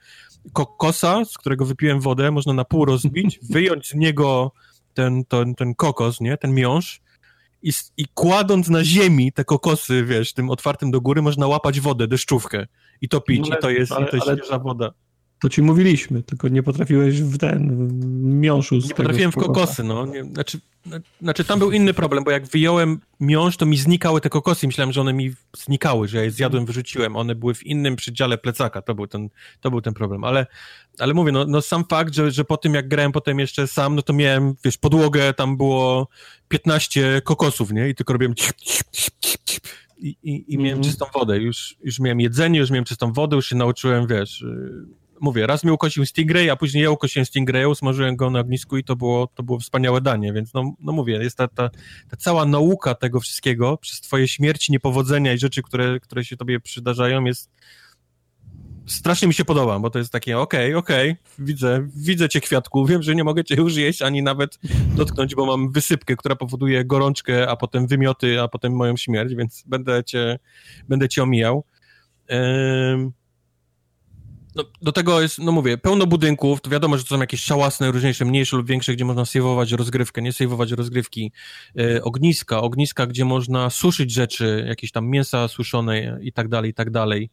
kokosa, 0.53 1.25
z 1.25 1.37
którego 1.37 1.65
wypiłem 1.65 1.99
wodę, 1.99 2.31
można 2.31 2.53
na 2.53 2.65
pół 2.65 2.85
rozbić, 2.85 3.39
wyjąć 3.53 3.87
z 3.87 3.95
niego 3.95 4.51
ten, 4.93 5.25
ten, 5.25 5.55
ten 5.55 5.75
kokos, 5.75 6.21
nie, 6.21 6.37
ten 6.37 6.53
miąższ 6.53 7.01
i, 7.63 7.71
i 7.97 8.05
kładąc 8.13 8.69
na 8.69 8.83
ziemi 8.83 9.31
te 9.31 9.45
kokosy, 9.45 10.05
wiesz, 10.05 10.33
tym 10.33 10.49
otwartym 10.49 10.91
do 10.91 11.01
góry, 11.01 11.21
można 11.21 11.47
łapać 11.47 11.79
wodę, 11.79 12.07
deszczówkę 12.07 12.67
i 13.01 13.09
to 13.09 13.21
pić, 13.21 13.47
i 13.47 13.51
to 13.61 13.69
jest, 13.69 13.91
ale, 13.91 14.07
i 14.07 14.09
to 14.09 14.15
jest 14.15 14.27
ale, 14.27 14.37
świeża 14.37 14.59
woda. 14.59 14.91
To 15.41 15.49
ci 15.49 15.61
mówiliśmy, 15.61 16.23
tylko 16.23 16.47
nie 16.47 16.63
potrafiłeś 16.63 17.21
w 17.21 17.37
ten, 17.37 17.89
miąższu. 18.39 18.75
Nie 18.75 18.95
potrafiłem 18.95 19.31
w 19.31 19.35
kokosy, 19.35 19.83
no. 19.83 20.05
Nie, 20.05 20.23
znaczy, 20.23 20.59
znaczy, 21.21 21.43
tam 21.43 21.59
był 21.59 21.71
inny 21.71 21.93
problem, 21.93 22.23
bo 22.23 22.31
jak 22.31 22.47
wyjąłem 22.47 22.99
miąższ, 23.19 23.57
to 23.57 23.65
mi 23.65 23.77
znikały 23.77 24.21
te 24.21 24.29
kokosy. 24.29 24.67
Myślałem, 24.67 24.91
że 24.91 25.01
one 25.01 25.13
mi 25.13 25.33
znikały, 25.57 26.07
że 26.07 26.17
ja 26.17 26.23
je 26.23 26.31
zjadłem, 26.31 26.65
wyrzuciłem. 26.65 27.15
One 27.15 27.35
były 27.35 27.53
w 27.53 27.65
innym 27.65 27.95
przedziale 27.95 28.37
plecaka. 28.37 28.81
To 28.81 28.95
był 28.95 29.07
ten, 29.07 29.29
to 29.61 29.71
był 29.71 29.81
ten 29.81 29.93
problem. 29.93 30.23
Ale, 30.23 30.47
ale 30.99 31.13
mówię, 31.13 31.31
no, 31.31 31.45
no 31.45 31.61
sam 31.61 31.83
fakt, 31.89 32.13
że, 32.13 32.31
że 32.31 32.45
po 32.45 32.57
tym, 32.57 32.73
jak 32.73 32.87
grałem 32.87 33.11
potem 33.11 33.39
jeszcze 33.39 33.67
sam, 33.67 33.95
no 33.95 34.01
to 34.01 34.13
miałem, 34.13 34.55
wiesz, 34.63 34.77
podłogę, 34.77 35.33
tam 35.33 35.57
było 35.57 36.07
15 36.47 37.21
kokosów, 37.23 37.71
nie? 37.71 37.89
I 37.89 37.95
tylko 37.95 38.13
robiłem 38.13 38.33
i, 39.97 40.15
i, 40.23 40.53
i 40.53 40.57
miałem 40.57 40.79
mm. 40.79 40.83
czystą 40.83 41.05
wodę. 41.13 41.37
Już, 41.37 41.75
już 41.83 41.99
miałem 41.99 42.19
jedzenie, 42.19 42.59
już 42.59 42.69
miałem 42.69 42.85
czystą 42.85 43.13
wodę, 43.13 43.35
już 43.35 43.49
się 43.49 43.55
nauczyłem, 43.55 44.07
wiesz 44.07 44.45
mówię, 45.21 45.47
raz 45.47 45.63
mi 45.63 45.71
ukosił 45.71 46.05
Stingray, 46.05 46.49
a 46.49 46.55
później 46.55 46.83
ja 46.83 46.91
ukosiłem 46.91 47.25
Stingraya, 47.25 47.65
usmażyłem 47.65 48.15
go 48.15 48.29
na 48.29 48.39
ognisku 48.39 48.77
i 48.77 48.83
to 48.83 48.95
było, 48.95 49.27
to 49.27 49.43
było 49.43 49.59
wspaniałe 49.59 50.01
danie, 50.01 50.33
więc 50.33 50.53
no, 50.53 50.73
no 50.79 50.91
mówię, 50.91 51.13
jest 51.13 51.37
ta, 51.37 51.47
ta, 51.47 51.69
ta 52.09 52.17
cała 52.17 52.45
nauka 52.45 52.95
tego 52.95 53.19
wszystkiego 53.19 53.77
przez 53.77 54.01
twoje 54.01 54.27
śmierci, 54.27 54.71
niepowodzenia 54.71 55.33
i 55.33 55.37
rzeczy, 55.37 55.61
które, 55.61 55.99
które 55.99 56.25
się 56.25 56.37
tobie 56.37 56.59
przydarzają 56.59 57.23
jest 57.23 57.49
strasznie 58.89 59.27
mi 59.27 59.33
się 59.33 59.45
podoba, 59.45 59.79
bo 59.79 59.89
to 59.89 59.99
jest 59.99 60.11
takie, 60.11 60.39
okej, 60.39 60.75
okay, 60.75 60.77
okej, 60.77 61.11
okay, 61.11 61.45
widzę, 61.45 61.87
widzę 61.95 62.29
cię 62.29 62.41
kwiatku, 62.41 62.85
wiem, 62.89 63.03
że 63.03 63.15
nie 63.15 63.23
mogę 63.23 63.43
cię 63.43 63.55
już 63.55 63.75
jeść, 63.75 64.01
ani 64.01 64.23
nawet 64.23 64.59
dotknąć, 64.95 65.35
bo 65.35 65.45
mam 65.45 65.71
wysypkę, 65.71 66.15
która 66.15 66.35
powoduje 66.35 66.85
gorączkę, 66.85 67.49
a 67.49 67.55
potem 67.55 67.87
wymioty, 67.87 68.41
a 68.41 68.47
potem 68.47 68.75
moją 68.75 68.97
śmierć, 68.97 69.35
więc 69.35 69.63
będę 69.67 70.03
cię, 70.03 70.39
będę 70.89 71.09
cię 71.09 71.23
omijał. 71.23 71.63
Ym 72.31 73.18
no, 74.55 74.63
do 74.81 74.91
tego 74.91 75.21
jest, 75.21 75.39
no 75.39 75.51
mówię, 75.51 75.77
pełno 75.77 76.07
budynków, 76.07 76.61
to 76.61 76.69
wiadomo, 76.69 76.97
że 76.97 77.03
to 77.03 77.09
są 77.09 77.19
jakieś 77.21 77.43
szałasne, 77.43 77.91
różniejsze, 77.91 78.25
mniejsze 78.25 78.57
lub 78.57 78.67
większe, 78.67 78.93
gdzie 78.93 79.05
można 79.05 79.25
sejwować 79.25 79.71
rozgrywkę, 79.71 80.21
nie 80.21 80.33
sejwować 80.33 80.71
rozgrywki, 80.71 81.31
e, 81.79 82.03
ogniska, 82.03 82.61
ogniska, 82.61 83.07
gdzie 83.07 83.25
można 83.25 83.69
suszyć 83.69 84.11
rzeczy, 84.11 84.65
jakieś 84.67 84.91
tam 84.91 85.07
mięsa 85.07 85.47
suszone 85.47 86.19
i 86.21 86.33
tak 86.33 86.47
dalej, 86.47 86.71
i 86.71 86.73
tak 86.73 86.89
dalej. 86.89 87.29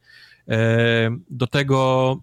E, 0.48 1.16
do 1.30 1.46
tego 1.46 2.20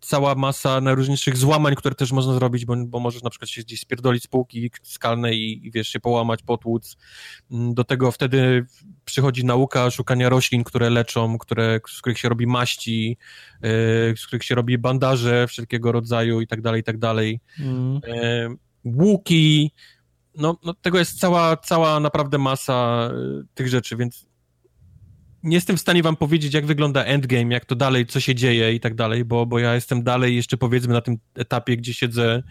cała 0.00 0.34
masa 0.34 0.80
najróżniejszych 0.80 1.36
złamań, 1.36 1.74
które 1.74 1.94
też 1.94 2.12
można 2.12 2.34
zrobić, 2.34 2.64
bo, 2.64 2.76
bo 2.86 3.00
możesz 3.00 3.22
na 3.22 3.30
przykład 3.30 3.50
się 3.50 3.62
gdzieś 3.62 3.80
spierdolić 3.80 4.22
z 4.22 4.26
półki 4.26 4.70
skalnej 4.82 5.38
i, 5.38 5.66
i 5.66 5.70
wiesz, 5.70 5.88
się 5.88 6.00
połamać, 6.00 6.42
potłuc. 6.42 6.96
Do 7.50 7.84
tego 7.84 8.12
wtedy 8.12 8.66
przychodzi 9.04 9.44
nauka 9.44 9.90
szukania 9.90 10.28
roślin, 10.28 10.64
które 10.64 10.90
leczą, 10.90 11.38
które, 11.38 11.80
z 11.88 12.00
których 12.00 12.18
się 12.18 12.28
robi 12.28 12.46
maści, 12.46 13.16
yy, 13.62 13.68
z 14.16 14.26
których 14.26 14.44
się 14.44 14.54
robi 14.54 14.78
bandaże 14.78 15.46
wszelkiego 15.46 15.92
rodzaju 15.92 16.40
i 16.40 16.46
tak 16.46 16.60
dalej, 16.62 16.80
i 16.80 16.84
tak 16.84 16.98
dalej. 16.98 17.40
Mm. 17.60 18.00
Yy, 18.06 18.56
łuki, 18.84 19.70
no, 20.36 20.56
no 20.64 20.74
tego 20.74 20.98
jest 20.98 21.20
cała, 21.20 21.56
cała 21.56 22.00
naprawdę 22.00 22.38
masa 22.38 23.10
y, 23.42 23.46
tych 23.54 23.68
rzeczy, 23.68 23.96
więc 23.96 24.26
nie 25.44 25.56
jestem 25.56 25.76
w 25.76 25.80
stanie 25.80 26.02
wam 26.02 26.16
powiedzieć, 26.16 26.54
jak 26.54 26.66
wygląda 26.66 27.04
endgame, 27.04 27.54
jak 27.54 27.64
to 27.64 27.74
dalej, 27.74 28.06
co 28.06 28.20
się 28.20 28.34
dzieje 28.34 28.74
i 28.74 28.80
tak 28.80 28.94
dalej, 28.94 29.24
bo, 29.24 29.46
bo 29.46 29.58
ja 29.58 29.74
jestem 29.74 30.02
dalej 30.02 30.36
jeszcze 30.36 30.56
powiedzmy 30.56 30.92
na 30.92 31.00
tym 31.00 31.18
etapie, 31.34 31.76
gdzie 31.76 31.94
siedzę 31.94 32.38
y, 32.38 32.42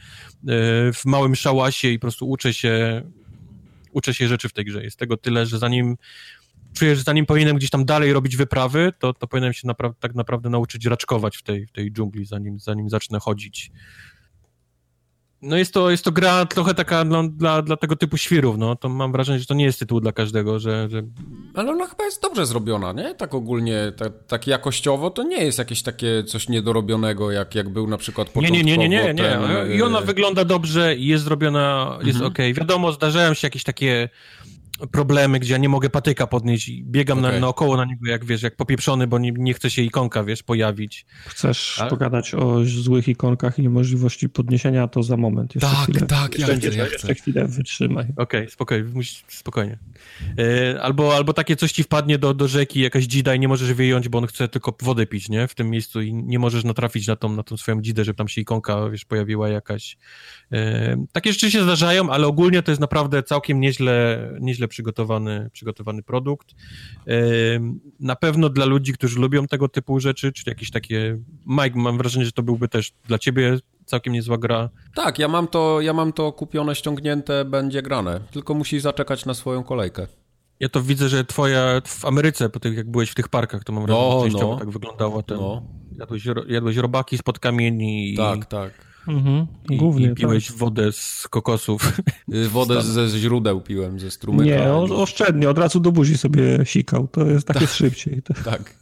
w 0.94 1.06
małym 1.06 1.36
szałasie 1.36 1.88
i 1.88 1.99
po 1.99 2.02
prostu 2.02 2.30
uczę 2.30 2.53
się 2.53 3.02
uczę 3.91 4.14
się 4.14 4.28
rzeczy 4.28 4.49
w 4.49 4.53
tej 4.53 4.65
grze. 4.65 4.84
Jest 4.84 4.99
tego 4.99 5.18
tyle, 5.18 5.45
że 5.45 5.60
zanim 5.60 5.98
czuję, 6.74 6.95
że 6.95 7.03
zanim 7.03 7.26
powinienem 7.26 7.57
gdzieś 7.57 7.70
tam 7.70 7.86
dalej 7.86 8.14
robić 8.14 8.38
wyprawy, 8.38 8.94
to, 8.99 9.14
to 9.14 9.28
powinienem 9.28 9.53
się 9.53 9.68
napra 9.68 9.94
tak 9.99 10.15
naprawdę 10.15 10.49
nauczyć 10.49 10.86
raczkować 10.86 11.38
w 11.38 11.44
tej, 11.44 11.68
w 11.68 11.72
tej 11.72 11.91
dżungli, 11.91 12.26
zanim, 12.26 12.60
zanim 12.60 12.90
zacznę 12.90 13.20
chodzić. 13.20 13.72
No 15.44 15.57
jest 15.57 15.74
to, 15.74 15.91
jest 15.91 16.03
to 16.03 16.11
gra 16.11 16.45
trochę 16.45 16.74
taka 16.74 17.03
no, 17.03 17.24
dla, 17.24 17.61
dla 17.61 17.78
tego 17.78 17.95
typu 17.95 18.18
świrów, 18.18 18.57
no. 18.57 18.76
To 18.76 18.90
mam 18.90 19.11
wrażenie, 19.11 19.40
że 19.40 19.45
to 19.45 19.53
nie 19.53 19.65
jest 19.65 19.80
tytuł 19.80 19.99
dla 19.99 20.11
każdego, 20.11 20.60
że... 20.60 20.90
że... 20.90 21.03
Ale 21.53 21.72
ona 21.72 21.88
chyba 21.88 22.06
jest 22.06 22.22
dobrze 22.22 22.45
zrobiona, 22.45 22.94
nie? 22.94 23.15
Tak 23.15 23.34
ogólnie, 23.34 23.91
tak, 23.98 24.11
tak 24.28 24.48
jakościowo 24.48 25.10
to 25.10 25.24
nie 25.24 25.44
jest 25.44 25.57
jakieś 25.57 25.82
takie 25.82 26.24
coś 26.24 26.49
niedorobionego, 26.49 27.32
jak, 27.32 27.56
jak 27.56 27.70
był 27.70 27.88
na 27.88 27.98
przykład 27.98 28.30
początkowo 28.30 28.57
Nie, 28.57 28.64
nie, 28.64 28.78
nie, 28.78 28.90
nie, 28.90 29.14
nie, 29.14 29.40
nie. 29.70 29.76
I 29.76 29.82
ona 29.82 30.02
wygląda 30.02 30.45
dobrze 30.45 30.95
i 30.95 31.07
jest 31.07 31.24
zrobiona, 31.24 31.98
jest 32.03 32.22
mhm. 32.22 32.32
ok. 32.32 32.57
Wiadomo, 32.57 32.91
zdarzają 32.91 33.34
się 33.34 33.48
jakieś 33.48 33.64
takie 33.64 34.10
problemy, 34.91 35.39
gdzie 35.39 35.53
ja 35.53 35.57
nie 35.57 35.69
mogę 35.69 35.89
patyka 35.89 36.27
podnieść 36.27 36.69
i 36.69 36.84
biegam 36.85 37.19
okay. 37.19 37.31
na, 37.31 37.39
naokoło 37.39 37.77
na 37.77 37.85
niego, 37.85 38.10
jak 38.10 38.26
wiesz, 38.26 38.41
jak 38.41 38.55
popieprzony, 38.55 39.07
bo 39.07 39.19
nie, 39.19 39.31
nie 39.31 39.53
chce 39.53 39.69
się 39.69 39.81
ikonka, 39.81 40.23
wiesz, 40.23 40.43
pojawić. 40.43 41.05
Chcesz 41.26 41.80
A? 41.80 41.88
pogadać 41.88 42.34
o 42.34 42.65
złych 42.65 43.07
ikonkach 43.07 43.60
i 43.60 43.61
niemożliwości 43.61 44.30
podniesienia, 44.30 44.88
to 44.88 45.03
za 45.03 45.18
moment. 45.18 45.55
Jeszcze 45.55 45.69
tak, 45.76 45.84
chwilę. 45.84 46.07
tak, 46.07 46.39
ja 46.39 46.45
chcę, 46.45 46.69
ja 46.77 46.85
Jeszcze 46.85 47.15
chwilę 47.15 47.47
wytrzymaj. 47.47 48.05
Okej, 48.18 48.41
okay, 48.41 48.49
spokojnie, 48.49 49.03
spokojnie. 49.27 49.80
Albo, 50.81 51.15
albo 51.15 51.34
takie 51.34 51.55
coś 51.55 51.72
ci 51.72 51.84
wpadnie 51.84 52.18
do, 52.18 52.34
do 52.34 52.47
rzeki, 52.47 52.80
jakaś 52.80 53.03
dzida 53.03 53.35
i 53.35 53.39
nie 53.39 53.47
możesz 53.47 53.73
wyjąć, 53.73 54.10
bo 54.10 54.18
on 54.18 54.27
chce 54.27 54.47
tylko 54.47 54.77
wodę 54.81 55.05
pić, 55.05 55.30
nie? 55.30 55.47
W 55.47 55.55
tym 55.55 55.69
miejscu 55.69 56.01
i 56.01 56.14
nie 56.14 56.39
możesz 56.39 56.64
natrafić 56.64 57.07
na 57.07 57.15
tą, 57.15 57.35
na 57.35 57.43
tą 57.43 57.57
swoją 57.57 57.81
dzidę, 57.81 58.03
żeby 58.03 58.18
tam 58.18 58.27
się 58.27 58.41
ikonka, 58.41 58.89
wiesz, 58.89 59.05
pojawiła 59.05 59.49
jakaś. 59.49 59.97
E, 60.51 61.05
takie 61.11 61.34
rzeczy 61.34 61.51
się 61.51 61.64
zdarzają, 61.64 62.10
ale 62.10 62.27
ogólnie 62.27 62.64
to 62.64 62.72
jest 62.72 62.81
naprawdę 62.81 63.23
całkiem 63.23 63.60
nieźle, 63.60 64.30
nieźle 64.41 64.68
przygotowany, 64.73 65.49
przygotowany 65.53 66.03
produkt. 66.03 66.55
Na 67.99 68.15
pewno 68.15 68.49
dla 68.49 68.65
ludzi, 68.65 68.93
którzy 68.93 69.19
lubią 69.19 69.47
tego 69.47 69.69
typu 69.69 69.99
rzeczy, 69.99 70.31
czyli 70.31 70.49
jakieś 70.49 70.71
takie... 70.71 71.19
Mike, 71.45 71.79
mam 71.79 71.97
wrażenie, 71.97 72.25
że 72.25 72.31
to 72.31 72.43
byłby 72.43 72.67
też 72.67 72.91
dla 73.07 73.19
ciebie 73.19 73.57
całkiem 73.85 74.13
niezła 74.13 74.37
gra. 74.37 74.69
Tak, 74.95 75.19
ja 75.19 75.27
mam 75.27 75.47
to, 75.47 75.81
ja 75.81 75.93
mam 75.93 76.13
to 76.13 76.31
kupione, 76.31 76.75
ściągnięte, 76.75 77.45
będzie 77.45 77.81
grane. 77.81 78.19
Tylko 78.31 78.53
musisz 78.53 78.81
zaczekać 78.81 79.25
na 79.25 79.33
swoją 79.33 79.63
kolejkę. 79.63 80.07
Ja 80.59 80.69
to 80.69 80.81
widzę, 80.81 81.09
że 81.09 81.25
twoja 81.25 81.81
w 81.85 82.05
Ameryce, 82.05 82.49
po 82.49 82.59
tych 82.59 82.77
jak 82.77 82.91
byłeś 82.91 83.09
w 83.09 83.15
tych 83.15 83.29
parkach, 83.29 83.63
to 83.63 83.73
mam 83.73 83.85
wrażenie, 83.85 84.31
że 84.31 84.37
no. 84.37 84.57
tak 84.57 84.69
wyglądało. 84.69 85.23
Ten, 85.23 85.37
no. 85.37 85.63
jadłeś, 85.99 86.23
jadłeś 86.47 86.77
robaki 86.77 87.17
spod 87.17 87.39
kamieni. 87.39 88.13
Tak, 88.17 88.39
i... 88.39 88.45
tak. 88.45 88.93
Mhm, 89.07 89.47
I, 89.69 89.77
głównie, 89.77 90.11
I 90.11 90.15
piłeś 90.15 90.47
tak. 90.47 90.57
wodę 90.57 90.91
z 90.91 91.27
kokosów. 91.27 91.81
Y, 92.34 92.49
wodę 92.49 92.81
ze 92.81 93.07
źródeł 93.07 93.61
piłem, 93.61 93.99
ze 93.99 94.11
strumyka. 94.11 94.45
Nie, 94.45 94.73
oszczędnie, 94.73 95.49
od 95.49 95.57
razu 95.57 95.80
do 95.80 95.91
buzi 95.91 96.17
sobie 96.17 96.59
sikał, 96.63 97.07
to 97.07 97.25
jest 97.25 97.47
takie 97.47 97.59
tak, 97.59 97.69
szybciej. 97.69 98.21
To... 98.21 98.34
Tak. 98.34 98.75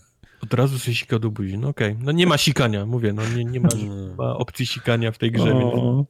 Od 0.43 0.53
razu 0.53 0.79
sobie 0.79 0.95
sikał 0.95 1.19
do 1.19 1.31
buzi, 1.31 1.57
no 1.57 1.69
okej. 1.69 1.91
Okay. 1.91 2.05
No 2.05 2.11
nie 2.11 2.27
ma 2.27 2.37
sikania, 2.37 2.85
mówię, 2.85 3.13
no 3.13 3.21
nie, 3.35 3.45
nie 3.45 3.59
ma, 3.59 3.69
ma 4.17 4.37
opcji 4.37 4.65
sikania 4.65 5.11
w 5.11 5.17
tej 5.17 5.31
grze, 5.31 5.55
o. 5.55 6.05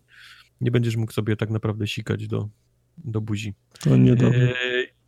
nie 0.61 0.71
będziesz 0.71 0.95
mógł 0.95 1.11
sobie 1.11 1.35
tak 1.35 1.49
naprawdę 1.49 1.87
sikać 1.87 2.27
do, 2.27 2.49
do 2.97 3.21
buzi. 3.21 3.53
To 3.79 3.97
niedobrze. 3.97 4.53
E, 4.53 5.00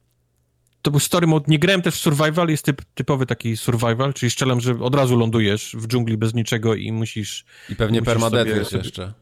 to 0.84 0.92
był 0.92 1.00
story 1.00 1.28
mode. 1.28 1.46
Nie 1.48 1.60
grałem 1.60 1.82
też 1.82 1.96
w 1.96 1.98
survival, 1.98 2.50
jest 2.50 2.66
typ, 2.66 2.82
typowy 2.96 3.26
taki 3.26 3.58
survival, 3.58 4.14
czyli 4.14 4.30
strzelam, 4.30 4.62
że 4.62 4.80
od 4.80 4.96
razu 4.96 5.18
lądujesz 5.18 5.76
w 5.80 5.88
dżungli 5.88 6.18
bez 6.18 6.34
niczego 6.34 6.76
i 6.76 6.92
musisz... 6.92 7.46
I 7.70 7.76
pewnie 7.76 8.02
permadeath 8.02 8.48
jest 8.48 8.72
sobie... 8.72 8.84
jeszcze. 8.84 9.14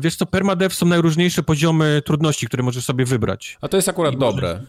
Wiesz 0.00 0.16
co, 0.16 0.26
permadeath 0.26 0.74
są 0.74 0.86
najróżniejsze 0.86 1.42
poziomy 1.42 2.02
trudności, 2.04 2.46
które 2.46 2.62
możesz 2.62 2.84
sobie 2.84 3.04
wybrać. 3.04 3.58
A 3.60 3.68
to 3.68 3.76
jest 3.76 3.88
akurat 3.88 4.14
I 4.14 4.18
dobre. 4.18 4.48
Może, 4.48 4.66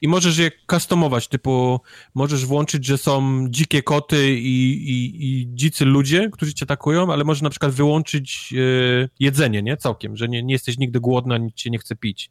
I 0.00 0.08
możesz 0.08 0.38
je 0.38 0.50
customować, 0.70 1.28
typu 1.28 1.80
możesz 2.14 2.46
włączyć, 2.46 2.86
że 2.86 2.98
są 2.98 3.46
dzikie 3.48 3.82
koty 3.82 4.30
i, 4.38 4.70
i, 4.90 5.24
i 5.24 5.46
dzicy 5.54 5.84
ludzie, 5.84 6.28
którzy 6.32 6.54
cię 6.54 6.64
atakują, 6.64 7.12
ale 7.12 7.24
możesz 7.24 7.42
na 7.42 7.50
przykład 7.50 7.72
wyłączyć 7.72 8.54
e, 8.56 9.08
jedzenie, 9.20 9.62
nie? 9.62 9.76
Całkiem, 9.76 10.16
że 10.16 10.28
nie, 10.28 10.42
nie 10.42 10.54
jesteś 10.54 10.78
nigdy 10.78 11.00
głodna, 11.00 11.38
nic 11.38 11.54
cię 11.54 11.70
nie 11.70 11.78
chce 11.78 11.96
pić 11.96 12.30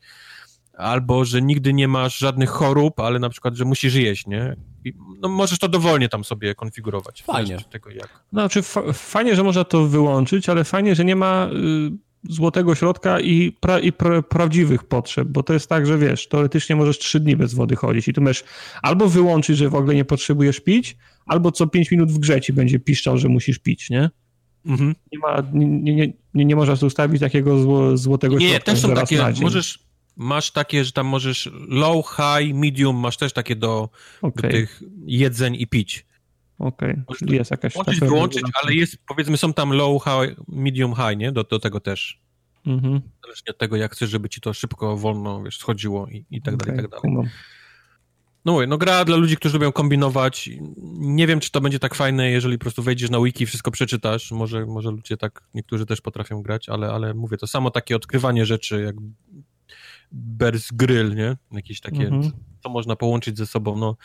albo 0.79 1.25
że 1.25 1.41
nigdy 1.41 1.73
nie 1.73 1.87
masz 1.87 2.17
żadnych 2.17 2.49
chorób, 2.49 2.99
ale 2.99 3.19
na 3.19 3.29
przykład, 3.29 3.55
że 3.55 3.65
musisz 3.65 3.95
jeść, 3.95 4.27
nie? 4.27 4.55
I, 4.85 4.93
no 5.21 5.29
możesz 5.29 5.59
to 5.59 5.67
dowolnie 5.67 6.09
tam 6.09 6.23
sobie 6.23 6.55
konfigurować. 6.55 7.23
Fajnie. 7.23 7.57
Tego 7.71 7.89
jak. 7.89 8.23
No, 8.31 8.41
znaczy 8.41 8.61
fajnie, 8.93 9.35
że 9.35 9.43
można 9.43 9.63
to 9.63 9.87
wyłączyć, 9.87 10.49
ale 10.49 10.63
fajnie, 10.63 10.95
że 10.95 11.05
nie 11.05 11.15
ma 11.15 11.49
y, 11.53 12.31
złotego 12.33 12.75
środka 12.75 13.19
i, 13.19 13.51
pra 13.51 13.79
i 13.79 13.91
pra 13.91 14.21
prawdziwych 14.21 14.83
potrzeb, 14.83 15.27
bo 15.27 15.43
to 15.43 15.53
jest 15.53 15.69
tak, 15.69 15.85
że 15.85 15.97
wiesz, 15.97 16.27
teoretycznie 16.27 16.75
możesz 16.75 16.99
trzy 16.99 17.19
dni 17.19 17.35
bez 17.35 17.53
wody 17.53 17.75
chodzić 17.75 18.07
i 18.07 18.13
tu 18.13 18.21
możesz 18.21 18.43
albo 18.81 19.09
wyłączyć, 19.09 19.57
że 19.57 19.69
w 19.69 19.75
ogóle 19.75 19.95
nie 19.95 20.05
potrzebujesz 20.05 20.59
pić, 20.59 20.97
albo 21.25 21.51
co 21.51 21.67
pięć 21.67 21.91
minut 21.91 22.11
w 22.11 22.19
grze 22.19 22.41
ci 22.41 22.53
będzie 22.53 22.79
piszczał, 22.79 23.17
że 23.17 23.29
musisz 23.29 23.59
pić, 23.59 23.89
nie? 23.89 24.09
Mhm. 24.65 24.95
Nie, 25.11 25.19
ma, 25.19 25.43
nie, 25.53 25.93
nie, 25.93 26.13
nie, 26.33 26.45
nie 26.45 26.55
możesz 26.55 26.83
ustawić 26.83 27.19
takiego 27.19 27.59
zło, 27.59 27.97
złotego 27.97 28.37
nie, 28.37 28.49
środka. 28.49 28.71
Nie, 28.71 28.75
też 28.75 28.81
są 28.83 28.95
takie, 28.95 29.41
możesz, 29.41 29.88
masz 30.19 30.51
takie, 30.51 30.85
że 30.85 30.91
tam 30.91 31.07
możesz 31.07 31.49
low, 31.67 32.05
high, 32.07 32.55
medium, 32.55 32.95
masz 32.95 33.17
też 33.17 33.33
takie 33.33 33.55
do, 33.55 33.89
okay. 34.21 34.41
do 34.41 34.57
tych 34.57 34.83
jedzeń 35.05 35.55
i 35.55 35.67
pić. 35.67 36.05
Okej, 36.59 36.95
okay. 37.07 37.35
jest 37.35 37.51
jakaś... 37.51 37.75
Możesz 37.75 37.99
wyłączyć, 37.99 38.43
ale 38.63 38.73
jest, 38.73 38.97
powiedzmy, 39.07 39.37
są 39.37 39.53
tam 39.53 39.73
low, 39.73 40.03
high, 40.03 40.37
medium, 40.47 40.95
high, 40.95 41.17
nie? 41.17 41.31
Do, 41.31 41.43
do 41.43 41.59
tego 41.59 41.79
też. 41.79 42.19
Mhm. 42.65 43.01
Zależnie 43.23 43.51
od 43.51 43.57
tego, 43.57 43.75
jak 43.75 43.91
chcesz, 43.91 44.09
żeby 44.09 44.29
ci 44.29 44.41
to 44.41 44.53
szybko, 44.53 44.97
wolno, 44.97 45.43
wiesz, 45.43 45.57
schodziło 45.57 46.07
i, 46.07 46.25
i 46.31 46.41
tak 46.41 46.53
okay, 46.53 46.67
dalej, 46.67 46.85
i 46.85 46.89
tak 46.89 47.01
dalej. 47.01 47.29
No 48.45 48.53
mówię, 48.53 48.67
no 48.67 48.77
gra 48.77 49.05
dla 49.05 49.15
ludzi, 49.15 49.37
którzy 49.37 49.53
lubią 49.53 49.71
kombinować. 49.71 50.49
Nie 50.99 51.27
wiem, 51.27 51.39
czy 51.39 51.51
to 51.51 51.61
będzie 51.61 51.79
tak 51.79 51.95
fajne, 51.95 52.31
jeżeli 52.31 52.57
po 52.57 52.61
prostu 52.61 52.83
wejdziesz 52.83 53.09
na 53.09 53.21
wiki 53.21 53.43
i 53.43 53.47
wszystko 53.47 53.71
przeczytasz. 53.71 54.31
Może, 54.31 54.65
może 54.65 54.91
ludzie 54.91 55.17
tak, 55.17 55.43
niektórzy 55.53 55.85
też 55.85 56.01
potrafią 56.01 56.41
grać, 56.41 56.69
ale, 56.69 56.91
ale 56.91 57.13
mówię, 57.13 57.37
to 57.37 57.47
samo 57.47 57.71
takie 57.71 57.95
odkrywanie 57.95 58.45
rzeczy, 58.45 58.81
jak 58.81 58.95
Bears 60.11 60.71
Grill, 60.71 61.15
nie? 61.15 61.37
Jakieś 61.51 61.81
takie, 61.81 62.07
mhm. 62.07 62.31
co 62.63 62.69
można 62.69 62.95
połączyć 62.95 63.37
ze 63.37 63.45
sobą, 63.45 63.77
no. 63.77 63.97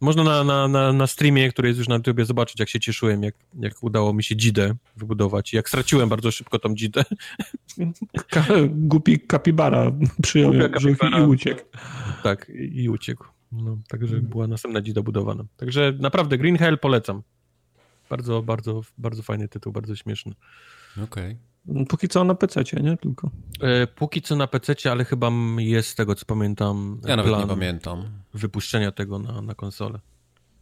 Można 0.00 0.24
na, 0.24 0.44
na, 0.44 0.68
na, 0.68 0.92
na 0.92 1.06
streamie, 1.06 1.52
który 1.52 1.68
jest 1.68 1.78
już 1.78 1.88
na 1.88 1.94
YouTube, 1.94 2.24
zobaczyć, 2.24 2.60
jak 2.60 2.68
się 2.68 2.80
cieszyłem, 2.80 3.22
jak, 3.22 3.34
jak 3.60 3.82
udało 3.82 4.12
mi 4.12 4.24
się 4.24 4.36
dzidę 4.36 4.74
wybudować. 4.96 5.52
Jak 5.52 5.68
straciłem 5.68 6.08
bardzo 6.08 6.30
szybko 6.30 6.58
tą 6.58 6.74
dzidę. 6.74 7.04
Ka 8.30 8.44
głupi 8.68 9.20
kapibara 9.20 9.92
przyjął 10.22 10.52
kapibara. 10.72 11.18
i 11.18 11.22
uciekł. 11.22 11.60
Tak, 12.22 12.52
i 12.54 12.88
uciekł. 12.88 13.24
No, 13.52 13.78
także 13.88 14.20
była 14.20 14.46
następna 14.46 14.80
dzida 14.80 15.02
budowana. 15.02 15.44
Także 15.56 15.92
naprawdę 15.98 16.38
Green 16.38 16.58
Hell 16.58 16.78
polecam. 16.78 17.22
Bardzo, 18.10 18.42
bardzo, 18.42 18.82
bardzo 18.98 19.22
fajny 19.22 19.48
tytuł, 19.48 19.72
bardzo 19.72 19.96
śmieszny. 19.96 20.32
Okej. 20.92 21.04
Okay. 21.04 21.36
Póki 21.88 22.08
co 22.08 22.24
na 22.24 22.34
PC, 22.34 22.62
nie 22.82 22.96
tylko. 22.96 23.30
E, 23.60 23.86
póki 23.86 24.22
co 24.22 24.36
na 24.36 24.46
PC, 24.46 24.74
ale 24.90 25.04
chyba 25.04 25.30
jest 25.58 25.88
z 25.88 25.94
tego, 25.94 26.14
co 26.14 26.24
pamiętam. 26.24 27.00
Ja 27.06 27.16
nawet 27.16 27.38
nie 27.38 27.46
pamiętam. 27.46 28.04
Wypuszczenia 28.34 28.92
tego 28.92 29.18
na, 29.18 29.42
na 29.42 29.54
konsolę. 29.54 30.00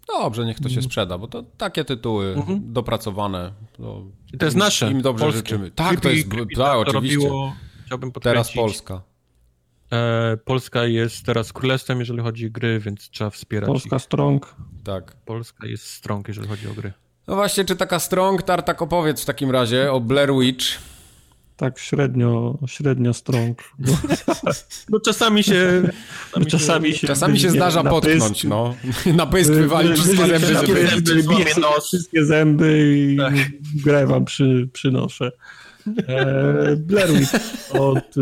Dobrze, 0.08 0.44
niech 0.44 0.56
to 0.56 0.62
się 0.62 0.68
mhm. 0.68 0.84
sprzeda, 0.84 1.18
bo 1.18 1.28
to 1.28 1.42
takie 1.42 1.84
tytuły 1.84 2.34
mhm. 2.34 2.72
dopracowane. 2.72 3.52
To, 3.72 4.04
I 4.32 4.38
to 4.38 4.44
jest 4.44 4.56
nasze. 4.56 4.90
Im 4.90 5.02
dobrze 5.02 5.24
polskie. 5.24 5.38
życzymy. 5.38 5.70
Tak, 5.70 6.00
to 6.00 6.10
jest. 6.10 6.28
tak, 6.30 6.48
to 6.56 6.78
oczywiście. 6.78 7.16
Robiło, 7.16 7.52
chciałbym 7.86 8.12
Teraz 8.12 8.52
Polska. 8.52 9.02
E, 9.92 10.36
Polska 10.36 10.84
jest 10.84 11.26
teraz 11.26 11.52
królestwem, 11.52 12.00
jeżeli 12.00 12.20
chodzi 12.20 12.46
o 12.46 12.50
gry, 12.50 12.80
więc 12.80 13.10
trzeba 13.10 13.30
wspierać. 13.30 13.66
Polska 13.66 13.96
ich. 13.96 14.02
strong. 14.02 14.56
Tak. 14.84 15.16
Polska 15.16 15.66
jest 15.66 15.86
strong, 15.86 16.28
jeżeli 16.28 16.48
chodzi 16.48 16.68
o 16.68 16.74
gry. 16.74 16.92
No 17.26 17.34
właśnie, 17.34 17.64
czy 17.64 17.76
taka 17.76 17.98
strong, 17.98 18.42
Tartak 18.42 18.82
opowiedz 18.82 19.22
w 19.22 19.24
takim 19.24 19.50
razie 19.50 19.92
o 19.92 20.00
Blair 20.00 20.32
Witch 20.40 20.66
tak 21.56 21.78
średnio, 21.78 22.58
średnio 22.66 23.14
strong. 23.14 23.62
No, 23.78 23.92
no 24.90 25.00
czasami 25.00 25.42
się... 25.44 25.82
Czasami, 26.32 26.46
czasami 26.46 26.94
się, 26.94 27.06
czasami 27.06 27.40
się 27.40 27.50
zdarza 27.50 27.82
na 27.82 27.90
potknąć, 27.90 28.32
pysk, 28.32 28.44
no. 28.44 28.74
Na 29.16 29.26
pysk 29.26 29.50
wywalić 29.52 29.92
wszystkie 29.92 30.26
zęby, 30.26 30.46
żeby... 30.46 30.88
zęby, 30.88 31.14
biję 31.14 31.54
nos, 31.60 31.86
wszystkie 31.86 32.24
zęby 32.24 32.96
i 32.96 33.16
tak. 33.16 33.34
grę 33.84 34.06
wam 34.06 34.24
przy, 34.24 34.68
przynoszę. 34.72 35.32
E, 36.08 36.76
Blair 36.76 37.12
Witch 37.12 37.34
od, 37.72 38.14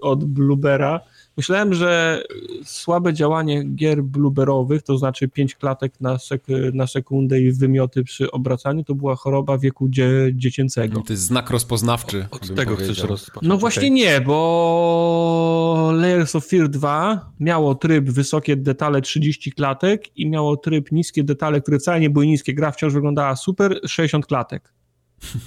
od 0.00 0.24
Bluebera. 0.24 1.00
Myślałem, 1.36 1.74
że 1.74 2.22
słabe 2.64 3.14
działanie 3.14 3.64
gier 3.64 4.02
blueberowych, 4.02 4.82
to 4.82 4.98
znaczy 4.98 5.28
5 5.28 5.54
klatek 5.54 6.00
na, 6.00 6.18
sek 6.18 6.42
na 6.72 6.86
sekundę 6.86 7.40
i 7.40 7.52
wymioty 7.52 8.04
przy 8.04 8.30
obracaniu, 8.30 8.84
to 8.84 8.94
była 8.94 9.16
choroba 9.16 9.58
wieku 9.58 9.88
dzie 9.88 10.10
dziecięcego. 10.32 11.02
To 11.02 11.12
jest 11.12 11.22
znak 11.22 11.50
rozpoznawczy. 11.50 12.26
Od 12.30 12.54
tego 12.54 12.76
chcesz 12.76 13.02
rozpocząć. 13.02 13.48
No 13.48 13.56
właśnie 13.56 13.82
okay. 13.82 13.90
nie, 13.90 14.20
bo 14.20 15.90
Layers 15.94 16.36
of 16.36 16.46
Fear 16.46 16.68
2 16.68 17.32
miało 17.40 17.74
tryb 17.74 18.10
wysokie 18.10 18.56
detale 18.56 19.02
30 19.02 19.52
klatek 19.52 20.16
i 20.18 20.28
miało 20.28 20.56
tryb 20.56 20.92
niskie 20.92 21.24
detale, 21.24 21.60
które 21.60 21.78
wcale 21.78 22.00
nie 22.00 22.10
były 22.10 22.26
niskie. 22.26 22.54
Gra 22.54 22.70
wciąż 22.70 22.92
wyglądała 22.92 23.36
super, 23.36 23.80
60 23.86 24.26
klatek. 24.26 24.72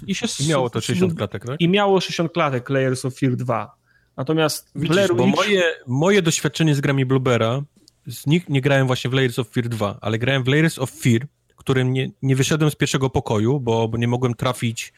I, 0.08 0.16
się 0.16 0.28
I 0.46 0.50
miało 0.50 0.70
to 0.70 0.82
60 0.82 1.14
klatek, 1.14 1.46
tak? 1.46 1.62
I 1.62 1.70
miało 1.70 2.02
60 2.02 2.32
klatek 2.32 2.70
Layers 2.70 3.06
of 3.06 3.16
Fear 3.16 3.36
2. 3.36 3.80
Natomiast 4.20 4.72
Widzisz, 4.76 4.90
Blair 4.90 5.16
bo 5.16 5.28
moje, 5.28 5.64
moje 5.88 6.22
doświadczenie 6.22 6.76
z 6.76 6.82
grami 6.82 7.06
Bluebera, 7.06 7.62
z 8.08 8.28
nich 8.28 8.50
nie 8.50 8.62
grałem 8.62 8.88
właśnie 8.88 9.10
w 9.10 9.14
Layers 9.14 9.40
of 9.40 9.50
Fear 9.50 9.70
2, 9.70 9.98
ale 10.02 10.20
grałem 10.20 10.44
w 10.44 10.48
Layers 10.48 10.80
of 10.80 10.92
Fear, 10.92 11.28
którym 11.56 11.94
nie, 11.94 12.12
nie 12.22 12.36
wyszedłem 12.36 12.72
z 12.72 12.76
pierwszego 12.76 13.10
pokoju, 13.10 13.60
bo, 13.60 13.88
bo 13.88 13.98
nie 13.98 14.08
mogłem 14.08 14.34
trafić 14.34 14.94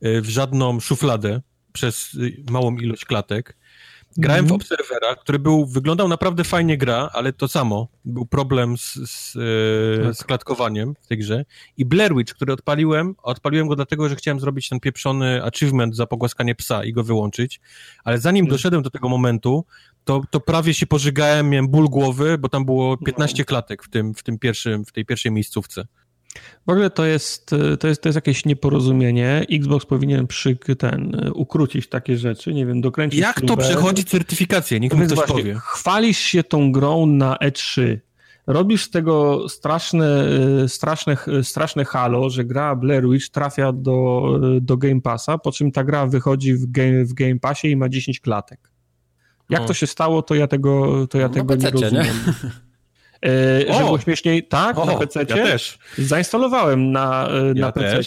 e, 0.00 0.20
w 0.20 0.28
żadną 0.28 0.80
szufladę 0.80 1.40
przez 1.72 2.16
e, 2.48 2.52
małą 2.52 2.76
ilość 2.76 3.04
klatek. 3.04 3.56
Grałem 4.18 4.44
mm 4.44 4.48
w 4.48 4.52
mhm. 4.52 4.60
Obserwera, 4.60 5.14
który 5.14 5.38
był, 5.38 5.66
wyglądał 5.66 6.08
naprawdę 6.08 6.44
fajnie 6.44 6.78
gra, 6.78 7.10
ale 7.12 7.32
to 7.32 7.48
samo, 7.48 7.88
był 8.04 8.26
problem 8.26 8.78
z, 8.78 8.94
z, 8.94 9.36
e, 9.36 10.04
tak. 10.04 10.14
z 10.14 10.24
klatkowaniem 10.24 10.94
w 11.02 11.06
tej 11.06 11.18
grze. 11.18 11.44
I 11.76 11.84
Blair 11.84 12.14
Witch, 12.14 12.34
który 12.34 12.52
odpaliłem, 12.52 13.14
odpaliłem 13.22 13.68
go 13.68 13.76
dlatego, 13.76 14.08
że 14.08 14.16
chciałem 14.16 14.40
zrobić 14.40 14.68
ten 14.68 14.80
pieprzony 14.80 15.44
achievement 15.44 15.96
za 15.96 16.06
pogłaskanie 16.06 16.54
psa 16.54 16.84
i 16.84 16.92
go 16.92 17.04
wyłączyć, 17.04 17.60
ale 18.04 18.18
zanim 18.18 18.44
mm. 18.44 18.50
doszedłem 18.50 18.82
do 18.82 18.90
tego 18.90 19.08
momentu, 19.08 19.64
to, 20.04 20.20
to 20.30 20.40
prawie 20.40 20.74
się 20.74 20.86
pożygałem, 20.86 21.48
miałem 21.48 21.68
ból 21.68 21.88
głowy, 21.88 22.38
bo 22.38 22.48
tam 22.48 22.64
było 22.64 22.96
15 22.96 23.36
no. 23.38 23.44
klatek 23.44 23.82
w, 23.82 23.88
tym, 23.88 24.14
w, 24.14 24.22
tym 24.22 24.38
pierwszym, 24.38 24.84
w 24.84 24.92
tej 24.92 25.04
pierwszej 25.04 25.32
miejscówce. 25.32 25.86
W 26.66 26.70
ogóle 26.70 26.90
to 26.90 27.04
jest, 27.04 27.50
to 27.80 27.88
jest, 27.88 28.02
to 28.02 28.08
jest 28.08 28.16
jakieś 28.16 28.44
nieporozumienie. 28.44 29.46
Xbox 29.50 29.86
powinien 29.86 30.26
przy 30.26 30.56
ten, 30.78 31.30
ukrócić 31.34 31.88
takie 31.88 32.18
rzeczy, 32.18 32.54
nie 32.54 32.66
wiem, 32.66 32.80
dokręcić 32.80 33.20
Jak 33.20 33.38
śrubę. 33.38 33.56
to 33.56 33.62
przechodzi 33.62 34.04
certyfikację? 34.04 34.80
Nikt 34.80 34.96
mi 34.96 35.06
coś 35.06 35.16
właśnie, 35.16 35.34
powie. 35.34 35.56
Chwalisz 35.62 36.18
się 36.18 36.42
tą 36.42 36.72
grą 36.72 37.06
na 37.06 37.36
E3. 37.36 37.98
Robisz 38.46 38.84
z 38.84 38.90
tego 38.90 39.48
straszne, 39.48 40.28
straszne, 40.68 41.16
straszne 41.42 41.84
halo, 41.84 42.30
że 42.30 42.44
gra 42.44 42.76
Blair 42.76 43.08
Witch 43.08 43.28
trafia 43.28 43.72
do, 43.72 44.22
do 44.60 44.76
Game 44.76 45.00
Passa, 45.00 45.38
po 45.38 45.52
czym 45.52 45.72
ta 45.72 45.84
gra 45.84 46.06
wychodzi 46.06 46.54
w 46.54 46.70
Game, 46.70 47.04
w 47.04 47.14
game 47.14 47.38
Passie 47.38 47.70
i 47.70 47.76
ma 47.76 47.88
10 47.88 48.20
klatek. 48.20 48.70
Jak 49.50 49.62
o. 49.62 49.66
to 49.66 49.74
się 49.74 49.86
stało, 49.86 50.22
to 50.22 50.34
ja 50.34 50.46
tego, 50.46 51.06
to 51.06 51.18
ja 51.18 51.28
no, 51.28 51.34
tego 51.34 51.54
nie 51.54 51.70
rozumiem. 51.70 52.04
Nie? 52.04 52.50
E, 53.26 53.72
żeby 53.72 53.84
było 53.84 53.98
śmieszniej, 53.98 54.42
tak, 54.42 54.78
o, 54.78 54.84
na 54.84 54.94
PC. 54.94 55.20
Ja 55.20 55.26
też. 55.26 55.78
Zainstalowałem 55.98 56.92
na, 56.92 57.28
e, 57.28 57.54
na 57.54 57.66
ja 57.66 57.72
PC 57.72 58.00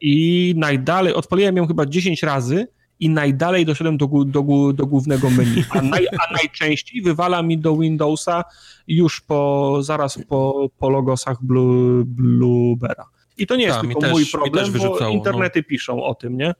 i 0.00 0.54
najdalej, 0.56 1.14
odpaliłem 1.14 1.56
ją 1.56 1.66
chyba 1.66 1.86
10 1.86 2.22
razy 2.22 2.66
i 3.00 3.08
najdalej 3.08 3.66
doszedłem 3.66 3.96
do, 3.96 4.06
do, 4.26 4.42
do 4.74 4.86
głównego 4.86 5.30
menu, 5.30 5.64
a, 5.70 5.82
naj, 5.82 6.06
a 6.08 6.32
najczęściej 6.32 7.02
wywala 7.02 7.42
mi 7.42 7.58
do 7.58 7.76
Windowsa 7.76 8.44
już 8.88 9.20
po, 9.20 9.78
zaraz 9.82 10.18
po, 10.28 10.68
po 10.78 10.90
logosach 10.90 11.36
Blue, 11.42 12.04
Bluebera. 12.06 13.04
I 13.38 13.46
to 13.46 13.56
nie 13.56 13.64
jest 13.64 13.76
Ta, 13.76 13.82
tylko 13.82 14.00
też, 14.00 14.12
mój 14.12 14.26
problem, 14.26 14.72
bo 14.72 14.98
no. 15.00 15.08
internety 15.08 15.58
no. 15.58 15.68
piszą 15.68 16.02
o 16.04 16.14
tym, 16.14 16.36
nie? 16.36 16.54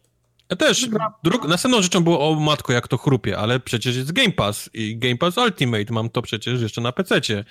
Ja 0.51 0.57
też. 0.57 0.89
Drug, 1.25 1.49
następną 1.49 1.83
rzeczą 1.83 2.05
było, 2.05 2.31
o 2.31 2.35
matko, 2.35 2.73
jak 2.73 2.89
to 2.89 2.99
chrupie, 2.99 3.39
ale 3.39 3.61
przecież 3.61 3.97
jest 3.97 4.13
Game 4.13 4.33
Pass 4.33 4.71
i 4.75 4.99
Game 4.99 5.17
Pass 5.17 5.37
Ultimate, 5.37 5.85
mam 5.91 6.11
to 6.11 6.23
przecież 6.23 6.63
jeszcze 6.63 6.81
na 6.81 6.93
PC-cie 6.93 7.45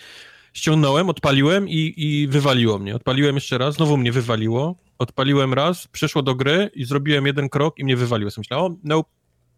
ściągnąłem, 0.56 1.10
odpaliłem 1.10 1.70
i, 1.70 1.94
i 1.98 2.28
wywaliło 2.28 2.80
mnie. 2.80 2.96
Odpaliłem 2.96 3.36
jeszcze 3.36 3.58
raz, 3.58 3.76
znowu 3.76 3.98
mnie 3.98 4.12
wywaliło. 4.12 4.76
Odpaliłem 5.00 5.54
raz, 5.54 5.88
przeszło 5.88 6.22
do 6.22 6.36
gry 6.36 6.70
i 6.76 6.86
zrobiłem 6.86 7.26
jeden 7.26 7.50
krok 7.50 7.80
i 7.80 7.84
mnie 7.84 7.98
wywaliło. 7.98 8.32
Sobie 8.32 8.42
myślałem, 8.42 8.74
o, 8.74 8.76
nope, 8.84 9.10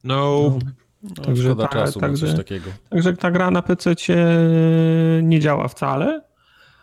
nope. 0.03 0.65
No, 1.03 1.23
także, 1.23 1.55
ta, 1.55 1.67
czasu 1.67 1.99
także, 1.99 2.27
coś 2.27 2.35
takiego. 2.35 2.71
Także 2.89 3.13
ta 3.13 3.31
gra 3.31 3.51
na 3.51 3.61
PC 3.61 3.95
nie 5.23 5.39
działa 5.39 5.67
wcale, 5.67 6.21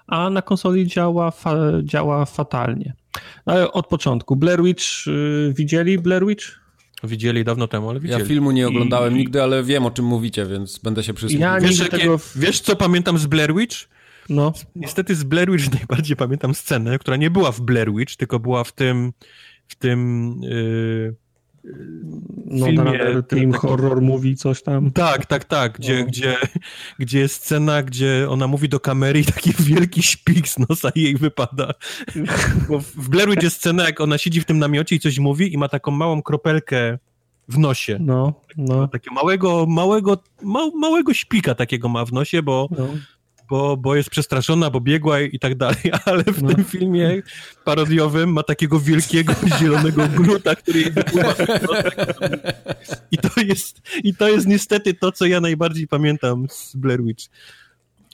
a 0.06 0.30
na 0.30 0.42
konsoli 0.42 0.86
działa, 0.86 1.30
fa, 1.30 1.56
działa 1.82 2.24
fatalnie. 2.24 2.94
Ale 3.44 3.72
od 3.72 3.86
początku. 3.86 4.36
Blair 4.36 4.62
Witch, 4.62 5.06
yy, 5.06 5.52
widzieli 5.56 5.98
Blair 5.98 6.26
Witch? 6.26 6.44
Widzieli 7.04 7.44
dawno 7.44 7.68
temu, 7.68 7.90
ale 7.90 8.00
widzieli. 8.00 8.20
Ja 8.20 8.28
filmu 8.28 8.50
nie 8.50 8.68
oglądałem 8.68 9.14
I... 9.14 9.16
nigdy, 9.16 9.42
ale 9.42 9.62
wiem 9.62 9.86
o 9.86 9.90
czym 9.90 10.04
mówicie, 10.04 10.46
więc 10.46 10.78
będę 10.78 11.02
się 11.02 11.14
przysłuchiwał. 11.14 11.54
Ja 11.54 11.60
wiesz, 11.60 11.88
tego... 11.88 12.18
wiesz, 12.36 12.60
co 12.60 12.76
pamiętam 12.76 13.18
z 13.18 13.26
Blair 13.26 13.54
Witch? 13.54 13.76
No. 14.28 14.52
Niestety 14.76 15.14
z 15.14 15.24
Blair 15.24 15.50
Witch 15.50 15.72
najbardziej 15.72 16.16
pamiętam 16.16 16.54
scenę, 16.54 16.98
która 16.98 17.16
nie 17.16 17.30
była 17.30 17.52
w 17.52 17.60
Blair 17.60 17.92
Witch, 17.92 18.16
tylko 18.16 18.38
była 18.38 18.64
w 18.64 18.72
tym 18.72 19.12
w 19.68 19.74
tym 19.74 20.40
yy, 20.42 21.14
no, 22.46 22.66
filmie, 22.66 23.22
Team 23.28 23.52
taki... 23.52 23.66
Horror 23.66 24.02
mówi 24.02 24.36
coś 24.36 24.62
tam. 24.62 24.90
Tak, 24.90 25.26
tak, 25.26 25.44
tak, 25.44 25.78
gdzie, 25.78 26.00
no. 26.00 26.06
gdzie, 26.06 26.36
gdzie 26.98 27.18
jest 27.18 27.34
scena, 27.34 27.82
gdzie 27.82 28.26
ona 28.30 28.46
mówi 28.46 28.68
do 28.68 28.80
kamery 28.80 29.20
i 29.20 29.24
taki 29.24 29.52
wielki 29.58 30.02
szpik 30.02 30.48
z 30.48 30.58
nosa 30.58 30.90
jej 30.94 31.16
wypada. 31.16 31.70
Bo 32.68 32.78
w 32.80 33.08
Blair 33.08 33.30
Witch 33.30 33.42
jest 33.42 33.56
scena, 33.56 33.84
jak 33.84 34.00
ona 34.00 34.18
siedzi 34.18 34.40
w 34.40 34.44
tym 34.44 34.58
namiocie 34.58 34.96
i 34.96 35.00
coś 35.00 35.18
mówi 35.18 35.54
i 35.54 35.58
ma 35.58 35.68
taką 35.68 35.90
małą 35.90 36.22
kropelkę 36.22 36.98
w 37.48 37.58
nosie. 37.58 37.98
No, 38.00 38.32
no. 38.56 38.88
Takiego 38.88 39.14
małego, 39.14 39.66
małego, 39.66 40.22
małego 40.80 41.14
szpika 41.14 41.54
takiego 41.54 41.88
ma 41.88 42.04
w 42.04 42.12
nosie, 42.12 42.42
bo 42.42 42.68
no 42.70 42.88
bo, 43.48 43.76
bo 43.76 43.94
jest 43.94 44.10
przestraszona, 44.10 44.70
bo 44.70 44.80
biegła 44.80 45.20
i, 45.20 45.38
tak 45.38 45.54
dalej, 45.54 45.92
ale 46.04 46.22
w 46.24 46.42
no. 46.42 46.54
tym 46.54 46.64
filmie 46.64 47.22
parodiowym 47.64 48.32
ma 48.32 48.42
takiego 48.42 48.80
wielkiego 48.80 49.34
zielonego 49.58 50.08
gruta, 50.08 50.54
który 50.54 50.80
jej 50.80 50.90
wypływa. 50.90 51.34
I 53.10 53.18
to 53.18 53.40
jest, 53.40 53.82
I 54.04 54.14
to 54.14 54.28
jest 54.28 54.46
niestety 54.46 54.94
to, 54.94 55.12
co 55.12 55.26
ja 55.26 55.40
najbardziej 55.40 55.88
pamiętam 55.88 56.46
z 56.50 56.76
Blair 56.76 57.02
Witch. 57.02 57.24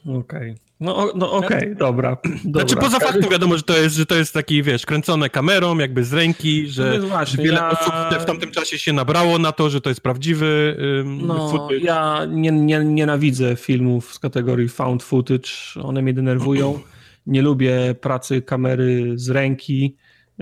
Okej. 0.07 0.51
Okay. 0.51 0.70
No, 0.81 1.13
no 1.15 1.33
okej, 1.33 1.59
okay, 1.59 1.75
dobra, 1.87 2.17
Znaczy 2.51 2.77
poza 2.77 3.01
faktem 3.01 3.31
wiadomo, 3.31 3.57
że 3.57 3.63
to, 3.63 3.77
jest, 3.77 3.97
że 3.97 4.07
to 4.07 4.15
jest 4.15 4.35
taki, 4.35 4.63
wiesz, 4.63 4.87
kręcone 4.87 5.31
kamerą, 5.31 5.79
jakby 5.79 6.05
z 6.05 6.13
ręki, 6.13 6.69
że 6.69 6.99
no 7.03 7.09
właśnie, 7.09 7.45
wiele 7.45 7.57
ja... 7.57 7.71
osób 7.71 7.95
w 8.21 8.25
tamtym 8.25 8.51
czasie 8.51 8.79
się 8.79 8.93
nabrało 8.93 9.39
na 9.39 9.53
to, 9.53 9.71
że 9.71 9.81
to 9.81 9.89
jest 9.89 10.01
prawdziwy 10.01 10.77
um, 10.99 11.27
no, 11.27 11.49
footage. 11.49 11.81
Ja 11.81 12.27
nie, 12.29 12.53
nie, 12.53 12.85
nienawidzę 12.85 13.57
filmów 13.57 14.15
z 14.15 14.19
kategorii 14.19 14.69
found 14.69 15.03
footage, 15.03 15.49
one 15.83 16.03
mnie 16.03 16.15
denerwują. 16.15 16.79
Nie 17.27 17.43
lubię 17.43 17.95
pracy 18.01 18.43
kamery 18.43 19.13
z 19.15 19.31
ręki. 19.31 19.97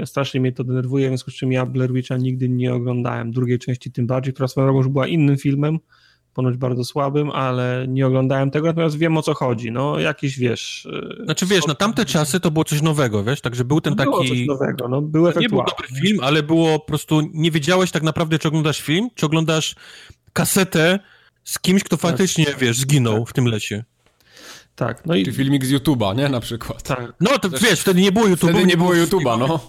Strasznie 0.05 0.41
mnie 0.41 0.53
to 0.53 0.65
denerwuje, 0.65 1.07
w 1.07 1.11
związku 1.11 1.31
z 1.31 1.35
czym 1.35 1.53
ja 1.53 1.67
Blair 1.67 1.93
Witcha 1.93 2.17
nigdy 2.17 2.49
nie 2.49 2.75
oglądałem. 2.75 3.31
Drugiej 3.31 3.59
części 3.59 3.93
tym 3.93 4.07
bardziej, 4.07 4.35
która 4.35 4.49
swoją 4.49 4.67
drogą 4.67 4.79
już 4.79 4.89
była 4.89 5.07
innym 5.07 5.37
filmem, 5.37 5.79
ponoć 6.39 6.57
bardzo 6.57 6.85
słabym, 6.85 7.31
ale 7.31 7.87
nie 7.89 8.07
oglądałem 8.07 8.51
tego, 8.51 8.67
natomiast 8.67 8.99
wiem 8.99 9.17
o 9.17 9.23
co 9.23 9.35
chodzi. 9.35 9.73
No, 9.73 9.99
jakiś 9.99 10.39
wiesz. 10.39 10.89
E, 11.21 11.25
znaczy 11.25 11.47
wiesz, 11.47 11.67
na 11.67 11.75
tamte 11.75 12.05
czasy 12.05 12.41
to 12.41 12.51
było 12.51 12.65
coś 12.65 12.83
nowego, 12.83 13.25
wiesz, 13.25 13.41
także 13.41 13.65
był 13.65 13.81
ten 13.81 13.93
no, 13.93 13.97
taki. 13.97 14.11
Było 14.11 14.25
coś 14.25 14.47
nowego, 14.47 14.89
no, 14.89 15.03
był 15.03 15.27
Nie 15.41 15.49
był 15.49 15.59
dobry 15.59 15.89
film, 16.01 16.19
ale 16.23 16.43
było 16.43 16.79
po 16.79 16.87
prostu, 16.87 17.21
nie 17.33 17.51
wiedziałeś 17.51 17.91
tak 17.91 18.03
naprawdę, 18.03 18.39
czy 18.39 18.49
oglądasz 18.49 18.81
film, 18.81 19.09
czy 19.15 19.27
oglądasz 19.27 19.75
kasetę 20.33 20.99
z 21.45 21.59
kimś, 21.59 21.85
kto 21.85 21.97
tak. 21.97 22.11
faktycznie, 22.11 22.47
tak. 22.47 22.59
wiesz, 22.59 22.79
zginął 22.79 23.19
tak. 23.19 23.29
w 23.29 23.33
tym 23.33 23.47
lesie. 23.47 23.85
Tak, 24.75 25.07
no 25.07 25.15
i... 25.15 25.25
Czy 25.25 25.33
filmik 25.33 25.65
z 25.65 25.73
YouTube'a, 25.73 26.17
nie, 26.17 26.29
na 26.29 26.41
przykład. 26.41 26.83
Tak. 26.83 27.13
No 27.21 27.39
to 27.39 27.51
wiesz, 27.51 27.81
wtedy 27.81 28.01
nie 28.01 28.13
było 28.13 28.27
YouTube'a. 28.27 28.51
Wtedy 28.51 28.67
nie 28.67 28.77
było 28.77 28.93
YouTube'a, 28.93 29.39
no. 29.39 29.61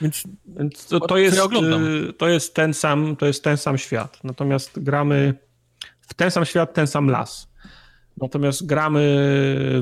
Więc, 0.00 0.22
Więc 0.46 0.86
to, 0.86 1.00
to, 1.00 1.18
jest, 1.18 1.38
y, 1.38 2.12
to 2.12 2.28
jest 2.28 2.54
ten 2.54 2.74
sam, 2.74 3.16
to 3.16 3.26
jest 3.26 3.44
ten 3.44 3.56
sam 3.56 3.78
świat. 3.78 4.18
Natomiast 4.24 4.80
gramy 4.80 5.34
w 6.08 6.14
ten 6.14 6.30
sam 6.30 6.44
świat, 6.44 6.74
ten 6.74 6.86
sam 6.86 7.10
las. 7.10 7.52
Natomiast 8.16 8.66
gramy 8.66 9.02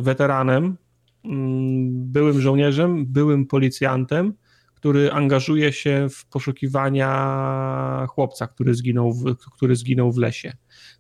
weteranem, 0.01 0.77
mm, 1.25 2.13
byłym 2.13 2.41
żołnierzem, 2.41 3.07
byłym 3.07 3.47
policjantem, 3.47 4.33
który 4.75 5.13
angażuje 5.13 5.73
się 5.73 6.07
w 6.11 6.27
poszukiwania 6.27 8.07
chłopca, 8.11 8.47
który 8.47 8.75
zginął 8.75 9.13
w, 9.13 9.37
który 9.53 9.77
zginął 9.77 10.13
w 10.13 10.19
lesie. 10.19 10.53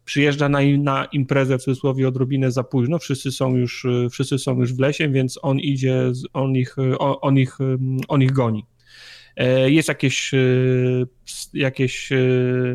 Przyjeżdża 0.04 0.48
na, 0.48 0.58
na 0.78 1.04
imprezę 1.04 1.58
w 1.58 1.62
cudzysłowie 1.62 2.08
odrobinę 2.08 2.50
za 2.50 2.64
późno, 2.64 2.98
wszyscy 2.98 3.32
są 3.32 3.56
już, 3.56 3.86
wszyscy 4.10 4.38
są 4.38 4.60
już 4.60 4.74
w 4.74 4.78
lesie, 4.78 5.08
więc 5.08 5.38
on 5.42 5.58
idzie, 5.58 6.12
on 6.32 6.56
ich, 6.56 6.76
on 6.98 7.38
ich, 7.38 7.58
on 8.08 8.22
ich 8.22 8.32
goni. 8.32 8.66
E, 9.36 9.70
jest 9.70 9.88
jakieś, 9.88 10.34
e, 10.34 10.38
jakieś, 11.54 12.12
e, 12.12 12.16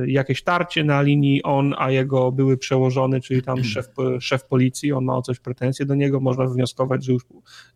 jakieś 0.08 0.44
tarcie 0.44 0.84
na 0.84 1.02
linii 1.02 1.44
on, 1.44 1.76
a 1.78 1.92
jego 1.92 2.32
były 2.32 2.58
przełożony, 2.58 3.22
czyli 3.22 3.42
tam 3.42 3.56
hmm. 3.56 3.72
szef, 3.72 3.88
szef 4.20 4.44
policji, 4.44 4.92
on 4.92 5.06
ma 5.06 5.18
o 5.18 5.22
coś 5.22 5.40
pretensje 5.40 5.86
do 5.86 5.96
niego, 5.96 6.20
można 6.20 6.46
wnioskować, 6.46 7.06
że 7.06 7.14
już, 7.14 7.24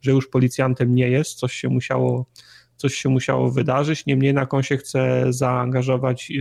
że 0.02 0.12
już 0.12 0.28
policjantem 0.28 0.96
nie 0.96 1.10
jest, 1.10 1.40
coś 1.40 1.54
się 1.54 1.70
musiało 1.70 2.26
coś 2.76 2.96
się 2.96 3.10
musiało 3.10 3.52
wydarzyć, 3.52 4.06
niemniej 4.06 4.28
jednak 4.28 4.54
on 4.54 4.64
się 4.64 4.78
chce 4.78 5.26
zaangażować 5.30 6.32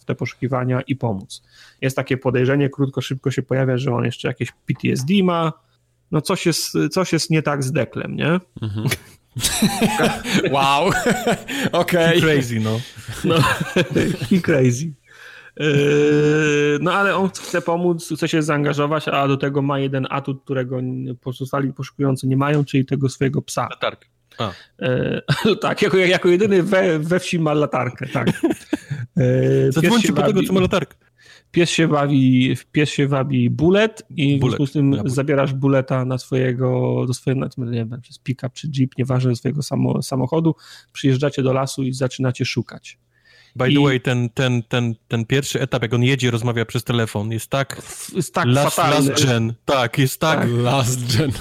w 0.00 0.04
te 0.04 0.14
poszukiwania 0.14 0.80
i 0.80 0.96
pomóc. 0.96 1.42
Jest 1.80 1.96
takie 1.96 2.16
podejrzenie, 2.16 2.70
krótko, 2.70 3.00
szybko 3.00 3.30
się 3.30 3.42
pojawia, 3.42 3.78
że 3.78 3.94
on 3.94 4.04
jeszcze 4.04 4.28
jakieś 4.28 4.52
PTSD 4.66 5.14
ma, 5.22 5.52
no 6.10 6.20
coś 6.20 6.46
jest, 6.46 6.72
coś 6.90 7.12
jest 7.12 7.30
nie 7.30 7.42
tak 7.42 7.64
z 7.64 7.72
Deklem, 7.72 8.16
nie? 8.16 8.40
Mhm. 8.62 8.88
wow, 10.54 10.88
okej. 11.72 12.18
Okay. 12.18 12.20
Crazy, 12.20 12.60
no. 12.60 12.80
no. 13.24 13.36
He 14.30 14.40
crazy. 14.40 14.92
Yy, 15.60 16.78
no 16.80 16.92
ale 16.92 17.16
on 17.16 17.28
chce 17.28 17.62
pomóc, 17.62 18.12
chce 18.16 18.28
się 18.28 18.42
zaangażować, 18.42 19.08
a 19.08 19.28
do 19.28 19.36
tego 19.36 19.62
ma 19.62 19.78
jeden 19.78 20.06
atut, 20.10 20.44
którego 20.44 20.80
pozostali 21.20 21.72
poszukujący 21.72 22.26
nie 22.26 22.36
mają, 22.36 22.64
czyli 22.64 22.84
tego 22.86 23.08
swojego 23.08 23.42
psa. 23.42 23.68
Latarkę. 23.70 24.08
A. 24.38 24.52
Yy, 24.78 25.56
tak, 25.60 25.82
jako, 25.82 25.96
jako 25.96 26.28
jedyny 26.28 26.62
we, 26.62 26.98
we 26.98 27.20
wsi 27.20 27.38
ma 27.38 27.52
latarkę, 27.52 28.06
tak. 28.06 28.42
Yy, 29.16 29.72
Zadzwońcie 29.72 30.12
po 30.12 30.22
tego, 30.22 30.42
co 30.42 30.52
ma 30.52 30.60
latarkę. 30.60 30.96
Pies 31.52 31.70
się 31.70 31.88
bawi, 31.88 32.56
pies 32.72 32.90
się 32.90 33.08
wabi 33.08 33.50
bulet 33.50 34.02
i 34.16 34.38
w 34.38 34.40
związku 34.40 34.66
z 34.66 34.72
tym 34.72 34.92
ja, 34.92 35.02
zabierasz 35.06 35.54
buleta 35.54 36.04
na 36.04 36.18
swojego, 36.18 37.04
do 37.06 37.14
swojego, 37.14 37.46
nie 37.56 37.84
wiem, 37.84 38.00
przez 38.02 38.18
pick-up 38.18 38.50
czy 38.54 38.68
jeep, 38.68 38.98
nieważne, 38.98 39.30
do 39.30 39.36
swojego 39.36 39.62
samo, 39.62 40.02
samochodu, 40.02 40.54
przyjeżdżacie 40.92 41.42
do 41.42 41.52
lasu 41.52 41.82
i 41.82 41.92
zaczynacie 41.92 42.44
szukać. 42.44 42.98
By 43.56 43.70
I... 43.70 43.74
the 43.74 43.82
way, 43.82 44.00
ten, 44.00 44.30
ten, 44.30 44.62
ten, 44.62 44.94
ten 45.08 45.24
pierwszy 45.24 45.60
etap, 45.60 45.82
jak 45.82 45.94
on 45.94 46.02
jedzie, 46.02 46.30
rozmawia 46.30 46.64
przez 46.64 46.84
telefon, 46.84 47.32
jest 47.32 47.50
tak... 47.50 47.82
Jest 48.14 48.34
tak 48.34 48.46
last, 48.46 48.76
fatalny. 48.76 49.10
Last 49.10 49.24
gen. 49.24 49.54
Tak, 49.64 49.98
jest 49.98 50.20
tak... 50.20 50.40
tak. 50.40 50.48
Last 50.50 51.16
gen. 51.16 51.32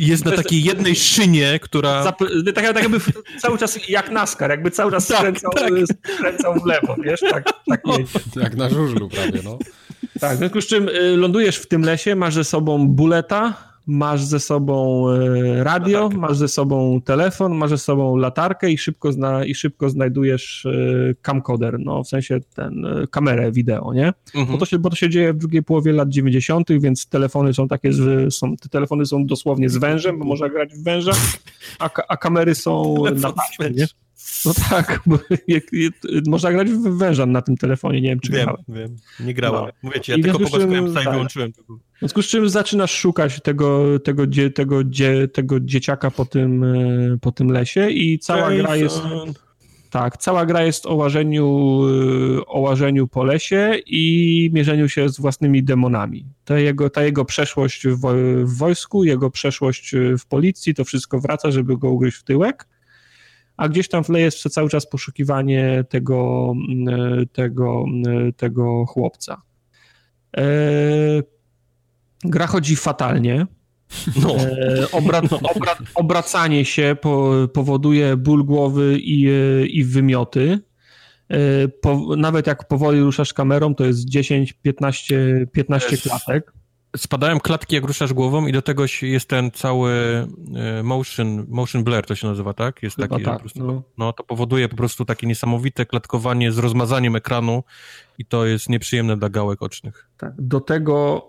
Jest 0.00 0.24
na 0.24 0.32
takiej 0.32 0.62
jednej 0.62 0.96
szynie, 0.96 1.58
która... 1.62 2.02
Zap... 2.02 2.18
Tak, 2.54 2.64
tak 2.64 2.82
jakby 2.82 3.00
cały 3.40 3.58
czas 3.58 3.88
jak 3.88 4.10
NASCAR, 4.10 4.50
jakby 4.50 4.70
cały 4.70 4.90
czas 4.90 5.06
tak, 5.06 5.18
skręcał, 5.18 5.50
tak. 5.50 5.70
skręcał 6.14 6.54
w 6.60 6.66
lewo, 6.66 6.96
wiesz? 7.04 7.20
Tak, 7.20 7.44
tak 7.68 7.80
no. 7.84 7.96
Jak 8.36 8.56
na 8.56 8.70
żużlu 8.70 9.08
prawie, 9.08 9.40
no. 9.44 9.58
Tak, 10.20 10.34
w 10.34 10.38
związku 10.38 10.60
z 10.60 10.66
czym 10.66 10.88
y, 10.88 11.16
lądujesz 11.16 11.56
w 11.56 11.68
tym 11.68 11.82
lesie, 11.82 12.16
masz 12.16 12.34
ze 12.34 12.44
sobą 12.44 12.88
buleta, 12.88 13.69
masz 13.86 14.22
ze 14.22 14.40
sobą 14.40 15.04
e, 15.10 15.64
radio, 15.64 15.98
latarkę. 15.98 16.18
masz 16.18 16.36
ze 16.36 16.48
sobą 16.48 17.00
telefon, 17.00 17.54
masz 17.54 17.70
ze 17.70 17.78
sobą 17.78 18.16
latarkę 18.16 18.70
i 18.70 18.78
szybko, 18.78 19.12
zna, 19.12 19.44
i 19.44 19.54
szybko 19.54 19.90
znajdujesz 19.90 20.66
e, 20.66 21.14
camcorder, 21.22 21.78
no 21.78 22.04
w 22.04 22.08
sensie 22.08 22.40
ten, 22.54 22.84
e, 22.84 23.06
kamerę 23.06 23.52
wideo, 23.52 23.92
nie? 23.94 24.12
Mhm. 24.34 24.46
Bo, 24.46 24.58
to 24.58 24.66
się, 24.66 24.78
bo 24.78 24.90
to 24.90 24.96
się 24.96 25.10
dzieje 25.10 25.32
w 25.32 25.36
drugiej 25.36 25.62
połowie 25.62 25.92
lat 25.92 26.08
90., 26.08 26.68
więc 26.80 27.06
telefony 27.06 27.54
są 27.54 27.68
takie, 27.68 27.90
są, 28.30 28.56
te 28.56 28.68
telefony 28.68 29.06
są 29.06 29.26
dosłownie 29.26 29.68
z 29.68 29.76
wężem, 29.76 30.18
bo 30.18 30.24
można 30.24 30.48
grać 30.48 30.74
w 30.74 30.84
węża, 30.84 31.12
a, 31.78 31.90
a 32.08 32.16
kamery 32.16 32.54
są 32.54 32.94
na 33.22 33.32
taśmie, 33.32 33.70
nie? 33.70 33.86
No 34.44 34.52
tak, 34.70 35.00
bo 35.06 35.18
je, 35.48 35.60
można 36.26 36.52
grać 36.52 36.70
w 36.70 36.98
węża 36.98 37.26
na 37.26 37.42
tym 37.42 37.56
telefonie, 37.56 38.00
nie 38.00 38.08
wiem 38.08 38.20
czy 38.20 38.32
wiem, 38.32 38.44
grałem. 38.44 38.64
Wiem, 38.68 38.96
nie 39.26 39.34
grałem. 39.34 39.64
No. 39.64 39.72
Mówię 39.82 40.00
ci, 40.00 40.12
ja 40.12 40.18
I 40.18 40.22
tylko 40.22 40.38
i 40.38 40.94
tak. 40.94 41.12
wyłączyłem. 41.12 41.52
W 41.52 41.98
związku 41.98 42.22
z 42.22 42.26
czym 42.26 42.48
zaczynasz 42.48 42.90
szukać 42.94 43.40
tego, 43.40 43.98
tego, 43.98 44.26
dzie, 44.26 44.50
tego, 44.50 44.84
dzie, 44.84 45.28
tego 45.28 45.60
dzieciaka 45.60 46.10
po 46.10 46.24
tym, 46.24 46.64
e, 46.64 47.18
po 47.20 47.32
tym 47.32 47.50
lesie 47.50 47.90
i 47.90 48.18
cała 48.18 48.54
gra 48.54 48.76
jest... 48.76 49.02
Tak, 49.90 50.16
cała 50.16 50.46
gra 50.46 50.62
jest 50.62 50.86
o 50.86 50.94
łażeniu, 50.94 51.80
e, 52.38 52.46
o 52.46 52.60
łażeniu 52.60 53.06
po 53.06 53.24
lesie 53.24 53.74
i 53.86 54.50
mierzeniu 54.52 54.88
się 54.88 55.08
z 55.08 55.20
własnymi 55.20 55.62
demonami. 55.62 56.24
Ta 56.44 56.58
jego, 56.58 56.90
ta 56.90 57.02
jego 57.02 57.24
przeszłość 57.24 57.86
w, 57.88 58.00
w 58.44 58.58
wojsku, 58.58 59.04
jego 59.04 59.30
przeszłość 59.30 59.94
w 60.18 60.26
policji, 60.26 60.74
to 60.74 60.84
wszystko 60.84 61.20
wraca, 61.20 61.50
żeby 61.50 61.78
go 61.78 61.90
ugryźć 61.90 62.18
w 62.18 62.24
tyłek 62.24 62.66
a 63.60 63.68
gdzieś 63.68 63.88
tam 63.88 64.04
w 64.04 64.06
tle 64.06 64.20
jest 64.20 64.42
cały 64.42 64.68
czas 64.68 64.86
poszukiwanie 64.86 65.84
tego, 65.88 66.52
mm, 66.68 67.26
tego, 67.32 67.84
mm, 67.88 68.32
tego 68.32 68.86
chłopca. 68.86 69.42
E, 70.36 70.42
gra 72.24 72.46
chodzi 72.46 72.76
fatalnie. 72.76 73.46
No. 74.22 74.36
E, 74.36 74.90
obra, 74.92 75.22
obra, 75.54 75.76
obracanie 75.94 76.64
się 76.64 76.96
po, 77.00 77.34
powoduje 77.54 78.16
ból 78.16 78.44
głowy 78.44 78.98
i, 79.00 79.28
i 79.70 79.84
wymioty. 79.84 80.60
E, 81.28 81.68
po, 81.68 82.16
nawet 82.16 82.46
jak 82.46 82.68
powoli 82.68 83.00
ruszasz 83.00 83.32
kamerą, 83.32 83.74
to 83.74 83.84
jest 83.84 84.04
10, 84.04 84.52
15, 84.52 85.46
15 85.52 85.96
klatek 85.96 86.52
spadają 86.96 87.40
klatki, 87.40 87.74
jak 87.74 87.84
ruszasz 87.84 88.12
głową 88.12 88.46
i 88.46 88.52
do 88.52 88.62
tego 88.62 88.84
jest 89.02 89.28
ten 89.28 89.50
cały 89.50 89.92
e, 90.54 90.82
motion, 90.82 91.46
motion 91.48 91.84
blur 91.84 92.06
to 92.06 92.14
się 92.14 92.26
nazywa, 92.26 92.54
tak? 92.54 92.82
Jest 92.82 92.96
taki, 92.96 93.22
tak, 93.22 93.40
prostu, 93.40 93.66
no. 93.66 93.82
no. 93.98 94.12
to 94.12 94.24
powoduje 94.24 94.68
po 94.68 94.76
prostu 94.76 95.04
takie 95.04 95.26
niesamowite 95.26 95.86
klatkowanie 95.86 96.52
z 96.52 96.58
rozmazaniem 96.58 97.16
ekranu 97.16 97.64
i 98.18 98.24
to 98.24 98.46
jest 98.46 98.68
nieprzyjemne 98.68 99.16
dla 99.16 99.28
gałek 99.28 99.62
ocznych. 99.62 100.10
Tak, 100.16 100.32
do 100.38 100.60
tego 100.60 101.26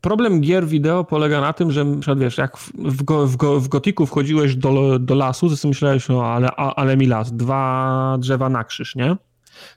problem 0.00 0.40
gier 0.40 0.66
wideo 0.66 1.04
polega 1.04 1.40
na 1.40 1.52
tym, 1.52 1.72
że 1.72 1.86
wiesz, 2.16 2.38
jak 2.38 2.56
w, 2.56 2.72
w, 2.74 3.04
w, 3.26 3.36
w 3.60 3.68
Gotiku 3.68 4.06
wchodziłeś 4.06 4.56
do, 4.56 4.98
do 4.98 5.14
lasu, 5.14 5.48
to 5.50 5.56
sobie 5.56 5.70
myślałeś, 5.70 6.08
no 6.08 6.26
ale, 6.26 6.50
ale 6.50 6.96
mi 6.96 7.06
las, 7.06 7.32
dwa 7.32 8.16
drzewa 8.20 8.48
na 8.48 8.64
krzyż, 8.64 8.94
nie? 8.94 9.16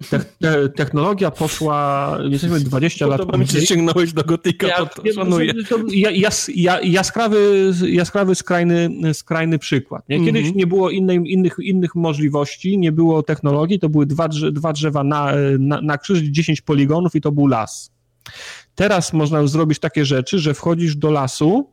Te, 0.10 0.20
te, 0.20 0.70
technologia 0.70 1.32
poszła, 1.32 2.18
jesteśmy 2.30 2.60
20 2.60 3.08
lat. 3.08 3.20
Podoba 3.20 3.46
sięgnąłeś 3.46 4.14
do 4.14 4.24
gotyka, 4.24 4.68
ja, 4.68 4.86
to, 4.86 5.04
to 5.04 5.14
szanuję. 5.14 5.54
Jas, 6.14 6.52
jaskrawy, 6.84 7.72
jaskrawy 7.88 8.36
skrajny, 8.36 8.90
skrajny 9.14 9.60
przykład. 9.60 10.10
Nie? 10.10 10.26
Kiedyś 10.26 10.42
mm 10.42 10.54
-hmm. 10.54 10.56
nie 10.56 10.68
było 10.68 10.90
innej, 10.90 11.22
innych, 11.26 11.56
innych 11.62 11.96
możliwości, 11.96 12.78
nie 12.78 12.92
było 12.92 13.24
technologii, 13.24 13.80
to 13.80 13.90
były 13.90 14.06
dwa, 14.06 14.28
drze, 14.28 14.52
dwa 14.52 14.74
drzewa 14.74 15.04
na, 15.04 15.34
na, 15.60 15.82
na 15.82 15.98
krzyż, 15.98 16.20
10 16.20 16.62
poligonów 16.62 17.16
i 17.16 17.22
to 17.22 17.32
był 17.32 17.48
las. 17.48 17.92
Teraz 18.76 19.14
można 19.14 19.48
zrobić 19.48 19.80
takie 19.80 20.06
rzeczy, 20.06 20.40
że 20.40 20.54
wchodzisz 20.54 20.96
do 20.96 21.12
lasu, 21.12 21.70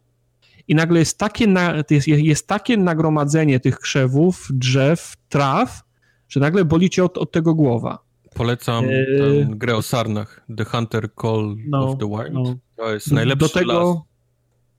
i 0.69 0.75
nagle 0.75 0.99
jest 0.99 1.19
takie, 1.19 1.55
jest, 1.91 2.09
jest 2.09 2.47
takie 2.47 2.77
nagromadzenie 2.77 3.61
tych 3.61 3.79
krzewów, 3.79 4.49
drzew, 4.51 5.15
traw, 5.29 5.86
że 6.29 6.41
nagle 6.41 6.65
boli 6.65 6.91
cię 6.91 7.05
od, 7.05 7.19
od 7.19 7.33
tego 7.33 7.55
głowa. 7.55 7.99
Polecam 8.35 8.85
eee... 8.85 9.47
grę 9.49 9.77
o 9.77 9.83
sarnach, 9.83 10.45
The 10.57 10.65
Hunter 10.65 11.09
Call 11.23 11.57
no, 11.69 11.89
of 11.89 11.99
the 11.99 12.09
Wild. 12.09 12.33
No. 12.33 12.57
To 12.77 12.95
jest 12.95 13.13
najlepszy 13.13 13.49
do 13.49 13.49
tego, 13.49 14.05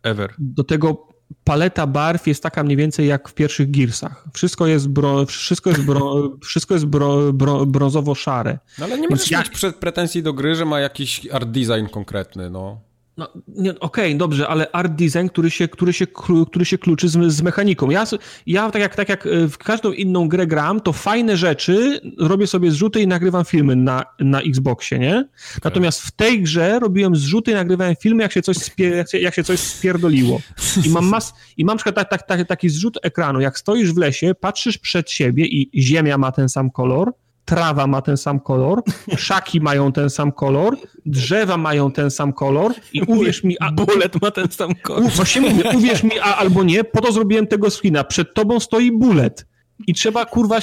ever. 0.03 0.33
Do 0.39 0.63
tego 0.63 1.07
paleta 1.43 1.87
barw 1.87 2.27
jest 2.27 2.43
taka 2.43 2.63
mniej 2.63 2.77
więcej 2.77 3.07
jak 3.07 3.29
w 3.29 3.33
pierwszych 3.33 3.71
Gearsach. 3.71 4.25
Wszystko 4.33 4.67
jest, 4.67 4.89
bro, 4.89 5.25
wszystko 5.25 5.69
jest, 5.69 5.81
bro, 5.81 6.29
wszystko 6.49 6.73
jest 6.73 6.85
bro, 6.85 7.33
bro, 7.33 7.65
brązowo-szare. 7.65 8.59
No 8.79 8.85
ale 8.85 8.99
nie 8.99 9.07
możesz 9.09 9.31
jak... 9.31 9.63
mieć 9.63 9.75
pretensji 9.79 10.23
do 10.23 10.33
gry, 10.33 10.55
że 10.55 10.65
ma 10.65 10.79
jakiś 10.79 11.27
art 11.31 11.49
design 11.49 11.85
konkretny, 11.91 12.49
no. 12.49 12.86
No, 13.17 13.27
Okej, 13.29 13.77
okay, 13.79 14.15
dobrze, 14.15 14.47
ale 14.47 14.71
art 14.71 14.91
design, 14.91 15.27
który 15.27 15.51
się, 15.51 15.67
który 15.67 15.93
się, 15.93 16.07
który 16.51 16.65
się 16.65 16.77
kluczy 16.77 17.09
z, 17.09 17.33
z 17.33 17.41
mechaniką. 17.41 17.89
Ja, 17.89 18.05
ja 18.45 18.71
tak, 18.71 18.81
jak, 18.81 18.95
tak 18.95 19.09
jak 19.09 19.27
e, 19.27 19.47
w 19.47 19.57
każdą 19.57 19.91
inną 19.91 20.29
grę 20.29 20.47
gram, 20.47 20.81
to 20.81 20.93
fajne 20.93 21.37
rzeczy 21.37 22.01
robię 22.17 22.47
sobie 22.47 22.71
zrzuty 22.71 23.01
i 23.01 23.07
nagrywam 23.07 23.45
filmy 23.45 23.75
na, 23.75 24.03
na 24.19 24.41
Xboxie, 24.41 24.99
nie? 24.99 25.17
Okay. 25.17 25.61
Natomiast 25.63 26.01
w 26.01 26.11
tej 26.11 26.41
grze 26.41 26.79
robiłem 26.79 27.15
zrzuty 27.15 27.51
i 27.51 27.53
nagrywałem 27.53 27.95
filmy, 27.95 28.23
jak 28.23 28.31
się 28.31 28.41
coś, 28.41 28.57
spier, 28.57 28.95
jak 28.95 29.11
się, 29.11 29.19
jak 29.19 29.35
się 29.35 29.43
coś 29.43 29.59
spierdoliło. 29.59 30.41
I 30.85 30.89
mam, 30.89 31.05
mas, 31.05 31.33
i 31.57 31.65
mam 31.65 31.77
przykład 31.77 31.95
tak, 31.95 32.09
tak, 32.09 32.27
tak, 32.27 32.47
taki 32.47 32.69
zrzut 32.69 32.97
ekranu, 33.03 33.41
jak 33.41 33.59
stoisz 33.59 33.93
w 33.93 33.97
lesie, 33.97 34.35
patrzysz 34.35 34.77
przed 34.77 35.11
siebie 35.11 35.45
i 35.45 35.81
ziemia 35.81 36.17
ma 36.17 36.31
ten 36.31 36.49
sam 36.49 36.71
kolor, 36.71 37.13
trawa 37.47 37.87
ma 37.87 38.01
ten 38.01 38.17
sam 38.17 38.39
kolor, 38.39 38.83
szaki 39.27 39.61
mają 39.61 39.91
ten 39.91 40.09
sam 40.09 40.31
kolor, 40.31 40.77
drzewa 41.05 41.57
mają 41.57 41.91
ten 41.91 42.11
sam 42.11 42.33
kolor 42.33 42.73
i 42.93 43.01
uwierz 43.01 43.43
mi... 43.43 43.55
A, 43.59 43.71
bullet 43.71 44.21
ma 44.21 44.31
ten 44.31 44.51
sam 44.51 44.75
kolor. 44.75 45.11
Właśnie 45.11 45.41
mówię, 45.41 45.63
uwierz 45.77 46.03
mi, 46.03 46.19
a, 46.19 46.35
albo 46.35 46.63
nie, 46.63 46.83
po 46.83 47.01
to 47.01 47.11
zrobiłem 47.11 47.47
tego 47.47 47.69
screena. 47.69 48.03
Przed 48.03 48.33
tobą 48.33 48.59
stoi 48.59 48.91
bullet. 48.91 49.45
I 49.87 49.93
trzeba, 49.93 50.25
kurwa, 50.25 50.59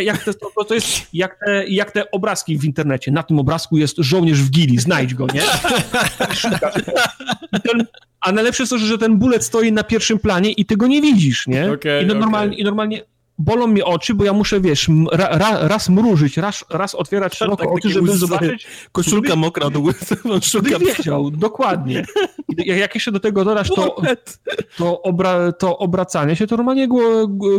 jak, 0.00 0.24
te, 0.24 0.34
to, 0.68 0.74
jest 0.74 0.86
jak 1.12 1.38
te, 1.46 1.64
jak 1.68 1.92
te 1.92 2.10
obrazki 2.10 2.58
w 2.58 2.64
internecie. 2.64 3.12
Na 3.12 3.22
tym 3.22 3.38
obrazku 3.38 3.76
jest 3.76 3.96
żołnierz 3.98 4.42
w 4.42 4.50
gili, 4.50 4.78
znajdź 4.78 5.14
go, 5.14 5.26
nie? 5.34 5.42
Ten, 7.64 7.86
a 8.20 8.32
najlepsze 8.32 8.62
jest 8.62 8.70
to, 8.70 8.78
że 8.78 8.98
ten 8.98 9.18
bullet 9.18 9.44
stoi 9.44 9.72
na 9.72 9.84
pierwszym 9.84 10.18
planie 10.18 10.52
i 10.52 10.66
ty 10.66 10.76
go 10.76 10.86
nie 10.86 11.02
widzisz, 11.02 11.46
nie? 11.46 11.72
Okay, 11.72 12.02
I, 12.02 12.06
no, 12.06 12.14
normalnie, 12.14 12.52
okay. 12.52 12.60
I 12.60 12.64
normalnie 12.64 13.02
bolą 13.38 13.66
mi 13.66 13.82
oczy, 13.82 14.14
bo 14.14 14.24
ja 14.24 14.32
muszę, 14.32 14.60
wiesz, 14.60 14.88
ra, 15.12 15.28
ra, 15.28 15.68
raz 15.68 15.88
mrużyć, 15.88 16.36
raz, 16.36 16.64
raz 16.70 16.94
otwierać 16.94 17.36
szeroko 17.36 17.64
tak, 17.64 17.72
oczy, 17.72 17.90
żeby 17.90 18.16
zobaczyć... 18.16 18.66
Koszulka 18.92 19.28
żeby, 19.28 19.40
mokra 19.40 19.70
do 19.70 19.80
on 20.34 20.40
szuka... 20.40 20.78
wiedział, 20.78 21.30
dokładnie. 21.30 22.04
Jak 22.58 22.94
jeszcze 22.94 23.12
do 23.12 23.20
tego 23.20 23.44
dodasz 23.44 23.68
to, 23.68 23.96
to, 24.76 25.02
obra, 25.02 25.52
to 25.52 25.78
obracanie 25.78 26.36
się, 26.36 26.46
to 26.46 26.56
normalnie 26.56 26.88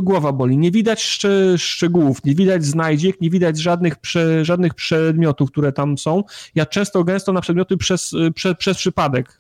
głowa 0.02 0.32
boli. 0.32 0.58
Nie 0.58 0.72
widać 0.72 1.04
szcze, 1.04 1.58
szczegółów, 1.58 2.24
nie 2.24 2.36
widać 2.36 2.66
znajdziek, 2.66 3.22
nie 3.22 3.30
widać 3.30 3.60
żadnych, 3.60 3.96
prze, 3.96 4.46
żadnych 4.46 4.74
przedmiotów, 4.74 5.52
które 5.52 5.72
tam 5.72 5.98
są. 5.98 6.24
Ja 6.56 6.66
często, 6.66 7.04
gęsto 7.04 7.34
na 7.34 7.42
przedmioty 7.42 7.78
przez, 7.78 8.12
prze, 8.36 8.56
przez 8.56 8.78
przypadek 8.78 9.40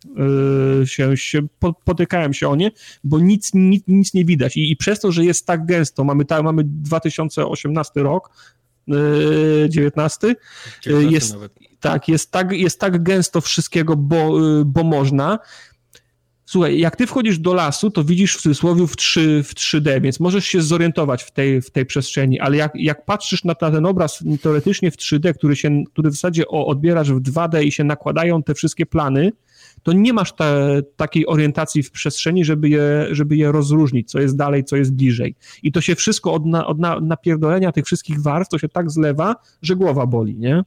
yy, 0.79 0.87
się, 0.87 1.17
się 1.17 1.41
potykałem 1.85 2.33
się 2.33 2.49
o 2.49 2.55
nie, 2.55 2.71
bo 3.03 3.19
nic, 3.19 3.51
nic, 3.53 3.83
nic 3.87 4.13
nie 4.13 4.25
widać. 4.25 4.57
I, 4.57 4.71
I 4.71 4.77
przez 4.77 4.99
to, 4.99 5.11
że 5.11 5.25
jest 5.25 5.45
tak 5.45 5.65
gęsto, 5.65 6.03
mamy 6.03 6.24
mamy, 6.25 6.43
ta, 6.43 6.43
mamy 6.43 6.61
2018 6.65 8.03
rok, 8.03 8.29
19, 9.69 10.35
19 10.83 11.11
jest, 11.11 11.33
nawet. 11.33 11.53
tak, 11.79 12.07
jest 12.07 12.31
tak, 12.31 12.51
jest 12.51 12.79
tak 12.79 13.03
gęsto 13.03 13.41
wszystkiego, 13.41 13.95
bo, 13.95 14.39
bo 14.65 14.83
można. 14.83 15.39
Słuchaj, 16.45 16.79
jak 16.79 16.95
ty 16.95 17.07
wchodzisz 17.07 17.39
do 17.39 17.53
lasu, 17.53 17.91
to 17.91 18.03
widzisz 18.03 18.37
w 18.37 18.41
cudzysłowie 18.41 18.87
w, 18.87 18.95
3, 18.95 19.43
w 19.43 19.53
3D, 19.53 20.01
więc 20.01 20.19
możesz 20.19 20.45
się 20.45 20.61
zorientować 20.61 21.23
w 21.23 21.31
tej, 21.31 21.61
w 21.61 21.71
tej 21.71 21.85
przestrzeni, 21.85 22.39
ale 22.39 22.57
jak, 22.57 22.71
jak 22.75 23.05
patrzysz 23.05 23.43
na, 23.43 23.55
na 23.61 23.71
ten 23.71 23.85
obraz 23.85 24.23
teoretycznie 24.41 24.91
w 24.91 24.97
3D, 24.97 25.33
który, 25.33 25.55
się, 25.55 25.83
który 25.93 26.09
w 26.09 26.13
zasadzie 26.13 26.47
o, 26.47 26.67
odbierasz 26.67 27.11
w 27.11 27.21
2D 27.21 27.63
i 27.63 27.71
się 27.71 27.83
nakładają 27.83 28.43
te 28.43 28.53
wszystkie 28.53 28.85
plany, 28.85 29.31
to 29.85 29.93
nie 29.93 30.13
masz 30.13 30.33
te, 30.33 30.81
takiej 30.95 31.27
orientacji 31.27 31.83
w 31.83 31.91
przestrzeni, 31.91 32.45
żeby 32.45 32.69
je, 32.69 33.07
żeby 33.11 33.37
je 33.37 33.51
rozróżnić, 33.51 34.11
co 34.11 34.19
jest 34.19 34.35
dalej, 34.35 34.63
co 34.63 34.75
jest 34.75 34.93
bliżej. 34.93 35.35
I 35.63 35.71
to 35.71 35.81
się 35.81 35.95
wszystko 35.95 36.33
od, 36.33 36.45
na, 36.45 36.67
od 36.67 36.79
na, 36.79 36.99
napierdolenia 36.99 37.71
tych 37.71 37.85
wszystkich 37.85 38.21
warstw, 38.21 38.51
to 38.51 38.57
się 38.57 38.69
tak 38.69 38.91
zlewa, 38.91 39.35
że 39.61 39.75
głowa 39.75 40.05
boli, 40.05 40.37
nie? 40.37 40.63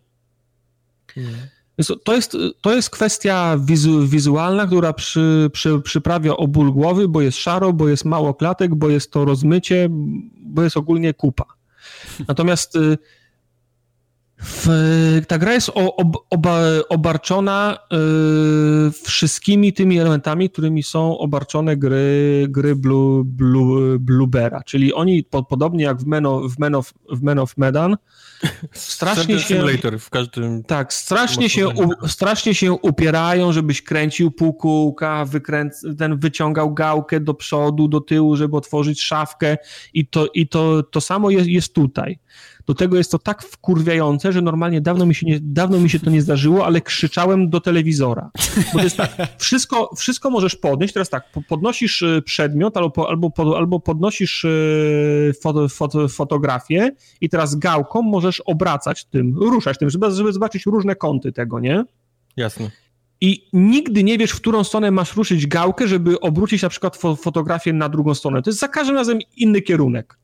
Więc 1.79 1.93
To 2.05 2.15
jest, 2.15 2.37
to 2.61 2.75
jest 2.75 2.91
kwestia 2.91 3.59
wizu, 3.65 4.07
wizualna, 4.07 4.67
która 4.67 4.93
przy, 4.93 5.51
przy, 5.53 5.81
przyprawia 5.81 6.37
o 6.37 6.49
ból 6.49 6.73
głowy, 6.73 7.09
bo 7.09 7.21
jest 7.21 7.39
szaro, 7.39 7.73
bo 7.73 7.89
jest 7.89 8.05
mało 8.05 8.35
klatek, 8.35 8.75
bo 8.75 8.89
jest 8.89 9.13
to 9.13 9.25
rozmycie, 9.25 9.89
bo 10.37 10.63
jest 10.63 10.77
ogólnie 10.77 11.15
kupa. 11.15 11.45
Natomiast 12.29 12.77
y, 12.77 12.99
w, 14.43 14.69
ta 15.29 15.39
gra 15.39 15.53
jest 15.53 15.71
ob, 15.75 16.17
oba, 16.31 16.61
obarczona 16.89 17.79
y, 18.89 18.91
wszystkimi 18.91 19.73
tymi 19.73 19.99
elementami, 19.99 20.51
którymi 20.51 20.83
są 20.83 21.19
obarczone 21.19 21.77
gry, 21.77 22.47
gry 22.49 22.77
Blue, 22.77 23.23
Blue, 23.25 23.99
Bluebera, 23.99 24.63
czyli 24.63 24.95
oni 24.95 25.25
po, 25.25 25.43
podobnie 25.43 25.85
jak 25.85 25.99
w 25.99 26.07
Men 26.07 26.27
of, 26.27 26.53
w 26.53 26.59
Men 26.59 26.75
of, 26.75 26.95
w 27.13 27.23
Men 27.23 27.39
of 27.39 27.57
Medan 27.57 27.97
strasznie 28.73 29.39
się... 29.39 29.55
Simulator 29.55 29.99
w 29.99 30.11
każdym... 30.11 30.65
Tak, 30.65 30.93
strasznie 30.93 31.49
się, 31.49 31.69
u, 31.69 32.09
strasznie 32.09 32.55
się 32.55 32.73
upierają, 32.73 33.53
żebyś 33.53 33.83
kręcił 33.83 34.31
półkółka, 34.31 35.25
wykręc, 35.25 35.87
ten 35.99 36.19
wyciągał 36.19 36.75
gałkę 36.75 37.21
do 37.21 37.35
przodu, 37.35 37.89
do 37.89 38.01
tyłu, 38.01 38.37
żeby 38.37 38.57
otworzyć 38.57 39.03
szafkę 39.03 39.57
i 39.95 40.07
to, 40.07 40.27
i 40.35 40.49
to, 40.49 40.83
to 40.83 41.01
samo 41.01 41.31
jest, 41.31 41.47
jest 41.47 41.75
tutaj. 41.75 42.19
Do 42.69 42.75
tego 42.75 42.97
jest 42.97 43.11
to 43.11 43.19
tak 43.19 43.43
wkurwiające, 43.43 44.33
że 44.33 44.43
normalnie 44.43 44.81
dawno 44.81 45.07
mi 45.07 45.15
się, 45.15 45.27
nie, 45.27 45.39
dawno 45.43 45.81
mi 45.81 45.91
się 45.91 46.01
to 46.01 46.11
nie 46.11 46.23
zdarzyło, 46.23 46.67
ale 46.67 46.81
krzyczałem 46.81 47.51
do 47.51 47.61
telewizora. 47.61 48.31
Bo 48.73 48.79
to 48.79 48.85
jest 48.85 48.97
tak, 48.97 49.17
wszystko, 49.39 49.91
wszystko 49.97 50.31
możesz 50.31 50.57
podnieść, 50.57 50.95
teraz 50.95 51.09
tak, 51.09 51.25
podnosisz 51.49 52.03
y, 52.03 52.23
przedmiot 52.25 52.77
albo, 52.77 53.09
albo, 53.09 53.33
albo 53.57 53.81
podnosisz 53.81 54.45
y, 54.45 55.33
foto, 55.43 55.69
foto, 55.69 56.09
fotografię 56.09 56.91
i 57.21 57.29
teraz 57.29 57.55
gałką 57.55 58.03
możesz 58.03 58.41
obracać 58.41 59.05
tym, 59.05 59.39
ruszać 59.39 59.79
tym, 59.79 59.91
żeby, 59.91 60.11
żeby 60.11 60.33
zobaczyć 60.33 60.67
różne 60.67 60.97
kąty 60.97 61.33
tego, 61.33 61.61
nie? 61.61 61.85
Jasne. 62.37 62.71
I 63.21 63.49
nigdy 63.53 64.05
nie 64.05 64.19
wiesz, 64.19 64.31
w 64.31 64.41
którą 64.41 64.65
stronę 64.65 64.91
masz 64.91 65.17
ruszyć 65.17 65.47
gałkę, 65.47 65.89
żeby 65.89 66.21
obrócić 66.21 66.63
na 66.63 66.69
przykład 66.69 66.97
fotografię 66.97 67.73
na 67.73 67.89
drugą 67.89 68.15
stronę. 68.15 68.43
To 68.43 68.51
jest 68.51 68.61
za 68.61 68.69
każdym 68.69 68.97
razem 68.97 69.19
inny 69.37 69.63
kierunek. 69.63 70.19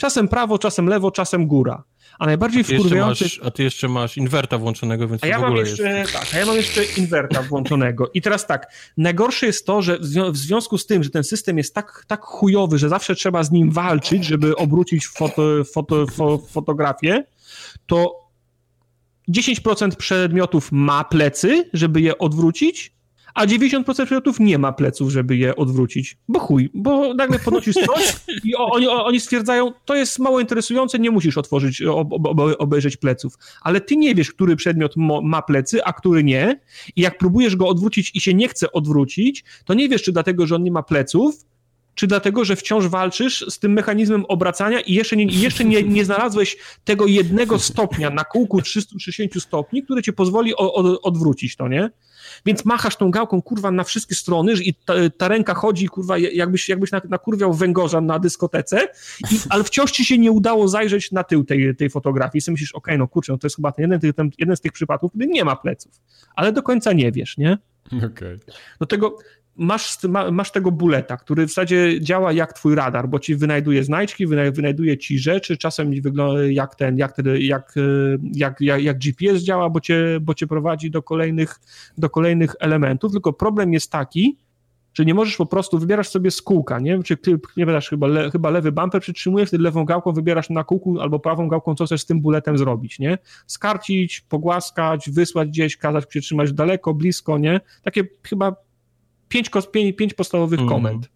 Czasem 0.00 0.28
prawo, 0.28 0.58
czasem 0.58 0.86
lewo, 0.86 1.10
czasem 1.10 1.46
góra. 1.46 1.84
A 2.18 2.26
najbardziej 2.26 2.60
a 2.60 2.64
wkurwiający... 2.64 3.24
Masz, 3.24 3.40
a 3.44 3.50
ty 3.50 3.62
jeszcze 3.62 3.88
masz 3.88 4.16
inwerta 4.16 4.58
włączonego, 4.58 5.08
więc 5.08 5.24
a 5.24 5.26
ja 5.26 5.38
w 5.38 5.42
ogóle 5.42 5.50
mam 5.50 5.66
jeszcze, 5.66 5.98
jest... 5.98 6.12
Tak, 6.12 6.26
a 6.34 6.38
ja 6.38 6.46
mam 6.46 6.56
jeszcze 6.56 6.84
inwerta 6.84 7.42
włączonego. 7.50 8.10
I 8.14 8.22
teraz 8.22 8.46
tak, 8.46 8.72
najgorsze 8.96 9.46
jest 9.46 9.66
to, 9.66 9.82
że 9.82 9.98
w 10.32 10.36
związku 10.36 10.78
z 10.78 10.86
tym, 10.86 11.02
że 11.02 11.10
ten 11.10 11.24
system 11.24 11.58
jest 11.58 11.74
tak, 11.74 12.04
tak 12.06 12.20
chujowy, 12.24 12.78
że 12.78 12.88
zawsze 12.88 13.14
trzeba 13.14 13.42
z 13.42 13.50
nim 13.50 13.70
walczyć, 13.70 14.24
żeby 14.24 14.56
obrócić 14.56 15.06
foto, 15.06 15.42
foto, 15.74 16.06
fo, 16.06 16.38
fotografię, 16.38 17.24
to 17.86 18.14
10% 19.28 19.96
przedmiotów 19.96 20.72
ma 20.72 21.04
plecy, 21.04 21.70
żeby 21.72 22.00
je 22.00 22.18
odwrócić, 22.18 22.92
a 23.34 23.46
90% 23.46 23.94
przedmiotów 23.94 24.40
nie 24.40 24.58
ma 24.58 24.72
pleców, 24.72 25.10
żeby 25.10 25.36
je 25.36 25.56
odwrócić. 25.56 26.16
Bo 26.28 26.38
chuj, 26.38 26.70
bo 26.74 27.14
nagle 27.14 27.38
podnosisz 27.38 27.74
coś 27.74 28.16
i 28.44 28.54
oni, 28.56 28.88
oni 28.88 29.20
stwierdzają, 29.20 29.72
to 29.84 29.94
jest 29.94 30.18
mało 30.18 30.40
interesujące, 30.40 30.98
nie 30.98 31.10
musisz 31.10 31.38
otworzyć, 31.38 31.82
obejrzeć 32.58 32.96
pleców. 32.96 33.34
Ale 33.62 33.80
ty 33.80 33.96
nie 33.96 34.14
wiesz, 34.14 34.32
który 34.32 34.56
przedmiot 34.56 34.94
ma 35.22 35.42
plecy, 35.42 35.84
a 35.84 35.92
który 35.92 36.24
nie. 36.24 36.60
I 36.96 37.00
jak 37.00 37.18
próbujesz 37.18 37.56
go 37.56 37.68
odwrócić 37.68 38.10
i 38.14 38.20
się 38.20 38.34
nie 38.34 38.48
chce 38.48 38.72
odwrócić, 38.72 39.44
to 39.64 39.74
nie 39.74 39.88
wiesz, 39.88 40.02
czy 40.02 40.12
dlatego, 40.12 40.46
że 40.46 40.54
on 40.54 40.62
nie 40.62 40.72
ma 40.72 40.82
pleców, 40.82 41.44
czy 41.94 42.06
dlatego, 42.06 42.44
że 42.44 42.56
wciąż 42.56 42.86
walczysz 42.86 43.44
z 43.48 43.58
tym 43.58 43.72
mechanizmem 43.72 44.24
obracania 44.24 44.80
i 44.80 44.94
jeszcze 44.94 45.16
nie, 45.16 45.24
jeszcze 45.24 45.64
nie, 45.64 45.82
nie 45.82 46.04
znalazłeś 46.04 46.56
tego 46.84 47.06
jednego 47.06 47.58
stopnia 47.58 48.10
na 48.10 48.24
kółku 48.24 48.62
360 48.62 49.42
stopni, 49.42 49.82
który 49.82 50.02
ci 50.02 50.12
pozwoli 50.12 50.56
o, 50.56 50.74
o, 50.74 51.00
odwrócić 51.00 51.56
to, 51.56 51.68
nie? 51.68 51.90
Więc 52.46 52.64
machasz 52.64 52.96
tą 52.96 53.10
gałką, 53.10 53.42
kurwa, 53.42 53.70
na 53.70 53.84
wszystkie 53.84 54.14
strony 54.14 54.52
i 54.52 54.74
ta, 54.74 54.94
ta 55.16 55.28
ręka 55.28 55.54
chodzi, 55.54 55.88
kurwa, 55.88 56.18
jakbyś, 56.18 56.68
jakbyś 56.68 56.90
nakurwiał 57.08 57.54
węgorza 57.54 58.00
na 58.00 58.18
dyskotece, 58.18 58.88
i, 59.32 59.38
ale 59.48 59.64
wciąż 59.64 59.90
ci 59.90 60.04
się 60.04 60.18
nie 60.18 60.32
udało 60.32 60.68
zajrzeć 60.68 61.12
na 61.12 61.24
tył 61.24 61.44
tej, 61.44 61.76
tej 61.76 61.90
fotografii. 61.90 62.38
I 62.38 62.40
sobie 62.40 62.52
myślisz, 62.52 62.72
okej, 62.72 62.94
okay, 62.94 62.98
no 62.98 63.08
kurczę, 63.08 63.32
no 63.32 63.38
to 63.38 63.46
jest 63.46 63.56
chyba 63.56 63.72
ten 63.72 63.90
jeden, 63.90 64.12
ten, 64.12 64.30
jeden 64.38 64.56
z 64.56 64.60
tych 64.60 64.72
przypadków, 64.72 65.12
kiedy 65.12 65.26
nie 65.26 65.44
ma 65.44 65.56
pleców. 65.56 65.92
Ale 66.36 66.52
do 66.52 66.62
końca 66.62 66.92
nie 66.92 67.12
wiesz, 67.12 67.38
nie? 67.38 67.58
Okej. 67.86 68.06
Okay. 68.06 68.38
Do 68.80 68.86
tego 68.86 69.18
masz, 69.60 69.98
masz 70.32 70.50
tego 70.52 70.70
buleta, 70.70 71.16
który 71.16 71.46
w 71.46 71.48
zasadzie 71.48 72.00
działa 72.00 72.32
jak 72.32 72.52
twój 72.52 72.74
radar, 72.74 73.08
bo 73.08 73.18
ci 73.18 73.36
wynajduje 73.36 73.84
znajdźki, 73.84 74.26
wynajduje 74.26 74.98
ci 74.98 75.18
rzeczy, 75.18 75.56
czasem 75.56 76.02
wygląda 76.02 76.42
jak 76.44 76.74
ten, 76.74 76.98
jak, 76.98 77.12
ten, 77.12 77.26
jak, 77.40 77.74
jak, 78.34 78.60
jak, 78.60 78.82
jak 78.82 78.98
GPS 78.98 79.42
działa, 79.42 79.70
bo 79.70 79.80
cię, 79.80 80.18
bo 80.20 80.34
cię 80.34 80.46
prowadzi 80.46 80.90
do 80.90 81.02
kolejnych, 81.02 81.60
do 81.98 82.10
kolejnych 82.10 82.54
elementów, 82.60 83.12
tylko 83.12 83.32
problem 83.32 83.72
jest 83.72 83.92
taki, 83.92 84.36
że 84.94 85.04
nie 85.04 85.14
możesz 85.14 85.36
po 85.36 85.46
prostu, 85.46 85.78
wybierasz 85.78 86.08
sobie 86.08 86.30
z 86.30 86.42
kółka, 86.42 86.78
nie? 86.78 87.02
Czy 87.02 87.16
nie 87.56 87.66
wybierasz 87.66 87.88
chyba, 87.88 88.06
le, 88.06 88.30
chyba 88.30 88.50
lewy 88.50 88.72
bumper, 88.72 89.00
przytrzymujesz, 89.00 89.48
wtedy 89.48 89.64
lewą 89.64 89.84
gałką 89.84 90.12
wybierasz 90.12 90.50
na 90.50 90.64
kółku 90.64 91.00
albo 91.00 91.18
prawą 91.18 91.48
gałką, 91.48 91.74
co 91.74 91.86
chcesz 91.86 92.00
z 92.00 92.06
tym 92.06 92.20
buletem 92.20 92.58
zrobić, 92.58 92.98
nie? 92.98 93.18
Skarcić, 93.46 94.20
pogłaskać, 94.20 95.10
wysłać 95.10 95.48
gdzieś, 95.48 95.76
kazać 95.76 96.06
przytrzymać 96.06 96.52
daleko, 96.52 96.94
blisko, 96.94 97.38
nie? 97.38 97.60
Takie 97.82 98.04
chyba 98.22 98.56
pięć, 99.30 99.50
pięć, 99.96 100.14
podstawowych 100.14 100.60
mm. 100.60 100.68
komend. 100.68 101.08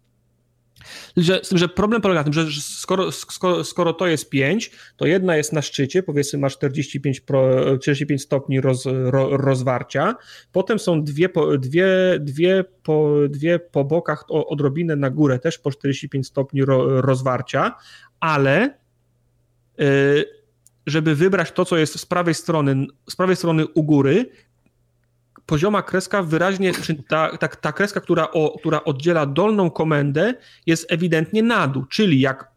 Że, 1.17 1.39
z 1.43 1.49
tym, 1.49 1.57
że 1.57 1.69
problem 1.69 2.01
polega 2.01 2.19
na 2.19 2.23
tym, 2.23 2.33
że 2.33 2.61
skoro, 2.61 3.11
skoro, 3.11 3.63
skoro 3.63 3.93
to 3.93 4.07
jest 4.07 4.29
5, 4.29 4.71
to 4.97 5.05
jedna 5.05 5.35
jest 5.35 5.53
na 5.53 5.61
szczycie, 5.61 6.03
powiedzmy 6.03 6.39
masz 6.39 6.57
45, 6.57 7.21
pro, 7.21 7.77
45 7.79 8.21
stopni 8.21 8.61
roz, 8.61 8.85
ro, 8.85 9.37
rozwarcia, 9.37 10.15
potem 10.51 10.79
są 10.79 11.03
dwie 11.03 11.29
po, 11.29 11.57
dwie, 11.57 11.87
dwie, 12.19 12.63
po, 12.83 13.11
dwie 13.29 13.59
po 13.59 13.83
bokach 13.83 14.25
odrobinę 14.29 14.95
na 14.95 15.09
górę 15.09 15.39
też 15.39 15.57
po 15.57 15.71
45 15.71 16.27
stopni 16.27 16.65
ro, 16.65 17.01
rozwarcia, 17.01 17.75
ale 18.19 18.77
yy, 19.77 19.85
żeby 20.87 21.15
wybrać 21.15 21.51
to, 21.51 21.65
co 21.65 21.77
jest 21.77 21.99
z 21.99 22.05
prawej 22.05 22.33
strony, 22.33 22.87
z 23.09 23.15
prawej 23.15 23.35
strony 23.35 23.67
u 23.67 23.83
góry, 23.83 24.29
pozioma 25.45 25.81
kreska 25.81 26.23
wyraźnie, 26.23 26.71
ta, 27.07 27.37
ta, 27.37 27.47
ta 27.47 27.71
kreska, 27.71 27.99
która, 28.01 28.31
o, 28.31 28.59
która 28.59 28.83
oddziela 28.83 29.25
dolną 29.25 29.69
komendę, 29.69 30.33
jest 30.65 30.91
ewidentnie 30.91 31.43
na 31.43 31.67
dół. 31.67 31.85
Czyli 31.85 32.19
jak 32.19 32.51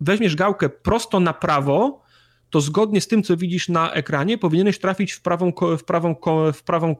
weźmiesz 0.00 0.36
gałkę 0.36 0.68
prosto 0.68 1.20
na 1.20 1.32
prawo, 1.32 2.04
to 2.50 2.60
zgodnie 2.60 3.00
z 3.00 3.08
tym, 3.08 3.22
co 3.22 3.36
widzisz 3.36 3.68
na 3.68 3.92
ekranie, 3.92 4.38
powinieneś 4.38 4.78
trafić 4.78 5.12
w 5.12 5.22
prawą, 5.22 5.52
w 5.78 5.84
prawą, 5.84 6.14
w 6.52 6.62
prawą 6.62 6.96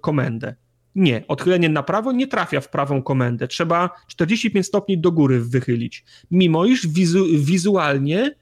komendę. 0.00 0.54
Nie, 0.94 1.24
odchylenie 1.28 1.68
na 1.68 1.82
prawo 1.82 2.12
nie 2.12 2.26
trafia 2.26 2.60
w 2.60 2.68
prawą 2.68 3.02
komendę. 3.02 3.48
Trzeba 3.48 3.90
45 4.06 4.66
stopni 4.66 4.98
do 4.98 5.12
góry 5.12 5.40
wychylić. 5.40 6.04
Mimo 6.30 6.64
iż 6.64 6.86
wizu, 6.86 7.24
wizualnie 7.38 8.34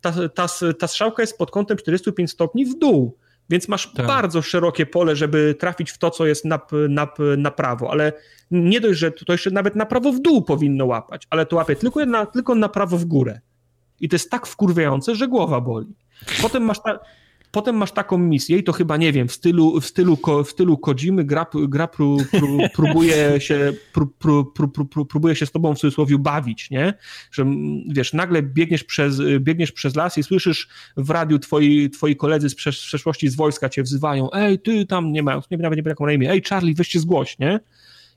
ta, 0.00 0.28
ta, 0.28 0.46
ta 0.78 0.86
strzałka 0.88 1.22
jest 1.22 1.38
pod 1.38 1.50
kątem 1.50 1.76
45 1.76 2.30
stopni 2.30 2.66
w 2.66 2.78
dół. 2.78 3.18
Więc 3.50 3.68
masz 3.68 3.92
tak. 3.92 4.06
bardzo 4.06 4.42
szerokie 4.42 4.86
pole, 4.86 5.16
żeby 5.16 5.54
trafić 5.58 5.90
w 5.90 5.98
to, 5.98 6.10
co 6.10 6.26
jest 6.26 6.44
na, 6.44 6.60
na, 6.88 7.08
na 7.36 7.50
prawo, 7.50 7.90
ale 7.90 8.12
nie 8.50 8.80
dość, 8.80 8.98
że 8.98 9.10
to 9.10 9.32
jeszcze 9.32 9.50
nawet 9.50 9.76
na 9.76 9.86
prawo 9.86 10.12
w 10.12 10.20
dół 10.20 10.42
powinno 10.42 10.86
łapać, 10.86 11.26
ale 11.30 11.46
to 11.46 11.56
łapie 11.56 11.76
tylko 11.76 12.06
na, 12.06 12.26
tylko 12.26 12.54
na 12.54 12.68
prawo 12.68 12.98
w 12.98 13.04
górę. 13.04 13.40
I 14.00 14.08
to 14.08 14.14
jest 14.14 14.30
tak 14.30 14.46
wkurwiające, 14.46 15.14
że 15.14 15.28
głowa 15.28 15.60
boli. 15.60 15.94
Potem 16.42 16.62
masz, 16.62 16.82
ta, 16.82 16.98
potem 17.54 17.76
masz 17.76 17.92
taką 17.92 18.18
misję 18.18 18.58
i 18.58 18.64
to 18.64 18.72
chyba, 18.72 18.96
nie 18.96 19.12
wiem, 19.12 19.28
w 19.28 19.32
stylu, 19.32 19.80
w 19.80 19.86
stylu, 19.86 20.18
w 20.44 20.50
stylu 20.50 20.78
Kodzimy 20.78 21.24
gra, 21.24 21.46
gra 21.68 21.88
pró, 21.88 22.16
pró, 22.32 22.68
próbuje, 22.74 23.40
się, 23.40 23.72
pró, 23.92 25.04
próbuje 25.08 25.36
się 25.36 25.46
z 25.46 25.52
tobą 25.52 25.74
w 25.74 25.78
cudzysłowie 25.78 26.18
bawić, 26.18 26.70
nie? 26.70 26.94
Że 27.32 27.46
wiesz, 27.88 28.12
nagle 28.12 28.42
biegniesz 28.42 28.84
przez, 28.84 29.20
biegniesz 29.40 29.72
przez 29.72 29.96
las 29.96 30.18
i 30.18 30.22
słyszysz 30.22 30.68
w 30.96 31.10
radiu 31.10 31.38
twoi, 31.38 31.90
twoi 31.90 32.16
koledzy 32.16 32.50
z 32.50 32.54
przeszłości 32.54 33.28
z 33.28 33.36
wojska 33.36 33.68
cię 33.68 33.82
wzywają, 33.82 34.32
ej, 34.32 34.58
ty 34.58 34.86
tam, 34.86 35.12
nie 35.12 35.22
mają, 35.22 35.40
nie, 35.50 35.58
nawet 35.58 35.76
nie 35.76 35.82
wiem 35.82 35.90
jaką 35.90 36.06
na 36.06 36.12
imię, 36.12 36.30
ej, 36.30 36.42
Charlie, 36.42 36.74
weź 36.74 36.88
się 36.88 36.98
zgłoś, 36.98 37.38
nie? 37.38 37.60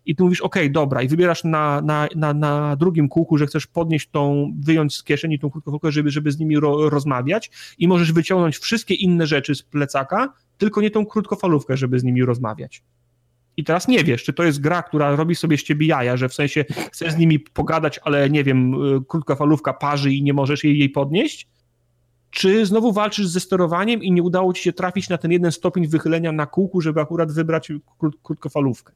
I 0.08 0.16
ty 0.16 0.24
mówisz, 0.24 0.42
ok, 0.42 0.56
dobra, 0.70 1.02
i 1.02 1.08
wybierasz 1.08 1.44
na, 1.44 1.82
na, 1.82 2.08
na, 2.16 2.34
na 2.34 2.76
drugim 2.76 3.10
kółku, 3.10 3.38
że 3.38 3.48
chcesz 3.48 3.68
podnieść 3.68 4.10
tą, 4.10 4.54
wyjąć 4.60 4.96
z 4.96 5.04
kieszeni 5.04 5.40
tą 5.40 5.50
krótkofalówkę, 5.50 5.92
żeby, 5.92 6.10
żeby 6.10 6.32
z 6.32 6.40
nimi 6.40 6.60
ro, 6.60 6.90
rozmawiać 6.90 7.52
i 7.78 7.88
możesz 7.88 8.12
wyciągnąć 8.12 8.58
wszystkie 8.58 8.94
inne 8.94 9.28
rzeczy 9.28 9.56
z 9.56 9.64
plecaka, 9.64 10.34
tylko 10.58 10.82
nie 10.82 10.92
tą 10.92 11.06
krótkofalówkę, 11.06 11.78
żeby 11.78 12.00
z 12.00 12.04
nimi 12.04 12.26
rozmawiać. 12.26 12.84
I 13.58 13.64
teraz 13.64 13.88
nie 13.88 14.04
wiesz, 14.04 14.24
czy 14.24 14.34
to 14.34 14.44
jest 14.44 14.62
gra, 14.62 14.84
która 14.84 15.16
robi 15.16 15.36
sobie 15.36 15.58
z 15.58 15.64
ciebie 15.64 15.88
jaja, 15.88 16.18
że 16.18 16.30
w 16.30 16.34
sensie 16.34 16.66
chcesz 16.92 17.14
z 17.14 17.18
nimi 17.18 17.40
pogadać, 17.40 18.00
ale 18.04 18.30
nie 18.30 18.44
wiem, 18.44 18.74
y, 18.74 19.06
krótkofalówka 19.08 19.74
parzy 19.74 20.14
i 20.14 20.24
nie 20.24 20.34
możesz 20.34 20.64
jej, 20.64 20.80
jej 20.80 20.90
podnieść, 20.90 21.48
czy 22.30 22.66
znowu 22.66 22.94
walczysz 22.94 23.28
ze 23.28 23.40
sterowaniem 23.40 24.04
i 24.04 24.12
nie 24.12 24.24
udało 24.24 24.54
ci 24.54 24.64
się 24.64 24.74
trafić 24.74 25.10
na 25.10 25.18
ten 25.18 25.32
jeden 25.32 25.52
stopień 25.52 25.88
wychylenia 25.88 26.32
na 26.32 26.46
kółku, 26.46 26.82
żeby 26.82 27.02
akurat 27.02 27.32
wybrać 27.32 27.72
krótkofalówkę. 28.24 28.94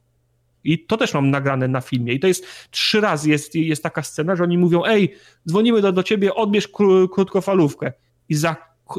I 0.63 0.85
to 0.85 0.97
też 0.97 1.13
mam 1.13 1.29
nagrane 1.29 1.67
na 1.67 1.81
filmie. 1.81 2.13
I 2.13 2.19
to 2.19 2.27
jest 2.27 2.45
trzy 2.71 3.01
razy 3.01 3.29
jest, 3.29 3.55
jest 3.55 3.83
taka 3.83 4.03
scena, 4.03 4.35
że 4.35 4.43
oni 4.43 4.57
mówią: 4.57 4.83
Ej, 4.85 5.13
dzwonimy 5.47 5.81
do, 5.81 5.91
do 5.91 6.03
ciebie, 6.03 6.35
odbierz 6.35 6.67
krótkofalówkę. 7.13 7.93
I 8.29 8.35
za, 8.35 8.55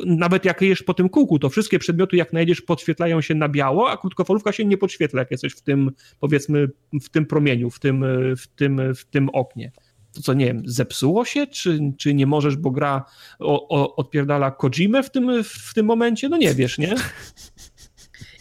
nawet 0.07 0.44
jak 0.44 0.62
jesz 0.62 0.82
po 0.82 0.94
tym 0.94 1.08
kółku, 1.08 1.39
to 1.39 1.49
wszystkie 1.49 1.78
przedmioty, 1.78 2.16
jak 2.16 2.32
najdziesz, 2.32 2.60
podświetlają 2.60 3.20
się 3.20 3.34
na 3.34 3.49
biało, 3.49 3.91
a 3.91 3.97
krótkofalówka 3.97 4.52
się 4.52 4.65
nie 4.65 4.76
podświetla, 4.78 5.20
jak 5.20 5.31
jesteś 5.31 5.52
w 5.52 5.60
tym, 5.60 5.91
powiedzmy, 6.20 6.68
w 7.02 7.08
tym 7.08 7.26
promieniu, 7.26 7.70
w 7.70 7.78
tym, 7.78 8.05
w 8.36 8.47
tym, 8.47 8.94
w 8.94 9.05
tym 9.05 9.28
oknie 9.28 9.73
to 10.12 10.23
co, 10.23 10.34
nie 10.34 10.47
wiem, 10.47 10.62
zepsuło 10.66 11.24
się, 11.24 11.47
czy, 11.47 11.81
czy 11.99 12.15
nie 12.15 12.26
możesz, 12.26 12.57
bo 12.57 12.70
gra 12.70 13.05
o, 13.39 13.68
o, 13.68 13.97
odpierdala 13.97 14.50
Kojimę 14.50 15.02
w 15.02 15.10
tym, 15.10 15.44
w 15.44 15.74
tym 15.74 15.86
momencie? 15.86 16.28
No 16.28 16.36
nie 16.36 16.55
wiesz, 16.55 16.78
nie? 16.78 16.94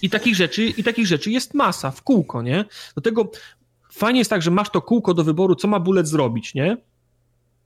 I 0.01 0.09
takich 0.09 0.35
rzeczy, 0.35 0.65
i 0.65 0.83
takich 0.83 1.07
rzeczy 1.07 1.31
jest 1.31 1.53
masa, 1.53 1.91
w 1.91 2.01
kółko, 2.01 2.41
nie? 2.41 2.65
Do 2.95 3.01
tego 3.01 3.31
fajnie 3.91 4.19
jest 4.19 4.29
tak, 4.29 4.41
że 4.41 4.51
masz 4.51 4.69
to 4.69 4.81
kółko 4.81 5.13
do 5.13 5.23
wyboru, 5.23 5.55
co 5.55 5.67
ma 5.67 5.79
bullet 5.79 6.07
zrobić, 6.07 6.53
nie? 6.53 6.77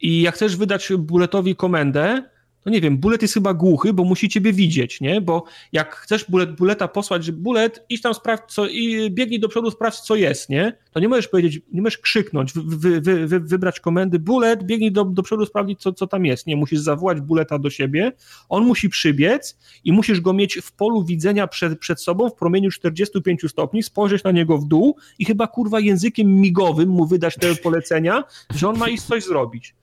I 0.02 0.22
jak 0.22 0.36
chcesz 0.36 0.56
wydać 0.56 0.90
buletowi 0.98 1.56
komendę, 1.56 2.30
no 2.66 2.72
nie 2.72 2.82
wiem, 2.82 2.98
Bullet 2.98 3.22
jest 3.22 3.34
chyba 3.34 3.53
głuchy, 3.53 3.94
bo 3.94 4.03
musi 4.03 4.30
ciebie 4.30 4.53
widzieć, 4.53 5.02
nie? 5.02 5.22
Bo 5.22 5.44
jak 5.72 5.95
chcesz 5.95 6.26
bullet, 6.30 6.56
Bulleta 6.56 6.88
posłać, 6.88 7.26
że 7.26 7.32
Bullet, 7.32 7.85
idź 7.90 8.02
tam 8.02 8.14
sprawdź 8.14 8.44
co 8.48 8.68
i 8.68 9.11
biegnij 9.11 9.40
do 9.40 9.50
przodu, 9.50 9.72
sprawdź 9.72 10.00
co 10.00 10.16
jest, 10.16 10.50
nie? 10.50 10.77
To 10.92 11.00
nie 11.00 11.08
możesz 11.08 11.27
powiedzieć, 11.27 11.61
nie 11.72 11.82
możesz 11.82 11.98
krzyknąć, 11.98 12.53
wy, 12.53 13.02
wy, 13.02 13.27
wy, 13.27 13.40
wybrać 13.40 13.80
komendy 13.80 14.19
Bullet, 14.19 14.64
biegnij 14.64 14.92
do, 14.92 15.06
do 15.06 15.24
przodu, 15.24 15.45
sprawdzić 15.45 15.82
co, 15.82 15.94
co 15.94 16.08
tam 16.08 16.26
jest, 16.26 16.48
nie? 16.48 16.56
Musisz 16.56 16.80
zawołać 16.80 17.22
Bulleta 17.22 17.60
do 17.60 17.69
siebie, 17.69 18.11
on 18.50 18.66
musi 18.66 18.90
przybiec 18.90 19.58
i 19.84 19.92
musisz 19.92 20.22
go 20.22 20.34
mieć 20.34 20.60
w 20.64 20.72
polu 20.72 21.03
widzenia 21.03 21.48
przed, 21.48 21.80
przed 21.80 22.02
sobą 22.02 22.30
w 22.30 22.35
promieniu 22.35 22.72
45 22.72 23.42
stopni, 23.48 23.84
spojrzeć 23.84 24.24
na 24.24 24.32
niego 24.32 24.58
w 24.58 24.68
dół 24.68 24.95
i 25.19 25.26
chyba 25.26 25.48
kurwa 25.48 25.80
językiem 25.80 26.27
migowym 26.27 26.90
mu 26.90 27.06
wydać 27.06 27.35
te 27.35 27.56
polecenia, 27.56 28.24
że 28.56 28.69
on 28.69 28.77
ma 28.77 28.90
iść 28.90 29.03
coś 29.03 29.24
zrobić 29.24 29.76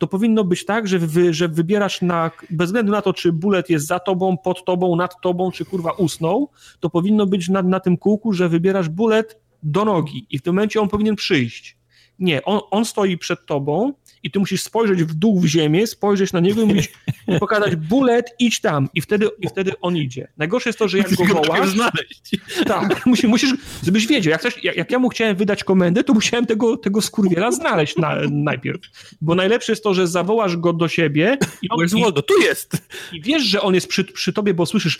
to 0.00 0.06
powinno 0.06 0.44
być 0.44 0.64
tak, 0.64 0.88
że, 0.88 0.98
wy, 0.98 1.34
że 1.34 1.48
wybierasz 1.48 2.02
na, 2.02 2.30
bez 2.50 2.66
względu 2.66 2.92
na 2.92 3.02
to, 3.02 3.12
czy 3.12 3.32
bullet 3.32 3.70
jest 3.70 3.86
za 3.86 3.98
tobą, 3.98 4.36
pod 4.36 4.64
tobą, 4.64 4.96
nad 4.96 5.20
tobą, 5.20 5.50
czy 5.50 5.64
kurwa 5.64 5.92
usnął, 5.92 6.48
to 6.80 6.90
powinno 6.90 7.26
być 7.26 7.48
na, 7.48 7.62
na 7.62 7.80
tym 7.80 7.96
kółku, 7.96 8.32
że 8.32 8.48
wybierasz 8.48 8.88
bullet 8.88 9.40
do 9.62 9.84
nogi 9.84 10.26
i 10.30 10.38
w 10.38 10.42
tym 10.42 10.54
momencie 10.54 10.80
on 10.80 10.88
powinien 10.88 11.16
przyjść. 11.16 11.76
Nie, 12.18 12.44
on, 12.44 12.60
on 12.70 12.84
stoi 12.84 13.18
przed 13.18 13.46
tobą 13.46 13.92
i 14.22 14.30
ty 14.30 14.38
musisz 14.38 14.62
spojrzeć 14.62 15.04
w 15.04 15.14
dół 15.14 15.40
w 15.40 15.46
ziemię, 15.46 15.86
spojrzeć 15.86 16.32
na 16.32 16.40
niego 16.40 16.62
i 16.62 16.66
musisz 16.66 16.88
pokazać 17.40 17.76
bullet, 17.76 18.34
idź 18.38 18.60
tam 18.60 18.88
i 18.94 19.00
wtedy, 19.00 19.28
i 19.38 19.48
wtedy 19.48 19.72
on 19.80 19.96
idzie. 19.96 20.28
Najgorsze 20.36 20.68
jest 20.68 20.78
to, 20.78 20.88
że 20.88 20.98
jak 20.98 21.14
go 21.14 21.24
wołasz... 21.24 21.68
znaleźć. 21.68 22.36
Tak, 22.66 23.06
musisz, 23.06 23.30
musisz, 23.30 23.54
żebyś 23.84 24.06
wiedział, 24.06 24.30
jak, 24.30 24.42
coś, 24.42 24.64
jak, 24.64 24.76
jak, 24.76 24.90
ja 24.90 24.98
mu 24.98 25.08
chciałem 25.08 25.36
wydać 25.36 25.64
komendę, 25.64 26.04
to 26.04 26.14
musiałem 26.14 26.46
tego, 26.46 26.76
tego 26.76 27.02
skurwiela 27.02 27.52
znaleźć 27.52 27.96
na, 27.96 28.16
najpierw. 28.30 28.80
Bo 29.20 29.34
najlepsze 29.34 29.72
jest 29.72 29.84
to, 29.84 29.94
że 29.94 30.06
zawołasz 30.06 30.56
go 30.56 30.72
do 30.72 30.88
siebie 30.88 31.38
i 31.62 31.68
on... 31.70 31.80
Jest 31.80 32.00
Waldo, 32.00 32.22
tu 32.22 32.40
jest! 32.42 32.76
I 33.12 33.22
wiesz, 33.22 33.42
że 33.42 33.60
on 33.60 33.74
jest 33.74 33.86
przy, 33.86 34.04
przy 34.04 34.32
tobie, 34.32 34.54
bo 34.54 34.66
słyszysz 34.66 34.98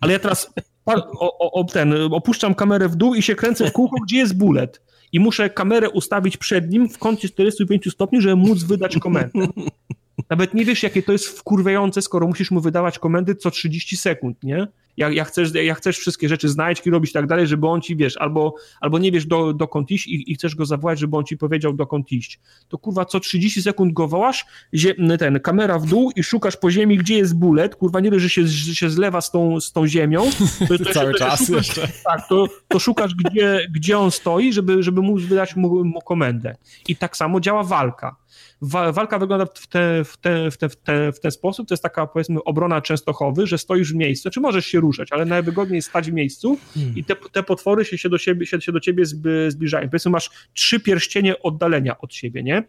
ale 0.00 0.12
ja 0.12 0.18
teraz 0.18 0.52
o, 0.86 1.52
o, 1.52 1.64
ten, 1.64 1.94
opuszczam 2.12 2.54
kamerę 2.54 2.88
w 2.88 2.96
dół 2.96 3.14
i 3.14 3.22
się 3.22 3.34
kręcę 3.34 3.70
w 3.70 3.72
kółko, 3.72 3.96
gdzie 4.00 4.16
jest 4.16 4.38
bullet 4.38 4.87
i 5.12 5.20
muszę 5.20 5.50
kamerę 5.50 5.90
ustawić 5.90 6.36
przed 6.36 6.70
nim 6.70 6.88
w 6.88 6.98
kącie 6.98 7.28
45 7.28 7.92
stopni, 7.92 8.20
żeby 8.20 8.36
móc 8.36 8.62
wydać 8.62 8.98
komendę. 8.98 9.46
Nawet 10.30 10.54
nie 10.54 10.64
wiesz, 10.64 10.82
jakie 10.82 11.02
to 11.02 11.12
jest 11.12 11.28
wkurwiające, 11.28 12.02
skoro 12.02 12.26
musisz 12.26 12.50
mu 12.50 12.60
wydawać 12.60 12.98
komendy 12.98 13.34
co 13.34 13.50
30 13.50 13.96
sekund, 13.96 14.42
nie? 14.42 14.66
Jak, 14.98 15.14
jak, 15.14 15.28
chcesz, 15.28 15.54
jak 15.54 15.78
chcesz 15.78 15.98
wszystkie 15.98 16.28
rzeczy 16.28 16.48
znaleźć 16.48 16.86
i 16.86 16.90
robić 16.90 17.12
tak 17.12 17.26
dalej, 17.26 17.46
żeby 17.46 17.66
on 17.66 17.80
ci, 17.80 17.96
wiesz, 17.96 18.16
albo, 18.16 18.54
albo 18.80 18.98
nie 18.98 19.12
wiesz 19.12 19.26
do, 19.26 19.52
dokąd 19.52 19.90
iść 19.90 20.06
i, 20.06 20.32
i 20.32 20.34
chcesz 20.34 20.54
go 20.54 20.66
zawołać, 20.66 20.98
żeby 20.98 21.16
on 21.16 21.24
ci 21.24 21.36
powiedział 21.36 21.72
dokąd 21.72 22.12
iść. 22.12 22.40
To 22.68 22.78
kurwa 22.78 23.04
co 23.04 23.20
30 23.20 23.62
sekund 23.62 23.92
go 23.92 24.08
wołasz, 24.08 24.46
ten, 25.18 25.40
kamera 25.40 25.78
w 25.78 25.86
dół 25.86 26.10
i 26.16 26.22
szukasz 26.22 26.56
po 26.56 26.70
ziemi, 26.70 26.98
gdzie 26.98 27.16
jest 27.16 27.38
bullet, 27.38 27.76
kurwa 27.76 28.00
nie 28.00 28.10
wiesz, 28.10 28.22
że 28.22 28.28
się, 28.28 28.46
że 28.46 28.74
się 28.74 28.90
zlewa 28.90 29.20
z 29.20 29.30
tą, 29.30 29.60
z 29.60 29.72
tą 29.72 29.86
ziemią. 29.86 30.30
To, 30.68 30.78
to 30.78 30.92
Cały 30.98 31.14
czas 31.14 31.46
szukasz, 31.46 31.56
jeszcze. 31.56 31.88
Tak, 32.04 32.28
to, 32.28 32.46
to 32.68 32.78
szukasz, 32.78 33.14
gdzie, 33.14 33.66
gdzie 33.70 33.98
on 33.98 34.10
stoi, 34.10 34.52
żeby, 34.52 34.82
żeby 34.82 35.02
móc 35.02 35.22
wydać 35.22 35.56
mu, 35.56 35.84
mu 35.84 36.00
komendę. 36.00 36.56
I 36.88 36.96
tak 36.96 37.16
samo 37.16 37.40
działa 37.40 37.64
walka 37.64 38.16
walka 38.92 39.18
wygląda 39.18 39.46
w, 39.54 39.66
te, 39.66 40.04
w, 40.04 40.16
te, 40.16 40.50
w, 40.50 40.56
te, 40.56 40.68
w, 40.68 40.76
te, 40.76 41.12
w 41.12 41.20
ten 41.20 41.30
sposób, 41.30 41.68
to 41.68 41.74
jest 41.74 41.82
taka 41.82 42.06
powiedzmy 42.06 42.44
obrona 42.44 42.80
Częstochowy, 42.80 43.46
że 43.46 43.58
stoisz 43.58 43.92
w 43.92 43.96
miejscu, 43.96 44.30
czy 44.30 44.40
możesz 44.40 44.66
się 44.66 44.80
ruszać, 44.80 45.12
ale 45.12 45.24
najwygodniej 45.24 45.76
jest 45.76 45.88
stać 45.88 46.10
w 46.10 46.14
miejscu 46.14 46.58
hmm. 46.74 46.96
i 46.96 47.04
te, 47.04 47.16
te 47.32 47.42
potwory 47.42 47.84
się, 47.84 47.98
się, 47.98 48.08
do 48.08 48.18
siebie, 48.18 48.46
się, 48.46 48.60
się 48.60 48.72
do 48.72 48.80
ciebie 48.80 49.04
zbliżają. 49.48 49.88
Powiedzmy 49.88 50.10
masz 50.10 50.30
trzy 50.52 50.80
pierścienie 50.80 51.42
oddalenia 51.42 51.98
od 51.98 52.14
siebie, 52.14 52.42
nie? 52.42 52.64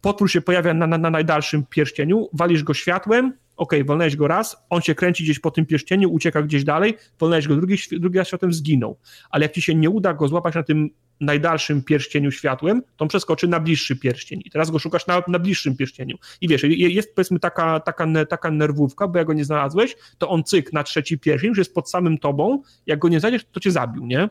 Potwór 0.00 0.30
się 0.30 0.40
pojawia 0.40 0.74
na, 0.74 0.86
na, 0.86 0.98
na 0.98 1.10
najdalszym 1.10 1.66
pierścieniu, 1.66 2.28
walisz 2.32 2.62
go 2.62 2.74
światłem, 2.74 3.32
ok, 3.58 3.74
wolnęłeś 3.86 4.16
go 4.16 4.28
raz, 4.28 4.56
on 4.70 4.80
się 4.80 4.94
kręci 4.94 5.24
gdzieś 5.24 5.38
po 5.38 5.50
tym 5.50 5.66
pierścieniu, 5.66 6.12
ucieka 6.12 6.42
gdzieś 6.42 6.64
dalej, 6.64 6.96
wolnęłeś 7.18 7.48
go 7.48 7.56
drugi, 7.56 7.76
drugi 7.92 8.18
raz 8.18 8.28
światłem, 8.28 8.52
zginął. 8.52 8.98
Ale 9.30 9.44
jak 9.44 9.52
ci 9.52 9.62
się 9.62 9.74
nie 9.74 9.90
uda 9.90 10.14
go 10.14 10.28
złapać 10.28 10.54
na 10.54 10.62
tym 10.62 10.90
najdalszym 11.20 11.82
pierścieniu 11.82 12.30
światłem, 12.30 12.82
to 12.96 13.04
on 13.04 13.08
przeskoczy 13.08 13.48
na 13.48 13.60
bliższy 13.60 13.96
pierścień 13.96 14.42
i 14.44 14.50
teraz 14.50 14.70
go 14.70 14.78
szukasz 14.78 15.06
na, 15.06 15.22
na 15.28 15.38
bliższym 15.38 15.76
pierścieniu. 15.76 16.16
I 16.40 16.48
wiesz, 16.48 16.62
jest 16.68 17.14
powiedzmy 17.14 17.40
taka, 17.40 17.80
taka, 17.80 18.06
taka 18.28 18.50
nerwówka, 18.50 19.08
bo 19.08 19.18
jak 19.18 19.26
go 19.26 19.32
nie 19.32 19.44
znalazłeś, 19.44 19.96
to 20.18 20.28
on 20.28 20.44
cyk 20.44 20.72
na 20.72 20.82
trzeci 20.82 21.18
pierścień, 21.18 21.48
już 21.48 21.58
jest 21.58 21.74
pod 21.74 21.90
samym 21.90 22.18
tobą, 22.18 22.62
jak 22.86 22.98
go 22.98 23.08
nie 23.08 23.20
znajdziesz, 23.20 23.44
to 23.52 23.60
cię 23.60 23.70
zabił, 23.70 24.06
nie? 24.06 24.28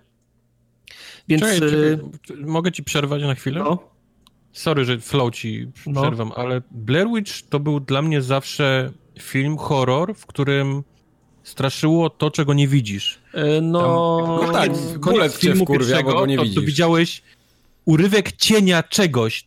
Więc... 1.27 1.41
Czekaj, 1.41 1.59
czekaj. 1.59 2.45
Mogę 2.45 2.71
ci 2.71 2.83
przerwać 2.83 3.21
na 3.21 3.35
chwilę? 3.35 3.59
No. 3.59 3.97
Sorry, 4.51 4.85
że 4.85 4.99
flow 4.99 5.31
ci 5.31 5.67
no. 5.87 6.01
przerwam, 6.01 6.29
no. 6.29 6.35
ale 6.35 6.61
Blair 6.71 7.07
Witch 7.15 7.41
to 7.49 7.59
był 7.59 7.79
dla 7.79 8.01
mnie 8.01 8.21
zawsze 8.21 8.91
film 9.21 9.57
horror, 9.57 10.15
w 10.15 10.25
którym 10.25 10.83
straszyło 11.43 12.09
to, 12.09 12.31
czego 12.31 12.53
nie 12.53 12.67
widzisz. 12.67 13.19
E, 13.33 13.61
no, 13.61 13.81
Tam, 14.37 14.47
no 14.47 14.53
tak, 14.53 14.71
koniec 14.99 15.37
filmu 15.37 15.65
pierwszego, 15.65 16.13
bo 16.13 16.25
nie 16.25 16.37
to, 16.37 16.43
widzisz. 16.43 16.55
to 16.55 16.61
widziałeś 16.61 17.21
urywek 17.85 18.31
cienia 18.31 18.83
czegoś. 18.83 19.43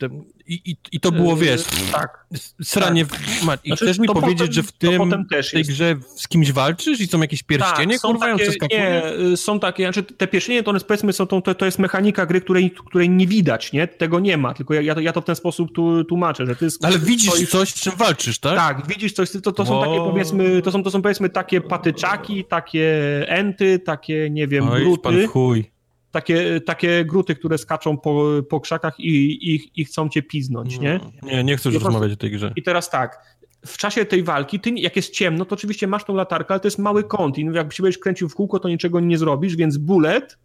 I, 0.50 0.76
i, 0.92 1.00
to 1.00 1.12
było, 1.12 1.36
wiesz, 1.36 1.62
tak, 1.92 2.26
sranie. 2.62 3.06
Tak. 3.06 3.20
I 3.64 3.68
znaczy, 3.68 3.84
chcesz 3.84 3.98
mi 3.98 4.08
powiedzieć, 4.08 4.38
potem, 4.38 4.52
że 4.52 4.62
w 4.62 4.72
tym, 4.72 5.26
też 5.30 5.50
tej 5.50 5.62
grze 5.62 5.96
z 6.16 6.28
kimś 6.28 6.52
walczysz 6.52 7.00
i 7.00 7.06
są 7.06 7.20
jakieś 7.20 7.42
pierścienie, 7.42 7.94
tak, 7.94 8.00
kurwa, 8.00 8.26
takie, 8.60 8.76
Nie, 8.76 9.36
są 9.36 9.60
takie, 9.60 9.82
znaczy 9.84 10.02
te 10.02 10.26
pierścienie 10.26 10.62
to 10.62 10.70
one, 10.70 10.80
powiedzmy, 10.80 11.12
są, 11.12 11.26
to, 11.26 11.54
to 11.54 11.64
jest 11.64 11.78
mechanika 11.78 12.26
gry, 12.26 12.40
której, 12.40 12.70
której 12.70 13.10
nie 13.10 13.26
widać, 13.26 13.72
nie? 13.72 13.88
Tego 13.88 14.20
nie 14.20 14.36
ma, 14.36 14.54
tylko 14.54 14.74
ja, 14.74 14.80
ja, 14.80 14.94
to, 14.94 15.00
ja 15.00 15.12
to 15.12 15.20
w 15.20 15.24
ten 15.24 15.36
sposób 15.36 15.72
tu, 15.74 16.04
tłumaczę, 16.04 16.46
że 16.46 16.56
ty 16.56 16.64
jest, 16.64 16.84
Ale 16.84 16.98
widzisz 16.98 17.30
coś, 17.30 17.48
coś, 17.48 17.68
z 17.68 17.80
czym 17.80 17.92
walczysz, 17.96 18.38
tak? 18.38 18.56
Tak, 18.56 18.86
widzisz 18.86 19.12
coś, 19.12 19.30
to, 19.30 19.52
to 19.52 19.66
są 19.66 19.80
takie, 19.80 19.96
powiedzmy, 19.96 20.62
to 20.62 20.72
są, 20.72 20.82
to 20.82 20.90
są, 20.90 21.02
powiedzmy, 21.02 21.28
takie 21.28 21.60
patyczaki, 21.60 22.44
takie 22.44 23.00
enty, 23.28 23.78
takie, 23.78 24.30
nie 24.30 24.48
wiem, 24.48 24.68
Oj, 24.68 24.82
bruty. 24.82 25.02
pan 25.02 25.26
chuj 25.26 25.79
takie, 26.10 26.60
takie 26.60 27.04
gruty, 27.04 27.34
które 27.34 27.58
skaczą 27.58 27.98
po, 27.98 28.28
po 28.48 28.60
krzakach 28.60 29.00
i, 29.00 29.52
i, 29.54 29.80
i 29.80 29.84
chcą 29.84 30.08
cię 30.08 30.22
piznąć, 30.22 30.78
nie? 30.78 31.00
Nie, 31.22 31.44
nie 31.44 31.56
chcę 31.56 31.68
już 31.68 31.84
rozmawiać 31.84 32.12
o 32.12 32.16
tej 32.16 32.30
grze. 32.30 32.52
I 32.56 32.62
teraz 32.62 32.90
tak, 32.90 33.40
w 33.66 33.76
czasie 33.76 34.04
tej 34.04 34.22
walki, 34.22 34.60
ty, 34.60 34.70
jak 34.70 34.96
jest 34.96 35.12
ciemno, 35.12 35.44
to 35.44 35.54
oczywiście 35.54 35.86
masz 35.86 36.04
tą 36.04 36.14
latarkę, 36.14 36.54
ale 36.54 36.60
to 36.60 36.66
jest 36.66 36.78
mały 36.78 37.04
kąt 37.04 37.38
i 37.38 37.46
jak 37.52 37.72
się 37.72 37.82
będziesz 37.82 37.98
kręcił 37.98 38.28
w 38.28 38.34
kółko, 38.34 38.58
to 38.58 38.68
niczego 38.68 39.00
nie 39.00 39.18
zrobisz, 39.18 39.56
więc 39.56 39.76
bullet 39.76 40.38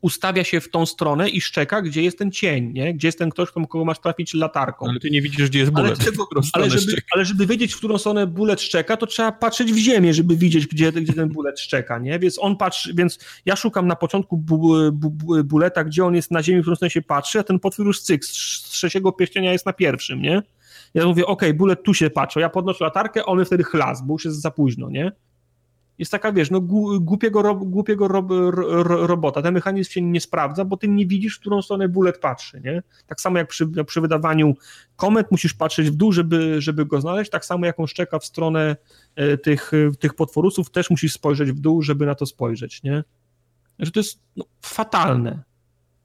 ustawia 0.00 0.44
się 0.44 0.60
w 0.60 0.70
tą 0.70 0.86
stronę 0.86 1.28
i 1.28 1.40
szczeka, 1.40 1.82
gdzie 1.82 2.02
jest 2.02 2.18
ten 2.18 2.32
cień, 2.32 2.72
nie? 2.72 2.94
gdzie 2.94 3.08
jest 3.08 3.18
ten 3.18 3.30
ktoś, 3.30 3.50
kogo 3.50 3.84
masz 3.84 3.98
trafić 3.98 4.34
latarką. 4.34 4.86
Ale 4.88 5.00
ty 5.00 5.10
nie 5.10 5.22
widzisz, 5.22 5.48
gdzie 5.48 5.58
jest 5.58 5.72
bullet. 5.72 6.00
Ale, 6.00 6.10
ale, 6.52 6.70
żeby, 6.70 7.02
ale 7.14 7.24
żeby 7.24 7.46
wiedzieć, 7.46 7.74
w 7.74 7.78
którą 7.78 7.98
stronę 7.98 8.26
bullet 8.26 8.60
szczeka, 8.60 8.96
to 8.96 9.06
trzeba 9.06 9.32
patrzeć 9.32 9.72
w 9.72 9.76
ziemię, 9.76 10.14
żeby 10.14 10.36
widzieć, 10.36 10.66
gdzie, 10.66 10.92
gdzie 10.92 11.12
ten 11.12 11.28
bullet 11.28 11.60
szczeka, 11.60 11.98
nie? 11.98 12.18
Więc 12.18 12.38
on 12.38 12.56
patrzy, 12.56 12.94
więc 12.94 13.18
ja 13.46 13.56
szukam 13.56 13.86
na 13.86 13.96
początku 13.96 14.36
bu, 14.36 14.58
bu, 14.92 15.10
bu, 15.10 15.44
buleta, 15.44 15.84
gdzie 15.84 16.04
on 16.04 16.14
jest 16.14 16.30
na 16.30 16.42
ziemi, 16.42 16.60
w 16.60 16.62
którą 16.62 16.76
stronę 16.76 16.90
się 16.90 17.02
patrzy, 17.02 17.38
a 17.38 17.42
ten 17.42 17.58
potwór 17.58 17.86
już 17.86 18.00
cyk, 18.00 18.24
z 18.24 18.62
trzeciego 18.62 19.12
pierścienia 19.12 19.52
jest 19.52 19.66
na 19.66 19.72
pierwszym, 19.72 20.22
nie? 20.22 20.42
Ja 20.94 21.06
mówię, 21.06 21.26
okej, 21.26 21.48
okay, 21.48 21.58
bullet 21.58 21.82
tu 21.82 21.94
się 21.94 22.10
patrzy, 22.10 22.40
ja 22.40 22.48
podnoszę 22.48 22.84
latarkę, 22.84 23.26
on 23.26 23.44
wtedy 23.44 23.64
chlas, 23.64 24.06
bo 24.06 24.14
już 24.14 24.24
jest 24.24 24.40
za 24.40 24.50
późno, 24.50 24.90
nie? 24.90 25.12
Jest 25.98 26.12
taka, 26.12 26.32
wiesz, 26.32 26.50
no 26.50 26.60
głupiego, 27.00 27.42
ro, 27.42 27.54
głupiego 27.54 28.08
ro, 28.08 28.26
ro, 28.50 29.06
robota. 29.06 29.42
Ten 29.42 29.54
mechanizm 29.54 29.90
się 29.90 30.02
nie 30.02 30.20
sprawdza, 30.20 30.64
bo 30.64 30.76
ty 30.76 30.88
nie 30.88 31.06
widzisz, 31.06 31.36
w 31.36 31.40
którą 31.40 31.62
stronę 31.62 31.88
bullet 31.88 32.18
patrzy, 32.18 32.60
nie? 32.64 32.82
Tak 33.06 33.20
samo 33.20 33.38
jak 33.38 33.48
przy, 33.48 33.66
przy 33.86 34.00
wydawaniu 34.00 34.56
koment 34.96 35.30
musisz 35.30 35.54
patrzeć 35.54 35.90
w 35.90 35.94
dół, 35.94 36.12
żeby, 36.12 36.60
żeby 36.60 36.86
go 36.86 37.00
znaleźć, 37.00 37.30
tak 37.30 37.44
samo 37.44 37.66
jak 37.66 37.80
on 37.80 37.86
szczeka 37.86 38.18
w 38.18 38.24
stronę 38.24 38.76
e, 39.16 39.38
tych, 39.38 39.72
tych 39.98 40.14
potworusów, 40.14 40.70
też 40.70 40.90
musisz 40.90 41.12
spojrzeć 41.12 41.52
w 41.52 41.60
dół, 41.60 41.82
żeby 41.82 42.06
na 42.06 42.14
to 42.14 42.26
spojrzeć, 42.26 42.82
nie? 42.82 43.04
Że 43.78 43.90
to 43.90 44.00
jest 44.00 44.20
no, 44.36 44.44
fatalne. 44.62 45.42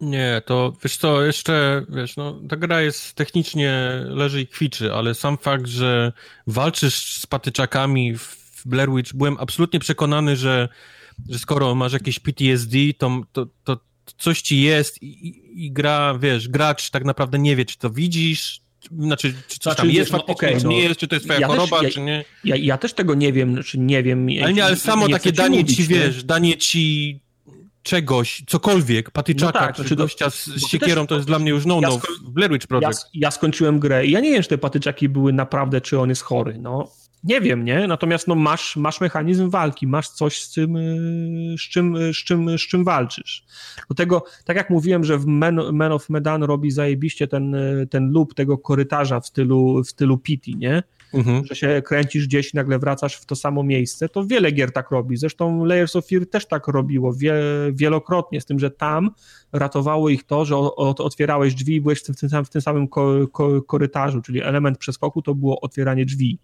Nie, 0.01 0.41
to 0.45 0.73
wiesz 0.83 0.97
co, 0.97 1.21
jeszcze, 1.21 1.85
wiesz, 1.89 2.17
no, 2.17 2.41
ta 2.49 2.55
gra 2.55 2.81
jest 2.81 3.13
technicznie 3.13 4.01
leży 4.05 4.41
i 4.41 4.47
kwiczy, 4.47 4.93
ale 4.93 5.13
sam 5.13 5.37
fakt, 5.37 5.67
że 5.67 6.11
walczysz 6.47 7.21
z 7.21 7.25
patyczakami 7.25 8.17
w 8.17 8.42
Blair 8.67 8.89
Witch, 8.91 9.13
byłem 9.13 9.37
absolutnie 9.39 9.79
przekonany, 9.79 10.37
że, 10.37 10.69
że 11.29 11.39
skoro 11.39 11.75
masz 11.75 11.93
jakieś 11.93 12.19
PTSD, 12.19 12.77
to, 12.97 13.21
to, 13.31 13.47
to 13.63 13.77
coś 14.17 14.41
ci 14.41 14.61
jest 14.61 15.03
i, 15.03 15.43
i, 15.65 15.71
gra, 15.71 16.17
wiesz, 16.19 16.49
gracz 16.49 16.89
tak 16.89 17.05
naprawdę 17.05 17.39
nie 17.39 17.55
wie, 17.55 17.65
czy 17.65 17.77
to 17.77 17.89
widzisz, 17.89 18.61
znaczy, 18.99 19.33
czy 19.47 19.59
coś 19.59 19.75
tam 19.75 19.85
znaczy, 19.85 19.97
jest 19.97 20.11
no, 20.11 20.25
okay, 20.25 20.61
czy 20.61 20.67
nie 20.67 20.77
no, 20.77 20.83
jest, 20.83 20.99
czy 20.99 21.07
to 21.07 21.15
jest 21.15 21.25
twoja 21.25 21.39
ja 21.39 21.47
choroba, 21.47 21.79
też, 21.79 21.83
ja, 21.83 21.93
czy 21.93 22.01
nie. 22.01 22.25
Ja, 22.43 22.55
ja 22.55 22.77
też 22.77 22.93
tego 22.93 23.15
nie 23.15 23.33
wiem, 23.33 23.63
czy 23.63 23.79
nie 23.79 24.03
wiem. 24.03 24.27
Ale 24.43 24.53
nie, 24.53 24.65
ale 24.65 24.75
samo 24.75 25.07
nie 25.07 25.13
takie 25.13 25.31
danie 25.31 25.59
mówić, 25.59 25.77
ci, 25.77 25.83
wiesz, 25.83 26.23
danie 26.23 26.57
ci 26.57 27.19
czegoś, 27.83 28.43
cokolwiek, 28.47 29.11
patyczaka, 29.11 29.59
no 29.59 29.65
tak, 29.65 29.75
czy 29.75 29.81
znaczy 29.81 29.95
gościa 29.95 30.29
z, 30.29 30.67
siekierą, 30.67 31.01
też, 31.01 31.09
to 31.09 31.15
jest 31.15 31.27
dla 31.27 31.39
mnie 31.39 31.49
już 31.49 31.65
no-no 31.65 31.91
ja 31.91 31.97
w 32.27 32.29
Blair 32.29 32.51
Witch 32.51 32.67
Project. 32.67 33.01
Ja, 33.13 33.19
ja, 33.27 33.31
skończyłem 33.31 33.79
grę 33.79 34.05
i 34.05 34.11
ja 34.11 34.19
nie 34.19 34.31
wiem, 34.31 34.43
czy 34.43 34.49
te 34.49 34.57
patyczaki 34.57 35.09
były 35.09 35.33
naprawdę, 35.33 35.81
czy 35.81 35.99
on 35.99 36.09
jest 36.09 36.21
chory, 36.21 36.57
no. 36.59 36.91
Nie 37.23 37.41
wiem, 37.41 37.65
nie? 37.65 37.87
Natomiast 37.87 38.27
no, 38.27 38.35
masz, 38.35 38.75
masz 38.75 39.01
mechanizm 39.01 39.49
walki, 39.49 39.87
masz 39.87 40.09
coś, 40.09 40.41
z 40.41 40.53
czym, 40.53 40.75
y, 40.75 41.55
z 41.57 41.61
czym, 41.61 42.13
z 42.13 42.17
czym, 42.17 42.57
z 42.57 42.61
czym 42.61 42.83
walczysz. 42.83 43.45
Do 43.89 43.95
tego, 43.95 44.25
tak 44.45 44.57
jak 44.57 44.69
mówiłem, 44.69 45.03
że 45.03 45.17
w 45.17 45.25
Men, 45.25 45.61
Men 45.71 45.91
of 45.91 46.09
Medan 46.09 46.43
robi 46.43 46.71
zajebiście 46.71 47.27
ten, 47.27 47.55
y, 47.55 47.87
ten 47.89 48.11
loop 48.11 48.33
tego 48.33 48.57
korytarza 48.57 49.19
w 49.19 49.27
stylu, 49.27 49.83
w 49.83 49.89
stylu 49.89 50.17
Pity, 50.17 50.51
nie? 50.51 50.83
Mhm. 51.13 51.45
że 51.45 51.55
się 51.55 51.81
kręcisz 51.85 52.27
gdzieś 52.27 52.53
i 52.53 52.57
nagle 52.57 52.79
wracasz 52.79 53.15
w 53.15 53.25
to 53.25 53.35
samo 53.35 53.63
miejsce, 53.63 54.09
to 54.09 54.25
wiele 54.25 54.51
gier 54.51 54.71
tak 54.71 54.91
robi. 54.91 55.17
Zresztą 55.17 55.65
Layers 55.65 55.95
of 55.95 56.07
Fear 56.07 56.25
też 56.25 56.45
tak 56.45 56.67
robiło 56.67 57.13
wie, 57.13 57.33
wielokrotnie, 57.71 58.41
z 58.41 58.45
tym, 58.45 58.59
że 58.59 58.71
tam 58.71 59.11
ratowało 59.51 60.09
ich 60.09 60.23
to, 60.23 60.45
że 60.45 60.57
otwierałeś 60.77 61.55
drzwi 61.55 61.75
i 61.75 61.81
byłeś 61.81 61.99
w 61.99 62.03
tym, 62.03 62.15
tym, 62.15 62.45
w 62.45 62.49
tym 62.49 62.61
samym 62.61 62.87
ko, 62.87 63.27
ko, 63.31 63.61
korytarzu, 63.61 64.21
czyli 64.21 64.41
element 64.41 64.77
przeskoku 64.77 65.21
to 65.21 65.35
było 65.35 65.61
otwieranie 65.61 66.05
drzwi. 66.05 66.39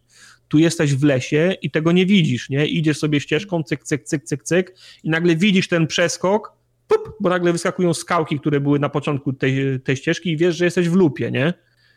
Tu 0.48 0.58
jesteś 0.58 0.96
w 0.96 1.04
lesie 1.04 1.56
i 1.62 1.72
tego 1.72 1.92
nie 1.92 2.06
widzisz, 2.06 2.50
nie? 2.50 2.68
Idziesz 2.68 3.00
sobie 3.00 3.20
ścieżką, 3.20 3.64
cyk, 3.64 3.84
cyk, 3.84 4.04
cyk, 4.04 4.24
cyk, 4.24 4.44
cyk 4.44 4.76
i 5.04 5.10
nagle 5.10 5.36
widzisz 5.36 5.68
ten 5.68 5.88
przeskok, 5.88 6.54
pup, 6.88 7.16
bo 7.20 7.30
nagle 7.30 7.52
wyskakują 7.52 7.94
skałki, 7.94 8.40
które 8.40 8.60
były 8.60 8.80
na 8.80 8.90
początku 8.90 9.34
tej, 9.34 9.80
tej 9.80 9.96
ścieżki 9.96 10.32
i 10.32 10.38
wiesz, 10.38 10.56
że 10.56 10.66
jesteś 10.66 10.90
w 10.90 10.96
lupie, 10.96 11.32
nie? 11.32 11.54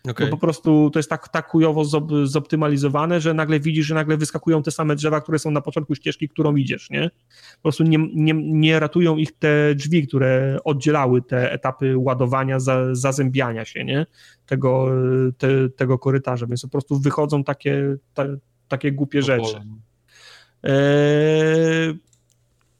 Okay. 0.08 0.26
Bo 0.26 0.36
po 0.36 0.40
prostu 0.40 0.90
to 0.92 0.98
jest 0.98 1.10
tak, 1.10 1.28
tak 1.28 1.48
chujowo 1.48 1.84
zoptymalizowane, 2.24 3.20
że 3.20 3.34
nagle 3.34 3.60
widzisz, 3.60 3.86
że 3.86 3.94
nagle 3.94 4.16
wyskakują 4.16 4.62
te 4.62 4.70
same 4.70 4.96
drzewa, 4.96 5.20
które 5.20 5.38
są 5.38 5.50
na 5.50 5.60
początku 5.60 5.94
ścieżki, 5.94 6.28
którą 6.28 6.56
idziesz, 6.56 6.90
nie? 6.90 7.10
Po 7.56 7.62
prostu 7.62 7.84
nie, 7.84 7.98
nie, 8.14 8.34
nie 8.34 8.80
ratują 8.80 9.16
ich 9.16 9.38
te 9.38 9.74
drzwi, 9.74 10.06
które 10.06 10.58
oddzielały 10.64 11.22
te 11.22 11.52
etapy 11.52 11.98
ładowania, 11.98 12.60
za, 12.60 12.94
zazębiania 12.94 13.64
się, 13.64 13.84
nie? 13.84 14.06
Tego, 14.46 14.88
te, 15.38 15.68
tego 15.68 15.98
korytarza, 15.98 16.46
więc 16.46 16.62
po 16.62 16.68
prostu 16.68 16.98
wychodzą 16.98 17.44
takie, 17.44 17.96
ta, 18.14 18.24
takie 18.68 18.92
głupie 18.92 19.22
rzeczy. 19.22 19.56
Eee, 20.62 21.98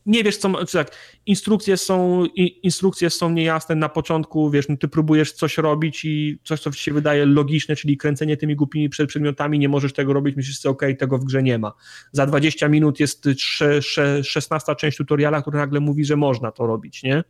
nie 0.07 0.25
wiesz, 0.25 0.37
co, 0.37 0.67
czy 0.67 0.79
tak, 0.79 0.97
instrukcje 1.27 1.77
są, 1.77 2.25
instrukcje 2.63 3.11
są 3.11 3.31
niejasne 3.31 3.75
na 3.75 3.89
początku, 3.89 4.51
wiesz, 4.51 4.69
no 4.69 4.77
ty 4.77 4.89
próbujesz 4.89 5.33
coś 5.33 5.59
robić 5.59 6.05
i 6.05 6.39
coś, 6.45 6.61
co 6.61 6.71
ci 6.71 6.83
się 6.83 6.93
wydaje 6.93 7.27
logiczne, 7.27 7.77
czyli 7.77 7.97
kręcenie 7.97 8.37
tymi 8.37 8.57
głupimi 8.57 8.89
przed 8.89 9.09
przedmiotami, 9.09 9.59
nie 9.59 9.69
możesz 9.69 9.93
tego 9.93 10.13
robić, 10.13 10.37
myślisz 10.37 10.59
sobie, 10.59 10.71
okej, 10.71 10.89
okay, 10.89 10.97
tego 10.97 11.19
w 11.19 11.25
grze 11.25 11.43
nie 11.43 11.59
ma. 11.59 11.73
Za 12.13 12.27
20 12.27 12.69
minut 12.69 13.01
jest 13.01 13.29
16 14.23 14.75
część 14.75 14.97
tutoriala, 14.97 15.43
który 15.43 15.59
nagle 15.59 15.81
mówi, 15.81 16.05
że 16.05 16.17
można 16.17 16.53
to 16.53 16.67
robić, 16.67 17.03
nie? 17.03 17.25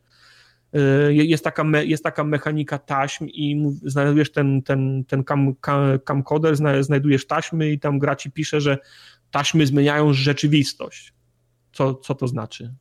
Y, 1.09 1.15
jest 1.15 1.45
taka, 1.45 1.65
me, 1.65 1.85
jest 1.85 2.05
taka 2.05 2.25
mechanika 2.25 2.79
taśm 2.79 3.27
i 3.29 3.73
znajdujesz 3.85 4.33
ten, 4.33 4.63
ten, 4.63 5.05
ten 5.05 5.25
cam, 5.25 5.55
cam, 5.67 5.99
camcorder, 6.05 6.57
znajdujesz 6.81 7.27
taśmy 7.27 7.71
i 7.71 7.79
tam 7.79 7.99
gra 7.99 8.17
ci 8.17 8.31
pisze, 8.31 8.61
że 8.61 8.79
taśmy 9.31 9.67
zmieniają 9.67 10.13
rzeczywistość 10.13 11.13
co, 11.73 11.95
co 11.95 12.15
to 12.15 12.29
znaczy. 12.29 12.75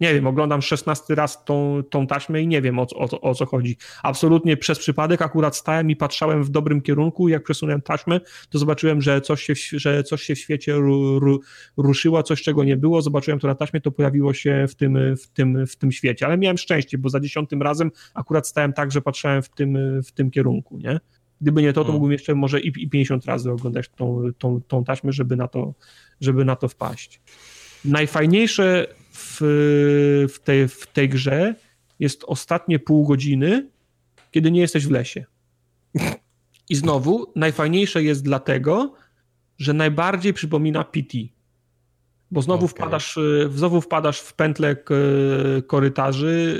Nie 0.00 0.14
wiem, 0.14 0.26
oglądam 0.26 0.62
16 0.62 1.14
raz 1.14 1.44
tą, 1.44 1.82
tą 1.90 2.06
taśmę 2.06 2.42
i 2.42 2.46
nie 2.46 2.62
wiem 2.62 2.78
o, 2.78 2.86
o, 2.94 3.20
o 3.20 3.34
co 3.34 3.46
chodzi. 3.46 3.76
Absolutnie 4.02 4.56
przez 4.56 4.78
przypadek 4.78 5.22
akurat 5.22 5.56
stałem 5.56 5.90
i 5.90 5.96
patrzałem 5.96 6.44
w 6.44 6.50
dobrym 6.50 6.80
kierunku. 6.80 7.28
Jak 7.28 7.42
przesunąłem 7.42 7.82
taśmę, 7.82 8.20
to 8.50 8.58
zobaczyłem, 8.58 9.02
że 9.02 9.20
coś 9.20 9.42
się, 9.42 9.78
że 9.78 10.02
coś 10.04 10.22
się 10.22 10.34
w 10.34 10.38
świecie 10.38 10.72
ru, 10.72 11.20
ru, 11.20 11.40
ruszyło, 11.76 12.22
coś 12.22 12.42
czego 12.42 12.64
nie 12.64 12.76
było. 12.76 13.02
Zobaczyłem 13.02 13.40
to 13.40 13.46
na 13.46 13.54
taśmie, 13.54 13.80
to 13.80 13.90
pojawiło 13.90 14.34
się 14.34 14.66
w 14.68 14.74
tym, 14.74 15.16
w 15.16 15.26
tym, 15.28 15.66
w 15.66 15.76
tym 15.76 15.92
świecie. 15.92 16.26
Ale 16.26 16.38
miałem 16.38 16.58
szczęście, 16.58 16.98
bo 16.98 17.08
za 17.08 17.20
dziesiątym 17.20 17.62
razem 17.62 17.90
akurat 18.14 18.48
stałem 18.48 18.72
tak, 18.72 18.92
że 18.92 19.00
patrzałem 19.00 19.42
w 19.42 19.48
tym, 19.48 20.02
w 20.02 20.12
tym 20.12 20.30
kierunku, 20.30 20.78
nie? 20.78 21.00
Gdyby 21.40 21.62
nie 21.62 21.72
to, 21.72 21.74
to 21.74 21.84
hmm. 21.84 21.94
mógłbym 21.94 22.12
jeszcze 22.12 22.34
może 22.34 22.60
i, 22.60 22.68
i 22.82 22.88
50 22.88 23.24
razy 23.24 23.50
oglądać 23.50 23.88
tą, 23.96 24.22
tą, 24.38 24.60
tą 24.68 24.84
taśmę, 24.84 25.12
żeby 25.12 25.36
na 25.36 25.48
to, 25.48 25.74
żeby 26.20 26.44
na 26.44 26.56
to 26.56 26.68
wpaść 26.68 27.20
najfajniejsze 27.84 28.86
w, 29.12 29.38
w, 30.34 30.38
tej, 30.44 30.68
w 30.68 30.86
tej 30.86 31.08
grze 31.08 31.54
jest 31.98 32.24
ostatnie 32.26 32.78
pół 32.78 33.06
godziny, 33.06 33.68
kiedy 34.30 34.50
nie 34.50 34.60
jesteś 34.60 34.86
w 34.86 34.90
lesie. 34.90 35.24
I 36.68 36.74
znowu, 36.74 37.32
najfajniejsze 37.36 38.02
jest 38.02 38.22
dlatego, 38.22 38.94
że 39.58 39.72
najbardziej 39.72 40.32
przypomina 40.32 40.84
PT. 40.84 41.18
Bo 42.30 42.42
znowu, 42.42 42.64
okay. 42.64 42.76
wpadasz, 42.76 43.16
y, 43.16 43.50
znowu 43.54 43.80
wpadasz 43.80 44.20
w 44.20 44.34
pętle 44.34 44.76
korytarzy, 45.66 46.58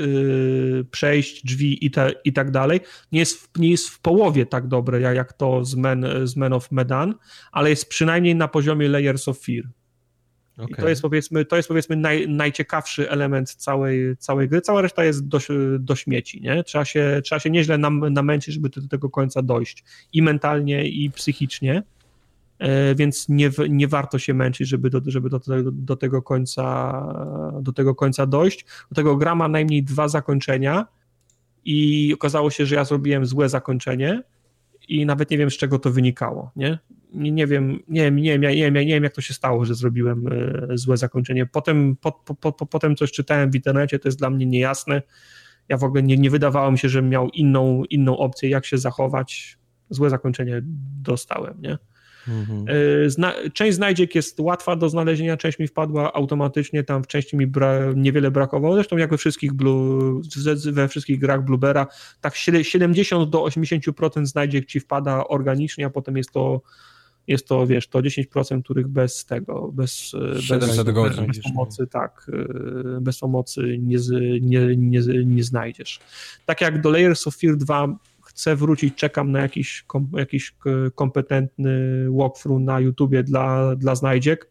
y, 0.80 0.84
przejść, 0.90 1.44
drzwi 1.44 1.86
i, 1.86 1.90
te, 1.90 2.12
i 2.24 2.32
tak 2.32 2.50
dalej. 2.50 2.80
Nie 3.12 3.18
jest, 3.18 3.40
w, 3.40 3.58
nie 3.58 3.70
jest 3.70 3.88
w 3.88 4.00
połowie 4.00 4.46
tak 4.46 4.66
dobre 4.66 5.00
jak 5.00 5.32
to 5.32 5.64
z 5.64 5.74
Men, 5.74 6.06
z 6.24 6.36
Men 6.36 6.52
of 6.52 6.72
Medan, 6.72 7.14
ale 7.52 7.70
jest 7.70 7.88
przynajmniej 7.88 8.34
na 8.34 8.48
poziomie 8.48 8.88
Layers 8.88 9.28
of 9.28 9.38
Fear. 9.38 9.64
Okay. 10.58 10.68
I 10.70 10.74
to 10.74 10.88
jest 10.88 11.02
powiedzmy, 11.02 11.44
to 11.44 11.56
jest 11.56 11.68
powiedzmy 11.68 11.96
naj, 11.96 12.28
najciekawszy 12.28 13.10
element 13.10 13.54
całej, 13.54 14.16
całej 14.16 14.48
gry. 14.48 14.60
Cała 14.60 14.82
reszta 14.82 15.04
jest 15.04 15.28
do, 15.28 15.38
do 15.78 15.96
śmieci, 15.96 16.40
nie? 16.42 16.64
Trzeba 16.64 16.84
się, 16.84 17.20
trzeba 17.24 17.38
się 17.38 17.50
nieźle 17.50 17.78
nam, 17.78 18.12
namęczyć, 18.12 18.54
żeby 18.54 18.68
do 18.68 18.88
tego 18.88 19.10
końca 19.10 19.42
dojść. 19.42 19.84
I 20.12 20.22
mentalnie, 20.22 20.88
i 20.88 21.10
psychicznie. 21.10 21.82
E, 22.58 22.94
więc 22.94 23.28
nie, 23.28 23.50
nie 23.68 23.88
warto 23.88 24.18
się 24.18 24.34
męczyć, 24.34 24.68
żeby, 24.68 24.90
do, 24.90 25.00
żeby 25.06 25.30
do, 25.30 25.38
do, 25.38 25.72
do, 25.72 25.96
tego 25.96 26.22
końca, 26.22 27.60
do 27.62 27.72
tego 27.72 27.94
końca 27.94 28.26
dojść. 28.26 28.64
Do 28.90 28.94
tego 28.94 29.16
gra 29.16 29.34
ma 29.34 29.48
najmniej 29.48 29.82
dwa 29.82 30.08
zakończenia 30.08 30.86
i 31.64 32.14
okazało 32.14 32.50
się, 32.50 32.66
że 32.66 32.74
ja 32.74 32.84
zrobiłem 32.84 33.26
złe 33.26 33.48
zakończenie 33.48 34.22
i 34.88 35.06
nawet 35.06 35.30
nie 35.30 35.38
wiem, 35.38 35.50
z 35.50 35.56
czego 35.56 35.78
to 35.78 35.90
wynikało, 35.90 36.50
nie? 36.56 36.78
Nie, 37.12 37.46
wiem, 37.46 37.82
nie 37.88 38.02
wiem, 38.02 38.16
nie 38.16 38.32
wiem, 38.32 38.42
nie 38.42 38.64
wiem, 38.64 38.74
nie 38.74 38.86
wiem, 38.86 39.04
jak 39.04 39.14
to 39.14 39.20
się 39.20 39.34
stało, 39.34 39.64
że 39.64 39.74
zrobiłem 39.74 40.28
e, 40.28 40.78
złe 40.78 40.96
zakończenie. 40.96 41.46
Potem, 41.46 41.96
po, 41.96 42.12
po, 42.12 42.52
po, 42.52 42.66
potem 42.66 42.96
coś 42.96 43.12
czytałem 43.12 43.50
w 43.50 43.54
internecie, 43.54 43.98
to 43.98 44.08
jest 44.08 44.18
dla 44.18 44.30
mnie 44.30 44.46
niejasne. 44.46 45.02
Ja 45.68 45.76
w 45.76 45.84
ogóle 45.84 46.02
nie, 46.02 46.16
nie 46.16 46.30
wydawało 46.30 46.70
mi 46.70 46.78
się, 46.78 46.88
że 46.88 47.02
miał 47.02 47.28
inną, 47.28 47.84
inną 47.90 48.18
opcję, 48.18 48.48
jak 48.48 48.66
się 48.66 48.78
zachować. 48.78 49.58
Złe 49.90 50.10
zakończenie 50.10 50.62
dostałem, 51.02 51.60
nie? 51.60 51.78
Mhm. 52.28 52.64
E, 53.04 53.10
zna 53.10 53.34
część 53.52 53.76
znajdziek 53.76 54.14
jest 54.14 54.40
łatwa 54.40 54.76
do 54.76 54.88
znalezienia, 54.88 55.36
część 55.36 55.58
mi 55.58 55.66
wpadła 55.66 56.12
automatycznie, 56.12 56.84
tam 56.84 57.04
w 57.04 57.06
części 57.06 57.36
mi 57.36 57.46
bra 57.46 57.78
niewiele 57.96 58.30
brakowało, 58.30 58.74
zresztą 58.74 58.96
jak 58.96 59.10
we 59.10 59.18
wszystkich, 59.18 59.52
blue, 59.52 60.20
we 60.72 60.88
wszystkich 60.88 61.18
grach 61.18 61.44
Bluebera, 61.44 61.86
tak 62.20 62.36
70 62.36 63.30
do 63.30 63.38
80% 63.38 64.26
znajdziek 64.26 64.66
ci 64.66 64.80
wpada 64.80 65.28
organicznie, 65.28 65.86
a 65.86 65.90
potem 65.90 66.16
jest 66.16 66.32
to 66.32 66.60
jest 67.28 67.48
to, 67.48 67.66
wiesz, 67.66 67.88
to 67.88 67.98
10%, 67.98 68.62
których 68.62 68.88
bez 68.88 69.24
tego, 69.24 69.72
bez, 69.72 70.12
bez, 70.50 70.82
godzin, 70.92 71.26
bez 71.26 71.40
pomocy, 71.42 71.86
tak, 71.86 72.30
e, 72.96 73.00
bez 73.00 73.18
pomocy 73.18 73.78
nie, 73.78 73.98
nie, 74.40 74.76
nie, 74.76 75.00
nie 75.24 75.44
znajdziesz. 75.44 76.00
Tak 76.46 76.60
jak 76.60 76.80
do 76.80 76.90
Layers 76.90 77.26
of 77.26 77.36
Fear 77.36 77.56
2 77.56 77.98
chcę 78.22 78.56
wrócić, 78.56 78.94
czekam 78.94 79.32
na 79.32 79.40
jakiś, 79.40 79.84
jakiś 80.12 80.54
kompetentny 80.94 82.06
walkthrough 82.10 82.60
na 82.60 82.80
YouTubie 82.80 83.22
dla, 83.22 83.76
dla 83.76 83.94
znajdziek. 83.94 84.50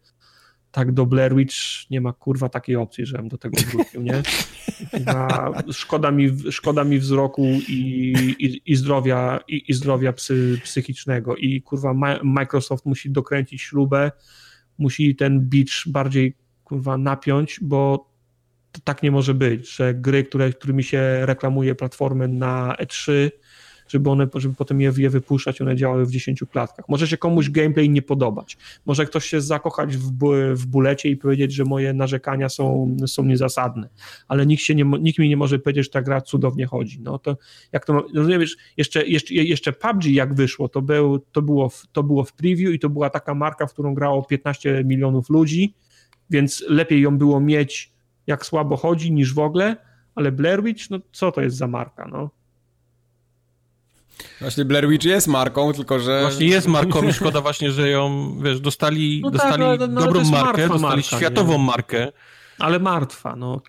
Tak 0.78 0.92
do 0.92 1.06
Blair 1.06 1.34
Witch 1.36 1.56
nie 1.90 2.00
ma 2.00 2.12
kurwa 2.12 2.48
takiej 2.48 2.76
opcji, 2.76 3.06
żebym 3.06 3.28
do 3.28 3.38
tego 3.38 3.60
wrócił, 3.60 4.02
nie? 4.02 4.22
Na, 5.06 5.50
szkoda, 5.72 6.10
mi, 6.10 6.30
szkoda 6.50 6.84
mi 6.84 6.98
wzroku 6.98 7.42
i, 7.68 8.12
i, 8.38 8.72
i 8.72 8.76
zdrowia, 8.76 9.40
i, 9.48 9.64
i 9.68 9.74
zdrowia 9.74 10.12
psy, 10.12 10.60
psychicznego 10.64 11.36
i 11.36 11.62
kurwa 11.62 11.94
Microsoft 12.22 12.86
musi 12.86 13.10
dokręcić 13.10 13.62
śrubę, 13.62 14.12
musi 14.78 15.16
ten 15.16 15.48
beach 15.48 15.84
bardziej 15.86 16.36
kurwa 16.64 16.98
napiąć, 16.98 17.58
bo 17.62 18.10
tak 18.84 19.02
nie 19.02 19.10
może 19.10 19.34
być, 19.34 19.76
że 19.76 19.94
gry, 19.94 20.24
które, 20.24 20.52
którymi 20.52 20.84
się 20.84 21.26
reklamuje 21.26 21.74
platformy 21.74 22.28
na 22.28 22.76
E3, 22.80 23.30
żeby 23.88 24.10
one, 24.10 24.26
żeby 24.34 24.54
potem 24.54 24.80
je, 24.80 24.92
je 24.96 25.10
wypuszczać, 25.10 25.60
one 25.60 25.76
działały 25.76 26.06
w 26.06 26.10
10 26.10 26.44
klatkach. 26.50 26.88
Może 26.88 27.08
się 27.08 27.16
komuś 27.16 27.50
gameplay 27.50 27.90
nie 27.90 28.02
podobać, 28.02 28.56
może 28.86 29.06
ktoś 29.06 29.24
się 29.24 29.40
zakochać 29.40 29.96
w, 29.96 30.12
w 30.54 30.66
bulecie 30.66 31.08
i 31.08 31.16
powiedzieć, 31.16 31.52
że 31.52 31.64
moje 31.64 31.92
narzekania 31.92 32.48
są, 32.48 32.96
są 33.06 33.24
niezasadne, 33.24 33.88
ale 34.28 34.46
nikt, 34.46 34.62
się 34.62 34.74
nie, 34.74 34.84
nikt 34.84 35.18
mi 35.18 35.28
nie 35.28 35.36
może 35.36 35.58
powiedzieć, 35.58 35.84
że 35.84 35.90
ta 35.90 36.02
gra 36.02 36.20
cudownie 36.20 36.66
chodzi. 36.66 37.00
No 37.00 37.18
to 37.18 37.36
jak 37.72 37.84
to, 37.84 38.06
rozumiesz, 38.14 38.56
jeszcze, 38.76 39.06
jeszcze, 39.06 39.34
jeszcze 39.34 39.72
PUBG 39.72 40.04
jak 40.04 40.34
wyszło, 40.34 40.68
to, 40.68 40.82
był, 40.82 41.18
to, 41.18 41.42
było 41.42 41.68
w, 41.68 41.86
to 41.92 42.02
było 42.02 42.24
w 42.24 42.32
preview 42.32 42.74
i 42.74 42.78
to 42.78 42.88
była 42.88 43.10
taka 43.10 43.34
marka, 43.34 43.66
w 43.66 43.72
którą 43.72 43.94
grało 43.94 44.22
15 44.22 44.82
milionów 44.84 45.30
ludzi, 45.30 45.74
więc 46.30 46.64
lepiej 46.68 47.02
ją 47.02 47.18
było 47.18 47.40
mieć 47.40 47.92
jak 48.26 48.46
słabo 48.46 48.76
chodzi 48.76 49.12
niż 49.12 49.34
w 49.34 49.38
ogóle, 49.38 49.76
ale 50.14 50.32
Blair 50.32 50.62
Witch, 50.62 50.90
no 50.90 50.98
co 51.12 51.32
to 51.32 51.40
jest 51.40 51.56
za 51.56 51.66
marka, 51.66 52.08
no? 52.08 52.30
Właśnie 54.40 54.64
Blair 54.64 54.88
Witch 54.88 55.04
jest 55.04 55.26
marką, 55.26 55.72
tylko 55.72 55.98
że... 55.98 56.20
Właśnie 56.20 56.46
jest 56.46 56.66
marką 56.66 57.08
i 57.08 57.12
szkoda 57.12 57.40
właśnie, 57.40 57.70
że 57.70 57.88
ją, 57.88 58.34
wiesz, 58.42 58.60
dostali, 58.60 59.20
no 59.22 59.30
dostali 59.30 59.62
tak, 59.62 59.80
no, 59.80 59.86
no, 59.86 60.00
dobrą 60.02 60.24
markę, 60.24 60.68
dostali 60.68 60.82
marka, 60.82 61.16
światową 61.16 61.58
nie? 61.58 61.64
markę. 61.64 62.12
Ale 62.58 62.78
martwa, 62.78 63.36
no. 63.36 63.62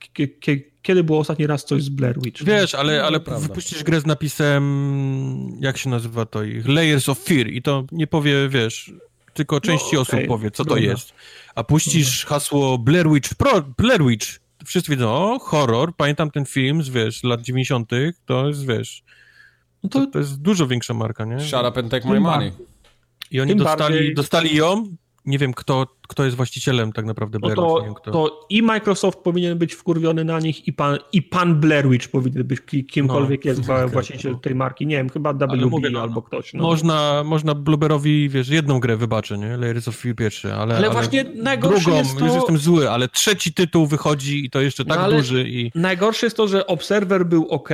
Kiedy 0.81 1.03
było 1.03 1.19
ostatni 1.19 1.47
raz 1.47 1.65
coś 1.65 1.83
z 1.83 1.89
Blair 1.89 2.21
Witch? 2.21 2.43
Wiesz, 2.43 2.75
ale, 2.75 2.97
no, 2.97 3.03
ale 3.03 3.19
wypuścisz 3.19 3.83
grę 3.83 4.01
z 4.01 4.05
napisem, 4.05 5.57
jak 5.59 5.77
się 5.77 5.89
nazywa 5.89 6.25
to 6.25 6.43
ich, 6.43 6.67
Layers 6.67 7.09
of 7.09 7.19
Fear 7.19 7.47
i 7.47 7.61
to 7.61 7.83
nie 7.91 8.07
powie, 8.07 8.49
wiesz, 8.49 8.91
tylko 9.33 9.61
części 9.61 9.95
no, 9.95 10.01
okay. 10.01 10.17
osób 10.17 10.27
powie, 10.27 10.51
co 10.51 10.65
to 10.65 10.77
jest. 10.77 11.13
A 11.55 11.63
puścisz 11.63 12.25
hasło 12.25 12.77
Blair 12.77 13.09
Witch, 13.09 13.35
pro, 13.35 13.61
Blair 13.77 14.03
Witch, 14.03 14.27
wszyscy 14.65 14.91
wiedzą, 14.91 15.09
o, 15.09 15.39
horror, 15.39 15.95
pamiętam 15.95 16.31
ten 16.31 16.45
film 16.45 16.83
z, 16.83 16.89
wiesz, 16.89 17.23
lat 17.23 17.41
90., 17.41 17.91
to 18.25 18.47
jest, 18.47 18.67
wiesz, 18.67 19.03
no 19.83 19.89
to, 19.89 20.07
to 20.07 20.19
jest 20.19 20.41
dużo 20.41 20.67
większa 20.67 20.93
marka, 20.93 21.25
nie? 21.25 21.39
Shut 21.39 21.65
up 21.69 21.79
and 21.79 21.91
take 21.91 22.09
my 22.09 22.19
money. 22.19 22.51
I 23.31 23.41
oni 23.41 23.55
dostali, 23.55 23.79
bardziej... 23.79 24.13
dostali 24.13 24.55
ją, 24.55 24.85
nie 25.25 25.37
wiem 25.37 25.53
kto, 25.53 25.87
kto 26.07 26.25
jest 26.25 26.37
właścicielem 26.37 26.91
tak 26.91 27.05
naprawdę 27.05 27.39
Blair 27.39 27.57
no 27.57 27.63
to, 27.63 27.85
Witch. 27.85 28.01
To 28.03 28.45
i 28.49 28.61
Microsoft 28.63 29.19
powinien 29.19 29.57
być 29.57 29.73
wkurwiony 29.73 30.23
na 30.23 30.39
nich 30.39 30.67
i 30.67 30.73
pan, 30.73 30.97
i 31.13 31.21
pan 31.21 31.59
Blair 31.59 31.89
Witch 31.89 32.07
powinien 32.07 32.43
być 32.43 32.59
kimkolwiek 32.91 33.45
no, 33.45 33.49
jest 33.49 33.63
okay, 33.63 33.87
właściciel 33.97 34.31
no. 34.31 34.37
tej 34.37 34.55
marki. 34.55 34.87
Nie 34.87 34.97
wiem, 34.97 35.09
chyba 35.09 35.33
WB 35.33 35.65
mówię, 35.69 35.89
no, 35.89 36.01
albo 36.01 36.21
ktoś. 36.21 36.53
No. 36.53 36.63
Można, 36.63 37.23
można 37.23 37.55
Blueberowi, 37.55 38.29
wiesz, 38.29 38.49
jedną 38.49 38.79
grę 38.79 38.97
wybaczę, 38.97 39.37
nie? 39.37 39.57
Layers 39.57 39.87
of 39.87 39.95
Fear 39.95 40.15
pierwszy, 40.15 40.53
ale, 40.53 40.61
ale, 40.61 40.75
ale 40.75 40.89
właśnie 40.89 41.25
najgorsze 41.35 41.83
drugą, 41.83 41.97
jest 41.97 42.17
to... 42.17 42.25
już 42.25 42.33
jestem 42.33 42.57
zły, 42.57 42.89
ale 42.89 43.07
trzeci 43.07 43.53
tytuł 43.53 43.87
wychodzi 43.87 44.45
i 44.45 44.49
to 44.49 44.61
jeszcze 44.61 44.85
tak 44.85 44.99
no, 44.99 45.11
duży 45.11 45.49
i... 45.49 45.71
Najgorsze 45.75 46.25
jest 46.25 46.37
to, 46.37 46.47
że 46.47 46.67
Observer 46.67 47.25
był 47.25 47.47
ok, 47.49 47.69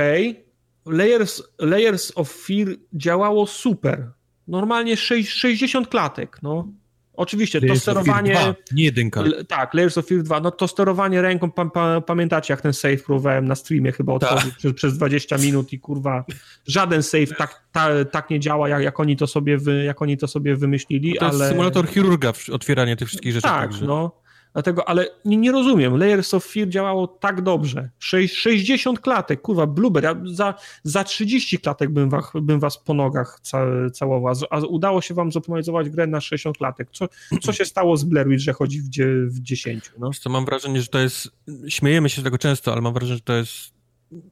Layers, 0.86 1.42
Layers 1.58 2.12
of 2.14 2.32
Fear 2.32 2.68
działało 2.92 3.46
super. 3.46 4.10
Normalnie 4.48 4.96
6, 4.96 5.30
60 5.30 5.88
klatek, 5.88 6.38
no. 6.42 6.68
Oczywiście, 7.16 7.60
Layers 7.60 7.78
to 7.78 7.80
sterowanie... 7.80 8.32
2, 8.32 8.54
nie 8.72 8.84
jedynka. 8.84 9.24
Tak, 9.48 9.74
Layers 9.74 9.98
of 9.98 10.06
Fear 10.06 10.22
2, 10.22 10.40
no 10.40 10.50
to 10.50 10.68
sterowanie 10.68 11.22
ręką, 11.22 11.50
pa, 11.50 11.64
pa, 11.64 12.00
pamiętacie 12.00 12.52
jak 12.52 12.60
ten 12.60 12.72
save 12.72 13.02
próbowałem 13.02 13.44
na 13.44 13.54
streamie 13.54 13.92
chyba 13.92 14.12
otworzyć 14.12 14.54
przez, 14.54 14.72
przez 14.72 14.98
20 14.98 15.38
minut 15.38 15.72
i 15.72 15.80
kurwa, 15.80 16.24
żaden 16.66 17.02
save 17.02 17.36
tak, 17.38 17.62
ta, 17.72 18.04
tak 18.04 18.30
nie 18.30 18.40
działa, 18.40 18.68
jak, 18.68 18.82
jak, 18.82 19.00
oni 19.00 19.16
to 19.16 19.26
sobie 19.26 19.58
wy, 19.58 19.84
jak 19.84 20.02
oni 20.02 20.16
to 20.16 20.28
sobie 20.28 20.56
wymyślili, 20.56 21.12
no 21.12 21.20
to 21.20 21.26
ale... 21.26 21.38
jest 21.38 21.50
symulator 21.50 21.88
chirurga, 21.88 22.32
otwieranie 22.52 22.96
tych 22.96 23.08
wszystkich 23.08 23.32
rzeczy. 23.32 23.48
Tak, 23.48 23.70
także. 23.70 23.86
no. 23.86 24.25
Dlatego, 24.56 24.88
ale 24.88 25.08
nie, 25.24 25.36
nie, 25.36 25.52
rozumiem. 25.52 25.96
Layers 25.96 26.34
of 26.34 26.44
Fear 26.44 26.68
działało 26.68 27.06
tak 27.06 27.42
dobrze. 27.42 27.90
60 27.98 29.00
klatek, 29.00 29.42
kurwa, 29.42 29.66
Blueber, 29.66 30.04
ja 30.04 30.16
za, 30.24 30.54
za 30.82 31.04
30 31.04 31.58
klatek 31.58 31.90
bym 31.90 32.10
was, 32.10 32.24
bym 32.34 32.60
was 32.60 32.78
po 32.78 32.94
nogach 32.94 33.38
ca, 33.42 33.66
całował, 33.92 34.34
a 34.50 34.58
udało 34.58 35.00
się 35.00 35.14
wam 35.14 35.32
zoptymalizować 35.32 35.90
grę 35.90 36.06
na 36.06 36.20
60 36.20 36.58
klatek. 36.58 36.88
Co, 36.92 37.08
co 37.42 37.52
się 37.52 37.64
stało 37.64 37.96
z 37.96 38.04
Blair 38.04 38.28
Witch, 38.28 38.42
że 38.42 38.52
chodzi 38.52 38.80
w, 38.80 38.88
w 39.26 39.40
10? 39.40 39.92
No? 39.98 40.10
Co, 40.20 40.30
mam 40.30 40.44
wrażenie, 40.44 40.80
że 40.82 40.88
to 40.88 40.98
jest, 40.98 41.30
śmiejemy 41.68 42.08
się 42.08 42.20
z 42.20 42.24
tego 42.24 42.38
często, 42.38 42.72
ale 42.72 42.80
mam 42.80 42.94
wrażenie, 42.94 43.16
że 43.16 43.24
to 43.24 43.32
jest 43.32 43.72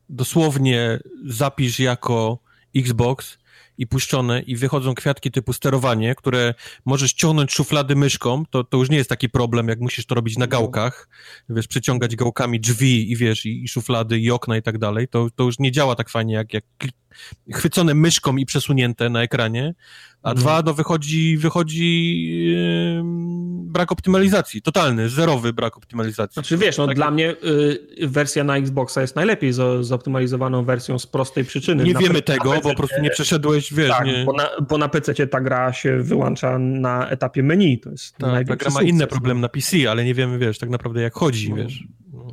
dosłownie 0.08 1.00
zapisz 1.26 1.80
jako 1.80 2.38
Xbox 2.76 3.38
i 3.78 3.86
puszczone 3.86 4.40
i 4.40 4.56
wychodzą 4.56 4.94
kwiatki 4.94 5.30
typu 5.30 5.52
sterowanie, 5.52 6.14
które 6.14 6.54
możesz 6.84 7.12
ciągnąć 7.12 7.52
szuflady 7.52 7.96
myszką, 7.96 8.44
to, 8.50 8.64
to 8.64 8.76
już 8.76 8.90
nie 8.90 8.96
jest 8.96 9.10
taki 9.10 9.28
problem, 9.28 9.68
jak 9.68 9.80
musisz 9.80 10.06
to 10.06 10.14
robić 10.14 10.38
na 10.38 10.46
gałkach, 10.46 11.08
wiesz, 11.48 11.66
przyciągać 11.66 12.16
gałkami 12.16 12.60
drzwi 12.60 13.12
i 13.12 13.16
wiesz, 13.16 13.46
i, 13.46 13.64
i 13.64 13.68
szuflady, 13.68 14.18
i 14.18 14.30
okna 14.30 14.56
i 14.56 14.62
tak 14.62 14.78
dalej, 14.78 15.08
to, 15.08 15.28
to 15.34 15.44
już 15.44 15.58
nie 15.58 15.72
działa 15.72 15.94
tak 15.94 16.10
fajnie, 16.10 16.34
jak, 16.34 16.54
jak 16.54 16.64
chwycone 17.52 17.94
myszką 17.94 18.36
i 18.36 18.46
przesunięte 18.46 19.10
na 19.10 19.22
ekranie, 19.22 19.74
a 20.24 20.30
mhm. 20.30 20.36
dwa, 20.36 20.62
no 20.66 20.74
wychodzi, 20.74 21.36
wychodzi 21.36 22.24
yy, 22.54 23.02
brak 23.74 23.92
optymalizacji, 23.92 24.62
totalny, 24.62 25.08
zerowy 25.08 25.52
brak 25.52 25.76
optymalizacji. 25.76 26.34
Znaczy 26.34 26.56
wiesz, 26.56 26.78
no 26.78 26.86
tak 26.86 26.96
dla 26.96 27.10
mnie 27.10 27.30
y, 28.00 28.08
wersja 28.08 28.44
na 28.44 28.56
Xboxa 28.56 29.00
jest 29.00 29.16
najlepiej 29.16 29.52
z, 29.52 29.86
zoptymalizowaną 29.86 30.64
wersją 30.64 30.98
z 30.98 31.06
prostej 31.06 31.44
przyczyny. 31.44 31.84
Nie 31.84 31.92
na 31.92 32.00
wiemy 32.00 32.22
tego, 32.22 32.50
bo 32.50 32.60
po 32.60 32.74
prostu 32.74 33.00
nie 33.00 33.10
przeszedłeś, 33.10 33.74
wiesz. 33.74 33.88
Tak, 33.88 34.06
nie... 34.06 34.24
bo, 34.24 34.32
na, 34.32 34.50
bo 34.68 34.78
na 34.78 34.88
PC 34.88 35.26
ta 35.26 35.40
gra 35.40 35.72
się 35.72 36.02
wyłącza 36.02 36.58
na 36.58 37.08
etapie 37.08 37.42
menu, 37.42 37.78
to 37.78 37.90
jest 37.90 38.16
tak, 38.16 38.48
Ta 38.48 38.56
gra 38.56 38.70
ma 38.70 38.82
inne 38.82 39.06
problemy 39.06 39.40
na 39.40 39.48
PC, 39.48 39.90
ale 39.90 40.04
nie 40.04 40.14
wiemy, 40.14 40.38
wiesz, 40.38 40.58
tak 40.58 40.70
naprawdę 40.70 41.02
jak 41.02 41.14
chodzi, 41.14 41.50
no. 41.50 41.56
wiesz. 41.56 41.84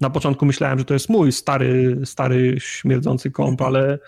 Na 0.02 0.10
początku 0.10 0.46
myślałem, 0.46 0.80
że 0.80 0.86
to 0.86 0.94
jest 0.94 1.10
mój 1.10 1.32
stary, 1.32 2.02
stary 2.06 2.56
śmierdzący 2.60 3.32
komp, 3.32 3.62
ale 3.72 4.00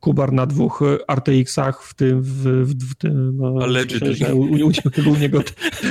Kubar 0.00 0.32
na 0.32 0.46
dwóch 0.46 0.82
RTX-ach 1.08 1.82
w 1.82 1.94
tym, 1.94 2.22
w, 2.22 2.42
w, 2.42 2.90
w 2.90 2.94
tym, 2.94 3.36
no, 3.36 3.66
u, 4.34 4.40
u, 4.40 4.70
u, 5.10 5.16
niego, 5.16 5.42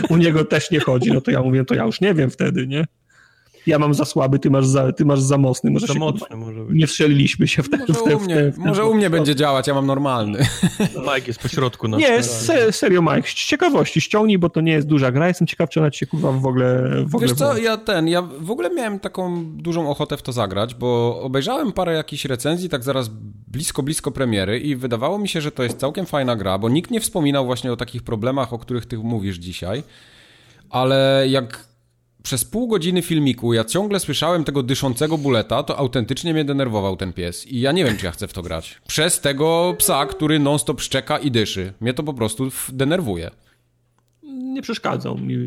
u 0.10 0.18
niego 0.18 0.46
też 0.46 0.72
nie 0.72 0.80
chodzi, 0.80 1.12
no 1.12 1.22
to 1.22 1.32
ja 1.32 1.42
mówię, 1.42 1.66
to 1.66 1.76
ja 1.76 1.84
już 1.84 2.02
nie 2.02 2.14
wiem 2.14 2.30
wtedy, 2.30 2.68
nie? 2.68 2.86
Ja 3.68 3.80
mam 3.80 3.94
za 3.94 4.06
słaby, 4.06 4.40
ty 4.40 4.50
masz 4.50 4.68
za, 4.68 4.92
ty 4.92 5.06
masz 5.06 5.22
za 5.22 5.38
mocny. 5.38 5.72
Może 5.72 5.88
za 5.88 5.94
się, 5.94 6.00
mocny 6.00 6.36
może 6.36 6.64
być. 6.66 6.80
Nie 6.80 6.88
wstrzeliliśmy 6.88 7.48
się 7.48 7.64
w 7.64 7.70
ten, 7.70 7.80
może 7.80 7.94
w 7.94 8.04
ten, 8.04 8.16
u 8.16 8.20
mnie, 8.20 8.36
w 8.52 8.56
ten, 8.56 8.66
Może 8.66 8.86
u 8.86 8.94
mnie 8.94 9.10
będzie 9.10 9.36
działać, 9.36 9.68
ja 9.68 9.74
mam 9.74 9.86
normalny. 9.86 10.40
Mike 10.80 11.28
jest 11.28 11.40
po 11.40 11.48
środku. 11.48 11.88
Na 11.88 11.98
nie, 11.98 12.24
se, 12.24 12.72
serio 12.72 13.02
Mike, 13.02 13.30
z 13.30 13.34
ciekawości 13.34 14.02
ściągnij, 14.02 14.38
bo 14.38 14.50
to 14.50 14.62
nie 14.62 14.72
jest 14.72 14.88
duża 14.88 15.12
gra, 15.12 15.28
jestem 15.28 15.48
ciekaw, 15.48 15.70
czy 15.70 15.80
ona 15.80 15.92
ci 15.92 16.00
się 16.00 16.08
kurwa 16.08 16.32
w 16.32 16.46
ogóle 16.46 16.90
w 17.06 17.16
ogóle 17.16 17.28
Wiesz 17.28 17.38
co, 17.38 17.58
ja 17.58 17.78
ten, 17.78 18.08
ja 18.08 18.22
w 18.22 18.52
ogóle 18.52 18.70
miałem 18.70 19.00
taką 19.00 19.46
dużą 19.46 19.90
ochotę 19.90 20.18
w 20.18 20.22
to 20.22 20.32
zagrać, 20.32 20.76
bo 20.76 21.22
obejrzałem 21.22 21.72
parę 21.72 21.94
jakichś 21.94 22.26
recenzji 22.26 22.70
tak 22.70 22.84
zaraz 22.84 23.10
blisko, 23.48 23.84
blisko 23.84 24.12
premiery 24.12 24.60
i 24.60 24.76
wydawało 24.76 25.20
mi 25.20 25.28
się, 25.28 25.42
że 25.42 25.52
to 25.52 25.64
jest 25.64 25.78
całkiem 25.78 26.06
fajna 26.06 26.36
gra, 26.36 26.58
bo 26.58 26.70
nikt 26.70 26.92
nie 26.92 27.00
wspominał 27.00 27.46
właśnie 27.46 27.72
o 27.72 27.78
takich 27.78 28.04
problemach, 28.04 28.54
o 28.54 28.60
których 28.60 28.86
ty 28.86 28.98
mówisz 28.98 29.38
dzisiaj, 29.38 29.84
ale 30.70 31.26
jak 31.30 31.75
przez 32.26 32.46
pół 32.46 32.68
godziny 32.68 33.02
filmiku 33.02 33.54
ja 33.54 33.64
ciągle 33.64 34.00
słyszałem 34.00 34.44
tego 34.44 34.64
dyszącego 34.64 35.18
buleta, 35.18 35.64
to 35.64 35.78
autentycznie 35.78 36.34
mnie 36.34 36.46
denerwował 36.46 36.96
ten 36.96 37.14
pies. 37.14 37.48
I 37.48 37.60
ja 37.60 37.72
nie 37.72 37.86
wiem, 37.86 37.98
czy 37.98 38.06
ja 38.06 38.12
chcę 38.12 38.28
w 38.28 38.34
to 38.34 38.42
grać. 38.42 38.82
Przez 38.88 39.22
tego 39.22 39.76
psa, 39.78 40.06
który 40.06 40.40
non-stop 40.40 40.82
szczeka 40.82 41.18
i 41.18 41.32
dyszy. 41.32 41.74
Mnie 41.82 41.94
to 41.94 42.04
po 42.04 42.14
prostu 42.14 42.50
denerwuje. 42.74 43.32
Nie 44.24 44.62
przeszkadzał 44.62 45.18
mi. 45.18 45.38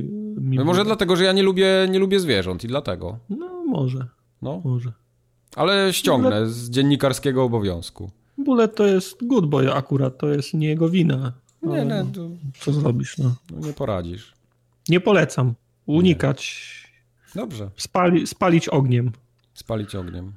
mi 0.41 0.57
no 0.57 0.65
może 0.65 0.85
dlatego, 0.85 1.17
że 1.17 1.25
ja 1.25 1.33
nie 1.33 1.43
lubię, 1.43 1.89
nie 1.91 1.99
lubię 1.99 2.21
zwierząt 2.21 2.65
i 2.65 2.67
dlatego. 2.67 3.19
No, 3.31 3.65
może. 3.67 4.07
No. 4.43 4.61
Może. 4.65 4.93
Ale 5.57 5.93
ściągnę 5.93 6.31
Bullet... 6.31 6.51
z 6.51 6.71
dziennikarskiego 6.71 7.45
obowiązku. 7.45 8.11
Bullet 8.39 8.75
to 8.75 8.87
jest 8.87 9.27
good 9.27 9.47
boy 9.47 9.73
akurat, 9.73 10.19
to 10.19 10.29
jest 10.29 10.55
nie 10.55 10.69
jego 10.69 10.89
wina. 10.89 11.33
Nie, 11.63 11.85
nie. 11.85 12.05
To... 12.15 12.29
Co 12.61 12.73
zrobisz, 12.73 13.19
no? 13.19 13.35
no 13.51 13.67
nie 13.67 13.73
poradzisz. 13.73 14.35
Nie 14.89 15.01
polecam. 15.01 15.55
Unikać. 15.89 16.73
Nie. 17.35 17.41
Dobrze. 17.41 17.71
Spali, 17.77 18.27
spalić 18.27 18.69
ogniem. 18.69 19.13
Spalić 19.55 19.95
ogniem. 19.95 20.33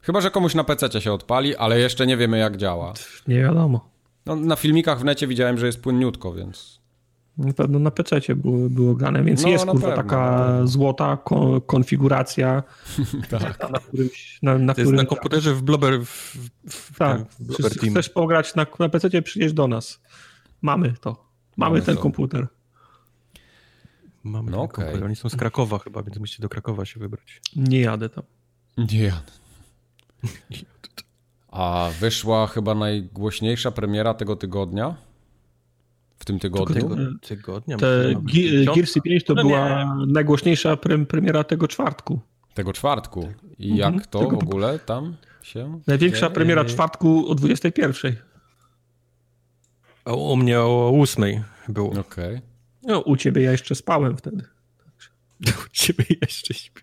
Chyba, 0.00 0.20
że 0.20 0.30
komuś 0.30 0.54
na 0.54 0.64
PC 0.64 1.00
się 1.00 1.12
odpali, 1.12 1.56
ale 1.56 1.80
jeszcze 1.80 2.06
nie 2.06 2.16
wiemy 2.16 2.38
jak 2.38 2.56
działa. 2.56 2.92
Nie 3.28 3.42
wiadomo. 3.42 3.90
No, 4.26 4.36
na 4.36 4.56
filmikach 4.56 5.00
w 5.00 5.04
necie 5.04 5.26
widziałem, 5.26 5.58
że 5.58 5.66
jest 5.66 5.80
płynniutko, 5.80 6.32
więc... 6.32 6.80
Na 7.38 7.52
pewno 7.52 7.78
na 7.78 7.90
PC 7.90 8.20
było, 8.36 8.70
było 8.70 8.94
grane, 8.94 9.24
więc 9.24 9.42
no, 9.42 9.48
jest 9.48 9.66
kurwa 9.66 9.88
pewno, 9.88 10.02
taka 10.02 10.60
złota 10.66 11.16
ko 11.16 11.60
konfiguracja. 11.60 12.62
tak. 13.30 13.70
Na, 13.70 13.78
którymś, 13.78 14.38
na, 14.42 14.58
na, 14.58 14.74
to 14.74 14.80
jest 14.80 14.92
na 14.92 15.04
komputerze 15.04 15.54
w 15.54 15.62
Blobber, 15.62 16.04
w, 16.04 16.36
w, 16.68 16.98
tak. 16.98 17.32
w 17.32 17.42
Blobber 17.42 17.78
Team. 17.78 17.92
Chcesz 17.92 18.08
pograć 18.08 18.54
na, 18.54 18.66
na 18.78 18.88
PC, 18.88 19.22
przyjeźdź 19.22 19.54
do 19.54 19.68
nas. 19.68 20.00
Mamy 20.62 20.94
to. 21.00 21.10
Mamy, 21.56 21.70
Mamy 21.70 21.82
ten 21.82 21.96
to. 21.96 22.02
komputer. 22.02 22.46
Mamy 24.24 24.50
no 24.50 24.62
okay. 24.62 25.04
Oni 25.04 25.16
są 25.16 25.28
z 25.28 25.36
Krakowa 25.36 25.78
chyba, 25.78 26.02
więc 26.02 26.18
musicie 26.18 26.42
do 26.42 26.48
Krakowa 26.48 26.84
się 26.84 27.00
wybrać. 27.00 27.40
Nie 27.56 27.80
jadę 27.80 28.08
tam. 28.08 28.24
Nie 28.78 29.02
jadę. 29.02 29.32
A 31.48 31.90
wyszła 32.00 32.46
chyba 32.46 32.74
najgłośniejsza 32.74 33.70
premiera 33.70 34.14
tego 34.14 34.36
tygodnia. 34.36 34.94
w 36.18 36.24
tym 36.24 36.38
tygodniu. 36.38 36.96
tygodnia. 37.20 37.76
Te 37.76 38.14
Gearsy 38.74 39.00
5 39.00 39.24
to 39.24 39.34
no 39.34 39.42
była 39.42 39.84
nie. 39.84 40.06
najgłośniejsza 40.12 40.76
pre 40.76 41.06
premiera 41.06 41.44
tego 41.44 41.68
czwartku. 41.68 42.20
Tego 42.54 42.72
czwartku. 42.72 43.28
I 43.58 43.70
mhm. 43.70 43.94
jak 43.94 44.06
to 44.06 44.18
tego... 44.18 44.36
w 44.36 44.42
ogóle 44.42 44.78
tam 44.78 45.16
się... 45.42 45.80
Największa 45.86 46.30
premiera 46.30 46.64
czwartku 46.64 47.28
o 47.28 47.34
21. 47.34 48.16
U 50.06 50.36
mnie 50.36 50.60
o 50.60 50.92
8 51.00 51.24
było. 51.68 51.90
Okej. 51.90 52.00
Okay. 52.00 52.49
No, 52.82 53.00
u 53.00 53.16
ciebie 53.16 53.42
ja 53.42 53.52
jeszcze 53.52 53.74
spałem 53.74 54.16
wtedy. 54.16 54.44
U 55.66 55.68
ciebie 55.72 56.04
jeszcze 56.22 56.54
śpię. 56.54 56.82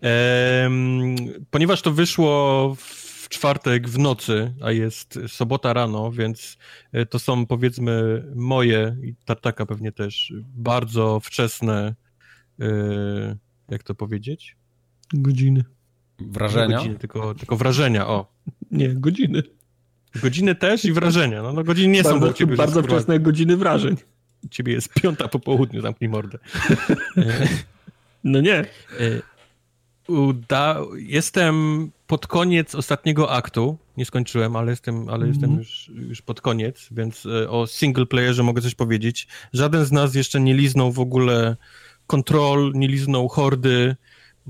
Ehm, 0.00 1.16
ponieważ 1.50 1.82
to 1.82 1.92
wyszło 1.92 2.76
w 2.78 3.28
czwartek 3.28 3.88
w 3.88 3.98
nocy, 3.98 4.54
a 4.62 4.72
jest 4.72 5.18
sobota 5.28 5.72
rano, 5.72 6.12
więc 6.12 6.58
e, 6.92 7.06
to 7.06 7.18
są 7.18 7.46
powiedzmy 7.46 8.24
moje 8.34 8.96
i 9.02 9.14
Tartaka 9.24 9.66
pewnie 9.66 9.92
też 9.92 10.32
bardzo 10.54 11.20
wczesne, 11.20 11.94
e, 12.60 13.36
jak 13.68 13.82
to 13.82 13.94
powiedzieć? 13.94 14.56
Godziny. 15.14 15.64
Wrażenia? 16.18 16.76
Godziny, 16.76 16.98
tylko, 16.98 17.34
tylko 17.34 17.56
wrażenia, 17.56 18.08
o. 18.08 18.32
Nie, 18.70 18.88
godziny. 18.88 19.42
Godziny 20.22 20.54
też 20.54 20.84
i 20.84 20.92
wrażenia. 20.92 21.42
No, 21.42 21.52
no 21.52 21.64
godziny 21.64 21.92
nie 21.92 22.02
bardzo, 22.02 22.26
są 22.26 22.30
u 22.30 22.32
ciebie. 22.32 22.56
Bardzo 22.56 22.82
wczesne 22.82 23.20
godziny 23.20 23.56
wrażeń. 23.56 23.96
Ciebie 24.50 24.72
jest 24.72 24.94
piąta 24.94 25.28
po 25.28 25.38
południu, 25.38 25.82
zamknij 25.82 26.10
mordę. 26.10 26.38
no 28.24 28.40
nie. 28.40 28.54
E, 28.54 28.66
uda... 30.08 30.80
Jestem 30.96 31.90
pod 32.06 32.26
koniec 32.26 32.74
ostatniego 32.74 33.30
aktu. 33.30 33.78
Nie 33.96 34.04
skończyłem, 34.04 34.56
ale 34.56 34.70
jestem, 34.70 35.08
ale 35.08 35.24
mm. 35.24 35.28
jestem 35.28 35.58
już, 35.58 35.90
już 35.94 36.22
pod 36.22 36.40
koniec, 36.40 36.88
więc 36.90 37.26
e, 37.26 37.50
o 37.50 37.66
single 37.66 38.06
playerze 38.06 38.42
mogę 38.42 38.62
coś 38.62 38.74
powiedzieć. 38.74 39.28
Żaden 39.52 39.84
z 39.84 39.92
nas 39.92 40.14
jeszcze 40.14 40.40
nie 40.40 40.54
liznął 40.54 40.92
w 40.92 41.00
ogóle 41.00 41.56
kontrol, 42.06 42.72
nie 42.74 42.88
liznął 42.88 43.28
hordy, 43.28 43.96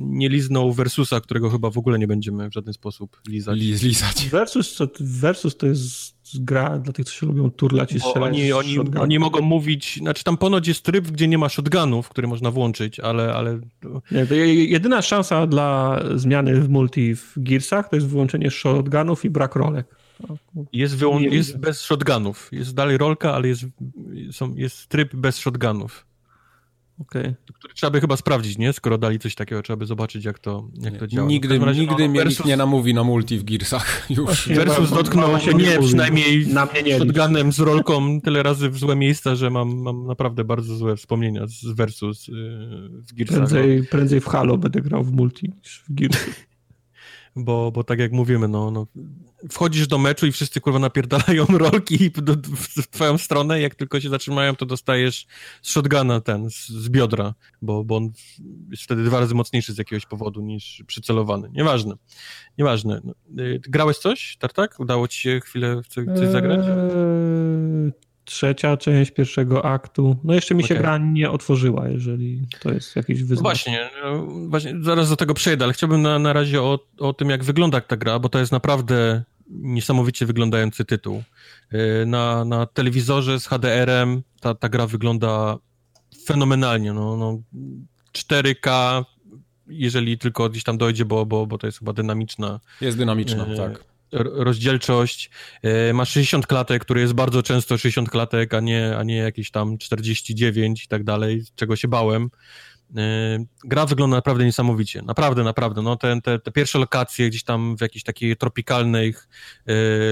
nie 0.01 0.29
liznął 0.29 0.73
Versusa, 0.73 1.21
którego 1.21 1.51
chyba 1.51 1.71
w 1.71 1.79
ogóle 1.79 1.99
nie 1.99 2.07
będziemy 2.07 2.51
w 2.51 2.53
żaden 2.53 2.75
sposób 2.75 3.21
lizać. 3.29 3.59
Liz, 3.59 3.83
lizać. 3.83 4.29
Versus, 4.31 4.77
to, 4.77 4.89
Versus 5.01 5.57
to 5.57 5.67
jest 5.67 6.21
gra 6.35 6.79
dla 6.79 6.93
tych, 6.93 7.07
co 7.07 7.13
się 7.13 7.27
lubią 7.27 7.51
turlać 7.51 7.93
i 7.93 8.01
strzelać 8.01 8.35
oni, 8.35 8.53
oni, 8.53 8.79
oni 8.79 9.19
mogą 9.19 9.41
mówić, 9.41 9.99
znaczy 9.99 10.25
tam 10.25 10.37
ponoć 10.37 10.69
jest 10.69 10.83
tryb, 10.83 11.09
gdzie 11.09 11.29
nie 11.29 11.39
ma 11.39 11.49
shotgunów, 11.49 12.09
który 12.09 12.29
można 12.29 12.51
włączyć, 12.51 13.01
ale... 13.01 13.35
ale... 13.35 13.61
Nie, 14.11 14.27
to 14.27 14.35
jedyna 14.35 15.03
szansa 15.03 15.47
dla 15.47 16.01
zmiany 16.15 16.61
w 16.61 16.69
multi 16.69 17.17
w 17.17 17.33
Gearsach 17.37 17.89
to 17.89 17.97
jest 17.97 18.09
wyłączenie 18.09 18.51
shotgunów 18.51 19.25
i 19.25 19.31
brak 19.31 19.57
rolek. 19.57 19.97
Jest, 20.73 20.97
wyłą- 20.97 21.33
jest 21.33 21.59
bez 21.59 21.81
shotgunów. 21.81 22.49
Jest 22.53 22.75
dalej 22.75 22.99
rolka, 22.99 23.35
ale 23.35 23.49
jest, 23.49 23.65
są, 24.31 24.55
jest 24.55 24.87
tryb 24.87 25.17
bez 25.17 25.37
shotgunów. 25.39 26.07
Okay. 27.01 27.35
Który 27.55 27.75
trzeba 27.75 27.91
by 27.91 28.01
chyba 28.01 28.17
sprawdzić, 28.17 28.59
nie? 28.59 28.73
Skoro 28.73 28.99
dali 28.99 29.19
coś 29.19 29.35
takiego, 29.35 29.63
trzeba 29.63 29.77
by 29.77 29.87
zobaczyć, 29.87 30.25
jak 30.25 30.39
to, 30.39 30.69
jak 30.81 30.97
to 30.97 31.07
działa. 31.07 31.29
Nigdy, 31.29 31.59
razie, 31.59 31.81
nigdy 31.81 32.03
no, 32.03 32.09
mnie 32.09 32.25
versus... 32.25 32.47
nie 32.47 32.57
namówi 32.57 32.95
na 32.95 33.05
multi 33.05 33.39
w 33.39 33.45
Gearsach 33.45 34.07
już. 34.11 34.49
Versus 34.49 34.91
dotknął 34.91 35.41
się 35.41 35.55
nie, 35.55 35.79
przynajmniej 35.79 36.47
na 36.47 36.67
mnie 36.67 36.83
nie 36.83 36.99
shotgunem 36.99 37.53
z 37.53 37.61
rolką 37.61 38.21
tyle 38.21 38.43
razy 38.43 38.71
w 38.71 38.79
złe 38.79 38.97
miejsca, 38.97 39.35
że 39.35 39.51
mam, 39.51 39.77
mam 39.77 40.07
naprawdę 40.07 40.45
bardzo 40.45 40.77
złe 40.77 40.97
wspomnienia 40.97 41.47
z 41.47 41.65
Versus 41.65 42.29
yy, 42.29 42.35
w 43.09 43.15
Gearsach. 43.15 43.37
Prędzej, 43.37 43.87
prędzej 43.87 44.21
w 44.21 44.27
Halo 44.27 44.59
będę 44.59 44.81
grał 44.81 45.05
w 45.05 45.13
multi 45.13 45.53
niż 45.57 45.83
w 45.89 45.95
Gearsach. 45.95 46.50
Bo, 47.45 47.73
bo 47.73 47.85
tak 47.85 47.99
jak 47.99 48.13
mówimy, 48.13 48.49
no, 48.49 48.71
no 48.71 48.87
wchodzisz 49.51 49.87
do 49.87 49.99
meczu 49.99 50.27
i 50.27 50.33
wszyscy 50.33 50.61
kurwa 50.61 50.79
napierdalają 50.79 51.47
rolki 51.59 52.11
w 52.57 52.89
twoją 52.89 53.19
stronę, 53.19 53.61
jak 53.61 53.75
tylko 53.75 54.01
się 54.01 54.09
zatrzymają, 54.09 54.57
to 54.57 54.67
dostajesz 54.67 55.27
z 55.63 55.71
shotguna 55.71 56.21
ten, 56.21 56.51
z, 56.51 56.69
z, 56.69 56.89
biodra, 56.89 57.35
bo, 57.63 57.85
bo 57.85 57.97
on 57.97 58.13
jest 58.71 58.83
wtedy 58.83 59.05
dwa 59.05 59.21
razy 59.21 59.35
mocniejszy 59.35 59.73
z 59.73 59.79
jakiegoś 59.79 60.07
powodu 60.07 60.41
niż 60.41 60.83
przycelowany. 60.87 61.51
Nieważne. 61.53 61.95
Nieważne. 62.59 63.01
No, 63.05 63.43
y, 63.45 63.61
grałeś 63.63 63.99
coś, 63.99 64.37
Tartak? 64.37 64.81
Udało 64.81 65.09
ci 65.09 65.21
się 65.21 65.41
chwilę 65.41 65.81
coś, 65.89 66.07
coś 66.07 66.29
zagrać? 66.29 66.61
Eee, 66.61 68.10
trzecia 68.25 68.77
część 68.77 69.11
pierwszego 69.11 69.65
aktu. 69.65 70.17
No 70.25 70.35
jeszcze 70.35 70.55
mi 70.55 70.63
się 70.63 70.75
okay. 70.75 70.83
gra 70.83 70.99
nie 70.99 71.31
otworzyła, 71.31 71.89
jeżeli 71.89 72.43
to 72.61 72.73
jest 72.73 72.97
jakiś 72.97 73.23
wyzwanie. 73.23 73.37
No 73.37 73.43
właśnie, 73.43 73.91
no 74.03 74.27
właśnie, 74.49 74.75
zaraz 74.81 75.09
do 75.09 75.17
tego 75.17 75.35
przejdę, 75.35 75.65
ale 75.65 75.73
chciałbym 75.73 76.03
na, 76.03 76.19
na 76.19 76.33
razie 76.33 76.63
o, 76.63 76.79
o 76.99 77.13
tym, 77.13 77.31
jak 77.31 77.45
wygląda 77.45 77.81
ta 77.81 77.97
gra, 77.97 78.19
bo 78.19 78.29
to 78.29 78.39
jest 78.39 78.53
naprawdę 78.53 79.23
niesamowicie 79.51 80.27
wyglądający 80.27 80.85
tytuł. 80.85 81.23
Y, 81.75 82.07
na, 82.07 82.45
na 82.45 82.67
telewizorze 82.67 83.41
z 83.41 83.47
HDR-em 83.47 84.23
ta, 84.41 84.55
ta 84.55 84.69
gra 84.69 84.87
wygląda 84.87 85.59
fenomenalnie. 86.25 86.93
No, 86.93 87.17
no 87.17 87.43
4K, 88.13 89.05
jeżeli 89.67 90.19
tylko 90.19 90.49
gdzieś 90.49 90.65
tam 90.65 90.79
dojdzie, 90.79 91.05
bo, 91.05 91.27
bo, 91.27 91.47
bo 91.47 91.59
to 91.59 91.67
jest 91.67 91.79
chyba 91.79 91.93
dynamiczna. 91.93 92.61
Jest 92.81 92.99
dynamiczna, 92.99 93.47
e, 93.47 93.57
tak. 93.57 93.90
Rozdzielczość. 94.13 95.31
E, 95.63 95.93
ma 95.93 96.05
60 96.05 96.47
klatek, 96.47 96.83
które 96.83 97.01
jest 97.01 97.13
bardzo 97.13 97.43
często 97.43 97.79
60 97.79 98.11
klatek, 98.11 98.55
a 98.55 98.61
nie, 98.61 98.97
a 98.97 99.03
nie 99.03 99.17
jakieś 99.17 99.51
tam 99.51 99.79
49 99.79 100.85
i 100.85 100.89
tak 100.89 101.05
dalej, 101.05 101.43
czego 101.55 101.77
się 101.77 101.89
bałem. 101.89 102.31
Y, 102.99 103.47
gra 103.65 103.87
wygląda 103.87 104.17
naprawdę 104.17 104.45
niesamowicie, 104.45 105.03
naprawdę, 105.03 105.45
naprawdę. 105.45 105.83
No, 105.83 105.97
te, 105.97 106.21
te, 106.21 106.39
te 106.39 106.53
pierwsze 106.53 106.79
lokacje 106.79 107.29
gdzieś 107.29 107.45
tam 107.45 107.77
w 107.77 107.81
jakichś 107.81 108.05
takich 108.05 108.37
tropikalnych 108.37 109.29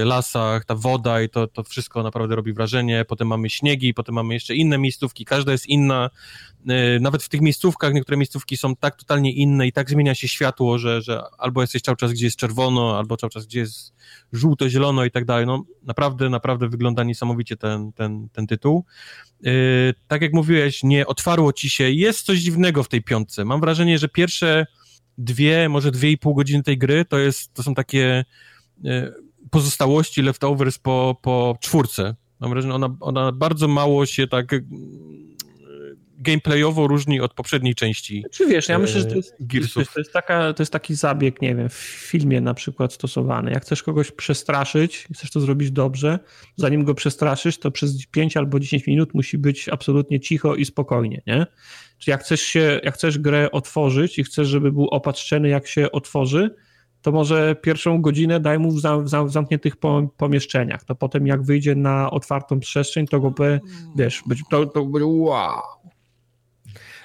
y, 0.01 0.05
lasach, 0.05 0.65
ta 0.65 0.75
woda 0.75 1.21
i 1.21 1.29
to, 1.29 1.47
to 1.47 1.63
wszystko 1.63 2.03
naprawdę 2.03 2.35
robi 2.35 2.53
wrażenie. 2.53 3.05
Potem 3.07 3.27
mamy 3.27 3.49
śniegi, 3.49 3.93
potem 3.93 4.15
mamy 4.15 4.33
jeszcze 4.33 4.55
inne 4.55 4.77
miejscówki, 4.77 5.25
każda 5.25 5.51
jest 5.51 5.65
inna. 5.65 6.09
Y, 6.69 6.99
nawet 6.99 7.23
w 7.23 7.29
tych 7.29 7.41
miejscówkach, 7.41 7.93
niektóre 7.93 8.17
miejscówki 8.17 8.57
są 8.57 8.75
tak 8.75 8.95
totalnie 8.95 9.33
inne 9.33 9.67
i 9.67 9.71
tak 9.71 9.89
zmienia 9.89 10.15
się 10.15 10.27
światło, 10.27 10.77
że, 10.77 11.01
że 11.01 11.21
albo 11.37 11.61
jesteś 11.61 11.81
cały 11.81 11.97
czas, 11.97 12.11
gdzie 12.11 12.25
jest 12.25 12.37
czerwono, 12.37 12.97
albo 12.97 13.17
cały 13.17 13.31
czas, 13.31 13.45
gdzie 13.45 13.59
jest 13.59 13.93
żółto, 14.31 14.69
zielono 14.69 15.05
i 15.05 15.11
tak 15.11 15.25
dalej. 15.25 15.45
No, 15.45 15.63
naprawdę, 15.83 16.29
naprawdę 16.29 16.69
wygląda 16.69 17.03
niesamowicie 17.03 17.57
ten, 17.57 17.93
ten, 17.93 18.29
ten 18.29 18.47
tytuł. 18.47 18.85
Tak 20.07 20.21
jak 20.21 20.33
mówiłeś, 20.33 20.83
nie 20.83 21.07
otwarło 21.07 21.53
ci 21.53 21.69
się. 21.69 21.91
Jest 21.91 22.25
coś 22.25 22.39
dziwnego 22.39 22.68
w 22.83 22.87
tej 22.87 23.03
piątce. 23.03 23.45
Mam 23.45 23.61
wrażenie, 23.61 23.99
że 23.99 24.09
pierwsze 24.09 24.65
dwie, 25.17 25.69
może 25.69 25.91
dwie 25.91 26.11
i 26.11 26.17
pół 26.17 26.35
godziny 26.35 26.63
tej 26.63 26.77
gry 26.77 27.05
to, 27.05 27.17
jest, 27.17 27.53
to 27.53 27.63
są 27.63 27.73
takie 27.73 28.25
yy, 28.81 29.13
pozostałości, 29.49 30.21
leftovers 30.21 30.77
po, 30.77 31.17
po 31.21 31.57
czwórce. 31.61 32.15
Mam 32.39 32.49
wrażenie, 32.49 32.73
ona, 32.73 32.95
ona 32.99 33.31
bardzo 33.31 33.67
mało 33.67 34.05
się 34.05 34.27
tak 34.27 34.55
gameplayowo 36.19 36.87
różni 36.87 37.21
od 37.21 37.33
poprzedniej 37.33 37.75
części. 37.75 38.25
Czy 38.31 38.45
wiesz, 38.45 38.69
ja 38.69 38.79
myślę, 38.79 39.01
że 39.01 39.05
to 39.05 39.15
jest, 39.15 39.33
to 39.93 39.99
jest, 39.99 40.13
taka, 40.13 40.53
to 40.53 40.63
jest 40.63 40.73
taki 40.73 40.95
zabieg, 40.95 41.41
nie 41.41 41.55
wiem, 41.55 41.69
w 41.69 41.73
filmie 41.73 42.41
na 42.41 42.53
przykład 42.53 42.93
stosowany. 42.93 43.51
Jak 43.51 43.63
chcesz 43.63 43.83
kogoś 43.83 44.11
przestraszyć, 44.11 45.07
chcesz 45.13 45.31
to 45.31 45.39
zrobić 45.39 45.71
dobrze, 45.71 46.19
zanim 46.55 46.83
go 46.83 46.93
przestraszysz, 46.93 47.57
to 47.57 47.71
przez 47.71 48.05
5 48.05 48.37
albo 48.37 48.59
10 48.59 48.87
minut 48.87 49.13
musi 49.13 49.37
być 49.37 49.69
absolutnie 49.69 50.19
cicho 50.19 50.55
i 50.55 50.65
spokojnie, 50.65 51.21
nie? 51.27 51.45
Czy 51.97 52.11
jak 52.11 52.23
chcesz 52.23 52.41
się, 52.41 52.79
jak 52.83 52.95
chcesz 52.95 53.17
grę 53.17 53.51
otworzyć 53.51 54.19
i 54.19 54.23
chcesz, 54.23 54.47
żeby 54.47 54.71
był 54.71 54.87
opatrzony, 54.87 55.49
jak 55.49 55.67
się 55.67 55.91
otworzy, 55.91 56.55
to 57.01 57.11
może 57.11 57.55
pierwszą 57.55 58.01
godzinę 58.01 58.39
daj 58.39 58.59
mu 58.59 58.71
w, 58.71 58.79
zam, 58.79 59.05
w 59.05 59.31
zamkniętych 59.31 59.75
pomieszczeniach. 60.17 60.83
To 60.83 60.95
potem 60.95 61.27
jak 61.27 61.43
wyjdzie 61.43 61.75
na 61.75 62.11
otwartą 62.11 62.59
przestrzeń, 62.59 63.07
to 63.07 63.19
go 63.19 63.31
by, 63.31 63.59
wiesz, 63.95 64.23
to, 64.49 64.65
to 64.65 64.85
będzie 64.85 65.05
wow, 65.05 65.61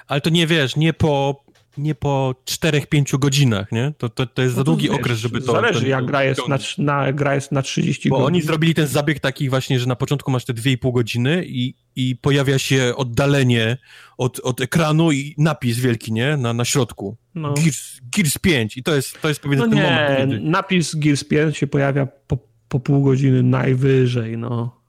ale 0.08 0.20
to 0.20 0.30
nie 0.30 0.46
wiesz, 0.46 0.76
nie 0.76 0.92
po, 0.92 1.44
nie 1.78 1.94
po 1.94 2.34
4-5 2.44 3.18
godzinach, 3.18 3.72
nie? 3.72 3.92
To, 3.98 4.08
to, 4.08 4.26
to 4.26 4.42
jest 4.42 4.54
no 4.54 4.60
za 4.60 4.64
długi 4.64 4.88
wiesz, 4.88 4.96
okres, 4.96 5.18
żeby 5.18 5.40
to... 5.40 5.52
Zależy, 5.52 5.80
ten, 5.80 5.88
jak 5.88 6.04
gra 6.04 6.24
jest, 6.24 6.48
na, 6.48 6.58
na, 6.78 7.12
gra 7.12 7.34
jest 7.34 7.52
na 7.52 7.62
30 7.62 8.08
Bo 8.08 8.16
godzin. 8.16 8.26
oni 8.26 8.42
zrobili 8.42 8.74
ten 8.74 8.86
zabieg 8.86 9.20
taki 9.20 9.50
właśnie, 9.50 9.80
że 9.80 9.86
na 9.86 9.96
początku 9.96 10.30
masz 10.30 10.44
te 10.44 10.54
2,5 10.54 10.92
godziny 10.92 11.44
i, 11.46 11.74
i 11.96 12.16
pojawia 12.16 12.58
się 12.58 12.92
oddalenie 12.96 13.76
od, 14.18 14.40
od 14.40 14.60
ekranu 14.60 15.12
i 15.12 15.34
napis 15.38 15.78
wielki, 15.78 16.12
nie? 16.12 16.36
Na, 16.36 16.52
na 16.52 16.64
środku. 16.64 17.16
No. 17.34 17.54
Gears, 17.54 18.00
Gears 18.16 18.38
5 18.38 18.76
i 18.76 18.82
to 18.82 18.94
jest, 18.94 19.20
to 19.22 19.28
jest 19.28 19.40
powiedzmy 19.40 19.66
no 19.66 19.72
ten 19.74 19.84
nie, 19.84 19.90
moment. 19.90 20.30
Kiedy... 20.32 20.50
napis 20.50 20.94
Gears 20.94 21.24
5 21.24 21.56
się 21.56 21.66
pojawia 21.66 22.06
po, 22.06 22.38
po 22.68 22.80
pół 22.80 23.02
godziny 23.02 23.42
najwyżej, 23.42 24.38
no 24.38 24.83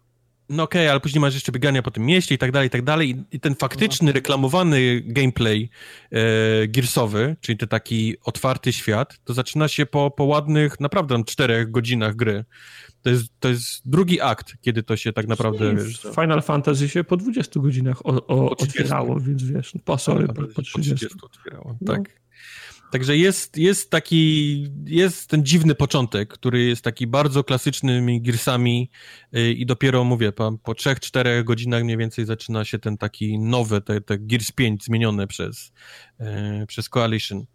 no 0.50 0.64
okej, 0.64 0.82
okay, 0.82 0.92
ale 0.92 1.00
później 1.00 1.22
masz 1.22 1.34
jeszcze 1.34 1.52
biegania 1.52 1.82
po 1.82 1.92
tym 1.92 2.06
mieście 2.06 2.36
i 2.36 2.38
tak 2.38 2.52
dalej, 2.52 2.68
i 2.68 2.70
tak 2.70 2.82
dalej. 2.82 3.24
I 3.32 3.40
ten 3.40 3.56
faktyczny, 3.56 4.12
reklamowany 4.12 5.02
gameplay 5.06 5.70
e, 6.12 6.68
Gearsowy, 6.68 7.36
czyli 7.42 7.58
ten 7.58 7.70
taki 7.70 8.16
otwarty 8.24 8.74
świat, 8.74 9.20
to 9.24 9.34
zaczyna 9.34 9.68
się 9.68 9.86
po, 9.86 10.12
po 10.12 10.24
ładnych, 10.24 10.80
naprawdę 10.80 11.24
czterech 11.24 11.72
godzinach 11.72 12.16
gry. 12.16 12.46
To 13.02 13.10
jest, 13.10 13.28
to 13.40 13.50
jest 13.50 13.90
drugi 13.90 14.22
akt, 14.22 14.54
kiedy 14.62 14.84
to 14.84 14.98
się 14.98 15.14
tak 15.14 15.28
naprawdę... 15.28 15.76
Wiesz, 15.76 16.08
Final 16.16 16.42
Fantasy 16.42 16.90
się 16.90 17.04
po 17.04 17.18
20 17.18 17.60
godzinach 17.60 18.06
o, 18.06 18.28
o, 18.28 18.50
otwierało, 18.50 19.20
więc 19.20 19.44
wiesz, 19.44 19.74
po, 19.86 19.98
sorry, 19.98 20.28
po, 20.28 20.34
po 20.34 20.62
30. 20.62 20.72
Po 20.72 20.80
30 20.80 21.18
otwierało, 21.24 21.78
no. 21.82 21.94
tak. 21.94 22.25
Także 22.92 23.18
jest, 23.18 23.58
jest 23.58 23.90
taki, 23.90 24.68
jest 24.86 25.30
ten 25.30 25.46
dziwny 25.46 25.76
początek, 25.76 26.34
który 26.34 26.64
jest 26.64 26.82
taki 26.82 27.08
bardzo 27.08 27.44
klasycznymi 27.44 28.22
Gearsami 28.22 28.90
y, 29.36 29.54
i 29.54 29.66
dopiero, 29.66 30.04
mówię, 30.04 30.32
po, 30.32 30.58
po 30.64 30.72
3-4 30.72 31.44
godzinach 31.44 31.84
mniej 31.84 31.98
więcej 31.98 32.26
zaczyna 32.26 32.66
się 32.66 32.80
ten 32.80 32.98
taki 32.98 33.40
nowy, 33.40 33.82
te, 33.82 34.02
te 34.02 34.18
Gears 34.20 34.52
5 34.52 34.84
zmienione 34.84 35.28
przez, 35.28 35.72
e, 36.20 36.66
przez 36.68 36.90
Coalition. 36.90 37.46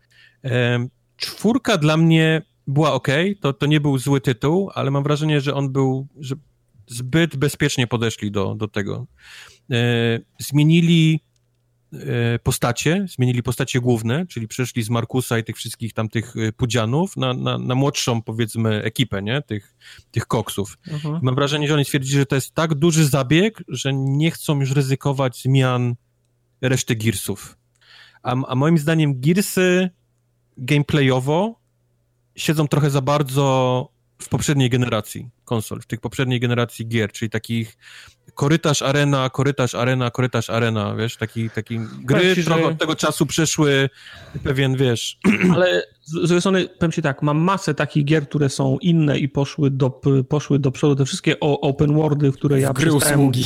Czwórka 1.17 1.79
dla 1.79 1.97
mnie 1.97 2.43
była 2.67 2.93
ok, 2.93 3.09
to, 3.41 3.53
to 3.53 3.67
nie 3.67 3.81
był 3.81 3.99
zły 3.99 4.21
tytuł, 4.21 4.71
ale 4.75 4.91
mam 4.91 5.03
wrażenie, 5.03 5.41
że 5.41 5.55
on 5.55 5.73
był, 5.73 6.09
że 6.19 6.35
zbyt 6.87 7.37
bezpiecznie 7.37 7.87
podeszli 7.87 8.31
do, 8.31 8.55
do 8.55 8.69
tego. 8.69 9.07
E, 9.71 10.21
zmienili 10.39 11.21
postacie, 12.43 13.07
zmienili 13.09 13.43
postacie 13.43 13.81
główne, 13.81 14.27
czyli 14.27 14.49
przeszli 14.49 14.83
z 14.83 14.91
Markusa 14.91 15.39
i 15.39 15.45
tych 15.45 15.57
wszystkich 15.57 15.93
tamtych 15.93 16.37
e, 16.37 16.53
pudzianów 16.53 17.17
na, 17.17 17.35
na, 17.35 17.59
na 17.59 17.75
młodszą, 17.75 18.23
powiedzmy, 18.23 18.83
ekipę, 18.83 19.23
nie? 19.23 19.43
Tych, 19.43 19.75
tych 20.11 20.27
koksów. 20.27 20.79
Mhm. 20.89 21.19
Mam 21.23 21.35
wrażenie, 21.35 21.69
że 21.69 21.75
oni 21.75 21.85
stwierdzili, 21.85 22.19
że 22.19 22.27
to 22.27 22.35
jest 22.35 22.55
tak 22.55 22.75
duży 22.75 23.07
zabieg, 23.07 23.63
że 23.69 23.93
nie 23.95 24.31
chcą 24.31 24.61
już 24.61 24.71
ryzykować 24.71 25.43
zmian 25.43 25.95
reszty 26.61 26.97
Gearsów. 26.97 27.59
A, 28.23 28.37
a 28.47 28.55
moim 28.55 28.79
zdaniem 28.79 29.21
Gearsy 29.21 29.91
gameplayowo 30.57 31.61
siedzą 32.37 32.69
trochę 32.69 32.91
za 32.91 33.01
bardzo 33.01 33.89
w 34.19 34.29
poprzedniej 34.29 34.71
generacji 34.71 35.29
konsol, 35.45 35.81
w 35.81 35.87
tych 35.87 36.01
poprzedniej 36.01 36.41
generacji 36.41 36.89
gier, 36.89 37.13
czyli 37.13 37.31
takich 37.31 37.77
korytarz 38.35 38.83
arena, 38.83 39.31
korytarz 39.31 39.75
arena, 39.75 40.11
korytarz 40.11 40.51
arena, 40.51 40.95
wiesz, 40.95 41.17
taki, 41.17 41.51
taki 41.51 41.79
gry 42.05 42.35
ci, 42.35 42.45
trochę 42.45 42.61
że... 42.63 42.69
od 42.69 42.79
tego 42.79 42.97
czasu 42.97 43.27
przeszły 43.27 43.91
pewien, 44.45 44.77
wiesz... 44.77 45.19
Ale 45.55 45.83
z 46.03 46.13
drugiej 46.13 46.41
strony, 46.41 46.69
powiem 46.79 46.93
ci 46.93 47.03
tak, 47.03 47.23
mam 47.23 47.39
masę 47.39 47.75
takich 47.75 48.05
gier, 48.05 48.29
które 48.29 48.49
są 48.49 48.79
inne 48.79 49.19
i 49.19 49.29
poszły 49.29 49.71
do, 49.71 50.01
poszły 50.29 50.59
do 50.59 50.71
przodu, 50.71 50.97
te 50.97 51.05
wszystkie 51.05 51.41
open 51.41 51.95
worldy, 51.95 52.33
które 52.33 52.61
ja 52.61 52.73
gry 52.73 52.91
przestałem... 52.91 53.21
Usługi. 53.21 53.45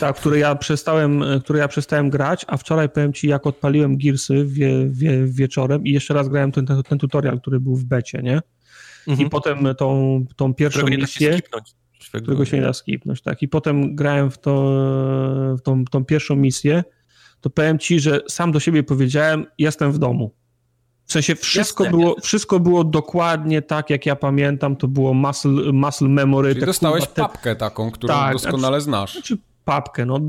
Tak, 0.00 0.16
które 0.16 0.38
ja 0.38 0.54
przestałem, 0.54 1.24
które 1.44 1.58
ja 1.58 1.68
przestałem 1.68 2.10
grać, 2.10 2.44
a 2.48 2.56
wczoraj 2.56 2.88
powiem 2.88 3.12
ci, 3.12 3.28
jak 3.28 3.46
odpaliłem 3.46 3.98
Gearsy 3.98 4.44
wie, 4.46 4.88
wie, 4.90 5.26
wieczorem 5.26 5.84
i 5.84 5.90
jeszcze 5.90 6.14
raz 6.14 6.28
grałem 6.28 6.52
ten, 6.52 6.66
ten, 6.66 6.82
ten 6.82 6.98
tutorial, 6.98 7.40
który 7.40 7.60
był 7.60 7.76
w 7.76 7.84
becie, 7.84 8.22
nie? 8.22 8.40
Mhm. 9.06 9.26
I 9.26 9.30
potem 9.30 9.74
tą, 9.78 10.24
tą 10.36 10.54
pierwszą 10.54 10.80
Którego 10.80 10.96
misję 12.12 12.20
którego 12.22 12.44
się 12.44 12.56
nie 12.56 12.62
da 12.62 12.72
skipnąć, 12.72 13.22
tak. 13.22 13.42
I 13.42 13.48
potem 13.48 13.96
grałem 13.96 14.30
w, 14.30 14.38
to, 14.38 14.52
w 15.58 15.62
tą, 15.62 15.84
tą 15.84 16.04
pierwszą 16.04 16.36
misję, 16.36 16.84
to 17.40 17.50
powiem 17.50 17.78
ci, 17.78 18.00
że 18.00 18.20
sam 18.28 18.52
do 18.52 18.60
siebie 18.60 18.82
powiedziałem, 18.82 19.46
jestem 19.58 19.92
w 19.92 19.98
domu. 19.98 20.34
W 21.06 21.12
sensie 21.12 21.34
wszystko, 21.34 21.84
Jasne, 21.84 21.98
było, 21.98 22.16
wszystko 22.22 22.60
było 22.60 22.84
dokładnie 22.84 23.62
tak, 23.62 23.90
jak 23.90 24.06
ja 24.06 24.16
pamiętam, 24.16 24.76
to 24.76 24.88
było 24.88 25.14
muscle, 25.14 25.72
muscle 25.72 26.08
memory. 26.08 26.54
Czyli 26.54 26.66
dostałeś 26.66 27.06
te... 27.06 27.22
papkę 27.22 27.56
taką, 27.56 27.90
którą 27.90 28.14
tak, 28.14 28.32
doskonale 28.32 28.80
znasz. 28.80 29.12
Znaczy, 29.12 29.36
papkę, 29.66 30.06
no 30.06 30.20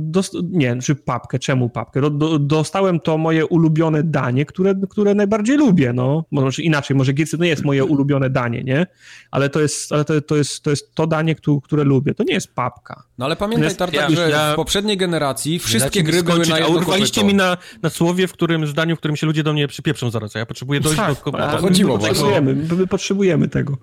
nie, 0.43 0.82
czy 0.82 0.95
papkę, 0.95 1.40
czemu 1.40 1.69
papkę? 1.69 2.01
No, 2.01 2.09
do, 2.09 2.40
dostałem 2.40 2.99
to 2.99 3.17
moje 3.17 3.45
ulubione 3.45 4.03
danie, 4.03 4.45
które, 4.45 4.75
które 4.90 5.16
najbardziej 5.16 5.57
lubię, 5.57 5.93
no, 5.93 6.25
może 6.32 6.61
inaczej, 6.61 6.98
może 6.98 7.14
to 7.14 7.38
nie 7.38 7.49
jest 7.49 7.66
moje 7.66 7.85
ulubione 7.85 8.30
danie, 8.30 8.64
nie? 8.64 8.88
Ale 9.32 9.49
to 9.49 9.59
jest, 9.59 9.91
ale 9.91 10.06
to, 10.06 10.22
to, 10.22 10.35
jest, 10.35 10.64
to 10.64 10.69
jest 10.69 10.95
to 10.95 11.07
danie, 11.07 11.35
które, 11.35 11.57
które 11.64 11.83
lubię, 11.83 12.14
to 12.14 12.24
nie 12.24 12.33
jest 12.33 12.53
papka. 12.56 13.03
No 13.17 13.25
ale 13.25 13.35
pamiętaj, 13.35 13.64
jest, 13.64 13.77
Tartak, 13.77 14.09
ja, 14.09 14.16
że 14.16 14.30
ja, 14.30 14.53
w 14.53 14.56
poprzedniej 14.56 14.98
generacji 14.98 15.59
wszystkie 15.59 16.03
gry 16.03 16.24
były 16.24 16.45
na 16.45 16.59
jedno 16.59 16.75
Urwaliście 16.75 17.24
mi 17.24 17.33
na, 17.33 17.57
na 17.82 17.90
słowie, 17.90 18.27
w 18.27 18.33
którym 18.33 18.67
zdaniu, 18.67 18.95
w 18.95 18.99
którym 18.99 19.17
się 19.17 19.27
ludzie 19.27 19.43
do 19.43 19.53
mnie 19.53 19.67
przypieprzą 19.67 20.09
zaraz, 20.09 20.35
ja 20.35 20.45
potrzebuję 20.45 20.80
dojść 20.80 20.98
tak, 20.98 21.24
do... 21.25 21.32
To 21.32 21.57
chodziło 21.57 21.98
my 21.98 22.07
potrzebujemy, 22.07 22.56
my 22.56 22.88
potrzebujemy 22.88 23.48
tego. 23.48 23.77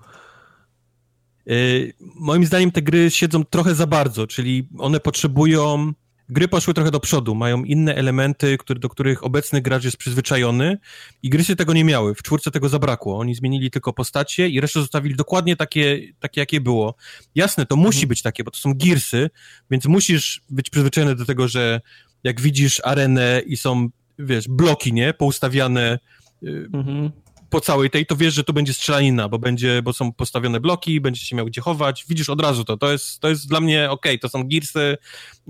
Y, 1.50 1.94
moim 2.00 2.44
zdaniem 2.47 2.70
te 2.70 2.82
gry 2.82 3.10
siedzą 3.10 3.44
trochę 3.44 3.74
za 3.74 3.86
bardzo, 3.86 4.26
czyli 4.26 4.68
one 4.78 5.00
potrzebują. 5.00 5.92
Gry 6.28 6.48
poszły 6.48 6.74
trochę 6.74 6.90
do 6.90 7.00
przodu, 7.00 7.34
mają 7.34 7.64
inne 7.64 7.94
elementy, 7.94 8.58
które, 8.58 8.81
do 8.81 8.89
których 8.89 9.24
obecny 9.24 9.60
gracz 9.60 9.84
jest 9.84 9.97
przyzwyczajony 9.97 10.78
i 11.23 11.31
gry 11.31 11.44
się 11.44 11.56
tego 11.56 11.73
nie 11.73 11.84
miały. 11.84 12.14
W 12.14 12.23
czwórce 12.23 12.50
tego 12.50 12.68
zabrakło. 12.68 13.18
Oni 13.18 13.34
zmienili 13.34 13.70
tylko 13.70 13.92
postacie 13.92 14.48
i 14.48 14.60
resztę 14.60 14.81
zostawili 14.81 15.16
dokładnie 15.16 15.56
takie, 15.56 16.00
takie 16.20 16.40
jakie 16.40 16.60
było. 16.60 16.94
Jasne, 17.34 17.66
to 17.66 17.76
musi 17.76 17.98
mhm. 17.98 18.08
być 18.08 18.23
takie, 18.23 18.44
bo 18.44 18.50
to 18.50 18.58
są 18.58 18.74
girsy, 18.74 19.31
więc 19.70 19.86
musisz 19.86 20.42
być 20.50 20.70
przyzwyczajony 20.70 21.14
do 21.14 21.24
tego, 21.24 21.48
że 21.48 21.81
jak 22.24 22.40
widzisz 22.40 22.81
arenę 22.84 23.42
i 23.47 23.56
są, 23.56 23.89
wiesz, 24.18 24.48
bloki, 24.48 24.92
nie, 24.92 25.14
poustawiane 25.14 25.98
y, 26.42 26.68
mhm 26.74 27.24
po 27.55 27.60
całej 27.60 27.91
tej, 27.91 28.07
to 28.07 28.16
wiesz, 28.16 28.34
że 28.34 28.44
to 28.44 28.52
będzie 28.52 28.74
strzelanina, 28.74 29.28
bo 29.28 29.39
będzie, 29.39 29.83
bo 29.83 29.92
są 29.92 30.12
postawione 30.12 30.60
bloki, 30.60 31.00
będziesz 31.00 31.23
się 31.23 31.36
miał 31.36 31.47
gdzie 31.47 31.60
chować, 31.60 32.05
widzisz 32.08 32.31
od 32.31 32.41
razu 32.41 32.65
to, 32.65 32.76
to 32.76 32.92
jest, 32.92 33.20
to 33.20 33.28
jest 33.28 33.49
dla 33.49 33.60
mnie 33.60 33.91
ok, 33.91 34.07
to 34.20 34.28
są 34.28 34.44
girsy, 34.44 34.97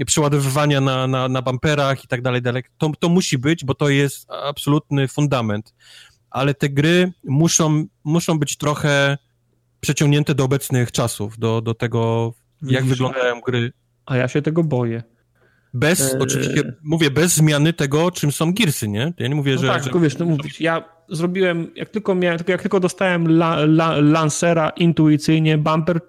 przeładowywania 0.07 0.81
na, 0.81 1.07
na, 1.07 1.29
na 1.29 1.43
bumperach 1.43 2.05
i 2.05 2.09
tak 2.09 2.23
dalej, 2.23 2.43
dalej. 2.43 2.63
To, 2.79 2.93
to 2.99 3.09
musi 3.09 3.39
być, 3.39 3.65
bo 3.65 3.75
to 3.75 3.89
jest 3.89 4.31
absolutny 4.31 5.09
fundament, 5.09 5.75
ale 6.31 6.55
te 6.55 6.69
gry 6.69 7.13
muszą, 7.25 7.87
muszą 8.05 8.39
być 8.39 8.57
trochę 8.57 9.19
przeciągnięte 9.81 10.35
do 10.35 10.45
obecnych 10.45 10.93
czasów, 10.93 11.39
do, 11.39 11.61
do 11.61 11.75
tego, 11.75 12.33
jak 12.63 12.83
Widzisz, 12.83 12.99
wyglądają 12.99 13.41
gry. 13.41 13.73
A 14.07 14.17
ja 14.17 14.29
się 14.29 14.43
tego 14.43 14.65
boję. 14.65 15.03
Bez, 15.75 16.15
e... 16.15 16.19
oczywiście, 16.19 16.73
mówię, 16.83 17.11
bez 17.11 17.35
zmiany 17.35 17.73
tego, 17.73 18.11
czym 18.11 18.33
są 18.33 18.53
girsy, 18.53 18.89
nie? 18.89 19.13
Ja 19.19 19.29
nie 19.29 19.35
mówię, 19.35 19.55
no 19.55 19.61
że... 19.61 19.67
Tak, 19.67 19.79
że... 19.79 19.85
tylko 19.85 20.01
wiesz, 20.01 20.19
no 20.19 20.27
mówić, 20.27 20.61
ja 20.61 20.85
zrobiłem, 21.09 21.71
jak 21.77 21.89
tylko 21.89 22.15
miałem, 22.15 22.39
jak 22.49 22.63
tylko 22.63 22.81
dostałem 22.81 23.27
la, 23.29 23.57
la, 23.57 23.97
Lancera 24.01 24.69
intuicyjnie, 24.69 25.59
bumper 25.59 26.01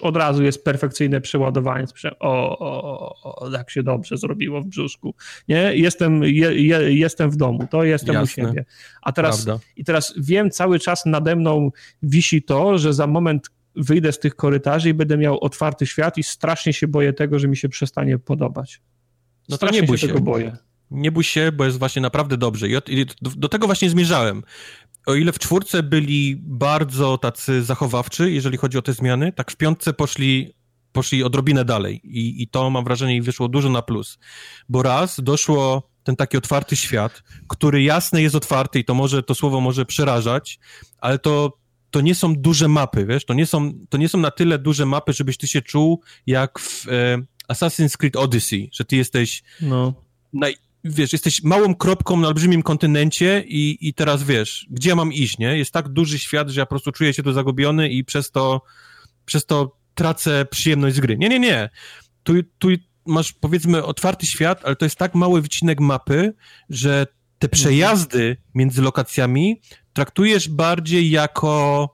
od 0.00 0.16
razu 0.16 0.42
jest 0.42 0.64
perfekcyjne 0.64 1.20
przeładowanie. 1.20 1.86
O, 2.20 2.58
o, 2.58 3.40
o, 3.40 3.50
jak 3.50 3.70
się 3.70 3.82
dobrze 3.82 4.16
zrobiło 4.16 4.62
w 4.62 4.66
brzuszku. 4.66 5.14
Nie? 5.48 5.76
Jestem, 5.76 6.24
je, 6.24 6.66
je, 6.66 6.98
jestem 6.98 7.30
w 7.30 7.36
domu, 7.36 7.66
to 7.70 7.84
jestem 7.84 8.14
Jasne. 8.14 8.44
u 8.44 8.46
siebie. 8.46 8.64
A 9.02 9.12
teraz, 9.12 9.46
i 9.76 9.84
teraz 9.84 10.14
wiem, 10.16 10.50
cały 10.50 10.78
czas 10.78 11.06
nade 11.06 11.36
mną 11.36 11.70
wisi 12.02 12.42
to, 12.42 12.78
że 12.78 12.94
za 12.94 13.06
moment 13.06 13.50
wyjdę 13.76 14.12
z 14.12 14.18
tych 14.18 14.34
korytarzy 14.34 14.88
i 14.88 14.94
będę 14.94 15.16
miał 15.16 15.40
otwarty 15.40 15.86
świat 15.86 16.18
i 16.18 16.22
strasznie 16.22 16.72
się 16.72 16.88
boję 16.88 17.12
tego, 17.12 17.38
że 17.38 17.48
mi 17.48 17.56
się 17.56 17.68
przestanie 17.68 18.18
podobać. 18.18 18.80
No 19.48 19.58
to 19.58 19.70
nie 19.70 19.82
bój 19.82 19.98
się. 19.98 20.06
Tego 20.06 20.20
boję 20.20 20.56
nie 20.92 21.12
bój 21.12 21.24
się, 21.24 21.52
bo 21.52 21.64
jest 21.64 21.78
właśnie 21.78 22.02
naprawdę 22.02 22.36
dobrze. 22.36 22.68
I, 22.68 23.06
do, 23.22 23.30
do, 23.36 23.48
tego 23.48 23.66
właśnie 23.66 23.90
zmierzałem. 23.90 24.42
O 25.06 25.14
ile 25.14 25.32
w 25.32 25.38
czwórce 25.38 25.82
byli 25.82 26.36
bardzo 26.36 27.18
tacy 27.18 27.62
zachowawczy, 27.62 28.30
jeżeli 28.30 28.56
chodzi 28.56 28.78
o 28.78 28.82
te 28.82 28.92
zmiany, 28.92 29.32
tak 29.32 29.50
w 29.50 29.56
piątce 29.56 29.92
poszli, 29.92 30.54
poszli 30.92 31.24
odrobinę 31.24 31.64
dalej. 31.64 32.00
I, 32.04 32.42
I 32.42 32.48
to 32.48 32.70
mam 32.70 32.84
wrażenie 32.84 33.22
wyszło 33.22 33.48
dużo 33.48 33.68
na 33.68 33.82
plus. 33.82 34.18
Bo 34.68 34.82
raz 34.82 35.20
doszło 35.20 35.90
ten 36.02 36.16
taki 36.16 36.36
otwarty 36.36 36.76
świat, 36.76 37.22
który 37.48 37.82
jasny 37.82 38.22
jest 38.22 38.34
otwarty 38.34 38.78
i 38.78 38.84
to 38.84 38.94
może, 38.94 39.22
to 39.22 39.34
słowo 39.34 39.60
może 39.60 39.86
przerażać, 39.86 40.58
ale 40.98 41.18
to, 41.18 41.58
to 41.90 42.00
nie 42.00 42.14
są 42.14 42.34
duże 42.34 42.68
mapy, 42.68 43.06
wiesz, 43.06 43.24
to 43.24 43.34
nie 43.34 43.46
są, 43.46 43.72
to 43.88 43.98
nie 43.98 44.08
są 44.08 44.18
na 44.18 44.30
tyle 44.30 44.58
duże 44.58 44.86
mapy, 44.86 45.12
żebyś 45.12 45.36
ty 45.36 45.46
się 45.48 45.62
czuł 45.62 46.02
jak 46.26 46.58
w 46.58 46.88
e, 46.88 47.22
Assassin's 47.48 47.96
Creed 47.96 48.16
Odyssey, 48.16 48.70
że 48.72 48.84
ty 48.84 48.96
jesteś 48.96 49.42
no. 49.60 49.94
naj, 50.32 50.56
wiesz, 50.84 51.12
jesteś 51.12 51.42
małą 51.42 51.74
kropką 51.74 52.16
na 52.16 52.28
olbrzymim 52.28 52.62
kontynencie 52.62 53.44
i, 53.46 53.78
i 53.80 53.94
teraz 53.94 54.22
wiesz, 54.22 54.66
gdzie 54.70 54.88
ja 54.88 54.96
mam 54.96 55.12
iść, 55.12 55.38
nie? 55.38 55.58
Jest 55.58 55.72
tak 55.72 55.88
duży 55.88 56.18
świat, 56.18 56.50
że 56.50 56.60
ja 56.60 56.66
po 56.66 56.70
prostu 56.70 56.92
czuję 56.92 57.14
się 57.14 57.22
tu 57.22 57.32
zagubiony 57.32 57.88
i 57.88 58.04
przez 58.04 58.30
to, 58.30 58.62
przez 59.24 59.46
to 59.46 59.76
tracę 59.94 60.44
przyjemność 60.50 60.96
z 60.96 61.00
gry. 61.00 61.18
Nie, 61.18 61.28
nie, 61.28 61.38
nie. 61.38 61.70
Tu, 62.22 62.32
tu 62.58 62.68
masz, 63.06 63.32
powiedzmy, 63.32 63.84
otwarty 63.84 64.26
świat, 64.26 64.60
ale 64.64 64.76
to 64.76 64.84
jest 64.84 64.96
tak 64.96 65.14
mały 65.14 65.42
wycinek 65.42 65.80
mapy, 65.80 66.34
że 66.70 67.06
te 67.38 67.46
mhm. 67.46 67.50
przejazdy 67.50 68.36
między 68.54 68.82
lokacjami 68.82 69.60
traktujesz 69.92 70.48
bardziej 70.48 71.10
jako 71.10 71.88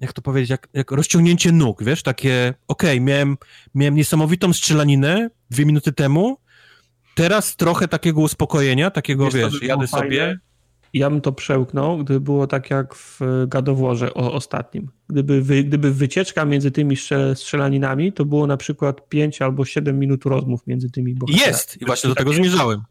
jak 0.00 0.12
to 0.12 0.22
powiedzieć, 0.22 0.50
jak, 0.50 0.68
jak 0.72 0.90
rozciągnięcie 0.90 1.52
nóg, 1.52 1.84
wiesz, 1.84 2.02
takie, 2.02 2.54
okej, 2.68 2.90
okay, 2.90 3.00
miałem, 3.00 3.36
miałem 3.74 3.94
niesamowitą 3.94 4.52
strzelaninę 4.52 5.30
dwie 5.50 5.66
minuty 5.66 5.92
temu, 5.92 6.36
teraz 7.14 7.56
trochę 7.56 7.88
takiego 7.88 8.20
uspokojenia, 8.20 8.90
takiego, 8.90 9.24
wiesz, 9.24 9.34
wiesz 9.34 9.62
jadę 9.62 9.86
sobie... 9.86 10.38
Ja 10.92 11.10
bym 11.10 11.20
to 11.20 11.32
przełknął, 11.32 11.98
gdyby 11.98 12.20
było 12.20 12.46
tak 12.46 12.70
jak 12.70 12.94
w 12.94 13.20
gadoworze 13.48 14.14
o, 14.14 14.32
ostatnim. 14.32 14.90
Gdyby, 15.08 15.42
wy, 15.42 15.64
gdyby 15.64 15.92
wycieczka 15.92 16.44
między 16.44 16.70
tymi 16.70 16.96
strzelaninami, 17.34 18.12
to 18.12 18.24
było 18.24 18.46
na 18.46 18.56
przykład 18.56 19.08
5 19.08 19.42
albo 19.42 19.64
7 19.64 19.98
minut 19.98 20.24
rozmów 20.24 20.66
między 20.66 20.90
tymi 20.90 21.14
bohaterami. 21.14 21.52
Jest! 21.52 21.82
I 21.82 21.84
właśnie 21.84 22.08
do 22.08 22.14
tego 22.14 22.32
zmierzałem. 22.32 22.82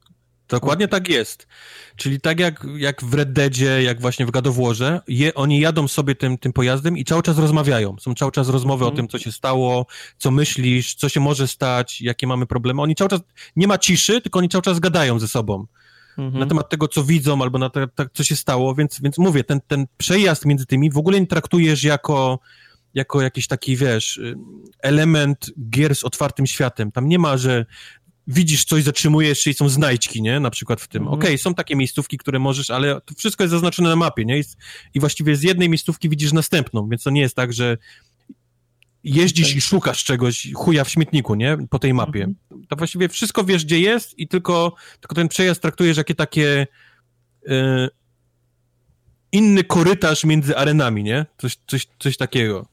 Dokładnie 0.49 0.87
tak 0.87 1.09
jest. 1.09 1.47
Czyli 1.95 2.21
tak 2.21 2.39
jak, 2.39 2.65
jak 2.77 3.03
w 3.03 3.13
Red 3.13 3.33
Deadzie, 3.33 3.83
jak 3.83 4.01
właśnie 4.01 4.25
w 4.25 4.31
Gadowłorze, 4.31 5.01
je, 5.07 5.33
oni 5.33 5.59
jadą 5.59 5.87
sobie 5.87 6.15
tym, 6.15 6.37
tym 6.37 6.53
pojazdem 6.53 6.97
i 6.97 7.05
cały 7.05 7.23
czas 7.23 7.37
rozmawiają. 7.37 7.95
Są 7.99 8.13
cały 8.13 8.31
czas 8.31 8.49
rozmowy 8.49 8.83
mm. 8.83 8.87
o 8.87 8.91
mhm. 8.91 9.07
tym, 9.07 9.11
co 9.11 9.23
się 9.23 9.31
stało, 9.31 9.85
co 10.17 10.31
myślisz, 10.31 10.95
co 10.95 11.09
się 11.09 11.19
może 11.19 11.47
stać, 11.47 12.01
jakie 12.01 12.27
mamy 12.27 12.45
problemy. 12.45 12.81
Oni 12.81 12.95
cały 12.95 13.09
czas, 13.09 13.19
nie 13.55 13.67
ma 13.67 13.77
ciszy, 13.77 14.21
tylko 14.21 14.39
oni 14.39 14.49
cały 14.49 14.61
czas 14.61 14.79
gadają 14.79 15.19
ze 15.19 15.27
sobą. 15.27 15.65
mhm. 16.17 16.39
na 16.39 16.45
temat 16.45 16.69
tego, 16.69 16.87
co 16.87 17.03
widzą, 17.03 17.41
albo 17.41 17.59
na 17.59 17.69
to, 17.69 17.79
co 18.13 18.23
się 18.23 18.35
stało, 18.35 18.75
więc, 18.75 19.01
więc 19.01 19.17
mówię, 19.17 19.43
ten, 19.43 19.61
ten 19.67 19.85
przejazd 19.97 20.45
między 20.45 20.65
tymi 20.65 20.91
w 20.91 20.97
ogóle 20.97 21.19
nie 21.21 21.27
traktujesz 21.27 21.83
jako, 21.83 22.39
jako 22.93 23.21
jakiś 23.21 23.47
taki, 23.47 23.75
wiesz, 23.75 24.21
element 24.79 25.51
gier 25.69 25.95
z 25.95 26.03
otwartym 26.03 26.47
światem. 26.47 26.91
Tam 26.91 27.07
nie 27.07 27.19
ma, 27.19 27.37
że 27.37 27.65
widzisz 28.29 28.65
coś, 28.65 28.83
zatrzymujesz 28.83 29.39
się 29.39 29.51
i 29.51 29.53
są 29.53 29.69
znajdźki, 29.69 30.21
nie? 30.21 30.39
Na 30.39 30.49
przykład 30.49 30.81
w 30.81 30.87
tym. 30.87 31.01
Mhm. 31.01 31.19
Okej, 31.19 31.29
okay, 31.29 31.37
są 31.37 31.53
takie 31.53 31.75
miejscówki, 31.75 32.17
które 32.17 32.39
możesz, 32.39 32.69
ale 32.69 33.01
to 33.01 33.13
wszystko 33.17 33.43
jest 33.43 33.51
zaznaczone 33.51 33.89
na 33.89 33.95
mapie, 33.95 34.25
nie? 34.25 34.41
I 34.93 34.99
właściwie 34.99 35.35
z 35.35 35.43
jednej 35.43 35.69
miejscówki 35.69 36.09
widzisz 36.09 36.33
następną, 36.33 36.89
więc 36.89 37.03
to 37.03 37.09
nie 37.09 37.21
jest 37.21 37.35
tak, 37.35 37.53
że 37.53 37.77
jeździsz 39.03 39.47
okay. 39.47 39.57
i 39.57 39.61
szukasz 39.61 40.03
czegoś, 40.03 40.47
chuja 40.55 40.83
w 40.83 40.89
śmietniku, 40.89 41.35
nie? 41.35 41.57
Po 41.69 41.79
tej 41.79 41.93
mapie. 41.93 42.23
Mhm. 42.23 42.67
To 42.67 42.75
właściwie 42.75 43.09
wszystko 43.09 43.43
wiesz, 43.43 43.65
gdzie 43.65 43.79
jest 43.79 44.19
i 44.19 44.27
tylko, 44.27 44.75
tylko 44.99 45.15
ten 45.15 45.27
przejazd 45.27 45.61
traktujesz 45.61 45.97
jakie 45.97 46.15
takie 46.15 46.67
yy, 47.47 47.89
inny 49.31 49.63
korytarz 49.63 50.23
między 50.23 50.57
arenami, 50.57 51.03
nie? 51.03 51.25
Coś, 51.37 51.57
coś, 51.67 51.87
coś 51.99 52.17
takiego. 52.17 52.67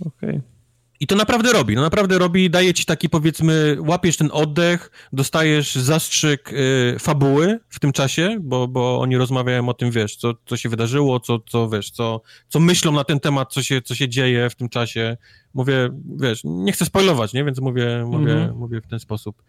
Okej. 0.00 0.30
Okay. 0.30 0.57
I 1.00 1.06
to 1.06 1.16
naprawdę 1.16 1.52
robi, 1.52 1.74
no 1.74 1.82
naprawdę 1.82 2.18
robi, 2.18 2.50
daje 2.50 2.74
ci 2.74 2.84
taki 2.84 3.08
powiedzmy, 3.08 3.76
łapiesz 3.80 4.16
ten 4.16 4.30
oddech, 4.32 4.90
dostajesz 5.12 5.74
zastrzyk 5.74 6.52
y, 6.52 6.96
fabuły 6.98 7.60
w 7.68 7.80
tym 7.80 7.92
czasie, 7.92 8.36
bo, 8.40 8.68
bo 8.68 9.00
oni 9.00 9.16
rozmawiają 9.16 9.68
o 9.68 9.74
tym, 9.74 9.90
wiesz, 9.90 10.16
co, 10.16 10.34
co 10.46 10.56
się 10.56 10.68
wydarzyło, 10.68 11.20
co, 11.20 11.38
co 11.38 11.68
wiesz, 11.68 11.90
co, 11.90 12.22
co 12.48 12.60
myślą 12.60 12.92
na 12.92 13.04
ten 13.04 13.20
temat, 13.20 13.52
co 13.52 13.62
się, 13.62 13.82
co 13.82 13.94
się 13.94 14.08
dzieje 14.08 14.50
w 14.50 14.54
tym 14.54 14.68
czasie. 14.68 15.16
Mówię, 15.54 15.90
wiesz, 16.20 16.40
nie 16.44 16.72
chcę 16.72 16.84
spoilować, 16.84 17.32
nie, 17.32 17.44
więc 17.44 17.60
mówię, 17.60 18.04
mówię, 18.06 18.34
-hmm. 18.34 18.54
mówię 18.54 18.80
w 18.80 18.86
ten 18.86 18.98
sposób. 18.98 19.42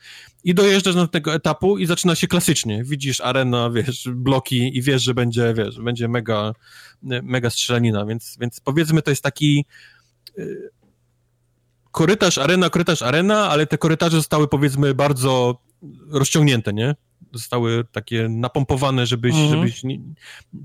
I 0.43 0.53
dojeżdżasz 0.53 0.95
do 0.95 1.07
tego 1.07 1.33
etapu 1.33 1.77
i 1.77 1.85
zaczyna 1.85 2.15
się 2.15 2.27
klasycznie. 2.27 2.83
Widzisz 2.83 3.21
arena, 3.21 3.69
wiesz, 3.69 4.09
bloki 4.15 4.77
i 4.77 4.81
wiesz, 4.81 5.03
że 5.03 5.13
będzie, 5.13 5.53
wiesz, 5.53 5.79
będzie 5.79 6.07
mega, 6.07 6.53
mega 7.23 7.49
strzelanina, 7.49 8.05
więc, 8.05 8.37
więc 8.41 8.59
powiedzmy 8.59 9.01
to 9.01 9.09
jest 9.09 9.23
taki 9.23 9.65
y, 10.37 10.78
korytarz, 11.91 12.37
arena, 12.37 12.69
korytarz, 12.69 13.01
arena, 13.01 13.49
ale 13.49 13.67
te 13.67 13.77
korytarze 13.77 14.17
zostały 14.17 14.47
powiedzmy 14.47 14.95
bardzo 14.95 15.61
rozciągnięte, 16.11 16.73
nie? 16.73 16.95
Zostały 17.33 17.85
takie 17.91 18.29
napompowane, 18.29 19.05
żebyś, 19.05 19.35
mhm. 19.35 19.49
żebyś 19.49 19.83
nie, 19.83 19.99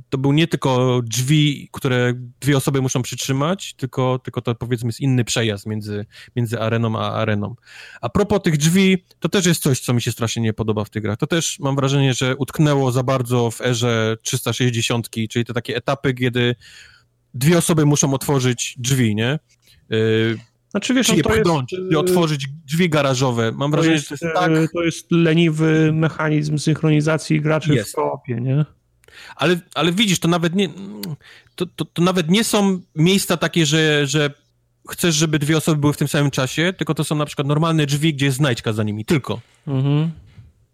to 0.09 0.19
był 0.19 0.33
nie 0.33 0.49
tylko 0.49 1.01
drzwi, 1.05 1.69
które 1.73 2.13
dwie 2.41 2.57
osoby 2.57 2.83
muszą 2.83 3.03
przytrzymać, 3.03 3.75
tylko, 3.75 4.19
tylko 4.19 4.41
to 4.41 4.55
powiedzmy 4.55 4.89
jest 4.89 5.01
inny 5.01 5.25
przejazd 5.25 5.67
między, 5.67 6.07
między 6.37 6.61
areną 6.61 6.99
a 6.99 7.13
areną. 7.13 7.55
A 8.01 8.09
propos 8.09 8.43
tych 8.43 8.57
drzwi, 8.57 9.05
to 9.21 9.29
też 9.29 9.47
jest 9.47 9.63
coś, 9.63 9.81
co 9.81 9.95
mi 9.95 10.03
się 10.03 10.13
strasznie 10.13 10.43
nie 10.43 10.53
podoba 10.53 10.85
w 10.85 10.91
tych 10.91 11.03
grach. 11.03 11.19
To 11.19 11.27
też 11.27 11.59
mam 11.61 11.77
wrażenie, 11.77 12.15
że 12.15 12.37
utknęło 12.37 12.93
za 12.93 13.03
bardzo 13.03 13.51
w 13.51 13.61
erze 13.61 14.17
360, 14.23 15.11
czyli 15.11 15.45
te 15.45 15.55
takie 15.55 15.77
etapy, 15.77 16.15
kiedy 16.15 16.55
dwie 17.35 17.59
osoby 17.59 17.87
muszą 17.87 18.15
otworzyć 18.15 18.75
drzwi, 18.79 19.15
nie? 19.15 19.39
Yy, 19.91 20.39
znaczy 20.75 20.95
wiesz, 20.95 21.09
no, 21.09 21.15
to 21.23 21.31
pchnąć 21.31 21.73
jest, 21.73 21.93
i 21.93 21.97
otworzyć 21.97 22.47
drzwi 22.67 22.89
garażowe. 22.89 23.53
Mam 23.53 23.71
wrażenie, 23.71 23.95
jest, 23.95 24.09
że 24.09 24.19
to 24.19 24.27
jest 24.27 24.37
tak... 24.37 24.73
To 24.73 24.83
jest 24.83 25.07
leniwy 25.11 25.93
mechanizm 25.93 26.59
synchronizacji 26.59 27.41
graczy 27.41 27.75
jest. 27.75 27.93
w 27.93 27.95
koopie, 27.95 28.41
nie? 28.41 28.65
Ale, 29.37 29.61
ale 29.75 29.93
widzisz, 29.93 30.19
to 30.19 30.29
nawet 30.29 30.55
nie... 30.55 30.69
To, 31.55 31.67
to, 31.67 31.85
to 31.85 32.03
nawet 32.03 32.31
nie 32.31 32.45
są 32.45 32.81
miejsca 32.97 33.37
takie, 33.37 33.67
że, 33.67 34.07
że 34.07 34.31
chcesz, 34.91 35.15
żeby 35.15 35.39
dwie 35.39 35.57
osoby 35.57 35.81
były 35.81 35.93
w 35.93 35.97
tym 35.97 36.09
samym 36.09 36.31
czasie, 36.31 36.73
tylko 36.73 36.95
to 36.95 37.05
są 37.05 37.15
na 37.15 37.27
przykład 37.27 37.49
normalne 37.49 37.87
drzwi, 37.87 38.15
gdzie 38.15 38.27
jest 38.27 38.39
znajdźka 38.39 38.73
za 38.73 38.83
nimi, 38.83 39.05
tylko. 39.05 39.41
Mhm. 39.67 40.11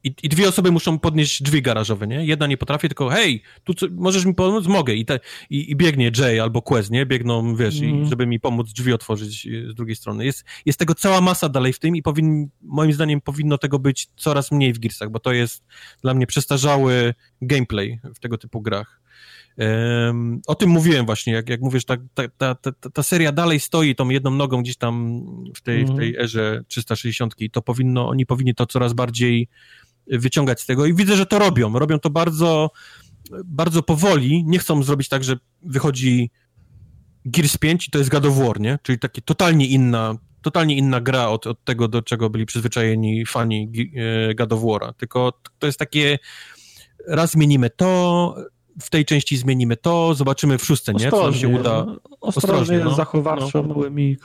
I, 0.04 0.14
I, 0.22 0.28
dwie 0.28 0.48
osoby 0.48 0.70
muszą 0.70 0.98
podnieść 0.98 1.42
drzwi 1.42 1.62
garażowe, 1.62 2.06
nie? 2.06 2.24
Jedna 2.24 2.46
nie 2.46 2.56
potrafi, 2.56 2.88
tylko 2.88 3.08
hej, 3.08 3.42
tu 3.64 3.74
co, 3.74 3.86
możesz 3.90 4.24
mi 4.24 4.34
pomóc? 4.34 4.66
Mogę. 4.66 4.94
I, 4.94 5.04
te, 5.04 5.20
i, 5.50 5.70
I, 5.70 5.76
biegnie 5.76 6.10
Jay 6.18 6.42
albo 6.42 6.62
Quest, 6.62 6.90
nie? 6.90 7.06
Biegną, 7.06 7.56
wiesz, 7.56 7.76
mm. 7.78 7.88
i 7.88 7.92
mhm. 7.92 8.08
żeby 8.08 8.26
mi 8.26 8.40
pomóc 8.40 8.72
drzwi 8.72 8.92
otworzyć 8.92 9.48
z 9.68 9.74
drugiej 9.74 9.96
strony. 9.96 10.24
Jest, 10.24 10.44
jest 10.66 10.78
tego 10.78 10.94
cała 10.94 11.20
masa 11.20 11.48
dalej 11.48 11.72
w 11.72 11.78
tym 11.78 11.96
i 11.96 12.02
powin, 12.02 12.48
moim 12.62 12.92
zdaniem 12.92 13.20
powinno 13.20 13.58
tego 13.58 13.78
być 13.78 14.08
coraz 14.16 14.52
mniej 14.52 14.72
w 14.72 14.78
Gearsach, 14.78 15.10
bo 15.10 15.18
to 15.18 15.32
jest 15.32 15.64
dla 16.02 16.14
mnie 16.14 16.26
przestarzały 16.26 17.14
gameplay 17.42 18.00
w 18.14 18.18
tego 18.18 18.38
typu 18.38 18.60
grach. 18.60 19.00
Um, 19.58 20.40
o 20.46 20.54
tym 20.54 20.70
mówiłem 20.70 21.06
właśnie, 21.06 21.32
jak, 21.32 21.48
jak 21.48 21.60
mówisz, 21.60 21.84
ta, 21.84 21.96
ta, 22.14 22.54
ta, 22.54 22.72
ta, 22.72 23.02
seria 23.02 23.32
dalej 23.32 23.60
stoi 23.60 23.94
tą 23.94 24.08
jedną 24.08 24.30
nogą 24.30 24.62
gdzieś 24.62 24.76
tam 24.76 25.24
w 25.56 25.60
tej, 25.60 25.80
mm. 25.80 25.94
w 25.94 25.98
tej 25.98 26.08
mhm. 26.08 26.24
erze 26.24 26.62
360 26.68 27.34
i 27.38 27.50
to 27.50 27.62
powinno, 27.62 28.08
oni 28.08 28.26
powinni 28.26 28.54
to 28.54 28.66
coraz 28.66 28.92
bardziej 28.92 29.48
wyciągać 30.10 30.60
z 30.60 30.66
tego 30.66 30.86
i 30.86 30.94
widzę, 30.94 31.16
że 31.16 31.26
to 31.26 31.39
robią. 31.39 31.78
Robią 31.78 31.98
to 31.98 32.10
bardzo, 32.10 32.70
bardzo 33.44 33.82
powoli. 33.82 34.44
Nie 34.44 34.58
chcą 34.58 34.82
zrobić 34.82 35.08
tak, 35.08 35.24
że 35.24 35.36
wychodzi 35.62 36.30
Gears 37.24 37.56
5 37.56 37.89
i 37.89 37.90
to 37.90 37.98
jest 37.98 38.10
God 38.10 38.26
of 38.26 38.36
War, 38.36 38.60
nie? 38.60 38.78
Czyli 38.82 38.98
takie 38.98 39.22
totalnie 39.22 39.66
inna, 39.66 40.14
totalnie 40.42 40.76
inna 40.76 41.00
gra 41.00 41.28
od, 41.28 41.47
od 41.47 41.64
tego, 41.64 41.89
do 41.89 42.02
czego 42.02 42.30
byli 42.30 42.47
przyzwyczajeni 42.47 43.26
fani 43.26 43.72
e, 44.30 44.34
God 44.34 44.52
of 44.52 44.60
War'a. 44.60 44.92
Tylko 44.94 45.32
to 45.58 45.66
jest 45.66 45.78
takie 45.78 46.18
raz 47.06 47.30
zmienimy 47.30 47.70
to, 47.70 48.34
w 48.81 48.90
tej 48.90 49.05
części 49.05 49.36
zmienimy 49.36 49.76
to, 49.76 50.15
zobaczymy 50.15 50.58
w 50.58 50.65
szóstce, 50.65 50.92
nie? 50.94 51.10
Co 51.10 51.23
nam 51.23 51.34
się 51.34 51.49
uda. 51.49 51.86
Ostrożnie, 52.20 52.20
ostrożnie 52.20 52.78
no. 52.78 52.94
zachowawczo, 52.94 53.62
no. 53.62 53.74
małymi 53.74 54.16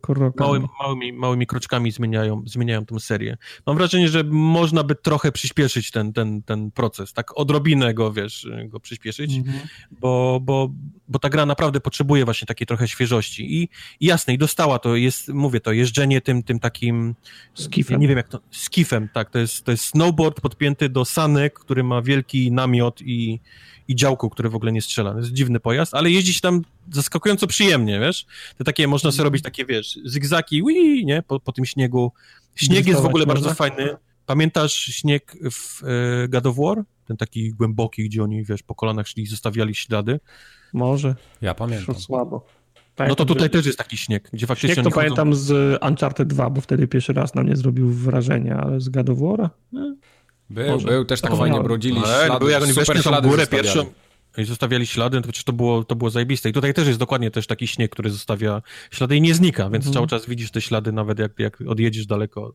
krokami. 0.00 0.32
Mały, 0.38 0.60
małymi, 0.80 1.12
małymi 1.12 1.46
kroczkami 1.46 1.90
zmieniają, 1.90 2.42
zmieniają 2.46 2.86
tą 2.86 2.98
serię. 2.98 3.36
Mam 3.66 3.76
wrażenie, 3.76 4.08
że 4.08 4.24
można 4.24 4.84
by 4.84 4.94
trochę 4.94 5.32
przyspieszyć 5.32 5.90
ten, 5.90 6.12
ten, 6.12 6.42
ten 6.42 6.70
proces, 6.70 7.12
tak 7.12 7.38
odrobinę 7.38 7.94
go, 7.94 8.12
wiesz, 8.12 8.48
go 8.64 8.80
przyspieszyć, 8.80 9.34
mhm. 9.36 9.60
bo, 9.90 10.40
bo, 10.42 10.70
bo 11.08 11.18
ta 11.18 11.28
gra 11.28 11.46
naprawdę 11.46 11.80
potrzebuje 11.80 12.24
właśnie 12.24 12.46
takiej 12.46 12.66
trochę 12.66 12.88
świeżości 12.88 13.62
i, 13.62 13.68
i 14.00 14.06
jasne, 14.06 14.34
i 14.34 14.38
dostała 14.38 14.78
to, 14.78 14.96
jest, 14.96 15.28
mówię 15.28 15.60
to, 15.60 15.72
jeżdżenie 15.72 16.20
tym, 16.20 16.42
tym 16.42 16.60
takim 16.60 17.14
skifem. 17.54 18.00
Nie 18.00 18.08
wiem 18.08 18.16
jak 18.16 18.28
to, 18.28 18.40
skifem, 18.50 19.08
tak, 19.08 19.30
to 19.30 19.38
jest, 19.38 19.64
to 19.64 19.70
jest 19.70 19.84
snowboard 19.84 20.40
podpięty 20.40 20.88
do 20.88 21.04
sanek, 21.04 21.58
który 21.58 21.84
ma 21.84 22.02
wielki 22.02 22.52
namiot 22.52 23.02
i 23.02 23.40
i 23.90 23.94
działku, 23.94 24.30
który 24.30 24.48
w 24.48 24.54
ogóle 24.54 24.72
nie 24.72 24.82
strzela. 24.82 25.12
To 25.12 25.18
jest 25.18 25.32
dziwny 25.32 25.60
pojazd, 25.60 25.94
ale 25.94 26.10
jeździ 26.10 26.34
się 26.34 26.40
tam 26.40 26.62
zaskakująco 26.92 27.46
przyjemnie, 27.46 28.00
wiesz? 28.00 28.26
To 28.58 28.64
takie, 28.64 28.88
można 28.88 29.12
sobie 29.12 29.24
robić 29.24 29.42
takie, 29.42 29.64
wiesz, 29.64 29.98
zygzaki, 30.04 30.62
ui, 30.62 31.04
nie? 31.04 31.22
Po, 31.22 31.40
po 31.40 31.52
tym 31.52 31.64
śniegu. 31.64 32.12
Śnieg 32.54 32.86
jest 32.86 33.00
w 33.00 33.04
ogóle 33.04 33.26
można? 33.26 33.40
bardzo 33.40 33.54
fajny. 33.54 33.96
Pamiętasz 34.26 34.74
śnieg 34.74 35.36
w 35.50 35.84
e, 35.84 36.28
God 36.28 36.46
of 36.46 36.56
War? 36.56 36.84
Ten 37.04 37.16
taki 37.16 37.50
głęboki, 37.52 38.04
gdzie 38.04 38.22
oni, 38.22 38.44
wiesz, 38.44 38.62
po 38.62 38.74
kolanach 38.74 39.08
szli 39.08 39.22
i 39.22 39.26
zostawiali 39.26 39.74
ślady. 39.74 40.20
Może. 40.72 41.14
Ja 41.40 41.54
pamiętam. 41.54 41.94
Słabo. 41.94 42.46
Pamiętam, 42.96 43.12
no 43.12 43.14
to 43.14 43.24
tutaj 43.24 43.44
że... 43.44 43.50
też 43.50 43.66
jest 43.66 43.78
taki 43.78 43.96
śnieg, 43.96 44.30
gdzie 44.32 44.46
faktycznie... 44.46 44.74
Śnieg 44.74 44.84
to 44.84 44.90
pamiętam 44.90 45.34
z 45.34 45.78
Uncharted 45.82 46.28
2, 46.28 46.50
bo 46.50 46.60
wtedy 46.60 46.88
pierwszy 46.88 47.12
raz 47.12 47.34
na 47.34 47.42
mnie 47.42 47.56
zrobił 47.56 47.90
wrażenie, 47.90 48.56
ale 48.56 48.80
z 48.80 48.88
God 48.88 49.10
of 49.10 49.18
War? 49.18 49.50
Był, 50.50 50.78
był, 50.78 51.04
też 51.04 51.20
tak, 51.20 51.30
tak 51.30 51.40
fajnie 51.40 51.60
brodzili 51.60 51.98
ale, 52.04 52.26
ślady, 52.26 52.38
był, 52.38 52.48
jak 52.48 52.62
oni 52.62 52.72
weszli 52.72 53.00
w 53.00 53.22
górę 53.22 53.46
pierwszą 53.46 53.86
i 54.38 54.44
zostawiali 54.44 54.86
ślady, 54.86 55.16
no 55.16 55.22
to 55.22 55.28
przecież 55.28 55.44
to 55.44 55.52
było, 55.52 55.84
to 55.84 55.96
było 55.96 56.10
zajebiste. 56.10 56.48
I 56.48 56.52
tutaj 56.52 56.74
też 56.74 56.86
jest 56.86 56.98
dokładnie 56.98 57.30
też 57.30 57.46
taki 57.46 57.66
śnieg, 57.66 57.90
który 57.90 58.10
zostawia 58.10 58.62
ślady 58.90 59.16
i 59.16 59.20
nie 59.20 59.34
znika, 59.34 59.70
więc 59.70 59.86
mhm. 59.86 59.94
cały 59.94 60.06
czas 60.06 60.26
widzisz 60.26 60.50
te 60.50 60.60
ślady, 60.60 60.92
nawet 60.92 61.18
jak, 61.18 61.32
jak 61.38 61.60
odjedziesz 61.60 62.06
daleko 62.06 62.54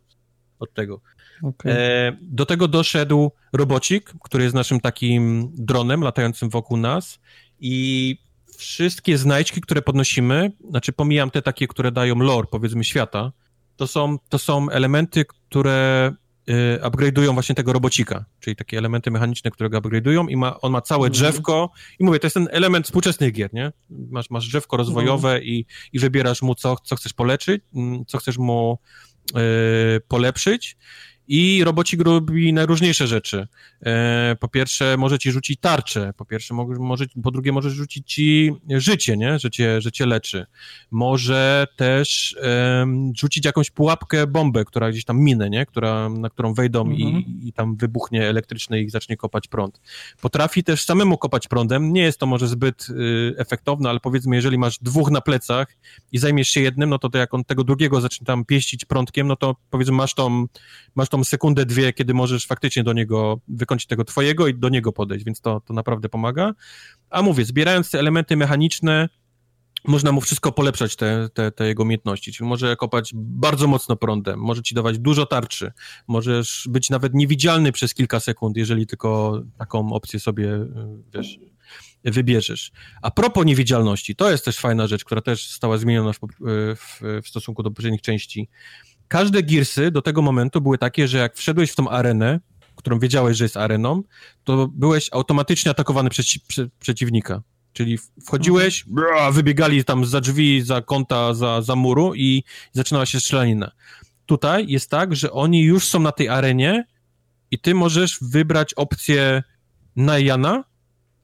od 0.60 0.74
tego. 0.74 1.02
Okay. 1.44 1.72
E, 1.72 2.18
do 2.22 2.46
tego 2.46 2.68
doszedł 2.68 3.32
robocik, 3.54 4.14
który 4.24 4.44
jest 4.44 4.56
naszym 4.56 4.80
takim 4.80 5.52
dronem 5.54 6.02
latającym 6.02 6.50
wokół 6.50 6.78
nas 6.78 7.20
i 7.60 8.18
wszystkie 8.58 9.18
znajdźki, 9.18 9.62
które 9.62 9.82
podnosimy, 9.82 10.52
znaczy 10.70 10.94
pomijam 10.94 11.32
te 11.32 11.42
takie, 11.42 11.68
które 11.68 11.92
dają 11.92 12.16
lore, 12.16 12.48
powiedzmy, 12.52 12.84
świata, 12.84 13.32
to 13.76 13.88
są, 13.88 14.18
to 14.30 14.40
są 14.40 14.70
elementy, 14.70 15.26
które 15.26 16.12
upgrade'ują 16.82 17.34
właśnie 17.34 17.56
tego 17.56 17.74
robocika, 17.74 18.26
czyli 18.40 18.56
takie 18.56 18.78
elementy 18.78 19.12
mechaniczne, 19.12 19.52
które 19.52 19.70
go 19.70 19.82
upgrade'ują 19.82 20.30
i 20.30 20.38
ma, 20.38 20.62
on 20.62 20.72
ma 20.72 20.82
całe 20.82 21.08
mhm. 21.08 21.12
drzewko 21.12 21.72
i 22.00 22.04
mówię, 22.04 22.20
to 22.20 22.26
jest 22.26 22.34
ten 22.34 22.48
element 22.52 22.86
współczesnych 22.86 23.34
gier, 23.34 23.54
nie? 23.54 23.72
Masz, 23.90 24.30
masz 24.30 24.48
drzewko 24.48 24.78
rozwojowe 24.78 25.30
mhm. 25.30 25.44
i, 25.44 25.66
i 25.94 26.00
wybierasz 26.00 26.42
mu, 26.42 26.56
co, 26.56 26.76
co 26.84 26.96
chcesz 26.96 27.14
poleczyć, 27.14 27.64
mm, 27.76 28.06
co 28.06 28.18
chcesz 28.18 28.38
mu 28.38 28.80
y, 29.30 30.02
polepszyć 30.08 30.78
i 31.28 31.64
robocik 31.64 32.02
robi 32.02 32.54
najróżniejsze 32.54 33.08
rzeczy. 33.08 33.48
E, 33.86 34.36
po 34.40 34.48
pierwsze, 34.48 34.98
może 34.98 35.20
ci 35.20 35.32
rzucić 35.32 35.60
tarczę, 35.60 36.14
po 36.18 36.26
pierwsze, 36.26 36.54
może, 36.80 37.06
po 37.24 37.32
drugie, 37.32 37.52
może 37.52 37.70
rzucić 37.70 38.14
ci 38.14 38.52
życie, 38.70 39.18
nie? 39.18 39.40
Że 39.40 39.52
cię, 39.52 39.82
że 39.82 39.92
cię 39.92 40.06
leczy. 40.06 40.46
Może 40.92 41.68
też 41.76 42.38
um, 42.80 43.12
rzucić 43.18 43.46
jakąś 43.46 43.72
pułapkę, 43.72 44.28
bombę, 44.28 44.66
która 44.66 44.92
gdzieś 44.92 45.06
tam 45.06 45.20
minę, 45.20 45.50
nie? 45.50 45.66
Która, 45.66 46.10
na 46.10 46.30
którą 46.30 46.54
wejdą 46.54 46.82
mhm. 46.82 47.00
i, 47.00 47.48
i 47.48 47.54
tam 47.54 47.76
wybuchnie 47.76 48.30
elektryczny 48.30 48.82
i 48.82 48.90
zacznie 48.90 49.18
kopać 49.18 49.48
prąd. 49.48 49.82
Potrafi 50.22 50.64
też 50.64 50.84
samemu 50.84 51.18
kopać 51.18 51.48
prądem. 51.48 51.94
Nie 51.94 52.02
jest 52.02 52.20
to 52.20 52.26
może 52.26 52.48
zbyt 52.48 52.88
y, 52.90 53.36
efektowne, 53.38 53.90
ale 53.90 54.00
powiedzmy, 54.00 54.36
jeżeli 54.36 54.58
masz 54.58 54.80
dwóch 54.80 55.12
na 55.12 55.22
plecach 55.22 55.68
i 56.12 56.18
zajmiesz 56.18 56.48
się 56.48 56.62
jednym, 56.62 56.90
no 56.90 57.00
to, 57.00 57.10
to 57.10 57.18
jak 57.18 57.34
on 57.34 57.44
tego 57.44 57.64
drugiego 57.64 58.02
zacznie 58.02 58.26
tam 58.26 58.46
pieścić 58.46 58.86
prądkiem, 58.86 59.28
no 59.28 59.36
to 59.36 59.56
powiedzmy, 59.70 59.96
masz 59.96 60.14
tą, 60.14 60.46
masz 60.96 61.10
tą 61.10 61.15
tą 61.18 61.24
sekundę, 61.24 61.66
dwie, 61.66 61.94
kiedy 61.94 62.14
możesz 62.14 62.46
faktycznie 62.46 62.84
do 62.84 62.94
niego 62.94 63.42
wykończyć 63.48 63.88
tego 63.88 64.04
twojego 64.04 64.48
i 64.48 64.54
do 64.54 64.70
niego 64.70 64.92
podejść, 64.92 65.26
więc 65.26 65.42
to, 65.42 65.60
to 65.60 65.74
naprawdę 65.74 66.10
pomaga. 66.10 66.54
A 67.10 67.22
mówię, 67.22 67.46
zbierając 67.46 67.92
te 67.92 68.00
elementy 68.00 68.36
mechaniczne, 68.38 69.10
można 69.88 70.12
mu 70.12 70.22
wszystko 70.22 70.52
polepszać, 70.52 70.96
te, 70.96 71.30
te, 71.34 71.52
te 71.52 71.68
jego 71.68 71.84
umiejętności. 71.84 72.32
Czyli 72.34 72.50
może 72.50 72.76
kopać 72.76 73.12
bardzo 73.16 73.68
mocno 73.68 73.96
prądem, 73.96 74.40
może 74.40 74.62
ci 74.62 74.76
dawać 74.76 75.00
dużo 75.00 75.26
tarczy, 75.26 75.72
możesz 76.08 76.68
być 76.70 76.90
nawet 76.90 77.14
niewidzialny 77.14 77.72
przez 77.72 77.94
kilka 77.94 78.20
sekund, 78.20 78.58
jeżeli 78.58 78.88
tylko 78.88 79.42
taką 79.58 79.94
opcję 79.94 80.20
sobie, 80.20 80.50
wiesz, 81.14 81.40
wybierzesz. 82.04 82.72
A 83.02 83.12
propos 83.12 83.46
niewidzialności, 83.46 84.16
to 84.16 84.32
jest 84.32 84.46
też 84.46 84.58
fajna 84.58 84.88
rzecz, 84.88 85.06
która 85.06 85.22
też 85.22 85.48
została 85.48 85.78
zmieniona 85.78 86.14
w, 86.14 86.20
w, 86.76 87.22
w 87.24 87.28
stosunku 87.28 87.64
do 87.64 87.72
poprzednich 87.72 88.02
części. 88.02 88.50
Każde 89.08 89.42
girsy 89.42 89.92
do 89.92 90.02
tego 90.02 90.22
momentu 90.22 90.62
były 90.62 90.78
takie, 90.78 91.08
że 91.08 91.18
jak 91.18 91.36
wszedłeś 91.36 91.72
w 91.72 91.76
tą 91.76 91.90
arenę, 91.90 92.40
którą 92.76 93.00
wiedziałeś, 93.00 93.38
że 93.38 93.46
jest 93.46 93.58
areną, 93.58 94.04
to 94.44 94.68
byłeś 94.68 95.10
automatycznie 95.12 95.72
atakowany 95.72 96.10
przez 96.10 96.26
prze, 96.48 96.68
przeciwnika. 96.80 97.42
Czyli 97.74 97.98
wchodziłeś, 98.26 98.84
brrr, 98.88 99.34
wybiegali 99.34 99.84
tam 99.84 100.06
za 100.06 100.22
drzwi, 100.22 100.62
za 100.62 100.82
kąta, 100.82 101.34
za, 101.34 101.62
za 101.62 101.76
muru 101.76 102.16
i 102.16 102.44
zaczynała 102.72 103.06
się 103.06 103.20
strzelanina. 103.20 103.72
Tutaj 104.26 104.66
jest 104.68 104.90
tak, 104.90 105.16
że 105.16 105.32
oni 105.32 105.62
już 105.64 105.88
są 105.88 106.00
na 106.00 106.12
tej 106.12 106.30
arenie 106.30 106.86
i 107.52 107.60
ty 107.60 107.76
możesz 107.76 108.18
wybrać 108.22 108.74
opcję 108.74 109.44
Najana, 109.96 110.64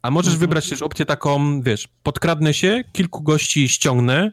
a 0.02 0.12
możesz 0.12 0.34
mhm. 0.34 0.40
wybrać 0.40 0.70
też 0.70 0.82
opcję 0.82 1.06
taką, 1.06 1.62
wiesz, 1.62 1.88
podkradnę 2.04 2.54
się, 2.54 2.84
kilku 2.92 3.22
gości 3.22 3.70
ściągnę, 3.70 4.32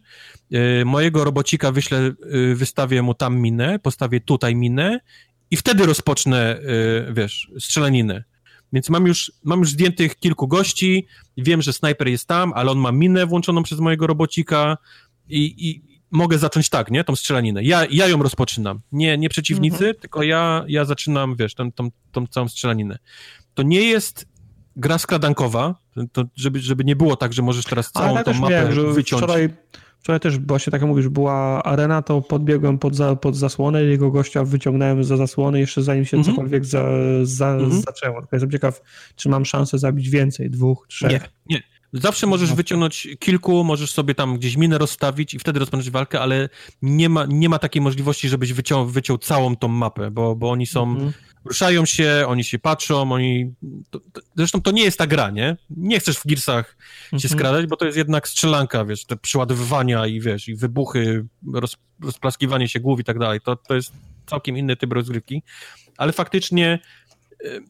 yy, 0.50 0.84
mojego 0.84 1.24
robocika 1.24 1.72
wyślę, 1.72 2.12
yy, 2.30 2.54
wystawię 2.54 3.02
mu 3.02 3.14
tam 3.14 3.38
minę, 3.38 3.78
postawię 3.78 4.20
tutaj 4.20 4.54
minę 4.54 5.00
i 5.50 5.56
wtedy 5.56 5.86
rozpocznę, 5.86 6.58
yy, 7.06 7.14
wiesz, 7.14 7.50
strzelaninę. 7.58 8.24
Więc 8.72 8.90
mam 8.90 9.06
już, 9.06 9.32
mam 9.44 9.60
już 9.60 9.70
zdjętych 9.70 10.16
kilku 10.16 10.48
gości, 10.48 11.06
wiem, 11.36 11.62
że 11.62 11.72
snajper 11.72 12.08
jest 12.08 12.26
tam, 12.26 12.52
ale 12.52 12.70
on 12.70 12.78
ma 12.78 12.92
minę 12.92 13.26
włączoną 13.26 13.62
przez 13.62 13.80
mojego 13.80 14.06
robocika 14.06 14.78
i, 15.28 15.68
i 15.68 15.82
mogę 16.10 16.38
zacząć 16.38 16.68
tak, 16.68 16.90
nie? 16.90 17.04
Tą 17.04 17.16
strzelaninę. 17.16 17.62
Ja, 17.62 17.86
ja 17.90 18.06
ją 18.06 18.22
rozpoczynam. 18.22 18.80
Nie, 18.92 19.18
nie 19.18 19.28
przeciwnicy, 19.28 19.76
mhm. 19.76 19.94
tylko 19.94 20.22
ja, 20.22 20.64
ja 20.68 20.84
zaczynam, 20.84 21.36
wiesz, 21.36 21.54
tą, 21.54 21.72
tą, 21.72 21.90
tą 22.12 22.26
całą 22.26 22.48
strzelaninę. 22.48 22.98
To 23.54 23.62
nie 23.62 23.80
jest 23.80 24.26
gra 24.78 24.98
skradankowa, 24.98 25.74
to 26.12 26.24
żeby, 26.36 26.60
żeby 26.60 26.84
nie 26.84 26.96
było 26.96 27.16
tak, 27.16 27.32
że 27.32 27.42
możesz 27.42 27.64
teraz 27.64 27.92
całą 27.92 28.08
Ale 28.08 28.24
tą 28.24 28.34
mapę 28.34 28.70
wiem, 28.74 28.94
wyciąć. 28.94 29.22
Wczoraj, 29.22 29.48
wczoraj 29.98 30.20
też 30.20 30.38
właśnie 30.38 30.70
tak 30.70 30.80
jak 30.80 30.88
mówisz, 30.88 31.08
była 31.08 31.62
arena, 31.62 32.02
to 32.02 32.22
podbiegłem 32.22 32.78
pod, 32.78 32.94
za, 32.94 33.16
pod 33.16 33.36
zasłonę 33.36 33.82
jego 33.82 34.10
gościa 34.10 34.44
wyciągnąłem 34.44 35.04
za 35.04 35.16
zasłony 35.16 35.60
jeszcze 35.60 35.82
zanim 35.82 36.04
się 36.04 36.16
mhm. 36.16 36.36
cokolwiek 36.36 36.64
za, 36.64 36.84
za, 37.22 37.50
mhm. 37.50 37.82
zaczęło. 37.82 38.20
Tylko 38.20 38.36
jestem 38.36 38.50
ciekaw, 38.50 38.82
czy 39.16 39.28
mam 39.28 39.44
szansę 39.44 39.78
zabić 39.78 40.10
więcej, 40.10 40.50
dwóch, 40.50 40.86
trzech. 40.88 41.12
Nie, 41.12 41.20
nie. 41.46 41.62
Zawsze 41.92 42.26
możesz 42.26 42.50
no. 42.50 42.56
wyciągnąć 42.56 43.08
kilku, 43.18 43.64
możesz 43.64 43.92
sobie 43.92 44.14
tam 44.14 44.38
gdzieś 44.38 44.56
minę 44.56 44.78
rozstawić 44.78 45.34
i 45.34 45.38
wtedy 45.38 45.60
rozpocząć 45.60 45.90
walkę, 45.90 46.20
ale 46.20 46.48
nie 46.82 47.08
ma, 47.08 47.26
nie 47.28 47.48
ma 47.48 47.58
takiej 47.58 47.82
możliwości, 47.82 48.28
żebyś 48.28 48.52
wyciął, 48.52 48.86
wyciął 48.86 49.18
całą 49.18 49.56
tą 49.56 49.68
mapę, 49.68 50.10
bo, 50.10 50.36
bo 50.36 50.50
oni 50.50 50.66
są 50.66 50.82
mhm 50.82 51.12
ruszają 51.48 51.86
się, 51.86 52.24
oni 52.26 52.44
się 52.44 52.58
patrzą, 52.58 53.12
oni... 53.12 53.54
To, 53.90 54.00
to, 54.12 54.20
zresztą 54.36 54.62
to 54.62 54.70
nie 54.70 54.82
jest 54.82 54.98
ta 54.98 55.06
gra, 55.06 55.30
nie? 55.30 55.56
Nie 55.70 56.00
chcesz 56.00 56.18
w 56.18 56.26
Gearsach 56.26 56.76
się 57.10 57.16
mhm. 57.16 57.30
skradać, 57.30 57.66
bo 57.66 57.76
to 57.76 57.86
jest 57.86 57.98
jednak 57.98 58.28
strzelanka, 58.28 58.84
wiesz, 58.84 59.04
te 59.04 59.16
przyładowywania 59.16 60.06
i 60.06 60.20
wiesz, 60.20 60.48
i 60.48 60.54
wybuchy, 60.54 61.26
roz, 61.54 61.76
rozplaskiwanie 62.02 62.68
się 62.68 62.80
głów 62.80 63.00
i 63.00 63.04
tak 63.04 63.18
dalej. 63.18 63.40
To, 63.40 63.56
to 63.56 63.74
jest 63.74 63.92
całkiem 64.26 64.56
inny 64.56 64.76
typ 64.76 64.92
rozgrywki, 64.92 65.42
ale 65.96 66.12
faktycznie 66.12 66.78
y, 67.44 67.60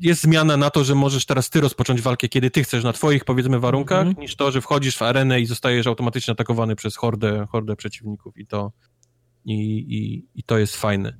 jest 0.00 0.22
zmiana 0.22 0.56
na 0.56 0.70
to, 0.70 0.84
że 0.84 0.94
możesz 0.94 1.26
teraz 1.26 1.50
ty 1.50 1.60
rozpocząć 1.60 2.00
walkę, 2.00 2.28
kiedy 2.28 2.50
ty 2.50 2.64
chcesz, 2.64 2.84
na 2.84 2.92
twoich, 2.92 3.24
powiedzmy, 3.24 3.60
warunkach, 3.60 4.02
mm 4.02 4.14
-hmm. 4.14 4.18
niż 4.18 4.36
to, 4.36 4.50
że 4.50 4.60
wchodzisz 4.60 4.96
w 4.96 5.02
arenę 5.02 5.40
i 5.40 5.46
zostajesz 5.46 5.86
automatycznie 5.86 6.32
atakowany 6.32 6.76
przez 6.76 6.96
hordę, 6.96 7.46
hordę 7.50 7.76
przeciwników 7.76 8.38
i 8.38 8.46
to 8.46 8.72
i, 9.44 9.54
i, 9.88 10.28
i 10.34 10.42
to 10.42 10.58
jest 10.58 10.76
fajne. 10.76 11.18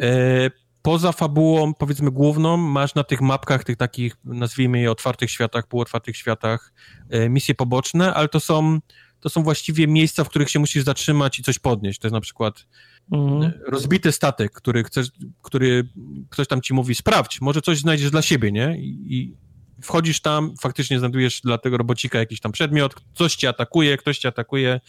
E, 0.00 0.50
poza 0.82 1.12
fabułą, 1.12 1.74
powiedzmy, 1.74 2.10
główną, 2.10 2.56
masz 2.56 2.94
na 2.94 3.04
tych 3.04 3.20
mapkach, 3.20 3.64
tych 3.64 3.76
takich, 3.76 4.16
nazwijmy 4.24 4.80
je, 4.80 4.90
otwartych 4.90 5.30
światach, 5.30 5.66
półotwartych 5.66 6.16
światach, 6.16 6.72
e, 7.10 7.28
misje 7.28 7.54
poboczne, 7.54 8.14
ale 8.14 8.28
to 8.28 8.40
są, 8.40 8.78
to 9.20 9.30
są 9.30 9.42
właściwie 9.42 9.86
miejsca, 9.86 10.24
w 10.24 10.28
których 10.28 10.50
się 10.50 10.58
musisz 10.58 10.84
zatrzymać 10.84 11.38
i 11.38 11.42
coś 11.42 11.58
podnieść. 11.58 11.98
To 11.98 12.06
jest 12.06 12.12
na 12.12 12.20
przykład 12.20 12.66
mhm. 13.12 13.42
E, 13.42 13.70
rozbity 13.70 14.12
statek, 14.12 14.52
który, 14.52 14.84
chcesz, 14.84 15.08
który 15.42 15.88
ktoś 16.30 16.48
tam 16.48 16.60
ci 16.60 16.74
mówi, 16.74 16.94
sprawdź, 16.94 17.40
może 17.40 17.60
coś 17.60 17.78
znajdziesz 17.78 18.10
dla 18.10 18.22
siebie, 18.22 18.52
nie? 18.52 18.76
I, 18.78 19.36
wchodzisz 19.82 20.20
tam, 20.20 20.54
faktycznie 20.60 20.98
znajdujesz 20.98 21.40
dla 21.40 21.58
tego 21.58 21.76
robocika 21.76 22.18
jakiś 22.18 22.40
tam 22.40 22.52
przedmiot, 22.52 22.94
coś 23.14 23.36
cię 23.36 23.48
atakuje, 23.48 23.96
ktoś 23.96 24.18
cię 24.18 24.28
atakuje, 24.28 24.80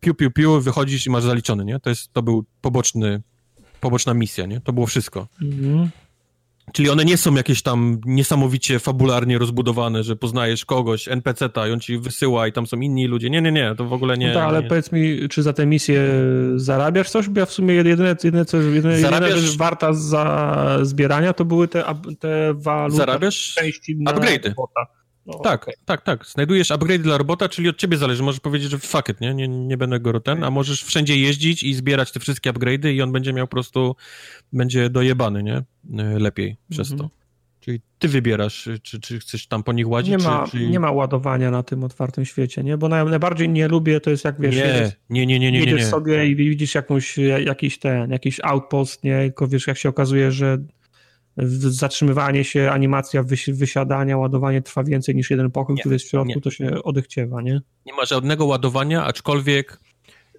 piu, 0.00 0.14
piu, 0.14 0.30
piu, 0.30 0.60
wychodzisz 0.60 1.06
i 1.06 1.10
masz 1.10 1.24
zaliczony, 1.24 1.64
nie? 1.64 1.80
To, 1.80 1.90
jest, 1.90 2.12
to 2.12 2.22
był 2.22 2.44
poboczny 2.60 3.22
poboczna 3.82 4.14
misja, 4.14 4.46
nie? 4.46 4.60
To 4.60 4.72
było 4.72 4.86
wszystko. 4.86 5.28
Mhm. 5.42 5.90
Czyli 6.72 6.90
one 6.90 7.04
nie 7.04 7.16
są 7.16 7.34
jakieś 7.34 7.62
tam 7.62 8.00
niesamowicie 8.04 8.78
fabularnie 8.78 9.38
rozbudowane, 9.38 10.04
że 10.04 10.16
poznajesz 10.16 10.64
kogoś, 10.64 11.08
NPC-ta 11.08 11.68
i 11.68 11.72
on 11.72 11.80
ci 11.80 11.98
wysyła 11.98 12.46
i 12.46 12.52
tam 12.52 12.66
są 12.66 12.80
inni 12.80 13.06
ludzie. 13.06 13.30
Nie, 13.30 13.42
nie, 13.42 13.52
nie, 13.52 13.74
to 13.76 13.84
w 13.84 13.92
ogóle 13.92 14.18
nie. 14.18 14.28
No 14.28 14.34
tak, 14.34 14.48
ale 14.48 14.62
nie. 14.62 14.68
powiedz 14.68 14.92
mi, 14.92 15.28
czy 15.28 15.42
za 15.42 15.52
tę 15.52 15.66
misję 15.66 16.08
zarabiasz 16.56 17.10
coś? 17.10 17.28
Bo 17.28 17.40
ja 17.40 17.46
w 17.46 17.52
sumie 17.52 17.74
jedyne, 17.74 18.08
jedyne 18.24 18.44
co, 18.44 18.56
jedyne, 18.56 19.00
zarabiasz... 19.00 19.28
jedyna 19.30 19.46
rzecz 19.46 19.58
warta 19.58 19.92
za 19.92 20.78
zbierania 20.82 21.32
to 21.32 21.44
były 21.44 21.68
te, 21.68 21.84
te 22.18 22.54
waluty 22.54 22.96
Zarabiasz 22.96 23.56
upgrade'y. 24.06 24.54
No, 25.26 25.38
tak, 25.38 25.62
okay. 25.62 25.74
tak, 25.84 26.02
tak. 26.02 26.26
Znajdujesz 26.26 26.70
upgrade 26.70 27.02
dla 27.02 27.18
robota, 27.18 27.48
czyli 27.48 27.68
od 27.68 27.76
ciebie 27.76 27.96
zależy. 27.96 28.22
Możesz 28.22 28.40
powiedzieć, 28.40 28.70
że 28.70 28.78
fuck 28.78 29.08
it, 29.08 29.20
nie, 29.20 29.34
nie, 29.34 29.48
nie 29.48 29.76
będę 29.76 30.00
go 30.00 30.20
ten, 30.20 30.44
a 30.44 30.50
możesz 30.50 30.84
wszędzie 30.84 31.16
jeździć 31.16 31.62
i 31.62 31.74
zbierać 31.74 32.12
te 32.12 32.20
wszystkie 32.20 32.52
upgrade'y 32.52 32.92
i 32.92 33.02
on 33.02 33.12
będzie 33.12 33.32
miał 33.32 33.46
po 33.46 33.50
prostu, 33.50 33.96
będzie 34.52 34.90
dojebany, 34.90 35.42
nie? 35.42 35.56
E, 35.98 36.18
lepiej 36.18 36.56
przez 36.70 36.92
mm 36.92 36.98
-hmm. 36.98 37.02
to. 37.02 37.22
Czyli 37.60 37.80
ty 37.98 38.08
wybierasz, 38.08 38.68
czy, 38.82 39.00
czy 39.00 39.18
chcesz 39.18 39.46
tam 39.46 39.62
po 39.62 39.72
nich 39.72 39.88
łazić, 39.88 40.10
nie 40.10 40.18
ma, 40.18 40.44
czy, 40.44 40.58
czy... 40.58 40.68
nie 40.68 40.80
ma 40.80 40.90
ładowania 40.90 41.50
na 41.50 41.62
tym 41.62 41.84
otwartym 41.84 42.24
świecie, 42.24 42.64
nie? 42.64 42.76
Bo 42.76 42.88
najbardziej 42.88 43.48
nie 43.48 43.68
lubię, 43.68 44.00
to 44.00 44.10
jest 44.10 44.24
jak 44.24 44.40
wiesz, 44.40 44.56
nie, 44.56 44.60
jedziesz, 44.60 44.92
nie, 45.10 45.26
nie, 45.26 45.38
nie, 45.38 45.52
nie, 45.52 45.58
jedziesz 45.58 45.74
nie, 45.74 45.84
nie. 45.84 45.90
sobie 45.90 46.26
i 46.26 46.36
widzisz 46.36 46.74
jakąś, 46.74 47.18
jakiś 47.44 47.78
ten, 47.78 48.10
jakiś 48.10 48.40
outpost, 48.40 49.04
nie? 49.04 49.18
Tylko 49.18 49.48
wiesz, 49.48 49.66
jak 49.66 49.78
się 49.78 49.88
okazuje, 49.88 50.32
że 50.32 50.58
zatrzymywanie 51.36 52.44
się, 52.44 52.70
animacja 52.70 53.24
wysiadania, 53.48 54.16
ładowanie 54.16 54.62
trwa 54.62 54.84
więcej 54.84 55.14
niż 55.14 55.30
jeden 55.30 55.50
pokój, 55.50 55.74
nie, 55.74 55.80
który 55.80 55.94
jest 55.94 56.04
w 56.04 56.08
środku, 56.08 56.34
nie. 56.34 56.40
to 56.40 56.50
się 56.50 56.82
odechciewa, 56.82 57.42
nie? 57.42 57.60
Nie 57.86 57.92
ma 57.92 58.04
żadnego 58.04 58.44
ładowania, 58.44 59.04
aczkolwiek 59.04 59.80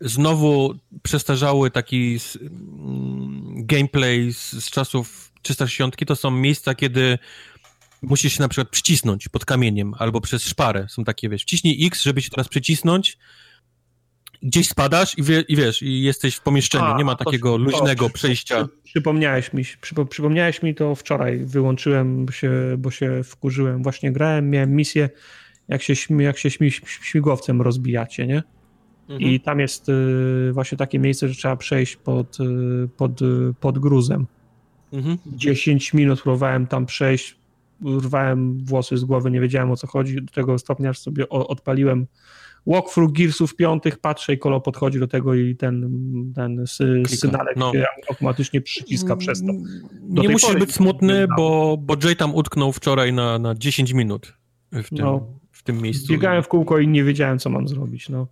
znowu 0.02 0.76
przestarzały 1.04 1.72
taki 1.72 2.20
mm, 2.42 3.66
gameplay 3.66 4.34
z, 4.34 4.52
z 4.52 4.70
czasów 4.70 5.32
360 5.42 5.96
to 6.06 6.16
są 6.16 6.32
miejsca, 6.32 6.76
kiedy 6.76 7.18
musisz 8.02 8.34
się 8.34 8.42
na 8.42 8.48
przykład 8.48 8.70
przycisnąć 8.70 9.30
pod 9.30 9.46
kamieniem 9.46 9.94
albo 10.00 10.22
przez 10.22 10.44
szparę. 10.44 10.86
Są 10.90 11.04
takie, 11.04 11.30
wiesz, 11.30 11.42
wciśnij 11.42 11.86
X, 11.86 12.02
żeby 12.02 12.22
się 12.22 12.30
teraz 12.30 12.48
przycisnąć 12.48 13.18
gdzieś 14.44 14.70
spadasz 14.70 15.18
i, 15.18 15.24
wie, 15.24 15.42
i 15.42 15.56
wiesz, 15.56 15.82
i 15.82 16.02
jesteś 16.02 16.36
w 16.36 16.42
pomieszczeniu, 16.42 16.86
A, 16.86 16.98
nie 16.98 17.06
ma 17.06 17.16
takiego 17.16 17.52
to, 17.52 17.58
luźnego 17.58 18.08
to, 18.08 18.14
przejścia. 18.14 18.68
Przypomniałeś 18.84 19.54
mi, 19.54 19.64
przypomniałeś 20.10 20.64
mi 20.64 20.76
to 20.76 20.96
wczoraj, 20.96 21.46
wyłączyłem 21.46 22.26
się, 22.32 22.52
bo 22.78 22.92
się 22.92 23.24
wkurzyłem. 23.24 23.84
Właśnie 23.84 24.12
grałem, 24.12 24.50
miałem 24.50 24.76
misję, 24.76 25.10
jak 25.68 25.82
się, 25.82 25.94
jak 26.20 26.38
się 26.38 26.50
śmigłowcem 27.02 27.62
rozbijacie, 27.62 28.28
nie? 28.28 28.44
Mhm. 29.10 29.22
I 29.22 29.40
tam 29.40 29.60
jest 29.60 29.90
y, 29.90 30.52
właśnie 30.54 30.78
takie 30.78 31.00
miejsce, 31.00 31.30
że 31.30 31.36
trzeba 31.36 31.56
przejść 31.56 31.96
pod, 31.96 32.40
y, 32.40 32.44
pod, 32.98 33.22
y, 33.22 33.26
pod 33.60 33.80
gruzem. 33.80 34.28
Mhm. 34.94 35.18
10 35.26 35.94
minut 35.94 36.22
próbowałem 36.22 36.68
tam 36.68 36.86
przejść, 36.86 37.36
urwałem 37.84 38.66
włosy 38.66 38.98
z 38.98 39.04
głowy, 39.04 39.32
nie 39.32 39.40
wiedziałem 39.42 39.72
o 39.72 39.78
co 39.78 39.88
chodzi, 39.88 40.22
do 40.22 40.34
tego 40.34 40.60
stopnia, 40.60 40.94
że 40.94 41.00
sobie 41.00 41.30
odpaliłem 41.30 42.08
walkthrough 42.68 43.12
Gearsów 43.12 43.56
piątych, 43.56 44.00
patrzę 44.00 44.34
i 44.34 44.38
kolo 44.38 44.62
podchodzi 44.62 45.00
do 45.00 45.08
tego 45.08 45.34
i 45.34 45.56
ten, 45.56 45.92
ten 46.36 46.68
synalek 47.08 47.58
no. 47.58 47.72
się 47.74 47.86
automatycznie 48.10 48.62
przyciska 48.62 49.16
przez 49.16 49.42
to. 49.42 49.48
Do 50.02 50.22
nie 50.22 50.30
musisz 50.30 50.56
być 50.56 50.74
smutny, 50.74 51.28
bo, 51.38 51.78
bo 51.80 51.96
Jay 52.04 52.16
tam 52.16 52.36
utknął 52.36 52.72
wczoraj 52.72 53.14
na, 53.14 53.40
na 53.40 53.56
10 53.56 53.94
minut 53.94 54.34
w 54.72 54.90
tym, 54.90 55.06
no. 55.06 55.28
w 55.52 55.64
tym 55.64 55.82
miejscu. 55.82 56.14
Biegałem 56.14 56.44
w 56.44 56.48
kółko 56.48 56.80
i 56.80 56.88
nie 56.88 57.04
wiedziałem, 57.04 57.40
co 57.40 57.50
mam 57.50 57.68
zrobić, 57.68 58.10
no. 58.10 58.28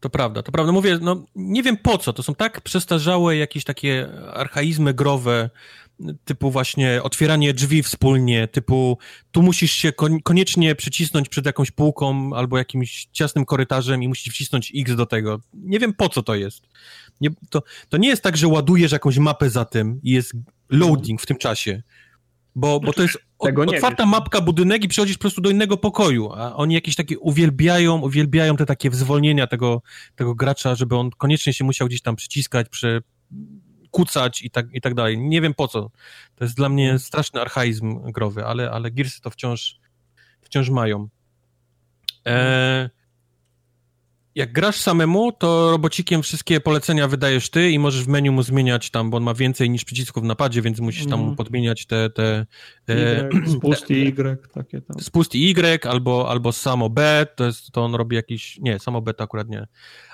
To 0.00 0.10
prawda, 0.10 0.42
to 0.42 0.52
prawda. 0.52 0.72
Mówię, 0.72 0.98
no 1.02 1.24
nie 1.36 1.62
wiem 1.62 1.76
po 1.76 1.98
co, 1.98 2.12
to 2.12 2.22
są 2.22 2.34
tak 2.34 2.60
przestarzałe 2.60 3.36
jakieś 3.36 3.64
takie 3.64 4.08
archaizmy 4.32 4.94
growe, 4.94 5.50
typu 6.24 6.50
właśnie 6.50 7.02
otwieranie 7.02 7.54
drzwi 7.54 7.82
wspólnie, 7.82 8.48
typu 8.48 8.98
tu 9.30 9.42
musisz 9.42 9.72
się 9.72 9.92
koniecznie 10.24 10.74
przycisnąć 10.74 11.28
przed 11.28 11.46
jakąś 11.46 11.70
półką 11.70 12.30
albo 12.34 12.58
jakimś 12.58 13.08
ciasnym 13.12 13.44
korytarzem 13.44 14.02
i 14.02 14.08
musisz 14.08 14.34
wcisnąć 14.34 14.72
X 14.76 14.96
do 14.96 15.06
tego. 15.06 15.40
Nie 15.54 15.78
wiem 15.78 15.94
po 15.94 16.08
co 16.08 16.22
to 16.22 16.34
jest. 16.34 16.62
Nie, 17.20 17.30
to, 17.50 17.62
to 17.88 17.96
nie 17.96 18.08
jest 18.08 18.22
tak, 18.22 18.36
że 18.36 18.48
ładujesz 18.48 18.92
jakąś 18.92 19.18
mapę 19.18 19.50
za 19.50 19.64
tym 19.64 20.00
i 20.02 20.10
jest 20.10 20.32
loading 20.70 21.22
w 21.22 21.26
tym 21.26 21.36
czasie. 21.36 21.82
Bo, 22.54 22.80
bo 22.80 22.92
to 22.92 23.02
jest 23.02 23.18
Tego 23.44 23.62
otwarta 23.62 24.06
mapka, 24.06 24.40
budynek 24.40 24.84
i 24.84 24.88
przechodzisz 24.88 25.16
po 25.16 25.20
prostu 25.20 25.40
do 25.40 25.50
innego 25.50 25.76
pokoju, 25.76 26.32
a 26.32 26.56
oni 26.56 26.74
jakieś 26.74 26.96
takie 26.96 27.18
uwielbiają, 27.18 28.00
uwielbiają 28.00 28.56
te 28.56 28.66
takie 28.66 28.90
zwolnienia 28.90 29.46
tego, 29.46 29.82
tego 30.16 30.34
gracza, 30.34 30.74
żeby 30.74 30.96
on 30.96 31.10
koniecznie 31.10 31.52
się 31.52 31.64
musiał 31.64 31.88
gdzieś 31.88 32.02
tam 32.02 32.16
przyciskać, 32.16 32.68
prze, 32.68 33.00
kucać 33.92 34.42
i 34.42 34.50
tak, 34.50 34.66
i 34.72 34.80
tak 34.80 34.94
dalej. 34.94 35.18
Nie 35.18 35.40
wiem 35.40 35.54
po 35.54 35.68
co. 35.68 35.90
To 36.36 36.44
jest 36.44 36.56
dla 36.56 36.68
mnie 36.68 36.98
straszny 36.98 37.40
archaizm 37.40 38.12
growy, 38.12 38.44
ale, 38.44 38.70
ale 38.70 38.90
Gearsy 38.90 39.20
to 39.20 39.30
wciąż, 39.30 39.78
wciąż 40.40 40.70
mają. 40.70 41.08
E, 42.26 42.90
jak 44.34 44.52
grasz 44.52 44.76
samemu, 44.76 45.32
to 45.32 45.70
robocikiem 45.70 46.22
wszystkie 46.22 46.60
polecenia 46.60 47.08
wydajesz 47.08 47.50
ty 47.50 47.70
i 47.70 47.78
możesz 47.78 48.04
w 48.04 48.08
menu 48.08 48.30
mu 48.30 48.42
zmieniać 48.42 48.90
tam, 48.90 49.10
bo 49.10 49.16
on 49.16 49.22
ma 49.22 49.34
więcej 49.34 49.70
niż 49.70 49.84
przycisków 49.84 50.22
w 50.22 50.26
napadzie, 50.26 50.62
więc 50.62 50.80
musisz 50.80 51.06
tam 51.06 51.20
mm. 51.20 51.36
podmieniać 51.36 51.86
te... 51.86 52.10
te 52.10 52.46
e, 52.88 53.28
spust 53.56 53.90
i 53.90 54.06
Y, 54.06 54.38
takie 54.54 54.80
tam. 54.80 55.00
Spust 55.00 55.34
i 55.34 55.50
Y, 55.50 55.88
albo, 55.88 56.30
albo 56.30 56.52
samo 56.52 56.90
B, 56.90 57.26
to, 57.36 57.44
jest, 57.44 57.72
to 57.72 57.84
on 57.84 57.94
robi 57.94 58.16
jakiś... 58.16 58.58
Nie, 58.58 58.78
samo 58.78 59.00
B 59.00 59.14
to 59.14 59.24
akurat 59.24 59.48
nie. 59.48 59.66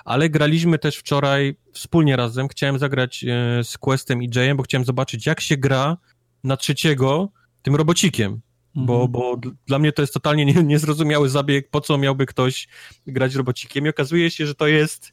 Ale 0.05 0.29
graliśmy 0.29 0.79
też 0.79 0.97
wczoraj 0.97 1.55
wspólnie 1.73 2.15
razem. 2.15 2.47
Chciałem 2.47 2.79
zagrać 2.79 3.23
e, 3.23 3.63
z 3.63 3.77
Questem 3.77 4.23
i 4.23 4.29
Jayem, 4.35 4.57
bo 4.57 4.63
chciałem 4.63 4.85
zobaczyć, 4.85 5.25
jak 5.25 5.41
się 5.41 5.57
gra 5.57 5.97
na 6.43 6.57
trzeciego 6.57 7.29
tym 7.61 7.75
robocikiem 7.75 8.41
bo, 8.75 8.93
mhm. 8.93 9.11
bo 9.11 9.37
dla 9.67 9.79
mnie 9.79 9.91
to 9.91 10.01
jest 10.01 10.13
totalnie 10.13 10.45
nie, 10.45 10.63
niezrozumiały 10.63 11.29
zabieg, 11.29 11.69
po 11.69 11.81
co 11.81 11.97
miałby 11.97 12.25
ktoś 12.25 12.67
grać 13.07 13.35
robocikiem 13.35 13.85
i 13.85 13.89
okazuje 13.89 14.31
się, 14.31 14.47
że 14.47 14.55
to 14.55 14.67
jest 14.67 15.11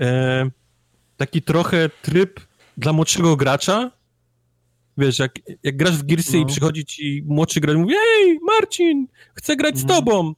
e, 0.00 0.50
taki 1.16 1.42
trochę 1.42 1.90
tryb 2.02 2.40
dla 2.76 2.92
młodszego 2.92 3.36
gracza, 3.36 3.90
wiesz, 4.98 5.18
jak, 5.18 5.34
jak 5.62 5.76
grasz 5.76 5.96
w 5.96 6.06
Gearsy 6.06 6.36
no. 6.36 6.38
i 6.38 6.46
przychodzi 6.46 6.84
ci 6.84 7.22
młodszy 7.26 7.60
gracz 7.60 7.76
i 7.76 7.78
mówi, 7.78 7.94
ej, 8.16 8.38
Marcin, 8.42 9.06
chcę 9.34 9.56
grać 9.56 9.78
z 9.78 9.82
mhm. 9.82 9.98
tobą, 9.98 10.34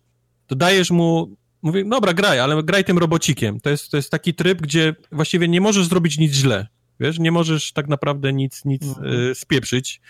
to 0.46 0.54
dajesz 0.54 0.90
mu, 0.90 1.36
mówi, 1.62 1.88
dobra, 1.88 2.14
graj, 2.14 2.40
ale 2.40 2.62
graj 2.62 2.84
tym 2.84 2.98
robocikiem. 2.98 3.60
To 3.60 3.70
jest, 3.70 3.90
to 3.90 3.96
jest 3.96 4.10
taki 4.10 4.34
tryb, 4.34 4.62
gdzie 4.62 4.94
właściwie 5.12 5.48
nie 5.48 5.60
możesz 5.60 5.86
zrobić 5.86 6.18
nic 6.18 6.32
źle, 6.32 6.66
wiesz, 7.00 7.18
nie 7.18 7.32
możesz 7.32 7.72
tak 7.72 7.88
naprawdę 7.88 8.32
nic, 8.32 8.64
nic 8.64 8.82
no. 8.82 9.30
e, 9.30 9.34
spieprzyć. 9.34 10.00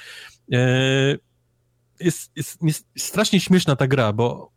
E, 0.53 0.59
jest, 2.01 2.31
jest, 2.37 2.59
jest 2.62 2.87
strasznie 2.99 3.41
śmieszna 3.41 3.77
ta 3.77 3.87
gra, 3.87 4.12
bo 4.12 4.53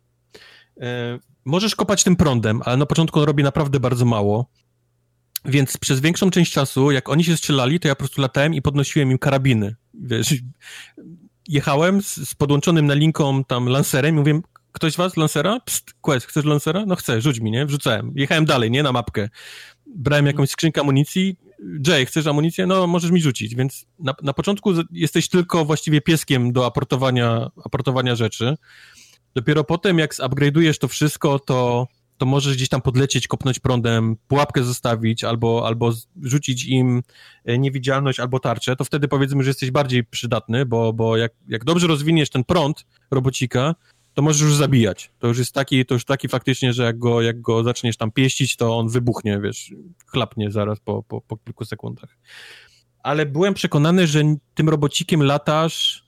e, 0.80 1.18
możesz 1.44 1.74
kopać 1.76 2.04
tym 2.04 2.16
prądem, 2.16 2.60
ale 2.64 2.76
na 2.76 2.86
początku 2.86 3.18
on 3.18 3.26
robi 3.26 3.42
naprawdę 3.42 3.80
bardzo 3.80 4.04
mało. 4.04 4.50
Więc 5.44 5.76
przez 5.76 6.00
większą 6.00 6.30
część 6.30 6.52
czasu, 6.52 6.90
jak 6.90 7.08
oni 7.08 7.24
się 7.24 7.36
strzelali, 7.36 7.80
to 7.80 7.88
ja 7.88 7.94
po 7.94 7.98
prostu 7.98 8.20
latałem 8.20 8.54
i 8.54 8.62
podnosiłem 8.62 9.10
im 9.10 9.18
karabiny. 9.18 9.76
Wiesz, 9.94 10.34
jechałem 11.48 12.02
z, 12.02 12.14
z 12.28 12.34
podłączonym 12.34 12.86
na 12.86 12.94
linką 12.94 13.44
tam 13.44 13.68
lancerem 13.68 14.14
i 14.14 14.18
mówiłem, 14.18 14.42
ktoś 14.72 14.96
was 14.96 15.16
lancera? 15.16 15.60
Pst, 15.60 15.94
quest, 16.00 16.26
chcesz 16.26 16.44
lancera? 16.44 16.84
No 16.86 16.96
chcę, 16.96 17.20
rzuć 17.20 17.40
mi, 17.40 17.50
nie? 17.50 17.66
Wrzucałem. 17.66 18.12
Jechałem 18.14 18.44
dalej, 18.44 18.70
nie? 18.70 18.82
Na 18.82 18.92
mapkę. 18.92 19.28
Brałem 19.86 20.26
jakąś 20.26 20.50
skrzynkę 20.50 20.80
amunicji, 20.80 21.36
Jay, 21.86 22.06
chcesz 22.06 22.26
amunicję? 22.26 22.66
No, 22.66 22.86
możesz 22.86 23.10
mi 23.10 23.20
rzucić. 23.20 23.54
Więc 23.54 23.86
na, 23.98 24.14
na 24.22 24.32
początku 24.32 24.72
jesteś 24.90 25.28
tylko 25.28 25.64
właściwie 25.64 26.00
pieskiem 26.00 26.52
do 26.52 26.66
aportowania, 26.66 27.50
aportowania 27.64 28.16
rzeczy. 28.16 28.56
Dopiero 29.34 29.64
potem, 29.64 29.98
jak 29.98 30.14
zupgrade'ujesz 30.14 30.78
to 30.78 30.88
wszystko, 30.88 31.38
to, 31.38 31.86
to 32.18 32.26
możesz 32.26 32.56
gdzieś 32.56 32.68
tam 32.68 32.82
podlecieć, 32.82 33.28
kopnąć 33.28 33.58
prądem, 33.58 34.16
pułapkę 34.28 34.64
zostawić, 34.64 35.24
albo, 35.24 35.66
albo 35.66 35.92
rzucić 36.22 36.66
im 36.66 37.02
e, 37.44 37.58
niewidzialność, 37.58 38.20
albo 38.20 38.40
tarczę, 38.40 38.76
to 38.76 38.84
wtedy 38.84 39.08
powiedzmy, 39.08 39.42
że 39.44 39.50
jesteś 39.50 39.70
bardziej 39.70 40.04
przydatny, 40.04 40.66
bo, 40.66 40.92
bo 40.92 41.16
jak, 41.16 41.32
jak 41.48 41.64
dobrze 41.64 41.86
rozwiniesz 41.86 42.30
ten 42.30 42.44
prąd 42.44 42.86
robocika, 43.10 43.74
to 44.14 44.22
możesz 44.22 44.42
już 44.42 44.54
zabijać. 44.56 45.10
To 45.18 45.26
już 45.28 45.38
jest 45.38 45.52
taki, 45.52 45.86
to 45.86 45.94
już 45.94 46.04
taki 46.04 46.28
faktycznie, 46.28 46.72
że 46.72 46.84
jak 46.84 46.98
go, 46.98 47.22
jak 47.22 47.40
go 47.40 47.64
zaczniesz 47.64 47.96
tam 47.96 48.10
pieścić, 48.10 48.56
to 48.56 48.78
on 48.78 48.88
wybuchnie, 48.88 49.40
wiesz, 49.40 49.74
chlapnie 50.06 50.50
zaraz 50.50 50.80
po, 50.80 51.02
po, 51.02 51.20
po 51.20 51.36
kilku 51.36 51.64
sekundach. 51.64 52.16
Ale 53.02 53.26
byłem 53.26 53.54
przekonany, 53.54 54.06
że 54.06 54.22
tym 54.54 54.68
robocikiem 54.68 55.22
latasz 55.22 56.04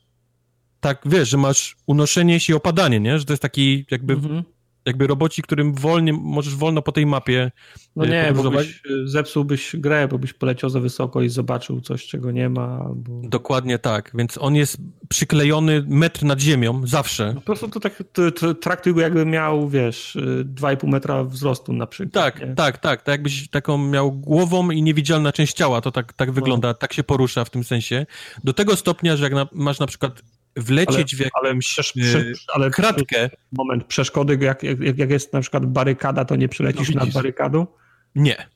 tak, 0.81 1.03
wiesz, 1.07 1.29
że 1.29 1.37
masz 1.37 1.77
unoszenie 1.87 2.41
się 2.41 2.53
i 2.53 2.57
opadanie, 2.57 3.01
nie? 3.01 3.19
Że 3.19 3.25
to 3.25 3.33
jest 3.33 3.43
taki 3.43 3.87
jakby 3.91 4.13
mhm 4.13 4.45
jakby 4.87 5.07
roboci, 5.07 5.43
którym 5.43 5.75
wolnie, 5.75 6.13
możesz 6.13 6.57
wolno 6.57 6.83
po 6.83 6.93
tej 6.93 7.07
mapie 7.07 7.51
No 7.97 8.05
e, 8.05 8.09
nie, 8.09 8.33
bo 8.33 8.51
byś, 8.51 8.83
e, 8.87 9.09
zepsułbyś 9.09 9.77
grę, 9.77 10.09
bo 10.09 10.19
byś 10.19 10.33
poleciał 10.33 10.71
za 10.71 10.81
wysoko 10.81 11.23
i 11.23 11.29
zobaczył 11.29 11.81
coś, 11.81 12.07
czego 12.07 12.31
nie 12.31 12.49
ma. 12.49 12.81
Albo... 12.85 13.21
Dokładnie 13.29 13.79
tak, 13.79 14.11
więc 14.15 14.39
on 14.39 14.55
jest 14.55 14.77
przyklejony 15.09 15.85
metr 15.89 16.25
nad 16.25 16.41
ziemią, 16.41 16.83
zawsze. 16.87 17.33
Po 17.35 17.41
prostu 17.41 17.69
to 17.69 17.81
tak 17.81 18.03
to, 18.13 18.55
traktuj 18.55 18.95
go 18.95 19.01
jakby 19.01 19.27
miał, 19.27 19.69
wiesz, 19.69 20.17
2,5 20.45 20.89
metra 20.89 21.25
wzrostu 21.25 21.73
na 21.73 21.87
przykład. 21.87 22.25
Tak, 22.25 22.49
nie? 22.49 22.55
tak, 22.55 22.79
tak, 22.79 23.03
tak 23.03 23.13
jakbyś 23.13 23.49
taką 23.49 23.79
miał 23.79 24.13
głową 24.13 24.71
i 24.71 24.83
niewidzialna 24.83 25.33
część 25.33 25.55
ciała, 25.55 25.81
to 25.81 25.93
tak, 25.93 26.13
tak 26.13 26.29
no. 26.29 26.35
wygląda, 26.35 26.75
tak 26.75 26.93
się 26.93 27.05
porusza 27.05 27.45
w 27.45 27.51
tym 27.51 27.65
sensie. 27.65 28.07
Do 28.45 28.53
tego 28.53 28.77
stopnia, 28.77 29.17
że 29.17 29.25
jak 29.25 29.33
na, 29.33 29.47
masz 29.53 29.79
na 29.79 29.87
przykład 29.87 30.23
wlecieć 30.57 31.15
ale, 31.15 31.19
w 31.19 31.21
jakąś 31.21 31.95
ale, 32.15 32.21
e, 32.21 32.35
ale 32.55 32.71
kratkę. 32.71 33.31
Moment, 33.53 33.85
przeszkody, 33.85 34.39
jak, 34.41 34.63
jak, 34.63 34.99
jak 34.99 35.11
jest 35.11 35.33
na 35.33 35.41
przykład 35.41 35.67
barykada, 35.67 36.25
to 36.25 36.37
nie 36.37 36.49
przylecisz 36.49 36.95
no, 36.95 37.05
nad 37.05 37.15
barykadą? 37.15 37.67
Nie. 38.15 38.49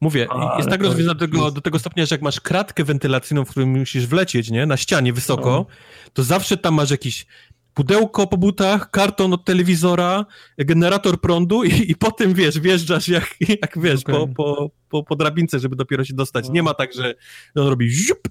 Mówię, 0.00 0.26
A, 0.30 0.56
jest 0.56 0.68
tak 0.68 0.82
rozwiązane 0.82 1.14
do 1.14 1.26
tego, 1.26 1.50
do 1.50 1.60
tego 1.60 1.78
stopnia, 1.78 2.06
że 2.06 2.14
jak 2.14 2.22
masz 2.22 2.40
kratkę 2.40 2.84
wentylacyjną, 2.84 3.44
w 3.44 3.50
którą 3.50 3.66
musisz 3.66 4.06
wlecieć, 4.06 4.50
nie, 4.50 4.66
na 4.66 4.76
ścianie 4.76 5.12
wysoko, 5.12 5.50
no. 5.50 5.66
to 6.12 6.24
zawsze 6.24 6.56
tam 6.56 6.74
masz 6.74 6.90
jakiś 6.90 7.26
pudełko 7.74 8.26
po 8.26 8.36
butach, 8.36 8.90
karton 8.90 9.32
od 9.32 9.44
telewizora, 9.44 10.26
generator 10.58 11.20
prądu 11.20 11.64
i, 11.64 11.90
i 11.90 11.96
potem, 11.96 12.34
wiesz, 12.34 12.60
wjeżdżasz 12.60 13.08
jak, 13.08 13.36
jak 13.62 13.78
wiesz, 13.80 14.00
okay. 14.00 14.14
po, 14.14 14.28
po, 14.28 14.70
po, 14.88 15.02
po 15.02 15.16
drabince, 15.16 15.58
żeby 15.58 15.76
dopiero 15.76 16.04
się 16.04 16.14
dostać. 16.14 16.46
No. 16.46 16.54
Nie 16.54 16.62
ma 16.62 16.74
tak, 16.74 16.94
że 16.94 17.14
on 17.54 17.68
robi 17.68 17.90
ziup. 17.90 18.28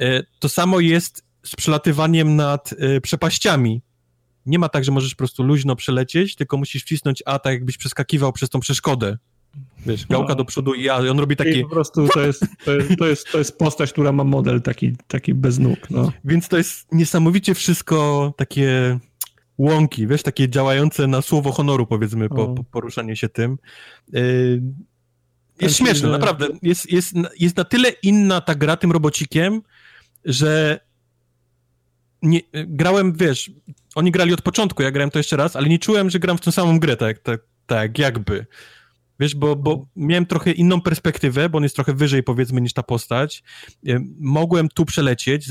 E, 0.00 0.22
to 0.38 0.48
samo 0.48 0.80
jest 0.80 1.25
z 1.46 1.56
przelatywaniem 1.56 2.36
nad 2.36 2.72
y, 2.72 3.00
przepaściami. 3.00 3.82
Nie 4.46 4.58
ma 4.58 4.68
tak, 4.68 4.84
że 4.84 4.92
możesz 4.92 5.14
po 5.14 5.18
prostu 5.18 5.42
luźno 5.42 5.76
przelecieć, 5.76 6.36
tylko 6.36 6.56
musisz 6.56 6.82
wcisnąć 6.82 7.22
A, 7.26 7.38
tak 7.38 7.52
jakbyś 7.52 7.76
przeskakiwał 7.76 8.32
przez 8.32 8.48
tą 8.48 8.60
przeszkodę. 8.60 9.18
Wiesz, 9.86 10.06
gałka 10.06 10.28
no. 10.28 10.34
do 10.34 10.44
przodu 10.44 10.74
i 10.74 10.88
A, 10.88 11.06
i 11.06 11.08
on 11.08 11.18
robi 11.18 11.36
taki... 11.36 11.58
I 11.58 11.62
po 11.62 11.70
prostu 11.70 12.08
to 12.08 12.20
jest, 12.20 12.46
to 12.64 12.72
jest, 12.72 12.96
to 12.98 13.06
jest, 13.06 13.32
to 13.32 13.38
jest 13.38 13.58
postać, 13.58 13.92
która 13.92 14.12
ma 14.12 14.24
model 14.24 14.62
taki, 14.62 14.96
taki 15.06 15.34
bez 15.34 15.58
nóg, 15.58 15.90
no. 15.90 16.12
Więc 16.24 16.48
to 16.48 16.56
jest 16.56 16.92
niesamowicie 16.92 17.54
wszystko 17.54 18.32
takie 18.36 18.98
łąki, 19.58 20.06
wiesz, 20.06 20.22
takie 20.22 20.48
działające 20.48 21.06
na 21.06 21.22
słowo 21.22 21.52
honoru, 21.52 21.86
powiedzmy, 21.86 22.28
po, 22.28 22.48
po 22.48 22.64
poruszanie 22.64 23.16
się 23.16 23.28
tym. 23.28 23.58
Yy, 24.12 24.62
jest 25.60 25.76
śmieszne, 25.76 26.08
naprawdę. 26.08 26.48
Jest, 26.62 26.92
jest, 26.92 27.14
jest 27.38 27.56
na 27.56 27.64
tyle 27.64 27.88
inna 28.02 28.40
ta 28.40 28.54
gra 28.54 28.76
tym 28.76 28.92
robocikiem, 28.92 29.62
że 30.24 30.80
nie, 32.22 32.40
grałem, 32.52 33.12
wiesz, 33.12 33.50
oni 33.94 34.10
grali 34.10 34.32
od 34.32 34.42
początku, 34.42 34.82
ja 34.82 34.90
grałem 34.90 35.10
to 35.10 35.18
jeszcze 35.18 35.36
raz, 35.36 35.56
ale 35.56 35.68
nie 35.68 35.78
czułem, 35.78 36.10
że 36.10 36.18
gram 36.18 36.38
w 36.38 36.40
tą 36.40 36.50
samą 36.50 36.78
grę, 36.78 36.96
tak, 36.96 37.18
tak, 37.18 37.40
tak 37.66 37.98
jakby. 37.98 38.46
Wiesz, 39.20 39.34
bo, 39.34 39.56
bo 39.56 39.86
miałem 39.96 40.26
trochę 40.26 40.52
inną 40.52 40.80
perspektywę, 40.80 41.48
bo 41.48 41.56
on 41.58 41.62
jest 41.62 41.74
trochę 41.74 41.94
wyżej, 41.94 42.22
powiedzmy, 42.22 42.60
niż 42.60 42.72
ta 42.72 42.82
postać. 42.82 43.42
E, 43.88 44.00
mogłem 44.20 44.68
tu 44.68 44.84
przelecieć. 44.84 45.48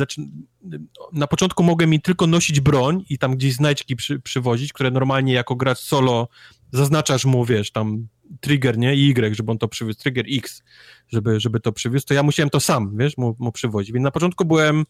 Na 1.14 1.28
początku 1.28 1.64
mogłem 1.64 1.90
mi 1.90 2.02
tylko 2.02 2.28
nosić 2.28 2.60
broń 2.60 3.06
i 3.10 3.18
tam 3.18 3.36
gdzieś 3.36 3.54
znajdźki 3.54 3.96
przy, 3.96 4.20
przywozić, 4.20 4.74
które 4.74 4.92
normalnie 4.92 5.34
jako 5.34 5.56
gracz 5.56 5.80
solo 5.80 6.28
zaznaczasz 6.72 7.26
mu, 7.26 7.46
wiesz, 7.46 7.72
tam 7.72 8.08
trigger, 8.40 8.78
nie? 8.78 8.96
I 8.96 9.10
Y, 9.10 9.36
żeby 9.36 9.52
on 9.52 9.58
to 9.58 9.68
przywiózł, 9.68 10.00
trigger 10.00 10.26
X, 10.32 10.64
żeby, 11.08 11.40
żeby 11.40 11.60
to 11.60 11.72
przywiózł, 11.72 12.06
to 12.08 12.14
ja 12.14 12.24
musiałem 12.24 12.50
to 12.50 12.60
sam, 12.60 12.98
wiesz, 12.98 13.18
mu, 13.18 13.36
mu 13.40 13.52
przywozić. 13.52 13.92
Więc 13.92 14.04
na 14.04 14.12
początku 14.12 14.46
byłem 14.46 14.84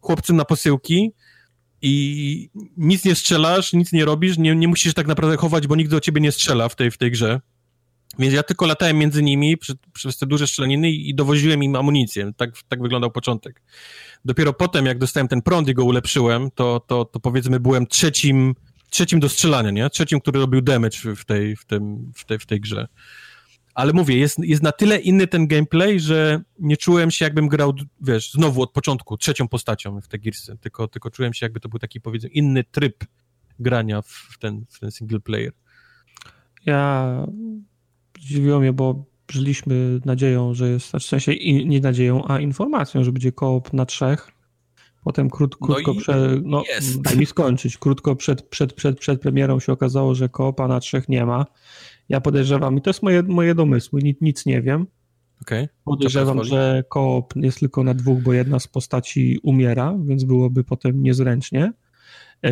chłopcem 0.00 0.36
na 0.36 0.44
posyłki 0.44 1.12
i 1.82 2.50
nic 2.76 3.04
nie 3.04 3.14
strzelasz, 3.14 3.72
nic 3.72 3.92
nie 3.92 4.04
robisz, 4.04 4.38
nie, 4.38 4.56
nie 4.56 4.68
musisz 4.68 4.94
tak 4.94 5.06
naprawdę 5.06 5.36
chować, 5.36 5.66
bo 5.66 5.76
nikt 5.76 5.90
do 5.90 6.00
ciebie 6.00 6.20
nie 6.20 6.32
strzela 6.32 6.68
w 6.68 6.76
tej, 6.76 6.90
w 6.90 6.98
tej 6.98 7.10
grze. 7.10 7.40
Więc 8.18 8.34
ja 8.34 8.42
tylko 8.42 8.66
latałem 8.66 8.98
między 8.98 9.22
nimi 9.22 9.56
przy, 9.56 9.74
przez 9.92 10.18
te 10.18 10.26
duże 10.26 10.46
strzelaniny 10.46 10.90
i 10.90 11.14
dowoziłem 11.14 11.62
im 11.62 11.76
amunicję. 11.76 12.32
Tak, 12.36 12.50
tak 12.68 12.82
wyglądał 12.82 13.10
początek. 13.10 13.62
Dopiero 14.24 14.52
potem, 14.52 14.86
jak 14.86 14.98
dostałem 14.98 15.28
ten 15.28 15.42
prąd 15.42 15.68
i 15.68 15.74
go 15.74 15.84
ulepszyłem, 15.84 16.50
to, 16.50 16.80
to, 16.86 17.04
to 17.04 17.20
powiedzmy 17.20 17.60
byłem 17.60 17.86
trzecim, 17.86 18.54
trzecim 18.90 19.20
do 19.20 19.28
strzelania, 19.28 19.70
nie? 19.70 19.90
Trzecim, 19.90 20.20
który 20.20 20.40
robił 20.40 20.60
damage 20.60 21.16
w 21.16 21.24
tej, 21.24 21.56
w 21.56 21.64
tym, 21.64 22.12
w 22.14 22.24
tej, 22.24 22.38
w 22.38 22.46
tej 22.46 22.60
grze. 22.60 22.88
Ale 23.74 23.92
mówię, 23.92 24.18
jest, 24.18 24.38
jest 24.38 24.62
na 24.62 24.72
tyle 24.72 24.98
inny 24.98 25.26
ten 25.26 25.46
gameplay, 25.46 26.00
że 26.00 26.42
nie 26.58 26.76
czułem 26.76 27.10
się 27.10 27.24
jakbym 27.24 27.48
grał, 27.48 27.74
wiesz, 28.00 28.32
znowu 28.32 28.62
od 28.62 28.72
początku, 28.72 29.16
trzecią 29.16 29.48
postacią 29.48 30.00
w 30.00 30.08
te 30.08 30.18
Gearsy, 30.18 30.56
tylko, 30.60 30.88
tylko 30.88 31.10
czułem 31.10 31.34
się 31.34 31.46
jakby 31.46 31.60
to 31.60 31.68
był 31.68 31.78
taki, 31.78 32.00
powiedzmy, 32.00 32.28
inny 32.28 32.64
tryb 32.64 33.04
grania 33.58 34.02
w 34.02 34.36
ten, 34.40 34.64
w 34.68 34.80
ten 34.80 34.90
single 34.90 35.20
player. 35.20 35.52
Ja 36.66 37.26
zdziwiło 38.20 38.60
mnie, 38.60 38.72
bo 38.72 39.04
żyliśmy 39.30 40.00
nadzieją, 40.04 40.54
że 40.54 40.68
jest, 40.68 40.90
znaczy 40.90 41.06
w 41.06 41.08
sensie 41.08 41.34
nie 41.64 41.80
nadzieją, 41.80 42.28
a 42.28 42.40
informacją, 42.40 43.04
że 43.04 43.12
będzie 43.12 43.32
koop 43.32 43.72
na 43.72 43.86
trzech. 43.86 44.30
Potem 45.04 45.30
krót, 45.30 45.56
no 45.60 45.66
krótko 45.66 45.94
no 45.94 46.00
przed, 46.00 46.46
no 46.46 46.62
jest. 46.68 47.00
daj 47.02 47.16
mi 47.16 47.26
skończyć, 47.26 47.78
krótko 47.78 48.16
przed, 48.16 48.42
przed, 48.42 48.72
przed, 48.72 48.98
przed 48.98 49.20
premierą 49.20 49.60
się 49.60 49.72
okazało, 49.72 50.14
że 50.14 50.28
koopa 50.28 50.68
na 50.68 50.80
trzech 50.80 51.08
nie 51.08 51.26
ma. 51.26 51.46
Ja 52.08 52.20
podejrzewam, 52.20 52.78
i 52.78 52.82
to 52.82 52.90
jest 52.90 53.02
moje, 53.02 53.22
moje 53.22 53.54
domysły, 53.54 54.02
nic, 54.02 54.20
nic 54.20 54.46
nie 54.46 54.62
wiem. 54.62 54.86
Okay. 55.42 55.68
Podejrzewam, 55.84 56.44
że 56.44 56.84
koop 56.88 57.36
jest 57.36 57.60
tylko 57.60 57.84
na 57.84 57.94
dwóch, 57.94 58.22
bo 58.22 58.32
jedna 58.32 58.58
z 58.58 58.66
postaci 58.66 59.40
umiera, 59.42 59.94
więc 60.04 60.24
byłoby 60.24 60.64
potem 60.64 61.02
niezręcznie. 61.02 61.72
E, 62.44 62.50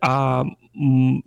a 0.00 0.44
mm, 0.80 1.20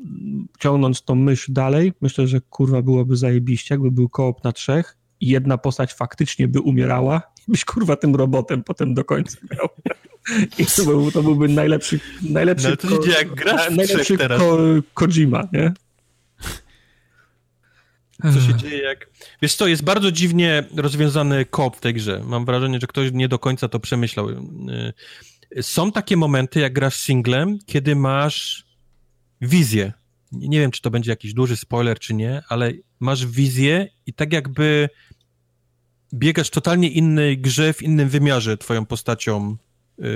ciągnąc 0.59 1.03
tą 1.03 1.15
myśl 1.15 1.53
dalej, 1.53 1.93
myślę, 2.01 2.27
że 2.27 2.41
kurwa 2.41 2.81
byłoby 2.81 3.17
zajebiście, 3.17 3.73
jakby 3.73 3.91
był 3.91 4.09
koop 4.09 4.43
na 4.43 4.51
trzech 4.51 4.97
i 5.19 5.27
jedna 5.27 5.57
postać 5.57 5.93
faktycznie 5.93 6.47
by 6.47 6.61
umierała 6.61 7.31
byś 7.47 7.65
kurwa 7.65 7.95
tym 7.95 8.15
robotem 8.15 8.63
potem 8.63 8.93
do 8.93 9.03
końca 9.03 9.37
grał. 9.49 9.67
I 10.57 10.65
to, 10.65 10.85
był, 10.85 11.11
to 11.11 11.23
byłby 11.23 11.47
najlepszy 11.47 11.99
najlepszy, 12.21 12.69
no, 12.69 12.77
to 12.77 12.87
ko, 12.87 13.05
jak 13.05 13.35
grasz 13.35 13.69
najlepszy 13.69 14.17
ko, 14.17 14.57
Kojima, 14.93 15.47
nie? 15.53 15.73
Co 18.23 18.41
się 18.41 18.55
dzieje 18.55 18.83
jak... 18.83 19.09
Wiesz 19.41 19.55
co, 19.55 19.67
jest 19.67 19.83
bardzo 19.83 20.11
dziwnie 20.11 20.63
rozwiązany 20.75 21.45
koop 21.45 21.77
w 21.77 21.79
tej 21.79 21.93
grze. 21.93 22.21
Mam 22.25 22.45
wrażenie, 22.45 22.79
że 22.81 22.87
ktoś 22.87 23.11
nie 23.13 23.27
do 23.27 23.39
końca 23.39 23.67
to 23.67 23.79
przemyślał. 23.79 24.29
Y, 24.29 25.63
są 25.63 25.91
takie 25.91 26.17
momenty, 26.17 26.59
jak 26.59 26.73
grasz 26.73 26.95
singlem, 26.95 27.59
kiedy 27.65 27.95
masz 27.95 28.65
wizję. 29.41 29.93
Nie 30.31 30.59
wiem, 30.59 30.71
czy 30.71 30.81
to 30.81 30.91
będzie 30.91 31.11
jakiś 31.11 31.33
duży 31.33 31.57
spoiler, 31.57 31.99
czy 31.99 32.13
nie, 32.13 32.41
ale 32.49 32.71
masz 32.99 33.25
wizję 33.25 33.87
i 34.05 34.13
tak 34.13 34.33
jakby 34.33 34.89
biegasz 36.13 36.49
totalnie 36.49 36.89
innej 36.89 37.37
grze, 37.37 37.73
w 37.73 37.81
innym 37.81 38.09
wymiarze 38.09 38.57
twoją 38.57 38.85
postacią 38.85 39.57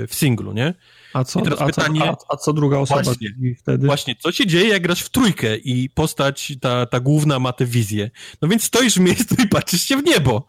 w 0.08 0.14
singlu, 0.14 0.52
nie? 0.52 0.74
A 1.12 1.24
co, 1.24 1.40
a, 1.58 1.66
pytanie, 1.66 2.00
co, 2.00 2.06
a, 2.06 2.16
a 2.28 2.36
co 2.36 2.52
druga 2.52 2.78
osoba 2.78 3.02
właśnie, 3.02 3.28
wtedy? 3.58 3.86
Właśnie, 3.86 4.16
co 4.20 4.32
się 4.32 4.46
dzieje, 4.46 4.68
jak 4.68 4.82
grasz 4.82 5.02
w 5.02 5.08
trójkę 5.08 5.56
i 5.56 5.90
postać, 5.90 6.52
ta, 6.60 6.86
ta 6.86 7.00
główna 7.00 7.38
ma 7.38 7.52
tę 7.52 7.66
wizję? 7.66 8.10
No 8.42 8.48
więc 8.48 8.64
stoisz 8.64 8.94
w 8.94 9.00
miejscu 9.00 9.34
i 9.44 9.48
patrzysz 9.48 9.82
się 9.82 9.96
w 9.96 10.04
niebo. 10.04 10.48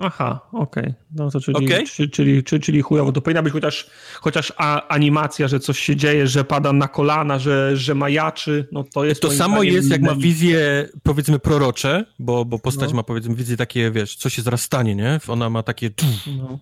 Aha, 0.00 0.48
okej. 0.52 0.82
Okay. 0.82 0.94
No 1.10 1.30
to 1.30 1.40
czyli, 1.40 1.56
okay. 1.56 1.86
czyli, 1.86 2.10
czyli, 2.10 2.44
czyli, 2.44 2.62
czyli 2.62 2.82
chujowo. 2.82 3.12
To 3.12 3.20
powinna 3.20 3.42
być 3.42 3.52
chociaż, 3.52 3.86
chociaż 4.20 4.52
a, 4.56 4.88
animacja, 4.88 5.48
że 5.48 5.60
coś 5.60 5.78
się 5.78 5.96
dzieje, 5.96 6.26
że 6.26 6.44
pada 6.44 6.72
na 6.72 6.88
kolana, 6.88 7.38
że, 7.38 7.76
że 7.76 7.94
majaczy. 7.94 8.68
No 8.72 8.84
to 8.84 9.04
jest 9.04 9.22
To 9.22 9.30
samo 9.30 9.62
jest, 9.62 9.90
jak 9.90 10.02
ma 10.02 10.14
wizję, 10.14 10.88
powiedzmy, 11.02 11.38
prorocze, 11.38 12.04
bo, 12.18 12.44
bo 12.44 12.58
postać 12.58 12.90
no. 12.90 12.96
ma, 12.96 13.02
powiedzmy, 13.02 13.34
wizję 13.34 13.56
takie, 13.56 13.90
wiesz, 13.90 14.16
co 14.16 14.28
się 14.28 14.42
zaraz 14.42 14.62
stanie, 14.62 14.94
nie? 14.94 15.20
Ona 15.28 15.50
ma 15.50 15.62
takie... 15.62 15.90
No. 16.38 16.58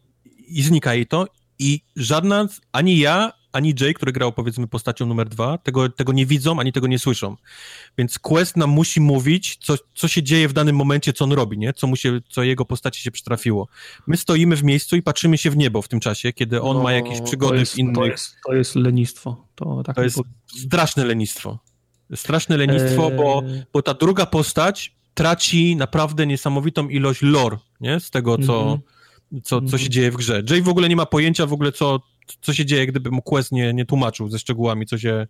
I 0.49 0.63
znika 0.63 0.95
jej 0.95 1.07
to 1.07 1.27
i 1.59 1.81
żadna, 1.97 2.49
ani 2.73 2.99
ja, 2.99 3.33
ani 3.53 3.75
Jay, 3.81 3.95
który 3.95 4.13
grał 4.13 4.33
powiedzmy 4.33 4.67
postacią 4.67 5.07
numer 5.07 5.29
dwa, 5.29 5.59
tego, 5.59 5.89
tego 5.89 6.13
nie 6.13 6.27
widzą, 6.27 6.61
ani 6.61 6.73
tego 6.73 6.87
nie 6.87 6.99
słyszą. 6.99 7.37
Więc 7.99 8.19
Quest 8.19 8.57
nam 8.57 8.71
musi 8.71 9.01
mówić, 9.01 9.57
co, 9.61 9.75
co 9.95 10.09
się 10.09 10.23
dzieje 10.23 10.49
w 10.49 10.53
danym 10.53 10.77
momencie, 10.77 11.13
co 11.13 11.25
on 11.25 11.33
robi, 11.33 11.59
nie? 11.59 11.73
Co, 11.73 11.87
mu 11.87 11.97
się, 11.97 12.21
co 12.29 12.43
jego 12.43 12.65
postaci 12.65 13.03
się 13.03 13.11
przytrafiło. 13.11 13.69
My 14.07 14.17
stoimy 14.17 14.57
w 14.57 14.65
miejscu 14.65 14.97
i 14.97 15.03
patrzymy 15.03 15.39
się 15.39 15.51
w 15.51 15.57
niebo 15.57 15.83
w 15.83 15.89
tym 15.89 16.01
czasie, 16.01 16.33
kiedy 16.33 16.63
on 16.63 16.77
no, 16.77 16.83
ma 16.83 16.93
jakieś 16.93 17.21
przygody 17.21 17.59
jest, 17.59 17.75
w 17.75 17.79
innych... 17.79 17.97
To 17.97 18.07
jest, 18.07 18.37
to 18.47 18.55
jest 18.55 18.75
lenistwo. 18.75 19.47
To, 19.55 19.83
tak 19.83 19.97
to 19.97 20.03
jest 20.03 20.19
straszne 20.67 21.05
lenistwo. 21.05 21.59
Straszne 22.15 22.57
lenistwo, 22.57 23.11
eee... 23.11 23.17
bo, 23.17 23.43
bo 23.73 23.83
ta 23.83 23.95
druga 23.95 24.27
postać 24.27 24.97
traci 25.15 25.77
naprawdę 25.77 26.27
niesamowitą 26.27 26.89
ilość 26.89 27.23
lore, 27.23 27.57
nie? 27.81 28.01
Z 28.01 28.11
tego, 28.11 28.39
co... 28.39 28.63
Mm 28.63 28.77
-hmm 28.77 28.96
co, 29.43 29.61
co 29.61 29.67
się 29.67 29.75
mhm. 29.75 29.91
dzieje 29.91 30.11
w 30.11 30.17
grze. 30.17 30.43
Jay 30.51 30.63
w 30.63 30.69
ogóle 30.69 30.89
nie 30.89 30.97
ma 30.97 31.07
pojęcia 31.07 31.47
w 31.47 31.53
ogóle, 31.53 31.73
co, 31.73 32.01
co 32.41 32.55
się 32.55 32.65
dzieje, 32.65 32.87
gdyby 32.87 33.11
mu 33.11 33.23
Quest 33.23 33.53
nie, 33.53 33.75
nie 33.75 33.85
tłumaczył 33.85 34.29
ze 34.29 34.39
szczegółami, 34.39 34.87
co 34.87 34.99
się, 34.99 35.27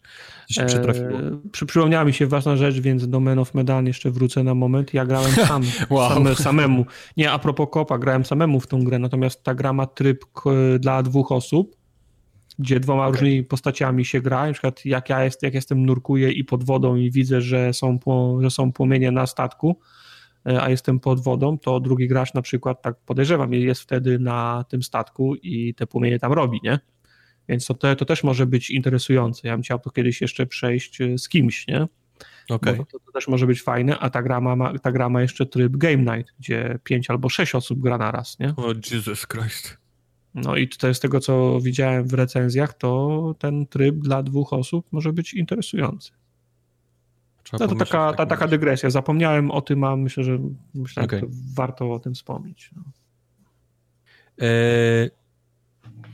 co 0.49 0.55
się 0.55 0.67
przytrafiło. 0.67 1.11
Eee, 1.11 1.39
przy, 1.53 1.67
przypomniała 1.67 2.05
mi 2.05 2.13
się 2.13 2.27
ważna 2.27 2.57
rzecz, 2.57 2.81
więc 2.81 3.09
do 3.09 3.21
Men 3.21 3.39
of 3.39 3.55
Medan 3.55 3.87
jeszcze 3.87 4.11
wrócę 4.11 4.45
na 4.45 4.55
moment. 4.55 4.95
Ja 4.95 5.07
grałem 5.07 5.33
sam, 5.49 5.63
wow. 5.91 6.11
sam 6.11 6.35
samemu. 6.35 6.87
Nie, 7.17 7.31
a 7.31 7.39
propos 7.39 7.69
kopa, 7.71 7.99
grałem 7.99 8.25
samemu 8.25 8.61
w 8.61 8.67
tą 8.67 8.85
grę, 8.85 8.99
natomiast 8.99 9.43
ta 9.43 9.55
gra 9.55 9.73
ma 9.73 9.87
tryb 9.87 10.25
dla 10.79 11.03
dwóch 11.03 11.33
osób, 11.33 11.77
gdzie 12.59 12.81
dwoma 12.81 13.03
okay. 13.03 13.13
różnymi 13.13 13.45
postaciami 13.45 14.05
się 14.05 14.21
gra. 14.21 14.47
Na 14.47 14.53
przykład 14.53 14.85
jak 14.85 15.11
ja 15.11 15.25
jest, 15.25 15.43
jak 15.43 15.55
jestem 15.55 15.87
nurkuję 15.87 16.33
i 16.33 16.45
pod 16.45 16.65
wodą 16.65 16.97
i 16.97 17.11
widzę, 17.11 17.41
że 17.41 17.73
są, 17.73 17.99
po, 17.99 18.39
że 18.43 18.51
są 18.51 18.73
płomienie 18.73 19.11
na 19.11 19.27
statku, 19.27 19.77
E, 19.77 20.05
a 20.47 20.71
jestem 20.71 21.01
pod 21.01 21.23
wodą, 21.23 21.59
to 21.59 21.81
drugi 21.81 22.09
gracz 22.09 22.35
na 22.35 22.43
przykład, 22.43 22.83
tak 22.83 22.97
podejrzewam, 23.07 23.53
jest 23.53 23.81
wtedy 23.81 24.19
na 24.19 24.65
tym 24.69 24.83
statku 24.83 25.35
i 25.35 25.75
te 25.75 25.87
płomienie 25.87 26.19
tam 26.19 26.33
robi, 26.33 26.61
nie? 26.63 26.79
Więc 27.49 27.67
to, 27.67 27.75
to, 27.75 27.97
to 27.97 28.05
też 28.05 28.25
może 28.25 28.47
być 28.47 28.71
interesujące. 28.71 29.49
Ja 29.49 29.55
bym 29.55 29.63
chciał 29.63 29.79
to 29.79 29.91
kiedyś 29.91 30.21
jeszcze 30.21 30.47
przejść 30.47 31.01
e, 31.01 31.19
z 31.19 31.29
kimś, 31.29 31.67
nie? 31.67 31.87
Okay. 32.49 32.77
To, 32.77 32.85
to, 32.85 33.13
też 33.13 33.29
może 33.29 33.47
być 33.47 33.63
fajne, 33.63 33.99
a 33.99 34.11
ta 34.11 34.23
gra, 34.23 34.41
ma, 34.41 34.79
ta 34.79 34.93
gra 34.93 35.09
ma 35.09 35.23
jeszcze 35.23 35.47
tryb 35.47 35.77
Game 35.77 36.17
Night, 36.17 36.35
gdzie 36.39 36.79
pięć 36.85 37.11
albo 37.11 37.29
sześć 37.29 37.55
osób 37.55 37.81
gra 37.81 37.99
na 37.99 38.11
raz, 38.11 38.39
nie? 38.39 38.49
O 38.57 38.67
oh, 38.67 38.75
Jesus 38.93 39.27
Christ. 39.27 39.79
No 40.35 40.57
i 40.57 40.69
tutaj 40.69 40.95
z 40.95 41.01
tego, 41.01 41.21
co 41.21 41.61
widziałem 41.61 42.09
w 42.09 42.13
recenzjach, 42.13 42.75
to 42.75 43.35
ten 43.39 43.67
tryb 43.67 43.97
dla 43.97 44.23
dwóch 44.23 44.53
osób 44.53 44.87
może 44.93 45.13
być 45.13 45.35
interesujący. 45.35 46.13
Trzeba 47.47 47.67
no 47.67 47.73
to 47.73 47.79
taka, 47.85 48.13
ta, 48.13 48.27
taka 48.27 48.49
dygresja. 48.49 48.91
Zapomniałem 48.91 49.51
o 49.51 49.61
tym, 49.61 49.85
a 49.85 49.97
myślę, 49.97 50.25
że 50.25 50.39
myślę, 50.75 51.03
okay. 51.03 51.21
że 51.21 51.27
warto 51.57 51.93
o 51.93 51.99
tym 51.99 52.15
wspomnieć. 52.15 52.71
No. 52.77 52.83
E... 54.47 55.27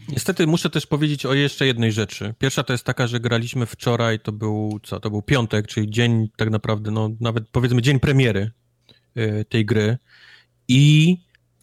Niestety 0.09 0.47
muszę 0.47 0.71
też 0.71 0.87
powiedzieć 0.87 1.27
o 1.27 1.35
jeszcze 1.35 1.67
jednej 1.67 1.93
rzeczy. 1.93 2.35
Pierwsza 2.39 2.63
to 2.63 2.73
jest 2.73 2.85
taka, 2.85 3.07
że 3.07 3.21
graliśmy 3.21 3.67
wczoraj, 3.67 4.21
to 4.21 4.33
był 4.33 4.81
co? 4.83 5.01
To 5.01 5.11
był 5.11 5.23
piątek, 5.23 5.67
czyli 5.67 5.91
dzień 5.91 6.29
tak 6.37 6.51
naprawdę, 6.51 6.91
no 6.91 7.11
nawet 7.21 7.49
powiedzmy 7.49 7.83
dzień 7.83 8.01
premiery 8.01 8.51
e, 9.15 9.45
tej 9.45 9.67
gry 9.67 9.99
i 10.69 11.17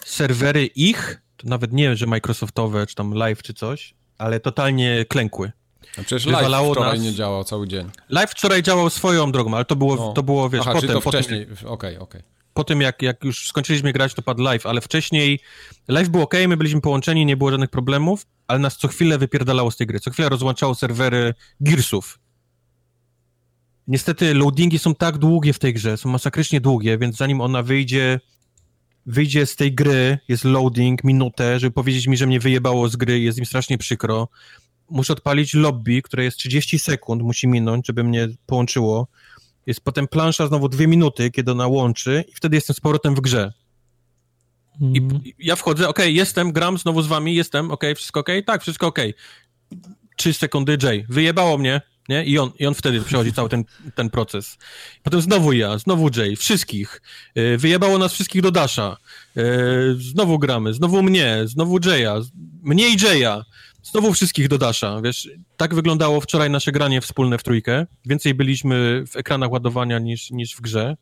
serwery 0.06 0.66
ich, 0.66 1.22
to 1.38 1.48
nawet 1.48 1.74
nie, 1.74 1.96
że 1.96 2.08
Microsoftowe, 2.08 2.88
czy 2.88 2.96
tam 2.96 3.14
live, 3.14 3.44
czy 3.44 3.54
coś, 3.54 3.94
ale 4.18 4.40
totalnie 4.40 5.06
klękły. 5.06 5.52
A 5.98 6.04
przecież 6.04 6.26
live 6.26 6.72
wczoraj 6.72 6.98
nas... 6.98 7.02
nie 7.02 7.14
działał 7.14 7.44
cały 7.44 7.68
dzień. 7.68 7.90
Live 8.10 8.32
wczoraj 8.32 8.64
działał 8.64 8.90
swoją 8.90 9.32
drogą, 9.32 9.56
ale 9.56 9.66
to 9.66 9.76
było, 9.76 9.96
no. 9.96 10.14
to 10.14 10.24
było 10.24 10.50
wiesz, 10.50 10.62
Aha, 10.62 10.74
potem. 10.74 10.90
to 10.90 11.02
wcześniej, 11.02 11.44
okej, 11.44 11.54
okej. 11.54 11.68
Okay, 11.68 12.00
okay. 12.00 12.24
Po 12.54 12.64
tym, 12.64 12.82
jak, 12.82 13.02
jak 13.02 13.24
już 13.24 13.48
skończyliśmy 13.48 13.94
grać, 13.94 14.14
to 14.14 14.22
padł 14.22 14.44
live, 14.44 14.66
ale 14.66 14.82
wcześniej 14.82 15.40
live 15.88 16.10
był 16.10 16.22
ok, 16.22 16.34
my 16.48 16.58
byliśmy 16.58 16.82
połączeni, 16.82 17.26
nie 17.26 17.38
było 17.38 17.52
żadnych 17.52 17.70
problemów, 17.70 18.26
ale 18.48 18.60
nas 18.60 18.78
co 18.78 18.88
chwilę 18.88 19.18
wypierdalało 19.18 19.72
z 19.72 19.78
tej 19.78 19.88
gry. 19.88 20.00
Co 20.00 20.12
chwilę 20.12 20.30
rozłączało 20.30 20.76
serwery 20.76 21.34
Gearsów. 21.62 22.20
Niestety 23.88 24.34
loadingi 24.34 24.80
są 24.80 24.96
tak 24.96 25.18
długie 25.18 25.54
w 25.54 25.60
tej 25.60 25.74
grze, 25.74 25.98
są 25.98 26.10
masakrycznie 26.10 26.62
długie, 26.62 26.98
więc 26.98 27.18
zanim 27.18 27.42
ona 27.42 27.64
wyjdzie, 27.64 28.20
wyjdzie 29.06 29.46
z 29.46 29.56
tej 29.56 29.76
gry, 29.76 30.18
jest 30.28 30.44
loading, 30.44 31.04
minutę, 31.04 31.60
żeby 31.60 31.72
powiedzieć 31.72 32.08
mi, 32.08 32.18
że 32.18 32.28
mnie 32.28 32.40
wyjebało 32.40 32.90
z 32.90 32.96
gry, 32.96 33.20
jest 33.20 33.38
im 33.38 33.46
strasznie 33.46 33.78
przykro 33.78 34.28
muszę 34.90 35.14
odpalić 35.14 35.54
lobby, 35.54 36.02
które 36.02 36.24
jest 36.24 36.38
30 36.38 36.80
sekund, 36.80 37.22
musi 37.22 37.48
minąć, 37.48 37.88
żeby 37.88 38.04
mnie 38.04 38.28
połączyło. 38.46 39.08
Jest 39.66 39.82
potem 39.82 40.08
plansza 40.08 40.48
znowu 40.48 40.70
dwie 40.70 40.88
minuty, 40.88 41.32
kiedy 41.32 41.52
ona 41.52 41.68
łączy 41.68 42.24
i 42.28 42.36
wtedy 42.36 42.58
jestem 42.58 42.76
z 42.76 42.80
powrotem 42.80 43.16
w 43.16 43.22
grze. 43.22 43.54
Mm. 44.82 44.96
I 44.96 45.00
mhm. 45.00 45.22
ja 45.40 45.56
wchodzę, 45.56 45.90
ok, 45.90 46.00
jestem, 46.06 46.52
gram 46.52 46.78
znowu 46.78 47.02
z 47.02 47.08
wami, 47.08 47.36
jestem, 47.36 47.72
ok, 47.72 47.84
wszystko 47.96 48.20
ok? 48.20 48.30
Tak, 48.46 48.62
wszystko 48.62 48.88
ok. 48.88 49.00
Trzy 50.18 50.34
sekundy, 50.34 50.78
Jay, 50.84 51.06
wyjebało 51.10 51.58
mnie, 51.58 51.82
nie? 52.10 52.26
I 52.26 52.40
on, 52.40 52.52
i 52.60 52.68
on 52.68 52.74
wtedy 52.74 53.02
przechodzi 53.02 53.34
cały 53.34 53.50
ten, 53.50 53.64
ten 53.96 54.10
proces. 54.10 54.58
Potem 55.04 55.22
znowu 55.22 55.54
ja, 55.54 55.78
znowu 55.78 56.10
Jay, 56.18 56.36
wszystkich. 56.36 57.02
Yy, 57.36 57.58
wyjebało 57.58 57.98
nas 57.98 58.14
wszystkich 58.14 58.42
do 58.42 58.52
Dasha. 58.52 58.98
Yy, 59.36 59.44
znowu 60.00 60.40
gramy, 60.40 60.74
znowu 60.74 61.04
mnie, 61.04 61.42
znowu 61.46 61.80
Jaya, 61.86 62.22
mnie 62.62 62.90
i 62.90 62.98
Jaya. 63.04 63.44
Znowu 63.92 64.14
wszystkich 64.14 64.48
do 64.48 64.58
Dasha, 64.58 65.02
wiesz, 65.02 65.30
tak 65.58 65.76
wyglądało 65.76 66.22
wczoraj 66.22 66.50
nasze 66.50 66.72
granie 66.72 67.02
wspólne 67.02 67.38
w 67.38 67.44
trójkę. 67.44 67.88
Więcej 68.06 68.34
byliśmy 68.34 69.04
w 69.08 69.16
ekranach 69.16 69.52
ładowania 69.52 70.00
niż, 70.00 70.32
niż 70.32 70.56
w 70.56 70.62
grze. 70.62 70.98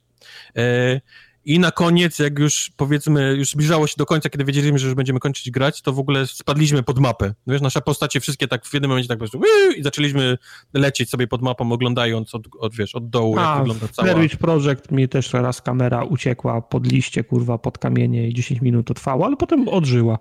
E, 0.58 1.02
I 1.46 1.60
na 1.60 1.72
koniec, 1.72 2.20
jak 2.20 2.40
już 2.40 2.72
powiedzmy, 2.78 3.36
już 3.38 3.50
zbliżało 3.50 3.88
się 3.88 3.94
do 3.98 4.06
końca, 4.06 4.30
kiedy 4.30 4.46
wiedzieliśmy, 4.46 4.80
że 4.80 4.86
już 4.86 4.96
będziemy 4.96 5.20
kończyć 5.20 5.52
grać, 5.52 5.82
to 5.82 5.94
w 5.94 6.00
ogóle 6.00 6.28
spadliśmy 6.28 6.84
pod 6.84 7.00
mapę. 7.00 7.34
Wiesz, 7.48 7.62
nasze 7.62 7.82
postacie 7.82 8.20
wszystkie 8.20 8.48
tak 8.48 8.66
w 8.66 8.74
jednym 8.74 8.90
momencie 8.90 9.08
tak 9.08 9.18
po 9.18 9.26
prostu 9.26 9.42
i 9.78 9.84
zaczęliśmy 9.84 10.38
lecieć 10.74 11.10
sobie 11.10 11.28
pod 11.28 11.42
mapą, 11.42 11.72
oglądając 11.72 12.36
od, 12.36 12.48
od 12.60 12.76
wiesz, 12.76 12.96
od 12.96 13.10
dołu, 13.10 13.40
A, 13.40 13.42
jak 13.42 13.58
wygląda 13.58 13.88
cała... 13.88 14.14
Blair 14.14 14.38
Project 14.38 14.92
mi 14.92 15.10
też 15.10 15.34
raz 15.34 15.62
kamera 15.62 16.04
uciekła 16.04 16.62
pod 16.62 16.92
liście, 16.92 17.24
kurwa, 17.24 17.58
pod 17.58 17.78
kamienie 17.78 18.28
i 18.28 18.34
10 18.34 18.62
minut 18.62 18.88
to 18.88 18.94
trwało, 18.94 19.26
ale 19.26 19.38
potem 19.38 19.68
odżyła. 19.68 20.20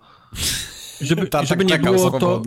Żeby, 1.00 1.28
żeby 1.42 1.64
nie 1.64 1.78
było, 1.78 2.10
to, 2.10 2.42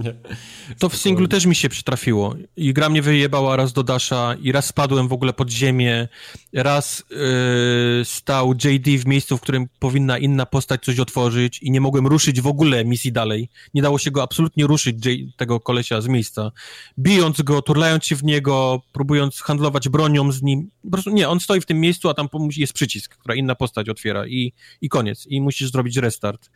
to 0.79 0.89
w 0.89 0.95
singlu 0.95 1.27
też 1.27 1.45
mi 1.45 1.55
się 1.55 1.69
przytrafiło. 1.69 2.35
I 2.57 2.73
gra 2.73 2.89
mnie 2.89 3.01
wyjebała 3.01 3.55
raz 3.55 3.73
do 3.73 3.83
Dasha 3.83 4.35
i 4.41 4.51
raz 4.51 4.65
spadłem 4.65 5.07
w 5.07 5.13
ogóle 5.13 5.33
pod 5.33 5.49
ziemię, 5.49 6.07
raz 6.53 7.03
yy, 7.09 8.05
stał 8.05 8.53
JD 8.53 8.87
w 8.97 9.05
miejscu, 9.05 9.37
w 9.37 9.41
którym 9.41 9.67
powinna 9.79 10.17
inna 10.17 10.45
postać 10.45 10.83
coś 10.83 10.99
otworzyć 10.99 11.59
i 11.61 11.71
nie 11.71 11.81
mogłem 11.81 12.07
ruszyć 12.07 12.41
w 12.41 12.47
ogóle 12.47 12.85
misji 12.85 13.11
dalej. 13.11 13.49
Nie 13.73 13.81
dało 13.81 13.99
się 13.99 14.11
go 14.11 14.23
absolutnie 14.23 14.67
ruszyć, 14.67 15.05
J, 15.05 15.35
tego 15.37 15.59
kolesia 15.59 16.01
z 16.01 16.07
miejsca. 16.07 16.51
Bijąc 16.99 17.41
go, 17.41 17.61
turlając 17.61 18.05
się 18.05 18.15
w 18.15 18.23
niego, 18.23 18.81
próbując 18.91 19.41
handlować 19.41 19.89
bronią 19.89 20.31
z 20.31 20.41
nim. 20.41 20.69
Po 20.83 20.91
prostu 20.91 21.09
nie, 21.09 21.29
on 21.29 21.39
stoi 21.39 21.61
w 21.61 21.65
tym 21.65 21.79
miejscu, 21.79 22.09
a 22.09 22.13
tam 22.13 22.27
jest 22.57 22.73
przycisk, 22.73 23.17
która 23.17 23.35
inna 23.35 23.55
postać 23.55 23.89
otwiera 23.89 24.27
i, 24.27 24.53
i 24.81 24.89
koniec. 24.89 25.27
I 25.27 25.41
musisz 25.41 25.71
zrobić 25.71 25.97
restart. 25.97 26.49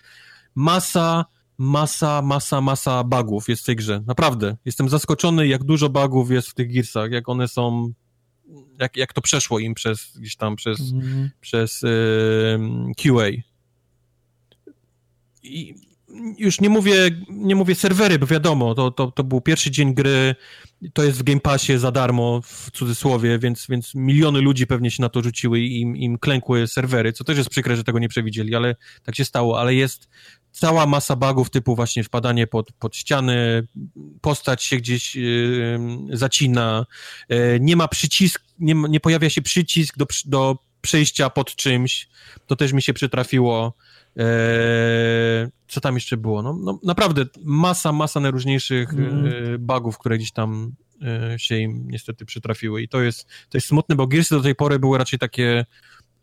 Masa 0.56 1.26
masa, 1.58 2.22
masa, 2.22 2.62
masa 2.62 3.04
bugów 3.04 3.50
jest 3.50 3.62
w 3.62 3.66
tej 3.66 3.76
grze. 3.76 4.04
Naprawdę. 4.08 4.58
Jestem 4.66 4.90
zaskoczony, 4.90 5.48
jak 5.48 5.64
dużo 5.64 5.90
bugów 5.90 6.32
jest 6.32 6.48
w 6.48 6.54
tych 6.54 6.74
Gearsach, 6.74 7.12
jak 7.12 7.30
one 7.30 7.48
są, 7.48 7.94
jak, 8.80 8.98
jak 8.98 9.14
to 9.14 9.22
przeszło 9.22 9.60
im 9.60 9.74
przez, 9.74 10.18
gdzieś 10.18 10.36
tam 10.36 10.56
przez, 10.56 10.92
mm. 10.92 11.30
przez 11.42 11.82
yy, 11.82 11.90
QA. 12.98 13.30
I 15.44 15.76
już 16.38 16.62
nie 16.62 16.70
mówię, 16.70 17.10
nie 17.30 17.56
mówię 17.56 17.76
serwery, 17.76 18.20
bo 18.20 18.28
wiadomo, 18.28 18.76
to, 18.76 18.92
to, 18.92 19.12
to 19.12 19.24
był 19.24 19.42
pierwszy 19.42 19.72
dzień 19.72 19.94
gry, 19.94 20.36
to 20.94 21.04
jest 21.04 21.20
w 21.20 21.24
Game 21.24 21.40
Passie 21.40 21.78
za 21.78 21.92
darmo, 21.92 22.42
w 22.42 22.72
cudzysłowie, 22.72 23.40
więc, 23.40 23.68
więc 23.70 23.96
miliony 23.96 24.42
ludzi 24.42 24.68
pewnie 24.68 24.92
się 24.92 25.02
na 25.02 25.10
to 25.10 25.22
rzuciły 25.22 25.60
i 25.60 25.82
im, 25.82 25.98
im 25.98 26.18
klękły 26.18 26.68
serwery, 26.68 27.14
co 27.14 27.24
też 27.24 27.38
jest 27.38 27.50
przykre, 27.50 27.76
że 27.76 27.84
tego 27.84 28.00
nie 28.00 28.10
przewidzieli, 28.10 28.56
ale 28.56 28.76
tak 29.04 29.16
się 29.16 29.26
stało, 29.26 29.60
ale 29.60 29.76
jest 29.76 30.10
cała 30.54 30.86
masa 30.86 31.16
bugów 31.16 31.50
typu 31.50 31.76
właśnie 31.76 32.04
wpadanie 32.04 32.48
pod, 32.48 32.72
pod 32.72 32.96
ściany, 32.96 33.68
postać 34.22 34.64
się 34.64 34.78
gdzieś 34.78 35.16
yy, 35.16 35.80
zacina, 36.14 36.86
yy, 37.30 37.58
nie 37.62 37.76
ma 37.76 37.88
przycisk, 37.88 38.44
nie, 38.60 38.74
nie 38.74 39.00
pojawia 39.00 39.30
się 39.30 39.42
przycisk 39.42 39.98
do, 39.98 40.06
do 40.26 40.58
przejścia 40.82 41.30
pod 41.30 41.56
czymś, 41.56 42.08
to 42.48 42.56
też 42.56 42.74
mi 42.74 42.82
się 42.82 42.94
przytrafiło. 42.94 43.74
Yy, 44.16 44.24
co 45.68 45.82
tam 45.82 45.96
jeszcze 45.96 46.18
było? 46.18 46.42
No, 46.42 46.58
no 46.64 46.80
naprawdę 46.84 47.26
masa, 47.44 47.92
masa 47.92 48.20
najróżniejszych 48.20 48.94
mm. 48.94 49.34
bugów, 49.60 49.98
które 49.98 50.18
gdzieś 50.18 50.32
tam 50.32 50.76
się 51.38 51.58
im 51.58 51.88
niestety 51.88 52.26
przytrafiły 52.26 52.82
i 52.82 52.88
to 52.88 53.02
jest, 53.02 53.28
to 53.50 53.58
jest 53.58 53.68
smutne, 53.68 53.96
bo 53.96 54.08
Gearsy 54.08 54.36
do 54.36 54.42
tej 54.42 54.56
pory 54.56 54.80
były 54.80 54.98
raczej 54.98 55.20
takie 55.20 55.66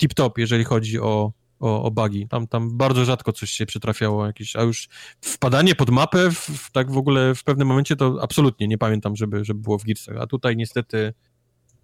tip-top, 0.02 0.30
jeżeli 0.36 0.64
chodzi 0.64 1.00
o, 1.00 1.32
o, 1.60 1.82
o 1.82 1.90
bugi. 1.90 2.28
Tam, 2.28 2.46
tam 2.46 2.76
bardzo 2.76 3.04
rzadko 3.04 3.32
coś 3.32 3.50
się 3.50 3.66
przytrafiało 3.66 4.26
jakieś, 4.26 4.56
a 4.56 4.62
już 4.62 4.88
wpadanie 5.20 5.74
pod 5.74 5.90
mapę, 5.90 6.30
w, 6.30 6.38
w, 6.38 6.70
tak 6.72 6.90
w 6.90 6.96
ogóle 6.96 7.34
w 7.34 7.44
pewnym 7.44 7.68
momencie 7.68 7.96
to 7.96 8.18
absolutnie 8.22 8.68
nie 8.68 8.78
pamiętam, 8.78 9.16
żeby, 9.16 9.44
żeby 9.44 9.60
było 9.60 9.78
w 9.78 9.84
Gearsach, 9.84 10.16
a 10.20 10.26
tutaj 10.26 10.56
niestety 10.56 11.14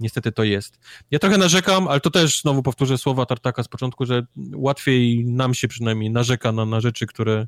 niestety 0.01 0.33
to 0.33 0.45
jest. 0.45 0.79
Ja 1.11 1.19
trochę 1.19 1.39
narzekam, 1.39 1.89
ale 1.89 2.01
to 2.01 2.11
też 2.11 2.41
znowu 2.41 2.63
powtórzę 2.63 2.99
słowa 2.99 3.27
Tartaka 3.27 3.63
z 3.63 3.69
początku, 3.69 4.07
że 4.07 4.27
łatwiej 4.55 5.25
nam 5.25 5.55
się 5.55 5.69
przynajmniej 5.69 6.11
narzeka 6.11 6.53
na, 6.53 6.65
na 6.65 6.81
rzeczy, 6.81 7.07
które, 7.07 7.47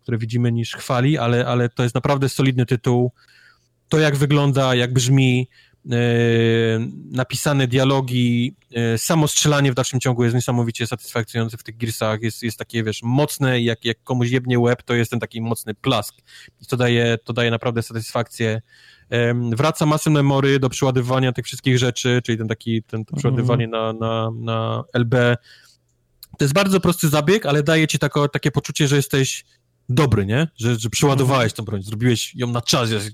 które 0.00 0.18
widzimy 0.18 0.52
niż 0.52 0.74
chwali, 0.74 1.18
ale, 1.18 1.46
ale 1.46 1.68
to 1.68 1.82
jest 1.82 1.94
naprawdę 1.94 2.28
solidny 2.28 2.66
tytuł. 2.66 3.12
To 3.88 3.98
jak 3.98 4.16
wygląda, 4.16 4.74
jak 4.74 4.92
brzmi, 4.92 5.48
napisane 7.10 7.66
dialogi, 7.66 8.54
e, 8.74 8.98
samo 8.98 9.28
strzelanie 9.28 9.72
w 9.72 9.74
dalszym 9.74 10.00
ciągu 10.00 10.24
jest 10.24 10.34
niesamowicie 10.34 10.86
satysfakcjonujące 10.86 11.56
w 11.56 11.62
tych 11.62 11.76
Gearsach, 11.76 12.22
jest, 12.22 12.42
jest 12.42 12.58
takie, 12.58 12.84
wiesz, 12.84 13.00
mocne, 13.02 13.60
jak, 13.60 13.84
jak 13.84 14.02
komuś 14.02 14.30
jebnie 14.30 14.58
łeb, 14.58 14.82
to 14.82 14.94
jest 14.94 15.10
ten 15.10 15.20
taki 15.20 15.40
mocny 15.40 15.74
plask 15.74 16.14
i 16.60 16.66
to 16.66 16.76
daje, 16.76 17.18
to 17.24 17.32
daje 17.32 17.50
naprawdę 17.50 17.82
satysfakcję. 17.82 18.62
Wraca 19.56 19.86
masę 19.86 20.10
memory 20.10 20.58
do 20.58 20.68
przeładywania 20.70 21.32
tych 21.32 21.44
wszystkich 21.44 21.78
rzeczy, 21.78 22.20
czyli 22.24 22.38
ten 22.38 22.48
taki, 22.48 22.82
ten, 22.82 23.04
to 23.04 23.16
przeładywanie 23.16 23.68
na, 23.68 23.92
na, 23.92 24.30
na 24.34 24.84
LB. 24.92 25.14
To 26.38 26.44
jest 26.44 26.54
bardzo 26.54 26.80
prosty 26.80 27.08
zabieg, 27.08 27.46
ale 27.46 27.62
daje 27.62 27.88
ci 27.88 27.98
tako, 27.98 28.28
takie 28.28 28.50
poczucie, 28.50 28.88
że 28.88 28.96
jesteś 28.96 29.44
dobry, 29.88 30.26
nie? 30.26 30.48
Że, 30.56 30.78
że 30.78 30.90
przeładowałeś 30.90 31.52
tą 31.52 31.64
broń, 31.64 31.82
zrobiłeś 31.82 32.34
ją 32.34 32.46
na 32.46 32.60
czas, 32.60 32.90
jest 32.90 33.10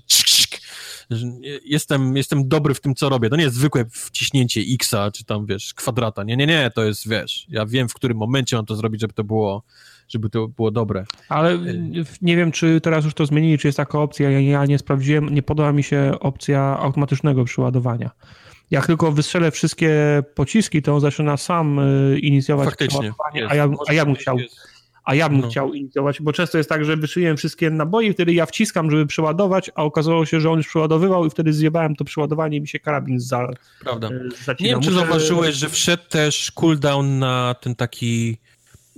jestem, 1.65 2.17
jestem 2.17 2.47
dobry 2.47 2.73
w 2.73 2.81
tym, 2.81 2.95
co 2.95 3.09
robię. 3.09 3.29
To 3.29 3.35
nie 3.35 3.43
jest 3.43 3.55
zwykłe 3.55 3.85
wciśnięcie 3.91 4.61
X-a, 4.73 5.11
czy 5.11 5.25
tam, 5.25 5.45
wiesz, 5.45 5.73
kwadrata. 5.73 6.23
Nie, 6.23 6.37
nie, 6.37 6.47
nie, 6.47 6.71
to 6.75 6.83
jest, 6.83 7.09
wiesz, 7.09 7.45
ja 7.49 7.65
wiem, 7.65 7.89
w 7.89 7.93
którym 7.93 8.17
momencie 8.17 8.55
mam 8.55 8.65
to 8.65 8.75
zrobić, 8.75 9.01
żeby 9.01 9.13
to 9.13 9.23
było 9.23 9.63
żeby 10.07 10.29
to 10.29 10.47
było 10.47 10.71
dobre. 10.71 11.05
Ale 11.29 11.59
nie 12.21 12.37
wiem, 12.37 12.51
czy 12.51 12.81
teraz 12.81 13.05
już 13.05 13.13
to 13.13 13.25
zmienili, 13.25 13.57
czy 13.57 13.67
jest 13.67 13.77
taka 13.77 13.99
opcja. 13.99 14.29
Ja, 14.29 14.39
ja 14.39 14.65
nie 14.65 14.79
sprawdziłem, 14.79 15.29
nie 15.29 15.43
podoba 15.43 15.71
mi 15.71 15.83
się 15.83 16.11
opcja 16.19 16.79
automatycznego 16.79 17.45
przyładowania. 17.45 18.11
Jak 18.71 18.87
tylko 18.87 19.11
wystrzelę 19.11 19.51
wszystkie 19.51 20.23
pociski, 20.35 20.81
to 20.81 20.93
on 20.95 21.01
zaczyna 21.01 21.37
sam 21.37 21.79
y, 21.79 22.19
inicjować 22.19 22.69
Faktycznie, 22.69 23.13
a 23.49 23.55
ja, 23.55 23.69
a 23.87 23.93
ja 23.93 24.05
bym 24.05 24.15
chciał... 24.15 24.39
Jest 24.39 24.66
a 25.07 25.15
ja 25.15 25.29
bym 25.29 25.41
no. 25.41 25.49
chciał 25.49 25.73
inicjować, 25.73 26.21
bo 26.21 26.33
często 26.33 26.57
jest 26.57 26.69
tak, 26.69 26.85
że 26.85 26.97
wyszyłem 26.97 27.37
wszystkie 27.37 27.69
naboje, 27.69 28.13
wtedy 28.13 28.33
ja 28.33 28.45
wciskam, 28.45 28.91
żeby 28.91 29.05
przeładować, 29.05 29.71
a 29.75 29.83
okazało 29.83 30.25
się, 30.25 30.39
że 30.39 30.51
on 30.51 30.57
już 30.57 30.67
przeładowywał 30.67 31.25
i 31.25 31.29
wtedy 31.29 31.53
zjebałem 31.53 31.95
to 31.95 32.05
przeładowanie 32.05 32.57
i 32.57 32.61
mi 32.61 32.67
się 32.67 32.79
karabin 32.79 33.19
za, 33.19 33.47
Prawda. 33.79 34.07
E, 34.07 34.11
zacinał. 34.45 34.55
Nie 34.59 34.69
wiem, 34.69 34.81
czy 34.81 34.89
Muszę... 34.89 35.01
zauważyłeś, 35.01 35.55
że 35.55 35.69
wszedł 35.69 36.03
też 36.09 36.51
cooldown 36.51 37.19
na 37.19 37.55
ten 37.61 37.75
taki, 37.75 38.37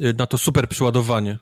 e, 0.01 0.13
na 0.13 0.27
to 0.27 0.37
super 0.37 0.67
przeładowanie. 0.69 1.37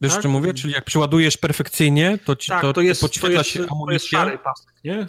Wiesz, 0.00 0.12
tak? 0.12 0.22
czym 0.22 0.30
mówię? 0.30 0.54
Czyli 0.54 0.72
jak 0.72 0.84
przeładujesz 0.84 1.36
perfekcyjnie, 1.36 2.18
to 2.24 2.36
ci 2.36 2.48
tak, 2.48 2.62
to, 2.62 2.72
to 2.72 2.80
jest, 2.80 3.00
podświetla 3.00 3.28
to 3.28 3.38
jest, 3.38 3.50
się 3.50 3.60
amunicja. 3.60 3.88
To 3.88 3.92
jest 3.92 4.06
szary 4.06 4.38
pasek, 4.38 4.74
nie? 4.84 5.06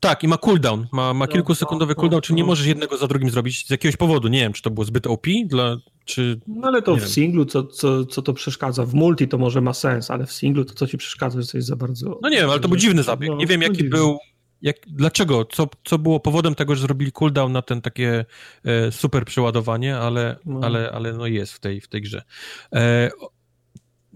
Tak, 0.00 0.24
i 0.24 0.28
ma 0.28 0.38
cooldown, 0.38 0.86
ma, 0.92 1.14
ma 1.14 1.26
no, 1.26 1.32
kilkusekundowy 1.32 1.94
no, 1.96 2.00
cooldown, 2.00 2.20
czyli 2.20 2.36
nie 2.36 2.42
no. 2.42 2.46
możesz 2.46 2.66
jednego 2.66 2.96
za 2.96 3.06
drugim 3.08 3.30
zrobić 3.30 3.66
z 3.66 3.70
jakiegoś 3.70 3.96
powodu. 3.96 4.28
Nie 4.28 4.40
wiem, 4.40 4.52
czy 4.52 4.62
to 4.62 4.70
było 4.70 4.84
zbyt 4.84 5.06
OP 5.06 5.26
dla, 5.46 5.76
czy... 6.04 6.40
No 6.46 6.68
ale 6.68 6.82
to 6.82 6.96
w 6.96 7.00
wiem. 7.00 7.08
singlu, 7.08 7.44
co, 7.44 7.64
co, 7.64 8.04
co 8.04 8.22
to 8.22 8.32
przeszkadza? 8.32 8.84
W 8.84 8.94
multi 8.94 9.28
to 9.28 9.38
może 9.38 9.60
ma 9.60 9.74
sens, 9.74 10.10
ale 10.10 10.26
w 10.26 10.32
singlu 10.32 10.64
to 10.64 10.74
co 10.74 10.86
ci 10.86 10.98
przeszkadza, 10.98 11.40
że 11.40 11.46
coś 11.46 11.64
za 11.64 11.76
bardzo... 11.76 12.18
No 12.22 12.28
nie 12.28 12.36
wiem, 12.36 12.50
ale 12.50 12.60
to 12.60 12.68
był 12.68 12.76
dziwny 12.76 13.02
zabieg. 13.02 13.30
No, 13.30 13.36
nie 13.36 13.46
wiem, 13.46 13.62
jaki 13.62 13.84
był... 13.84 14.18
Jak, 14.62 14.76
dlaczego? 14.86 15.44
Co, 15.44 15.68
co 15.84 15.98
było 15.98 16.20
powodem 16.20 16.54
tego, 16.54 16.74
że 16.74 16.82
zrobili 16.82 17.12
cooldown 17.12 17.52
na 17.52 17.62
ten 17.62 17.82
takie 17.82 18.24
e, 18.64 18.92
super 18.92 19.24
przeładowanie, 19.24 19.96
ale, 19.96 20.36
no. 20.44 20.60
ale, 20.62 20.92
ale 20.92 21.12
no 21.12 21.26
jest 21.26 21.52
w 21.52 21.60
tej, 21.60 21.80
w 21.80 21.88
tej 21.88 22.02
grze. 22.02 22.22
E, 22.74 23.10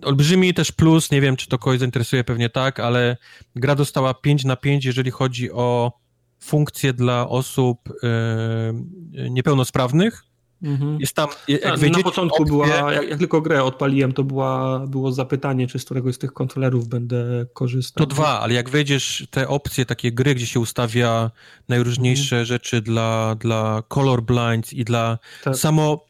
olbrzymi 0.02 0.54
też 0.54 0.72
plus, 0.72 1.10
nie 1.10 1.20
wiem, 1.20 1.36
czy 1.36 1.48
to 1.48 1.58
kogoś 1.58 1.78
zainteresuje, 1.78 2.24
pewnie 2.24 2.50
tak, 2.50 2.80
ale 2.80 3.16
gra 3.56 3.74
dostała 3.74 4.14
5 4.14 4.44
na 4.44 4.56
5, 4.56 4.84
jeżeli 4.84 5.10
chodzi 5.10 5.52
o 5.52 5.92
funkcje 6.40 6.92
dla 6.92 7.28
osób 7.28 7.78
e, 8.02 9.30
niepełnosprawnych. 9.30 10.24
Mhm. 10.62 11.00
Jest 11.00 11.16
tam, 11.16 11.28
jak 11.48 11.62
tak, 11.62 11.80
na 11.80 12.02
początku 12.02 12.42
opcje... 12.42 12.52
była, 12.52 12.92
jak, 12.92 13.08
jak, 13.08 13.18
tylko 13.18 13.40
grę 13.40 13.64
odpaliłem, 13.64 14.12
to 14.12 14.24
była, 14.24 14.86
było 14.86 15.12
zapytanie, 15.12 15.66
czy 15.66 15.78
z 15.78 15.84
któregoś 15.84 16.14
z 16.14 16.18
tych 16.18 16.32
kontrolerów 16.32 16.88
będę 16.88 17.46
korzystał. 17.54 18.06
To 18.06 18.14
dwa, 18.14 18.40
ale 18.40 18.54
jak 18.54 18.70
wejdziesz 18.70 19.26
te 19.30 19.48
opcje, 19.48 19.86
takie 19.86 20.12
gry, 20.12 20.34
gdzie 20.34 20.46
się 20.46 20.60
ustawia 20.60 21.30
najróżniejsze 21.68 22.36
mhm. 22.36 22.46
rzeczy 22.46 22.80
dla, 22.80 23.34
dla 23.34 23.82
colorblind 23.88 24.72
i 24.72 24.84
dla 24.84 25.18
tak. 25.44 25.56
samo 25.56 26.06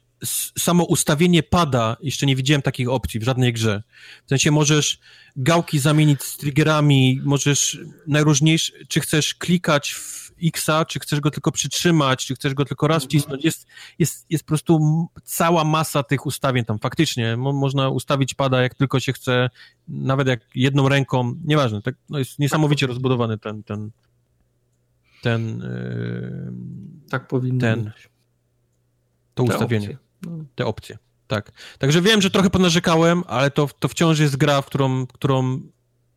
samo 0.59 0.85
ustawienie 0.85 1.43
pada, 1.43 1.97
jeszcze 2.01 2.27
nie 2.27 2.37
widziałem 2.37 2.63
takich 2.63 2.89
opcji 2.89 3.21
w 3.21 3.23
żadnej 3.23 3.53
grze. 3.53 3.83
W 4.27 4.29
sensie 4.29 4.51
możesz 4.51 4.99
gałki 5.37 5.79
zamienić 5.79 6.23
z 6.23 6.37
triggerami, 6.37 7.21
możesz 7.25 7.79
najróżniejsze, 8.07 8.73
czy 8.89 9.01
chcesz 9.01 9.35
klikać 9.35 9.93
w 9.95 10.25
Xa, 10.45 10.85
czy 10.85 11.01
chcesz 11.01 11.21
go 11.21 11.31
tylko 11.31 11.53
przytrzymać, 11.53 12.27
czy 12.27 12.35
chcesz 12.35 12.55
go 12.55 12.65
tylko 12.65 12.89
raz 12.89 13.05
wcisnąć. 13.05 13.45
Jest, 13.45 13.67
jest, 13.99 14.27
jest 14.31 14.45
po 14.45 14.49
prostu 14.49 15.07
cała 15.25 15.65
masa 15.65 16.03
tych 16.03 16.27
ustawień 16.27 16.65
tam. 16.65 16.79
Faktycznie 16.79 17.37
mo 17.37 17.53
można 17.53 17.89
ustawić 17.89 18.35
pada 18.35 18.63
jak 18.63 18.75
tylko 18.75 19.01
się 19.01 19.13
chce, 19.13 19.51
nawet 19.89 20.29
jak 20.29 20.41
jedną 20.55 20.89
ręką, 20.89 21.35
nieważne. 21.45 21.83
Tak, 21.83 21.95
no 22.09 22.19
jest 22.19 22.39
niesamowicie 22.39 22.87
rozbudowany 22.87 23.39
ten 23.39 23.63
ten 23.63 23.91
ten 25.23 25.59
yy, 25.59 26.53
tak 27.11 27.29
powinno 27.29 27.61
ten, 27.61 27.85
być. 27.85 28.09
To 29.35 29.43
ustawienie. 29.43 29.87
Opcje. 29.87 30.04
Te 30.55 30.67
opcje, 30.67 30.99
tak. 31.27 31.53
Także 31.79 32.03
wiem, 32.03 32.23
że 32.23 32.31
trochę 32.31 32.51
ponarzekałem, 32.51 33.23
ale 33.27 33.51
to, 33.51 33.69
to 33.79 33.89
wciąż 33.89 34.19
jest 34.19 34.37
gra, 34.37 34.63
w 34.63 34.67
którą, 34.67 35.07
którą 35.07 35.61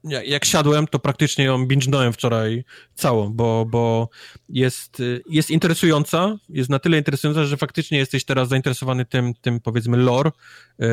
jak 0.03 0.45
siadłem, 0.45 0.88
to 0.88 1.00
praktycznie 1.00 1.45
ją 1.45 1.66
binge'nąłem 1.68 2.11
wczoraj 2.11 2.64
całą, 2.95 3.34
bo, 3.34 3.66
bo 3.66 4.10
jest, 4.50 5.02
jest 5.30 5.50
interesująca, 5.50 6.38
jest 6.50 6.69
na 6.69 6.80
tyle 6.80 6.98
interesująca, 6.98 7.45
że 7.45 7.58
faktycznie 7.58 7.98
jesteś 7.98 8.26
teraz 8.26 8.50
zainteresowany 8.50 9.06
tym, 9.06 9.34
tym 9.42 9.60
powiedzmy 9.60 9.98
lore 9.98 10.32
yy, 10.80 10.88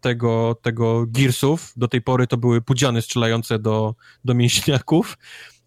tego, 0.00 0.56
tego 0.62 1.06
Gearsów. 1.06 1.72
Do 1.76 1.88
tej 1.88 2.02
pory 2.02 2.26
to 2.26 2.36
były 2.36 2.62
pudziany 2.62 3.02
strzelające 3.02 3.58
do, 3.58 3.94
do 4.24 4.34
mięśniaków, 4.34 5.18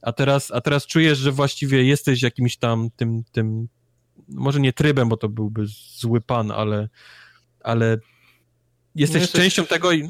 a 0.02 0.12
teraz, 0.12 0.52
a 0.52 0.62
teraz 0.62 0.86
czujesz, 0.86 1.18
że 1.18 1.32
właściwie 1.32 1.84
jesteś 1.84 2.22
jakimś 2.22 2.58
tam 2.58 2.90
tym, 2.96 3.24
tym 3.32 3.68
może 4.30 4.60
nie 4.60 4.74
trybem, 4.74 5.10
bo 5.10 5.18
to 5.18 5.30
byłby 5.30 5.66
zły 5.98 6.22
pan, 6.22 6.52
ale, 6.52 6.90
ale 7.64 7.98
jesteś, 8.96 9.22
jesteś 9.22 9.42
częścią 9.42 9.66
tego 9.66 9.92
i 9.92 10.10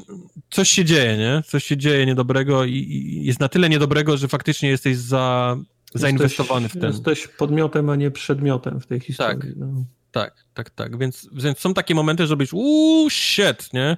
coś 0.50 0.68
się 0.68 0.84
dzieje, 0.84 1.16
nie? 1.16 1.42
Coś 1.46 1.64
się 1.64 1.76
dzieje 1.76 2.06
niedobrego 2.06 2.64
i, 2.64 2.72
i 2.72 3.24
jest 3.24 3.40
na 3.40 3.48
tyle 3.48 3.68
niedobrego, 3.68 4.16
że 4.16 4.28
faktycznie 4.28 4.68
jesteś 4.68 4.96
za, 4.96 5.56
zainwestowany 5.94 6.62
jesteś, 6.62 6.78
w 6.78 6.82
ten. 6.82 6.92
Jesteś 6.92 7.28
podmiotem, 7.28 7.90
a 7.90 7.96
nie 7.96 8.10
przedmiotem 8.10 8.80
w 8.80 8.86
tej 8.86 9.00
historii. 9.00 9.40
Tak, 9.40 9.56
no. 9.56 9.84
tak, 10.10 10.44
tak, 10.54 10.70
tak. 10.70 10.98
Więc, 10.98 11.28
więc 11.32 11.58
są 11.58 11.74
takie 11.74 11.94
momenty, 11.94 12.26
że 12.26 12.36
być 12.36 12.52
uuu, 12.52 13.10
shit, 13.10 13.72
nie? 13.72 13.96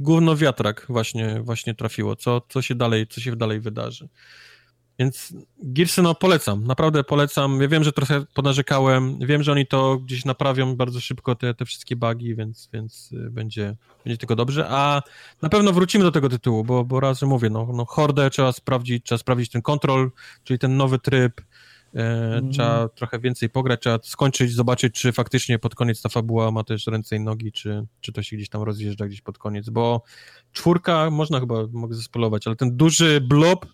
Gówno 0.00 0.36
wiatrak 0.36 0.86
właśnie, 0.88 1.40
właśnie 1.42 1.74
trafiło. 1.74 2.16
Co, 2.16 2.42
co 2.48 2.62
się 2.62 2.74
dalej, 2.74 3.06
co 3.06 3.20
się 3.20 3.36
dalej 3.36 3.60
wydarzy. 3.60 4.08
Więc 4.98 5.34
Gearsy 5.62 6.02
no 6.02 6.14
polecam, 6.14 6.64
naprawdę 6.64 7.04
polecam. 7.04 7.60
Ja 7.60 7.68
wiem, 7.68 7.84
że 7.84 7.92
trochę 7.92 8.24
ponarzekałem, 8.34 9.18
wiem, 9.18 9.42
że 9.42 9.52
oni 9.52 9.66
to 9.66 9.96
gdzieś 9.96 10.24
naprawią 10.24 10.76
bardzo 10.76 11.00
szybko, 11.00 11.34
te, 11.34 11.54
te 11.54 11.64
wszystkie 11.64 11.96
bugi, 11.96 12.34
więc, 12.34 12.68
więc 12.72 13.12
y, 13.12 13.30
będzie, 13.30 13.76
będzie 14.04 14.18
tylko 14.18 14.36
dobrze, 14.36 14.66
a 14.68 15.02
na 15.42 15.48
pewno 15.48 15.72
wrócimy 15.72 16.04
do 16.04 16.12
tego 16.12 16.28
tytułu, 16.28 16.64
bo, 16.64 16.84
bo 16.84 17.00
raz, 17.00 17.18
że 17.18 17.26
mówię, 17.26 17.50
no, 17.50 17.68
no 17.74 17.84
Hordę 17.84 18.30
trzeba 18.30 18.52
sprawdzić, 18.52 19.04
trzeba 19.04 19.18
sprawdzić 19.18 19.50
ten 19.50 19.62
kontrol, 19.62 20.10
czyli 20.44 20.58
ten 20.58 20.76
nowy 20.76 20.98
tryb, 20.98 21.40
e, 21.94 22.36
mm. 22.36 22.52
trzeba 22.52 22.88
trochę 22.88 23.18
więcej 23.18 23.50
pograć, 23.50 23.80
trzeba 23.80 23.98
skończyć, 24.02 24.52
zobaczyć, 24.52 24.94
czy 24.94 25.12
faktycznie 25.12 25.58
pod 25.58 25.74
koniec 25.74 26.02
ta 26.02 26.08
fabuła 26.08 26.50
ma 26.50 26.64
też 26.64 26.86
ręce 26.86 27.16
i 27.16 27.20
nogi, 27.20 27.52
czy, 27.52 27.86
czy 28.00 28.12
to 28.12 28.22
się 28.22 28.36
gdzieś 28.36 28.48
tam 28.48 28.62
rozjeżdża 28.62 29.06
gdzieś 29.06 29.20
pod 29.20 29.38
koniec, 29.38 29.70
bo 29.70 30.02
czwórka, 30.52 31.10
można 31.10 31.40
chyba, 31.40 31.54
mogę 31.72 31.94
zespolować, 31.94 32.46
ale 32.46 32.56
ten 32.56 32.76
duży 32.76 33.20
blob 33.20 33.66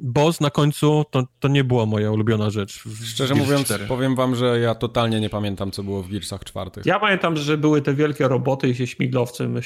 boss 0.00 0.40
na 0.40 0.50
końcu 0.50 1.04
to, 1.10 1.22
to 1.40 1.48
nie 1.48 1.64
była 1.64 1.86
moja 1.86 2.12
ulubiona 2.12 2.50
rzecz. 2.50 2.84
Szczerze 3.04 3.34
mówiąc, 3.34 3.64
4. 3.64 3.86
powiem 3.86 4.16
wam, 4.16 4.36
że 4.36 4.60
ja 4.60 4.74
totalnie 4.74 5.20
nie 5.20 5.30
pamiętam, 5.30 5.70
co 5.70 5.82
było 5.82 6.02
w 6.02 6.08
Gearsach 6.08 6.44
czwartych. 6.44 6.86
Ja 6.86 7.00
pamiętam, 7.00 7.36
że 7.36 7.58
były 7.58 7.82
te 7.82 7.94
wielkie 7.94 8.28
roboty 8.28 8.68
i 8.68 8.74
się 8.74 8.86
śmiglowcem, 8.86 9.60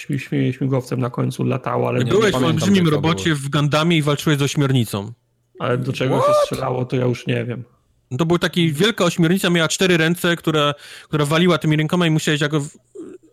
śmigłowcem 0.53 1.01
na 1.01 1.11
końcu 1.11 1.45
latało, 1.45 1.89
ale... 1.89 2.05
Byłeś 2.05 2.33
w 2.33 2.45
olbrzymim 2.45 2.89
robocie 2.89 3.35
w 3.35 3.49
Gandamie 3.49 3.97
i 3.97 4.03
walczyłeś 4.03 4.39
z 4.39 4.43
ośmiornicą. 4.43 5.13
Ale 5.59 5.79
do 5.79 5.93
czego 5.93 6.19
What? 6.19 6.27
się 6.27 6.33
strzelało, 6.43 6.85
to 6.85 6.97
ja 6.97 7.05
już 7.05 7.27
nie 7.27 7.45
wiem. 7.45 7.65
To 8.19 8.27
był 8.27 8.39
taki 8.39 8.73
wielka 8.73 9.05
ośmiornica, 9.05 9.51
miała 9.51 9.69
cztery 9.69 9.97
ręce, 9.97 10.37
która, 10.37 10.75
która 11.05 11.25
waliła 11.25 11.59
tymi 11.59 11.77
rękoma 11.77 12.07
i 12.07 12.11
musiałeś 12.11 12.41
jako 12.41 12.61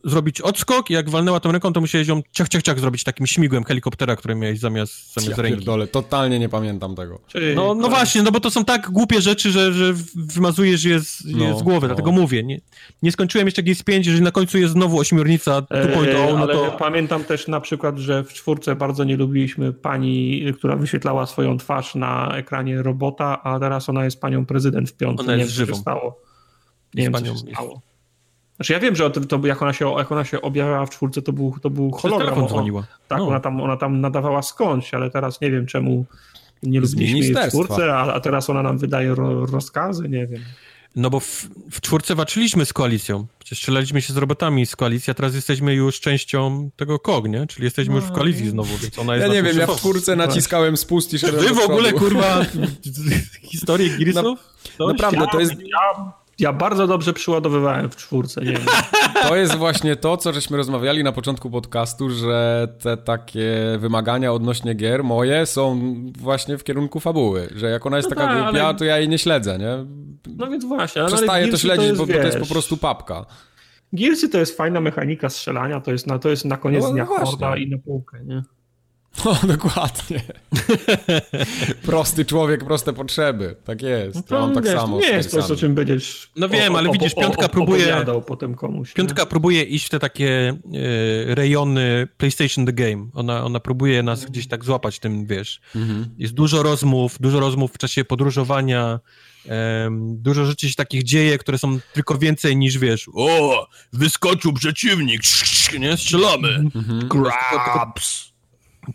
zrobić 0.04 0.42
odskok 0.42 0.90
i 0.90 0.94
jak 0.94 1.10
walnęła 1.10 1.40
tą 1.40 1.52
ręką, 1.52 1.74
to 1.74 1.82
musiałeś 1.82 2.08
ją 2.08 2.22
ciach, 2.32 2.50
ciach, 2.50 2.62
ciach 2.62 2.80
zrobić 2.80 3.04
takim 3.04 3.28
śmigłem 3.28 3.64
helikoptera, 3.64 4.16
który 4.16 4.36
miałeś 4.36 4.60
zamiast, 4.60 5.14
zamiast 5.14 5.38
ja 5.38 5.44
ręki. 5.44 5.58
Pierdolę, 5.58 5.88
totalnie 5.88 6.40
nie 6.40 6.50
pamiętam 6.50 6.96
tego. 6.96 7.20
Czyli, 7.28 7.56
no, 7.56 7.76
no 7.76 7.90
właśnie, 7.90 8.24
no 8.24 8.32
bo 8.32 8.40
to 8.40 8.52
są 8.52 8.66
tak 8.66 8.92
głupie 8.92 9.22
rzeczy, 9.22 9.52
że, 9.52 9.74
że 9.74 9.94
wymazujesz 10.16 10.84
je 10.84 11.00
z, 11.00 11.26
je 11.26 11.50
no, 11.50 11.60
z 11.60 11.64
głowy, 11.64 11.88
no. 11.88 11.88
dlatego 11.88 12.12
mówię. 12.12 12.44
Nie, 12.44 12.62
nie 13.02 13.12
skończyłem 13.12 13.48
jeszcze 13.48 13.64
Gears 13.64 13.84
5, 13.84 14.06
jeżeli 14.06 14.24
na 14.24 14.32
końcu 14.32 14.58
jest 14.58 14.74
znowu 14.74 15.00
ośmiornica 15.00 15.62
2.0, 15.62 16.08
eee, 16.08 16.34
no 16.34 16.40
ale 16.40 16.54
to... 16.54 16.72
pamiętam 16.80 17.24
też 17.24 17.48
na 17.48 17.62
przykład, 17.62 17.98
że 17.98 18.24
w 18.24 18.34
czwórce 18.34 18.76
bardzo 18.76 19.04
nie 19.04 19.18
lubiliśmy 19.18 19.74
pani, 19.74 20.46
która 20.58 20.76
wyświetlała 20.76 21.26
swoją 21.26 21.58
twarz 21.58 21.96
na 21.96 22.32
ekranie 22.36 22.84
robota, 22.84 23.44
a 23.44 23.60
teraz 23.60 23.90
ona 23.90 24.06
jest 24.06 24.22
panią 24.22 24.46
prezydent 24.46 24.90
w 24.90 24.94
piątce. 24.94 25.24
Ona 25.24 25.36
jest 25.36 25.52
nie 25.52 25.58
wiem, 25.58 25.68
żywą. 25.68 25.82
stało. 25.82 26.22
Nie 26.94 27.04
wiem, 27.04 27.14
co 27.14 27.26
się 27.26 27.38
stało. 27.38 27.91
Znaczy 28.62 28.74
ja 28.74 28.80
wiem, 28.80 28.96
że 28.96 29.12
to, 29.12 29.22
to, 29.22 29.48
jak, 29.48 29.62
ona 29.62 29.74
się, 29.74 29.94
jak 29.98 30.12
ona 30.12 30.26
się 30.26 30.42
objawiała 30.42 30.86
w 30.86 30.90
czwórce, 30.90 31.22
to 31.22 31.34
był, 31.34 31.56
to 31.62 31.70
był 31.70 31.92
hologram. 31.92 32.48
dzwoniła. 32.48 32.84
Tak, 33.08 33.20
no. 33.20 33.28
ona, 33.28 33.40
tam, 33.40 33.62
ona 33.62 33.78
tam 33.78 34.02
nadawała 34.02 34.42
skądś, 34.42 34.94
ale 34.94 35.10
teraz 35.10 35.42
nie 35.42 35.52
wiem 35.52 35.66
czemu 35.66 36.06
nie 36.64 36.80
lubiliśmy 36.80 37.20
jej 37.20 37.34
w 37.34 37.48
czwórce, 37.48 37.94
a, 37.94 38.14
a, 38.14 38.20
teraz 38.20 38.50
ona 38.50 38.64
nam 38.64 38.78
wydaje 38.78 39.16
ro, 39.16 39.46
rozkazy, 39.46 40.10
nie 40.10 40.28
wiem. 40.28 40.42
No 40.96 41.10
bo 41.10 41.20
w, 41.20 41.48
w 41.72 41.82
czwórce 41.82 42.16
walczyliśmy 42.16 42.66
z 42.66 42.74
koalicją. 42.74 43.28
Przecież 43.40 43.58
strzelaliśmy 43.58 44.02
się 44.02 44.14
z 44.14 44.18
robotami 44.18 44.66
z 44.66 44.76
koalicji, 44.76 45.12
a 45.12 45.14
teraz 45.14 45.36
jesteśmy 45.36 45.74
już 45.74 46.00
częścią 46.00 46.70
tego 46.76 47.00
KOG, 47.00 47.30
nie? 47.30 47.48
Czyli 47.48 47.64
jesteśmy 47.64 47.94
no. 47.94 48.00
już 48.00 48.06
w 48.06 48.10
no. 48.10 48.16
koalicji 48.16 48.50
znowu, 48.50 48.78
więc 48.78 49.00
ona 49.00 49.16
jest 49.16 49.28
Ja 49.28 49.34
nie 49.34 49.44
wiem, 49.44 49.58
ja 49.58 49.68
w 49.68 49.76
czwórce 49.76 50.16
naciskałem 50.16 50.78
spust 50.78 51.14
i 51.14 51.20
szedłem 51.20 51.46
Wy 51.46 51.54
w 51.54 51.60
ogóle, 51.60 51.94
kurwa, 51.94 52.46
historię 53.52 53.98
Girisów? 53.98 54.40
No, 54.80 54.88
naprawdę, 54.88 55.26
to 55.32 55.40
jest... 55.40 55.52
Ja 55.52 56.21
ja 56.42 56.54
bardzo 56.54 56.88
dobrze 56.88 57.14
przyładowywałem 57.14 57.90
w 57.90 57.96
czwórce, 57.96 58.42
nie 58.42 58.52
wiem. 58.52 58.66
To 59.28 59.36
jest 59.36 59.56
właśnie 59.56 59.96
to, 59.96 60.18
co 60.18 60.34
żeśmy 60.34 60.58
rozmawiali 60.58 61.04
na 61.04 61.12
początku 61.12 61.50
podcastu, 61.50 62.10
że 62.10 62.68
te 62.80 62.98
takie 62.98 63.78
wymagania 63.80 64.34
odnośnie 64.34 64.74
gier 64.74 65.04
moje 65.04 65.46
są 65.46 65.94
właśnie 66.18 66.58
w 66.58 66.64
kierunku 66.64 67.00
fabuły, 67.00 67.50
że 67.56 67.70
jak 67.70 67.86
ona 67.86 67.98
jest 67.98 68.10
no 68.10 68.16
taka 68.16 68.28
tak, 68.28 68.44
głupia, 68.44 68.66
ale... 68.66 68.78
to 68.78 68.86
ja 68.86 68.98
jej 68.98 69.10
nie 69.10 69.18
śledzę, 69.18 69.60
nie? 69.60 69.86
No 70.38 70.48
więc 70.48 70.66
właśnie. 70.66 71.06
Przestaję 71.06 71.48
to 71.48 71.58
śledzić, 71.58 71.86
to 71.86 71.90
jest, 71.90 72.02
bo, 72.02 72.08
to 72.08 72.14
jest 72.14 72.40
po 72.40 72.46
prostu 72.46 72.78
papka. 72.78 73.26
Gearsy 73.94 74.30
to 74.30 74.38
jest 74.38 74.58
fajna 74.58 74.82
mechanika 74.82 75.30
strzelania, 75.30 75.82
to 75.82 75.92
jest 75.92 76.08
na, 76.08 76.20
to 76.20 76.30
jest 76.30 76.46
na 76.46 76.58
koniec 76.58 76.84
no, 76.84 76.92
dnia 76.92 77.06
horda 77.06 77.58
i 77.58 77.70
na 77.70 77.78
półkę, 77.78 78.20
nie? 78.26 78.44
No, 79.26 79.40
dokładnie. 79.48 80.22
Prosty 81.86 82.26
człowiek, 82.26 82.66
proste 82.66 82.94
potrzeby. 82.94 83.56
Tak 83.64 83.82
jest. 83.82 84.16
No 84.16 84.24
to, 84.24 84.36
ja 84.36 84.42
mam 84.42 84.54
tak 84.54 84.64
wiesz, 84.64 84.74
samo. 84.74 85.00
Nie 85.00 85.08
jest 85.08 85.32
to, 85.32 85.54
o 85.54 85.56
czym 85.56 85.76
będziesz. 85.76 86.32
No 86.36 86.50
wiem, 86.50 86.76
ale 86.76 86.92
widzisz, 86.92 87.16
piątka 87.16 87.50
próbuje. 87.50 88.06
potem 88.28 88.56
komuś. 88.56 88.94
Piątka 88.94 89.22
nie? 89.22 89.28
próbuje 89.28 89.64
iść 89.64 89.86
w 89.86 89.90
te 89.90 90.00
takie 90.00 90.50
e, 91.30 91.36
rejony 91.36 92.08
PlayStation 92.18 92.66
The 92.66 92.74
Game. 92.74 93.08
Ona, 93.14 93.46
ona 93.46 93.60
próbuje 93.60 94.04
nas 94.04 94.26
gdzieś 94.26 94.48
tak 94.48 94.66
złapać 94.66 95.00
tym, 95.00 95.26
wiesz. 95.26 95.62
Mhm. 95.76 96.06
Jest 96.18 96.34
dużo 96.34 96.64
rozmów, 96.64 97.18
dużo 97.20 97.40
rozmów 97.40 97.72
w 97.74 97.78
czasie 97.78 98.06
podróżowania. 98.06 99.00
Um, 99.46 100.22
dużo 100.22 100.46
rzeczy 100.46 100.70
się 100.70 100.76
takich 100.76 101.04
dzieje, 101.04 101.38
które 101.38 101.58
są 101.58 101.80
tylko 101.94 102.18
więcej 102.18 102.58
niż 102.58 102.78
wiesz, 102.78 103.10
o, 103.14 103.68
wyskoczył 103.94 104.54
przeciwnik, 104.54 105.22
nie, 105.80 105.98
strzelamy. 105.98 106.50
Mhm. 106.76 107.08
Grabs. 107.08 108.31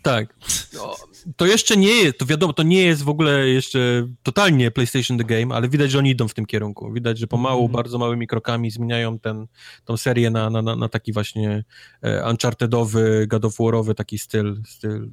Tak. 0.01 0.35
No, 0.73 0.95
to 1.35 1.45
jeszcze 1.45 1.77
nie 1.77 1.91
jest, 1.91 2.17
to 2.17 2.25
wiadomo, 2.25 2.53
to 2.53 2.63
nie 2.63 2.81
jest 2.81 3.03
w 3.03 3.09
ogóle 3.09 3.47
jeszcze 3.47 4.07
totalnie 4.23 4.71
PlayStation 4.71 5.17
The 5.17 5.23
Game, 5.23 5.55
ale 5.55 5.69
widać, 5.69 5.91
że 5.91 5.97
oni 5.97 6.09
idą 6.09 6.27
w 6.27 6.33
tym 6.33 6.45
kierunku. 6.45 6.93
Widać, 6.93 7.19
że 7.19 7.27
pomału, 7.27 7.61
mm. 7.61 7.71
bardzo 7.71 7.97
małymi 7.97 8.27
krokami 8.27 8.71
zmieniają 8.71 9.19
ten, 9.19 9.47
tą 9.85 9.97
serię 9.97 10.29
na, 10.29 10.49
na, 10.49 10.75
na 10.75 10.89
taki 10.89 11.13
właśnie 11.13 11.63
e, 12.01 12.29
Unchartedowy, 12.29 13.27
God 13.27 13.45
of 13.45 13.57
Warowy 13.59 13.95
taki 13.95 14.19
styl, 14.19 14.61
styl, 14.67 15.11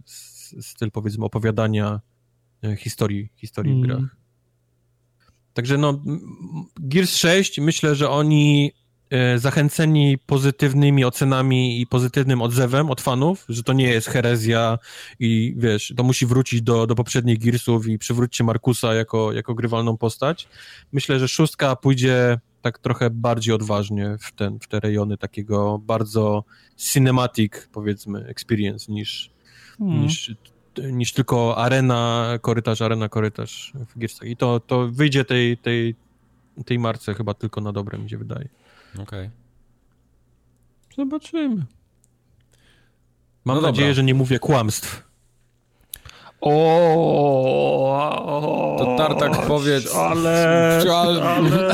styl 0.61 0.91
powiedzmy 0.91 1.25
opowiadania 1.25 2.01
e, 2.65 2.77
historii, 2.77 3.33
historii 3.37 3.73
mm. 3.73 3.83
w 3.83 3.87
grach. 3.87 4.17
Także 5.55 5.79
no, 5.79 6.03
Gears 6.81 7.17
6 7.17 7.61
myślę, 7.61 7.95
że 7.95 8.11
oni 8.11 8.73
zachęceni 9.37 10.19
pozytywnymi 10.27 11.05
ocenami 11.05 11.81
i 11.81 11.87
pozytywnym 11.87 12.43
odzewem 12.43 12.91
od 12.91 13.01
fanów, 13.01 13.45
że 13.49 13.63
to 13.63 13.73
nie 13.73 13.89
jest 13.89 14.09
herezja 14.09 14.79
i 15.21 15.55
wiesz, 15.57 15.95
to 15.97 16.03
musi 16.03 16.27
wrócić 16.27 16.63
do, 16.63 16.87
do 16.87 16.95
poprzednich 16.95 17.39
Gearsów 17.39 17.87
i 17.87 17.99
przywróćcie 17.99 18.45
Markusa 18.45 18.95
jako, 18.95 19.33
jako 19.33 19.55
grywalną 19.55 19.97
postać. 19.97 20.49
Myślę, 20.93 21.19
że 21.19 21.29
szóstka 21.29 21.77
pójdzie 21.77 22.39
tak 22.63 22.79
trochę 22.79 23.11
bardziej 23.11 23.55
odważnie 23.55 24.17
w, 24.21 24.33
ten, 24.33 24.59
w 24.61 24.69
te 24.69 24.81
rejony 24.81 25.17
takiego 25.17 25.79
bardzo 25.79 26.45
cinematic, 26.77 27.53
powiedzmy, 27.73 28.27
experience 28.27 28.93
niż, 28.93 29.31
hmm. 29.79 30.03
niż, 30.03 30.35
niż 30.93 31.13
tylko 31.13 31.59
arena, 31.59 32.33
korytarz, 32.41 32.83
arena, 32.83 33.09
korytarz 33.09 33.73
w 33.89 33.99
Gearsach. 33.99 34.29
I 34.29 34.37
to, 34.37 34.61
to 34.61 34.89
wyjdzie 34.89 35.25
tej, 35.25 35.59
tej, 35.59 35.95
tej 36.65 36.79
marce 36.79 37.15
chyba 37.15 37.35
tylko 37.35 37.61
na 37.61 37.73
dobre, 37.73 37.99
mi 37.99 38.11
się 38.11 38.19
wydaje. 38.19 38.49
Okej. 38.95 39.05
Okay. 39.05 39.31
Zobaczymy. 40.97 41.65
Mam 43.45 43.57
no 43.57 43.63
nadzieję, 43.63 43.89
dobra. 43.89 43.95
że 43.95 44.05
nie 44.05 44.15
mówię 44.15 44.39
kłamstw. 44.39 45.05
O, 46.41 46.57
to 48.79 48.97
Tartak 48.99 49.47
powiedz. 49.47 49.95
Ale. 49.95 50.83
Ale. 50.91 51.23
ale, 51.53 51.73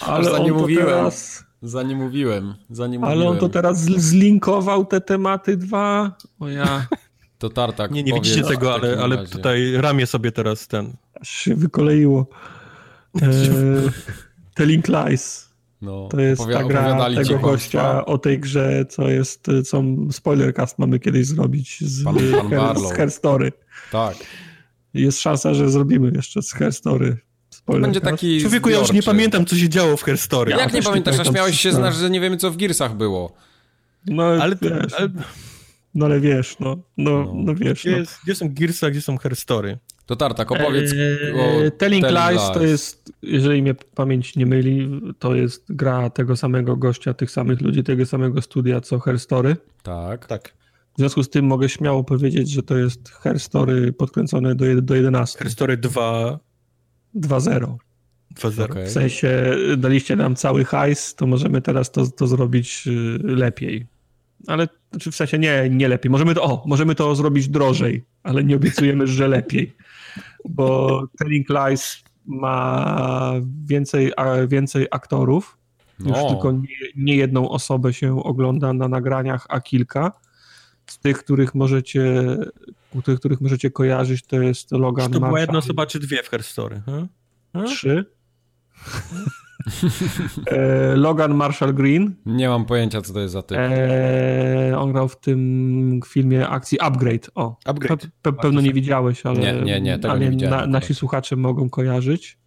ale 0.00 0.30
za 0.30 0.38
nie 0.38 0.52
mówiłem. 0.52 0.86
Teraz, 0.86 1.44
za 1.62 1.82
nie 1.82 1.96
mówiłem. 1.96 2.54
Za 2.70 2.86
nie 2.86 3.04
ale 3.04 3.28
on 3.28 3.38
to 3.38 3.48
teraz 3.48 3.80
zlinkował 3.80 4.84
te 4.84 5.00
tematy 5.00 5.56
dwa. 5.56 6.16
O 6.40 6.48
ja. 6.48 6.86
To 7.38 7.50
Tartak. 7.50 7.90
Nie, 7.90 8.02
nie 8.02 8.12
widzicie 8.12 8.42
tego, 8.42 8.74
ale, 8.74 8.98
ale 9.02 9.26
tutaj 9.26 9.72
ramię 9.76 10.06
sobie 10.06 10.32
teraz 10.32 10.68
ten. 10.68 10.92
Aż 11.20 11.28
się 11.28 11.54
wykoleiło. 11.54 12.26
E, 13.22 13.26
Telling 14.54 14.88
Lies. 14.88 15.51
No, 15.82 16.08
to 16.10 16.20
jest 16.20 16.42
ta 16.52 16.64
gra 16.64 17.14
tego 17.14 17.38
gościa 17.38 18.04
o 18.04 18.18
tej 18.18 18.38
grze, 18.38 18.84
co 18.88 19.08
jest, 19.08 19.46
co 19.66 19.82
spoilercast 20.10 20.78
mamy 20.78 21.00
kiedyś 21.00 21.26
zrobić 21.26 21.80
z, 21.80 22.04
pan, 22.04 22.16
pan 22.50 22.88
z 22.88 22.92
Herstory. 22.92 23.52
Tak. 23.92 24.16
Jest 24.94 25.20
szansa, 25.20 25.54
że 25.54 25.70
zrobimy 25.70 26.12
jeszcze 26.14 26.42
z 26.42 26.52
Herstory. 26.52 27.16
Będzie 27.66 28.00
taki 28.00 28.40
Człowieku, 28.40 28.68
ja 28.68 28.78
już 28.78 28.92
nie 28.92 29.02
pamiętam, 29.02 29.46
co 29.46 29.56
się 29.56 29.68
działo 29.68 29.96
w 29.96 30.02
Herstory. 30.02 30.50
Ja 30.50 30.58
Jak 30.58 30.72
nie 30.72 30.82
pamiętasz, 30.82 31.18
a 31.18 31.24
śmiałeś 31.24 31.60
się 31.60 31.72
znasz, 31.72 31.96
że 31.96 32.10
nie 32.10 32.20
wiemy, 32.20 32.36
co 32.36 32.50
w 32.50 32.56
Gearsach 32.56 32.96
było. 32.96 33.32
No, 34.06 34.22
ale, 34.22 34.56
wiesz, 34.62 34.92
ale... 34.98 35.08
no 35.94 36.04
ale 36.06 36.20
wiesz, 36.20 36.56
no, 36.60 36.76
no, 36.96 37.24
no. 37.24 37.32
no 37.34 37.54
wiesz. 37.54 37.80
Gdzie, 37.80 37.98
no. 37.98 38.04
gdzie 38.24 38.34
są 38.34 38.48
Gearsy, 38.54 38.86
a 38.86 38.90
gdzie 38.90 39.02
są 39.02 39.18
Herstory? 39.18 39.78
To 40.12 40.16
Tartak, 40.16 40.52
opowiedz 40.52 40.92
eee, 40.92 41.32
o 41.32 41.70
Telling, 41.70 42.04
Telling 42.04 42.04
Lies, 42.04 42.42
Lies 42.42 42.50
to 42.54 42.62
jest, 42.62 43.12
jeżeli 43.22 43.62
mnie 43.62 43.74
pamięć 43.74 44.36
nie 44.36 44.46
myli, 44.46 45.00
to 45.18 45.34
jest 45.34 45.64
gra 45.68 46.10
tego 46.10 46.36
samego 46.36 46.76
gościa, 46.76 47.14
tych 47.14 47.30
samych 47.30 47.60
ludzi, 47.60 47.82
tego 47.82 48.06
samego 48.06 48.42
studia, 48.42 48.80
co 48.80 48.98
Her 48.98 49.18
Story. 49.18 49.56
Tak. 49.82 50.26
Tak. 50.26 50.54
W 50.94 50.98
związku 50.98 51.22
z 51.22 51.30
tym 51.30 51.44
mogę 51.44 51.68
śmiało 51.68 52.04
powiedzieć, 52.04 52.50
że 52.50 52.62
to 52.62 52.76
jest 52.76 53.08
Her 53.08 53.40
Story 53.40 53.92
podkręcone 53.92 54.54
do, 54.54 54.82
do 54.82 54.94
11. 54.94 55.38
Her 55.38 55.50
Story 55.50 55.76
2... 55.76 56.38
2.0. 57.14 57.76
2.0. 58.34 58.64
Okay. 58.64 58.86
W 58.86 58.90
sensie 58.90 59.56
daliście 59.76 60.16
nam 60.16 60.36
cały 60.36 60.64
hajs, 60.64 61.14
to 61.14 61.26
możemy 61.26 61.62
teraz 61.62 61.90
to, 61.90 62.06
to 62.06 62.26
zrobić 62.26 62.86
y, 62.86 63.18
lepiej. 63.22 63.86
Ale 64.46 64.68
znaczy 64.90 65.10
w 65.10 65.16
sensie 65.16 65.38
nie, 65.38 65.68
nie 65.70 65.88
lepiej. 65.88 66.10
Możemy 66.10 66.34
to, 66.34 66.42
o, 66.42 66.62
możemy 66.66 66.94
to 66.94 67.14
zrobić 67.14 67.48
drożej, 67.48 68.04
ale 68.22 68.44
nie 68.44 68.56
obiecujemy, 68.56 69.06
że 69.06 69.28
lepiej. 69.28 69.76
Bo 70.48 71.02
Telling 71.18 71.48
Lies 71.48 72.02
ma 72.26 73.32
więcej, 73.64 74.12
więcej 74.48 74.86
aktorów. 74.90 75.58
No. 75.98 76.08
Już 76.08 76.28
tylko 76.28 76.52
nie, 76.52 76.66
nie 76.96 77.16
jedną 77.16 77.48
osobę 77.48 77.92
się 77.92 78.22
ogląda 78.22 78.72
na 78.72 78.88
nagraniach, 78.88 79.46
a 79.48 79.60
kilka. 79.60 80.12
Z 80.86 80.98
tych, 80.98 81.18
których 81.18 81.54
możecie, 81.54 82.36
tych, 83.04 83.18
których 83.18 83.40
możecie 83.40 83.70
kojarzyć, 83.70 84.26
to 84.26 84.42
jest 84.42 84.72
Logan 84.72 85.06
Czy 85.06 85.20
to 85.20 85.26
była 85.26 85.40
jedna 85.40 85.58
osoba, 85.58 85.86
czy 85.86 86.00
dwie 86.00 86.22
w 86.22 86.28
Herstory? 86.28 86.82
Hmm? 86.86 87.08
Hmm? 87.52 87.70
Trzy. 87.70 88.04
E, 90.46 90.96
Logan 90.96 91.34
Marshall 91.34 91.74
Green. 91.74 92.14
Nie 92.26 92.48
mam 92.48 92.64
pojęcia, 92.64 93.02
co 93.02 93.12
to 93.12 93.20
jest 93.20 93.32
za 93.32 93.42
typ. 93.42 93.58
E, 93.58 94.78
on 94.78 94.92
grał 94.92 95.08
w 95.08 95.20
tym 95.20 96.00
filmie 96.06 96.48
akcji 96.48 96.80
Upgrade. 96.80 97.30
O, 97.34 97.56
Upgrade. 97.64 98.02
Pe, 98.22 98.32
pe, 98.32 98.32
pewno 98.32 98.60
nie 98.60 98.72
widziałeś, 98.72 99.26
ale, 99.26 99.40
nie, 99.40 99.52
nie, 99.52 99.80
nie, 99.80 99.98
tego 99.98 100.12
ale 100.12 100.30
nie 100.30 100.48
na, 100.48 100.66
nasi 100.66 100.94
słuchacze 100.94 101.36
mogą 101.36 101.70
kojarzyć. 101.70 102.38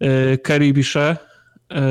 E, 0.00 0.38
Carrie 0.38 0.72
Bichet. 0.72 1.18
E, 1.70 1.84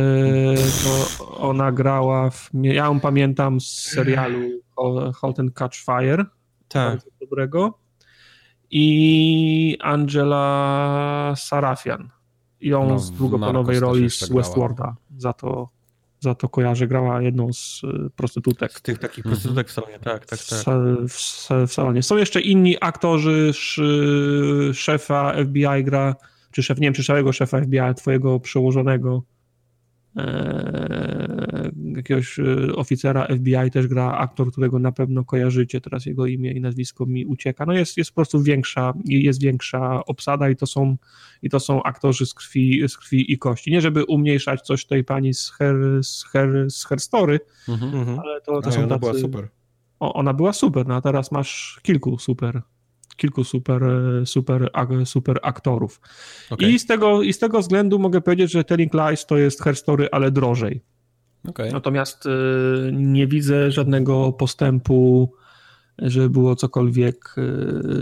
to 0.83 1.27
ona 1.37 1.71
grała 1.71 2.29
w. 2.29 2.49
Ja 2.53 2.85
ją 2.85 2.99
pamiętam 2.99 3.61
z 3.61 3.67
serialu 3.67 4.39
Halt 5.21 5.39
and 5.39 5.53
Catch 5.53 5.77
Fire. 5.77 6.25
Tak. 6.67 6.99
Dobrego. 7.21 7.79
I 8.71 9.77
Angela 9.81 11.33
Sarafian 11.37 12.14
ją 12.65 12.89
no, 12.89 12.99
z 12.99 13.11
długoplanowej 13.11 13.79
roli 13.79 14.09
z 14.09 14.29
Westworlda. 14.29 14.95
Za 15.17 15.33
to, 15.33 15.69
za 16.19 16.35
to 16.35 16.49
kojarzę, 16.49 16.87
grała 16.87 17.21
jedną 17.21 17.53
z 17.53 17.81
y, 17.83 18.09
prostytutek. 18.15 18.71
Z 18.71 18.81
tych 18.81 18.99
takich 18.99 19.23
prostytutek 19.23 19.67
w 19.67 19.71
salonie, 19.71 19.99
tak, 19.99 20.25
tak, 20.25 20.39
tak. 20.39 20.59
W, 21.09 21.67
w, 21.67 21.73
salonie. 21.73 22.03
Są 22.03 22.17
jeszcze 22.17 22.41
inni 22.41 22.77
aktorzy, 22.81 23.51
szefa 24.73 25.33
FBI 25.45 25.83
gra, 25.83 26.15
czy 26.51 26.63
szef, 26.63 26.79
nie 26.79 26.87
wiem, 26.87 26.93
czy 26.93 27.03
całego 27.03 27.33
szefa 27.33 27.61
FBI, 27.61 27.95
twojego 27.95 28.39
przełożonego, 28.39 29.23
jakiegoś 31.95 32.39
e, 32.39 32.75
oficera 32.75 33.27
FBI 33.27 33.71
też 33.71 33.87
gra 33.87 34.17
aktor, 34.17 34.51
którego 34.51 34.79
na 34.79 34.91
pewno 34.91 35.25
kojarzycie, 35.25 35.81
teraz 35.81 36.05
jego 36.05 36.25
imię 36.25 36.51
i 36.51 36.61
nazwisko 36.61 37.05
mi 37.05 37.25
ucieka. 37.25 37.65
No 37.65 37.73
jest, 37.73 37.97
jest 37.97 38.11
po 38.11 38.15
prostu 38.15 38.41
większa, 38.41 38.93
jest 39.05 39.41
większa 39.41 40.05
obsada 40.05 40.49
i 40.49 40.55
to 40.55 40.65
są, 40.65 40.97
i 41.41 41.49
to 41.49 41.59
są 41.59 41.83
aktorzy 41.83 42.25
z 42.25 42.33
krwi, 42.33 42.89
z 42.89 42.97
krwi 42.97 43.33
i 43.33 43.37
kości. 43.37 43.71
Nie 43.71 43.81
żeby 43.81 44.05
umniejszać 44.05 44.61
coś 44.61 44.85
tej 44.85 45.03
pani 45.03 45.33
z 45.33 45.51
Her, 45.51 45.75
z 46.03 46.23
her, 46.23 46.65
z 46.69 46.85
her 46.85 46.99
Story, 46.99 47.39
mhm, 47.69 47.95
mhm. 47.95 48.19
ale 48.19 48.41
to, 48.41 48.61
to 48.61 48.71
są 48.71 48.79
ona 48.79 48.87
tacy... 48.87 48.99
była 48.99 49.13
super. 49.13 49.47
O, 49.99 50.13
ona 50.13 50.33
była 50.33 50.53
super, 50.53 50.87
no 50.87 50.95
a 50.95 51.01
teraz 51.01 51.31
masz 51.31 51.79
kilku 51.83 52.19
super 52.19 52.61
kilku 53.17 53.43
super, 53.43 53.83
super, 54.25 54.69
super 55.05 55.39
aktorów. 55.43 56.01
Okay. 56.49 56.71
I, 56.71 56.79
z 56.79 56.85
tego, 56.85 57.21
I 57.21 57.33
z 57.33 57.39
tego 57.39 57.59
względu 57.59 57.99
mogę 57.99 58.21
powiedzieć, 58.21 58.51
że 58.51 58.63
Telling 58.63 58.93
Lies 58.93 59.25
to 59.25 59.37
jest 59.37 59.63
herstory, 59.63 60.09
ale 60.11 60.31
drożej. 60.31 60.81
Okay. 61.47 61.71
Natomiast 61.71 62.25
y, 62.25 62.29
nie 62.93 63.27
widzę 63.27 63.71
żadnego 63.71 64.31
postępu, 64.31 65.33
żeby 65.97 66.29
było 66.29 66.55
cokolwiek, 66.55 67.35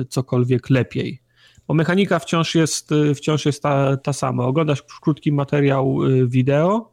y, 0.01 0.05
cokolwiek 0.05 0.69
lepiej. 0.69 1.21
Bo 1.67 1.73
mechanika 1.73 2.19
wciąż 2.19 2.55
jest, 2.55 2.91
y, 2.91 3.15
wciąż 3.15 3.45
jest 3.45 3.63
ta, 3.63 3.97
ta 3.97 4.13
sama. 4.13 4.45
Oglądasz 4.45 4.83
krótki 5.01 5.31
materiał 5.31 5.97
wideo, 6.27 6.92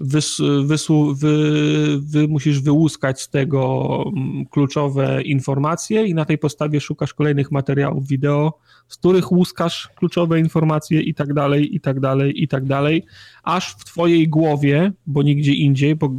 wys, 0.00 0.38
wysłu, 0.64 1.14
wy, 1.14 1.52
wy 2.00 2.28
musisz 2.28 2.60
wyłuskać 2.60 3.20
z 3.22 3.28
tego 3.28 4.04
mm, 4.06 4.46
kluczowe 4.46 5.22
informacje 5.22 6.06
i 6.06 6.14
na 6.14 6.24
tej 6.24 6.38
podstawie 6.38 6.80
szukasz 6.80 7.14
kolejnych 7.14 7.50
materiałów 7.50 8.08
wideo, 8.08 8.58
z 8.88 8.96
których 8.96 9.32
łuskasz 9.32 9.88
kluczowe 9.96 10.40
informacje 10.40 11.00
i 11.00 11.14
tak 11.14 11.34
dalej, 11.34 11.76
i 11.76 11.80
tak 11.80 12.00
dalej, 12.00 12.42
i 12.42 12.48
tak 12.48 12.64
dalej, 12.64 13.04
aż 13.42 13.72
w 13.72 13.84
twojej 13.84 14.28
głowie, 14.28 14.92
bo 15.06 15.22
nigdzie 15.22 15.52
indziej, 15.52 15.96
bo 15.96 16.10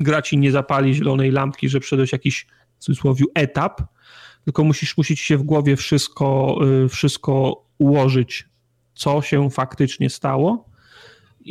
gra 0.00 0.22
ci 0.22 0.38
nie 0.38 0.50
zapali 0.50 0.94
zielonej 0.94 1.30
lampki, 1.30 1.68
że 1.68 1.80
przedłeś 1.80 2.12
jakiś 2.12 2.46
w 2.78 2.84
cudzysłowie 2.84 3.24
etap, 3.34 3.82
tylko 4.44 4.64
musisz, 4.64 4.96
musisz 4.96 5.20
się 5.20 5.36
w 5.36 5.42
głowie 5.42 5.76
wszystko, 5.76 6.58
y, 6.84 6.88
wszystko 6.88 7.64
ułożyć, 7.78 8.48
co 8.94 9.22
się 9.22 9.50
faktycznie 9.50 10.10
stało 10.10 10.69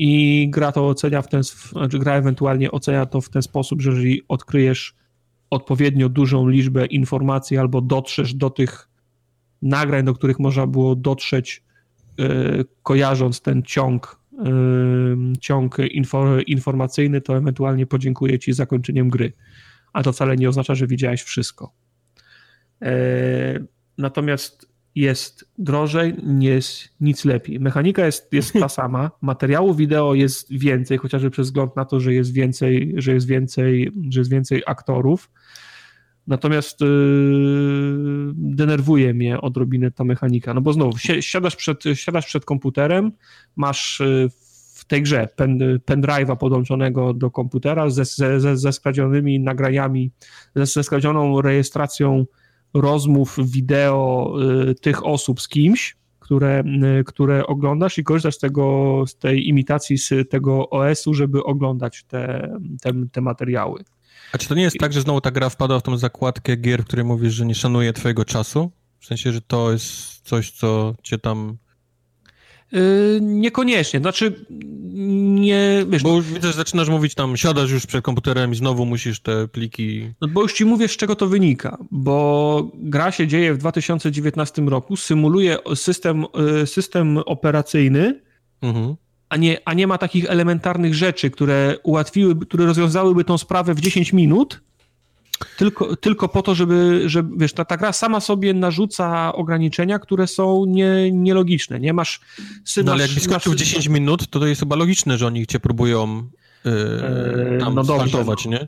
i 0.01 0.49
gra 0.49 0.71
to 0.71 0.87
ocenia 0.87 1.21
w 1.21 1.27
ten, 1.27 1.43
znaczy 1.43 1.99
gra 1.99 2.13
ewentualnie 2.13 2.71
ocenia 2.71 3.05
to 3.05 3.21
w 3.21 3.29
ten 3.29 3.41
sposób, 3.41 3.81
że 3.81 3.89
jeżeli 3.89 4.21
odkryjesz 4.27 4.95
odpowiednio 5.49 6.09
dużą 6.09 6.47
liczbę 6.47 6.85
informacji 6.85 7.57
albo 7.57 7.81
dotrzesz 7.81 8.33
do 8.33 8.49
tych 8.49 8.89
nagrań, 9.61 10.05
do 10.05 10.13
których 10.13 10.39
można 10.39 10.67
było 10.67 10.95
dotrzeć, 10.95 11.63
yy, 12.17 12.65
kojarząc 12.83 13.41
ten 13.41 13.63
ciąg, 13.63 14.19
yy, 14.31 15.33
ciąg 15.39 15.77
info, 15.91 16.39
informacyjny, 16.39 17.21
to 17.21 17.37
ewentualnie 17.37 17.85
podziękuję 17.85 18.39
ci 18.39 18.53
zakończeniem 18.53 19.09
gry. 19.09 19.33
A 19.93 20.03
to 20.03 20.13
wcale 20.13 20.35
nie 20.35 20.49
oznacza, 20.49 20.75
że 20.75 20.87
widziałeś 20.87 21.23
wszystko. 21.23 21.73
Yy, 22.81 22.87
natomiast 23.97 24.68
jest 24.95 25.45
drożej, 25.57 26.15
nie 26.23 26.49
jest 26.49 26.89
nic 27.01 27.25
lepiej. 27.25 27.59
Mechanika 27.59 28.05
jest, 28.05 28.33
jest 28.33 28.53
ta 28.53 28.69
sama, 28.79 29.11
materiału 29.21 29.73
wideo 29.73 30.13
jest 30.13 30.53
więcej, 30.53 30.97
chociażby 30.97 31.31
przez 31.31 31.47
wzgląd 31.47 31.75
na 31.75 31.85
to, 31.85 31.99
że 31.99 32.13
jest 32.13 32.33
więcej, 32.33 32.93
że 32.97 33.13
jest 33.13 33.27
więcej, 33.27 33.91
że 34.09 34.19
jest 34.19 34.31
więcej 34.31 34.63
aktorów. 34.65 35.29
Natomiast 36.27 36.81
yy, 36.81 36.87
denerwuje 38.35 39.13
mnie 39.13 39.41
odrobinę 39.41 39.91
ta 39.91 40.03
mechanika. 40.03 40.53
No 40.53 40.61
bo 40.61 40.73
znowu, 40.73 40.97
siadasz 41.19 41.55
przed, 41.55 41.83
siadasz 41.93 42.25
przed 42.25 42.45
komputerem, 42.45 43.11
masz 43.55 43.99
yy, 43.99 44.29
w 44.73 44.85
tej 44.85 45.01
grze 45.01 45.27
pen, 45.35 45.59
pendrive'a 45.85 46.35
podłączonego 46.35 47.13
do 47.13 47.31
komputera 47.31 47.89
ze, 47.89 48.05
ze, 48.05 48.57
ze 48.57 48.73
skradzionymi 48.73 49.39
nagraniami, 49.39 50.11
ze, 50.55 50.65
ze 50.65 50.83
skradzioną 50.83 51.41
rejestracją 51.41 52.25
rozmów 52.73 53.37
wideo 53.43 54.33
y, 54.69 54.75
tych 54.75 55.05
osób 55.05 55.41
z 55.41 55.47
kimś, 55.47 55.97
które, 56.19 56.63
y, 56.99 57.03
które 57.03 57.47
oglądasz 57.47 57.97
i 57.97 58.03
korzystasz 58.03 58.35
z, 58.35 58.39
tego, 58.39 59.03
z 59.07 59.15
tej 59.15 59.47
imitacji 59.47 59.97
z 59.97 60.29
tego 60.29 60.69
OS-u, 60.69 61.13
żeby 61.13 61.43
oglądać 61.43 62.03
te, 62.03 62.51
te, 62.81 62.93
te 63.11 63.21
materiały. 63.21 63.83
A 64.33 64.37
czy 64.37 64.47
to 64.47 64.55
nie 64.55 64.63
jest 64.63 64.77
tak, 64.77 64.93
że 64.93 65.01
znowu 65.01 65.21
ta 65.21 65.31
gra 65.31 65.49
wpadła 65.49 65.79
w 65.79 65.83
tą 65.83 65.97
zakładkę 65.97 66.55
gier, 66.55 66.83
w 66.83 66.85
której 66.85 67.05
mówisz, 67.05 67.33
że 67.33 67.45
nie 67.45 67.55
szanuje 67.55 67.93
twojego 67.93 68.25
czasu? 68.25 68.71
W 68.99 69.05
sensie, 69.05 69.31
że 69.31 69.41
to 69.41 69.71
jest 69.71 70.21
coś, 70.21 70.51
co 70.51 70.95
cię 71.03 71.17
tam 71.17 71.57
niekoniecznie, 73.21 73.99
znaczy 73.99 74.45
nie, 74.93 75.85
wiesz... 75.89 76.03
Bo 76.03 76.15
już 76.15 76.25
widzę, 76.25 76.47
że 76.47 76.53
zaczynasz 76.53 76.89
mówić 76.89 77.15
tam, 77.15 77.37
siadasz 77.37 77.71
już 77.71 77.85
przed 77.85 78.03
komputerem 78.03 78.51
i 78.51 78.55
znowu 78.55 78.85
musisz 78.85 79.19
te 79.19 79.47
pliki... 79.47 80.13
No 80.21 80.27
bo 80.27 80.41
już 80.41 80.53
ci 80.53 80.65
mówię, 80.65 80.87
z 80.87 80.97
czego 80.97 81.15
to 81.15 81.27
wynika, 81.27 81.77
bo 81.91 82.71
gra 82.73 83.11
się 83.11 83.27
dzieje 83.27 83.53
w 83.53 83.57
2019 83.57 84.61
roku, 84.61 84.95
symuluje 84.95 85.57
system, 85.75 86.25
yy, 86.59 86.67
system 86.67 87.17
operacyjny, 87.17 88.21
mhm. 88.61 88.95
a, 89.29 89.37
nie, 89.37 89.57
a 89.65 89.73
nie 89.73 89.87
ma 89.87 89.97
takich 89.97 90.25
elementarnych 90.25 90.95
rzeczy, 90.95 91.31
które 91.31 91.75
ułatwiły, 91.83 92.35
które 92.35 92.65
rozwiązałyby 92.65 93.23
tą 93.23 93.37
sprawę 93.37 93.73
w 93.73 93.81
10 93.81 94.13
minut, 94.13 94.61
tylko, 95.57 95.95
tylko 95.95 96.29
po 96.29 96.41
to, 96.41 96.55
żeby, 96.55 97.03
żeby 97.05 97.37
wiesz, 97.37 97.53
ta, 97.53 97.65
ta 97.65 97.77
gra 97.77 97.93
sama 97.93 98.19
sobie 98.19 98.53
narzuca 98.53 99.33
ograniczenia, 99.33 99.99
które 99.99 100.27
są 100.27 100.65
nie, 100.65 101.11
nielogiczne. 101.11 101.79
Nie 101.79 101.93
masz. 101.93 102.19
Sy, 102.65 102.83
no 102.83 102.91
ale 102.91 103.01
jakbyś 103.01 103.23
skończył 103.23 103.55
10 103.55 103.87
minut, 103.87 104.27
to 104.29 104.39
to 104.39 104.47
jest 104.47 104.61
chyba 104.61 104.75
logiczne, 104.75 105.17
że 105.17 105.27
oni 105.27 105.47
cię 105.47 105.59
próbują 105.59 106.29
yy, 106.65 107.57
tam 107.59 107.75
no 107.75 107.83
dobrze, 107.83 108.49
nie? 108.49 108.67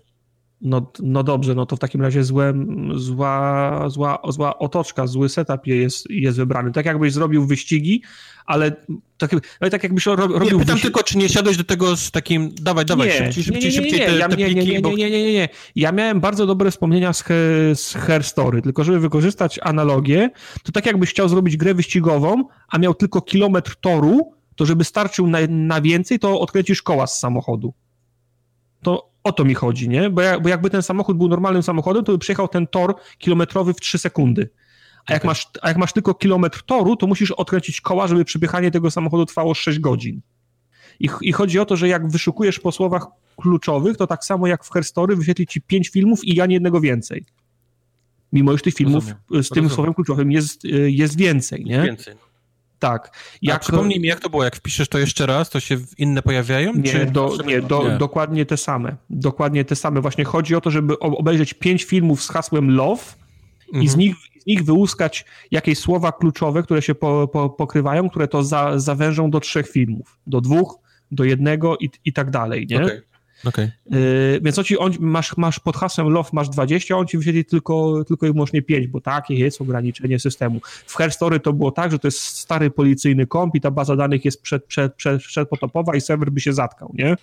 No, 0.62 0.92
no 1.00 1.24
dobrze, 1.24 1.56
no 1.56 1.66
to 1.66 1.76
w 1.76 1.80
takim 1.80 2.02
razie 2.02 2.24
złe, 2.24 2.54
zła, 2.96 3.86
zła, 3.90 4.20
zła 4.30 4.60
otoczka, 4.60 5.08
zły 5.08 5.30
setup 5.30 5.68
jest, 5.68 6.10
jest 6.10 6.38
wybrany. 6.38 6.72
Tak 6.72 6.86
jakbyś 6.86 7.14
zrobił 7.14 7.48
wyścigi, 7.48 8.04
ale 8.46 8.72
tak, 9.18 9.32
ale 9.60 9.72
tak 9.72 9.84
jakbyś 9.84 10.06
ro, 10.06 10.16
robił... 10.16 10.40
Nie, 10.40 10.50
pytam 10.50 10.60
wyścigi... 10.60 10.82
tylko, 10.82 11.04
czy 11.04 11.18
nie 11.18 11.30
siadłeś 11.30 11.58
do 11.58 11.64
tego 11.64 11.96
z 11.98 12.12
takim, 12.12 12.52
dawaj, 12.62 12.86
dawaj, 12.86 13.08
nie, 13.08 13.14
szybciej, 13.14 13.44
szybciej, 13.44 13.72
szybciej 13.72 14.00
nie, 14.00 14.08
nie, 14.08 14.14
nie, 14.14 14.20
te, 14.20 14.30
te 14.30 14.38
nie, 14.38 14.54
nie, 14.54 14.64
nie, 14.64 14.82
nie, 14.82 14.96
nie, 14.96 15.24
nie, 15.24 15.34
nie. 15.34 15.50
Ja 15.76 15.92
miałem 15.92 16.20
bardzo 16.20 16.46
dobre 16.46 16.72
wspomnienia 16.72 17.14
z, 17.14 17.24
z 17.80 17.98
tylko 18.64 18.84
żeby 18.84 19.00
wykorzystać 19.00 19.60
analogię, 19.64 20.30
to 20.64 20.72
tak 20.72 20.86
jakbyś 20.86 21.10
chciał 21.10 21.30
zrobić 21.30 21.58
grę 21.58 21.74
wyścigową, 21.74 22.44
a 22.68 22.78
miał 22.78 22.94
tylko 22.94 23.22
kilometr 23.22 23.76
toru, 23.76 24.32
to 24.56 24.66
żeby 24.66 24.84
starczył 24.84 25.28
na, 25.28 25.40
na 25.50 25.82
więcej, 25.82 26.20
to 26.20 26.40
odkręcisz 26.40 26.82
koła 26.82 27.08
z 27.08 27.20
samochodu. 27.20 27.74
To 28.82 29.11
o 29.24 29.32
to 29.32 29.46
mi 29.46 29.54
chodzi, 29.54 29.90
nie? 29.90 30.10
Bo, 30.10 30.22
ja, 30.22 30.40
bo 30.40 30.50
jakby 30.50 30.70
ten 30.70 30.82
samochód 30.82 31.18
był 31.18 31.28
normalnym 31.28 31.64
samochodem, 31.64 32.04
to 32.04 32.12
by 32.12 32.18
przejechał 32.18 32.48
ten 32.48 32.68
tor 32.68 32.96
kilometrowy 33.18 33.74
w 33.74 33.80
3 33.80 33.98
sekundy. 33.98 34.50
A 35.06 35.14
jak, 35.14 35.24
masz, 35.24 35.48
a 35.62 35.68
jak 35.68 35.78
masz 35.78 35.94
tylko 35.94 36.14
kilometr 36.14 36.64
toru, 36.64 36.96
to 36.96 37.08
musisz 37.08 37.32
odkręcić 37.32 37.82
koła, 37.82 38.08
żeby 38.08 38.26
przepychanie 38.26 38.72
tego 38.72 38.92
samochodu 38.92 39.26
trwało 39.26 39.54
6 39.54 39.80
godzin. 39.80 40.22
I, 41.00 41.10
I, 41.22 41.32
chodzi 41.32 41.60
o 41.60 41.66
to, 41.66 41.76
że 41.76 41.88
jak 41.88 42.08
wyszukujesz 42.08 42.60
po 42.60 42.72
słowach 42.72 43.06
kluczowych, 43.38 43.98
to 43.98 44.08
tak 44.08 44.26
samo 44.26 44.48
jak 44.48 44.66
w 44.66 44.72
Herstory 44.72 45.16
wyświetli 45.16 45.48
ci 45.48 45.62
5 45.62 45.90
filmów 45.90 46.24
i 46.24 46.36
ja 46.36 46.46
nie 46.46 46.54
jednego 46.54 46.82
więcej. 46.82 47.26
Mimo 48.34 48.52
że 48.58 48.64
tych 48.64 48.74
filmów 48.74 49.04
Rozumiem. 49.04 49.18
z 49.30 49.30
tym 49.30 49.38
Rozumiem. 49.38 49.70
słowem 49.70 49.94
kluczowym 49.94 50.32
jest, 50.32 50.64
jest 50.88 51.18
więcej, 51.18 51.66
nie? 51.66 51.82
Więcej. 51.84 52.16
Tak. 52.82 53.18
Jak... 53.42 53.56
A 53.56 53.60
przypomnij 53.60 54.00
mi, 54.00 54.08
jak 54.08 54.20
to 54.20 54.30
było? 54.30 54.44
Jak 54.44 54.56
wpiszesz 54.56 54.90
to 54.90 54.98
jeszcze 54.98 55.26
raz, 55.26 55.50
to 55.50 55.60
się 55.60 55.78
inne 55.98 56.22
pojawiają? 56.22 56.74
Nie, 56.74 56.84
czy... 56.84 57.06
do, 57.06 57.38
nie, 57.46 57.62
do, 57.62 57.90
nie, 57.90 57.98
dokładnie 57.98 58.46
te 58.46 58.58
same. 58.58 58.96
Dokładnie 59.10 59.66
te 59.66 59.76
same. 59.76 60.02
Właśnie 60.02 60.24
chodzi 60.24 60.56
o 60.56 60.62
to, 60.62 60.72
żeby 60.72 61.00
obejrzeć 61.00 61.54
pięć 61.54 61.84
filmów 61.84 62.24
z 62.24 62.30
hasłem 62.30 62.76
love 62.76 63.04
mhm. 63.68 63.84
i 63.84 63.88
z 63.88 63.94
mhm. 63.94 64.00
nich, 64.00 64.16
z 64.44 64.46
nich 64.46 64.64
wyłuskać 64.64 65.26
jakieś 65.52 65.80
słowa 65.80 66.12
kluczowe, 66.12 66.64
które 66.64 66.82
się 66.82 66.96
po, 66.96 67.28
po, 67.28 67.50
pokrywają, 67.50 68.10
które 68.10 68.28
to 68.28 68.44
za, 68.44 68.80
zawężą 68.80 69.32
do 69.32 69.40
trzech 69.40 69.70
filmów. 69.70 70.20
Do 70.28 70.42
dwóch, 70.42 70.80
do 71.12 71.24
jednego 71.24 71.78
i, 71.78 71.90
i 72.06 72.14
tak 72.14 72.30
dalej, 72.30 72.68
nie? 72.70 72.84
Okay. 72.84 73.02
Okay. 73.46 73.72
Yy, 73.90 74.40
więc 74.42 74.60
on 74.60 74.66
ci, 74.66 74.78
on, 74.78 74.92
masz, 75.00 75.38
masz 75.38 75.60
pod 75.60 75.78
hasłem 75.78 76.10
love 76.10 76.30
masz 76.34 76.50
20, 76.50 76.96
a 76.96 76.98
on 76.98 77.08
ci 77.08 77.18
wyświetli 77.18 77.46
tylko, 77.46 78.04
tylko 78.08 78.28
i 78.28 78.34
wyłącznie 78.34 78.62
5, 78.62 78.88
bo 78.88 79.02
takie 79.02 79.36
jest 79.36 79.62
ograniczenie 79.62 80.20
systemu. 80.20 80.60
W 80.86 80.96
Herstory 80.96 81.40
to 81.40 81.54
było 81.54 81.72
tak, 81.72 81.92
że 81.92 82.00
to 82.00 82.08
jest 82.08 82.20
stary 82.20 82.72
policyjny 82.72 83.28
komp 83.28 83.56
i 83.56 83.62
ta 83.62 83.72
baza 83.72 83.96
danych 83.96 84.26
jest 84.26 84.42
przed, 84.42 84.66
przed, 84.66 84.94
przed, 84.96 85.22
przedpotopowa 85.22 85.96
i 85.96 86.02
serwer 86.02 86.32
by 86.32 86.42
się 86.42 86.54
zatkał, 86.54 86.92
nie? 86.94 87.16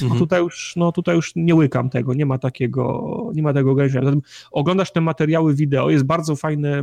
No 0.00 0.06
mhm. 0.06 0.18
tutaj, 0.18 0.40
już, 0.40 0.72
no 0.76 0.92
tutaj 0.92 1.16
już 1.16 1.32
nie 1.36 1.54
łykam 1.54 1.90
tego, 1.90 2.14
nie 2.14 2.26
ma 2.26 2.38
takiego, 2.38 3.30
nie 3.34 3.42
ma 3.42 3.52
tego 3.52 3.70
ograniczenia. 3.70 4.04
Zatem 4.04 4.22
oglądasz 4.52 4.92
te 4.92 5.00
materiały 5.00 5.54
wideo, 5.54 5.90
jest 5.90 6.04
bardzo 6.04 6.36
fajne 6.36 6.82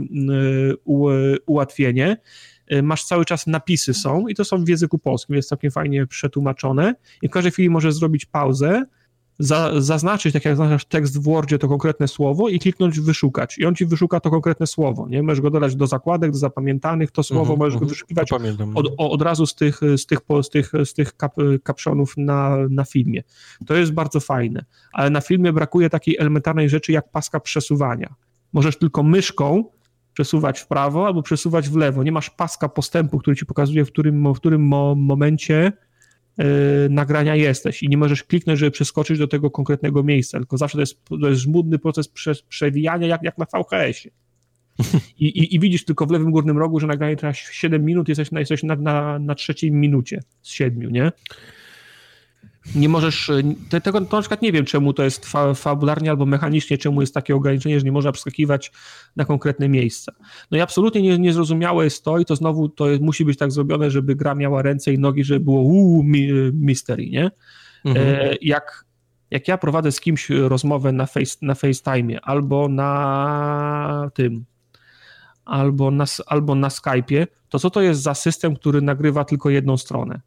yy, 0.86 1.38
ułatwienie. 1.46 2.18
Y, 2.74 2.84
masz 2.84 3.04
cały 3.04 3.26
czas 3.26 3.48
napisy 3.48 3.94
są 3.94 4.28
i 4.28 4.36
to 4.36 4.46
są 4.46 4.64
w 4.64 4.68
języku 4.68 5.00
polskim, 5.00 5.36
jest 5.36 5.50
całkiem 5.50 5.72
fajnie 5.72 6.08
przetłumaczone 6.08 6.96
i 7.22 7.28
w 7.28 7.32
każdej 7.32 7.52
chwili 7.52 7.70
możesz 7.70 7.94
zrobić 7.94 8.26
pauzę, 8.26 8.86
za, 9.40 9.82
zaznaczyć, 9.82 10.34
tak 10.34 10.46
jak 10.46 10.56
zaznaczasz 10.56 10.86
tekst 10.86 11.20
w 11.20 11.24
Wordzie, 11.24 11.60
to 11.60 11.68
konkretne 11.68 12.08
słowo 12.08 12.50
i 12.50 12.60
kliknąć 12.60 13.00
wyszukać. 13.00 13.58
I 13.58 13.66
on 13.66 13.76
ci 13.76 13.86
wyszuka 13.86 14.20
to 14.20 14.30
konkretne 14.30 14.68
słowo, 14.68 15.08
nie? 15.10 15.24
Możesz 15.24 15.42
go 15.42 15.50
dodać 15.50 15.76
do 15.76 15.88
zakładek, 15.88 16.32
do 16.32 16.38
zapamiętanych, 16.38 17.12
to 17.12 17.24
słowo 17.24 17.44
mm 17.44 17.56
-hmm, 17.56 17.60
możesz 17.60 17.80
go 17.80 17.86
wyszukiwać 17.86 18.32
od, 18.76 18.88
od, 18.98 19.22
razu 19.22 19.46
z 19.46 19.56
tych, 19.56 19.80
z 19.98 20.06
tych, 20.06 20.20
z 20.42 20.50
tych, 20.50 20.72
z 20.86 20.94
tych 20.94 21.18
kap, 21.18 21.36
kapszonów 21.64 22.14
na, 22.18 22.58
na 22.70 22.84
filmie. 22.84 23.24
To 23.66 23.76
jest 23.76 23.92
bardzo 23.92 24.20
fajne, 24.20 24.66
ale 24.94 25.10
na 25.10 25.22
filmie 25.22 25.54
brakuje 25.54 25.90
takiej 25.90 26.18
elementarnej 26.18 26.70
rzeczy 26.70 26.92
jak 26.92 27.12
paska 27.12 27.40
przesuwania. 27.40 28.16
Możesz 28.54 28.78
tylko 28.78 29.04
myszką 29.04 29.64
przesuwać 30.18 30.60
w 30.60 30.68
prawo 30.68 31.06
albo 31.06 31.24
przesuwać 31.24 31.70
w 31.70 31.76
lewo. 31.76 32.04
Nie 32.04 32.12
masz 32.12 32.30
paska 32.30 32.70
postępu, 32.70 33.20
który 33.20 33.36
ci 33.36 33.46
pokazuje, 33.46 33.86
w 33.86 33.92
którym, 33.92 34.34
w 34.34 34.38
którym 34.38 34.62
mo 34.62 34.96
momencie 34.96 35.72
yy, 36.38 36.46
nagrania 36.90 37.36
jesteś 37.36 37.84
i 37.84 37.90
nie 37.90 37.98
możesz 37.98 38.24
kliknąć, 38.24 38.60
żeby 38.60 38.72
przeskoczyć 38.72 39.20
do 39.20 39.28
tego 39.28 39.52
konkretnego 39.52 40.04
miejsca, 40.04 40.38
tylko 40.38 40.58
zawsze 40.58 40.78
to 40.78 40.82
jest, 40.82 41.06
to 41.22 41.30
jest 41.30 41.42
żmudny 41.42 41.80
proces 41.80 42.08
prze, 42.08 42.34
przewijania, 42.50 43.08
jak, 43.08 43.24
jak 43.24 43.38
na 43.38 43.46
VHS-ie. 43.46 44.14
I, 45.20 45.26
i, 45.26 45.56
I, 45.56 45.60
widzisz 45.60 45.86
tylko 45.86 46.06
w 46.06 46.12
lewym 46.12 46.32
górnym 46.32 46.58
rogu, 46.58 46.80
że 46.80 46.88
nagranie 46.88 47.16
trwa 47.16 47.34
7 47.34 47.86
minut, 47.86 48.10
jesteś, 48.10 48.32
na, 48.32 48.40
jesteś 48.40 48.64
na, 48.64 48.76
na, 48.76 49.20
na 49.20 49.36
trzeciej 49.36 49.72
minucie 49.72 50.20
z 50.42 50.50
7, 50.50 50.92
nie? 50.92 51.12
Nie 52.76 52.90
możesz, 52.90 53.30
e, 53.30 53.42
te, 53.70 53.82
tego 53.82 54.02
to 54.02 54.18
na 54.18 54.22
przykład 54.22 54.42
nie 54.42 54.52
wiem, 54.52 54.66
czemu 54.66 54.94
to 54.94 55.04
jest 55.04 55.26
fa, 55.26 55.54
fabularnie 55.54 56.10
albo 56.10 56.26
mechanicznie, 56.26 56.78
czemu 56.78 57.02
jest 57.02 57.14
takie 57.14 57.36
ograniczenie, 57.36 57.80
że 57.80 57.86
nie 57.86 57.92
można 57.92 58.12
przeskakiwać 58.12 58.72
na 59.16 59.26
konkretne 59.26 59.70
miejsca. 59.70 60.12
No 60.52 60.58
i 60.58 60.62
absolutnie 60.62 61.02
nie, 61.02 61.18
niezrozumiałe 61.18 61.84
jest 61.84 62.04
to 62.04 62.20
i 62.20 62.26
to 62.26 62.36
znowu 62.36 62.70
to 62.70 62.90
jest, 62.90 63.02
musi 63.02 63.26
być 63.26 63.38
tak 63.38 63.52
zrobione, 63.52 63.92
żeby 63.92 64.16
gra 64.16 64.36
miała 64.36 64.62
ręce 64.62 64.94
i 64.94 65.00
nogi, 65.00 65.24
żeby 65.24 65.40
było 65.40 65.62
uuu, 65.62 66.04
mi, 66.04 66.28
mystery, 66.54 67.10
nie? 67.10 67.32
Mhm. 67.86 68.08
E, 68.08 68.36
jak, 68.42 68.86
jak 69.32 69.48
ja 69.48 69.58
prowadzę 69.58 69.92
z 69.92 70.00
kimś 70.00 70.30
rozmowę 70.30 70.92
na, 70.92 71.06
face, 71.06 71.38
na 71.42 71.56
FaceTime 71.56 72.22
albo 72.22 72.70
na 72.70 74.12
tym, 74.14 74.46
albo 75.46 75.92
na, 75.92 76.06
albo 76.26 76.56
na 76.56 76.68
Skype'ie, 76.68 77.28
to 77.50 77.60
co 77.60 77.70
to 77.70 77.82
jest 77.82 78.02
za 78.02 78.14
system, 78.14 78.56
który 78.56 78.82
nagrywa 78.82 79.26
tylko 79.26 79.50
jedną 79.50 79.78
stronę? 79.78 80.22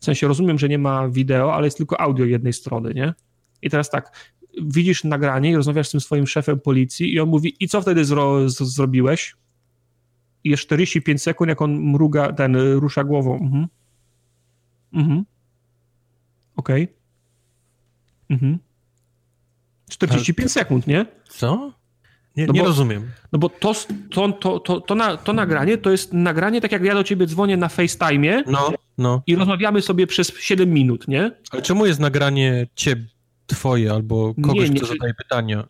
W 0.00 0.04
sensie 0.04 0.28
rozumiem, 0.28 0.58
że 0.58 0.68
nie 0.68 0.78
ma 0.78 1.08
wideo, 1.08 1.54
ale 1.54 1.66
jest 1.66 1.76
tylko 1.76 2.00
audio 2.00 2.24
jednej 2.24 2.52
strony, 2.52 2.94
nie? 2.94 3.14
I 3.62 3.70
teraz 3.70 3.90
tak, 3.90 4.32
widzisz 4.62 5.04
nagranie 5.04 5.50
i 5.50 5.56
rozmawiasz 5.56 5.88
z 5.88 5.90
tym 5.90 6.00
swoim 6.00 6.26
szefem 6.26 6.60
policji 6.60 7.14
i 7.14 7.20
on 7.20 7.28
mówi, 7.28 7.56
i 7.60 7.68
co 7.68 7.82
wtedy 7.82 8.04
zro 8.04 8.48
zrobiłeś? 8.48 9.36
I 10.44 10.50
jest 10.50 10.62
45 10.62 11.22
sekund, 11.22 11.48
jak 11.48 11.62
on 11.62 11.80
mruga, 11.80 12.32
ten 12.32 12.56
rusza 12.56 13.04
głową. 13.04 13.38
Mhm. 13.38 13.66
Mhm. 14.92 15.24
Okej. 16.56 16.82
Okay. 16.82 16.94
Mhm. 18.30 18.58
45 19.90 20.52
sekund, 20.52 20.86
nie? 20.86 21.06
Co? 21.28 21.72
Nie, 22.36 22.46
no 22.46 22.52
nie 22.52 22.60
bo, 22.60 22.66
rozumiem. 22.66 23.10
No 23.32 23.38
bo 23.38 23.48
to, 23.48 23.74
to, 24.10 24.32
to, 24.32 24.60
to, 24.60 24.80
to, 24.80 24.94
na, 24.94 25.16
to 25.16 25.32
nagranie 25.32 25.78
to 25.78 25.90
jest 25.90 26.12
nagranie, 26.12 26.60
tak 26.60 26.72
jak 26.72 26.84
ja 26.84 26.94
do 26.94 27.04
ciebie 27.04 27.26
dzwonię 27.26 27.56
na 27.56 27.68
FaceTime 27.68 28.42
no, 28.46 28.72
no. 29.00 29.22
i 29.26 29.36
rozmawiamy 29.36 29.82
sobie 29.82 30.06
przez 30.06 30.32
7 30.40 30.70
minut, 30.70 31.08
nie? 31.08 31.30
Ale 31.50 31.62
czemu 31.62 31.86
jest 31.86 32.00
nagranie 32.00 32.66
ciebie, 32.74 33.04
twoje 33.46 33.92
albo 33.92 34.34
kogoś, 34.34 34.68
nie, 34.68 34.74
nie, 34.74 34.80
kto 34.80 34.86
zadaje 34.86 35.14
pytania? 35.14 35.68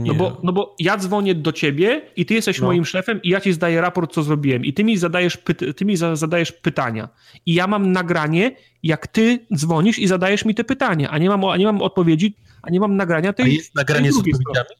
No 0.00 0.14
bo, 0.14 0.40
no 0.42 0.52
bo 0.52 0.76
ja 0.78 0.96
dzwonię 0.96 1.34
do 1.34 1.52
ciebie 1.52 2.02
i 2.16 2.26
ty 2.26 2.34
jesteś 2.34 2.60
no. 2.60 2.66
moim 2.66 2.84
szefem 2.84 3.22
i 3.22 3.28
ja 3.28 3.40
ci 3.40 3.52
zdaję 3.52 3.80
raport, 3.80 4.12
co 4.12 4.22
zrobiłem. 4.22 4.64
I 4.64 4.72
ty 4.72 4.84
mi 4.84 4.96
zadajesz, 4.96 5.38
py- 5.38 5.74
ty 5.74 5.84
mi 5.84 5.96
za- 5.96 6.16
zadajesz 6.16 6.52
pytania. 6.52 7.08
I 7.46 7.54
ja 7.54 7.66
mam 7.66 7.92
nagranie, 7.92 8.56
jak 8.82 9.06
ty 9.06 9.46
dzwonisz 9.54 9.98
i 9.98 10.06
zadajesz 10.06 10.44
mi 10.44 10.54
te 10.54 10.64
pytania, 10.64 11.10
a 11.10 11.18
nie 11.18 11.28
mam, 11.28 11.44
a 11.44 11.56
nie 11.56 11.64
mam 11.64 11.82
odpowiedzi, 11.82 12.36
a 12.62 12.70
nie 12.70 12.80
mam 12.80 12.96
nagrania 12.96 13.32
tej. 13.32 13.46
A 13.46 13.48
jest 13.48 13.74
nagranie 13.74 14.12
z 14.12 14.16
odpowiedziami? 14.16 14.76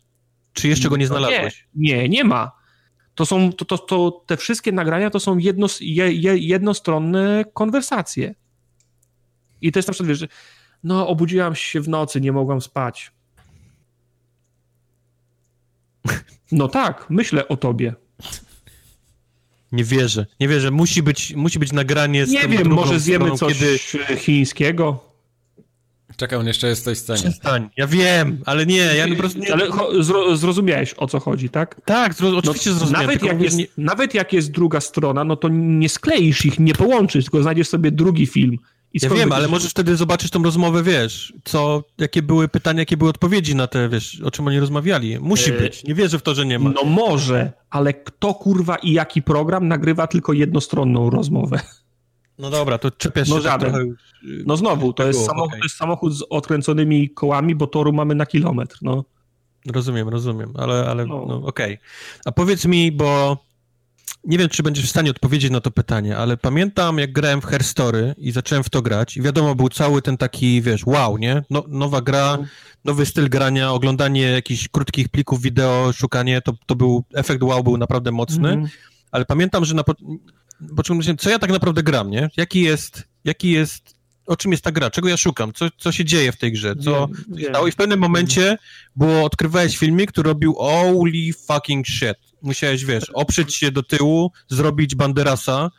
Czy 0.52 0.68
jeszcze 0.68 0.88
go 0.88 0.96
nie 0.96 1.06
znalazłeś? 1.06 1.66
Nie, 1.74 1.96
nie, 1.96 2.08
nie 2.08 2.24
ma. 2.24 2.52
To 3.16 3.26
są, 3.26 3.52
to, 3.52 3.64
to, 3.64 3.78
to, 3.78 4.24
te 4.26 4.36
wszystkie 4.36 4.72
nagrania 4.72 5.10
to 5.10 5.20
są 5.20 5.38
jedno, 5.38 5.66
je, 5.80 6.36
jednostronne 6.36 7.44
konwersacje. 7.54 8.34
I 9.60 9.72
to 9.72 9.78
jest 9.78 9.88
na 9.88 9.92
przykład, 9.92 10.08
wiesz, 10.08 10.18
że 10.18 10.28
no 10.84 11.08
obudziłam 11.08 11.54
się 11.54 11.80
w 11.80 11.88
nocy, 11.88 12.20
nie 12.20 12.32
mogłam 12.32 12.60
spać. 12.60 13.12
No 16.52 16.68
tak, 16.68 17.06
myślę 17.10 17.48
o 17.48 17.56
tobie. 17.56 17.94
Nie 19.72 19.84
wierzę, 19.84 20.26
nie 20.40 20.48
wierzę. 20.48 20.70
Musi 20.70 21.02
być, 21.02 21.34
musi 21.34 21.58
być 21.58 21.72
nagranie 21.72 22.26
z 22.26 22.30
Nie 22.30 22.48
wiem, 22.48 22.68
może 22.68 23.00
zjemy 23.00 23.36
coś 23.36 23.58
kiedy... 23.58 23.78
chińskiego. 24.16 25.05
Czekaj, 26.16 26.38
on 26.38 26.46
jeszcze 26.46 26.68
jest 26.68 26.82
w 26.82 26.84
tej 26.84 26.96
scenie. 26.96 27.20
Przestań. 27.20 27.68
Ja 27.76 27.86
wiem, 27.86 28.42
ale 28.46 28.66
nie, 28.66 28.76
ja 28.76 29.08
po 29.08 29.16
prostu 29.16 29.38
nie... 29.38 29.52
Ale 29.52 29.68
zro, 30.00 30.36
zrozumiałeś, 30.36 30.94
o 30.96 31.06
co 31.06 31.20
chodzi, 31.20 31.48
tak? 31.48 31.80
Tak, 31.84 32.14
zro, 32.14 32.30
no, 32.30 32.36
oczywiście 32.38 32.70
no, 32.70 32.76
zrozumiałem. 32.76 33.06
Nawet 33.06 33.22
jak, 33.22 33.40
jest, 33.42 33.56
nie... 33.56 33.66
nawet 33.78 34.14
jak 34.14 34.32
jest 34.32 34.50
druga 34.50 34.80
strona, 34.80 35.24
no 35.24 35.36
to 35.36 35.48
nie 35.48 35.88
skleisz 35.88 36.46
ich, 36.46 36.58
nie 36.58 36.74
połączysz, 36.74 37.24
tylko 37.24 37.42
znajdziesz 37.42 37.68
sobie 37.68 37.90
drugi 37.90 38.26
film. 38.26 38.58
I 38.94 38.98
ja 39.02 39.10
wiem, 39.10 39.32
ale 39.32 39.48
możesz 39.48 39.70
wtedy 39.70 39.96
zobaczyć 39.96 40.30
tą 40.30 40.42
rozmowę, 40.42 40.82
wiesz, 40.82 41.32
co, 41.44 41.84
jakie 41.98 42.22
były 42.22 42.48
pytania, 42.48 42.78
jakie 42.80 42.96
były 42.96 43.10
odpowiedzi 43.10 43.54
na 43.54 43.66
te, 43.66 43.88
wiesz, 43.88 44.20
o 44.20 44.30
czym 44.30 44.46
oni 44.46 44.60
rozmawiali. 44.60 45.20
Musi 45.20 45.50
e... 45.50 45.58
być, 45.58 45.84
nie 45.84 45.94
wierzę 45.94 46.18
w 46.18 46.22
to, 46.22 46.34
że 46.34 46.46
nie 46.46 46.58
ma. 46.58 46.70
No 46.70 46.84
może, 46.84 47.52
ale 47.70 47.94
kto 47.94 48.34
kurwa 48.34 48.76
i 48.76 48.92
jaki 48.92 49.22
program 49.22 49.68
nagrywa 49.68 50.06
tylko 50.06 50.32
jednostronną 50.32 51.10
rozmowę? 51.10 51.60
No 52.38 52.50
dobra, 52.50 52.78
to 52.78 52.90
czepiasz 52.90 53.28
no 53.28 53.36
się 53.36 53.42
tak 53.42 53.60
trochę... 53.60 53.78
No 54.46 54.56
znowu, 54.56 54.92
to 54.92 55.06
jest, 55.06 55.26
samochód, 55.26 55.48
okay. 55.48 55.60
to 55.60 55.64
jest 55.64 55.76
samochód 55.76 56.14
z 56.14 56.22
odkręconymi 56.30 57.10
kołami, 57.10 57.54
bo 57.54 57.66
toru 57.66 57.92
mamy 57.92 58.14
na 58.14 58.26
kilometr, 58.26 58.78
no. 58.82 59.04
Rozumiem, 59.66 60.08
rozumiem, 60.08 60.52
ale, 60.54 60.86
ale 60.86 61.06
no. 61.06 61.26
no 61.28 61.36
okej. 61.36 61.74
Okay. 61.74 61.78
A 62.24 62.32
powiedz 62.32 62.64
mi, 62.64 62.92
bo 62.92 63.36
nie 64.24 64.38
wiem, 64.38 64.48
czy 64.48 64.62
będziesz 64.62 64.86
w 64.86 64.90
stanie 64.90 65.10
odpowiedzieć 65.10 65.50
na 65.50 65.60
to 65.60 65.70
pytanie, 65.70 66.16
ale 66.16 66.36
pamiętam, 66.36 66.98
jak 66.98 67.12
grałem 67.12 67.40
w 67.40 67.44
Herstory 67.44 68.14
i 68.18 68.32
zacząłem 68.32 68.64
w 68.64 68.70
to 68.70 68.82
grać 68.82 69.16
i 69.16 69.22
wiadomo, 69.22 69.54
był 69.54 69.68
cały 69.68 70.02
ten 70.02 70.16
taki, 70.16 70.62
wiesz, 70.62 70.86
wow, 70.86 71.18
nie? 71.18 71.42
No, 71.50 71.64
nowa 71.68 72.00
gra, 72.00 72.38
nowy 72.84 73.06
styl 73.06 73.28
grania, 73.28 73.72
oglądanie 73.72 74.22
jakichś 74.22 74.68
krótkich 74.68 75.08
plików 75.08 75.42
wideo, 75.42 75.92
szukanie, 75.92 76.40
to, 76.40 76.52
to 76.66 76.76
był, 76.76 77.04
efekt 77.14 77.42
wow 77.42 77.62
był 77.62 77.76
naprawdę 77.76 78.12
mocny, 78.12 78.48
mm 78.48 78.64
-hmm. 78.64 78.68
ale 79.10 79.24
pamiętam, 79.24 79.64
że 79.64 79.74
na 79.74 79.82
początku 80.76 81.14
co 81.18 81.30
ja 81.30 81.38
tak 81.38 81.50
naprawdę 81.50 81.82
gram, 81.82 82.10
nie? 82.10 82.28
Jaki 82.36 82.60
jest, 82.60 83.04
jaki 83.24 83.50
jest 83.50 83.96
o 84.26 84.36
czym 84.36 84.50
jest 84.50 84.64
ta 84.64 84.72
gra, 84.72 84.90
czego 84.90 85.08
ja 85.08 85.16
szukam, 85.16 85.52
co, 85.52 85.68
co 85.78 85.92
się 85.92 86.04
dzieje 86.04 86.32
w 86.32 86.36
tej 86.36 86.52
grze, 86.52 86.76
co 86.76 87.08
się 87.38 87.44
stało? 87.48 87.68
I 87.68 87.72
w 87.72 87.76
pewnym 87.76 88.00
momencie 88.00 88.58
było, 88.96 89.24
odkrywałeś 89.24 89.78
filmik, 89.78 90.12
który 90.12 90.28
robił 90.28 90.54
holy 90.54 91.32
fucking 91.46 91.86
shit. 91.86 92.16
Musiałeś, 92.42 92.84
wiesz, 92.84 93.10
oprzeć 93.14 93.54
się 93.54 93.70
do 93.70 93.82
tyłu, 93.82 94.32
zrobić 94.48 94.94
banderasa, 94.94 95.70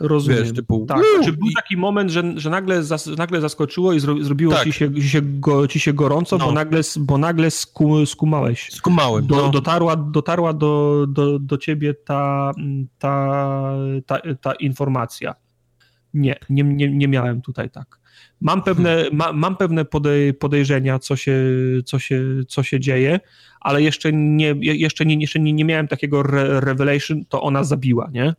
Rozumiem. 0.00 0.42
Wiesz, 0.42 0.52
typu, 0.52 0.86
tak. 0.86 0.98
Czy 0.98 1.16
znaczy, 1.16 1.32
był 1.32 1.48
taki 1.56 1.76
moment, 1.76 2.10
że, 2.10 2.22
że 2.36 2.50
nagle, 2.50 2.82
zas, 2.82 3.06
nagle 3.06 3.40
zaskoczyło 3.40 3.92
i 3.92 4.00
zro, 4.00 4.24
zrobiło 4.24 4.54
tak. 4.54 4.64
ci, 4.64 4.72
się, 4.72 4.94
ci, 4.94 5.08
się 5.08 5.22
go, 5.22 5.68
ci 5.68 5.80
się 5.80 5.92
gorąco, 5.92 6.38
no. 6.38 6.46
bo 6.46 6.52
nagle, 6.52 6.80
bo 6.98 7.18
nagle 7.18 7.50
sku, 7.50 8.06
skumałeś. 8.06 8.68
Skumałem. 8.72 9.26
Do, 9.26 9.36
no. 9.36 9.50
dotarła 9.50 9.96
dotarła 9.96 10.52
do, 10.52 11.06
do, 11.08 11.38
do 11.38 11.58
ciebie 11.58 11.94
ta, 11.94 12.52
ta, 12.98 13.72
ta, 14.06 14.20
ta 14.40 14.52
informacja. 14.52 15.34
Nie, 16.14 16.36
nie, 16.50 16.64
nie, 16.64 16.88
nie 16.88 17.08
miałem 17.08 17.42
tutaj 17.42 17.70
tak. 17.70 18.00
Mam 18.40 18.62
pewne, 18.62 18.96
hmm. 18.96 19.16
ma, 19.16 19.32
mam 19.32 19.56
pewne 19.56 19.84
podej, 19.84 20.34
podejrzenia, 20.34 20.98
co 20.98 21.16
się, 21.16 21.34
co, 21.84 21.98
się, 21.98 22.24
co 22.48 22.62
się 22.62 22.80
dzieje, 22.80 23.20
ale 23.60 23.82
jeszcze 23.82 24.12
nie, 24.12 24.54
jeszcze 24.60 25.06
nie, 25.06 25.14
jeszcze 25.20 25.40
nie, 25.40 25.52
nie 25.52 25.64
miałem 25.64 25.88
takiego 25.88 26.20
re 26.20 26.60
revelation, 26.60 27.24
to 27.28 27.42
ona 27.42 27.64
zabiła, 27.64 28.10
nie? 28.12 28.34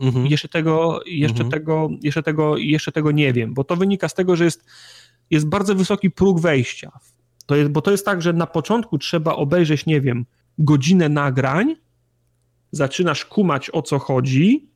Mhm. 0.00 0.26
Jeszcze, 0.26 0.48
tego, 0.48 1.00
jeszcze, 1.06 1.44
mhm. 1.44 1.50
tego, 1.50 1.88
jeszcze, 2.02 2.22
tego, 2.22 2.56
jeszcze 2.56 2.92
tego 2.92 3.10
nie 3.10 3.32
wiem, 3.32 3.54
bo 3.54 3.64
to 3.64 3.76
wynika 3.76 4.08
z 4.08 4.14
tego, 4.14 4.36
że 4.36 4.44
jest, 4.44 4.64
jest 5.30 5.48
bardzo 5.48 5.74
wysoki 5.74 6.10
próg 6.10 6.40
wejścia. 6.40 6.92
To 7.46 7.56
jest, 7.56 7.70
bo 7.70 7.82
to 7.82 7.90
jest 7.90 8.04
tak, 8.04 8.22
że 8.22 8.32
na 8.32 8.46
początku 8.46 8.98
trzeba 8.98 9.34
obejrzeć, 9.34 9.86
nie 9.86 10.00
wiem, 10.00 10.26
godzinę 10.58 11.08
nagrań, 11.08 11.76
zaczynasz 12.72 13.24
kumać 13.24 13.70
o 13.72 13.82
co 13.82 13.98
chodzi, 13.98 14.68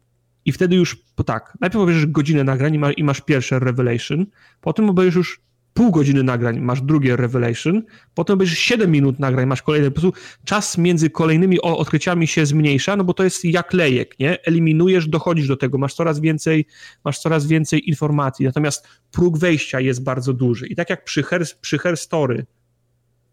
i 0.45 0.53
wtedy 0.53 0.77
już, 0.77 1.03
tak, 1.27 1.59
najpierw 1.61 1.83
obejrzysz 1.83 2.07
godzinę 2.07 2.45
nagrań 2.45 2.75
i, 2.75 2.79
ma, 2.79 2.93
i 2.93 3.05
masz 3.05 3.21
pierwsze 3.21 3.59
revelation, 3.59 4.27
potem 4.61 4.91
obejrzysz 4.91 5.17
już 5.17 5.41
pół 5.75 5.91
godziny 5.91 6.23
nagrań, 6.23 6.61
masz 6.61 6.83
drugie 6.83 7.17
revelation, 7.17 7.83
potem 8.15 8.35
obejrzysz 8.35 8.59
7 8.59 8.91
minut 8.91 9.19
nagrań, 9.19 9.47
masz 9.47 9.63
kolejne, 9.63 9.91
po 9.91 10.01
prostu 10.01 10.21
czas 10.45 10.79
między 10.79 11.11
kolejnymi 11.11 11.61
odkryciami 11.61 12.27
się 12.27 12.47
zmniejsza, 12.47 12.97
no 12.97 13.05
bo 13.05 13.15
to 13.15 13.25
jest 13.25 13.45
jak 13.45 13.73
lejek, 13.73 14.19
nie? 14.19 14.43
Eliminujesz, 14.43 15.09
dochodzisz 15.09 15.49
do 15.49 15.57
tego, 15.57 15.79
masz 15.79 15.95
coraz 15.95 16.21
więcej, 16.21 16.67
masz 17.05 17.19
coraz 17.19 17.47
więcej 17.47 17.89
informacji, 17.89 18.47
natomiast 18.47 18.89
próg 19.11 19.39
wejścia 19.39 19.81
jest 19.81 20.03
bardzo 20.03 20.33
duży 20.33 20.67
i 20.67 20.77
tak 20.77 20.91
jak 20.91 21.05
przy 21.05 21.23
Her, 21.23 21.45
przy 21.61 21.79
Her 21.79 21.97
Story 21.97 22.47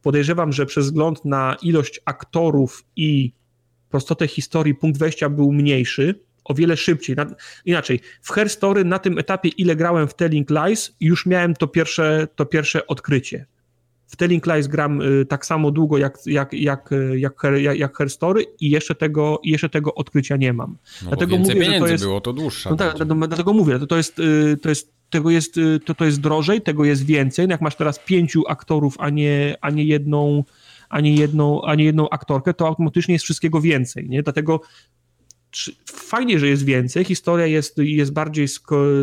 podejrzewam, 0.01 0.53
że 0.53 0.66
przez 0.66 0.85
wzgląd 0.85 1.25
na 1.25 1.57
ilość 1.61 1.99
aktorów 2.06 2.85
i 2.95 3.33
prostotę 3.90 4.27
historii 4.27 4.75
punkt 4.75 4.99
wejścia 4.99 5.30
był 5.30 5.51
mniejszy, 5.51 6.26
o 6.48 6.53
wiele 6.53 6.77
szybciej. 6.77 7.16
Na, 7.16 7.26
inaczej, 7.66 8.00
w 8.22 8.32
Herstory 8.32 8.85
na 8.85 9.00
tym 9.00 9.17
etapie, 9.17 9.50
ile 9.50 9.76
grałem 9.76 10.08
w 10.08 10.14
Telling 10.14 10.50
Lies, 10.50 10.95
już 11.00 11.26
miałem 11.26 11.53
to 11.53 11.67
pierwsze, 11.67 12.27
to 12.35 12.45
pierwsze 12.45 12.88
odkrycie. 12.88 13.45
W 14.08 14.16
Telling 14.16 14.48
Lies 14.48 14.67
gram 14.67 15.01
y, 15.01 15.26
tak 15.26 15.45
samo 15.45 15.72
długo 15.72 15.98
jak, 15.98 16.17
jak, 16.26 16.53
jak, 16.53 16.90
jak, 17.16 17.34
jak, 17.58 17.77
jak 17.77 17.98
Herstory 17.98 18.45
i 18.59 18.69
jeszcze 18.69 18.95
tego, 18.95 19.40
jeszcze 19.43 19.69
tego 19.69 19.95
odkrycia 19.95 20.38
nie 20.38 20.53
mam. 20.53 20.77
No 21.01 21.08
dlatego 21.08 21.38
mówię, 21.38 21.66
że 21.66 21.80
to 21.80 21.88
jest, 21.88 22.03
było, 22.03 22.22
to 22.22 22.34
dłuższe. 22.34 22.69
No 22.69 22.76
tak, 22.76 22.95
dlatego 23.27 23.53
mówię, 23.53 23.80
to, 23.80 23.88
to 23.88 23.98
jest, 23.98 24.19
y, 24.19 24.58
to 24.61 24.69
jest 24.69 24.98
tego 25.09 25.30
jest, 25.30 25.58
y, 25.58 25.80
to, 25.80 25.95
to 25.95 26.06
jest 26.06 26.22
drożej, 26.22 26.61
tego 26.61 26.85
jest 26.85 27.06
więcej. 27.06 27.48
No 27.48 27.51
jak 27.51 27.61
masz 27.61 27.76
teraz 27.76 28.00
pięciu 28.00 28.43
aktorów, 28.48 28.95
a 29.00 29.09
nie, 29.09 29.56
a 29.61 29.69
nie 29.69 29.84
jedną, 29.84 30.43
a 30.90 31.01
nie 31.01 31.16
jedną, 31.16 31.61
a 31.61 31.76
nie 31.76 31.84
jedną 31.84 32.09
aktorkę, 32.09 32.53
to 32.53 32.67
automatycznie 32.67 33.14
jest 33.14 33.26
wszystkiego 33.26 33.61
więcej, 33.61 34.09
nie? 34.09 34.24
Dlatego 34.24 34.61
fajnie, 35.85 36.40
że 36.40 36.48
jest 36.48 36.66
więcej, 36.66 37.03
historia 37.03 37.45
jest, 37.45 37.77
jest 37.77 38.14
bardziej 38.14 38.48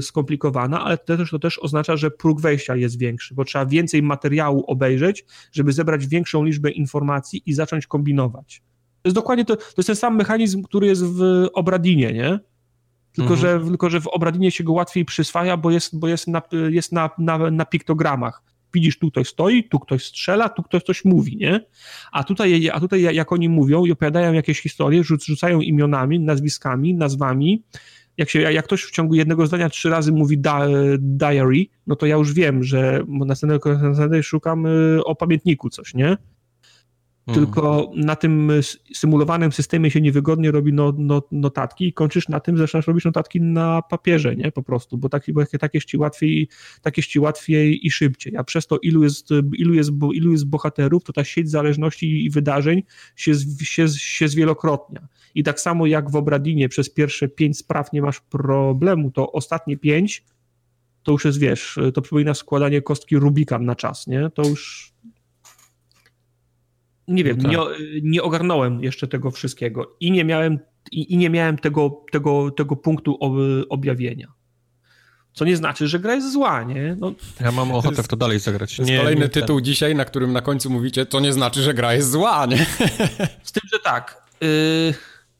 skomplikowana, 0.00 0.84
ale 0.84 0.98
to 0.98 1.16
też, 1.16 1.30
to 1.30 1.38
też 1.38 1.58
oznacza, 1.58 1.96
że 1.96 2.10
próg 2.10 2.40
wejścia 2.40 2.76
jest 2.76 2.98
większy, 2.98 3.34
bo 3.34 3.44
trzeba 3.44 3.66
więcej 3.66 4.02
materiału 4.02 4.64
obejrzeć, 4.66 5.24
żeby 5.52 5.72
zebrać 5.72 6.06
większą 6.06 6.44
liczbę 6.44 6.70
informacji 6.70 7.42
i 7.46 7.52
zacząć 7.54 7.86
kombinować. 7.86 8.62
To 9.02 9.08
jest 9.08 9.14
dokładnie 9.14 9.44
to, 9.44 9.56
to 9.56 9.74
jest 9.76 9.86
ten 9.86 9.96
sam 9.96 10.16
mechanizm, 10.16 10.62
który 10.62 10.86
jest 10.86 11.04
w 11.04 11.48
Obradinie, 11.52 12.12
nie? 12.12 12.40
Tylko, 13.12 13.34
mhm. 13.34 13.40
że, 13.40 13.68
tylko 13.68 13.90
że 13.90 14.00
w 14.00 14.08
Obradinie 14.08 14.50
się 14.50 14.64
go 14.64 14.72
łatwiej 14.72 15.04
przyswaja, 15.04 15.56
bo 15.56 15.70
jest, 15.70 15.98
bo 15.98 16.08
jest, 16.08 16.28
na, 16.28 16.42
jest 16.70 16.92
na, 16.92 17.10
na, 17.18 17.50
na 17.50 17.64
piktogramach 17.64 18.42
widzisz, 18.74 18.98
tu 18.98 19.10
ktoś 19.10 19.28
stoi, 19.28 19.68
tu 19.68 19.78
ktoś 19.78 20.04
strzela, 20.04 20.48
tu 20.48 20.62
ktoś 20.62 20.82
coś 20.82 21.04
mówi, 21.04 21.36
nie? 21.36 21.60
A 22.12 22.24
tutaj, 22.24 22.70
a 22.72 22.80
tutaj 22.80 23.02
jak 23.02 23.32
oni 23.32 23.48
mówią 23.48 23.84
i 23.84 23.92
opowiadają 23.92 24.32
jakieś 24.32 24.60
historie, 24.60 25.02
rzucają 25.04 25.60
imionami, 25.60 26.20
nazwiskami, 26.20 26.94
nazwami, 26.94 27.62
jak, 28.16 28.30
się, 28.30 28.40
jak 28.40 28.64
ktoś 28.64 28.82
w 28.84 28.90
ciągu 28.90 29.14
jednego 29.14 29.46
zdania 29.46 29.68
trzy 29.68 29.90
razy 29.90 30.12
mówi 30.12 30.38
diary, 30.98 31.66
no 31.86 31.96
to 31.96 32.06
ja 32.06 32.16
już 32.16 32.32
wiem, 32.32 32.62
że 32.62 33.04
następnego, 33.08 33.78
następnego 33.78 34.22
szukam 34.22 34.66
y, 34.66 35.04
o 35.04 35.14
pamiętniku 35.14 35.70
coś, 35.70 35.94
nie? 35.94 36.16
Mhm. 37.26 37.46
Tylko 37.46 37.90
na 37.96 38.16
tym 38.16 38.52
symulowanym 38.94 39.52
systemie 39.52 39.90
się 39.90 40.00
niewygodnie 40.00 40.50
robi 40.50 40.72
no, 40.72 40.92
no, 40.98 41.22
notatki 41.32 41.86
i 41.86 41.92
kończysz 41.92 42.28
na 42.28 42.40
tym, 42.40 42.56
zaczynasz 42.58 42.86
robić 42.86 43.04
notatki 43.04 43.40
na 43.40 43.82
papierze, 43.82 44.36
nie? 44.36 44.52
Po 44.52 44.62
prostu, 44.62 44.98
bo 44.98 45.08
tak, 45.08 45.24
bo 45.32 45.42
tak 45.60 45.74
jest 45.74 45.86
ci 45.86 45.96
łatwiej, 45.96 46.48
tak 46.82 46.96
jest 46.96 47.08
ci 47.08 47.20
łatwiej 47.20 47.86
i 47.86 47.90
szybciej. 47.90 48.36
A 48.36 48.44
przez 48.44 48.66
to, 48.66 48.78
ilu 48.78 49.02
jest, 49.02 49.28
ilu 49.58 49.74
jest, 49.74 49.90
ilu 50.14 50.32
jest 50.32 50.46
bohaterów, 50.46 51.04
to 51.04 51.12
ta 51.12 51.24
sieć 51.24 51.50
zależności 51.50 52.24
i 52.24 52.30
wydarzeń 52.30 52.82
się, 53.16 53.32
się, 53.62 53.88
się 53.88 54.28
zwielokrotnia. 54.28 55.08
I 55.34 55.42
tak 55.42 55.60
samo 55.60 55.86
jak 55.86 56.10
w 56.10 56.16
Obradinie 56.16 56.68
przez 56.68 56.90
pierwsze 56.90 57.28
pięć 57.28 57.58
spraw 57.58 57.92
nie 57.92 58.02
masz 58.02 58.20
problemu, 58.20 59.10
to 59.10 59.32
ostatnie 59.32 59.76
pięć 59.76 60.24
to 61.02 61.12
już 61.12 61.24
jest, 61.24 61.38
wiesz, 61.38 61.78
to 61.94 62.02
przypomina 62.02 62.34
składanie 62.34 62.82
kostki 62.82 63.16
Rubika 63.16 63.58
na 63.58 63.74
czas, 63.74 64.06
nie? 64.06 64.30
To 64.34 64.42
już 64.42 64.93
nie 67.08 67.24
wiem, 67.24 67.36
no 67.36 67.42
tak. 67.42 67.52
nie, 67.52 68.00
nie 68.02 68.22
ogarnąłem 68.22 68.82
jeszcze 68.82 69.08
tego 69.08 69.30
wszystkiego 69.30 69.96
i 70.00 70.10
nie 70.10 70.24
miałem, 70.24 70.58
i, 70.92 71.14
i 71.14 71.16
nie 71.16 71.30
miałem 71.30 71.58
tego, 71.58 72.04
tego, 72.12 72.50
tego 72.50 72.76
punktu 72.76 73.18
objawienia. 73.68 74.32
Co 75.32 75.44
nie 75.44 75.56
znaczy, 75.56 75.88
że 75.88 76.00
gra 76.00 76.14
jest 76.14 76.32
zła, 76.32 76.62
nie? 76.62 76.96
No, 77.00 77.14
ja 77.40 77.52
mam 77.52 77.72
ochotę 77.72 78.02
w 78.02 78.08
to 78.08 78.16
dalej 78.16 78.38
zagrać. 78.38 78.76
To 78.76 78.82
jest 78.82 78.90
nie, 78.90 78.98
kolejny 78.98 79.20
nie 79.20 79.28
tytuł 79.28 79.56
ten. 79.56 79.64
dzisiaj, 79.64 79.94
na 79.94 80.04
którym 80.04 80.32
na 80.32 80.40
końcu 80.40 80.70
mówicie, 80.70 81.06
to 81.06 81.20
nie 81.20 81.32
znaczy, 81.32 81.62
że 81.62 81.74
gra 81.74 81.94
jest 81.94 82.10
zła, 82.10 82.46
nie? 82.46 82.66
Z 83.42 83.52
tym, 83.52 83.62
że 83.72 83.78
tak. 83.78 84.22
Y, 84.42 84.94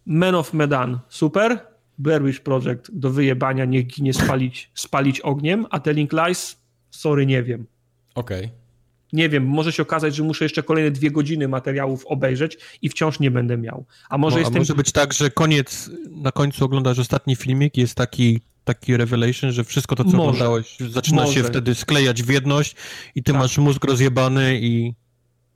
Men 0.06 0.34
of 0.34 0.52
Medan, 0.54 0.98
super. 1.08 1.58
Blair 1.98 2.24
Witch 2.24 2.40
Project 2.40 2.90
do 2.92 3.10
wyjebania, 3.10 3.64
niech 3.64 3.86
ginie 3.86 4.14
spalić, 4.14 4.70
spalić 4.74 5.20
ogniem, 5.20 5.66
a 5.70 5.80
Telling 5.80 6.12
Lies, 6.12 6.56
sorry, 6.90 7.26
nie 7.26 7.42
wiem. 7.42 7.66
Okej. 8.14 8.44
Okay 8.44 8.63
nie 9.12 9.28
wiem, 9.28 9.46
może 9.46 9.72
się 9.72 9.82
okazać, 9.82 10.16
że 10.16 10.22
muszę 10.22 10.44
jeszcze 10.44 10.62
kolejne 10.62 10.90
dwie 10.90 11.10
godziny 11.10 11.48
materiałów 11.48 12.06
obejrzeć 12.06 12.58
i 12.82 12.88
wciąż 12.88 13.20
nie 13.20 13.30
będę 13.30 13.56
miał. 13.56 13.84
A 14.08 14.18
może, 14.18 14.36
no, 14.36 14.40
jestem... 14.40 14.56
a 14.56 14.58
może 14.58 14.74
być 14.74 14.92
tak, 14.92 15.12
że 15.12 15.30
koniec, 15.30 15.90
na 16.10 16.32
końcu 16.32 16.64
oglądasz 16.64 16.98
ostatni 16.98 17.36
filmik 17.36 17.76
jest 17.76 17.94
taki 17.94 18.40
taki 18.64 18.96
revelation, 18.96 19.52
że 19.52 19.64
wszystko 19.64 19.96
to, 19.96 20.04
co 20.04 20.10
może. 20.10 20.22
oglądałeś, 20.22 20.76
zaczyna 20.90 21.22
może. 21.22 21.34
się 21.34 21.42
wtedy 21.42 21.74
sklejać 21.74 22.22
w 22.22 22.30
jedność 22.30 22.76
i 23.14 23.22
ty 23.22 23.32
tak. 23.32 23.40
masz 23.40 23.58
mózg 23.58 23.84
rozjebany 23.84 24.60
i... 24.60 24.94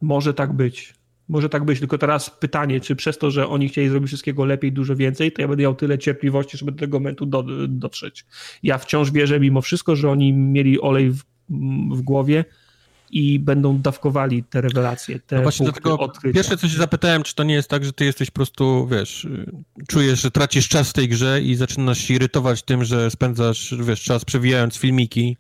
Może 0.00 0.34
tak 0.34 0.52
być. 0.52 0.94
Może 1.28 1.48
tak 1.48 1.64
być, 1.64 1.78
tylko 1.78 1.98
teraz 1.98 2.30
pytanie, 2.30 2.80
czy 2.80 2.96
przez 2.96 3.18
to, 3.18 3.30
że 3.30 3.48
oni 3.48 3.68
chcieli 3.68 3.88
zrobić 3.88 4.08
wszystkiego 4.08 4.44
lepiej, 4.44 4.72
dużo 4.72 4.96
więcej, 4.96 5.32
to 5.32 5.42
ja 5.42 5.48
będę 5.48 5.62
miał 5.62 5.74
tyle 5.74 5.98
cierpliwości, 5.98 6.58
żeby 6.58 6.72
do 6.72 6.78
tego 6.78 6.98
momentu 6.98 7.26
do, 7.26 7.44
dotrzeć. 7.68 8.26
Ja 8.62 8.78
wciąż 8.78 9.10
wierzę 9.10 9.40
mimo 9.40 9.60
wszystko, 9.60 9.96
że 9.96 10.10
oni 10.10 10.32
mieli 10.32 10.80
olej 10.80 11.10
w, 11.10 11.22
w 11.90 12.02
głowie, 12.02 12.44
i 13.10 13.38
będą 13.38 13.78
dawkowali 13.78 14.44
te 14.44 14.60
rewelacje, 14.60 15.20
te 15.20 15.36
no 15.36 15.42
właśnie 15.42 15.64
dlatego 15.64 15.98
odkrycia. 15.98 16.34
Pierwsze, 16.34 16.56
co 16.56 16.68
się 16.68 16.78
zapytałem, 16.78 17.22
czy 17.22 17.34
to 17.34 17.44
nie 17.44 17.54
jest 17.54 17.70
tak, 17.70 17.84
że 17.84 17.92
ty 17.92 18.04
jesteś 18.04 18.30
po 18.30 18.34
prostu, 18.34 18.86
wiesz, 18.86 19.26
czujesz, 19.88 20.20
że 20.20 20.30
tracisz 20.30 20.68
czas 20.68 20.90
w 20.90 20.92
tej 20.92 21.08
grze 21.08 21.42
i 21.42 21.54
zaczynasz 21.54 21.98
się 21.98 22.14
irytować 22.14 22.62
tym, 22.62 22.84
że 22.84 23.10
spędzasz, 23.10 23.74
wiesz, 23.80 24.02
czas 24.02 24.24
przewijając 24.24 24.76
filmiki. 24.76 25.36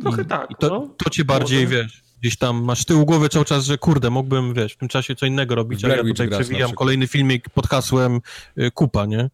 Trochę 0.00 0.22
i, 0.22 0.24
tak, 0.24 0.50
i 0.50 0.54
to, 0.54 0.68
no. 0.68 0.94
to 1.04 1.10
cię 1.10 1.24
bardziej, 1.24 1.64
Może. 1.64 1.76
wiesz, 1.76 2.02
gdzieś 2.20 2.36
tam 2.36 2.64
masz 2.64 2.84
tył 2.84 3.06
głowy 3.06 3.28
cały 3.28 3.44
czas, 3.44 3.64
że 3.64 3.78
kurde, 3.78 4.10
mógłbym, 4.10 4.54
wiesz, 4.54 4.72
w 4.72 4.76
tym 4.76 4.88
czasie 4.88 5.14
co 5.14 5.26
innego 5.26 5.54
robić, 5.54 5.84
a 5.84 5.88
ja 5.88 6.02
tutaj 6.04 6.28
przewijam 6.28 6.72
kolejny 6.72 7.06
filmik 7.06 7.48
pod 7.48 7.66
hasłem 7.66 8.20
y, 8.58 8.70
kupa, 8.70 9.06
nie? 9.06 9.30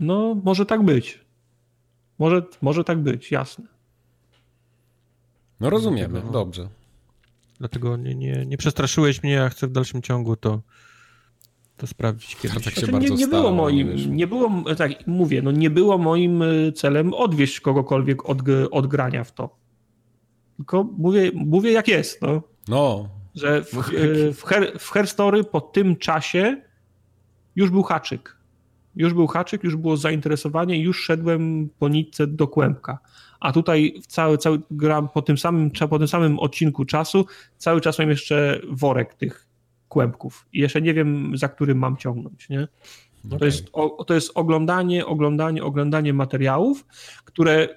No, 0.00 0.36
może 0.44 0.66
tak 0.66 0.82
być. 0.82 1.20
Może, 2.18 2.42
może 2.62 2.84
tak 2.84 2.98
być, 2.98 3.30
jasne. 3.30 3.64
No 5.60 5.70
rozumiemy, 5.70 6.22
no. 6.24 6.30
dobrze. 6.32 6.68
Dlatego 7.62 7.96
nie, 7.96 8.14
nie, 8.14 8.46
nie 8.46 8.56
przestraszyłeś 8.56 9.22
mnie, 9.22 9.42
a 9.42 9.48
chcę 9.48 9.66
w 9.66 9.72
dalszym 9.72 10.02
ciągu 10.02 10.36
to 10.36 10.62
to 11.76 11.86
sprawdzić 11.86 12.36
kiedyś. 12.36 12.64
Tak 12.64 12.74
się 12.74 12.80
znaczy, 12.80 12.92
bardzo 12.92 13.14
nie, 13.14 13.16
nie 13.16 13.28
było 13.28 13.52
moim, 13.52 14.16
nie 14.16 14.26
było, 14.26 14.50
tak 14.76 15.06
mówię, 15.06 15.42
no 15.42 15.50
nie 15.50 15.70
było 15.70 15.98
moim 15.98 16.42
y, 16.42 16.72
celem 16.72 17.14
odwieść 17.14 17.60
kogokolwiek 17.60 18.28
od, 18.28 18.38
od 18.70 18.86
grania 18.86 19.24
w 19.24 19.32
to. 19.32 19.56
Tylko 20.56 20.84
mówię, 20.84 21.30
mówię 21.34 21.72
jak 21.72 21.88
jest, 21.88 22.22
no. 22.22 22.42
No. 22.68 23.08
Że 23.34 23.62
w, 23.64 23.92
y, 23.92 24.32
w, 24.32 24.42
Her, 24.42 24.78
w 24.78 24.90
Herstory 24.90 25.44
po 25.44 25.60
tym 25.60 25.96
czasie 25.96 26.62
już 27.56 27.70
był 27.70 27.82
haczyk. 27.82 28.36
Już 28.96 29.14
był 29.14 29.26
haczyk, 29.26 29.64
już 29.64 29.76
było 29.76 29.96
zainteresowanie, 29.96 30.82
już 30.82 31.04
szedłem 31.04 31.70
po 31.78 31.88
nitce 31.88 32.26
do 32.26 32.48
kłębka. 32.48 32.98
A 33.42 33.52
tutaj 33.52 33.94
cały, 34.06 34.38
cały 34.38 34.60
gram 34.70 35.08
po 35.08 35.22
tym 35.22 35.38
samym, 35.38 35.70
po 35.90 35.98
tym 35.98 36.08
samym 36.08 36.38
odcinku 36.38 36.84
czasu, 36.84 37.26
cały 37.58 37.80
czas 37.80 37.98
mam 37.98 38.10
jeszcze 38.10 38.60
worek 38.70 39.14
tych 39.14 39.46
kłębków 39.88 40.46
i 40.52 40.58
jeszcze 40.58 40.82
nie 40.82 40.94
wiem, 40.94 41.32
za 41.34 41.48
którym 41.48 41.78
mam 41.78 41.96
ciągnąć, 41.96 42.48
nie? 42.48 42.68
Okay. 43.26 43.38
To, 43.38 43.44
jest, 43.44 43.68
o, 43.72 44.04
to 44.04 44.14
jest 44.14 44.30
oglądanie, 44.34 45.06
oglądanie, 45.06 45.64
oglądanie 45.64 46.12
materiałów, 46.12 46.86
które 47.24 47.68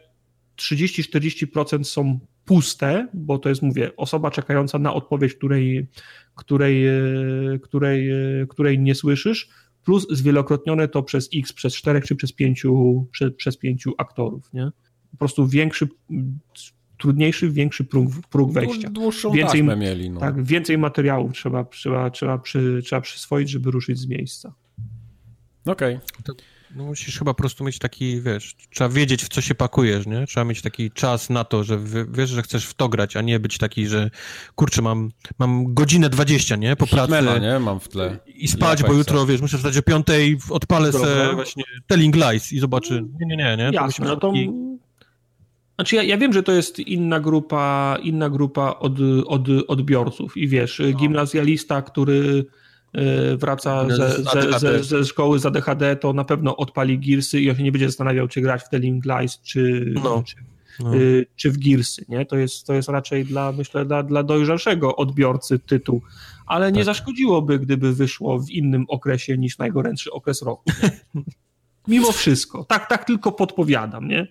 30-40% 0.57 1.83
są 1.83 2.19
puste, 2.45 3.07
bo 3.13 3.39
to 3.39 3.49
jest, 3.49 3.61
mówię, 3.61 3.95
osoba 3.95 4.31
czekająca 4.31 4.79
na 4.79 4.93
odpowiedź, 4.93 5.33
której, 5.33 5.87
której, 6.35 6.87
e, 6.87 6.93
której, 7.61 8.09
e, 8.09 8.47
której 8.49 8.79
nie 8.79 8.95
słyszysz, 8.95 9.49
plus 9.83 10.07
zwielokrotnione 10.09 10.87
to 10.87 11.03
przez 11.03 11.29
x, 11.35 11.53
przez 11.53 11.75
czterech 11.75 12.05
czy 12.05 12.15
przez 12.15 12.33
pięciu, 12.33 13.05
przez, 13.11 13.33
przez 13.33 13.57
pięciu 13.57 13.93
aktorów, 13.97 14.53
nie? 14.53 14.71
Po 15.15 15.19
prostu 15.19 15.47
większy, 15.47 15.87
trudniejszy, 16.97 17.51
większy 17.51 17.83
próg, 17.83 18.09
próg 18.29 18.51
wejścia. 18.51 18.89
Dłuższą 18.89 19.31
więcej, 19.31 19.63
mieli. 19.63 20.09
No. 20.09 20.19
Tak, 20.19 20.43
więcej 20.43 20.77
materiałów 20.77 21.33
trzeba, 21.33 21.65
trzeba, 21.65 22.09
trzeba, 22.09 22.37
przy, 22.37 22.81
trzeba 22.85 23.01
przyswoić, 23.01 23.49
żeby 23.49 23.71
ruszyć 23.71 23.99
z 23.99 24.07
miejsca. 24.07 24.53
Okej. 25.65 25.99
Okay. 26.19 26.35
No 26.75 26.83
musisz 26.83 27.19
chyba 27.19 27.33
po 27.33 27.37
prostu 27.37 27.63
mieć 27.63 27.79
taki, 27.79 28.21
wiesz, 28.21 28.55
trzeba 28.69 28.89
wiedzieć, 28.89 29.23
w 29.23 29.29
co 29.29 29.41
się 29.41 29.55
pakujesz, 29.55 30.05
nie? 30.05 30.27
Trzeba 30.27 30.45
mieć 30.45 30.61
taki 30.61 30.91
czas 30.91 31.29
na 31.29 31.43
to, 31.43 31.63
że 31.63 31.79
wiesz, 32.11 32.29
że 32.29 32.41
chcesz 32.41 32.65
w 32.65 32.73
to 32.73 32.89
grać, 32.89 33.17
a 33.17 33.21
nie 33.21 33.39
być 33.39 33.57
taki, 33.57 33.87
że 33.87 34.09
kurczę, 34.55 34.81
mam, 34.81 35.11
mam 35.39 35.73
godzinę 35.73 36.09
20, 36.09 36.55
nie? 36.55 36.75
Po 36.75 36.87
pracy. 36.87 37.13
Hitmana, 37.15 37.37
nie? 37.37 37.59
Mam 37.59 37.79
w 37.79 37.87
tle. 37.87 38.19
I 38.27 38.47
spać, 38.47 38.83
bo 38.83 38.93
jutro, 38.93 39.25
wiesz, 39.25 39.41
muszę 39.41 39.57
wstać 39.57 39.77
o 39.77 39.81
piątej, 39.81 40.37
odpalę 40.49 40.91
se 40.91 41.31
właśnie 41.33 41.63
Telling 41.87 42.15
Lies 42.15 42.53
i 42.53 42.59
zobaczy. 42.59 43.05
Nie, 43.19 43.25
nie, 43.27 43.37
nie, 43.37 43.57
nie. 43.57 43.67
To 43.67 43.73
Jasne, 43.73 44.05
no 44.05 44.15
to... 44.15 44.27
Taki... 44.27 44.49
Znaczy 45.75 45.95
ja, 45.95 46.03
ja 46.03 46.17
wiem, 46.17 46.33
że 46.33 46.43
to 46.43 46.51
jest 46.51 46.79
inna 46.79 47.19
grupa, 47.19 47.97
inna 48.03 48.29
grupa 48.29 48.75
od, 48.79 48.93
od, 49.27 49.47
odbiorców 49.67 50.37
i 50.37 50.47
wiesz, 50.47 50.81
no. 50.91 50.99
gimnazjalista, 50.99 51.81
który 51.81 52.45
Y, 52.97 53.37
wraca 53.37 53.89
ze, 53.89 54.23
ze, 54.23 54.59
ze, 54.59 54.83
ze, 54.83 55.05
szkoły 55.05 55.39
z 55.39 55.45
ADHD, 55.45 55.95
to 55.95 56.13
na 56.13 56.23
pewno 56.23 56.57
odpali 56.57 56.99
Gearsy 56.99 57.41
i 57.41 57.49
on 57.49 57.55
się 57.55 57.63
nie 57.63 57.71
będzie 57.71 57.87
zastanawiał, 57.87 58.27
czy 58.27 58.41
grać 58.41 58.61
w 58.63 58.69
Telling 58.69 59.05
Lies, 59.05 59.41
czy, 59.41 59.93
no. 60.03 60.23
czy, 60.25 60.35
no. 60.79 60.95
Y, 60.95 61.25
czy 61.35 61.51
w 61.51 61.57
Gearsy, 61.57 62.05
nie? 62.09 62.25
To 62.25 62.37
jest, 62.37 62.67
to 62.67 62.73
jest 62.73 62.89
raczej 62.89 63.25
dla, 63.25 63.51
myślę, 63.51 63.85
dla, 63.85 64.03
dla 64.03 64.23
dojrzalszego 64.23 64.95
odbiorcy 64.95 65.59
tytuł, 65.59 66.01
ale 66.45 66.71
nie 66.71 66.79
tak. 66.79 66.85
zaszkodziłoby, 66.85 67.59
gdyby 67.59 67.93
wyszło 67.93 68.39
w 68.39 68.49
innym 68.49 68.85
okresie 68.87 69.37
niż 69.37 69.57
najgorętszy 69.57 70.11
okres 70.11 70.41
roku. 70.41 70.63
Mimo 71.87 72.11
wszystko. 72.11 72.63
Tak, 72.63 72.89
tak 72.89 73.05
tylko 73.05 73.31
podpowiadam, 73.31 74.07
nie? 74.07 74.27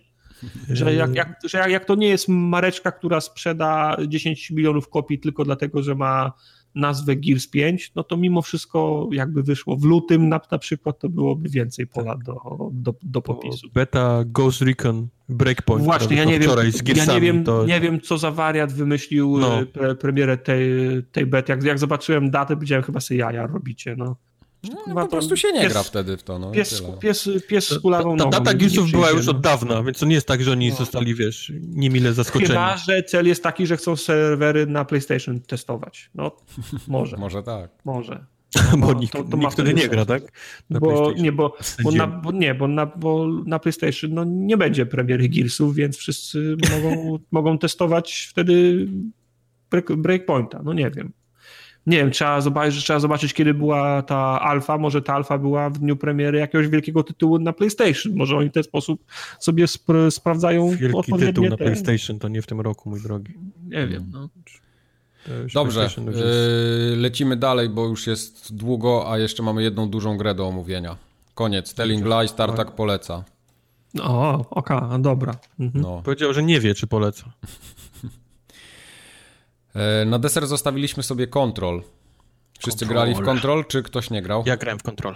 Że 0.70 0.94
jak, 0.94 1.14
jak, 1.14 1.38
że 1.44 1.58
jak, 1.58 1.70
jak 1.70 1.84
to 1.84 1.94
nie 1.94 2.08
jest 2.08 2.28
mareczka, 2.28 2.92
która 2.92 3.20
sprzeda 3.20 3.96
10 4.08 4.50
milionów 4.50 4.88
kopii 4.88 5.18
tylko 5.18 5.44
dlatego, 5.44 5.82
że 5.82 5.94
ma 5.94 6.32
nazwę 6.74 7.16
Gears 7.16 7.46
5, 7.46 7.92
no 7.94 8.04
to 8.04 8.16
mimo 8.16 8.42
wszystko 8.42 9.08
jakby 9.12 9.42
wyszło 9.42 9.76
w 9.76 9.84
lutym 9.84 10.28
na, 10.28 10.40
na 10.50 10.58
przykład, 10.58 10.98
to 10.98 11.08
byłoby 11.08 11.48
więcej 11.48 11.86
pola 11.86 12.16
do, 12.16 12.34
do, 12.72 12.94
do 13.02 13.22
popisu. 13.22 13.68
Beta 13.74 14.24
Ghost 14.26 14.62
Recon 14.62 15.08
Breakpoint. 15.28 15.84
Właśnie, 15.84 16.16
ja 16.16 16.24
nie 16.24 16.38
wiem, 16.38 16.50
ja 16.96 17.14
nie 17.14 17.20
wiem, 17.20 17.44
to... 17.44 17.66
nie 17.66 17.80
wiem, 17.80 18.00
co 18.00 18.18
za 18.18 18.30
wariat 18.30 18.72
wymyślił 18.72 19.38
no. 19.38 19.60
E, 19.60 19.66
pre, 19.66 19.94
premierę 19.94 20.38
tej, 20.38 20.70
tej 21.12 21.26
bety. 21.26 21.52
Jak, 21.52 21.62
jak 21.62 21.78
zobaczyłem 21.78 22.30
datę, 22.30 22.54
powiedziałem, 22.54 22.84
chyba 22.84 23.00
sobie 23.00 23.20
jaja 23.20 23.46
robicie, 23.46 23.94
no. 23.98 24.16
No, 24.86 24.94
po 24.94 25.08
prostu 25.08 25.36
się 25.36 25.52
nie 25.52 25.60
pies, 25.60 25.72
gra 25.72 25.82
wtedy 25.82 26.16
w 26.16 26.22
to. 26.22 26.38
No, 26.38 26.50
pies, 26.50 26.82
pies, 27.00 27.28
pies 27.48 27.68
z 27.68 27.78
kulawą 27.78 28.16
Ta, 28.16 28.24
ta 28.24 28.30
data 28.30 28.54
Gearsów 28.54 28.90
była 28.90 29.10
już 29.10 29.28
od 29.28 29.40
dawna, 29.40 29.82
więc 29.82 29.98
to 29.98 30.06
nie 30.06 30.14
jest 30.14 30.26
tak, 30.26 30.42
że 30.42 30.52
oni 30.52 30.70
no. 30.70 30.76
zostali, 30.76 31.14
wiesz, 31.14 31.52
niemile 31.60 32.12
zaskoczeni. 32.12 32.48
Chyba, 32.48 32.76
że 32.76 33.02
cel 33.02 33.26
jest 33.26 33.42
taki, 33.42 33.66
że 33.66 33.76
chcą 33.76 33.96
serwery 33.96 34.66
na 34.66 34.84
PlayStation 34.84 35.40
testować. 35.40 36.10
No, 36.14 36.36
może. 36.88 37.16
może 37.24 37.42
tak. 37.42 37.70
Może. 37.84 38.24
No, 38.78 38.86
bo 38.86 38.92
nikt, 38.92 39.12
to, 39.12 39.24
to 39.24 39.36
nikt 39.36 39.52
wtedy 39.52 39.74
nie 39.74 39.88
gra, 39.88 40.06
tak? 40.06 40.22
Na 40.70 40.80
bo, 40.80 41.12
nie, 41.12 41.32
bo, 41.32 41.56
bo, 41.84 41.92
na, 41.92 42.06
bo, 42.06 42.32
nie, 42.32 42.54
bo 42.54 42.68
na, 42.68 42.86
bo 42.86 43.26
na 43.46 43.58
PlayStation 43.58 44.14
no, 44.14 44.24
nie 44.24 44.56
będzie 44.56 44.86
premiery 44.86 45.28
Gearsów, 45.28 45.74
więc 45.74 45.96
wszyscy 45.96 46.56
mogą, 46.72 47.18
mogą 47.30 47.58
testować 47.58 48.26
wtedy 48.30 48.86
break, 49.70 49.96
Breakpointa. 49.96 50.62
No 50.64 50.72
nie 50.72 50.90
wiem 50.90 51.12
nie 51.86 51.96
wiem, 51.98 52.10
trzeba 52.10 52.40
zobaczyć, 52.40 52.84
trzeba 52.84 53.00
zobaczyć, 53.00 53.34
kiedy 53.34 53.54
była 53.54 54.02
ta 54.02 54.40
alfa. 54.40 54.78
Może 54.78 55.02
ta 55.02 55.14
alfa 55.14 55.38
była 55.38 55.70
w 55.70 55.78
dniu 55.78 55.96
premiery 55.96 56.38
jakiegoś 56.38 56.68
wielkiego 56.68 57.02
tytułu 57.02 57.38
na 57.38 57.52
PlayStation. 57.52 58.14
Może 58.14 58.36
oni 58.36 58.50
w 58.50 58.52
ten 58.52 58.62
sposób 58.62 59.04
sobie 59.38 59.66
spr 59.66 59.94
sprawdzają 60.10 60.70
Wielki 60.70 61.12
tytuł 61.12 61.48
na 61.48 61.56
PlayStation 61.56 62.18
to 62.18 62.28
nie 62.28 62.42
w 62.42 62.46
tym 62.46 62.60
roku, 62.60 62.90
mój 62.90 63.02
drogi. 63.02 63.34
Nie 63.68 63.86
wiem, 63.86 64.10
no. 64.12 64.28
Dobrze, 65.54 65.88
yy, 66.90 66.96
lecimy 66.96 67.36
dalej, 67.36 67.68
bo 67.68 67.86
już 67.86 68.06
jest 68.06 68.56
długo, 68.56 69.12
a 69.12 69.18
jeszcze 69.18 69.42
mamy 69.42 69.62
jedną 69.62 69.88
dużą 69.88 70.16
grę 70.16 70.34
do 70.34 70.46
omówienia. 70.46 70.96
Koniec. 71.34 71.74
Telling 71.74 72.06
Lies, 72.06 72.34
Tartak 72.34 72.70
poleca. 72.70 73.24
O, 74.02 74.44
oka, 74.50 74.98
dobra. 74.98 75.34
Mhm. 75.60 75.82
No. 75.82 76.02
Powiedział, 76.04 76.32
że 76.32 76.42
nie 76.42 76.60
wie, 76.60 76.74
czy 76.74 76.86
poleca. 76.86 77.32
E, 79.74 80.04
na 80.04 80.18
deser 80.18 80.46
zostawiliśmy 80.46 81.02
sobie 81.02 81.26
kontrol. 81.26 81.82
Wszyscy 82.58 82.86
control. 82.86 83.04
grali 83.04 83.14
w 83.14 83.24
kontrol, 83.26 83.64
czy 83.64 83.82
ktoś 83.82 84.10
nie 84.10 84.22
grał? 84.22 84.42
Ja 84.46 84.56
grałem 84.56 84.78
w 84.78 84.82
kontrol. 84.82 85.14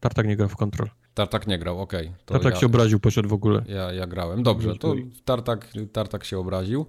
Tartak 0.00 0.26
nie 0.26 0.36
grał 0.36 0.48
w 0.48 0.56
kontrol. 0.56 0.88
Tartak 1.14 1.46
nie 1.46 1.58
grał, 1.58 1.80
okej. 1.80 2.06
Okay. 2.06 2.18
Tartak 2.26 2.54
ja, 2.54 2.60
się 2.60 2.66
obraził, 2.66 3.00
poszedł 3.00 3.28
w 3.28 3.32
ogóle. 3.32 3.64
Ja, 3.68 3.92
ja 3.92 4.06
grałem. 4.06 4.42
Dobrze, 4.42 4.76
to 4.76 4.94
tartak, 5.24 5.68
tartak 5.92 6.24
się 6.24 6.38
obraził, 6.38 6.86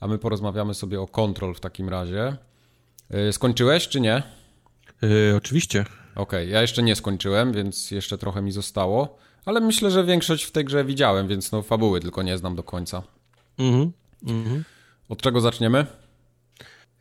a 0.00 0.06
my 0.06 0.18
porozmawiamy 0.18 0.74
sobie 0.74 1.00
o 1.00 1.06
kontrol 1.06 1.54
w 1.54 1.60
takim 1.60 1.88
razie. 1.88 2.36
E, 3.10 3.32
skończyłeś, 3.32 3.88
czy 3.88 4.00
nie? 4.00 4.22
Yy, 5.02 5.34
oczywiście. 5.36 5.80
Okej, 5.80 6.22
okay. 6.22 6.46
ja 6.46 6.62
jeszcze 6.62 6.82
nie 6.82 6.96
skończyłem, 6.96 7.52
więc 7.52 7.90
jeszcze 7.90 8.18
trochę 8.18 8.42
mi 8.42 8.52
zostało, 8.52 9.18
ale 9.46 9.60
myślę, 9.60 9.90
że 9.90 10.04
większość 10.04 10.44
w 10.44 10.50
tej 10.50 10.64
grze 10.64 10.84
widziałem, 10.84 11.28
więc 11.28 11.52
no 11.52 11.62
fabuły 11.62 12.00
tylko 12.00 12.22
nie 12.22 12.38
znam 12.38 12.56
do 12.56 12.62
końca. 12.62 13.02
Mhm. 13.58 13.92
Mm 14.26 14.64
Od 15.08 15.22
czego 15.22 15.40
zaczniemy? 15.40 15.86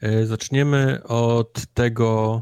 E, 0.01 0.25
zaczniemy 0.25 1.03
od 1.03 1.65
tego. 1.73 2.41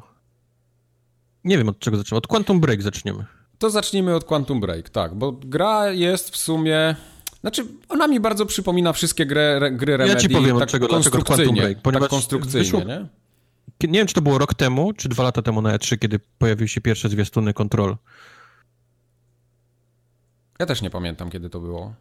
Nie 1.43 1.57
wiem 1.57 1.69
od 1.69 1.79
czego 1.79 1.97
zaczniemy. 1.97 2.17
Od 2.17 2.27
Quantum 2.27 2.59
Break 2.59 2.81
zaczniemy. 2.81 3.25
To 3.57 3.69
zacznijmy 3.69 4.15
od 4.15 4.23
Quantum 4.23 4.59
Break, 4.59 4.89
tak, 4.89 5.15
bo 5.15 5.31
gra 5.31 5.91
jest 5.91 6.29
w 6.29 6.37
sumie. 6.37 6.95
Znaczy, 7.41 7.65
ona 7.89 8.07
mi 8.07 8.19
bardzo 8.19 8.45
przypomina 8.45 8.93
wszystkie 8.93 9.25
gry, 9.25 9.71
gry 9.71 9.97
Remedy. 9.97 10.13
Ja 10.13 10.19
ci 10.19 10.29
powiem 10.29 10.55
tak 10.55 10.63
od 10.63 10.69
czego, 10.69 10.87
dlaczego 10.87 11.23
Quantum 11.23 11.55
Break. 11.55 11.81
Ponieważ 11.81 12.01
tak 12.01 12.09
konstrukcyjnie, 12.09 12.63
wyszło, 12.63 12.83
nie? 12.83 13.05
Nie 13.87 13.99
wiem, 13.99 14.07
czy 14.07 14.13
to 14.13 14.21
było 14.21 14.37
rok 14.37 14.53
temu, 14.53 14.93
czy 14.93 15.09
dwa 15.09 15.23
lata 15.23 15.41
temu 15.41 15.61
na 15.61 15.77
E3, 15.77 15.97
kiedy 15.97 16.19
pojawiły 16.37 16.67
się 16.67 16.81
pierwsze 16.81 17.09
zwiastuny 17.09 17.53
kontrol. 17.53 17.97
Ja 20.59 20.65
też 20.65 20.81
nie 20.81 20.89
pamiętam, 20.89 21.29
kiedy 21.29 21.49
to 21.49 21.59
było. 21.59 21.93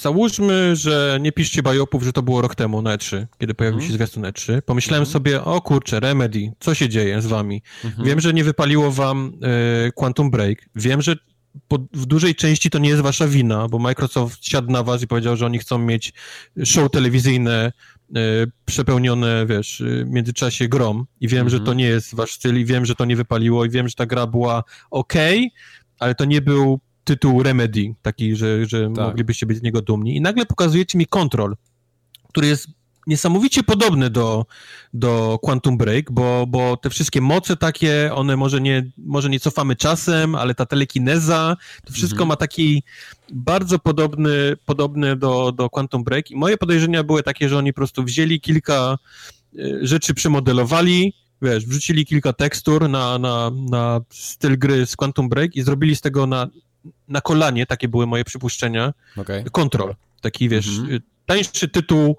Załóżmy, 0.00 0.76
że 0.76 1.18
nie 1.20 1.32
piszcie 1.32 1.62
bajopów, 1.62 2.02
że 2.02 2.12
to 2.12 2.22
było 2.22 2.42
rok 2.42 2.54
temu 2.54 2.82
na 2.82 2.96
E3, 2.96 3.26
kiedy 3.38 3.54
pojawił 3.54 3.78
mm. 3.78 3.88
się 3.90 3.94
zwiastun 3.94 4.22
E3. 4.22 4.62
Pomyślałem 4.62 5.02
mm. 5.02 5.12
sobie, 5.12 5.44
o 5.44 5.60
kurczę, 5.60 6.00
Remedy, 6.00 6.52
co 6.60 6.74
się 6.74 6.88
dzieje 6.88 7.22
z 7.22 7.26
wami? 7.26 7.62
Mm 7.84 7.96
-hmm. 7.96 8.04
Wiem, 8.04 8.20
że 8.20 8.32
nie 8.32 8.44
wypaliło 8.44 8.90
wam 8.90 9.32
y, 9.88 9.92
Quantum 9.92 10.30
Break. 10.30 10.58
Wiem, 10.74 11.02
że 11.02 11.16
po, 11.68 11.78
w 11.92 12.06
dużej 12.06 12.34
części 12.34 12.70
to 12.70 12.78
nie 12.78 12.88
jest 12.88 13.02
wasza 13.02 13.28
wina, 13.28 13.68
bo 13.68 13.78
Microsoft 13.78 14.46
siadł 14.46 14.70
na 14.70 14.82
was 14.82 15.02
i 15.02 15.06
powiedział, 15.06 15.36
że 15.36 15.46
oni 15.46 15.58
chcą 15.58 15.78
mieć 15.78 16.12
show 16.64 16.90
telewizyjne 16.90 17.72
y, 18.16 18.20
przepełnione, 18.64 19.46
wiesz, 19.46 19.80
y, 19.80 20.04
w 20.04 20.10
międzyczasie 20.10 20.68
grom 20.68 21.06
i 21.20 21.28
wiem, 21.28 21.46
-hmm. 21.46 21.50
że 21.50 21.56
to 21.56 21.62
mhm. 21.62 21.78
nie 21.78 21.84
jest 21.86 22.14
wasz 22.14 22.32
styl 22.32 22.60
i 22.60 22.64
wiem, 22.64 22.86
że 22.86 22.94
to 22.94 23.04
nie 23.04 23.16
wypaliło 23.16 23.64
i 23.64 23.70
wiem, 23.70 23.88
że 23.88 23.94
ta 23.94 24.06
gra 24.06 24.26
była 24.26 24.64
ok, 24.90 25.14
ale 25.98 26.14
to 26.14 26.24
nie 26.24 26.40
był 26.40 26.80
tytuł 27.10 27.42
Remedy, 27.42 27.94
taki, 28.02 28.36
że, 28.36 28.66
że 28.66 28.90
tak. 28.94 29.06
moglibyście 29.06 29.46
być 29.46 29.58
z 29.58 29.62
niego 29.62 29.82
dumni. 29.82 30.16
I 30.16 30.20
nagle 30.20 30.46
pokazujecie 30.46 30.98
mi 30.98 31.06
Control, 31.06 31.56
który 32.28 32.46
jest 32.46 32.68
niesamowicie 33.06 33.62
podobny 33.62 34.10
do, 34.10 34.46
do 34.94 35.38
Quantum 35.42 35.76
Break, 35.76 36.12
bo, 36.12 36.46
bo 36.48 36.76
te 36.76 36.90
wszystkie 36.90 37.20
moce 37.20 37.56
takie, 37.56 38.10
one 38.14 38.36
może 38.36 38.60
nie, 38.60 38.90
może 38.98 39.30
nie 39.30 39.40
cofamy 39.40 39.76
czasem, 39.76 40.34
ale 40.34 40.54
ta 40.54 40.66
telekineza, 40.66 41.56
to 41.86 41.92
wszystko 41.92 42.16
mhm. 42.16 42.28
ma 42.28 42.36
taki 42.36 42.82
bardzo 43.32 43.78
podobny, 43.78 44.56
podobny 44.66 45.16
do, 45.16 45.52
do 45.52 45.70
Quantum 45.70 46.04
Break 46.04 46.30
i 46.30 46.36
moje 46.36 46.56
podejrzenia 46.56 47.04
były 47.04 47.22
takie, 47.22 47.48
że 47.48 47.58
oni 47.58 47.72
po 47.72 47.76
prostu 47.76 48.04
wzięli 48.04 48.40
kilka 48.40 48.98
y, 49.54 49.78
rzeczy, 49.82 50.14
przemodelowali, 50.14 51.14
wiesz, 51.42 51.66
wrzucili 51.66 52.06
kilka 52.06 52.32
tekstur 52.32 52.88
na, 52.88 53.18
na, 53.18 53.50
na 53.70 54.00
styl 54.10 54.58
gry 54.58 54.86
z 54.86 54.96
Quantum 54.96 55.28
Break 55.28 55.56
i 55.56 55.62
zrobili 55.62 55.96
z 55.96 56.00
tego 56.00 56.26
na, 56.26 56.48
na 57.08 57.20
kolanie, 57.20 57.66
takie 57.66 57.88
były 57.88 58.06
moje 58.06 58.24
przypuszczenia, 58.24 58.92
okay. 59.16 59.44
Control. 59.52 59.94
Taki, 60.20 60.48
wiesz, 60.48 60.78
mhm. 60.78 61.00
tańszy 61.26 61.68
tytuł, 61.68 62.16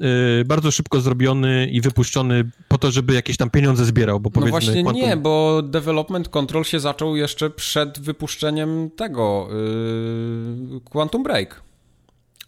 yy, 0.00 0.44
bardzo 0.46 0.70
szybko 0.70 1.00
zrobiony 1.00 1.68
i 1.70 1.80
wypuszczony 1.80 2.50
po 2.68 2.78
to, 2.78 2.90
żeby 2.90 3.14
jakieś 3.14 3.36
tam 3.36 3.50
pieniądze 3.50 3.84
zbierał, 3.84 4.20
bo 4.20 4.30
no 4.30 4.34
powiedzmy... 4.34 4.60
No 4.60 4.66
właśnie 4.66 4.82
Quantum... 4.82 5.02
nie, 5.02 5.16
bo 5.16 5.62
Development 5.62 6.28
Control 6.28 6.64
się 6.64 6.80
zaczął 6.80 7.16
jeszcze 7.16 7.50
przed 7.50 8.00
wypuszczeniem 8.00 8.90
tego 8.96 9.48
yy, 10.72 10.80
Quantum 10.80 11.22
Break. 11.22 11.69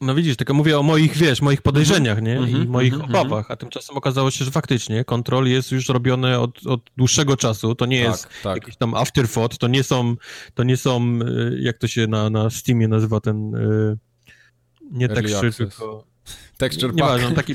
No 0.03 0.15
widzisz, 0.15 0.37
tylko 0.37 0.55
mówię 0.55 0.79
o 0.79 0.83
moich, 0.83 1.17
wiesz, 1.17 1.43
moich 1.43 1.63
podejrzeniach, 1.63 2.23
nie? 2.23 2.35
I 2.35 2.69
moich 2.69 3.05
obawach, 3.05 3.51
a 3.51 3.57
tymczasem 3.57 3.97
okazało 3.97 4.31
się, 4.31 4.45
że 4.45 4.51
faktycznie 4.51 5.05
kontrol 5.05 5.47
jest 5.47 5.73
już 5.73 5.89
robiony 5.89 6.39
od, 6.39 6.67
od 6.67 6.91
dłuższego 6.97 7.37
czasu, 7.37 7.75
to 7.75 7.87
nie 7.87 8.03
tak, 8.03 8.11
jest 8.11 8.29
tak. 8.43 8.57
jakiś 8.57 8.77
tam 8.77 8.95
afterthought, 8.95 9.59
to 9.59 9.69
nie 9.69 9.83
są, 9.83 10.17
to 10.55 10.63
nie 10.63 10.77
są, 10.77 11.19
y, 11.23 11.59
jak 11.61 11.79
to 11.79 11.89
się 11.89 12.07
na, 12.07 12.31
na 12.31 12.51
Steamie 12.51 12.89
nazywa 12.89 13.21
ten, 13.21 13.55
y, 13.55 13.99
nie 14.91 15.09
texture, 15.09 15.53
tylko... 15.53 16.05
Texture 16.57 16.95
Nieważne, 16.95 17.27
pack. 17.27 17.37
taki... 17.37 17.55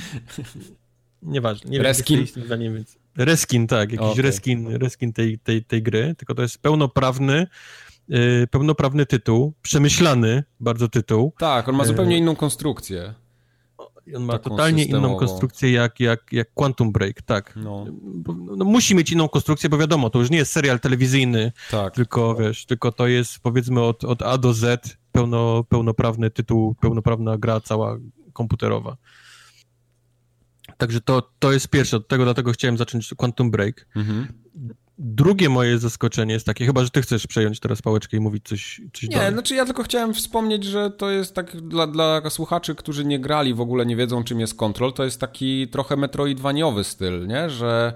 Nieważne, 1.22 1.72
nie 1.72 1.84
reskin. 1.84 2.26
wiem, 2.50 2.59
nie 2.59 2.72
więc... 2.72 2.98
Reskin, 3.17 3.67
tak, 3.67 3.92
jakiś 3.92 4.08
okay. 4.08 4.22
reskin, 4.22 4.76
reskin 4.76 5.14
tej, 5.14 5.40
tej, 5.40 5.64
tej 5.64 5.84
gry, 5.84 6.16
tylko 6.17 6.35
to 6.35 6.42
jest 6.42 6.58
pełnoprawny, 6.58 7.48
pełnoprawny 8.52 9.06
tytuł, 9.06 9.53
przemyślany 9.61 10.44
bardzo 10.60 10.88
tytuł. 10.88 11.34
Tak, 11.40 11.69
on 11.69 11.76
ma 11.76 11.86
zupełnie 11.86 12.16
y, 12.16 12.19
inną 12.19 12.36
konstrukcję. 12.36 13.14
On 14.16 14.24
ma 14.24 14.40
totalnie 14.40 14.84
systemową. 14.84 15.08
inną 15.08 15.19
konstrukcję 15.19 15.72
jak, 15.72 16.00
jak, 16.00 16.34
jak 16.34 16.53
Quantum 16.53 16.92
Break, 16.92 17.22
tak. 17.22 17.53
No. 17.56 17.86
no. 18.58 18.66
musi 18.66 18.95
mieć 18.95 19.11
inną 19.11 19.30
konstrukcję, 19.30 19.69
bo 19.69 19.77
wiadomo, 19.77 20.10
to 20.10 20.19
już 20.19 20.30
nie 20.30 20.38
jest 20.38 20.52
serial 20.52 20.80
telewizyjny, 20.80 21.52
tak. 21.72 21.95
tylko 21.95 22.36
wiesz, 22.36 22.66
tylko 22.66 22.92
to 22.92 23.08
jest 23.08 23.40
powiedzmy 23.40 23.82
od, 23.82 24.03
od 24.03 24.22
A 24.22 24.38
do 24.38 24.53
Z 24.53 24.98
pełno, 25.11 25.64
pełnoprawny 25.64 26.30
tytuł, 26.30 26.76
pełnoprawna 26.76 27.38
gra 27.38 27.61
cała 27.61 27.98
komputerowa. 28.34 28.98
Także 30.77 31.02
to, 31.02 31.30
to 31.40 31.52
jest 31.52 31.68
pierwsze, 31.68 31.98
od 31.98 32.08
tego 32.08 32.24
dlatego 32.24 32.52
chciałem 32.52 32.77
zacząć 32.77 33.14
Quantum 33.18 33.52
Break. 33.52 33.88
Mhm. 33.95 34.27
Drugie 35.00 35.50
moje 35.50 35.80
zaskoczenie 35.80 36.34
jest 36.34 36.45
takie, 36.45 36.66
chyba, 36.66 36.84
że 36.84 36.90
ty 36.90 37.01
chcesz 37.01 37.27
przejąć 37.27 37.59
teraz 37.59 37.82
pałeczkę 37.82 38.17
i 38.17 38.19
mówić 38.19 38.48
coś, 38.48 38.82
coś 38.93 39.03
Nie, 39.03 39.16
dalej. 39.16 39.34
znaczy 39.34 39.56
ja 39.56 39.66
tylko 39.66 39.84
chciałem 39.84 40.14
wspomnieć, 40.14 40.64
że 40.64 40.92
to 40.92 41.09
jest 41.11 41.35
tak 41.35 41.61
dla, 41.61 41.88
dla 41.88 42.30
słuchaczy, 42.30 42.76
którzy 42.76 43.06
nie 43.06 43.19
grali, 43.19 43.53
w 43.53 43.61
ogóle 43.61 43.85
nie 43.85 43.95
wiedzą 43.95 44.24
czym 44.24 44.40
jest 44.40 44.56
Control, 44.56 44.93
to 44.93 45.03
jest 45.03 45.19
taki 45.22 45.67
trochę 45.67 45.95
metroidwaniowy 45.95 46.84
styl, 46.84 47.27
nie? 47.27 47.50
Że 47.50 47.93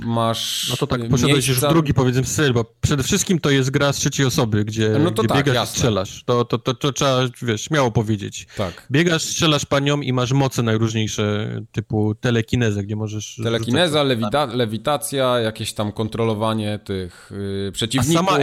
masz 0.00 0.66
No 0.70 0.76
to 0.76 0.86
tak, 0.86 1.10
miejsca... 1.10 1.28
już 1.52 1.60
drugi, 1.60 1.94
powiedzmy, 1.94 2.24
styl, 2.24 2.52
bo 2.52 2.64
przede 2.80 3.02
wszystkim 3.02 3.38
to 3.38 3.50
jest 3.50 3.70
gra 3.70 3.92
z 3.92 3.96
trzeciej 3.96 4.26
osoby, 4.26 4.64
gdzie, 4.64 4.88
no 4.88 5.10
gdzie 5.10 5.28
tak, 5.28 5.36
biegasz 5.36 5.54
jasne. 5.54 5.74
i 5.74 5.76
strzelasz. 5.76 6.24
To, 6.24 6.44
to, 6.44 6.58
to, 6.58 6.74
to, 6.74 6.92
trzeba, 6.92 7.18
wiesz, 7.42 7.62
śmiało 7.62 7.90
powiedzieć. 7.90 8.46
Tak. 8.56 8.86
Biegasz, 8.90 9.22
strzelasz 9.22 9.66
panią 9.66 10.00
i 10.00 10.12
masz 10.12 10.32
moce 10.32 10.62
najróżniejsze, 10.62 11.56
typu 11.72 12.14
telekinezę, 12.14 12.82
gdzie 12.82 12.96
możesz... 12.96 13.40
Telekineza, 13.42 14.02
lewita 14.02 14.46
lewitacja, 14.46 15.40
jakieś 15.40 15.72
tam 15.72 15.92
kontrolowanie 15.92 16.78
tych 16.78 17.32
yy, 17.64 17.72
przeciwników. 17.72 18.28
A 18.28 18.32
sama 18.32 18.38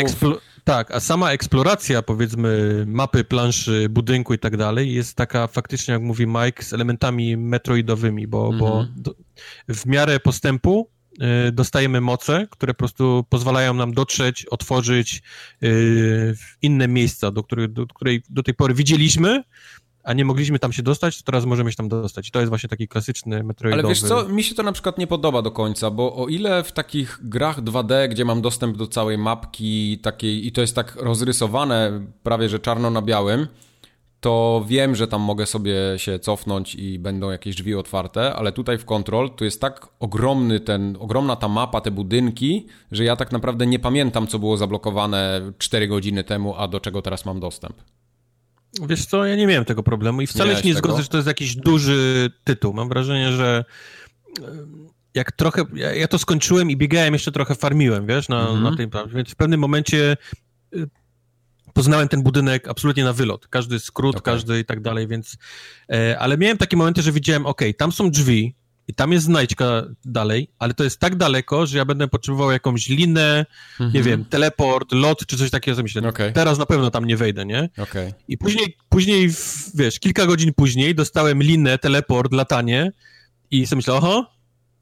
tak, 0.64 0.92
a 0.92 1.00
sama 1.00 1.32
eksploracja, 1.32 2.02
powiedzmy, 2.02 2.84
mapy, 2.88 3.24
planszy, 3.24 3.88
budynku 3.90 4.34
i 4.34 4.40
tak 4.40 4.58
dalej, 4.58 4.94
jest 4.94 5.16
taka 5.16 5.48
faktycznie, 5.48 5.94
jak 5.94 6.02
mówi 6.02 6.28
Mike, 6.28 6.64
z 6.64 6.74
elementami 6.74 7.38
metroidowymi, 7.38 8.28
bo, 8.28 8.48
mm 8.48 8.56
-hmm. 8.56 8.60
bo 8.60 8.80
mhm. 8.80 8.94
do, 8.96 9.14
w 9.70 9.86
miarę 9.86 10.20
postępu 10.20 10.90
dostajemy 11.52 12.02
moce, 12.02 12.48
które 12.50 12.74
po 12.74 12.78
prostu 12.78 13.26
pozwalają 13.30 13.74
nam 13.74 13.94
dotrzeć, 13.94 14.46
otworzyć 14.46 15.22
y, 15.64 16.36
inne 16.62 16.88
miejsca, 16.88 17.32
do, 17.32 17.44
których, 17.44 17.74
do 17.74 17.88
której 17.88 18.24
do 18.30 18.44
tej 18.44 18.54
pory 18.54 18.74
widzieliśmy, 18.74 19.44
a 20.04 20.14
nie 20.14 20.26
mogliśmy 20.26 20.60
tam 20.60 20.74
się 20.74 20.84
dostać, 20.84 21.18
to 21.18 21.24
teraz 21.24 21.46
możemy 21.46 21.72
się 21.72 21.78
tam 21.78 21.90
dostać. 21.90 22.32
To 22.32 22.40
jest 22.40 22.50
właśnie 22.50 22.70
taki 22.70 22.88
klasyczny 22.88 23.44
metroidowy... 23.44 23.82
Ale 23.82 23.90
wiesz 23.90 24.02
co, 24.02 24.30
mi 24.30 24.44
się 24.44 24.56
to 24.56 24.64
na 24.64 24.72
przykład 24.72 24.98
nie 24.98 25.08
podoba 25.08 25.42
do 25.42 25.52
końca, 25.52 25.92
bo 25.92 26.16
o 26.16 26.28
ile 26.28 26.64
w 26.64 26.72
takich 26.72 27.20
grach 27.22 27.62
2D, 27.64 28.10
gdzie 28.10 28.26
mam 28.26 28.42
dostęp 28.42 28.78
do 28.78 28.88
całej 28.88 29.18
mapki 29.18 30.00
takiej 30.00 30.48
i 30.48 30.52
to 30.52 30.62
jest 30.62 30.76
tak 30.76 30.96
rozrysowane 30.96 32.06
prawie 32.24 32.50
że 32.50 32.60
czarno 32.60 32.90
na 32.90 33.02
białym, 33.02 33.48
to 34.20 34.66
wiem, 34.68 34.96
że 34.96 35.08
tam 35.08 35.22
mogę 35.22 35.46
sobie 35.46 35.76
się 35.98 36.20
cofnąć 36.20 36.76
i 36.76 37.00
będą 37.00 37.32
jakieś 37.32 37.56
drzwi 37.56 37.76
otwarte, 37.76 38.36
ale 38.36 38.52
tutaj 38.52 38.78
w 38.78 38.86
Control 38.86 39.30
to 39.36 39.46
jest 39.46 39.62
tak 39.62 39.88
ogromny 40.00 40.60
ten, 40.60 40.98
ogromna 41.00 41.36
ta 41.36 41.48
mapa, 41.48 41.82
te 41.82 41.92
budynki, 41.92 42.68
że 42.92 43.04
ja 43.04 43.16
tak 43.16 43.32
naprawdę 43.32 43.68
nie 43.68 43.80
pamiętam, 43.80 44.28
co 44.28 44.40
było 44.40 44.58
zablokowane 44.58 45.52
4 45.58 45.88
godziny 45.88 46.24
temu, 46.24 46.56
a 46.58 46.68
do 46.68 46.80
czego 46.80 47.02
teraz 47.02 47.26
mam 47.26 47.40
dostęp. 47.40 47.76
Wiesz 48.88 49.06
co, 49.06 49.26
ja 49.26 49.36
nie 49.36 49.48
miałem 49.48 49.66
tego 49.66 49.84
problemu 49.84 50.22
i 50.22 50.28
wcale 50.28 50.56
się 50.56 50.68
nie 50.68 50.76
tego? 50.76 50.88
zgodzę, 50.88 51.04
że 51.04 51.10
to 51.10 51.18
jest 51.18 51.28
jakiś 51.28 51.56
duży 51.56 52.32
tytuł. 52.44 52.74
Mam 52.74 52.90
wrażenie, 52.90 53.32
że 53.32 53.66
jak 55.14 55.32
trochę, 55.32 55.64
ja, 55.74 55.96
ja 55.96 56.08
to 56.08 56.20
skończyłem 56.20 56.72
i 56.72 56.78
biegałem, 56.78 57.14
jeszcze 57.14 57.32
trochę 57.32 57.56
farmiłem, 57.56 58.08
wiesz, 58.08 58.30
na, 58.30 58.50
mm 58.50 58.56
-hmm. 58.56 58.64
na 58.64 58.78
tym, 58.78 58.90
więc 59.14 59.30
w 59.30 59.36
pewnym 59.36 59.60
momencie 59.60 60.18
poznałem 61.80 62.08
ten 62.08 62.24
budynek 62.24 62.68
absolutnie 62.68 63.04
na 63.04 63.14
wylot. 63.14 63.48
Każdy 63.48 63.80
skrót, 63.80 64.16
okay. 64.16 64.34
każdy 64.34 64.60
i 64.60 64.66
tak 64.66 64.82
dalej, 64.82 65.08
więc... 65.08 65.38
E, 65.92 66.20
ale 66.20 66.38
miałem 66.38 66.58
takie 66.58 66.78
momenty, 66.78 67.02
że 67.02 67.12
widziałem, 67.12 67.46
ok, 67.46 67.62
tam 67.78 67.92
są 67.92 68.12
drzwi 68.12 68.56
i 68.88 68.94
tam 68.94 69.12
jest 69.12 69.26
znajdźka 69.26 69.84
dalej, 70.06 70.52
ale 70.60 70.74
to 70.74 70.84
jest 70.84 71.00
tak 71.00 71.16
daleko, 71.16 71.66
że 71.66 71.78
ja 71.78 71.86
będę 71.86 72.08
potrzebował 72.08 72.52
jakąś 72.52 72.90
linę, 72.90 73.46
mm 73.80 73.92
-hmm. 73.92 73.96
nie 73.96 74.04
wiem, 74.04 74.26
teleport, 74.26 74.92
lot, 74.92 75.26
czy 75.26 75.38
coś 75.38 75.50
takiego, 75.50 75.78
co 75.78 75.84
myślę. 75.84 76.10
Okay. 76.10 76.32
Teraz 76.32 76.58
na 76.58 76.66
pewno 76.66 76.92
tam 76.92 77.06
nie 77.06 77.18
wejdę, 77.18 77.46
nie? 77.46 77.70
Okay. 77.78 78.14
I 78.28 78.38
później, 78.38 78.78
później, 78.90 79.30
wiesz, 79.76 80.00
kilka 80.00 80.26
godzin 80.26 80.54
później 80.54 80.96
dostałem 80.96 81.44
linę, 81.44 81.78
teleport, 81.78 82.34
latanie 82.34 82.92
i 83.52 83.68
sobie 83.68 83.78
myślę, 83.78 83.94
oho, 83.94 84.39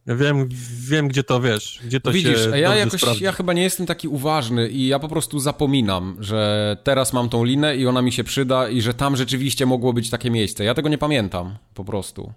ja 0.08 0.16
wiem, 0.16 0.50
wiem, 0.88 1.08
gdzie 1.08 1.24
to 1.24 1.42
wiesz, 1.42 1.80
gdzie 1.86 2.00
to 2.00 2.12
Widzisz, 2.12 2.44
się 2.44 2.60
ja 2.60 2.76
jakoś, 2.76 3.02
sprawdza. 3.02 3.26
ja 3.26 3.32
chyba 3.32 3.54
nie 3.54 3.64
jestem 3.64 3.86
taki 3.86 4.08
uważny 4.08 4.70
i 4.70 4.88
ja 4.88 5.00
po 5.00 5.08
prostu 5.08 5.40
zapominam, 5.40 6.18
że 6.20 6.78
teraz 6.84 7.14
mam 7.14 7.30
tą 7.30 7.44
linę 7.44 7.78
i 7.78 7.88
ona 7.88 8.02
mi 8.02 8.12
się 8.12 8.24
przyda 8.24 8.70
i 8.70 8.82
że 8.82 8.94
tam 8.94 9.16
rzeczywiście 9.16 9.66
mogło 9.66 9.94
być 9.94 10.10
takie 10.10 10.32
miejsce. 10.32 10.64
Ja 10.64 10.74
tego 10.74 10.90
nie 10.90 10.98
pamiętam, 10.98 11.58
po 11.74 11.86
prostu. 11.86 12.34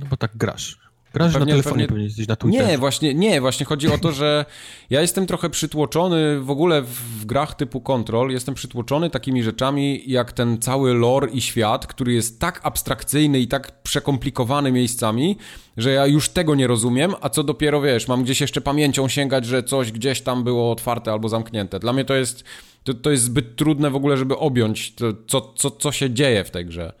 No 0.00 0.06
bo 0.10 0.16
tak 0.16 0.30
grasz. 0.34 0.78
Grasz 1.14 1.32
pewnie, 1.32 1.46
na 1.46 1.52
telefonie, 1.52 1.86
pewnie... 1.86 1.88
powinieneś 1.88 2.28
na 2.28 2.36
Twitterze. 2.36 2.66
Nie, 2.66 2.78
właśnie, 2.78 3.14
nie, 3.14 3.40
właśnie 3.40 3.66
chodzi 3.66 3.88
o 3.88 3.98
to, 3.98 4.12
że 4.12 4.44
ja 4.90 5.00
jestem 5.00 5.26
trochę 5.26 5.50
przytłoczony 5.50 6.40
w 6.40 6.50
ogóle 6.50 6.82
w, 6.82 6.88
w 7.20 7.26
grach 7.26 7.54
typu 7.54 7.80
Control, 7.80 8.30
jestem 8.30 8.54
przytłoczony 8.54 9.10
takimi 9.10 9.42
rzeczami 9.42 10.02
jak 10.06 10.32
ten 10.32 10.58
cały 10.58 10.94
lore 10.94 11.30
i 11.30 11.40
świat, 11.40 11.86
który 11.86 12.12
jest 12.12 12.40
tak 12.40 12.60
abstrakcyjny 12.62 13.40
i 13.40 13.48
tak 13.48 13.82
przekomplikowany 13.82 14.72
miejscami, 14.72 15.36
że 15.76 15.90
ja 15.90 16.06
już 16.06 16.28
tego 16.28 16.54
nie 16.54 16.66
rozumiem, 16.66 17.14
a 17.20 17.28
co 17.28 17.42
dopiero, 17.42 17.80
wiesz, 17.80 18.08
mam 18.08 18.22
gdzieś 18.22 18.40
jeszcze 18.40 18.60
pamięcią 18.60 19.08
sięgać, 19.08 19.46
że 19.46 19.62
coś 19.62 19.92
gdzieś 19.92 20.20
tam 20.20 20.44
było 20.44 20.72
otwarte 20.72 21.12
albo 21.12 21.28
zamknięte. 21.28 21.78
Dla 21.78 21.92
mnie 21.92 22.04
to 22.04 22.14
jest, 22.14 22.44
to, 22.84 22.94
to 22.94 23.10
jest 23.10 23.24
zbyt 23.24 23.56
trudne 23.56 23.90
w 23.90 23.96
ogóle, 23.96 24.16
żeby 24.16 24.36
objąć 24.36 24.94
to, 24.94 25.06
co, 25.26 25.52
co, 25.56 25.70
co 25.70 25.92
się 25.92 26.10
dzieje 26.10 26.44
w 26.44 26.50
tej 26.50 26.66
grze. 26.66 26.92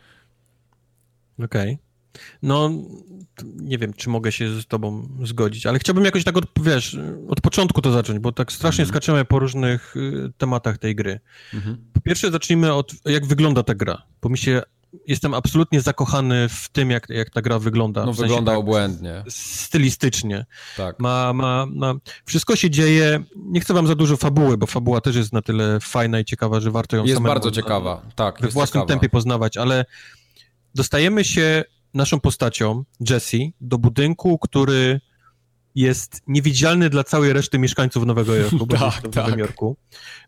Okej. 1.38 1.72
Okay. 1.72 1.87
No, 2.42 2.70
nie 3.56 3.78
wiem, 3.78 3.92
czy 3.92 4.10
mogę 4.10 4.32
się 4.32 4.60
z 4.60 4.66
tobą 4.66 5.08
zgodzić, 5.24 5.66
ale 5.66 5.78
chciałbym 5.78 6.04
jakoś 6.04 6.24
tak 6.24 6.36
od, 6.36 6.44
wiesz, 6.60 6.98
od 7.28 7.40
początku 7.40 7.82
to 7.82 7.92
zacząć, 7.92 8.18
bo 8.18 8.32
tak 8.32 8.52
strasznie 8.52 8.82
mhm. 8.82 8.96
skaczemy 8.96 9.24
po 9.24 9.38
różnych 9.38 9.96
y, 9.96 10.32
tematach 10.38 10.78
tej 10.78 10.94
gry. 10.94 11.20
Mhm. 11.54 11.76
Po 11.92 12.00
pierwsze 12.00 12.30
zacznijmy 12.30 12.74
od, 12.74 12.92
jak 13.04 13.26
wygląda 13.26 13.62
ta 13.62 13.74
gra, 13.74 14.02
bo 14.22 14.28
mi 14.28 14.38
się, 14.38 14.62
jestem 15.06 15.34
absolutnie 15.34 15.80
zakochany 15.80 16.48
w 16.48 16.68
tym, 16.68 16.90
jak, 16.90 17.08
jak 17.08 17.30
ta 17.30 17.42
gra 17.42 17.58
wygląda. 17.58 18.04
No 18.04 18.12
wygląda 18.12 18.52
tak, 18.52 18.58
obłędnie. 18.58 19.24
Stylistycznie. 19.28 20.46
Tak. 20.76 21.00
Ma, 21.00 21.32
ma, 21.32 21.66
ma, 21.66 21.94
wszystko 22.24 22.56
się 22.56 22.70
dzieje, 22.70 23.22
nie 23.36 23.60
chcę 23.60 23.74
wam 23.74 23.86
za 23.86 23.94
dużo 23.94 24.16
fabuły, 24.16 24.56
bo 24.56 24.66
fabuła 24.66 25.00
też 25.00 25.16
jest 25.16 25.32
na 25.32 25.42
tyle 25.42 25.80
fajna 25.80 26.20
i 26.20 26.24
ciekawa, 26.24 26.60
że 26.60 26.70
warto 26.70 26.96
ją 26.96 27.04
Jest 27.04 27.22
bardzo 27.22 27.50
ciekawa, 27.50 28.02
tak. 28.14 28.40
We 28.40 28.48
własnym 28.48 28.82
ciekawa. 28.82 28.86
tempie 28.86 29.08
poznawać, 29.08 29.56
ale 29.56 29.84
dostajemy 30.74 31.24
się 31.24 31.64
naszą 31.94 32.20
postacią, 32.20 32.84
Jesse, 33.10 33.36
do 33.60 33.78
budynku, 33.78 34.38
który 34.38 35.00
jest 35.74 36.22
niewidzialny 36.26 36.90
dla 36.90 37.04
całej 37.04 37.32
reszty 37.32 37.58
mieszkańców 37.58 38.06
Nowego 38.06 38.34
Jorku, 38.34 38.66
bo 38.66 38.76
tak, 38.78 38.94
w 38.94 39.16
Nowym 39.16 39.30
tak. 39.30 39.38
Jorku. 39.38 39.76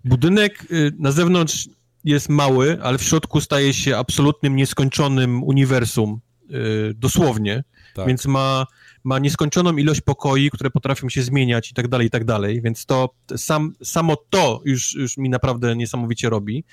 Budynek 0.04 0.66
y, 0.72 0.92
na 0.98 1.12
zewnątrz 1.12 1.68
jest 2.04 2.28
mały, 2.28 2.82
ale 2.82 2.98
w 2.98 3.02
środku 3.02 3.40
staje 3.40 3.74
się 3.74 3.96
absolutnym, 3.96 4.56
nieskończonym 4.56 5.42
uniwersum, 5.42 6.20
y, 6.50 6.94
dosłownie, 6.94 7.64
tak. 7.94 8.06
więc 8.06 8.26
ma 8.26 8.66
ma 9.04 9.18
nieskończoną 9.18 9.76
ilość 9.76 10.00
pokoi, 10.00 10.50
które 10.50 10.70
potrafią 10.70 11.08
się 11.08 11.22
zmieniać 11.22 11.70
i 11.70 11.74
tak 11.74 11.88
dalej, 11.88 12.06
i 12.06 12.10
tak 12.10 12.24
dalej, 12.24 12.62
więc 12.62 12.86
to 12.86 13.14
sam, 13.36 13.74
samo 13.84 14.16
to 14.30 14.60
już, 14.64 14.94
już 14.94 15.16
mi 15.16 15.30
naprawdę 15.30 15.76
niesamowicie 15.76 16.30
robi. 16.30 16.64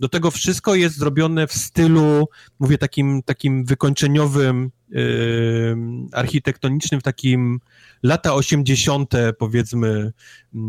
Do 0.00 0.08
tego 0.08 0.30
wszystko 0.30 0.74
jest 0.74 0.98
zrobione 0.98 1.46
w 1.46 1.52
stylu, 1.52 2.28
mówię, 2.58 2.78
takim, 2.78 3.22
takim 3.22 3.64
wykończeniowym 3.64 4.70
yy, 4.88 5.76
architektonicznym 6.12 7.00
w 7.00 7.04
takim 7.04 7.60
lata 8.02 8.34
80. 8.34 9.12
powiedzmy, 9.38 10.12
yy, 10.52 10.60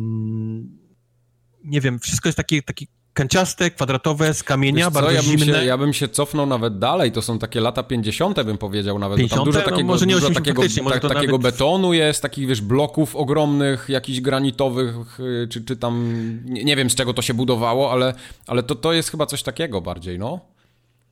nie 1.64 1.82
wiem, 1.82 2.00
wszystko 2.00 2.30
jest 2.30 2.38
takie, 2.38 2.62
takie 2.62 2.86
kanciaste, 3.18 3.72
kwadratowe, 3.72 4.34
z 4.34 4.44
kamienia, 4.44 4.86
Wiesz 4.86 4.94
bardzo 4.94 5.12
ja 5.12 5.24
bym 5.24 5.40
zimne. 5.40 5.60
Się, 5.60 5.66
ja 5.66 5.78
bym 5.78 5.94
się 5.94 6.08
cofnął 6.08 6.46
nawet 6.46 6.80
dalej, 6.80 7.12
to 7.12 7.22
są 7.22 7.40
takie 7.40 7.62
lata 7.62 7.84
50. 7.84 8.44
bym 8.44 8.58
powiedział 8.58 9.00
nawet. 9.00 9.18
50? 9.18 9.40
Tam 9.40 9.46
dużo 9.46 9.60
no, 9.60 9.66
takiego, 9.66 9.88
może 9.88 10.06
nie 10.06 10.14
dużo 10.14 10.30
takiego, 10.30 10.64
ta, 11.02 11.10
takiego 11.10 11.38
nawet... 11.38 11.42
betonu 11.42 11.94
jest, 11.94 12.22
takich 12.22 12.48
wiesz, 12.48 12.62
bloków 12.62 13.16
ogromnych, 13.16 13.90
jakichś 13.90 14.22
granitowych, 14.22 15.20
y, 15.20 15.48
czy, 15.52 15.66
czy 15.66 15.78
tam, 15.78 16.14
nie, 16.46 16.64
nie 16.64 16.76
wiem 16.76 16.90
z 16.90 16.96
czego 16.96 17.14
to 17.14 17.22
się 17.22 17.34
budowało, 17.34 17.92
ale, 17.92 18.14
ale 18.48 18.64
to, 18.64 18.76
to 18.76 18.94
jest 18.94 19.12
chyba 19.12 19.26
coś 19.26 19.44
takiego 19.44 19.82
bardziej, 19.82 20.20
no. 20.20 20.40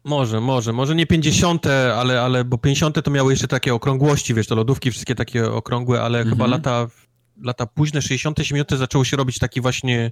Może, 0.04 0.42
może, 0.42 0.74
może 0.74 0.96
nie 0.96 1.06
50, 1.06 1.68
ale, 1.96 2.22
ale 2.22 2.44
bo 2.44 2.58
50 2.58 3.04
to 3.04 3.12
miały 3.12 3.34
jeszcze 3.34 3.48
takie 3.48 3.74
okrągłości, 3.74 4.34
wiesz, 4.34 4.48
to 4.48 4.56
lodówki 4.56 4.92
wszystkie 4.92 5.16
takie 5.16 5.52
okrągłe, 5.52 6.02
ale 6.02 6.20
mhm. 6.20 6.36
chyba 6.36 6.48
lata 6.48 6.88
lata 7.44 7.66
późne, 7.66 8.02
60., 8.02 8.38
70. 8.38 8.80
zaczęło 8.80 9.06
się 9.06 9.18
robić 9.18 9.40
taki 9.40 9.62
właśnie, 9.62 10.12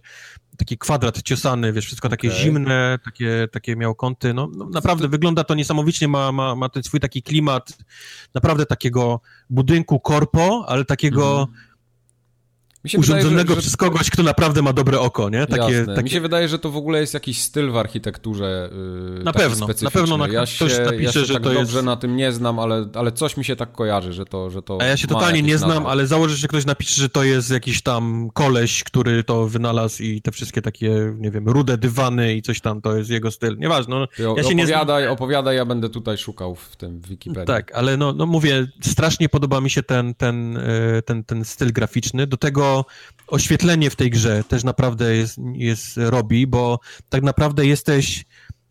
taki 0.58 0.78
kwadrat 0.78 1.22
ciosany, 1.22 1.74
wiesz, 1.74 1.86
wszystko 1.86 2.10
takie 2.10 2.28
okay. 2.28 2.40
zimne, 2.40 3.00
takie, 3.06 3.48
takie 3.52 3.76
miało 3.76 3.96
kąty, 3.96 4.34
no, 4.34 4.50
no 4.58 4.66
naprawdę 4.66 5.04
to... 5.04 5.10
wygląda 5.10 5.44
to 5.44 5.56
niesamowicie, 5.56 6.08
ma, 6.08 6.32
ma, 6.32 6.56
ma 6.56 6.70
ten 6.70 6.84
swój 6.84 7.00
taki 7.00 7.24
klimat 7.24 7.78
naprawdę 8.34 8.66
takiego 8.66 9.22
budynku 9.50 10.00
korpo, 10.00 10.66
ale 10.68 10.86
takiego 10.86 11.48
mm 11.50 11.73
urządzonego 12.98 13.40
wydaje, 13.40 13.56
że, 13.56 13.62
przez 13.62 13.78
kogoś, 13.78 14.10
kto 14.10 14.24
naprawdę 14.24 14.62
ma 14.62 14.74
dobre 14.74 15.00
oko, 15.00 15.30
nie? 15.30 15.48
Takie, 15.48 15.74
Jasne. 15.74 15.96
takie... 15.96 16.04
Mi 16.04 16.10
się 16.10 16.22
wydaje, 16.22 16.48
że 16.48 16.60
to 16.60 16.72
w 16.72 16.78
ogóle 16.78 17.00
jest 17.00 17.14
jakiś 17.14 17.42
styl 17.42 17.72
w 17.72 17.78
architekturze 17.78 18.70
yy, 19.18 19.24
Na 19.24 19.34
pewno, 19.34 19.68
na 19.82 19.92
pewno 19.92 20.18
na 20.18 20.28
ja 20.28 20.46
się, 20.46 20.66
napisze, 20.66 20.96
ja 21.00 21.12
się 21.12 21.26
że 21.26 21.34
tak 21.34 21.44
to 21.44 21.54
dobrze 21.54 21.78
jest... 21.78 21.86
na 21.86 21.96
tym 21.96 22.16
nie 22.16 22.32
znam, 22.32 22.60
ale, 22.60 22.90
ale 22.94 23.12
coś 23.12 23.38
mi 23.38 23.46
się 23.46 23.56
tak 23.56 23.72
kojarzy, 23.72 24.14
że 24.14 24.26
to, 24.26 24.50
że 24.50 24.62
to 24.62 24.78
A 24.82 24.86
ja 24.86 24.98
się 24.98 25.08
totalnie 25.08 25.42
nie 25.42 25.58
znam, 25.58 25.86
ale 25.86 26.08
założę, 26.08 26.36
że 26.36 26.48
ktoś 26.48 26.66
napisze, 26.66 27.02
że 27.02 27.10
to 27.10 27.24
jest 27.24 27.52
jakiś 27.52 27.82
tam 27.82 28.30
koleś, 28.34 28.84
który 28.84 29.24
to 29.24 29.48
wynalazł 29.48 30.04
i 30.04 30.22
te 30.22 30.32
wszystkie 30.32 30.62
takie, 30.62 31.14
nie 31.18 31.32
wiem, 31.32 31.50
rude 31.50 31.78
dywany 31.78 32.36
i 32.36 32.42
coś 32.42 32.62
tam, 32.62 32.82
to 32.82 32.98
jest 32.98 33.10
jego 33.10 33.32
styl. 33.32 33.58
Nieważne. 33.58 33.96
No, 33.96 34.08
Ty, 34.08 34.24
ja 34.38 34.44
się 34.44 34.50
opowiadaj, 34.50 35.04
nie 35.04 35.10
opowiadaj, 35.10 35.56
ja 35.56 35.66
będę 35.66 35.90
tutaj 35.90 36.18
szukał 36.18 36.56
w 36.56 36.76
tym 36.76 37.02
Wikipedii. 37.02 37.48
Tak, 37.48 37.76
ale 37.76 37.98
no, 37.98 38.14
no 38.14 38.26
mówię, 38.26 38.68
strasznie 38.82 39.30
podoba 39.30 39.62
mi 39.62 39.70
się 39.70 39.84
ten, 39.84 40.14
ten, 40.14 40.58
e, 40.58 41.02
ten, 41.02 41.24
ten 41.24 41.46
styl 41.46 41.74
graficzny. 41.74 42.28
Do 42.28 42.38
tego 42.38 42.73
oświetlenie 43.28 43.90
w 43.90 43.96
tej 43.96 44.10
grze 44.10 44.44
też 44.44 44.64
naprawdę 44.64 45.16
jest, 45.16 45.38
jest 45.54 45.98
robi, 45.98 46.48
bo 46.48 46.80
tak 47.10 47.24
naprawdę 47.24 47.66
jesteś 47.66 48.26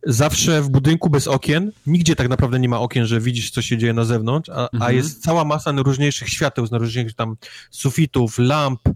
zawsze 0.06 0.62
w 0.62 0.70
budynku 0.70 1.10
bez 1.10 1.28
okien, 1.28 1.72
nigdzie 1.86 2.16
tak 2.16 2.28
naprawdę 2.28 2.60
nie 2.60 2.68
ma 2.68 2.80
okien, 2.80 3.06
że 3.06 3.20
widzisz, 3.20 3.50
co 3.50 3.62
się 3.62 3.78
dzieje 3.78 3.92
na 3.92 4.04
zewnątrz, 4.04 4.48
a, 4.48 4.62
mhm. 4.62 4.82
a 4.82 4.92
jest 4.92 5.22
cała 5.22 5.44
masa 5.44 5.72
różniejszych 5.72 6.28
świateł, 6.28 6.66
z 6.66 6.72
różniejszych 6.72 7.14
tam 7.16 7.36
sufitów, 7.70 8.38
lamp, 8.38 8.80
e, 8.88 8.92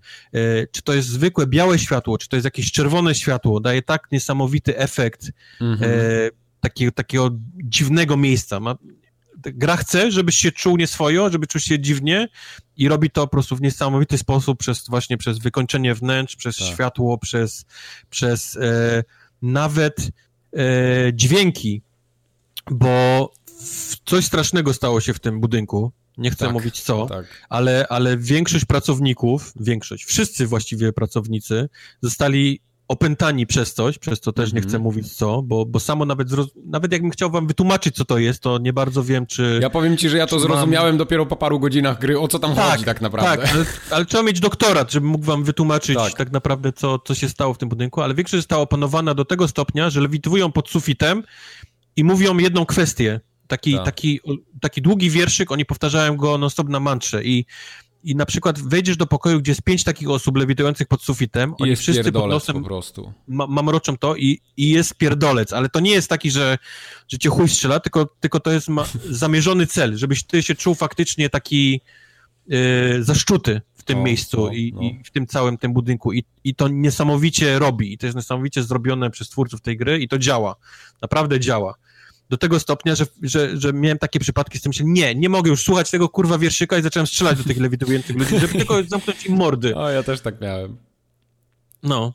czy 0.67 0.83
to 0.83 0.95
jest 0.95 1.09
zwykłe 1.09 1.47
białe 1.47 1.79
światło, 1.79 2.19
czy 2.19 2.29
to 2.29 2.37
jest 2.37 2.45
jakieś 2.45 2.73
czerwone 2.73 3.15
światło, 3.15 3.61
daje 3.61 3.83
tak 3.83 4.09
niesamowity 4.13 4.79
efekt 4.79 5.31
mhm. 5.61 5.91
e, 5.91 5.97
takiego, 6.61 6.93
takiego 6.93 7.31
dziwnego 7.65 8.17
miejsca. 8.17 8.61
Ma, 8.61 8.77
gra 9.53 9.77
chce, 9.77 10.11
żebyś 10.11 10.37
się 10.37 10.53
czuł 10.53 10.77
nieswojo, 10.77 11.31
żeby 11.31 11.47
czuł 11.47 11.61
się 11.61 11.81
dziwnie 11.81 12.29
i 12.77 12.89
robi 12.89 13.11
to 13.11 13.21
po 13.21 13.29
prostu 13.29 13.57
w 13.57 13.63
niesamowity 13.63 14.19
sposób 14.19 14.59
przez 14.59 14.89
właśnie 14.89 15.17
przez 15.17 15.39
wykończenie 15.39 15.95
wnętrz, 15.95 16.37
przez 16.37 16.57
tak. 16.57 16.69
światło, 16.69 17.19
przez, 17.19 17.65
przez 18.11 18.57
e, 18.57 19.05
nawet 19.43 20.11
e, 20.53 21.13
dźwięki, 21.13 21.83
bo 22.71 23.31
coś 24.05 24.25
strasznego 24.25 24.73
stało 24.73 25.01
się 25.01 25.15
w 25.15 25.21
tym 25.21 25.41
budynku. 25.41 25.93
Nie 26.19 26.31
chcę 26.31 26.45
tak, 26.45 26.55
mówić 26.55 26.81
co, 26.81 27.07
tak. 27.07 27.27
ale, 27.49 27.87
ale 27.89 28.19
większość 28.19 28.65
pracowników, 28.65 29.53
większość, 29.57 30.05
wszyscy 30.05 30.47
właściwie 30.47 30.93
pracownicy 30.93 31.69
zostali 32.03 32.61
opętani 32.89 33.47
przez 33.47 33.75
coś, 33.75 33.99
przez 33.99 34.21
co 34.21 34.33
też 34.33 34.53
nie 34.53 34.61
chcę 34.61 34.67
mhm. 34.67 34.83
mówić 34.83 35.15
co, 35.15 35.43
bo, 35.43 35.67
bo 35.67 35.81
samo 35.81 36.05
nawet, 36.05 36.29
nawet 36.67 36.93
jakbym 36.93 37.11
chciał 37.11 37.31
wam 37.31 37.47
wytłumaczyć, 37.47 37.97
co 37.97 38.05
to 38.05 38.19
jest, 38.19 38.43
to 38.43 38.59
nie 38.59 38.73
bardzo 38.73 39.05
wiem, 39.05 39.27
czy... 39.27 39.59
Ja 39.63 39.71
powiem 39.71 39.97
ci, 39.97 40.09
że 40.09 40.19
ja 40.19 40.27
to 40.27 40.39
zrozumiałem 40.39 40.91
mam... 40.91 40.99
dopiero 40.99 41.27
po 41.27 41.37
paru 41.37 41.61
godzinach 41.61 41.99
gry, 41.99 42.19
o 42.19 42.29
co 42.29 42.39
tam 42.39 42.55
tak, 42.55 42.71
chodzi 42.71 42.85
tak 42.85 43.01
naprawdę. 43.01 43.37
Tak, 43.37 43.55
ale, 43.55 43.65
ale, 43.91 44.05
trzeba 44.05 44.23
mieć 44.23 44.41
doktorat, 44.41 44.93
żeby 44.93 45.07
mógł 45.07 45.25
wam 45.25 45.45
wytłumaczyć 45.45 45.97
tak, 45.97 46.15
tak 46.15 46.33
naprawdę, 46.33 46.73
co, 46.73 46.99
co 46.99 47.15
się 47.15 47.29
stało 47.29 47.55
w 47.55 47.59
tym 47.59 47.69
budynku, 47.69 48.03
ale 48.03 48.15
większość 48.15 48.43
została 48.43 48.63
opanowana 48.63 49.15
do 49.15 49.25
tego 49.25 49.49
stopnia, 49.49 49.91
że 49.91 50.01
lewitują 50.01 50.53
pod 50.53 50.69
sufitem 50.69 51.23
i 51.97 52.05
mówią 52.05 52.39
jedną 52.39 52.67
kwestię. 52.67 53.21
Taki, 53.47 53.75
tak. 53.75 53.85
taki, 53.85 54.21
taki 54.61 54.83
długi 54.83 55.11
wierszyk, 55.11 55.53
oni 55.53 55.65
powtarzają 55.65 56.17
go 56.17 56.39
non-stop 56.39 56.69
na 56.69 56.81
mantrze 56.81 57.25
i 57.25 57.47
i 58.07 58.17
na 58.17 58.27
przykład 58.27 58.61
wejdziesz 58.61 58.97
do 58.97 59.07
pokoju, 59.07 59.41
gdzie 59.41 59.51
jest 59.51 59.63
pięć 59.63 59.85
takich 59.85 60.11
osób 60.11 60.37
lewitujących 60.37 60.89
pod 60.89 61.03
sufitem, 61.03 61.55
I 61.59 61.63
oni 61.63 61.77
wszyscy 61.77 62.13
pod 62.13 62.31
nosem 62.31 62.57
po 62.57 62.63
prostu. 62.63 63.13
Ma, 63.29 63.47
mamroczą 63.47 63.97
to 63.97 64.17
i, 64.17 64.41
i 64.57 64.69
jest 64.71 64.95
pierdolec, 64.95 65.53
ale 65.53 65.69
to 65.69 65.81
nie 65.81 65.91
jest 65.91 66.09
taki, 66.09 66.31
że, 66.31 66.59
że 67.09 67.19
cię 67.19 67.29
chuj 67.29 67.49
strzela, 67.49 67.81
tylko, 67.81 68.07
tylko 68.21 68.41
to 68.41 68.53
jest 68.53 68.69
ma, 68.69 68.85
zamierzony 69.11 69.67
cel, 69.67 69.97
żebyś 69.97 70.25
ty 70.25 70.43
się 70.43 70.55
czuł 70.55 70.75
faktycznie 70.75 71.31
taki 71.31 71.81
yy, 72.49 73.05
zaszczuty 73.05 73.61
w 73.75 73.83
tym 73.83 73.99
o, 73.99 74.03
miejscu 74.03 74.37
no, 74.37 74.53
i, 74.53 74.73
no. 74.77 74.83
i, 74.83 75.01
w 75.05 75.11
tym 75.11 75.27
całym 75.27 75.59
tym 75.59 75.73
budynku. 75.73 76.13
I, 76.13 76.25
i 76.45 76.55
to 76.55 76.69
niesamowicie 76.69 77.59
robi. 77.59 77.93
I 77.93 77.99
to 77.99 78.07
jest 78.07 78.17
niesamowicie 78.17 78.63
zrobione 78.63 79.11
przez 79.11 79.29
twórców 79.29 79.61
tej 79.61 79.77
gry 79.77 79.99
i 79.99 80.09
to 80.09 80.19
działa, 80.19 80.57
naprawdę 81.03 81.41
działa 81.41 81.75
do 82.31 82.37
tego 82.37 82.61
stopnia, 82.61 82.95
że, 82.95 83.07
że, 83.23 83.61
że 83.61 83.73
miałem 83.73 83.99
takie 83.99 84.21
przypadki 84.21 84.59
z 84.59 84.63
tym, 84.63 84.73
że 84.73 84.85
nie, 84.85 85.15
nie 85.15 85.29
mogę 85.29 85.51
już 85.51 85.63
słuchać 85.63 85.91
tego 85.91 86.09
kurwa 86.09 86.39
wierszyka 86.39 86.79
i 86.79 86.83
zacząłem 86.83 87.07
strzelać 87.07 87.39
do 87.39 87.45
tych 87.45 87.61
lewitujących 87.61 88.17
ludzi, 88.17 88.39
żeby 88.39 88.53
tylko 88.53 88.83
zamknąć 88.89 89.27
im 89.27 89.37
mordy. 89.37 89.75
O, 89.75 89.91
ja 89.91 90.03
też 90.03 90.21
tak 90.21 90.41
miałem. 90.41 90.77
No. 91.83 92.15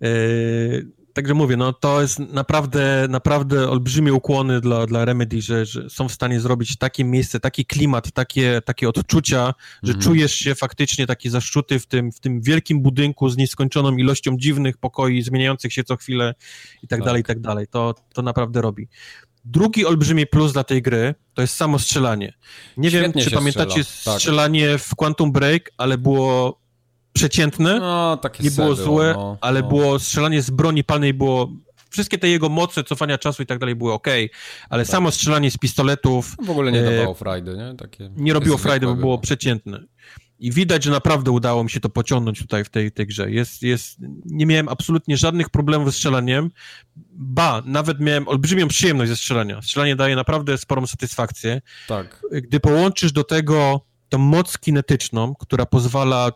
Yy, 0.00 0.96
także 1.16 1.34
mówię, 1.34 1.56
no 1.56 1.72
to 1.72 2.02
jest 2.02 2.18
naprawdę, 2.18 3.06
naprawdę 3.10 3.70
olbrzymie 3.70 4.14
ukłony 4.14 4.60
dla, 4.60 4.86
dla 4.86 5.04
Remedy, 5.04 5.42
że, 5.42 5.66
że 5.66 5.90
są 5.90 6.08
w 6.08 6.12
stanie 6.12 6.40
zrobić 6.40 6.76
takie 6.76 7.04
miejsce, 7.04 7.40
taki 7.40 7.66
klimat, 7.66 8.12
takie, 8.12 8.60
takie 8.64 8.88
odczucia, 8.88 9.54
że 9.82 9.92
mhm. 9.92 10.02
czujesz 10.04 10.34
się 10.34 10.54
faktycznie 10.54 11.06
taki 11.06 11.30
zaszczuty 11.30 11.78
w 11.78 11.86
tym, 11.86 12.12
w 12.12 12.20
tym 12.20 12.40
wielkim 12.40 12.82
budynku 12.82 13.28
z 13.28 13.36
nieskończoną 13.36 13.96
ilością 13.96 14.36
dziwnych 14.38 14.76
pokoi, 14.76 15.22
zmieniających 15.22 15.72
się 15.72 15.84
co 15.84 15.96
chwilę 15.96 16.34
i 16.82 16.88
tak, 16.88 16.98
tak. 16.98 17.06
dalej, 17.06 17.20
i 17.20 17.24
tak 17.24 17.40
dalej. 17.40 17.66
To, 17.66 17.94
to 18.12 18.22
naprawdę 18.22 18.62
robi. 18.62 18.88
Drugi 19.46 19.86
olbrzymi 19.86 20.26
plus 20.26 20.52
dla 20.52 20.64
tej 20.64 20.82
gry 20.82 21.14
to 21.34 21.42
jest 21.42 21.56
samo 21.56 21.78
strzelanie. 21.78 22.32
Nie 22.76 22.90
Świetnie 22.90 23.22
wiem, 23.22 23.30
czy 23.30 23.36
pamiętacie 23.36 23.84
strzela. 23.84 24.14
Tak. 24.14 24.20
strzelanie 24.20 24.72
tak. 24.72 24.80
w 24.80 24.94
Quantum 24.94 25.32
Break, 25.32 25.70
ale 25.78 25.98
było 25.98 26.60
przeciętne, 27.12 27.78
no, 27.80 28.18
nie 28.40 28.50
było 28.50 28.74
złe, 28.74 29.14
no, 29.16 29.38
ale 29.40 29.62
no. 29.62 29.68
było 29.68 29.98
strzelanie 29.98 30.42
z 30.42 30.50
broni 30.50 30.84
palnej 30.84 31.14
było 31.14 31.48
wszystkie 31.90 32.18
te 32.18 32.28
jego 32.28 32.48
moce, 32.48 32.84
cofania 32.84 33.18
czasu 33.18 33.42
i 33.42 33.46
tak 33.46 33.58
dalej 33.58 33.74
były 33.74 33.92
ok, 33.92 34.06
ale 34.70 34.84
tak. 34.84 34.92
samo 34.92 35.10
strzelanie 35.10 35.50
z 35.50 35.58
pistoletów... 35.58 36.36
W 36.42 36.50
ogóle 36.50 36.72
nie 36.72 36.82
dawało 36.82 37.12
e, 37.12 37.14
frajdy, 37.14 37.56
nie? 37.56 37.76
Takie 37.76 38.10
nie 38.16 38.32
robiło 38.32 38.58
frajdy, 38.58 38.86
bo 38.86 38.94
było 38.94 39.18
przeciętne. 39.18 39.80
I 40.38 40.52
widać, 40.52 40.84
że 40.84 40.90
naprawdę 40.90 41.30
udało 41.30 41.64
mi 41.64 41.70
się 41.70 41.80
to 41.80 41.88
pociągnąć 41.88 42.38
tutaj 42.38 42.64
w 42.64 42.70
tej, 42.70 42.92
tej 42.92 43.06
grze. 43.06 43.30
Jest, 43.30 43.62
jest, 43.62 43.96
nie 44.24 44.46
miałem 44.46 44.68
absolutnie 44.68 45.16
żadnych 45.16 45.50
problemów 45.50 45.88
ze 45.88 45.92
strzelaniem. 45.92 46.50
Ba, 47.12 47.62
nawet 47.64 48.00
miałem 48.00 48.28
olbrzymią 48.28 48.68
przyjemność 48.68 49.10
ze 49.10 49.16
strzelania. 49.16 49.62
Strzelanie 49.62 49.96
daje 49.96 50.16
naprawdę 50.16 50.58
sporą 50.58 50.86
satysfakcję. 50.86 51.60
Tak. 51.88 52.22
Gdy 52.32 52.60
połączysz 52.60 53.12
do 53.12 53.24
tego 53.24 53.80
tą 54.08 54.18
moc 54.18 54.58
kinetyczną, 54.58 55.34
która 55.34 55.66
pozwala 55.66 56.32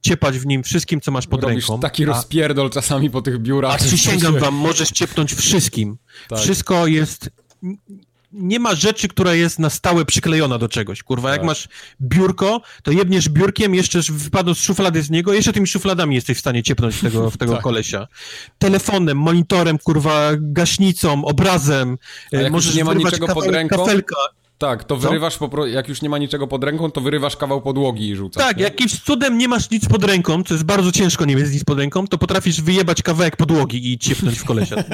ciepać 0.00 0.38
w 0.38 0.46
nim 0.46 0.62
wszystkim, 0.62 1.00
co 1.00 1.10
masz 1.10 1.26
pod 1.26 1.42
Robisz 1.42 1.68
ręką. 1.68 1.80
taki 1.80 2.04
a... 2.04 2.06
rozpierdol 2.06 2.70
czasami 2.70 3.10
po 3.10 3.22
tych 3.22 3.38
biurach. 3.38 3.74
A 3.74 3.84
przysięgam 3.84 4.38
wam, 4.38 4.54
możesz 4.54 4.88
ciepnąć 4.88 5.34
wszystkim. 5.34 5.96
Tak. 6.28 6.38
Wszystko 6.38 6.86
jest 6.86 7.30
nie 8.34 8.58
ma 8.60 8.74
rzeczy, 8.74 9.08
która 9.08 9.34
jest 9.34 9.58
na 9.58 9.70
stałe 9.70 10.04
przyklejona 10.04 10.58
do 10.58 10.68
czegoś, 10.68 11.02
kurwa. 11.02 11.28
Tak. 11.28 11.38
Jak 11.38 11.46
masz 11.46 11.68
biurko, 12.00 12.60
to 12.82 12.90
jedniesz 12.90 13.28
biurkiem, 13.28 13.74
jeszcze 13.74 14.00
wypadną 14.10 14.54
z 14.54 14.58
szuflady 14.58 15.02
z 15.02 15.10
niego, 15.10 15.32
jeszcze 15.32 15.52
tymi 15.52 15.66
szufladami 15.66 16.14
jesteś 16.14 16.36
w 16.36 16.40
stanie 16.40 16.62
ciepnąć 16.62 16.94
w 16.94 17.00
tego, 17.00 17.30
w 17.30 17.36
tego 17.36 17.54
tak. 17.54 17.62
kolesia. 17.62 18.08
Telefonem, 18.58 19.18
monitorem, 19.18 19.78
kurwa, 19.78 20.30
gaśnicą, 20.40 21.24
obrazem. 21.24 21.98
Możesz 22.50 22.74
nie 22.74 22.84
ma 22.84 22.94
niczego 22.94 23.26
pod 23.26 23.46
ręką, 23.46 23.76
kafelka. 23.76 24.16
Tak, 24.58 24.84
to 24.84 24.96
wyrywasz, 24.96 25.38
po, 25.38 25.66
jak 25.66 25.88
już 25.88 26.02
nie 26.02 26.08
ma 26.08 26.18
niczego 26.18 26.46
pod 26.46 26.64
ręką, 26.64 26.90
to 26.90 27.00
wyrywasz 27.00 27.36
kawał 27.36 27.62
podłogi 27.62 28.08
i 28.08 28.16
rzucasz. 28.16 28.44
Tak, 28.44 28.56
nie? 28.56 28.62
jakimś 28.62 29.00
cudem 29.00 29.38
nie 29.38 29.48
masz 29.48 29.70
nic 29.70 29.88
pod 29.88 30.04
ręką, 30.04 30.42
co 30.42 30.54
jest 30.54 30.64
bardzo 30.64 30.92
ciężko 30.92 31.24
nie 31.24 31.36
mieć 31.36 31.52
nic 31.52 31.64
pod 31.64 31.78
ręką, 31.78 32.06
to 32.06 32.18
potrafisz 32.18 32.62
wyjebać 32.62 33.02
kawałek 33.02 33.36
podłogi 33.36 33.92
i 33.92 33.98
ciepnąć 33.98 34.38
w 34.38 34.44
kolesia. 34.44 34.76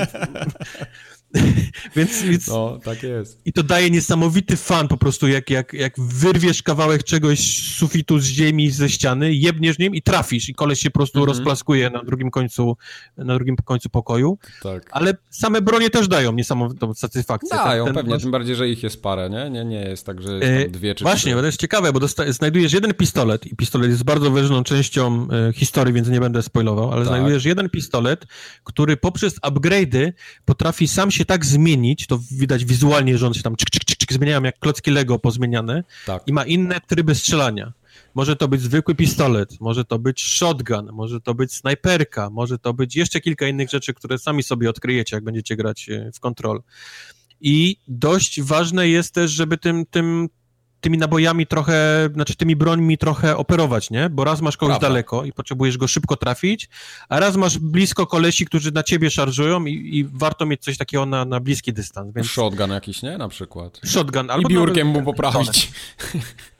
więc, 1.97 2.23
więc... 2.23 2.49
No, 2.49 2.78
tak 2.84 3.02
jest. 3.02 3.41
I 3.44 3.52
to 3.52 3.62
daje 3.62 3.91
niesamowity 3.91 4.57
fan 4.57 4.89
po 4.89 4.97
prostu, 4.97 5.28
jak, 5.28 5.50
jak, 5.50 5.73
jak 5.73 5.94
wyrwiesz 5.99 6.62
kawałek 6.62 7.05
czegoś 7.05 7.39
z 7.39 7.76
sufitu, 7.76 8.18
z 8.18 8.25
ziemi, 8.25 8.70
ze 8.70 8.89
ściany, 8.89 9.34
jebniesz 9.34 9.78
nim 9.78 9.94
i 9.94 10.02
trafisz 10.02 10.49
i 10.49 10.55
koleś 10.55 10.81
się 10.81 10.91
po 10.91 10.99
prostu 10.99 11.18
mm 11.18 11.26
-hmm. 11.26 11.28
rozplaskuje 11.28 11.91
na 11.91 12.05
drugim 12.05 12.31
końcu, 12.31 12.76
na 13.17 13.34
drugim 13.34 13.57
końcu 13.57 13.89
pokoju. 13.89 14.39
Tak. 14.62 14.89
Ale 14.91 15.15
same 15.31 15.62
bronie 15.62 15.91
też 15.91 16.09
dają 16.09 16.33
niesamowitą 16.33 16.94
satysfakcję. 16.94 17.57
Dają, 17.57 17.84
ten, 17.84 17.94
ten 17.94 18.05
pewnie, 18.05 18.18
tym 18.20 18.31
bardziej, 18.31 18.57
że 18.57 18.68
ich 18.68 18.83
jest 18.83 19.02
parę, 19.02 19.31
nie? 19.31 19.50
Nie, 19.50 19.65
nie 19.65 19.81
jest 19.81 20.07
tak, 20.07 20.23
że 20.23 20.33
jest 20.33 20.67
e, 20.67 20.68
dwie 20.68 20.94
czy 20.94 21.05
Właśnie, 21.05 21.34
bo 21.34 21.41
to 21.41 21.47
jest 21.47 21.60
ciekawe, 21.60 21.92
bo 21.92 22.00
znajdujesz 22.28 22.73
jeden 22.73 22.94
pistolet 22.94 23.47
i 23.47 23.57
pistolet 23.57 23.91
jest 23.91 24.05
bardzo 24.05 24.31
ważną 24.31 24.65
częścią 24.65 25.28
e, 25.49 25.52
historii, 25.52 25.94
więc 25.94 26.09
nie 26.09 26.20
będę 26.20 26.42
spoilował, 26.42 26.92
ale 26.92 27.00
tak. 27.00 27.09
znajdujesz 27.09 27.44
jeden 27.44 27.70
pistolet, 27.70 28.26
który 28.65 28.97
poprzez 28.97 29.41
upgrade'y 29.41 30.12
potrafi 30.44 30.89
sam 30.89 31.10
się 31.10 31.19
tak 31.24 31.47
zmienić, 31.47 32.07
to 32.07 32.20
widać 32.31 32.65
wizualnie, 32.65 33.18
że 33.18 33.26
on 33.26 33.34
się 33.34 33.42
tam 33.42 33.57
czyk, 33.57 33.70
czyk, 33.70 33.84
czyk, 33.84 33.99
czyk 33.99 34.12
zmieniają 34.12 34.42
jak 34.42 34.58
klocki 34.58 34.90
Lego 34.90 35.18
pozmieniane 35.18 35.84
tak. 36.07 36.23
i 36.26 36.32
ma 36.32 36.44
inne 36.44 36.81
tryby 36.81 37.15
strzelania. 37.15 37.73
Może 38.15 38.36
to 38.36 38.49
być 38.49 38.60
zwykły 38.60 38.94
pistolet, 38.94 39.60
może 39.60 39.84
to 39.84 39.99
być 39.99 40.23
shotgun, 40.23 40.90
może 40.92 41.20
to 41.20 41.34
być 41.34 41.55
snajperka, 41.55 42.31
może 42.31 42.58
to 42.58 42.74
być 42.74 42.97
jeszcze 42.97 43.20
kilka 43.20 43.49
innych 43.49 43.70
rzeczy, 43.70 43.94
które 43.94 44.18
sami 44.18 44.42
sobie 44.42 44.70
odkryjecie, 44.70 45.16
jak 45.16 45.24
będziecie 45.24 45.57
grać 45.57 45.89
e, 45.89 46.12
w 46.12 46.20
kontrol. 46.20 46.62
I 47.40 47.76
dość 47.89 48.40
ważne 48.40 48.89
jest 48.89 49.15
też, 49.15 49.31
żeby 49.31 49.58
tym, 49.58 49.86
tym, 49.86 50.28
tymi 50.81 50.99
nabojami 50.99 51.47
trochę, 51.47 52.09
znaczy 52.15 52.36
tymi 52.36 52.57
brońmi 52.57 52.99
trochę 52.99 53.36
operować, 53.36 53.91
nie? 53.91 54.10
Bo 54.10 54.25
raz 54.25 54.41
masz 54.41 54.57
kogoś 54.57 54.73
Prawda. 54.73 54.89
daleko 54.89 55.25
i 55.25 55.33
potrzebujesz 55.33 55.78
go 55.78 55.89
szybko 55.89 56.17
trafić, 56.17 56.68
a 57.09 57.20
raz 57.20 57.36
masz 57.36 57.59
blisko 57.59 58.07
kolesi, 58.07 58.47
którzy 58.47 58.73
na 58.73 58.83
ciebie 58.83 59.10
szarżują 59.10 59.65
i, 59.65 59.99
i 59.99 60.05
warto 60.05 60.47
mieć 60.47 60.62
coś 60.62 60.78
takiego 60.78 61.07
na, 61.07 61.25
na 61.25 61.41
bliski 61.41 61.73
dystans. 61.73 62.15
Więc... 62.15 62.26
Shotgun 62.28 62.70
jakiś, 62.70 63.02
nie? 63.02 63.18
Na 63.18 63.28
przykład. 63.28 63.81
Shotgun. 63.84 64.31
Albo 64.31 64.49
I 64.49 64.52
biurkiem 64.52 64.86
nawet... 64.86 65.05
mu 65.05 65.12
poprawić. 65.12 65.73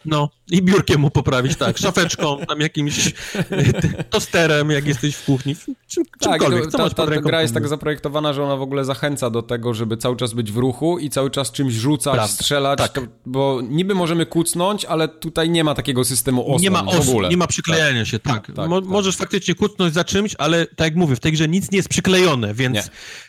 No, 0.05 0.29
i 0.51 0.63
biurkiem 0.63 1.01
mu 1.01 1.11
poprawić, 1.11 1.57
tak, 1.57 1.79
szafeczką, 1.79 2.39
tam 2.49 2.61
jakimś 2.61 3.15
tosterem, 4.11 4.71
jak 4.71 4.87
jesteś 4.87 5.15
w 5.15 5.25
kuchni, 5.25 5.57
czym, 5.89 6.05
tak, 6.21 6.41
czymkolwiek. 6.41 6.71
Co 6.71 6.79
ta, 6.79 6.91
ta, 6.91 7.07
ta 7.07 7.21
gra 7.21 7.43
jest 7.43 7.55
tak 7.55 7.69
zaprojektowana, 7.69 8.33
że 8.33 8.45
ona 8.45 8.57
w 8.57 8.63
ogóle 8.63 8.85
zachęca 8.85 9.31
do 9.31 9.43
tego, 9.43 9.75
żeby 9.75 9.97
cały 9.97 10.17
czas 10.17 10.33
być 10.33 10.53
w 10.53 10.57
ruchu 10.57 10.99
i 10.99 11.11
cały 11.11 11.31
czas 11.31 11.53
czymś 11.53 11.75
rzucać, 11.75 12.15
Prawda. 12.15 12.35
strzelać, 12.35 12.79
tak. 12.79 12.93
to, 12.93 13.01
bo 13.27 13.61
niby 13.69 13.95
możemy 14.11 14.27
kucnąć, 14.27 14.85
ale 14.85 15.09
tutaj 15.09 15.51
nie 15.51 15.65
ma 15.65 15.75
takiego 15.75 16.05
systemu 16.05 16.43
osłon 16.43 16.63
Nie 16.63 16.71
ma 16.71 16.85
osłon, 16.87 17.27
w 17.27 17.31
nie 17.31 17.37
ma 17.37 17.47
przyklejania 17.47 18.01
tak. 18.01 18.09
się, 18.09 18.19
tak. 18.19 18.47
tak, 18.47 18.69
Mo 18.69 18.81
tak. 18.81 18.91
możesz 18.91 19.17
faktycznie 19.17 19.55
kucnąć 19.55 19.95
za 19.95 20.05
czymś, 20.05 20.35
ale 20.39 20.67
tak 20.67 20.85
jak 20.85 20.97
mówię, 20.97 21.17
w 21.17 21.21
tej 21.21 21.33
grze 21.33 21.49
nic 21.49 21.71
nie 21.71 21.77
jest 21.77 21.89
przyklejone, 21.89 22.55
więc 22.55 22.75
nie. 22.75 22.83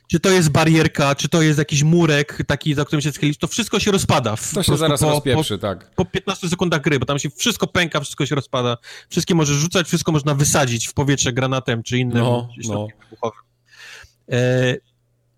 czy 0.07 0.19
to 0.19 0.29
jest 0.29 0.49
barierka, 0.49 1.15
czy 1.15 1.29
to 1.29 1.41
jest 1.41 1.59
jakiś 1.59 1.83
murek 1.83 2.37
taki, 2.47 2.73
za 2.73 2.85
którym 2.85 3.01
się 3.01 3.11
schylisz, 3.11 3.37
to 3.37 3.47
wszystko 3.47 3.79
się 3.79 3.91
rozpada. 3.91 4.35
To 4.53 4.63
się 4.63 4.77
zaraz 4.77 5.01
po, 5.01 5.09
rozpieprzy, 5.09 5.57
po, 5.57 5.61
tak. 5.61 5.95
Po 5.95 6.05
15 6.05 6.49
sekundach 6.49 6.81
gry, 6.81 6.99
bo 6.99 7.05
tam 7.05 7.19
się 7.19 7.29
wszystko 7.29 7.67
pęka, 7.67 7.99
wszystko 7.99 8.25
się 8.25 8.35
rozpada, 8.35 8.77
wszystkie 9.09 9.35
możesz 9.35 9.57
rzucać, 9.57 9.87
wszystko 9.87 10.11
można 10.11 10.35
wysadzić 10.35 10.87
w 10.87 10.93
powietrze 10.93 11.33
granatem 11.33 11.83
czy 11.83 11.97
innym 11.97 12.23
no, 12.23 12.49
no. 12.67 12.87
E, 14.31 14.75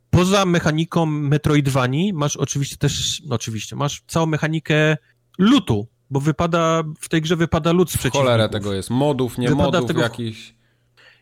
poza 0.09 0.45
mechaniką 0.45 1.05
Metroidvanii 1.05 2.13
masz 2.13 2.37
oczywiście 2.37 2.77
też, 2.77 3.21
no 3.25 3.35
oczywiście, 3.35 3.75
masz 3.75 4.03
całą 4.07 4.25
mechanikę 4.25 4.97
lutu, 5.37 5.87
bo 6.09 6.19
wypada, 6.19 6.83
w 6.99 7.09
tej 7.09 7.21
grze 7.21 7.35
wypada 7.35 7.71
lód 7.71 7.91
z 7.91 7.97
przeciwników. 7.97 8.21
Cholerę 8.21 8.49
tego 8.49 8.73
jest, 8.73 8.89
modów, 8.89 9.37
nie 9.37 9.49
wypada 9.49 9.71
modów 9.71 9.87
tego... 9.87 10.01
jakichś... 10.01 10.53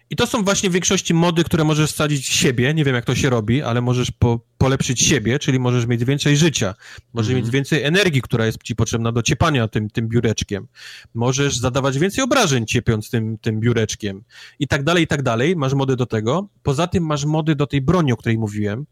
I 0.10 0.16
to 0.16 0.28
są 0.28 0.44
właśnie 0.44 0.70
w 0.70 0.74
większości 0.74 1.14
mody, 1.14 1.44
które 1.44 1.64
możesz 1.64 1.92
wsadzić 1.92 2.26
siebie, 2.26 2.74
nie 2.74 2.84
wiem 2.84 2.96
jak 2.96 3.06
to 3.06 3.16
się 3.16 3.30
robi, 3.30 3.62
ale 3.62 3.82
możesz 3.82 4.12
po, 4.12 4.40
polepszyć 4.58 5.02
siebie, 5.02 5.40
czyli 5.40 5.60
możesz 5.60 5.86
mieć 5.86 6.06
więcej 6.06 6.38
życia, 6.38 6.76
możesz 7.14 7.32
mm. 7.32 7.44
mieć 7.44 7.52
więcej 7.52 7.84
energii, 7.84 8.22
która 8.22 8.46
jest 8.46 8.64
ci 8.64 8.76
potrzebna 8.76 9.12
do 9.12 9.22
ciepania 9.22 9.68
tym, 9.68 9.90
tym 9.90 10.08
biureczkiem, 10.08 10.68
możesz 11.14 11.58
zadawać 11.58 12.00
więcej 12.00 12.24
obrażeń 12.24 12.66
ciepiąc 12.66 13.10
tym, 13.10 13.38
tym 13.38 13.60
biureczkiem. 13.60 14.24
I 14.60 14.68
tak 14.68 14.84
dalej, 14.84 15.04
i 15.04 15.08
tak 15.08 15.22
dalej, 15.22 15.56
masz 15.56 15.74
mody 15.74 15.96
do 15.96 16.06
tego. 16.06 16.48
Poza 16.64 16.88
tym 16.88 17.06
masz 17.06 17.26
mody 17.26 17.56
do 17.56 17.68
tej 17.68 17.82
broni, 17.82 18.14
o 18.14 18.18
której 18.18 18.38
mówiłem, 18.38 18.86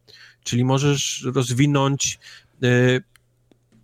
czyli 0.44 0.66
możesz 0.66 1.26
rozwinąć, 1.36 2.20
yy, 2.62 3.04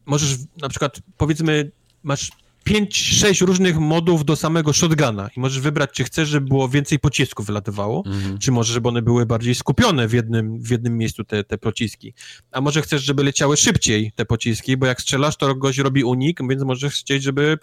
możesz 0.06 0.38
na 0.62 0.70
przykład 0.70 1.00
powiedzmy 1.18 1.72
masz 2.04 2.32
5-6 2.70 3.46
różnych 3.46 3.80
modów 3.80 4.26
do 4.26 4.36
samego 4.36 4.74
shotguna 4.74 5.30
i 5.38 5.40
możesz 5.40 5.60
wybrać, 5.60 5.90
czy 5.94 6.04
chcesz, 6.04 6.30
żeby 6.30 6.48
było 6.48 6.70
więcej 6.70 7.00
pocisków 7.00 7.46
wylatywało, 7.46 8.04
mm-hmm. 8.04 8.38
czy 8.40 8.52
może, 8.52 8.74
żeby 8.74 8.88
one 8.88 9.02
były 9.02 9.26
bardziej 9.26 9.56
skupione 9.56 10.08
w 10.08 10.14
jednym, 10.14 10.62
w 10.62 10.70
jednym 10.70 10.98
miejscu, 10.98 11.24
te, 11.24 11.44
te 11.44 11.58
pociski. 11.58 12.14
A 12.52 12.62
może 12.62 12.82
chcesz, 12.82 13.04
żeby 13.04 13.24
leciały 13.24 13.58
szybciej 13.58 14.12
te 14.16 14.26
pociski, 14.26 14.78
bo 14.78 14.86
jak 14.86 15.02
strzelasz, 15.02 15.36
to 15.38 15.56
gość 15.56 15.78
robi 15.78 16.04
unik, 16.04 16.40
więc 16.50 16.64
możesz 16.64 16.94
chcieć, 16.94 17.24
żeby 17.24 17.58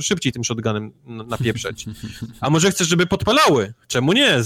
szybciej 0.00 0.32
tym 0.32 0.44
shotgunem 0.44 0.92
napieprzeć. 1.06 1.86
A 2.40 2.50
może 2.50 2.70
chcesz, 2.70 2.88
żeby 2.88 3.06
podpalały? 3.06 3.74
Czemu 3.88 4.12
nie? 4.12 4.38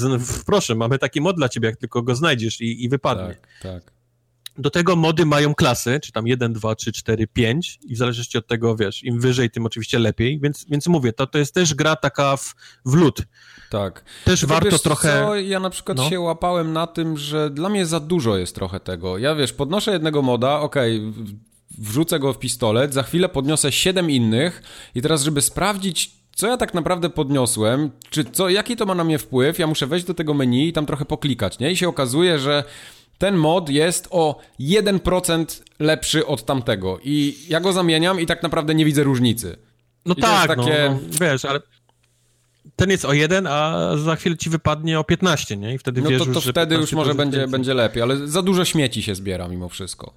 Proszę, 0.47 0.75
mamy 0.75 0.99
taki 0.99 1.20
mod 1.20 1.37
dla 1.37 1.49
ciebie, 1.49 1.69
jak 1.69 1.77
tylko 1.77 2.03
go 2.03 2.15
znajdziesz 2.15 2.61
i, 2.61 2.85
i 2.85 2.89
wypadnie. 2.89 3.35
Tak, 3.35 3.49
tak. 3.62 4.00
Do 4.61 4.71
tego 4.71 4.97
mody 4.97 5.27
mają 5.27 5.55
klasy, 5.55 6.01
czy 6.03 6.13
tam 6.13 6.27
1, 6.27 6.53
2, 6.53 6.75
3, 6.75 6.93
4, 6.93 7.27
5 7.27 7.79
i 7.83 7.95
w 7.95 7.99
zależności 7.99 8.39
od 8.39 8.47
tego, 8.47 8.77
wiesz, 8.77 9.05
im 9.05 9.21
wyżej, 9.21 9.51
tym 9.51 9.67
oczywiście 9.67 9.99
lepiej, 9.99 10.41
więc, 10.43 10.67
więc 10.71 10.87
mówię, 10.87 11.13
to, 11.13 11.27
to 11.27 11.39
jest 11.39 11.55
też 11.55 11.75
gra 11.75 11.97
taka 11.97 12.37
w, 12.37 12.55
w 12.85 12.95
lód. 12.95 13.23
Tak. 13.71 14.05
Też 14.25 14.41
Tylko 14.41 14.55
warto 14.55 14.71
wiesz, 14.71 14.83
trochę... 14.83 15.25
Co? 15.27 15.37
Ja 15.37 15.61
na 15.61 15.71
przykład 15.71 15.99
no. 15.99 16.11
się 16.11 16.21
łapałem 16.21 16.73
na 16.73 16.87
tym, 16.87 17.17
że 17.17 17.51
dla 17.51 17.69
mnie 17.69 17.87
za 17.87 18.01
dużo 18.01 18.37
jest 18.37 18.55
trochę 18.55 18.81
tego. 18.81 19.19
Ja, 19.19 19.35
wiesz, 19.35 19.53
podnoszę 19.53 19.93
jednego 19.93 20.23
moda, 20.23 20.61
okej, 20.61 20.99
okay, 20.99 21.35
wrzucę 21.79 22.19
go 22.19 22.33
w 22.33 22.39
pistolet, 22.39 22.95
za 22.95 23.03
chwilę 23.03 23.29
podniosę 23.29 23.73
7 23.73 24.11
innych 24.11 24.63
i 24.95 25.03
teraz, 25.03 25.23
żeby 25.23 25.43
sprawdzić, 25.43 26.11
co 26.35 26.47
ja 26.47 26.57
tak 26.57 26.75
naprawdę 26.75 27.11
podniosłem, 27.11 27.91
czy 28.11 28.25
co, 28.25 28.49
jaki 28.49 28.77
to 28.77 28.87
ma 28.87 28.95
na 28.95 29.05
mnie 29.05 29.19
wpływ, 29.19 29.59
ja 29.59 29.67
muszę 29.67 29.87
wejść 29.87 30.07
do 30.07 30.15
tego 30.15 30.35
menu 30.35 30.69
i 30.69 30.73
tam 30.73 30.87
trochę 30.87 31.05
poklikać, 31.05 31.59
nie? 31.59 31.73
I 31.73 31.77
się 31.77 31.89
okazuje, 31.89 32.39
że 32.39 32.65
ten 33.21 33.37
mod 33.37 33.69
jest 33.69 34.09
o 34.11 34.41
1% 34.61 35.63
lepszy 35.79 36.27
od 36.27 36.45
tamtego. 36.45 36.99
I 37.03 37.35
ja 37.49 37.61
go 37.61 37.73
zamieniam 37.73 38.21
i 38.21 38.27
tak 38.27 38.43
naprawdę 38.43 38.75
nie 38.75 38.85
widzę 38.85 39.03
różnicy. 39.03 39.57
No 40.07 40.15
I 40.15 40.21
tak, 40.21 40.49
takie... 40.49 40.89
no, 40.91 40.95
no, 40.95 41.27
wiesz, 41.27 41.45
ale 41.45 41.61
ten 42.77 42.91
jest 42.91 43.05
o 43.05 43.13
1, 43.13 43.47
a 43.47 43.91
za 43.97 44.17
chwilę 44.17 44.37
ci 44.37 44.51
wypadnie 44.51 44.99
o 44.99 45.05
15, 45.05 45.57
nie? 45.57 45.75
I 45.75 45.79
wtedy 45.79 46.03
no 46.03 46.11
wiesz 46.11 46.19
to, 46.19 46.27
to 46.27 46.33
już, 46.33 46.45
wtedy 46.45 46.75
już 46.75 46.93
może 46.93 47.15
będzie, 47.15 47.49
będzie 47.49 47.75
lepiej, 47.75 48.03
ale 48.03 48.29
za 48.29 48.43
dużo 48.43 48.65
śmieci 48.65 49.03
się 49.03 49.15
zbiera 49.15 49.49
mimo 49.49 49.69
wszystko. 49.69 50.15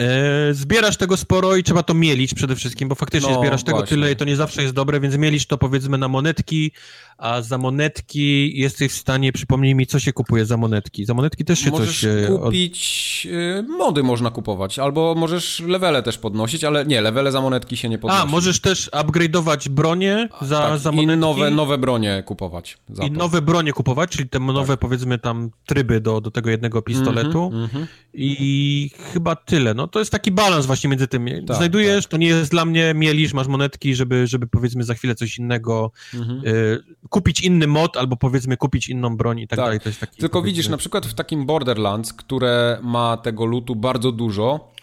E, 0.00 0.54
zbierasz 0.54 0.96
tego 0.96 1.16
sporo 1.16 1.56
i 1.56 1.62
trzeba 1.62 1.82
to 1.82 1.94
mielić 1.94 2.34
przede 2.34 2.56
wszystkim, 2.56 2.88
bo 2.88 2.94
faktycznie 2.94 3.32
no, 3.32 3.40
zbierasz 3.40 3.64
tego 3.64 3.78
właśnie. 3.78 3.96
tyle 3.96 4.12
i 4.12 4.16
to 4.16 4.24
nie 4.24 4.36
zawsze 4.36 4.62
jest 4.62 4.74
dobre, 4.74 5.00
więc 5.00 5.16
mielisz 5.16 5.46
to 5.46 5.58
powiedzmy 5.58 5.98
na 5.98 6.08
monetki, 6.08 6.72
a 7.18 7.42
za 7.42 7.58
monetki 7.58 8.58
jesteś 8.58 8.92
w 8.92 8.96
stanie, 8.96 9.32
przypomnij 9.32 9.74
mi, 9.74 9.86
co 9.86 9.98
się 9.98 10.12
kupuje 10.12 10.46
za 10.46 10.56
monetki. 10.56 11.04
Za 11.04 11.14
monetki 11.14 11.44
też 11.44 11.58
się 11.58 11.70
możesz 11.70 12.00
coś... 12.00 12.04
Możesz 12.04 12.40
kupić... 12.40 13.28
Od... 13.58 13.68
Mody 13.68 14.02
można 14.02 14.30
kupować, 14.30 14.78
albo 14.78 15.14
możesz 15.14 15.60
levele 15.60 16.02
też 16.02 16.18
podnosić, 16.18 16.64
ale 16.64 16.84
nie, 16.84 17.00
levele 17.00 17.32
za 17.32 17.40
monetki 17.40 17.76
się 17.76 17.88
nie 17.88 17.98
podnosi. 17.98 18.22
A, 18.22 18.26
możesz 18.26 18.60
też 18.60 18.90
upgrade'ować 18.90 19.68
bronie 19.68 20.28
za, 20.42 20.60
tak, 20.60 20.78
za 20.78 20.92
monetki. 20.92 21.14
i 21.14 21.16
nowe, 21.16 21.50
nowe 21.50 21.78
bronie 21.78 22.22
kupować. 22.26 22.78
I 22.90 22.94
to. 22.94 23.18
nowe 23.18 23.42
bronie 23.42 23.72
kupować, 23.72 24.10
czyli 24.10 24.28
te 24.28 24.38
nowe, 24.38 24.72
tak. 24.72 24.80
powiedzmy 24.80 25.18
tam, 25.18 25.50
tryby 25.66 26.00
do, 26.00 26.20
do 26.20 26.30
tego 26.30 26.50
jednego 26.50 26.82
pistoletu. 26.82 27.50
Mm 27.54 27.66
-hmm, 27.66 27.86
I 28.14 28.90
chyba 29.12 29.36
tyle. 29.36 29.74
No 29.74 29.88
to 29.88 29.98
jest 29.98 30.10
taki 30.10 30.30
balans 30.32 30.66
właśnie 30.66 30.90
między 30.90 31.08
tym. 31.08 31.26
Tak, 31.46 31.56
Znajdujesz, 31.56 32.04
tak. 32.04 32.10
to 32.10 32.16
nie 32.16 32.26
jest 32.26 32.50
dla 32.50 32.64
mnie, 32.64 32.94
mielisz, 32.94 33.32
masz 33.32 33.46
monetki, 33.46 33.94
żeby, 33.94 34.26
żeby 34.26 34.46
powiedzmy 34.46 34.84
za 34.84 34.94
chwilę 34.94 35.14
coś 35.14 35.38
innego 35.38 35.92
mm 36.14 36.28
-hmm. 36.28 36.48
y 36.48 36.82
kupić 37.08 37.40
inny 37.40 37.66
mod, 37.66 37.96
albo 37.96 38.16
powiedzmy 38.16 38.56
kupić 38.56 38.88
inną 38.88 39.16
broń 39.16 39.38
i 39.38 39.48
tak, 39.48 39.56
tak. 39.56 39.66
dalej. 39.66 39.80
To 39.80 39.88
jest 39.88 40.00
taki, 40.00 40.20
Tylko 40.20 40.42
widzisz, 40.42 40.68
na 40.68 40.76
przykład 40.76 41.06
w 41.06 41.14
takim 41.14 41.46
Borderlands, 41.46 42.12
które 42.12 42.78
ma 42.82 43.16
tego 43.16 43.44
lutu 43.44 43.76
bardzo 43.76 44.12
dużo, 44.12 44.74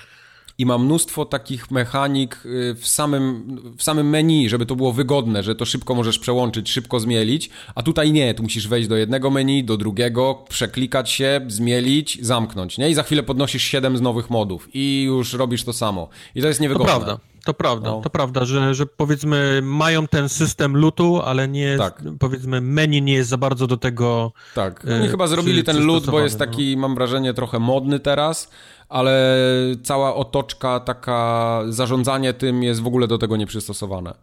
i 0.58 0.66
ma 0.66 0.78
mnóstwo 0.78 1.26
takich 1.26 1.72
mechanik 1.72 2.46
y, 2.46 2.76
w 2.76 2.88
samym, 2.88 3.58
w 3.78 3.84
samym 3.84 4.10
menu, 4.10 4.50
żeby 4.50 4.66
to 4.66 4.76
było 4.76 4.94
wygodne, 4.94 5.44
że 5.44 5.56
to 5.56 5.66
szybko 5.66 5.96
możesz 5.96 6.20
przełączyć, 6.20 6.70
szybko 6.70 7.00
zmielić, 7.00 7.50
a 7.76 7.84
tutaj 7.84 8.12
nie, 8.12 8.34
tu 8.34 8.44
musisz 8.44 8.68
wejść 8.68 8.90
do 8.90 8.98
jednego 8.98 9.30
menu, 9.30 9.64
do 9.64 9.78
drugiego, 9.78 10.46
przeklikać 10.50 11.10
się, 11.10 11.42
zmielić, 11.48 12.18
zamknąć, 12.22 12.78
nie? 12.78 12.90
I 12.90 12.94
za 12.94 13.04
chwilę 13.04 13.24
podnosisz 13.24 13.64
7 13.64 13.98
z 13.98 14.02
nowych 14.02 14.30
modów 14.30 14.70
i 14.74 15.04
już 15.04 15.34
robisz 15.34 15.64
to 15.64 15.74
samo. 15.74 16.10
I 16.36 16.42
to 16.42 16.48
jest 16.48 16.60
niewygodne. 16.60 16.94
To 16.94 17.00
prawda. 17.00 17.31
To 17.46 17.54
prawda, 17.54 17.90
no. 17.90 18.02
to 18.02 18.10
prawda, 18.10 18.46
że, 18.46 18.74
że 18.74 18.86
powiedzmy 18.86 19.60
mają 19.64 20.08
ten 20.08 20.30
system 20.30 20.78
lutu, 20.78 21.22
ale 21.22 21.48
nie 21.48 21.78
tak. 21.78 22.04
powiedzmy 22.20 22.62
menu 22.62 23.02
nie 23.02 23.14
jest 23.14 23.30
za 23.30 23.38
bardzo 23.38 23.68
do 23.68 23.78
tego. 23.78 24.32
Tak. 24.56 24.86
Oni 24.96 25.06
e, 25.06 25.10
chyba 25.10 25.28
zrobili 25.28 25.64
ten 25.64 25.86
lut, 25.86 26.06
bo 26.06 26.20
jest 26.20 26.40
taki, 26.40 26.76
no. 26.76 26.82
mam 26.82 26.96
wrażenie, 26.96 27.34
trochę 27.34 27.60
modny 27.60 28.00
teraz, 28.00 28.50
ale 28.90 29.38
cała 29.84 30.16
otoczka, 30.16 30.80
taka 30.80 31.62
zarządzanie 31.70 32.34
tym 32.34 32.64
jest 32.64 32.82
w 32.82 32.88
ogóle 32.88 33.08
do 33.08 33.18
tego 33.18 33.38
nieprzystosowane. 33.38 34.14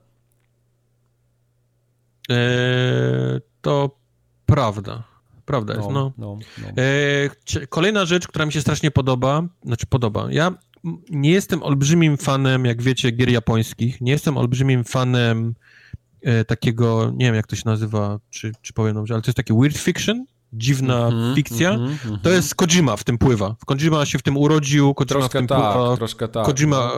Eee, 2.28 3.40
to 3.60 3.90
prawda. 4.46 5.02
prawda 5.44 5.74
jest, 5.74 5.88
no. 5.88 6.12
no, 6.18 6.38
no. 6.58 6.68
E, 7.58 7.66
kolejna 7.66 8.04
rzecz, 8.04 8.28
która 8.28 8.46
mi 8.46 8.52
się 8.52 8.60
strasznie 8.60 8.90
podoba, 8.90 9.42
znaczy 9.64 9.86
podoba, 9.86 10.26
ja 10.30 10.52
nie 11.10 11.30
jestem 11.30 11.62
olbrzymim 11.62 12.16
fanem, 12.16 12.64
jak 12.64 12.82
wiecie, 12.82 13.10
gier 13.10 13.30
japońskich, 13.30 14.00
nie 14.00 14.12
jestem 14.12 14.36
olbrzymim 14.36 14.84
fanem 14.84 15.54
e, 16.22 16.44
takiego, 16.44 17.12
nie 17.16 17.26
wiem 17.26 17.34
jak 17.34 17.46
to 17.46 17.56
się 17.56 17.62
nazywa, 17.64 18.18
czy, 18.30 18.52
czy 18.62 18.72
powiem 18.72 18.94
dobrze, 18.94 19.14
ale 19.14 19.22
to 19.22 19.28
jest 19.28 19.36
taki 19.36 19.52
weird 19.54 19.78
fiction, 19.78 20.26
dziwna 20.52 21.08
mm 21.08 21.14
-hmm, 21.14 21.34
fikcja, 21.36 21.70
mm 21.70 21.96
-hmm, 21.96 22.18
to 22.22 22.30
jest 22.30 22.54
Kojima 22.54 22.96
w 22.96 23.04
tym 23.04 23.18
pływa. 23.18 23.56
Kojima 23.66 24.06
się 24.06 24.18
w 24.18 24.22
tym 24.22 24.36
urodził, 24.36 24.94
Kojima 24.94 25.08
troszkę 25.08 25.38
w 25.38 25.40
tym 25.40 25.46
tak, 25.46 25.58
pływa. 25.58 25.96
Troszkę 25.96 26.28
tak. 26.28 26.46
Kojima, 26.46 26.92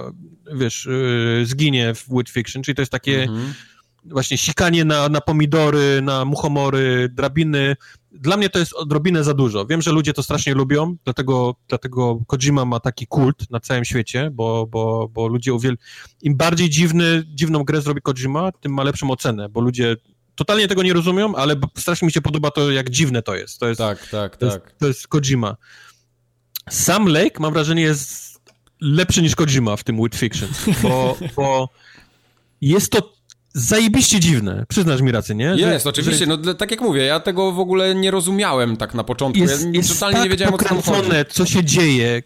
wiesz, 0.55 0.87
yy, 0.87 1.47
zginie 1.47 1.95
w 1.95 2.09
weird 2.09 2.29
fiction, 2.29 2.63
czyli 2.63 2.75
to 2.75 2.83
jest 2.83 2.93
takie 2.93 3.23
mm 3.23 3.37
-hmm. 3.37 3.53
właśnie 4.05 4.39
sikanie 4.39 4.85
na, 4.85 5.09
na 5.09 5.21
pomidory, 5.21 6.03
na 6.03 6.25
muchomory, 6.25 7.09
drabiny, 7.13 7.77
dla 8.13 8.37
mnie 8.37 8.51
to 8.51 8.59
jest 8.59 8.73
odrobinę 8.73 9.25
za 9.25 9.35
dużo. 9.35 9.67
Wiem, 9.67 9.83
że 9.83 9.93
ludzie 9.93 10.13
to 10.13 10.23
strasznie 10.23 10.55
lubią, 10.55 10.97
dlatego, 11.05 11.55
dlatego 11.69 12.19
Kojima 12.27 12.65
ma 12.65 12.81
taki 12.81 13.07
kult 13.07 13.51
na 13.51 13.61
całym 13.61 13.85
świecie, 13.85 14.31
bo, 14.33 14.67
bo, 14.67 15.09
bo 15.09 15.29
ludzie 15.29 15.55
uwiel... 15.55 15.77
Im 16.23 16.37
bardziej 16.37 16.71
dziwny, 16.71 17.25
dziwną 17.27 17.65
grę 17.65 17.81
zrobi 17.81 18.03
Kojima, 18.03 18.53
tym 18.53 18.75
ma 18.75 18.83
lepszą 18.83 19.11
ocenę, 19.11 19.49
bo 19.49 19.61
ludzie 19.61 19.97
totalnie 20.35 20.69
tego 20.69 20.83
nie 20.83 20.93
rozumią, 20.93 21.35
ale 21.35 21.57
strasznie 21.79 22.07
mi 22.07 22.13
się 22.13 22.21
podoba 22.21 22.51
to, 22.51 22.71
jak 22.71 22.91
dziwne 22.91 23.23
to 23.23 23.35
jest. 23.35 23.59
To 23.59 23.69
jest 23.69 23.79
tak, 23.79 24.09
tak, 24.09 24.37
to 24.37 24.51
tak. 24.51 24.63
Jest, 24.65 24.79
to 24.79 24.87
jest 24.87 25.09
Kojima. 25.09 25.57
Sam 26.71 27.09
Lake, 27.09 27.41
mam 27.41 27.53
wrażenie, 27.53 27.83
jest 27.83 28.41
lepszy 28.81 29.23
niż 29.23 29.37
Kojima 29.37 29.77
w 29.77 29.85
tym 29.85 30.03
With 30.03 30.19
Fiction, 30.19 30.49
bo, 30.83 31.17
bo 31.37 31.69
jest 32.61 32.93
to 32.93 33.20
zajebiście 33.53 34.21
dziwne. 34.21 34.67
Przyznasz 34.69 35.01
mi 35.01 35.13
rację, 35.13 35.35
nie? 35.35 35.45
Jest, 35.45 35.85
że, 35.85 35.91
oczywiście. 35.91 36.27
Że... 36.27 36.37
No 36.37 36.55
tak 36.55 36.71
jak 36.71 36.81
mówię, 36.81 37.03
ja 37.03 37.21
tego 37.21 37.53
w 37.53 37.61
ogóle 37.61 37.95
nie 37.95 38.11
rozumiałem 38.11 38.77
tak 38.77 38.95
na 38.95 39.05
początku. 39.05 39.43
Jest, 39.43 39.65
ja 39.65 39.71
jest 39.71 39.89
totalnie 39.95 40.15
tak 40.15 40.25
nie 40.25 40.31
wiedziałem, 40.31 40.55
o 40.55 40.59
co 40.59 40.93
chodzi. 40.93 41.11
co 41.29 41.47
się 41.47 41.65
dzieje, 41.65 42.23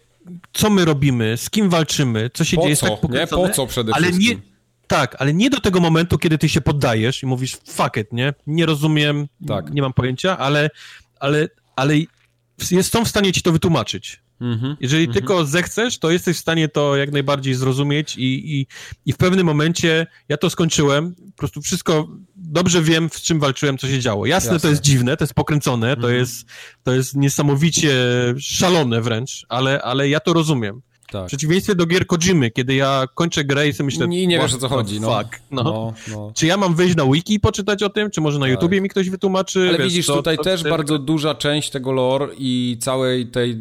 co 0.53 0.69
my 0.69 0.85
robimy, 0.85 1.37
z 1.37 1.49
kim 1.49 1.69
walczymy, 1.69 2.29
co 2.33 2.43
się 2.43 2.57
po 2.57 2.63
dzieje. 2.63 2.75
Co? 2.75 2.87
Jest 2.87 3.01
tak 3.01 3.11
nie? 3.11 3.27
Po 3.27 3.49
co 3.49 3.67
przede 3.67 3.93
ale 3.95 4.07
wszystkim? 4.07 4.37
Nie, 4.37 4.55
tak, 4.87 5.15
ale 5.19 5.33
nie 5.33 5.49
do 5.49 5.61
tego 5.61 5.79
momentu, 5.79 6.17
kiedy 6.17 6.37
ty 6.37 6.49
się 6.49 6.61
poddajesz 6.61 7.23
i 7.23 7.25
mówisz 7.25 7.57
fuck 7.67 7.97
it, 7.97 8.13
nie? 8.13 8.33
Nie 8.47 8.65
rozumiem, 8.65 9.27
tak. 9.47 9.73
nie 9.73 9.81
mam 9.81 9.93
pojęcia, 9.93 10.37
ale, 10.37 10.69
ale, 11.19 11.47
ale 11.75 11.93
jest, 12.71 12.93
są 12.93 13.05
w 13.05 13.07
stanie 13.07 13.31
ci 13.31 13.41
to 13.41 13.51
wytłumaczyć. 13.51 14.24
Mm-hmm, 14.41 14.75
Jeżeli 14.79 15.07
tylko 15.07 15.45
zechcesz, 15.45 15.99
to 15.99 16.11
jesteś 16.11 16.37
w 16.37 16.39
stanie 16.39 16.67
to 16.67 16.95
jak 16.95 17.11
najbardziej 17.11 17.53
zrozumieć 17.53 18.17
i, 18.17 18.59
i, 18.59 18.67
i 19.05 19.13
w 19.13 19.17
pewnym 19.17 19.45
momencie 19.45 20.07
ja 20.29 20.37
to 20.37 20.49
skończyłem, 20.49 21.15
po 21.15 21.37
prostu 21.37 21.61
wszystko 21.61 22.07
dobrze 22.35 22.81
wiem, 22.81 23.09
z 23.09 23.21
czym 23.21 23.39
walczyłem, 23.39 23.77
co 23.77 23.87
się 23.87 23.99
działo. 23.99 24.25
Jasne, 24.25 24.53
Jasne. 24.53 24.59
to 24.59 24.69
jest 24.69 24.81
dziwne, 24.81 25.17
to 25.17 25.23
jest 25.23 25.33
pokręcone, 25.33 25.87
to, 25.87 26.01
mhm. 26.01 26.15
jest, 26.15 26.45
to 26.83 26.93
jest 26.93 27.15
niesamowicie 27.15 27.93
szalone 28.39 29.01
wręcz, 29.01 29.45
ale, 29.49 29.81
ale 29.81 30.09
ja 30.09 30.19
to 30.19 30.33
rozumiem. 30.33 30.81
Tak. 31.11 31.23
W 31.23 31.27
przeciwieństwie 31.27 31.75
do 31.75 31.85
gier 31.85 32.07
Kojimy, 32.07 32.51
kiedy 32.51 32.75
ja 32.75 33.05
kończę 33.15 33.43
grę 33.43 33.67
i 33.67 33.73
sobie 33.73 33.85
myślę... 33.85 34.07
Nie, 34.07 34.27
nie 34.27 34.39
wiesz 34.39 34.53
o 34.53 34.57
co 34.57 34.69
chodzi, 34.69 35.01
no. 35.01 35.19
Fuck, 35.19 35.39
no. 35.51 35.63
No, 35.63 35.93
no. 36.07 36.31
Czy 36.35 36.47
ja 36.47 36.57
mam 36.57 36.75
wejść 36.75 36.95
na 36.95 37.05
wiki 37.05 37.33
i 37.33 37.39
poczytać 37.39 37.83
o 37.83 37.89
tym, 37.89 38.11
czy 38.11 38.21
może 38.21 38.39
na 38.39 38.45
tak. 38.45 38.51
YouTubie 38.51 38.81
mi 38.81 38.89
ktoś 38.89 39.09
wytłumaczy? 39.09 39.59
Ale 39.69 39.77
wiesz, 39.77 39.87
widzisz, 39.87 40.05
tutaj 40.05 40.37
też 40.37 40.63
bardzo 40.63 40.99
duża 40.99 41.35
część 41.35 41.69
tego 41.69 41.91
lore 41.91 42.27
i 42.37 42.77
całej 42.81 43.27
tej 43.27 43.59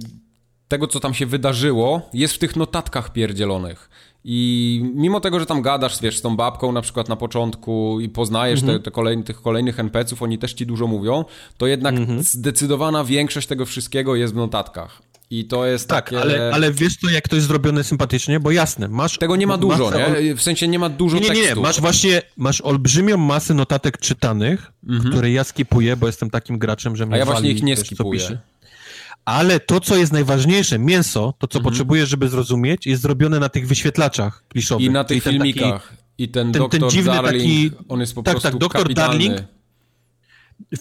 tego, 0.74 0.86
co 0.86 1.00
tam 1.00 1.14
się 1.14 1.26
wydarzyło, 1.26 2.08
jest 2.14 2.34
w 2.34 2.38
tych 2.38 2.56
notatkach 2.56 3.12
pierdzielonych. 3.12 3.90
I 4.24 4.80
mimo 4.94 5.20
tego, 5.20 5.40
że 5.40 5.46
tam 5.46 5.62
gadasz, 5.62 6.00
wiesz, 6.02 6.18
z 6.18 6.22
tą 6.22 6.36
babką 6.36 6.72
na 6.72 6.82
przykład 6.82 7.08
na 7.08 7.16
początku 7.16 8.00
i 8.00 8.08
poznajesz 8.08 8.62
te, 8.62 8.80
te 8.80 8.90
kolejne, 8.90 9.24
tych 9.24 9.42
kolejnych 9.42 9.80
NPC-ów, 9.80 10.22
oni 10.22 10.38
też 10.38 10.52
ci 10.52 10.66
dużo 10.66 10.86
mówią, 10.86 11.24
to 11.56 11.66
jednak 11.66 11.94
mhm. 11.94 12.22
zdecydowana 12.22 13.04
większość 13.04 13.46
tego 13.46 13.66
wszystkiego 13.66 14.16
jest 14.16 14.32
w 14.34 14.36
notatkach. 14.36 15.02
I 15.30 15.44
to 15.44 15.66
jest 15.66 15.88
tak, 15.88 16.04
takie... 16.04 16.20
ale, 16.20 16.50
ale 16.54 16.72
wiesz 16.72 16.98
to, 16.98 17.10
jak 17.10 17.28
to 17.28 17.36
jest 17.36 17.48
zrobione 17.48 17.84
sympatycznie, 17.84 18.40
bo 18.40 18.50
jasne, 18.50 18.88
masz... 18.88 19.18
Tego 19.18 19.36
nie 19.36 19.46
ma 19.46 19.58
dużo, 19.58 19.90
nie? 19.98 20.34
W 20.34 20.42
sensie 20.42 20.68
nie 20.68 20.78
ma 20.78 20.88
dużo 20.88 21.18
nie, 21.18 21.28
nie, 21.28 21.34
nie, 21.34 21.42
nie, 21.42 21.54
masz 21.54 21.80
właśnie, 21.80 22.22
masz 22.36 22.60
olbrzymią 22.60 23.16
masę 23.16 23.54
notatek 23.54 23.98
czytanych, 23.98 24.72
mhm. 24.88 25.10
które 25.10 25.30
ja 25.30 25.44
skipuję, 25.44 25.96
bo 25.96 26.06
jestem 26.06 26.30
takim 26.30 26.58
graczem, 26.58 26.96
że 26.96 27.06
mnie 27.06 27.14
A 27.14 27.18
ja 27.18 27.24
właśnie 27.24 27.42
wali, 27.42 27.56
ich 27.56 27.62
nie 27.62 27.76
skipuję 27.76 28.38
ale 29.24 29.60
to, 29.60 29.80
co 29.80 29.96
jest 29.96 30.12
najważniejsze, 30.12 30.78
mięso, 30.78 31.34
to, 31.38 31.46
co 31.46 31.58
mhm. 31.58 31.72
potrzebujesz, 31.72 32.08
żeby 32.08 32.28
zrozumieć, 32.28 32.86
jest 32.86 33.02
zrobione 33.02 33.40
na 33.40 33.48
tych 33.48 33.66
wyświetlaczach 33.66 34.44
kliszowych. 34.48 34.86
I 34.86 34.90
na 34.90 35.04
tych 35.04 35.22
filmikach. 35.22 35.88
Taki, 35.88 36.02
I 36.18 36.28
ten, 36.28 36.52
ten, 36.52 36.68
ten 36.68 36.90
dziwny 36.90 37.12
Darling, 37.12 37.74
taki, 37.74 37.86
on 37.88 38.00
jest 38.00 38.14
po 38.14 38.22
tak, 38.22 38.34
tak 38.34 38.40
prostu 38.40 38.58
tak, 38.58 38.60
doktor 38.60 38.94
Darling, 38.94 39.40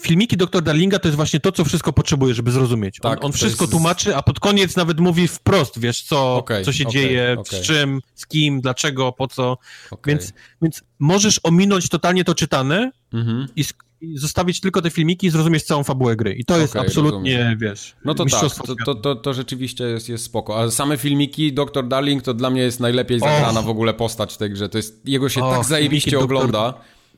filmiki 0.00 0.36
Doktor 0.36 0.62
Darlinga 0.62 0.98
to 0.98 1.08
jest 1.08 1.16
właśnie 1.16 1.40
to, 1.40 1.52
co 1.52 1.64
wszystko 1.64 1.92
potrzebuje, 1.92 2.34
żeby 2.34 2.50
zrozumieć. 2.50 2.98
Tak, 3.02 3.18
on, 3.18 3.26
on 3.26 3.32
wszystko 3.32 3.64
jest... 3.64 3.72
tłumaczy, 3.72 4.16
a 4.16 4.22
pod 4.22 4.40
koniec 4.40 4.76
nawet 4.76 5.00
mówi 5.00 5.28
wprost, 5.28 5.78
wiesz, 5.78 6.02
co, 6.02 6.36
okay, 6.36 6.64
co 6.64 6.72
się 6.72 6.84
okay, 6.84 6.92
dzieje, 6.92 7.36
okay. 7.38 7.60
z 7.60 7.62
czym, 7.62 8.00
z 8.14 8.26
kim, 8.26 8.60
dlaczego, 8.60 9.12
po 9.12 9.28
co. 9.28 9.58
Więc, 10.06 10.32
więc 10.62 10.82
możesz 10.98 11.40
ominąć 11.42 11.88
totalnie 11.88 12.24
to 12.24 12.34
czytane 12.34 12.90
mhm. 13.12 13.46
i, 13.56 13.64
i 13.93 13.93
zostawić 14.14 14.60
tylko 14.60 14.82
te 14.82 14.90
filmiki 14.90 15.26
i 15.26 15.30
zrozumieć 15.30 15.62
całą 15.62 15.84
fabułę 15.84 16.16
gry. 16.16 16.34
I 16.34 16.44
to 16.44 16.58
jest 16.58 16.76
absolutnie, 16.76 17.36
rozumiem. 17.36 17.58
wiesz, 17.58 17.96
No 18.04 18.14
to 18.14 18.24
tak, 18.24 18.40
to, 18.66 18.76
to, 18.84 18.94
to, 18.94 19.16
to, 19.16 19.34
rzeczywiście 19.34 19.84
jest, 19.84 20.08
jest 20.08 20.24
spoko. 20.24 20.60
A 20.60 20.70
same 20.70 20.96
filmiki 20.96 21.52
Doktor 21.52 21.88
Darling 21.88 22.22
to 22.22 22.34
dla 22.34 22.50
mnie 22.50 22.62
jest 22.62 22.80
najlepiej 22.80 23.20
zagrana 23.20 23.60
oh. 23.60 23.62
w 23.62 23.68
ogóle 23.68 23.94
postać 23.94 24.36
tej 24.36 24.50
grze. 24.50 24.68
To 24.68 24.78
jest, 24.78 25.08
jego 25.08 25.28
się 25.28 25.44
oh, 25.44 25.56
tak 25.56 25.66
zajebiście 25.66 26.18
ogląda. 26.18 26.74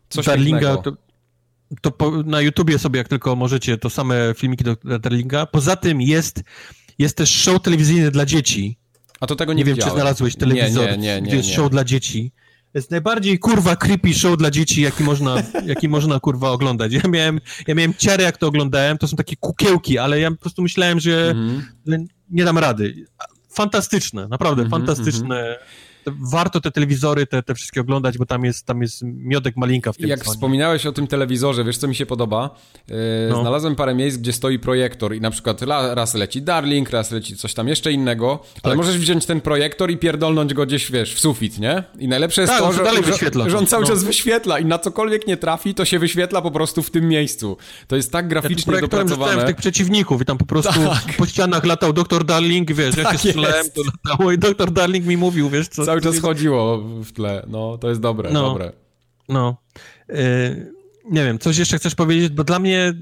Coś 0.09 0.27
Darlinga, 0.27 0.77
to, 0.77 0.93
to 1.81 1.91
po, 1.91 2.11
na 2.11 2.41
YouTubie 2.41 2.79
sobie, 2.79 2.99
jak 2.99 3.09
tylko 3.09 3.37
możecie, 3.37 3.79
to 3.79 3.91
same 3.91 4.35
filmiki 4.37 4.65
do 4.65 4.99
Darlinga. 4.99 5.47
Poza 5.47 5.77
tym 5.77 6.01
jest, 6.01 6.43
jest 6.99 7.17
też 7.17 7.31
show 7.31 7.63
telewizyjny 7.63 8.11
dla 8.11 8.27
dzieci. 8.27 8.79
A 9.21 9.27
to 9.27 9.37
tego 9.37 9.53
nie, 9.53 9.59
nie 9.59 9.65
wiem, 9.65 9.77
czy 9.77 9.91
znalazłeś 9.91 10.37
telewizor, 10.37 10.91
nie, 10.91 10.97
nie, 10.97 11.21
nie, 11.21 11.29
nie, 11.29 11.37
jest 11.37 11.55
show 11.55 11.71
dla 11.71 11.85
dzieci. 11.85 12.33
Jest 12.77 12.91
najbardziej, 12.91 13.39
kurwa, 13.39 13.77
creepy 13.77 14.15
show 14.15 14.39
dla 14.39 14.51
dzieci, 14.51 14.83
jaki 14.83 15.05
można, 15.05 15.43
jaki 15.67 15.89
można 15.89 16.21
kurwa, 16.21 16.51
oglądać. 16.51 16.93
Ja 16.93 17.11
miałem, 17.11 17.41
ja 17.67 17.75
miałem 17.75 17.95
ciary, 17.95 18.23
jak 18.23 18.37
to 18.37 18.47
oglądałem, 18.47 18.99
to 18.99 19.09
są 19.09 19.17
takie 19.17 19.37
kukiełki, 19.37 19.99
ale 19.99 20.21
ja 20.21 20.31
po 20.31 20.37
prostu 20.37 20.63
myślałem, 20.63 21.01
że 21.01 21.31
mm. 21.31 22.07
nie 22.31 22.45
dam 22.45 22.59
rady. 22.59 23.07
Fantastyczne, 23.51 24.29
naprawdę 24.29 24.63
mm 24.63 24.69
-hmm, 24.71 24.77
fantastyczne. 24.77 25.41
Mm 25.41 25.55
-hmm 25.55 25.86
warto 26.31 26.61
te 26.61 26.71
telewizory, 26.71 27.27
te, 27.27 27.43
te 27.43 27.55
wszystkie 27.55 27.81
oglądać, 27.81 28.19
bo 28.19 28.27
tam 28.27 28.45
jest, 28.45 28.67
tam 28.67 28.83
jest 28.83 29.03
miodek 29.03 29.57
malinka 29.57 29.93
w 29.93 29.97
tym. 29.97 30.09
Jak 30.09 30.25
wspominałeś 30.25 30.87
o 30.87 30.93
tym 30.93 31.07
telewizorze, 31.07 31.65
wiesz 31.65 31.79
co 31.79 31.89
mi 31.89 31.95
się 31.95 32.07
podoba? 32.07 32.51
Yy, 32.89 32.97
no. 33.31 33.41
Znalazłem 33.41 33.77
parę 33.77 33.95
miejsc, 33.95 34.19
gdzie 34.19 34.33
stoi 34.33 34.59
projektor 34.59 35.15
i 35.15 35.21
na 35.21 35.31
przykład 35.31 35.63
raz 35.95 36.15
leci 36.15 36.43
Darling, 36.43 36.91
raz 36.91 37.11
leci 37.11 37.37
coś 37.37 37.55
tam 37.55 37.69
jeszcze 37.69 37.93
innego, 37.93 38.43
ale 38.63 38.73
tak. 38.73 38.77
możesz 38.77 38.99
wziąć 38.99 39.27
ten 39.27 39.41
projektor 39.41 39.91
i 39.91 39.97
pierdolnąć 39.97 40.55
go 40.55 40.67
gdzieś, 40.67 40.91
wiesz, 40.93 41.15
w 41.15 41.21
sufit, 41.21 41.59
nie? 41.59 41.83
I 41.99 42.09
najlepsze 42.09 42.41
jest 42.41 42.53
tak, 42.53 42.63
to, 42.63 42.73
że, 42.73 42.85
dalej 42.85 43.03
wyświetla 43.03 43.51
że 43.51 43.59
on 43.59 43.67
cały 43.67 43.83
no. 43.83 43.89
czas 43.89 44.05
wyświetla 44.05 44.59
i 44.59 44.65
na 44.65 44.79
cokolwiek 44.79 45.27
nie 45.27 45.37
trafi, 45.37 45.75
to 45.75 45.85
się 45.85 45.99
wyświetla 45.99 46.43
po 46.43 46.51
prostu 46.51 46.83
w 46.83 46.91
tym 46.91 47.09
miejscu. 47.09 47.57
To 47.87 47.97
jest 47.97 48.13
tak 48.13 48.29
graficznie 48.29 48.75
ja 48.75 48.81
dopracowane. 48.81 49.43
w 49.43 49.47
tych 49.47 49.57
przeciwników 49.57 50.23
i 50.23 50.25
tam 50.25 50.39
po 50.39 50.47
prostu 50.47 50.73
tak. 50.73 51.17
po 51.19 51.27
ścianach 51.27 51.65
latał 51.65 51.93
doktor 51.93 52.25
Darling, 52.25 52.73
wiesz, 52.73 52.95
tak 52.95 53.05
jak 53.05 53.13
się 53.13 53.29
strzelałem, 53.29 53.67
to 53.75 53.83
latało 53.85 54.33
i 54.33 54.39
doktor 54.39 54.73
Darling 54.73 55.07
mi 55.07 55.17
mówił, 55.17 55.51
wiesz, 55.51 55.69
co... 55.69 55.85
Cały 56.01 56.15
czas 56.15 56.23
chodziło 56.23 56.79
w 56.79 57.13
tle, 57.13 57.45
no, 57.49 57.79
to 57.79 57.89
jest 57.89 58.01
dobre, 58.01 58.31
no. 58.33 58.43
dobre. 58.43 58.73
No. 59.29 59.57
Yy, 60.09 60.17
nie 61.11 61.25
wiem, 61.25 61.39
coś 61.39 61.59
jeszcze 61.59 61.79
chcesz 61.79 61.95
powiedzieć, 61.95 62.29
bo 62.29 62.45
dla 62.45 62.59
mnie 62.59 62.95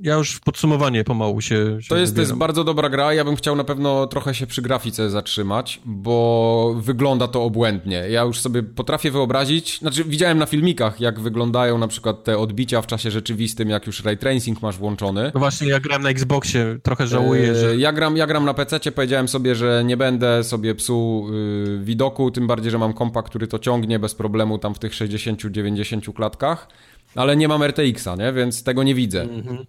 ja 0.00 0.14
już 0.14 0.32
w 0.32 0.40
podsumowanie 0.40 1.04
pomału 1.04 1.40
się, 1.40 1.78
się 1.80 1.88
to, 1.88 1.96
jest, 1.96 2.14
to 2.14 2.20
jest 2.20 2.34
bardzo 2.34 2.64
dobra 2.64 2.88
gra. 2.88 3.14
Ja 3.14 3.24
bym 3.24 3.36
chciał 3.36 3.56
na 3.56 3.64
pewno 3.64 4.06
trochę 4.06 4.34
się 4.34 4.46
przy 4.46 4.62
grafice 4.62 5.10
zatrzymać, 5.10 5.80
bo 5.84 6.74
wygląda 6.78 7.28
to 7.28 7.44
obłędnie. 7.44 8.04
Ja 8.10 8.22
już 8.22 8.40
sobie 8.40 8.62
potrafię 8.62 9.10
wyobrazić, 9.10 9.78
znaczy 9.78 10.04
widziałem 10.04 10.38
na 10.38 10.46
filmikach, 10.46 11.00
jak 11.00 11.20
wyglądają 11.20 11.78
na 11.78 11.88
przykład 11.88 12.24
te 12.24 12.38
odbicia 12.38 12.82
w 12.82 12.86
czasie 12.86 13.10
rzeczywistym, 13.10 13.70
jak 13.70 13.86
już 13.86 14.04
ray 14.04 14.16
tracing 14.16 14.62
masz 14.62 14.78
włączony. 14.78 15.30
No 15.34 15.40
właśnie, 15.40 15.68
ja 15.68 15.80
gram 15.80 16.02
na 16.02 16.10
Xboxie, 16.10 16.78
trochę 16.82 17.06
żałuję, 17.06 17.54
że... 17.54 17.76
Ja 17.76 17.92
gram, 17.92 18.16
ja 18.16 18.26
gram 18.26 18.44
na 18.44 18.54
PC, 18.54 18.92
powiedziałem 18.92 19.28
sobie, 19.28 19.54
że 19.54 19.82
nie 19.84 19.96
będę 19.96 20.44
sobie 20.44 20.74
psuł 20.74 21.32
yy, 21.32 21.80
widoku, 21.84 22.30
tym 22.30 22.46
bardziej, 22.46 22.70
że 22.70 22.78
mam 22.78 22.92
kompa, 22.92 23.22
który 23.22 23.46
to 23.46 23.58
ciągnie 23.58 23.98
bez 23.98 24.14
problemu 24.14 24.58
tam 24.58 24.74
w 24.74 24.78
tych 24.78 24.92
60-90 24.92 26.12
klatkach 26.12 26.68
ale 27.14 27.36
nie 27.36 27.48
mam 27.48 27.62
RTX-a, 27.62 28.16
nie? 28.16 28.32
więc 28.32 28.62
tego 28.62 28.82
nie 28.82 28.94
widzę. 28.94 29.22
Mm 29.22 29.42
-hmm 29.42 29.66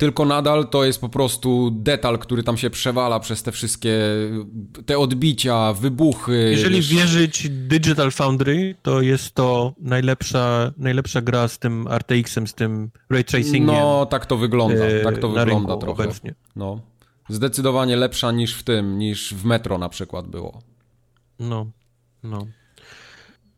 tylko 0.00 0.24
nadal 0.24 0.68
to 0.68 0.84
jest 0.84 1.00
po 1.00 1.08
prostu 1.08 1.70
detal, 1.70 2.18
który 2.18 2.42
tam 2.42 2.56
się 2.56 2.70
przewala 2.70 3.20
przez 3.20 3.42
te 3.42 3.52
wszystkie 3.52 3.98
te 4.86 4.98
odbicia, 4.98 5.72
wybuchy. 5.72 6.48
Jeżeli 6.50 6.76
wiesz... 6.76 6.88
wierzyć 6.88 7.48
Digital 7.50 8.10
Foundry, 8.10 8.74
to 8.82 9.00
jest 9.00 9.34
to 9.34 9.74
najlepsza, 9.78 10.72
najlepsza 10.76 11.20
gra 11.20 11.48
z 11.48 11.58
tym 11.58 11.88
RTX-em, 11.88 12.46
z 12.46 12.54
tym 12.54 12.90
ray 13.10 13.24
tracingiem. 13.24 13.66
No, 13.66 14.06
tak 14.06 14.26
to 14.26 14.36
wygląda, 14.36 14.84
tak 15.04 15.18
to 15.18 15.28
wygląda 15.28 15.76
trochę. 15.76 16.04
Obecnie. 16.04 16.34
No. 16.56 16.80
Zdecydowanie 17.28 17.96
lepsza 17.96 18.32
niż 18.32 18.54
w 18.54 18.62
tym, 18.62 18.98
niż 18.98 19.34
w 19.34 19.44
Metro 19.44 19.78
na 19.78 19.88
przykład 19.88 20.26
było. 20.26 20.62
No, 21.38 21.66
no. 22.22 22.46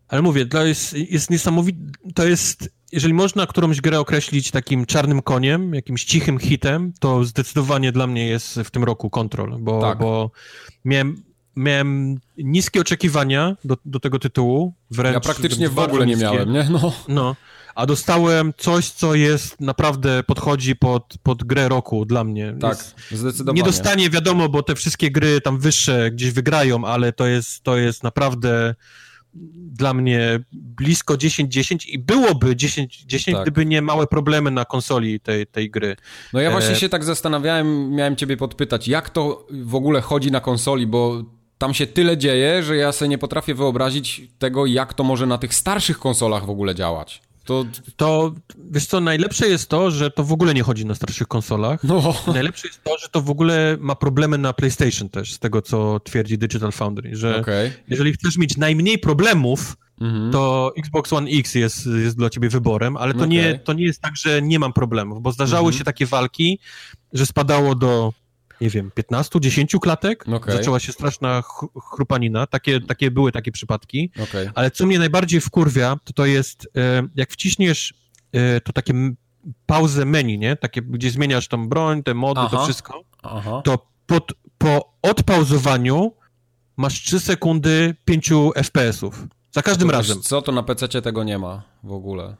Ale 0.08 0.22
mówię, 0.22 0.46
to 0.46 0.66
jest, 0.66 0.92
jest 0.92 1.30
niesamowite, 1.30 1.80
to 2.14 2.26
jest 2.26 2.81
jeżeli 2.92 3.14
można 3.14 3.46
którąś 3.46 3.80
grę 3.80 4.00
określić 4.00 4.50
takim 4.50 4.86
czarnym 4.86 5.22
koniem, 5.22 5.74
jakimś 5.74 6.04
cichym 6.04 6.38
hitem, 6.38 6.92
to 7.00 7.24
zdecydowanie 7.24 7.92
dla 7.92 8.06
mnie 8.06 8.26
jest 8.26 8.54
w 8.54 8.70
tym 8.70 8.84
roku 8.84 9.10
Control, 9.10 9.56
bo, 9.60 9.80
tak. 9.80 9.98
bo 9.98 10.30
miałem, 10.84 11.22
miałem 11.56 12.20
niskie 12.38 12.80
oczekiwania 12.80 13.56
do, 13.64 13.76
do 13.84 14.00
tego 14.00 14.18
tytułu. 14.18 14.74
Wręcz 14.90 15.14
ja 15.14 15.20
praktycznie 15.20 15.68
w 15.68 15.78
ogóle 15.78 16.06
nie 16.06 16.16
miałem, 16.16 16.52
nie? 16.52 16.68
No. 16.70 16.92
no. 17.08 17.36
A 17.74 17.86
dostałem 17.86 18.52
coś, 18.56 18.90
co 18.90 19.14
jest 19.14 19.60
naprawdę 19.60 20.22
podchodzi 20.22 20.76
pod, 20.76 21.14
pod 21.22 21.44
grę 21.44 21.68
roku 21.68 22.04
dla 22.04 22.24
mnie. 22.24 22.54
Tak, 22.60 22.70
jest, 22.70 22.94
zdecydowanie. 23.10 23.56
Nie 23.56 23.66
dostanie, 23.66 24.10
wiadomo, 24.10 24.48
bo 24.48 24.62
te 24.62 24.74
wszystkie 24.74 25.10
gry 25.10 25.40
tam 25.40 25.58
wyższe 25.58 26.10
gdzieś 26.10 26.30
wygrają, 26.30 26.84
ale 26.84 27.12
to 27.12 27.26
jest, 27.26 27.62
to 27.62 27.76
jest 27.76 28.02
naprawdę 28.02 28.74
dla 29.34 29.94
mnie 29.94 30.40
blisko 30.52 31.14
10-10 31.14 31.88
i 31.88 31.98
byłoby 31.98 32.46
10-10, 32.56 33.32
tak. 33.32 33.42
gdyby 33.42 33.66
nie 33.66 33.82
małe 33.82 34.06
problemy 34.06 34.50
na 34.50 34.64
konsoli 34.64 35.20
tej, 35.20 35.46
tej 35.46 35.70
gry. 35.70 35.96
No 36.32 36.40
ja 36.40 36.50
właśnie 36.50 36.72
e... 36.72 36.76
się 36.76 36.88
tak 36.88 37.04
zastanawiałem, 37.04 37.90
miałem 37.90 38.16
ciebie 38.16 38.36
podpytać, 38.36 38.88
jak 38.88 39.10
to 39.10 39.46
w 39.50 39.74
ogóle 39.74 40.00
chodzi 40.00 40.30
na 40.30 40.40
konsoli, 40.40 40.86
bo 40.86 41.22
tam 41.58 41.74
się 41.74 41.86
tyle 41.86 42.16
dzieje, 42.16 42.62
że 42.62 42.76
ja 42.76 42.92
sobie 42.92 43.08
nie 43.08 43.18
potrafię 43.18 43.54
wyobrazić 43.54 44.22
tego, 44.38 44.66
jak 44.66 44.94
to 44.94 45.04
może 45.04 45.26
na 45.26 45.38
tych 45.38 45.54
starszych 45.54 45.98
konsolach 45.98 46.46
w 46.46 46.50
ogóle 46.50 46.74
działać. 46.74 47.22
To... 47.44 47.64
to, 47.96 48.34
wiesz 48.70 48.86
co, 48.86 49.00
najlepsze 49.00 49.48
jest 49.48 49.68
to, 49.68 49.90
że 49.90 50.10
to 50.10 50.24
w 50.24 50.32
ogóle 50.32 50.54
nie 50.54 50.62
chodzi 50.62 50.86
na 50.86 50.94
starszych 50.94 51.28
konsolach. 51.28 51.84
No. 51.84 52.14
Najlepsze 52.26 52.68
jest 52.68 52.84
to, 52.84 52.98
że 52.98 53.08
to 53.08 53.22
w 53.22 53.30
ogóle 53.30 53.76
ma 53.80 53.94
problemy 53.94 54.38
na 54.38 54.52
PlayStation 54.52 55.08
też, 55.08 55.32
z 55.32 55.38
tego 55.38 55.62
co 55.62 56.00
twierdzi 56.00 56.38
Digital 56.38 56.72
Foundry, 56.72 57.16
że 57.16 57.40
okay. 57.40 57.72
jeżeli 57.88 58.12
chcesz 58.12 58.38
mieć 58.38 58.56
najmniej 58.56 58.98
problemów, 58.98 59.76
mhm. 60.00 60.32
to 60.32 60.72
Xbox 60.78 61.12
One 61.12 61.30
X 61.30 61.54
jest, 61.54 61.86
jest 61.86 62.16
dla 62.16 62.30
ciebie 62.30 62.48
wyborem, 62.48 62.96
ale 62.96 63.12
to, 63.12 63.18
okay. 63.18 63.28
nie, 63.28 63.58
to 63.58 63.72
nie 63.72 63.84
jest 63.84 64.00
tak, 64.00 64.16
że 64.16 64.42
nie 64.42 64.58
mam 64.58 64.72
problemów, 64.72 65.22
bo 65.22 65.32
zdarzały 65.32 65.66
mhm. 65.66 65.78
się 65.78 65.84
takie 65.84 66.06
walki, 66.06 66.58
że 67.12 67.26
spadało 67.26 67.74
do 67.74 68.12
nie 68.62 68.70
wiem, 68.70 68.90
15, 68.94 69.40
10 69.40 69.72
klatek. 69.80 70.24
Okay. 70.28 70.56
Zaczęła 70.56 70.80
się 70.80 70.92
straszna 70.92 71.42
chrupanina. 71.90 72.46
Takie, 72.46 72.80
takie 72.80 73.10
były 73.10 73.32
takie 73.32 73.52
przypadki. 73.52 74.10
Okay. 74.22 74.50
Ale 74.54 74.70
co 74.70 74.86
mnie 74.86 74.98
najbardziej 74.98 75.40
wkurwia, 75.40 75.96
to 76.04 76.12
to 76.12 76.26
jest, 76.26 76.68
e, 76.76 77.08
jak 77.14 77.30
wciśniesz 77.30 77.94
e, 78.32 78.60
to 78.60 78.72
takie 78.72 78.94
pauzę 79.66 80.04
menu, 80.04 80.38
nie? 80.38 80.56
Takie, 80.56 80.82
gdzie 80.82 81.10
zmieniasz 81.10 81.48
tą 81.48 81.68
broń, 81.68 82.02
te 82.02 82.14
mody, 82.14 82.40
Aha. 82.40 82.56
to 82.56 82.64
wszystko, 82.64 83.04
Aha. 83.22 83.62
to 83.64 83.86
pod, 84.06 84.32
po 84.58 84.92
odpauzowaniu 85.02 86.12
masz 86.76 87.02
3 87.02 87.20
sekundy 87.20 87.94
5 88.04 88.30
FPS-ów. 88.54 89.26
Za 89.52 89.62
każdym 89.62 89.90
razem. 89.90 90.20
Co, 90.20 90.42
to 90.42 90.52
na 90.52 90.62
PC 90.62 91.02
tego 91.02 91.24
nie 91.24 91.38
ma 91.38 91.62
w 91.82 91.92
ogóle. 91.92 92.36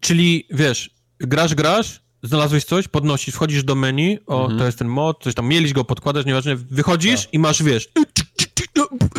Czyli, 0.00 0.46
wiesz, 0.50 0.90
grasz, 1.18 1.54
grasz, 1.54 2.03
znalazłeś 2.24 2.64
coś, 2.64 2.88
podnosisz, 2.88 3.34
wchodzisz 3.34 3.64
do 3.64 3.74
menu, 3.74 4.18
o, 4.26 4.40
mhm. 4.42 4.58
to 4.58 4.66
jest 4.66 4.78
ten 4.78 4.88
mod, 4.88 5.22
coś 5.22 5.34
tam, 5.34 5.46
mieliś 5.46 5.72
go, 5.72 5.84
podkładasz, 5.84 6.26
nieważne, 6.26 6.56
wychodzisz 6.56 7.24
tak. 7.24 7.34
i 7.34 7.38
masz, 7.38 7.62
wiesz, 7.62 7.88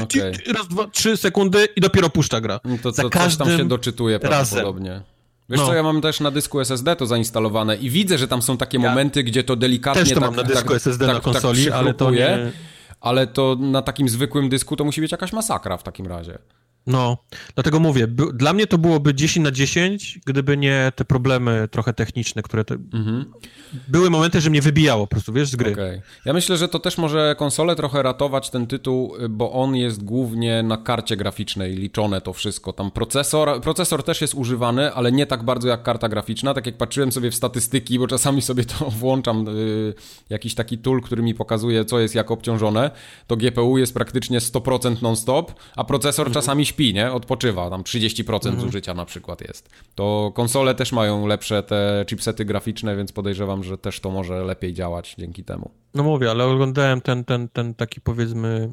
okay. 0.04 0.32
raz, 0.54 0.68
dwa, 0.68 0.88
trzy 0.88 1.18
sekundy 1.18 1.68
i 1.76 1.82
dopiero 1.82 2.10
puszcza 2.10 2.42
gra. 2.42 2.60
No 2.66 2.78
to, 2.84 2.92
to 2.92 3.10
coś 3.10 3.36
tam 3.36 3.58
się 3.58 3.68
doczytuje 3.68 4.20
prawdopodobnie. 4.20 5.02
Wiesz 5.50 5.60
no. 5.60 5.66
co, 5.66 5.74
ja 5.74 5.84
mam 5.84 6.02
też 6.02 6.20
na 6.20 6.32
dysku 6.32 6.60
SSD 6.60 6.96
to 6.96 7.06
zainstalowane 7.06 7.76
i 7.76 7.90
widzę, 7.90 8.18
że 8.18 8.28
tam 8.28 8.42
są 8.42 8.58
takie 8.58 8.78
ja 8.78 8.90
momenty, 8.90 9.24
gdzie 9.24 9.44
to 9.44 9.56
delikatnie 9.56 10.04
też 10.04 10.10
to 10.10 10.20
tak, 10.20 10.24
mam 10.24 10.36
na 10.36 10.44
dysku 10.44 10.68
tak, 10.68 10.78
SSD 10.78 11.06
tak, 11.06 11.16
na 11.16 11.22
konsoli, 11.22 11.66
tak 11.66 11.74
ale 11.74 11.94
to 11.94 12.12
nie... 12.12 12.52
Ale 13.02 13.28
to 13.28 13.58
na 13.60 13.82
takim 13.82 14.10
zwykłym 14.10 14.50
dysku 14.50 14.76
to 14.76 14.84
musi 14.84 15.02
być 15.02 15.12
jakaś 15.12 15.34
masakra 15.34 15.78
w 15.78 15.84
takim 15.84 16.08
razie. 16.08 16.38
No, 16.88 17.18
dlatego 17.56 17.80
mówię, 17.80 18.08
dla 18.34 18.54
mnie 18.54 18.68
to 18.68 18.78
byłoby 18.78 19.14
10 19.14 19.44
na 19.44 19.52
10, 19.52 20.20
gdyby 20.26 20.58
nie 20.58 20.92
te 20.96 21.06
problemy 21.06 21.68
trochę 21.72 21.94
techniczne, 21.94 22.42
które 22.42 22.66
te... 22.66 22.74
mhm. 22.74 23.26
były 23.88 24.10
momenty, 24.10 24.42
że 24.42 24.50
mnie 24.50 24.62
wybijało 24.62 25.08
po 25.08 25.12
prostu, 25.12 25.34
wiesz, 25.34 25.50
z 25.50 25.56
gry. 25.56 25.72
Okay. 25.72 26.02
Ja 26.26 26.34
myślę, 26.34 26.58
że 26.58 26.68
to 26.68 26.80
też 26.80 26.98
może 26.98 27.36
konsolę 27.38 27.76
trochę 27.76 28.04
ratować 28.04 28.50
ten 28.50 28.68
tytuł, 28.68 29.14
bo 29.30 29.52
on 29.52 29.76
jest 29.76 30.04
głównie 30.04 30.64
na 30.64 30.78
karcie 30.78 31.18
graficznej 31.18 31.76
liczone 31.76 32.22
to 32.22 32.34
wszystko. 32.34 32.74
Tam 32.74 32.92
procesor, 32.92 33.62
procesor 33.62 34.04
też 34.04 34.22
jest 34.22 34.34
używany, 34.34 34.94
ale 34.94 35.12
nie 35.12 35.26
tak 35.26 35.44
bardzo 35.44 35.68
jak 35.68 35.84
karta 35.84 36.10
graficzna. 36.10 36.54
Tak 36.54 36.66
jak 36.66 36.78
patrzyłem 36.78 37.12
sobie 37.12 37.32
w 37.32 37.36
statystyki, 37.36 38.00
bo 38.00 38.08
czasami 38.08 38.42
sobie 38.42 38.64
to 38.66 38.90
włączam, 39.00 39.46
yy, 39.46 39.94
jakiś 40.30 40.56
taki 40.56 40.78
tool, 40.78 41.02
który 41.02 41.24
mi 41.24 41.34
pokazuje, 41.34 41.86
co 41.86 42.00
jest 42.00 42.16
jak 42.16 42.32
obciążone, 42.32 42.92
to 43.28 43.38
GPU 43.38 43.78
jest 43.78 43.94
praktycznie 43.94 44.40
100% 44.40 45.02
non-stop, 45.02 45.54
a 45.76 45.84
procesor 45.84 46.28
mhm. 46.28 46.34
czasami 46.34 46.66
śpi, 46.76 46.94
nie? 46.94 47.12
Odpoczywa, 47.12 47.70
tam 47.70 47.84
30% 47.84 48.34
mhm. 48.34 48.60
zużycia 48.60 48.94
na 48.94 49.06
przykład 49.06 49.42
jest. 49.42 49.70
To 49.96 50.32
konsole 50.36 50.76
też 50.76 50.92
mają 50.92 51.28
lepsze 51.28 51.64
te 51.64 52.06
chipsety 52.10 52.46
graficzne, 52.46 52.96
więc 52.96 53.12
podejrzewam, 53.12 53.64
że 53.64 53.78
też 53.78 54.00
to 54.00 54.12
może 54.12 54.44
lepiej 54.44 54.74
działać 54.74 55.16
dzięki 55.18 55.44
temu. 55.44 55.72
No 55.94 56.04
mówię, 56.04 56.32
ale 56.32 56.46
oglądałem 56.46 57.02
ten, 57.02 57.24
ten, 57.26 57.50
ten 57.50 57.74
taki 57.74 58.02
powiedzmy 58.02 58.70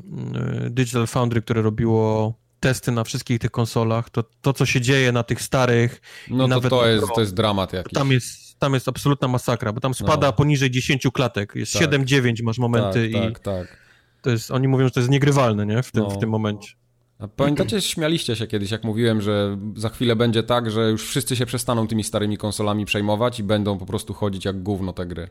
y, 0.66 0.70
Digital 0.70 1.06
Foundry, 1.06 1.42
które 1.42 1.62
robiło 1.62 2.34
testy 2.60 2.92
na 2.92 3.04
wszystkich 3.04 3.38
tych 3.38 3.50
konsolach, 3.50 4.10
to, 4.10 4.24
to 4.40 4.52
co 4.52 4.66
się 4.66 4.80
dzieje 4.80 5.12
na 5.12 5.22
tych 5.22 5.42
starych... 5.42 6.00
No 6.30 6.48
to, 6.48 6.68
to, 6.68 6.88
jest, 6.88 7.06
to 7.14 7.20
jest 7.20 7.34
dramat 7.34 7.72
jakiś. 7.72 7.92
Tam 7.92 8.12
jest, 8.12 8.58
tam 8.58 8.74
jest 8.74 8.88
absolutna 8.88 9.28
masakra, 9.28 9.72
bo 9.72 9.80
tam 9.80 9.94
spada 9.94 10.26
no. 10.26 10.32
poniżej 10.32 10.70
10 10.70 11.06
klatek, 11.14 11.52
jest 11.54 11.72
tak. 11.72 11.90
7-9 11.90 12.42
masz 12.42 12.58
momenty 12.58 13.10
tak, 13.12 13.22
i... 13.22 13.32
Tak, 13.32 13.38
tak. 13.38 13.76
To 14.22 14.30
jest, 14.30 14.50
oni 14.50 14.68
mówią, 14.68 14.84
że 14.84 14.90
to 14.90 15.00
jest 15.00 15.10
niegrywalne, 15.10 15.66
nie? 15.66 15.82
W 15.82 15.92
tym, 15.92 16.02
no. 16.02 16.10
w 16.10 16.18
tym 16.18 16.30
momencie. 16.30 16.72
A 17.22 17.28
pamiętacie, 17.28 17.80
śmialiście 17.80 18.36
się 18.36 18.46
kiedyś, 18.46 18.70
jak 18.70 18.84
mówiłem, 18.84 19.20
że 19.20 19.58
za 19.76 19.88
chwilę 19.88 20.16
będzie 20.16 20.42
tak, 20.42 20.70
że 20.70 20.90
już 20.90 21.08
wszyscy 21.08 21.36
się 21.36 21.46
przestaną 21.46 21.86
tymi 21.86 22.04
starymi 22.04 22.36
konsolami 22.36 22.84
przejmować 22.84 23.40
i 23.40 23.42
będą 23.42 23.78
po 23.78 23.86
prostu 23.86 24.14
chodzić 24.14 24.44
jak 24.44 24.62
gówno 24.62 24.92
te 24.92 25.06
gry. 25.06 25.28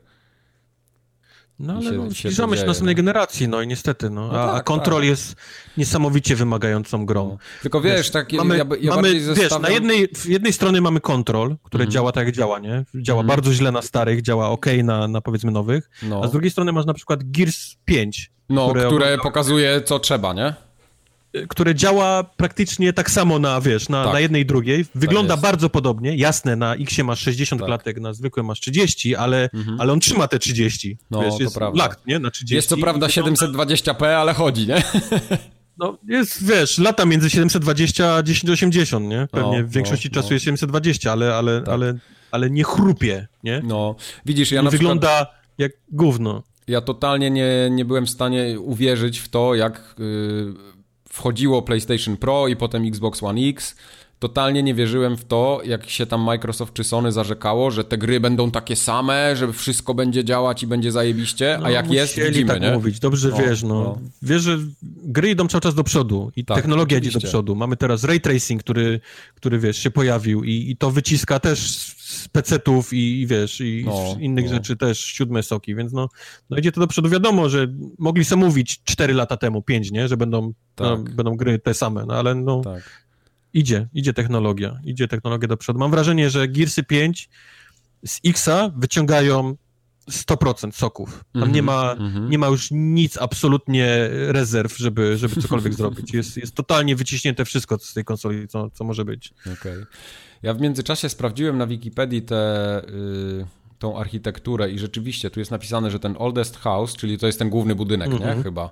No 1.60 1.74
ale 1.74 1.84
się, 1.84 1.92
no, 1.92 2.12
zbliżamy 2.12 2.58
się 2.58 2.62
do 2.62 2.68
następnej 2.68 2.96
no. 2.96 2.98
generacji, 2.98 3.48
no 3.48 3.62
i 3.62 3.68
niestety, 3.68 4.10
no. 4.10 4.28
no 4.28 4.42
a, 4.42 4.54
tak, 4.54 4.64
Control 4.64 5.02
tak. 5.02 5.10
jest 5.10 5.36
niesamowicie 5.78 6.36
wymagającą 6.36 7.06
grą. 7.06 7.30
No. 7.30 7.38
Tylko 7.62 7.82
wiesz, 7.82 7.98
wiesz 7.98 8.10
tak, 8.10 8.34
mamy, 8.34 8.58
ja, 8.58 8.66
ja 8.82 8.96
mamy, 8.96 9.14
wiesz, 9.14 9.24
zestawiam... 9.24 9.62
na 9.62 9.70
jednej, 9.70 10.08
w 10.08 10.26
jednej 10.26 10.54
stronie 10.54 10.82
mamy 10.82 11.00
Control, 11.00 11.58
które 11.64 11.82
mhm. 11.82 11.92
działa 11.92 12.12
tak 12.12 12.26
jak 12.26 12.36
działa, 12.36 12.60
nie? 12.60 12.86
Działa 12.96 13.22
mhm. 13.22 13.28
bardzo 13.28 13.54
źle 13.54 13.72
na 13.72 13.82
starych, 13.82 14.22
działa 14.22 14.50
ok 14.50 14.66
na, 14.84 15.08
na 15.08 15.22
powiedzmy 15.22 15.52
nowych, 15.52 15.90
no. 16.04 16.22
a 16.24 16.28
z 16.28 16.32
drugiej 16.32 16.52
strony 16.52 16.72
masz 16.72 16.86
na 16.86 16.94
przykład 16.94 17.20
Gears 17.24 17.76
5. 17.86 18.32
No, 18.50 18.70
które, 18.70 18.88
które 18.88 19.18
pokazuje 19.18 19.82
co 19.82 20.00
trzeba, 20.00 20.34
nie? 20.34 20.71
Które 21.50 21.76
działa 21.76 22.24
praktycznie 22.24 22.94
tak 22.94 23.12
samo 23.12 23.40
na, 23.40 23.62
wiesz, 23.62 23.90
na, 23.90 24.04
tak. 24.04 24.14
na 24.14 24.20
jednej 24.20 24.42
i 24.42 24.46
drugiej. 24.46 24.86
Wygląda 24.96 25.34
tak 25.34 25.42
bardzo 25.42 25.70
podobnie. 25.70 26.16
Jasne, 26.16 26.56
na 26.56 26.76
X 26.76 26.98
masz 26.98 27.20
60 27.20 27.62
tak. 27.62 27.68
klatek, 27.68 28.00
na 28.00 28.14
zwykłym 28.14 28.46
masz 28.46 28.60
30, 28.60 29.16
ale, 29.16 29.50
mhm. 29.54 29.82
ale 29.82 29.94
on 29.94 30.00
trzyma 30.00 30.28
te 30.28 30.40
30. 30.40 30.98
No, 31.12 31.22
wiesz, 31.22 31.34
to 31.38 31.44
jest 31.44 31.56
prawda. 31.56 31.84
lakt, 31.84 32.08
nie? 32.08 32.20
Na 32.20 32.32
30. 32.32 32.56
Jest 32.56 32.70
to 32.70 32.78
prawda 32.78 33.08
720p, 33.08 34.06
ale 34.06 34.34
chodzi, 34.34 34.68
nie? 34.68 34.84
No, 35.78 35.98
jest, 36.08 36.46
wiesz, 36.46 36.78
lata 36.78 37.06
między 37.06 37.30
720 37.30 38.14
a 38.14 38.24
1080, 38.24 39.10
nie? 39.10 39.28
Pewnie 39.32 39.62
no, 39.62 39.68
w 39.68 39.72
większości 39.72 40.10
no, 40.10 40.16
czasu 40.16 40.28
no. 40.30 40.34
jest 40.34 40.46
720, 40.46 41.12
ale, 41.12 41.36
ale, 41.36 41.60
tak. 41.60 41.70
ale, 41.70 41.98
ale 42.32 42.50
nie 42.50 42.64
chrupie, 42.64 43.28
nie? 43.44 43.62
No, 43.64 43.96
widzisz, 44.26 44.52
ja 44.52 44.62
na 44.62 44.70
Wygląda 44.70 45.26
przykład... 45.26 45.44
jak 45.58 45.72
gówno. 45.92 46.44
Ja 46.68 46.82
totalnie 46.82 47.32
nie, 47.32 47.70
nie 47.72 47.86
byłem 47.86 48.06
w 48.06 48.10
stanie 48.10 48.60
uwierzyć 48.60 49.20
w 49.20 49.30
to, 49.30 49.56
jak... 49.56 49.96
Yy 50.00 50.71
wchodziło 51.12 51.62
PlayStation 51.62 52.18
Pro 52.18 52.48
i 52.48 52.56
potem 52.56 52.88
Xbox 52.88 53.24
One 53.24 53.42
X. 53.42 53.76
Totalnie 54.22 54.64
nie 54.64 54.74
wierzyłem 54.74 55.18
w 55.18 55.26
to, 55.26 55.62
jak 55.66 55.90
się 55.90 56.06
tam 56.06 56.22
Microsoft 56.22 56.74
czy 56.74 56.84
Sony 56.84 57.12
zarzekało, 57.12 57.72
że 57.72 57.84
te 57.84 57.98
gry 57.98 58.20
będą 58.20 58.52
takie 58.52 58.76
same, 58.76 59.36
że 59.36 59.54
wszystko 59.54 59.94
będzie 59.94 60.26
działać 60.26 60.64
i 60.64 60.68
będzie 60.68 60.92
zajebiście, 60.92 61.58
no, 61.60 61.66
a 61.66 61.72
jak 61.72 61.92
jest, 61.92 62.20
widzimy, 62.20 62.48
tak 62.48 62.62
nie? 62.62 62.72
mówić. 62.72 63.00
Dobrze 63.00 63.30
no, 63.30 63.38
wiesz, 63.38 63.64
no. 63.64 63.70
no. 63.70 64.00
Wiesz, 64.22 64.42
że 64.42 64.58
gry 64.84 65.30
idą 65.30 65.48
cały 65.48 65.62
czas 65.62 65.76
do 65.76 65.84
przodu 65.84 66.32
i 66.36 66.46
tak, 66.46 66.58
technologia 66.58 66.98
oczywiście. 66.98 67.18
idzie 67.18 67.28
do 67.28 67.32
przodu. 67.32 67.56
Mamy 67.56 67.78
teraz 67.78 68.04
ray 68.04 68.22
tracing, 68.22 68.64
który, 68.64 69.00
który 69.36 69.60
wiesz, 69.60 69.78
się 69.78 69.92
pojawił 69.92 70.44
i, 70.44 70.72
i 70.72 70.78
to 70.78 70.92
wyciska 70.92 71.40
też 71.40 71.60
z 72.12 72.28
PC-ów 72.28 72.94
i, 72.94 73.22
i, 73.22 73.28
wiesz, 73.28 73.62
i 73.62 73.84
no, 73.86 74.16
innych 74.20 74.46
no. 74.46 74.54
rzeczy 74.54 74.78
też 74.78 75.00
siódme 75.00 75.44
soki, 75.44 75.76
więc 75.76 75.94
no, 75.94 76.10
no 76.50 76.58
idzie 76.58 76.72
to 76.72 76.82
do 76.82 76.88
przodu. 76.88 77.10
Wiadomo, 77.10 77.50
że 77.50 77.68
mogli 77.98 78.26
sobie 78.26 78.46
mówić 78.46 78.82
4 78.84 79.14
lata 79.14 79.38
temu, 79.38 79.62
5, 79.62 79.92
nie? 79.92 80.08
Że 80.08 80.18
będą, 80.18 80.54
tak. 80.76 80.88
no, 80.88 80.98
będą 80.98 81.36
gry 81.36 81.60
te 81.60 81.74
same, 81.74 82.06
no 82.06 82.14
ale 82.14 82.36
no 82.36 82.62
tak. 82.62 83.01
Idzie, 83.54 83.88
idzie 83.94 84.14
technologia, 84.14 84.80
idzie 84.84 85.08
technologia 85.08 85.48
do 85.48 85.58
przodu. 85.58 85.80
Mam 85.80 85.92
wrażenie, 85.92 86.30
że 86.30 86.48
Gearsy 86.48 86.84
5 86.84 87.30
z 88.06 88.20
Xa 88.26 88.72
wyciągają 88.78 89.56
100% 90.10 90.72
soków. 90.72 91.26
Tam 91.34 91.44
mm 91.44 91.50
-hmm, 91.50 91.56
nie, 91.56 91.62
ma, 91.62 91.92
mm 91.92 92.14
-hmm. 92.14 92.30
nie 92.30 92.38
ma 92.38 92.48
już 92.48 92.68
nic 92.72 93.18
absolutnie 93.18 94.10
rezerw, 94.12 94.78
żeby, 94.78 95.18
żeby 95.18 95.36
cokolwiek 95.42 95.74
zrobić. 95.74 96.14
Jest, 96.14 96.38
jest 96.38 96.56
totalnie 96.56 96.96
wyciśnięte 96.96 97.46
wszystko 97.46 97.78
z 97.78 97.94
tej 97.94 98.06
konsoli, 98.06 98.48
co, 98.48 98.70
co 98.70 98.84
może 98.84 99.06
być. 99.06 99.34
Okay. 99.54 99.86
Ja 100.42 100.54
w 100.54 100.62
międzyczasie 100.62 101.10
sprawdziłem 101.10 101.58
na 101.58 101.68
Wikipedii 101.68 102.22
tę 102.22 102.82
y, 102.90 103.46
tą 103.80 103.98
architekturę 103.98 104.72
i 104.72 104.80
rzeczywiście 104.80 105.30
tu 105.30 105.40
jest 105.40 105.52
napisane, 105.52 105.92
że 105.92 106.00
ten 106.00 106.16
oldest 106.20 106.58
house, 106.58 106.96
czyli 106.96 107.18
to 107.18 107.28
jest 107.28 107.40
ten 107.40 107.50
główny 107.50 107.76
budynek, 107.76 108.08
mm 108.08 108.20
-hmm. 108.20 108.22
nie? 108.22 108.28
Mhm. 108.28 108.44
Chyba. 108.44 108.72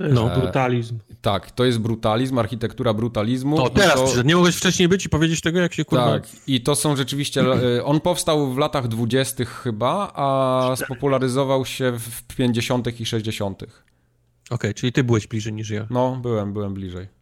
To 0.00 0.04
jest 0.04 0.14
no. 0.14 0.40
brutalizm. 0.40 0.98
Tak, 1.20 1.50
to 1.50 1.64
jest 1.64 1.78
brutalizm, 1.78 2.38
architektura 2.38 2.94
brutalizmu. 2.94 3.56
To 3.56 3.70
teraz 3.70 4.14
to... 4.14 4.22
nie 4.22 4.34
mogłeś 4.36 4.56
wcześniej 4.56 4.88
być 4.88 5.06
i 5.06 5.08
powiedzieć 5.08 5.40
tego, 5.40 5.60
jak 5.60 5.74
się 5.74 5.84
kurwa... 5.84 6.12
Tak, 6.12 6.28
i 6.46 6.60
to 6.60 6.74
są 6.74 6.96
rzeczywiście... 6.96 7.40
E, 7.76 7.84
on 7.84 8.00
powstał 8.00 8.52
w 8.52 8.58
latach 8.58 8.88
dwudziestych 8.88 9.60
chyba, 9.62 10.12
a 10.14 10.76
spopularyzował 10.76 11.64
się 11.64 11.92
w 11.98 12.22
50 12.36 13.00
i 13.00 13.06
60 13.06 13.62
Okej, 13.62 13.72
okay, 14.50 14.74
czyli 14.74 14.92
ty 14.92 15.04
byłeś 15.04 15.26
bliżej 15.26 15.52
niż 15.52 15.70
ja. 15.70 15.86
No, 15.90 16.16
byłem, 16.22 16.52
byłem 16.52 16.74
bliżej. 16.74 17.19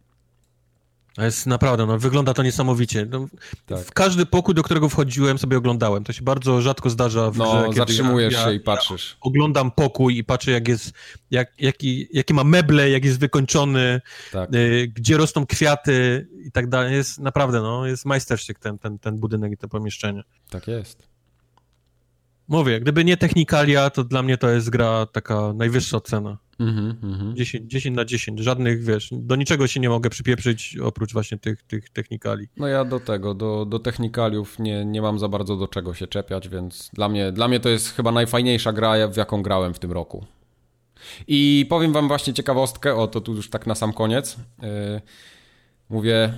To 1.19 1.25
jest 1.25 1.47
naprawdę, 1.47 1.85
no, 1.85 1.97
wygląda 1.97 2.33
to 2.33 2.43
niesamowicie. 2.43 3.05
No, 3.09 3.27
tak. 3.65 3.79
W 3.79 3.91
każdy 3.91 4.25
pokój, 4.25 4.55
do 4.55 4.63
którego 4.63 4.89
wchodziłem, 4.89 5.37
sobie 5.37 5.57
oglądałem. 5.57 6.03
To 6.03 6.13
się 6.13 6.23
bardzo 6.23 6.61
rzadko 6.61 6.89
zdarza 6.89 7.31
w 7.31 7.37
no, 7.37 7.69
grze, 7.69 7.77
zatrzymujesz 7.77 8.33
ja, 8.33 8.43
się 8.43 8.53
i 8.53 8.59
patrzysz. 8.59 9.11
Ja 9.11 9.17
oglądam 9.21 9.71
pokój 9.71 10.17
i 10.17 10.23
patrzę, 10.23 10.51
jak 10.51 10.67
jest, 10.67 10.91
jak, 11.31 11.53
jaki, 11.57 12.07
jakie 12.13 12.33
ma 12.33 12.43
meble, 12.43 12.89
jak 12.89 13.05
jest 13.05 13.19
wykończony, 13.19 14.01
tak. 14.31 14.53
y, 14.55 14.91
gdzie 14.95 15.17
rosną 15.17 15.45
kwiaty 15.45 16.27
i 16.45 16.51
tak 16.51 16.69
dalej. 16.69 16.95
Jest 16.95 17.19
naprawdę, 17.19 17.61
no, 17.61 17.85
jest 17.85 18.05
majstersztyk 18.05 18.59
ten, 18.59 18.77
ten, 18.77 18.99
ten 18.99 19.17
budynek 19.17 19.51
i 19.51 19.57
to 19.57 19.67
pomieszczenie. 19.67 20.23
Tak 20.49 20.67
jest. 20.67 21.07
Mówię, 22.47 22.79
gdyby 22.79 23.05
nie 23.05 23.17
technikalia, 23.17 23.89
to 23.89 24.03
dla 24.03 24.23
mnie 24.23 24.37
to 24.37 24.49
jest 24.49 24.69
gra 24.69 25.05
taka 25.05 25.53
najwyższa 25.53 25.99
cena. 26.01 26.37
Mm 26.59 26.93
-hmm. 27.01 27.33
10, 27.33 27.71
10 27.71 27.95
na 27.95 28.05
10, 28.05 28.39
żadnych, 28.39 28.83
wiesz, 28.83 29.09
do 29.11 29.35
niczego 29.35 29.67
się 29.67 29.79
nie 29.79 29.89
mogę 29.89 30.09
przypieprzyć 30.09 30.77
oprócz 30.83 31.13
właśnie 31.13 31.37
tych, 31.37 31.63
tych 31.63 31.89
technikali. 31.89 32.47
No 32.57 32.67
ja 32.67 32.85
do 32.85 32.99
tego, 32.99 33.33
do, 33.33 33.65
do 33.65 33.79
technikaliów 33.79 34.59
nie, 34.59 34.85
nie 34.85 35.01
mam 35.01 35.19
za 35.19 35.27
bardzo 35.27 35.55
do 35.55 35.67
czego 35.67 35.93
się 35.93 36.07
czepiać, 36.07 36.49
więc 36.49 36.89
dla 36.93 37.09
mnie, 37.09 37.31
dla 37.31 37.47
mnie 37.47 37.59
to 37.59 37.69
jest 37.69 37.89
chyba 37.89 38.11
najfajniejsza 38.11 38.73
gra, 38.73 39.07
w 39.07 39.17
jaką 39.17 39.41
grałem 39.43 39.73
w 39.73 39.79
tym 39.79 39.91
roku. 39.91 40.25
I 41.27 41.65
powiem 41.69 41.93
wam 41.93 42.07
właśnie 42.07 42.33
ciekawostkę, 42.33 42.95
o 42.95 43.07
to 43.07 43.21
tu 43.21 43.35
już 43.35 43.49
tak 43.49 43.67
na 43.67 43.75
sam 43.75 43.93
koniec. 43.93 44.37
Yy, 44.61 45.01
mówię, 45.89 46.33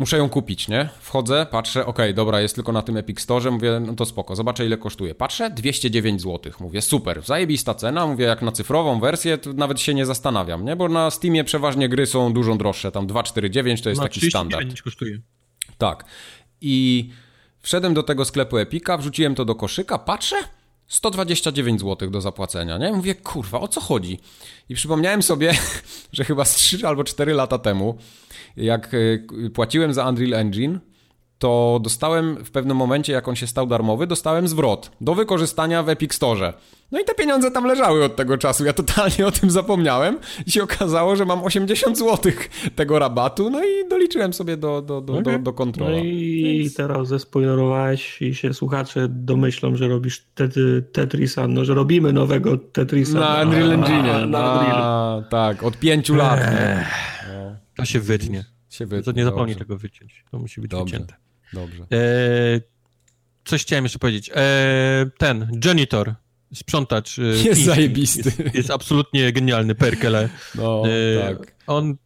muszę 0.00 0.18
ją 0.18 0.28
kupić, 0.28 0.68
nie? 0.68 0.88
Wchodzę, 1.00 1.46
patrzę, 1.50 1.80
okej, 1.80 2.06
okay, 2.06 2.14
dobra, 2.14 2.40
jest 2.40 2.54
tylko 2.54 2.72
na 2.72 2.82
tym 2.82 2.96
Epic 2.96 3.20
Store, 3.20 3.50
mówię, 3.50 3.80
no 3.86 3.94
to 3.94 4.06
spoko, 4.06 4.36
zobaczę 4.36 4.66
ile 4.66 4.76
kosztuje. 4.76 5.14
Patrzę, 5.14 5.50
209 5.50 6.22
zł, 6.22 6.52
mówię, 6.60 6.82
super, 6.82 7.22
zajebista 7.22 7.74
cena, 7.74 8.06
mówię, 8.06 8.24
jak 8.24 8.42
na 8.42 8.52
cyfrową 8.52 9.00
wersję, 9.00 9.38
to 9.38 9.52
nawet 9.52 9.80
się 9.80 9.94
nie 9.94 10.06
zastanawiam, 10.06 10.64
nie? 10.64 10.76
Bo 10.76 10.88
na 10.88 11.10
Steamie 11.10 11.44
przeważnie 11.44 11.88
gry 11.88 12.06
są 12.06 12.32
dużo 12.32 12.54
droższe, 12.54 12.92
tam 12.92 13.06
249 13.06 13.82
to 13.82 13.88
jest 13.88 14.00
no, 14.00 14.08
taki 14.08 14.30
standard. 14.30 14.82
kosztuje. 14.82 15.20
Tak. 15.78 16.04
I 16.60 17.08
wszedłem 17.60 17.94
do 17.94 18.02
tego 18.02 18.24
sklepu 18.24 18.58
Epika, 18.58 18.98
wrzuciłem 18.98 19.34
to 19.34 19.44
do 19.44 19.54
koszyka, 19.54 19.98
patrzę, 19.98 20.36
129 20.86 21.80
zł 21.80 22.10
do 22.10 22.20
zapłacenia, 22.20 22.78
nie? 22.78 22.92
Mówię, 22.92 23.14
kurwa, 23.14 23.60
o 23.60 23.68
co 23.68 23.80
chodzi? 23.80 24.20
I 24.68 24.74
przypomniałem 24.74 25.22
sobie, 25.22 25.54
że 26.12 26.24
chyba 26.24 26.44
z 26.44 26.54
3 26.54 26.86
albo 26.86 27.04
4 27.04 27.32
lata 27.32 27.58
temu 27.58 27.98
jak 28.56 28.94
e, 28.94 29.50
płaciłem 29.50 29.94
za 29.94 30.08
Unreal 30.08 30.34
Engine, 30.34 30.78
to 31.40 31.80
dostałem 31.82 32.44
w 32.44 32.50
pewnym 32.50 32.76
momencie, 32.76 33.12
jak 33.12 33.28
on 33.28 33.36
się 33.36 33.46
stał 33.46 33.66
darmowy, 33.66 34.06
dostałem 34.06 34.48
zwrot 34.48 34.90
do 35.00 35.14
wykorzystania 35.14 35.82
w 35.82 35.88
Epic 35.88 36.14
Store. 36.14 36.52
No 36.92 37.00
i 37.00 37.04
te 37.04 37.14
pieniądze 37.14 37.50
tam 37.50 37.64
leżały 37.64 38.04
od 38.04 38.16
tego 38.16 38.38
czasu. 38.38 38.64
Ja 38.64 38.72
totalnie 38.72 39.26
o 39.26 39.30
tym 39.30 39.50
zapomniałem 39.50 40.18
i 40.46 40.50
się 40.50 40.62
okazało, 40.62 41.16
że 41.16 41.24
mam 41.24 41.44
80 41.44 41.98
zł 41.98 42.32
tego 42.76 42.98
rabatu, 42.98 43.50
no 43.50 43.64
i 43.64 43.88
doliczyłem 43.88 44.32
sobie 44.32 44.56
do, 44.56 44.82
do, 44.82 45.00
do, 45.00 45.12
okay. 45.12 45.32
do, 45.32 45.38
do 45.38 45.52
kontrola. 45.52 45.90
No 45.90 46.04
i 46.04 46.58
Więc... 46.60 46.74
teraz 46.74 47.08
zespoilerowałeś 47.08 48.22
i 48.22 48.34
się 48.34 48.54
słuchacze 48.54 49.06
domyślą, 49.08 49.76
że 49.76 49.88
robisz 49.88 50.26
Tetrisa, 50.92 51.48
no 51.48 51.64
że 51.64 51.74
robimy 51.74 52.12
nowego 52.12 52.58
Tetrisa. 52.58 53.20
Na 53.20 53.42
Unreal 53.42 53.72
Engine. 53.72 54.02
Na, 54.02 54.26
na 54.26 54.52
Unreal. 54.52 55.24
Tak, 55.30 55.62
od 55.62 55.76
pięciu 55.76 56.14
lat. 56.14 56.40
No. 56.40 57.19
To 57.80 57.86
się 57.86 58.00
wytnie. 58.00 58.44
Się 58.70 58.86
wytnie. 58.86 59.12
To 59.12 59.18
nie 59.18 59.24
zapomnij 59.24 59.56
tego 59.56 59.78
wyciąć. 59.78 60.24
To 60.30 60.38
musi 60.38 60.60
być 60.60 60.70
Dobrze. 60.70 60.84
wycięte. 60.84 61.14
Dobrze. 61.52 61.86
E, 61.92 62.60
coś 63.44 63.62
chciałem 63.62 63.84
jeszcze 63.84 63.98
powiedzieć. 63.98 64.30
E, 64.34 65.10
ten, 65.18 65.60
janitor, 65.64 66.14
sprzątacz. 66.54 67.18
E, 67.18 67.22
jest 67.22 67.64
zajebisty. 67.64 68.32
Jest, 68.44 68.54
jest, 68.54 68.70
absolutnie 68.70 69.32
genialny, 69.32 69.74
Perkele. 69.74 70.28
No, 70.54 70.82
e, 70.86 71.36
tak. 71.36 71.54
On... 71.66 71.96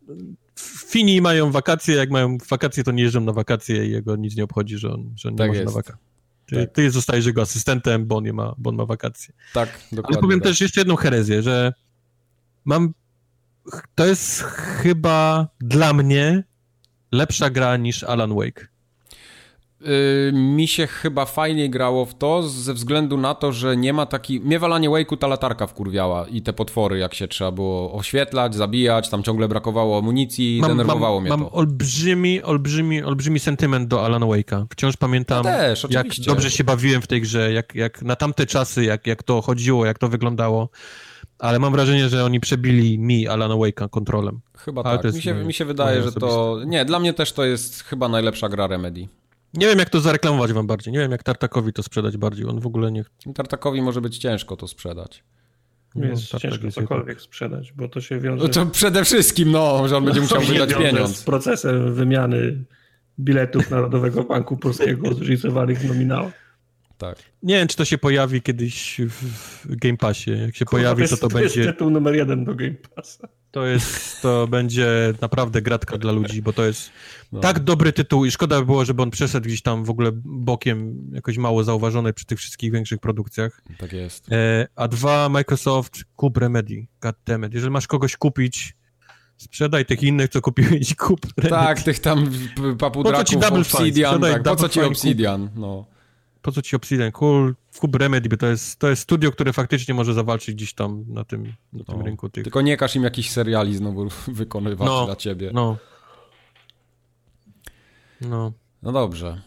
Fini 0.89 1.20
mają 1.20 1.51
wakacje, 1.51 1.94
jak 1.94 2.11
mają 2.11 2.39
wakacje, 2.49 2.85
to 2.85 2.93
nie 2.93 3.03
jeżdżą 3.03 3.20
na 3.20 3.33
wakacje 3.33 3.86
i 3.86 3.91
jego 3.91 4.17
nic 4.17 4.36
nie 4.36 4.44
obchodzi, 4.44 4.78
że 4.78 4.93
on, 4.93 5.12
że 5.17 5.28
on 5.28 5.36
tak 5.36 5.51
nie 5.51 5.53
może 5.53 5.65
na 5.65 5.70
wakacje. 5.70 6.03
Ty, 6.47 6.57
tak. 6.57 6.75
ty 6.75 6.91
zostajesz 6.91 7.27
jego 7.27 7.43
asystentem, 7.43 8.07
bo 8.07 8.17
on, 8.17 8.25
nie 8.25 8.33
ma, 8.33 8.55
bo 8.59 8.70
on 8.70 8.77
ma 8.77 8.86
wakacje. 8.86 9.35
Tak, 9.53 9.81
dokładnie. 9.93 10.17
Ale 10.17 10.23
powiem 10.23 10.41
tak. 10.41 10.49
też 10.49 10.61
jeszcze 10.61 10.81
jedną 10.81 10.97
herezję, 10.97 11.43
że 11.43 11.73
mam 12.65 12.94
to 13.94 14.07
jest 14.07 14.43
chyba 14.43 15.49
dla 15.60 15.93
mnie 15.93 16.44
lepsza 17.12 17.51
gra 17.51 17.76
niż 17.76 18.05
Alan 18.05 18.34
Wake. 18.34 18.68
Yy, 19.81 20.33
mi 20.33 20.68
się 20.68 20.86
chyba 20.86 21.25
fajniej 21.25 21.70
grało 21.70 22.05
w 22.07 22.15
to 22.15 22.43
ze 22.43 22.75
względu 22.75 23.17
na 23.17 23.34
to, 23.34 23.52
że 23.52 23.76
nie 23.76 23.93
ma 23.93 24.07
taki... 24.07 24.41
Mnie 24.41 24.59
w 24.59 24.65
Alanie 24.65 24.91
Wake'u 24.91 25.18
ta 25.18 25.26
latarka 25.26 25.67
wkurwiała 25.67 26.28
i 26.28 26.43
te 26.43 26.52
potwory, 26.52 26.99
jak 26.99 27.15
się 27.15 27.28
trzeba 27.28 27.51
było 27.51 27.93
oświetlać, 27.94 28.55
zabijać, 28.55 29.09
tam 29.09 29.23
ciągle 29.23 29.49
brakowało 29.49 29.99
amunicji, 29.99 30.59
mam, 30.60 30.70
denerwowało 30.70 31.15
mam, 31.15 31.23
mnie 31.23 31.31
mam 31.31 31.39
to. 31.39 31.44
Mam 31.44 31.55
olbrzymi, 31.55 32.43
olbrzymi, 32.43 33.02
olbrzymi 33.02 33.41
sentyment 33.41 33.89
do 33.89 34.05
Alan 34.05 34.23
Wake'a. 34.23 34.67
Wciąż 34.70 34.97
pamiętam, 34.97 35.44
ja 35.44 35.52
też, 35.52 35.86
jak 35.91 36.07
dobrze 36.26 36.51
się 36.51 36.65
bawiłem 36.65 37.02
w 37.02 37.07
tej 37.07 37.20
grze, 37.20 37.52
jak, 37.52 37.75
jak 37.75 38.02
na 38.02 38.17
tamte 38.17 38.47
czasy, 38.47 38.84
jak, 38.84 39.07
jak 39.07 39.23
to 39.23 39.43
chodziło, 39.43 39.86
jak 39.86 39.99
to 39.99 40.09
wyglądało 40.09 40.68
ale 41.38 41.58
mam 41.58 41.72
wrażenie, 41.72 42.08
że 42.08 42.24
oni 42.24 42.40
przebili 42.40 42.98
mi 42.98 43.28
Alana 43.28 43.54
Wake'a 43.54 43.90
kontrolem. 43.90 44.40
Chyba 44.58 44.82
ale 44.82 44.98
tak. 44.98 45.14
Mi 45.14 45.22
się, 45.22 45.34
mi 45.34 45.54
się 45.54 45.64
wydaje, 45.64 46.02
że 46.02 46.12
to... 46.12 46.60
Nie, 46.66 46.84
dla 46.84 46.98
mnie 46.98 47.14
też 47.14 47.32
to 47.32 47.44
jest 47.44 47.82
chyba 47.82 48.08
najlepsza 48.08 48.48
gra 48.48 48.66
Remedy. 48.66 49.08
Nie 49.54 49.66
wiem, 49.66 49.78
jak 49.78 49.90
to 49.90 50.00
zareklamować 50.00 50.52
wam 50.52 50.66
bardziej. 50.66 50.92
Nie 50.92 50.98
wiem, 50.98 51.10
jak 51.10 51.22
Tartakowi 51.22 51.72
to 51.72 51.82
sprzedać 51.82 52.16
bardziej. 52.16 52.46
On 52.46 52.60
w 52.60 52.66
ogóle 52.66 52.92
nie... 52.92 53.04
Tartakowi 53.34 53.82
może 53.82 54.00
być 54.00 54.18
ciężko 54.18 54.56
to 54.56 54.68
sprzedać. 54.68 55.24
Nie 55.94 56.08
jest 56.08 56.32
no, 56.32 56.38
ciężko 56.38 56.70
cokolwiek 56.70 57.20
sprzedać, 57.20 57.72
bo 57.72 57.88
to 57.88 58.00
się 58.00 58.20
wiąże... 58.20 58.44
No 58.44 58.48
to 58.48 58.66
przede 58.66 59.04
wszystkim, 59.04 59.50
no, 59.50 59.88
że 59.88 59.96
on 59.96 60.04
będzie 60.04 60.20
musiał 60.20 60.40
wydać 60.40 60.74
pieniądz. 60.74 61.16
z 61.16 61.22
procesem 61.22 61.94
wymiany 61.94 62.64
biletów 63.20 63.70
Narodowego 63.70 64.24
Banku 64.24 64.56
Polskiego 64.56 65.14
zróżnicowanych 65.14 65.84
nominałach. 65.88 66.43
Tak. 66.98 67.18
Nie 67.42 67.55
wiem, 67.55 67.68
czy 67.68 67.76
to 67.76 67.84
się 67.84 67.98
pojawi 67.98 68.42
kiedyś 68.42 69.00
w 69.08 69.76
Game 69.76 69.97
Passie. 69.97 70.31
Jak 70.31 70.56
się 70.56 70.64
Kurwa, 70.64 70.82
pojawi, 70.82 71.08
to 71.08 71.16
to, 71.16 71.28
to 71.28 71.34
będzie... 71.34 71.55
To 71.55 71.60
jest 71.60 71.70
tytuł 71.70 71.90
numer 71.90 72.14
jeden 72.14 72.44
do 72.44 72.55
Game 72.55 72.74
Passa. 72.94 73.28
To 73.50 73.66
jest, 73.66 74.23
to 74.23 74.47
będzie 74.47 75.14
naprawdę 75.20 75.62
gratka 75.62 75.98
dla 75.98 76.12
ludzi, 76.12 76.42
bo 76.42 76.52
to 76.52 76.64
jest 76.64 76.90
no. 77.32 77.40
tak 77.40 77.60
dobry 77.60 77.92
tytuł 77.92 78.24
i 78.24 78.31
szkoda 78.31 78.60
by 78.60 78.66
było, 78.66 78.84
żeby 78.84 79.02
on 79.02 79.10
przeszedł 79.10 79.47
gdzieś 79.47 79.62
tam 79.62 79.84
w 79.84 79.90
ogóle 79.90 80.10
bokiem, 80.24 81.10
jakoś 81.12 81.39
mało 81.39 81.64
zauważony 81.64 82.12
przy 82.12 82.26
tych 82.26 82.39
wszystkich 82.39 82.73
większych 82.73 83.00
produkcjach. 83.00 83.62
Tak 83.78 83.92
jest. 83.92 84.32
E, 84.32 84.66
a 84.76 84.89
dwa, 84.89 85.28
Microsoft, 85.28 86.05
kup 86.16 86.36
Remedy. 86.36 86.86
Goddammit. 87.00 87.55
Jeżeli 87.55 87.73
masz 87.73 87.86
kogoś 87.86 88.16
kupić, 88.16 88.76
sprzedaj 89.36 89.86
tych 89.86 90.02
innych, 90.02 90.28
co 90.28 90.40
kupiłeś 90.40 90.94
kup 90.94 91.20
Remedy. 91.36 91.64
Tak, 91.64 91.82
tych 91.82 91.98
tam 91.98 92.31
papudraków, 92.78 93.36
Obsidian, 93.52 94.20
tak, 94.20 94.42
po 94.42 94.56
co 94.56 94.68
ci 94.68 94.81
Obsidian, 94.81 95.50
no 95.55 95.93
po 96.44 96.52
co 96.52 96.62
ci 96.62 96.76
Obsidian? 96.76 97.12
Cool, 97.12 97.55
kup 97.78 97.97
Remedy, 97.97 98.28
bo 98.28 98.36
to 98.36 98.47
jest, 98.47 98.78
to 98.78 98.89
jest 98.89 99.02
studio, 99.02 99.32
które 99.32 99.52
faktycznie 99.52 99.94
może 99.94 100.14
zawalczyć 100.14 100.55
gdzieś 100.55 100.74
tam 100.74 101.05
na 101.08 101.24
tym, 101.24 101.52
na 101.73 101.84
tym 101.84 102.02
rynku. 102.02 102.28
Tych. 102.28 102.44
Tylko 102.44 102.62
nie 102.62 102.76
każ 102.76 102.97
im 102.97 103.02
jakichś 103.02 103.31
seriali 103.31 103.76
znowu 103.76 104.08
wykonywać 104.28 104.89
no, 104.89 105.06
dla 105.06 105.16
ciebie. 105.16 105.50
No. 105.55 105.76
No. 108.20 108.52
No 108.82 108.92
dobrze. 108.92 109.40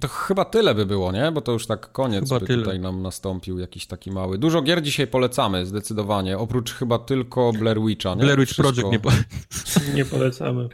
To 0.00 0.08
chyba 0.08 0.44
tyle 0.44 0.74
by 0.74 0.86
było, 0.86 1.12
nie? 1.12 1.32
Bo 1.32 1.40
to 1.40 1.52
już 1.52 1.66
tak 1.66 1.92
koniec 1.92 2.24
chyba 2.24 2.40
by 2.40 2.46
tyle. 2.46 2.62
tutaj 2.62 2.80
nam 2.80 3.02
nastąpił 3.02 3.58
jakiś 3.58 3.86
taki 3.86 4.10
mały. 4.10 4.38
Dużo 4.38 4.62
gier 4.62 4.82
dzisiaj 4.82 5.06
polecamy, 5.06 5.66
zdecydowanie. 5.66 6.38
Oprócz 6.38 6.72
chyba 6.72 6.98
tylko 6.98 7.52
Blair 7.52 7.80
Witcha, 7.80 8.14
nie? 8.14 8.20
Blair 8.20 8.38
Witch 8.38 8.52
Wszystko... 8.52 8.72
Project 8.72 8.92
nie, 8.92 9.00
po... 9.00 9.10
nie 9.96 10.04
polecamy. 10.04 10.68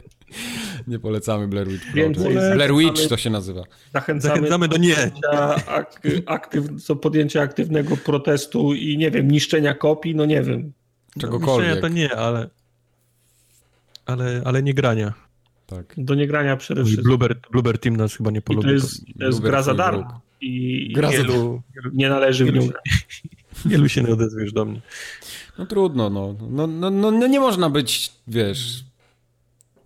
Nie 0.87 0.99
polecamy 0.99 1.47
Blair 1.47 1.67
Witch 1.67 1.91
Project. 1.91 2.19
Blair 2.53 2.73
Witch 2.75 3.07
to 3.07 3.17
się 3.17 3.29
nazywa. 3.29 3.63
Zachęcamy, 3.93 4.35
Zachęcamy 4.35 4.67
do 4.67 4.77
nie. 4.77 5.11
Ak 5.67 6.01
aktyw, 6.25 6.83
co 6.83 6.95
podjęcia 6.95 7.41
aktywnego 7.41 7.97
protestu 7.97 8.73
i 8.73 8.97
nie 8.97 9.11
wiem, 9.11 9.31
niszczenia 9.31 9.73
kopii, 9.73 10.15
no 10.15 10.25
nie 10.25 10.41
wiem. 10.41 10.73
Czegokolwiek. 11.19 11.67
Niszczenia 11.67 11.81
to 11.81 11.87
nie, 11.87 12.15
ale, 12.15 12.49
ale, 14.05 14.41
ale 14.45 14.63
nie 14.63 14.73
grania. 14.73 15.13
Tak. 15.67 15.93
Do 15.97 16.15
niegrania 16.15 16.57
przede 16.57 16.83
wszystkim. 16.83 17.03
Bluebird, 17.03 17.49
Bluebird 17.51 17.81
Team 17.81 17.95
nas 17.95 18.15
chyba 18.15 18.31
nie 18.31 18.41
polubi. 18.41 18.65
I 18.65 18.69
to 18.69 18.73
jest, 18.73 19.05
to 19.19 19.25
jest 19.25 19.39
gra 19.39 19.61
za 19.61 19.73
darmo. 19.73 20.21
I 20.41 20.93
gra 20.93 21.09
wielu, 21.09 21.61
nie 21.93 22.09
należy 22.09 22.45
w 22.45 22.53
nią 22.53 22.67
grać. 22.67 22.83
Wielu 23.65 23.89
się 23.89 24.03
nie 24.03 24.13
odezwiesz 24.13 24.53
do 24.53 24.65
mnie. 24.65 24.81
No 25.57 25.65
trudno, 25.65 26.09
no. 26.09 26.35
No, 26.49 26.67
no, 26.67 26.89
no, 26.89 27.11
no 27.11 27.27
nie 27.27 27.39
można 27.39 27.69
być, 27.69 28.11
wiesz, 28.27 28.83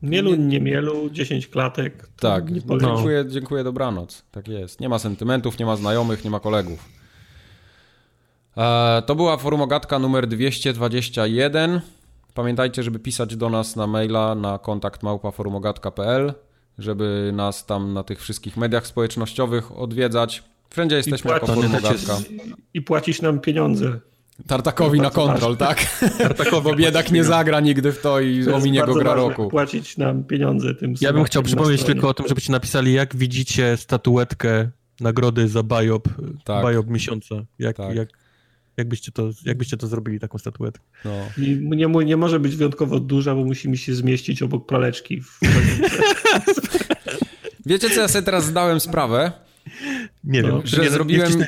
Mielu, 0.01 0.35
nie 0.35 0.59
mielu, 0.59 1.09
10 1.09 1.47
klatek. 1.47 2.07
Tak, 2.19 2.51
nie 2.51 2.61
no. 2.65 2.77
dziękuję, 2.77 3.25
dziękuję, 3.27 3.63
dobranoc. 3.63 4.23
Tak 4.31 4.47
jest. 4.47 4.79
Nie 4.79 4.89
ma 4.89 4.99
sentymentów, 4.99 5.59
nie 5.59 5.65
ma 5.65 5.75
znajomych, 5.75 6.23
nie 6.23 6.29
ma 6.29 6.39
kolegów. 6.39 6.89
E, 8.57 9.01
to 9.05 9.15
była 9.15 9.37
forumogatka 9.37 9.99
numer 9.99 10.27
221. 10.27 11.81
Pamiętajcie, 12.33 12.83
żeby 12.83 12.99
pisać 12.99 13.35
do 13.35 13.49
nas 13.49 13.75
na 13.75 13.87
maila 13.87 14.35
na 14.35 14.57
kontakt 14.57 15.03
małpaforumogatka.pl, 15.03 16.33
żeby 16.77 17.31
nas 17.33 17.65
tam 17.65 17.93
na 17.93 18.03
tych 18.03 18.21
wszystkich 18.21 18.57
mediach 18.57 18.87
społecznościowych 18.87 19.77
odwiedzać. 19.77 20.43
Wszędzie 20.69 20.95
jesteśmy 20.95 21.31
jako 21.31 21.47
Forumogatka. 21.47 22.17
I 22.73 22.81
płacić 22.81 23.21
nam 23.21 23.39
pieniądze. 23.39 23.99
Tartakowi 24.48 25.00
na 25.00 25.09
kontrol, 25.09 25.58
tak? 25.58 26.00
Tartakowi, 26.18 26.64
bo 26.64 26.76
biedak 26.76 27.11
nie 27.11 27.24
zagra 27.24 27.59
nigdy 27.59 27.92
w 27.92 28.01
to 28.01 28.19
i 28.19 28.45
to 28.45 28.56
ominie 28.56 28.82
go 28.82 28.93
gra 28.93 29.14
roku. 29.14 29.50
płacić 29.50 29.98
nam 29.98 30.24
pieniądze 30.24 30.76
tym 30.76 30.93
Ja 31.01 31.14
bym 31.14 31.24
chciał 31.24 31.43
przypomnieć 31.43 31.84
tylko 31.84 32.09
o 32.09 32.14
tym, 32.14 32.27
żebyście 32.27 32.51
napisali, 32.51 32.93
jak 32.93 33.16
widzicie 33.16 33.77
statuetkę 33.77 34.69
nagrody 35.00 35.48
za 35.48 35.64
Biop, 35.64 36.08
tak. 36.43 36.66
Biop 36.66 36.88
miesiąca. 36.88 37.35
Jak, 37.59 37.77
tak. 37.77 37.95
jak, 37.95 38.09
jakbyście, 38.77 39.11
to, 39.11 39.30
jakbyście 39.45 39.77
to 39.77 39.88
zrobili, 39.88 40.19
taką 40.19 40.38
statuetkę. 40.38 40.84
No. 41.06 41.11
Nie, 41.61 42.06
nie 42.06 42.18
może 42.18 42.40
być 42.40 42.56
wyjątkowo 42.56 43.00
duża, 43.00 43.35
bo 43.35 43.45
musi 43.45 43.69
mi 43.69 43.77
się 43.77 43.95
zmieścić 43.95 44.42
obok 44.42 44.66
praleczki. 44.66 45.22
W... 45.22 45.40
Wiecie, 47.66 47.90
co 47.90 48.01
ja 48.01 48.08
sobie 48.08 48.26
teraz 48.26 48.45
zdałem 48.45 48.80
sprawę? 48.80 49.32
Nie 50.24 50.41
no, 50.41 50.48
wiem, 50.48 50.61
że, 50.64 50.82
nie, 50.82 50.90
zrobiłem, 50.90 51.40
nie 51.40 51.45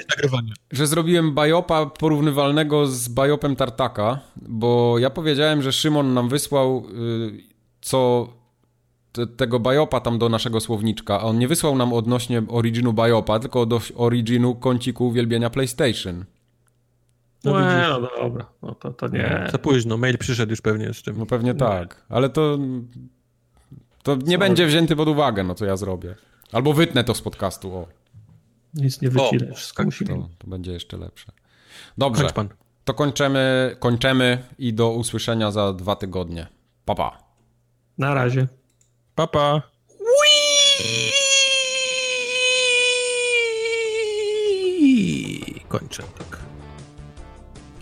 że 0.71 0.87
zrobiłem 0.87 1.33
bajopa 1.33 1.85
porównywalnego 1.85 2.87
z 2.87 3.07
bajopem 3.07 3.55
Tartaka, 3.55 4.19
bo 4.35 4.99
ja 4.99 5.09
powiedziałem, 5.09 5.61
że 5.61 5.71
Szymon 5.71 6.13
nam 6.13 6.29
wysłał 6.29 6.85
y, 7.29 7.43
co 7.81 8.29
te, 9.11 9.27
tego 9.27 9.59
bajopa 9.59 9.99
tam 9.99 10.19
do 10.19 10.29
naszego 10.29 10.59
słowniczka, 10.59 11.19
a 11.19 11.23
on 11.23 11.39
nie 11.39 11.47
wysłał 11.47 11.75
nam 11.75 11.93
odnośnie 11.93 12.43
originu 12.47 12.93
bajopa, 12.93 13.39
tylko 13.39 13.65
do 13.65 13.81
originu 13.95 14.55
kąciku 14.55 15.07
uwielbienia 15.07 15.49
PlayStation. 15.49 16.25
No, 17.43 17.51
no, 17.53 17.99
no 17.99 18.09
dobra, 18.21 18.45
no 18.61 18.75
to, 18.75 18.91
to 18.93 19.07
nie. 19.07 19.47
Za 19.51 19.57
późno, 19.57 19.97
mail 19.97 20.17
przyszedł 20.17 20.49
już 20.49 20.61
pewnie 20.61 20.93
z 20.93 21.03
tym. 21.03 21.17
No 21.17 21.25
pewnie 21.25 21.53
tak, 21.53 22.05
ale 22.09 22.29
to 22.29 22.57
to 24.03 24.15
nie 24.15 24.35
Co? 24.35 24.39
będzie 24.39 24.67
wzięty 24.67 24.95
pod 24.95 25.07
uwagę, 25.07 25.43
no 25.43 25.55
co 25.55 25.65
ja 25.65 25.77
zrobię. 25.77 26.15
Albo 26.51 26.73
wytnę 26.73 27.03
to 27.03 27.13
z 27.13 27.21
podcastu, 27.21 27.75
o. 27.75 27.87
Nic 28.73 29.01
nie 29.01 29.09
musi 29.85 30.05
to, 30.05 30.29
to 30.37 30.47
będzie 30.47 30.71
jeszcze 30.71 30.97
lepsze. 30.97 31.31
Dobrze, 31.97 32.29
to 32.83 32.93
kończymy, 32.93 33.75
kończymy 33.79 34.43
i 34.57 34.73
do 34.73 34.91
usłyszenia 34.91 35.51
za 35.51 35.73
dwa 35.73 35.95
tygodnie. 35.95 36.47
Papa. 36.85 37.11
Pa. 37.11 37.23
Na 37.97 38.13
razie. 38.13 38.47
Papa. 39.15 39.61
Pa. 39.61 39.71
Kończę, 45.67 46.03
tak. 46.17 46.39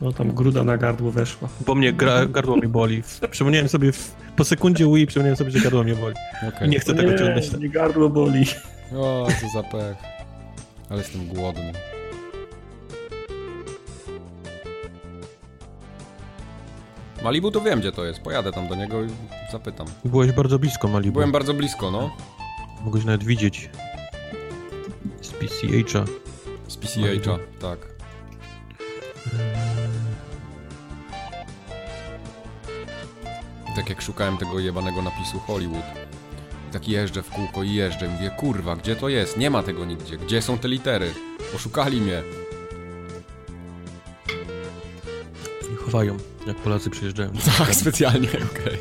No 0.01 0.13
tam 0.13 0.31
gruda 0.31 0.63
na 0.63 0.77
gardło 0.77 1.11
weszła. 1.11 1.49
Bo 1.65 1.75
mnie 1.75 1.93
gra, 1.93 2.25
gardło 2.25 2.57
mi 2.57 2.67
boli. 2.67 3.03
Przypomniałem 3.31 3.69
sobie 3.69 3.91
w, 3.91 4.15
po 4.35 4.43
sekundzie 4.43 4.85
Wii, 4.85 5.07
przypomniałem 5.07 5.37
sobie, 5.37 5.51
że 5.51 5.59
gardło 5.59 5.83
mnie 5.83 5.95
boli. 5.95 6.15
Okay. 6.47 6.67
Nie 6.67 6.79
chcę 6.79 6.93
tego 6.93 7.17
ciągnąć. 7.17 7.51
Nie, 7.59 7.69
gardło 7.69 8.09
boli. 8.09 8.45
O, 8.95 9.27
co 9.41 9.49
za 9.53 9.63
pech. 9.63 10.18
Ale 10.89 10.99
jestem 10.99 11.27
głodny. 11.27 11.73
Malibu 17.23 17.51
to 17.51 17.61
wiem, 17.61 17.79
gdzie 17.79 17.91
to 17.91 18.05
jest. 18.05 18.19
Pojadę 18.19 18.51
tam 18.51 18.67
do 18.67 18.75
niego 18.75 19.03
i 19.03 19.07
zapytam. 19.51 19.87
Byłeś 20.05 20.31
bardzo 20.31 20.59
blisko 20.59 20.87
Malibu. 20.87 21.13
Byłem 21.13 21.31
bardzo 21.31 21.53
blisko, 21.53 21.91
no. 21.91 22.15
Mogłeś 22.85 23.05
nawet 23.05 23.23
widzieć 23.23 23.69
z 25.21 25.29
PCH-a. 25.31 26.05
Z 26.67 26.77
PCH-a, 26.77 27.37
tak. 27.61 27.79
Tak 33.75 33.89
jak 33.89 34.01
szukałem 34.01 34.37
tego 34.37 34.59
jebanego 34.59 35.01
napisu 35.01 35.39
Hollywood. 35.39 36.08
I 36.69 36.71
tak 36.71 36.87
jeżdżę 36.87 37.23
w 37.23 37.29
kółko 37.29 37.63
i 37.63 37.73
jeżdżę. 37.73 38.09
Mówię, 38.09 38.31
kurwa, 38.37 38.75
gdzie 38.75 38.95
to 38.95 39.09
jest? 39.09 39.37
Nie 39.37 39.49
ma 39.49 39.63
tego 39.63 39.85
nigdzie. 39.85 40.17
Gdzie 40.17 40.41
są 40.41 40.57
te 40.57 40.67
litery? 40.67 41.13
Oszukali 41.55 42.01
mnie. 42.01 42.23
I 45.73 45.75
chowają, 45.75 46.17
jak 46.47 46.57
Polacy 46.57 46.89
przyjeżdżają. 46.89 47.31
Tak, 47.57 47.75
specjalnie, 47.75 48.29
okej. 48.29 48.47
Okay. 48.49 48.79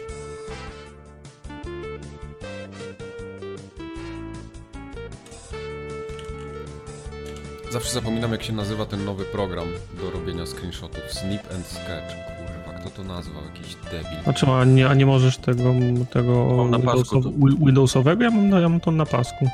Zawsze 7.71 7.93
zapominam, 7.93 8.33
jak 8.33 8.43
się 8.43 8.53
nazywa 8.53 8.87
ten 8.87 9.05
nowy 9.05 9.25
program 9.25 9.69
do 10.03 10.11
robienia 10.11 10.47
screenshotów. 10.47 11.13
Snip 11.13 11.53
and 11.55 11.67
Sketch 11.67 12.38
kto 12.81 12.91
to 12.91 13.05
nazwał, 13.05 13.43
jakiś 13.45 13.75
debil. 13.75 14.19
A 14.27 14.33
czemu, 14.33 14.53
a 14.53 14.65
nie, 14.65 14.89
a 14.89 14.95
nie 14.95 15.07
możesz 15.07 15.39
tego, 15.39 15.75
tego 16.11 16.65
Windowsow, 16.65 17.25
Windowsowego? 17.67 18.25
Ja 18.25 18.31
mam, 18.31 18.51
ja 18.51 18.69
mam 18.69 18.81
to 18.81 18.91
na 18.91 19.07
pasku. 19.07 19.49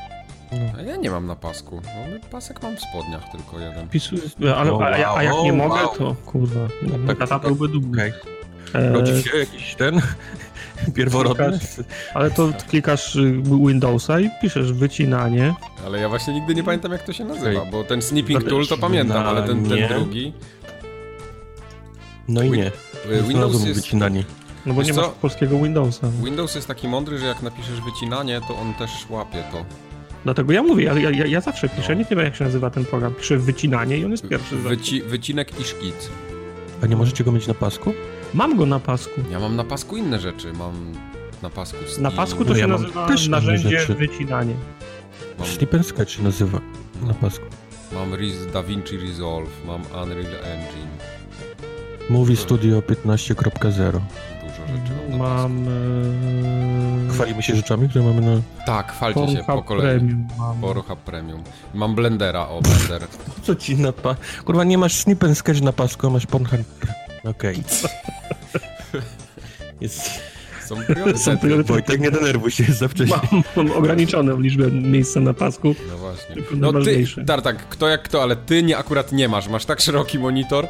No. 0.52 0.58
A 0.78 0.82
ja 0.82 0.96
nie 0.96 1.10
mam 1.10 1.26
na 1.26 1.36
pasku. 1.36 1.82
No, 1.84 2.30
pasek 2.30 2.62
mam 2.62 2.76
w 2.76 2.80
spodniach 2.80 3.30
tylko 3.32 3.60
jeden. 3.60 3.88
Pisu, 3.88 4.16
ale, 4.56 4.72
oh, 4.72 4.78
wow, 4.78 4.82
a, 4.82 5.16
a, 5.16 5.22
jak 5.22 5.34
nie 5.34 5.52
oh, 5.52 5.68
mogę, 5.68 5.82
wow. 5.82 5.96
to 5.98 6.16
kurwa, 6.26 6.60
no, 6.82 7.06
tak, 7.06 7.18
tata 7.18 7.38
byłby 7.38 7.68
dumny. 7.68 8.12
Okay. 8.68 8.92
Rodzi 8.92 9.22
się 9.22 9.38
jakiś 9.38 9.74
ten 9.74 10.00
pierworodny. 10.94 11.58
Klikasz, 11.58 11.86
ale 12.14 12.30
to 12.30 12.48
klikasz 12.68 13.16
y, 13.16 13.42
Windowsa 13.66 14.20
i 14.20 14.30
piszesz 14.42 14.72
wycinanie. 14.72 15.54
Ale 15.86 16.00
ja 16.00 16.08
właśnie 16.08 16.34
nigdy 16.34 16.54
nie 16.54 16.64
pamiętam 16.64 16.92
jak 16.92 17.02
to 17.02 17.12
się 17.12 17.24
nazywa, 17.24 17.64
bo 17.64 17.84
ten 17.84 18.02
snipping 18.02 18.44
tool 18.48 18.66
to 18.66 18.78
pamiętam, 18.78 19.26
ale 19.26 19.42
ten, 19.42 19.68
ten 19.68 19.88
drugi... 19.88 20.32
No 22.28 22.42
i 22.42 22.50
nie. 22.50 22.72
Windows 23.28 23.64
jest... 23.64 23.80
wycinanie. 23.80 24.24
No 24.66 24.74
bo 24.74 24.80
Wiesz 24.80 24.88
nie 24.88 25.02
ma 25.02 25.08
polskiego 25.08 25.58
Windowsa. 25.58 26.08
Windows 26.24 26.54
jest 26.54 26.68
taki 26.68 26.88
mądry, 26.88 27.18
że 27.18 27.26
jak 27.26 27.42
napiszesz 27.42 27.80
wycinanie, 27.80 28.40
to 28.48 28.56
on 28.56 28.74
też 28.74 28.90
łapie 29.10 29.42
to. 29.52 29.64
Dlatego 30.24 30.52
ja 30.52 30.62
mówię, 30.62 30.84
ja, 30.84 31.10
ja, 31.10 31.26
ja 31.26 31.40
zawsze 31.40 31.68
piszę, 31.68 31.92
no. 31.92 31.98
nie 31.98 32.04
wiem 32.04 32.18
jak 32.18 32.36
się 32.36 32.44
nazywa 32.44 32.70
ten 32.70 32.84
program, 32.84 33.14
piszę 33.14 33.36
wycinanie 33.36 33.98
i 33.98 34.04
on 34.04 34.10
jest 34.10 34.28
pierwszy. 34.28 34.56
Wyci 34.56 35.02
wycinek 35.02 35.60
i 35.60 35.64
szkic. 35.64 36.10
A 36.82 36.86
nie 36.86 36.96
możecie 36.96 37.24
go 37.24 37.32
mieć 37.32 37.46
na 37.46 37.54
pasku? 37.54 37.94
Mam 38.34 38.56
go 38.56 38.66
na 38.66 38.80
pasku. 38.80 39.20
Ja 39.30 39.40
mam 39.40 39.56
na 39.56 39.64
pasku 39.64 39.96
inne 39.96 40.20
rzeczy, 40.20 40.52
mam 40.52 40.92
na 41.42 41.50
pasku 41.50 41.78
Steam. 41.86 42.02
Na 42.02 42.10
pasku 42.10 42.44
to 42.44 42.50
no, 42.50 42.54
się 42.54 42.60
ja 42.60 42.66
nazywa 42.66 43.06
też 43.06 43.28
narzędzie 43.28 43.86
wycinanie. 43.88 44.54
Mam... 45.38 45.84
Sketch 45.84 46.10
się 46.10 46.22
nazywa 46.22 46.60
na 47.02 47.14
pasku. 47.14 47.44
Mam 47.92 48.10
DaVinci 48.52 48.96
Resolve, 48.96 49.50
mam 49.66 49.82
Unreal 49.82 50.34
Engine. 50.44 51.13
Movie 52.10 52.36
Studio 52.36 52.80
15.0. 52.80 53.72
Dużo 53.72 54.00
rzeczy 54.66 54.92
mam. 55.10 55.18
Mam. 55.18 55.68
E... 57.08 57.12
Chwalimy 57.12 57.42
się 57.42 57.56
rzeczami, 57.56 57.88
które 57.88 58.04
mamy 58.04 58.20
na. 58.20 58.40
Tak, 58.66 58.92
chwalcie 58.92 59.28
się 59.28 59.44
po 59.46 59.62
kolei. 59.62 59.98
Premium 59.98 60.28
mam. 60.38 60.60
Pornhub 60.60 60.98
Premium. 60.98 61.42
Mam 61.74 61.94
Blendera, 61.94 62.48
o 62.48 62.60
Blender. 62.60 63.08
Co 63.42 63.54
ci 63.54 63.76
na 63.76 63.92
pa... 63.92 64.16
Kurwa, 64.44 64.64
nie 64.64 64.78
masz 64.78 64.94
Snip 64.94 65.24
Sketch 65.34 65.60
na 65.60 65.72
pasku, 65.72 66.10
masz 66.10 66.26
Pornhub. 66.26 66.60
Okej. 67.24 67.56
Okay. 67.56 69.02
Jest. 69.80 70.34
Są 70.64 70.76
priorytety. 71.38 71.62
Wojtek, 71.64 72.00
nie 72.00 72.10
denerwuj 72.10 72.50
się, 72.50 72.64
za 72.64 72.88
wcześnie. 72.88 73.16
Mam, 73.32 73.42
mam 73.56 73.76
ograniczoną 73.76 74.40
liczbę 74.40 74.70
miejsca 74.70 75.20
na 75.20 75.34
pasku. 75.34 75.74
No 75.90 75.98
właśnie. 75.98 76.36
No 76.56 76.72
ty, 76.72 77.04
Tartak, 77.26 77.68
kto 77.68 77.88
jak 77.88 78.02
kto, 78.02 78.22
ale 78.22 78.36
ty 78.36 78.62
nie 78.62 78.78
akurat 78.78 79.12
nie 79.12 79.28
masz. 79.28 79.48
Masz 79.48 79.64
tak 79.64 79.80
szeroki 79.80 80.18
monitor, 80.18 80.66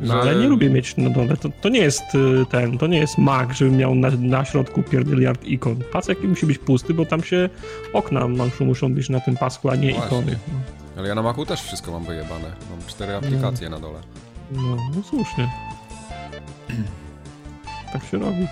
no 0.00 0.14
że... 0.14 0.20
ale 0.20 0.34
nie 0.34 0.46
lubię 0.46 0.70
mieć 0.70 0.96
na 0.96 1.10
dole. 1.10 1.36
To, 1.36 1.48
to 1.60 1.68
nie 1.68 1.80
jest 1.80 2.14
y, 2.14 2.46
ten, 2.50 2.78
to 2.78 2.86
nie 2.86 2.98
jest 2.98 3.18
Mac, 3.18 3.52
żebym 3.52 3.76
miał 3.76 3.94
na, 3.94 4.10
na 4.10 4.44
środku 4.44 4.82
pierdyliard 4.82 5.44
ikon. 5.44 5.76
Pasek 5.92 6.22
musi 6.22 6.46
być 6.46 6.58
pusty, 6.58 6.94
bo 6.94 7.06
tam 7.06 7.22
się 7.22 7.48
okna 7.92 8.28
muszą, 8.28 8.64
muszą 8.64 8.94
być 8.94 9.08
na 9.08 9.20
tym 9.20 9.36
pasku, 9.36 9.70
a 9.70 9.76
nie 9.76 9.92
no 9.92 10.06
ikony. 10.06 10.38
No. 10.52 10.60
Ale 10.96 11.08
ja 11.08 11.14
na 11.14 11.22
Macu 11.22 11.46
też 11.46 11.62
wszystko 11.62 11.92
mam 11.92 12.04
wyjebane. 12.04 12.52
Mam 12.70 12.86
cztery 12.86 13.14
aplikacje 13.14 13.70
no. 13.70 13.76
na 13.76 13.82
dole. 13.82 13.98
No, 14.52 14.76
no 14.96 15.02
słusznie. 15.02 15.50
tak 17.92 18.04
się 18.04 18.18
robi. 18.18 18.46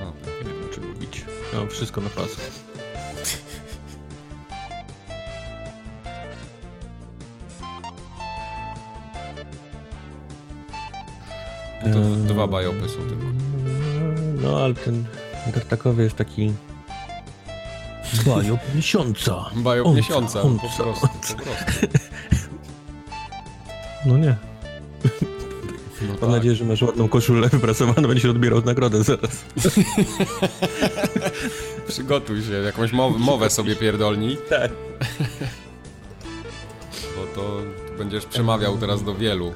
No, 0.00 0.12
nie 0.44 0.50
wiem 0.50 0.64
o 0.70 0.74
czym 0.74 0.88
mówić. 0.88 1.24
Ja 1.52 1.58
mam 1.58 1.68
wszystko 1.68 2.00
na 2.00 2.08
pasku. 2.08 2.63
To 11.92 12.00
dwa 12.34 12.46
bajopy 12.46 12.88
są 12.88 12.94
tylko. 12.96 13.24
No, 14.42 14.58
ale 14.64 14.74
ten 14.74 15.04
Gartakowy 15.54 16.02
jest 16.02 16.16
taki... 16.16 16.52
Bajop 18.26 18.60
miesiąca. 18.74 19.50
Bajop 19.54 19.86
onca, 19.86 19.96
miesiąca, 19.96 20.42
onca. 20.42 20.62
po 20.76 20.82
prostu. 20.82 21.06
Po 21.36 21.42
prostu. 21.42 21.86
No 24.06 24.18
nie. 24.18 24.36
No 26.02 26.08
Mam 26.08 26.16
tak. 26.18 26.28
nadzieję, 26.30 26.54
że 26.54 26.64
masz 26.64 26.82
ładną 26.82 27.08
koszulę 27.08 27.48
wypracowaną, 27.48 28.08
będziesz 28.08 28.24
odbierał 28.30 28.62
nagrodę 28.64 29.02
zaraz. 29.04 29.44
Przygotuj 31.88 32.42
się, 32.42 32.52
jakąś 32.52 32.92
mowę, 32.92 33.18
mowę 33.18 33.50
sobie 33.50 33.76
pierdolni. 33.76 34.36
Tak. 34.48 34.70
Bo 37.16 37.40
to 37.42 37.58
będziesz 37.98 38.26
przemawiał 38.26 38.78
teraz 38.78 39.02
do 39.04 39.14
wielu. 39.14 39.52